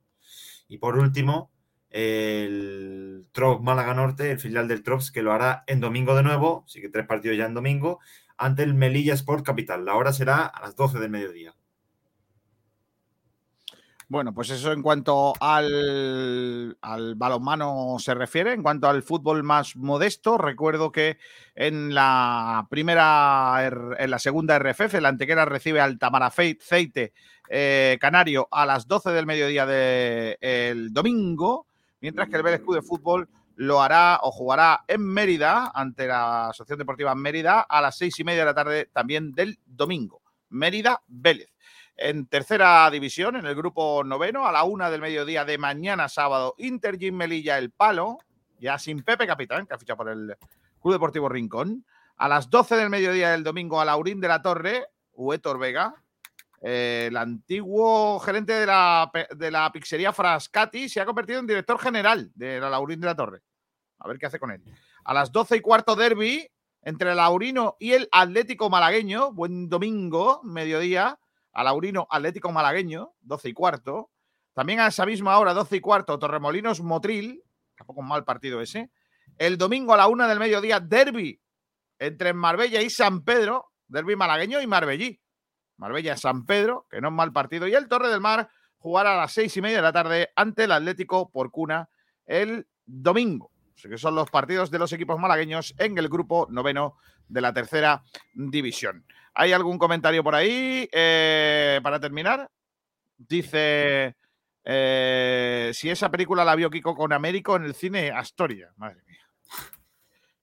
Y 0.68 0.78
por 0.78 0.98
último, 0.98 1.50
el 1.88 3.26
Trops 3.32 3.62
Málaga 3.62 3.94
Norte, 3.94 4.32
el 4.32 4.40
filial 4.40 4.68
del 4.68 4.82
Trops, 4.82 5.10
que 5.10 5.22
lo 5.22 5.32
hará 5.32 5.64
en 5.66 5.80
domingo 5.80 6.14
de 6.14 6.24
nuevo, 6.24 6.64
así 6.66 6.80
que 6.80 6.88
tres 6.88 7.06
partidos 7.06 7.38
ya 7.38 7.46
en 7.46 7.54
domingo, 7.54 8.00
ante 8.36 8.64
el 8.64 8.74
Melilla 8.74 9.14
Sport 9.14 9.46
Capital. 9.46 9.84
La 9.84 9.94
hora 9.94 10.12
será 10.12 10.44
a 10.44 10.60
las 10.60 10.76
12 10.76 10.98
del 10.98 11.10
mediodía. 11.10 11.54
Bueno, 14.08 14.34
pues 14.34 14.50
eso 14.50 14.72
en 14.72 14.82
cuanto 14.82 15.32
al, 15.40 16.76
al, 16.82 17.14
balonmano 17.14 17.96
se 17.98 18.14
refiere. 18.14 18.52
En 18.52 18.62
cuanto 18.62 18.88
al 18.88 19.02
fútbol 19.02 19.42
más 19.42 19.76
modesto, 19.76 20.36
recuerdo 20.36 20.92
que 20.92 21.18
en 21.54 21.94
la 21.94 22.66
primera, 22.68 23.94
en 23.98 24.10
la 24.10 24.18
segunda 24.18 24.58
RFF, 24.58 25.00
la 25.00 25.08
Antequera 25.08 25.44
recibe 25.46 25.80
al 25.80 25.98
Tamarafeite 25.98 27.12
eh, 27.48 27.98
Canario 28.00 28.48
a 28.50 28.66
las 28.66 28.86
12 28.86 29.10
del 29.10 29.26
mediodía 29.26 29.66
del 29.66 30.92
domingo, 30.92 31.66
mientras 32.00 32.28
que 32.28 32.36
el 32.36 32.42
Vélez 32.42 32.60
Club 32.60 32.76
de 32.76 32.82
Fútbol 32.82 33.28
lo 33.56 33.80
hará 33.80 34.18
o 34.22 34.32
jugará 34.32 34.84
en 34.88 35.02
Mérida 35.02 35.70
ante 35.74 36.06
la 36.06 36.48
Asociación 36.48 36.78
Deportiva 36.78 37.14
Mérida 37.14 37.60
a 37.60 37.80
las 37.80 37.96
seis 37.96 38.18
y 38.18 38.24
media 38.24 38.40
de 38.40 38.46
la 38.46 38.54
tarde 38.54 38.90
también 38.92 39.32
del 39.32 39.58
domingo. 39.64 40.22
Mérida 40.50 41.02
Vélez. 41.06 41.53
En 41.96 42.26
tercera 42.26 42.90
división, 42.90 43.36
en 43.36 43.46
el 43.46 43.54
grupo 43.54 44.02
noveno, 44.02 44.46
a 44.46 44.52
la 44.52 44.64
una 44.64 44.90
del 44.90 45.00
mediodía 45.00 45.44
de 45.44 45.58
mañana 45.58 46.08
sábado, 46.08 46.54
Inter 46.58 46.98
Jim 46.98 47.14
Melilla 47.14 47.56
El 47.56 47.70
Palo, 47.70 48.18
ya 48.58 48.78
sin 48.78 49.04
Pepe 49.04 49.28
Capitán, 49.28 49.66
que 49.66 49.74
ha 49.74 49.78
fichado 49.78 49.98
por 49.98 50.08
el 50.08 50.36
Club 50.80 50.94
Deportivo 50.94 51.28
Rincón. 51.28 51.86
A 52.16 52.28
las 52.28 52.50
12 52.50 52.76
del 52.76 52.90
mediodía 52.90 53.30
del 53.30 53.44
domingo, 53.44 53.80
a 53.80 53.84
Laurín 53.84 54.20
de 54.20 54.26
la 54.26 54.42
Torre, 54.42 54.86
Huetor 55.12 55.58
Vega, 55.58 55.94
eh, 56.60 57.06
el 57.08 57.16
antiguo 57.16 58.18
gerente 58.18 58.54
de 58.54 58.66
la, 58.66 59.10
de 59.36 59.50
la 59.52 59.70
pizzería 59.70 60.12
Frascati, 60.12 60.88
se 60.88 61.00
ha 61.00 61.06
convertido 61.06 61.38
en 61.38 61.46
director 61.46 61.78
general 61.78 62.32
de 62.34 62.58
la 62.58 62.70
Laurín 62.70 63.00
de 63.00 63.06
la 63.06 63.14
Torre. 63.14 63.42
A 64.00 64.08
ver 64.08 64.18
qué 64.18 64.26
hace 64.26 64.40
con 64.40 64.50
él. 64.50 64.62
A 65.04 65.14
las 65.14 65.30
12 65.30 65.56
y 65.56 65.60
cuarto 65.60 65.94
derby 65.94 66.50
entre 66.82 67.10
el 67.10 67.16
Laurino 67.16 67.76
y 67.78 67.92
el 67.92 68.08
Atlético 68.10 68.68
Malagueño. 68.68 69.32
Buen 69.32 69.68
domingo, 69.68 70.40
mediodía 70.42 71.18
a 71.54 71.64
Laurino 71.64 72.06
Atlético 72.10 72.52
Malagueño, 72.52 73.14
12 73.22 73.48
y 73.48 73.52
cuarto. 73.52 74.10
También 74.52 74.80
a 74.80 74.88
esa 74.88 75.06
misma 75.06 75.38
hora, 75.38 75.54
12 75.54 75.76
y 75.76 75.80
cuarto, 75.80 76.18
Torremolinos 76.18 76.80
Motril, 76.82 77.42
tampoco 77.76 78.00
un 78.00 78.08
mal 78.08 78.24
partido 78.24 78.60
ese. 78.60 78.90
El 79.38 79.56
domingo 79.56 79.94
a 79.94 79.96
la 79.96 80.08
una 80.08 80.28
del 80.28 80.38
mediodía, 80.38 80.80
derby 80.80 81.40
entre 81.98 82.32
Marbella 82.34 82.82
y 82.82 82.90
San 82.90 83.24
Pedro, 83.24 83.72
derby 83.88 84.16
malagueño 84.16 84.60
y 84.60 84.66
Marbellí. 84.66 85.20
Marbella 85.76 86.16
San 86.16 86.44
Pedro, 86.44 86.86
que 86.90 87.00
no 87.00 87.08
es 87.08 87.14
mal 87.14 87.32
partido. 87.32 87.66
Y 87.66 87.74
el 87.74 87.88
Torre 87.88 88.08
del 88.08 88.20
Mar 88.20 88.48
jugará 88.78 89.14
a 89.14 89.16
las 89.16 89.32
seis 89.32 89.56
y 89.56 89.62
media 89.62 89.76
de 89.76 89.82
la 89.82 89.92
tarde 89.92 90.30
ante 90.36 90.64
el 90.64 90.72
Atlético 90.72 91.30
por 91.30 91.50
cuna 91.50 91.88
el 92.26 92.68
domingo. 92.84 93.50
Así 93.76 93.88
que 93.88 93.98
son 93.98 94.14
los 94.14 94.30
partidos 94.30 94.70
de 94.70 94.78
los 94.78 94.92
equipos 94.92 95.18
malagueños 95.18 95.74
en 95.78 95.98
el 95.98 96.08
grupo 96.08 96.46
noveno 96.48 96.96
de 97.28 97.40
la 97.40 97.52
tercera 97.52 98.04
división. 98.34 99.04
¿Hay 99.34 99.52
algún 99.52 99.78
comentario 99.78 100.22
por 100.22 100.34
ahí 100.34 100.88
eh, 100.92 101.80
para 101.82 101.98
terminar? 101.98 102.48
Dice, 103.16 104.14
eh, 104.64 105.70
si 105.74 105.90
esa 105.90 106.10
película 106.10 106.44
la 106.44 106.54
vio 106.54 106.70
Kiko 106.70 106.94
con 106.94 107.12
Américo 107.12 107.56
en 107.56 107.64
el 107.64 107.74
cine 107.74 108.10
Astoria. 108.10 108.72
Madre 108.76 109.02
mía. 109.06 109.26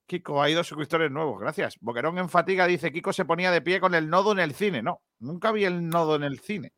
Kiko, 0.06 0.42
ha 0.42 0.50
ido 0.50 0.61
suscriptores 0.64 1.10
nuevos, 1.10 1.40
gracias. 1.40 1.78
Boquerón 1.80 2.18
en 2.18 2.28
fatiga 2.28 2.68
dice, 2.68 2.92
Kiko 2.92 3.14
se 3.14 3.24
ponía 3.24 3.50
de 3.50 3.61
pie 3.61 3.80
con 3.80 3.95
el 3.95 4.10
nodo 4.10 4.34
en 4.34 4.40
el 4.40 4.53
cine. 4.53 4.82
No, 4.82 5.02
nunca 5.20 5.53
vi 5.53 5.64
el 5.64 5.88
nodo 5.88 6.18
en 6.18 6.24
el 6.24 6.40
cine. 6.40 6.74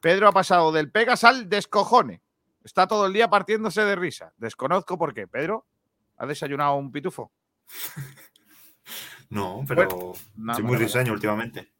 Pedro 0.00 0.28
ha 0.28 0.32
pasado 0.32 0.72
del 0.72 0.90
Pegas 0.90 1.24
al 1.24 1.48
descojone. 1.50 2.22
Está 2.64 2.86
todo 2.86 3.06
el 3.06 3.12
día 3.12 3.28
partiéndose 3.28 3.82
de 3.84 3.96
risa. 3.96 4.32
Desconozco 4.38 4.96
por 4.96 5.12
qué. 5.12 5.26
Pedro, 5.28 5.66
¿has 6.16 6.28
desayunado 6.28 6.74
un 6.76 6.90
pitufo? 6.90 7.32
No, 9.32 9.64
pero 9.66 10.12
soy 10.54 10.62
muy 10.62 10.76
risueño 10.76 11.14
últimamente. 11.14 11.72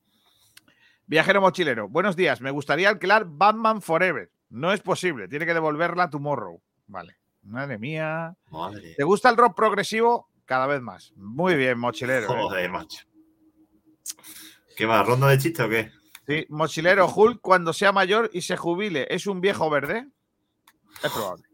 Viajero 1.07 1.43
mochilero, 1.43 1.87
buenos 1.87 2.17
días. 2.17 2.41
Me 2.41 2.51
gustaría 2.51 2.89
alquilar 2.89 3.27
Batman 3.29 3.83
Forever. 3.83 4.33
No 4.49 4.73
es 4.73 4.81
posible, 4.81 5.29
tiene 5.29 5.45
que 5.45 5.53
devolverla 5.53 6.09
tomorrow. 6.09 6.63
Vale. 6.87 7.19
Madre 7.43 7.79
mía. 7.79 8.35
Madre. 8.51 8.95
¿Te 8.97 9.05
gusta 9.05 9.29
el 9.29 9.37
rock 9.37 9.55
progresivo? 9.55 10.31
Cada 10.47 10.67
vez 10.67 10.81
más. 10.81 11.13
Muy 11.15 11.55
bien, 11.55 11.79
mochilero. 11.79 12.25
¿eh? 12.25 12.27
Joder, 12.27 12.71
macho. 12.71 13.05
¿Qué 14.75 14.87
va? 14.87 15.03
¿Ronda 15.03 15.29
de 15.29 15.37
chiste 15.37 15.63
o 15.63 15.69
qué? 15.69 15.93
Sí, 16.27 16.47
mochilero 16.49 17.07
Hulk 17.07 17.43
cuando 17.43 17.75
sea 17.75 17.93
mayor 17.93 18.31
y 18.33 18.41
se 18.41 18.57
jubile, 18.57 19.07
¿es 19.11 19.27
un 19.27 19.43
viejo 19.43 19.69
verde? 19.69 20.09
Es 21.05 21.13
probable. 21.13 21.45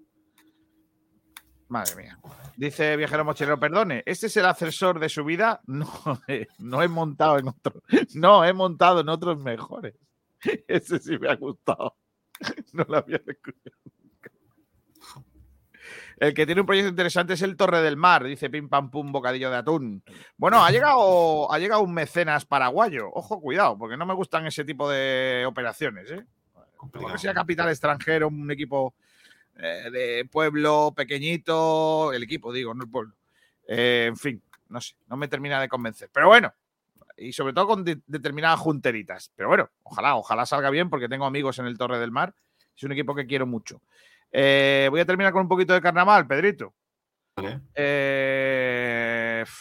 Madre 1.68 1.96
mía. 1.96 2.18
Dice 2.56 2.96
Viajero 2.96 3.24
Mochilero, 3.24 3.60
perdone, 3.60 4.02
¿este 4.06 4.26
es 4.26 4.36
el 4.36 4.46
ascensor 4.46 4.98
de 4.98 5.08
su 5.08 5.24
vida? 5.24 5.60
No, 5.66 5.88
eh, 6.26 6.46
no 6.58 6.82
he 6.82 6.88
montado 6.88 7.38
en 7.38 7.48
otro. 7.48 7.82
No, 8.14 8.44
he 8.44 8.52
montado 8.52 9.00
en 9.00 9.08
otros 9.08 9.38
mejores. 9.38 9.94
Ese 10.68 10.98
sí 10.98 11.18
me 11.18 11.28
ha 11.28 11.36
gustado. 11.36 11.96
No 12.72 12.84
lo 12.88 12.98
había 12.98 13.18
descubierto. 13.18 13.90
El 16.18 16.34
que 16.34 16.46
tiene 16.46 16.62
un 16.62 16.66
proyecto 16.66 16.90
interesante 16.90 17.34
es 17.34 17.42
el 17.42 17.56
Torre 17.56 17.80
del 17.80 17.96
Mar, 17.96 18.24
dice 18.24 18.50
Pim 18.50 18.68
Pam 18.68 18.90
Pum 18.90 19.12
Bocadillo 19.12 19.50
de 19.50 19.56
Atún. 19.56 20.02
Bueno, 20.36 20.64
ha 20.64 20.70
llegado, 20.70 21.52
ha 21.52 21.58
llegado 21.58 21.82
un 21.82 21.94
mecenas 21.94 22.44
paraguayo. 22.44 23.08
Ojo, 23.12 23.40
cuidado, 23.40 23.78
porque 23.78 23.96
no 23.96 24.04
me 24.04 24.14
gustan 24.14 24.46
ese 24.46 24.64
tipo 24.64 24.90
de 24.90 25.44
operaciones. 25.46 26.10
¿eh? 26.10 26.26
que 27.12 27.18
sea 27.18 27.34
capital 27.34 27.68
extranjero, 27.68 28.28
un 28.28 28.50
equipo 28.50 28.94
eh, 29.60 29.90
de 29.90 30.24
pueblo 30.30 30.92
pequeñito, 30.96 32.12
el 32.12 32.22
equipo, 32.22 32.52
digo, 32.52 32.74
no 32.74 32.84
el 32.84 32.90
pueblo. 32.90 33.14
Eh, 33.66 34.06
en 34.06 34.16
fin, 34.16 34.40
no 34.68 34.80
sé, 34.80 34.94
no 35.08 35.16
me 35.16 35.26
termina 35.26 35.60
de 35.60 35.68
convencer. 35.68 36.08
Pero 36.12 36.28
bueno, 36.28 36.54
y 37.16 37.32
sobre 37.32 37.52
todo 37.52 37.66
con 37.66 37.84
de 37.84 38.00
determinadas 38.06 38.60
junteritas. 38.60 39.32
Pero 39.34 39.48
bueno, 39.48 39.68
ojalá, 39.82 40.14
ojalá 40.14 40.46
salga 40.46 40.70
bien 40.70 40.88
porque 40.88 41.08
tengo 41.08 41.26
amigos 41.26 41.58
en 41.58 41.66
el 41.66 41.76
Torre 41.76 41.98
del 41.98 42.12
Mar. 42.12 42.34
Es 42.76 42.84
un 42.84 42.92
equipo 42.92 43.16
que 43.16 43.26
quiero 43.26 43.46
mucho. 43.46 43.82
Eh, 44.30 44.86
voy 44.90 45.00
a 45.00 45.06
terminar 45.06 45.32
con 45.32 45.42
un 45.42 45.48
poquito 45.48 45.72
de 45.72 45.80
carnaval, 45.80 46.28
Pedrito. 46.28 46.72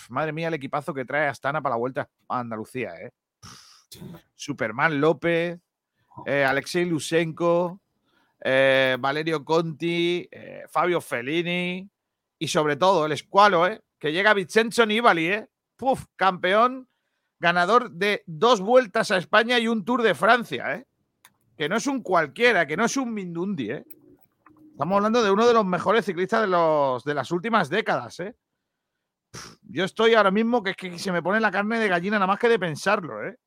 madre 0.10 0.32
mía, 0.32 0.50
el 0.50 0.54
equipazo 0.54 0.94
que 0.94 1.06
trae 1.06 1.28
Astana 1.28 1.62
para 1.62 1.74
la 1.74 1.80
vuelta 1.80 2.08
a 2.28 2.40
Andalucía, 2.40 2.94
¿eh? 3.02 3.12
Superman 4.36 5.02
López, 5.02 5.60
Alexei 6.28 6.86
Lusenko, 6.86 7.80
eh, 8.44 8.98
Valerio 9.00 9.44
Conti, 9.44 10.28
eh, 10.32 10.64
Fabio 10.70 11.02
Fellini 11.02 11.90
y 12.40 12.48
sobre 12.48 12.76
todo 12.76 13.06
el 13.06 13.12
escualo, 13.12 13.68
¿eh? 13.68 13.82
que 14.00 14.12
llega 14.12 14.34
Vincenzo 14.34 14.86
Nibali, 14.86 15.28
¿eh? 15.28 15.48
Puf, 15.76 16.06
campeón, 16.16 16.90
ganador 17.40 17.92
de 17.92 18.24
dos 18.26 18.62
vueltas 18.62 19.12
a 19.12 19.18
España 19.18 19.60
y 19.60 19.68
un 19.68 19.86
Tour 19.86 20.04
de 20.04 20.16
Francia, 20.16 20.76
¿eh? 20.76 20.86
que 21.58 21.70
no 21.70 21.78
es 21.78 21.88
un 21.88 22.02
cualquiera, 22.02 22.68
que 22.68 22.78
no 22.78 22.86
es 22.86 22.98
un 22.98 23.14
Mindundi. 23.14 23.72
¿eh? 23.72 23.86
Estamos 24.72 24.96
hablando 24.98 25.24
de 25.24 25.32
uno 25.32 25.48
de 25.48 25.54
los 25.54 25.66
mejores 25.66 26.06
ciclistas 26.06 26.42
de, 26.42 26.48
los, 26.48 27.04
de 27.04 27.14
las 27.14 27.32
últimas 27.32 27.70
décadas. 27.70 28.20
¿eh? 28.20 28.36
yo 29.64 29.84
estoy 29.84 30.14
ahora 30.14 30.32
mismo 30.32 30.64
que, 30.64 30.74
que 30.74 30.98
se 31.00 31.12
me 31.12 31.22
pone 31.22 31.40
la 31.40 31.52
carne 31.52 31.80
de 31.80 31.88
gallina 31.88 32.18
nada 32.18 32.28
más 32.28 32.40
que 32.40 32.50
de 32.50 32.60
pensarlo. 32.60 33.26
¿eh? 33.26 33.38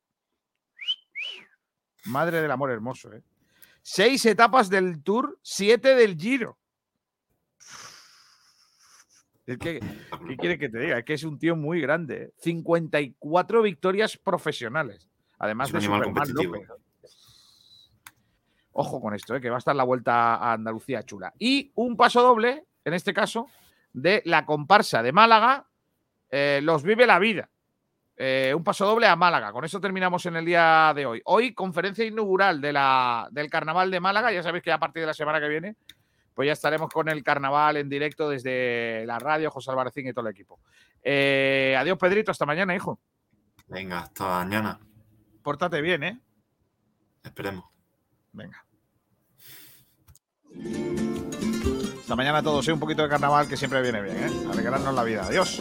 Madre 2.07 2.41
del 2.41 2.51
amor 2.51 2.71
hermoso. 2.71 3.13
¿eh? 3.13 3.23
Seis 3.83 4.25
etapas 4.27 4.69
del 4.69 5.03
Tour, 5.03 5.39
siete 5.43 5.95
del 5.95 6.17
Giro. 6.17 6.59
Es 9.47 9.59
que, 9.59 9.81
¿Qué 10.29 10.37
quiere 10.37 10.59
que 10.59 10.69
te 10.69 10.79
diga? 10.79 10.99
Es 10.99 11.05
que 11.05 11.15
es 11.15 11.25
un 11.25 11.39
tío 11.39 11.57
muy 11.57 11.81
grande. 11.81 12.33
54 12.39 13.59
¿eh? 13.59 13.63
victorias 13.63 14.17
profesionales. 14.17 15.09
Además 15.39 15.73
de 15.73 15.81
Superman 15.81 16.29
López. 16.33 16.69
Ojo 18.73 19.01
con 19.01 19.15
esto, 19.15 19.35
¿eh? 19.35 19.41
que 19.41 19.51
va 19.51 19.57
a 19.57 19.59
estar 19.59 19.75
la 19.75 19.83
vuelta 19.83 20.37
a 20.37 20.53
Andalucía 20.53 21.03
chula. 21.03 21.35
Y 21.39 21.73
un 21.75 21.97
paso 21.97 22.23
doble, 22.23 22.65
en 22.85 22.95
este 22.95 23.13
caso, 23.13 23.49
de 23.93 24.23
la 24.25 24.47
comparsa 24.47 25.03
de 25.03 25.13
Málaga, 25.13 25.67
eh, 26.31 26.61
Los 26.63 26.85
Vive 26.85 27.07
la 27.07 27.19
Vida. 27.19 27.51
Eh, 28.23 28.53
un 28.55 28.63
paso 28.63 28.85
doble 28.85 29.07
a 29.07 29.17
Málaga. 29.17 29.51
Con 29.51 29.65
eso 29.65 29.81
terminamos 29.81 30.27
en 30.27 30.37
el 30.37 30.45
día 30.45 30.93
de 30.95 31.07
hoy. 31.07 31.23
Hoy, 31.25 31.55
conferencia 31.55 32.05
inaugural 32.05 32.61
de 32.61 32.71
la, 32.71 33.27
del 33.31 33.49
Carnaval 33.49 33.91
de 33.91 33.99
Málaga. 33.99 34.31
Ya 34.31 34.43
sabéis 34.43 34.63
que 34.63 34.71
a 34.71 34.79
partir 34.79 35.01
de 35.01 35.07
la 35.07 35.15
semana 35.15 35.41
que 35.41 35.49
viene, 35.49 35.77
pues 36.35 36.45
ya 36.45 36.53
estaremos 36.53 36.91
con 36.91 37.09
el 37.09 37.25
Carnaval 37.25 37.79
en 37.79 37.89
directo 37.89 38.29
desde 38.29 39.07
la 39.07 39.19
radio, 39.19 39.51
José 39.51 39.71
Alvarezín 39.71 40.07
y 40.07 40.13
todo 40.13 40.27
el 40.27 40.33
equipo. 40.33 40.61
Eh, 41.03 41.75
adiós, 41.79 41.97
Pedrito. 41.97 42.31
Hasta 42.31 42.45
mañana, 42.45 42.77
hijo. 42.77 43.01
Venga, 43.69 44.01
hasta 44.01 44.27
mañana. 44.27 44.79
Pórtate 45.43 45.81
bien, 45.81 46.03
¿eh? 46.05 46.21
Esperemos. 47.25 47.65
Venga. 48.33 48.67
Hasta 52.01 52.17
mañana 52.17 52.39
a 52.41 52.43
todos. 52.43 52.69
¿eh? 52.69 52.73
Un 52.75 52.81
poquito 52.81 53.03
de 53.03 53.09
carnaval 53.09 53.49
que 53.49 53.57
siempre 53.57 53.81
viene 53.81 54.03
bien, 54.03 54.17
¿eh? 54.19 54.31
Alegrarnos 54.53 54.95
la 54.95 55.05
vida. 55.05 55.25
Adiós. 55.25 55.59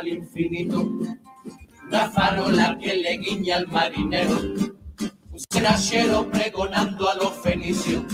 Al 0.00 0.08
infinito. 0.08 0.90
Una 1.86 2.10
farola 2.10 2.78
que 2.78 2.94
le 2.94 3.18
guiña 3.18 3.56
al 3.56 3.68
marinero. 3.68 4.36
Un 4.36 5.40
cerachero 5.52 6.28
pregonando 6.30 7.08
a 7.08 7.14
los 7.16 7.32
fenicios. 7.42 8.04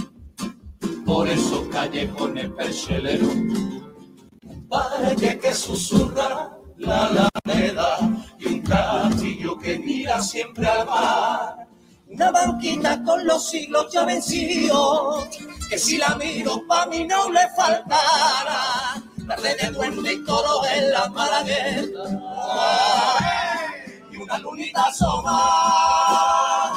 Por 1.04 1.28
esos 1.28 1.68
callejones 1.68 2.50
percheleros. 2.50 3.34
Un 3.34 4.68
padre 4.68 5.38
que 5.38 5.54
susurra 5.54 6.58
la 6.76 7.06
alameda 7.06 7.98
y 8.38 8.46
un 8.46 8.60
castillo 8.62 9.56
que 9.58 9.78
mira 9.78 10.20
siempre 10.20 10.66
al 10.66 10.86
mar. 10.86 11.68
Una 12.08 12.30
banquita 12.30 13.02
con 13.02 13.26
los 13.26 13.48
siglos 13.48 13.92
ya 13.92 14.04
vencidos, 14.04 15.28
que 15.68 15.78
si 15.78 15.98
la 15.98 16.16
miro 16.16 16.64
pa' 16.66 16.86
mí 16.86 17.04
no 17.04 17.30
le 17.30 17.40
faltará. 17.56 19.02
Tarde 19.26 19.56
de 19.60 19.70
duende 19.70 20.12
y 20.12 20.24
en 20.76 20.92
la 20.92 21.08
malagueta. 21.08 22.04
Y 24.12 24.16
una 24.16 24.38
lunita 24.38 24.82
asoma. 24.84 26.72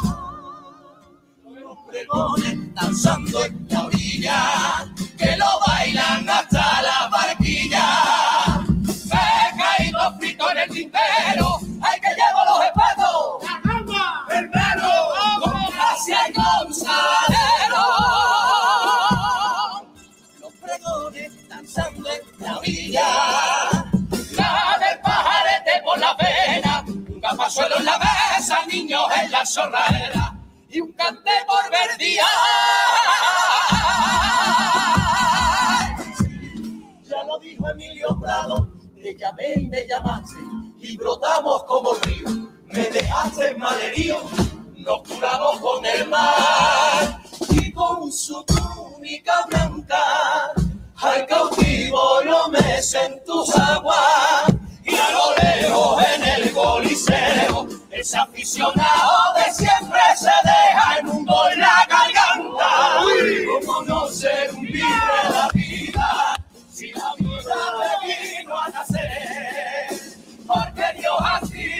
Los 1.45 1.77
pregones 1.87 2.73
danzando 2.73 3.45
en 3.45 3.67
la 3.69 3.85
orilla, 3.85 4.93
que 5.17 5.37
lo 5.37 5.58
y 30.69 30.81
un 30.81 30.91
cante 30.91 31.31
por 31.47 31.71
ver 31.71 31.97
día. 31.97 32.25
Ya 37.03 37.23
lo 37.23 37.39
dijo 37.39 37.69
Emilio 37.69 38.19
Prado, 38.19 38.69
te 39.01 39.15
llamé 39.17 39.53
y 39.55 39.67
me 39.67 39.87
llamaste, 39.87 40.35
y 40.79 40.97
brotamos 40.97 41.63
como 41.63 41.93
río. 41.93 42.49
Me 42.65 42.83
dejaste 42.89 43.51
en 43.51 43.59
malherío, 43.59 44.17
nos 44.75 45.07
curamos 45.07 45.59
con 45.61 45.85
el 45.85 46.09
mar, 46.09 47.21
y 47.51 47.71
con 47.71 48.11
su 48.11 48.43
túnica 48.43 49.45
blanca, 49.47 50.51
al 50.97 51.25
cautivo 51.27 52.21
lo 52.25 52.49
mece 52.49 53.05
en 53.05 53.23
tus 53.23 53.55
aguas, 53.55 54.28
Es 57.99 58.15
aficionado 58.15 59.33
de 59.35 59.53
siempre, 59.53 59.99
se 60.15 60.31
deja 60.45 60.99
el 60.99 61.03
mundo 61.03 61.35
en 61.51 61.59
la 61.59 61.85
garganta. 61.89 63.01
Uy. 63.03 63.45
¿Cómo 63.45 63.81
no 63.81 64.07
ser 64.07 64.55
un 64.55 64.65
libre 64.65 64.79
de 64.79 65.29
la 65.29 65.49
vida? 65.53 66.35
Si 66.71 66.93
la 66.93 67.13
vida 67.17 67.55
me 67.77 68.37
vino 68.37 68.57
a 68.57 68.69
nacer, 68.69 69.99
porque 70.47 70.83
Dios 70.97 71.17
así 71.19 71.71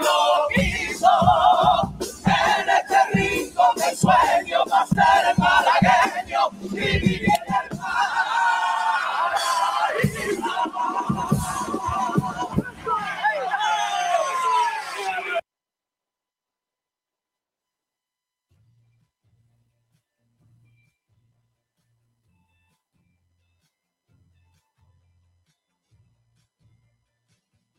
lo 0.00 0.48
quiso. 0.54 1.94
En 2.24 2.70
este 2.70 3.04
rincón 3.12 3.76
del 3.76 3.94
sueño 3.94 4.61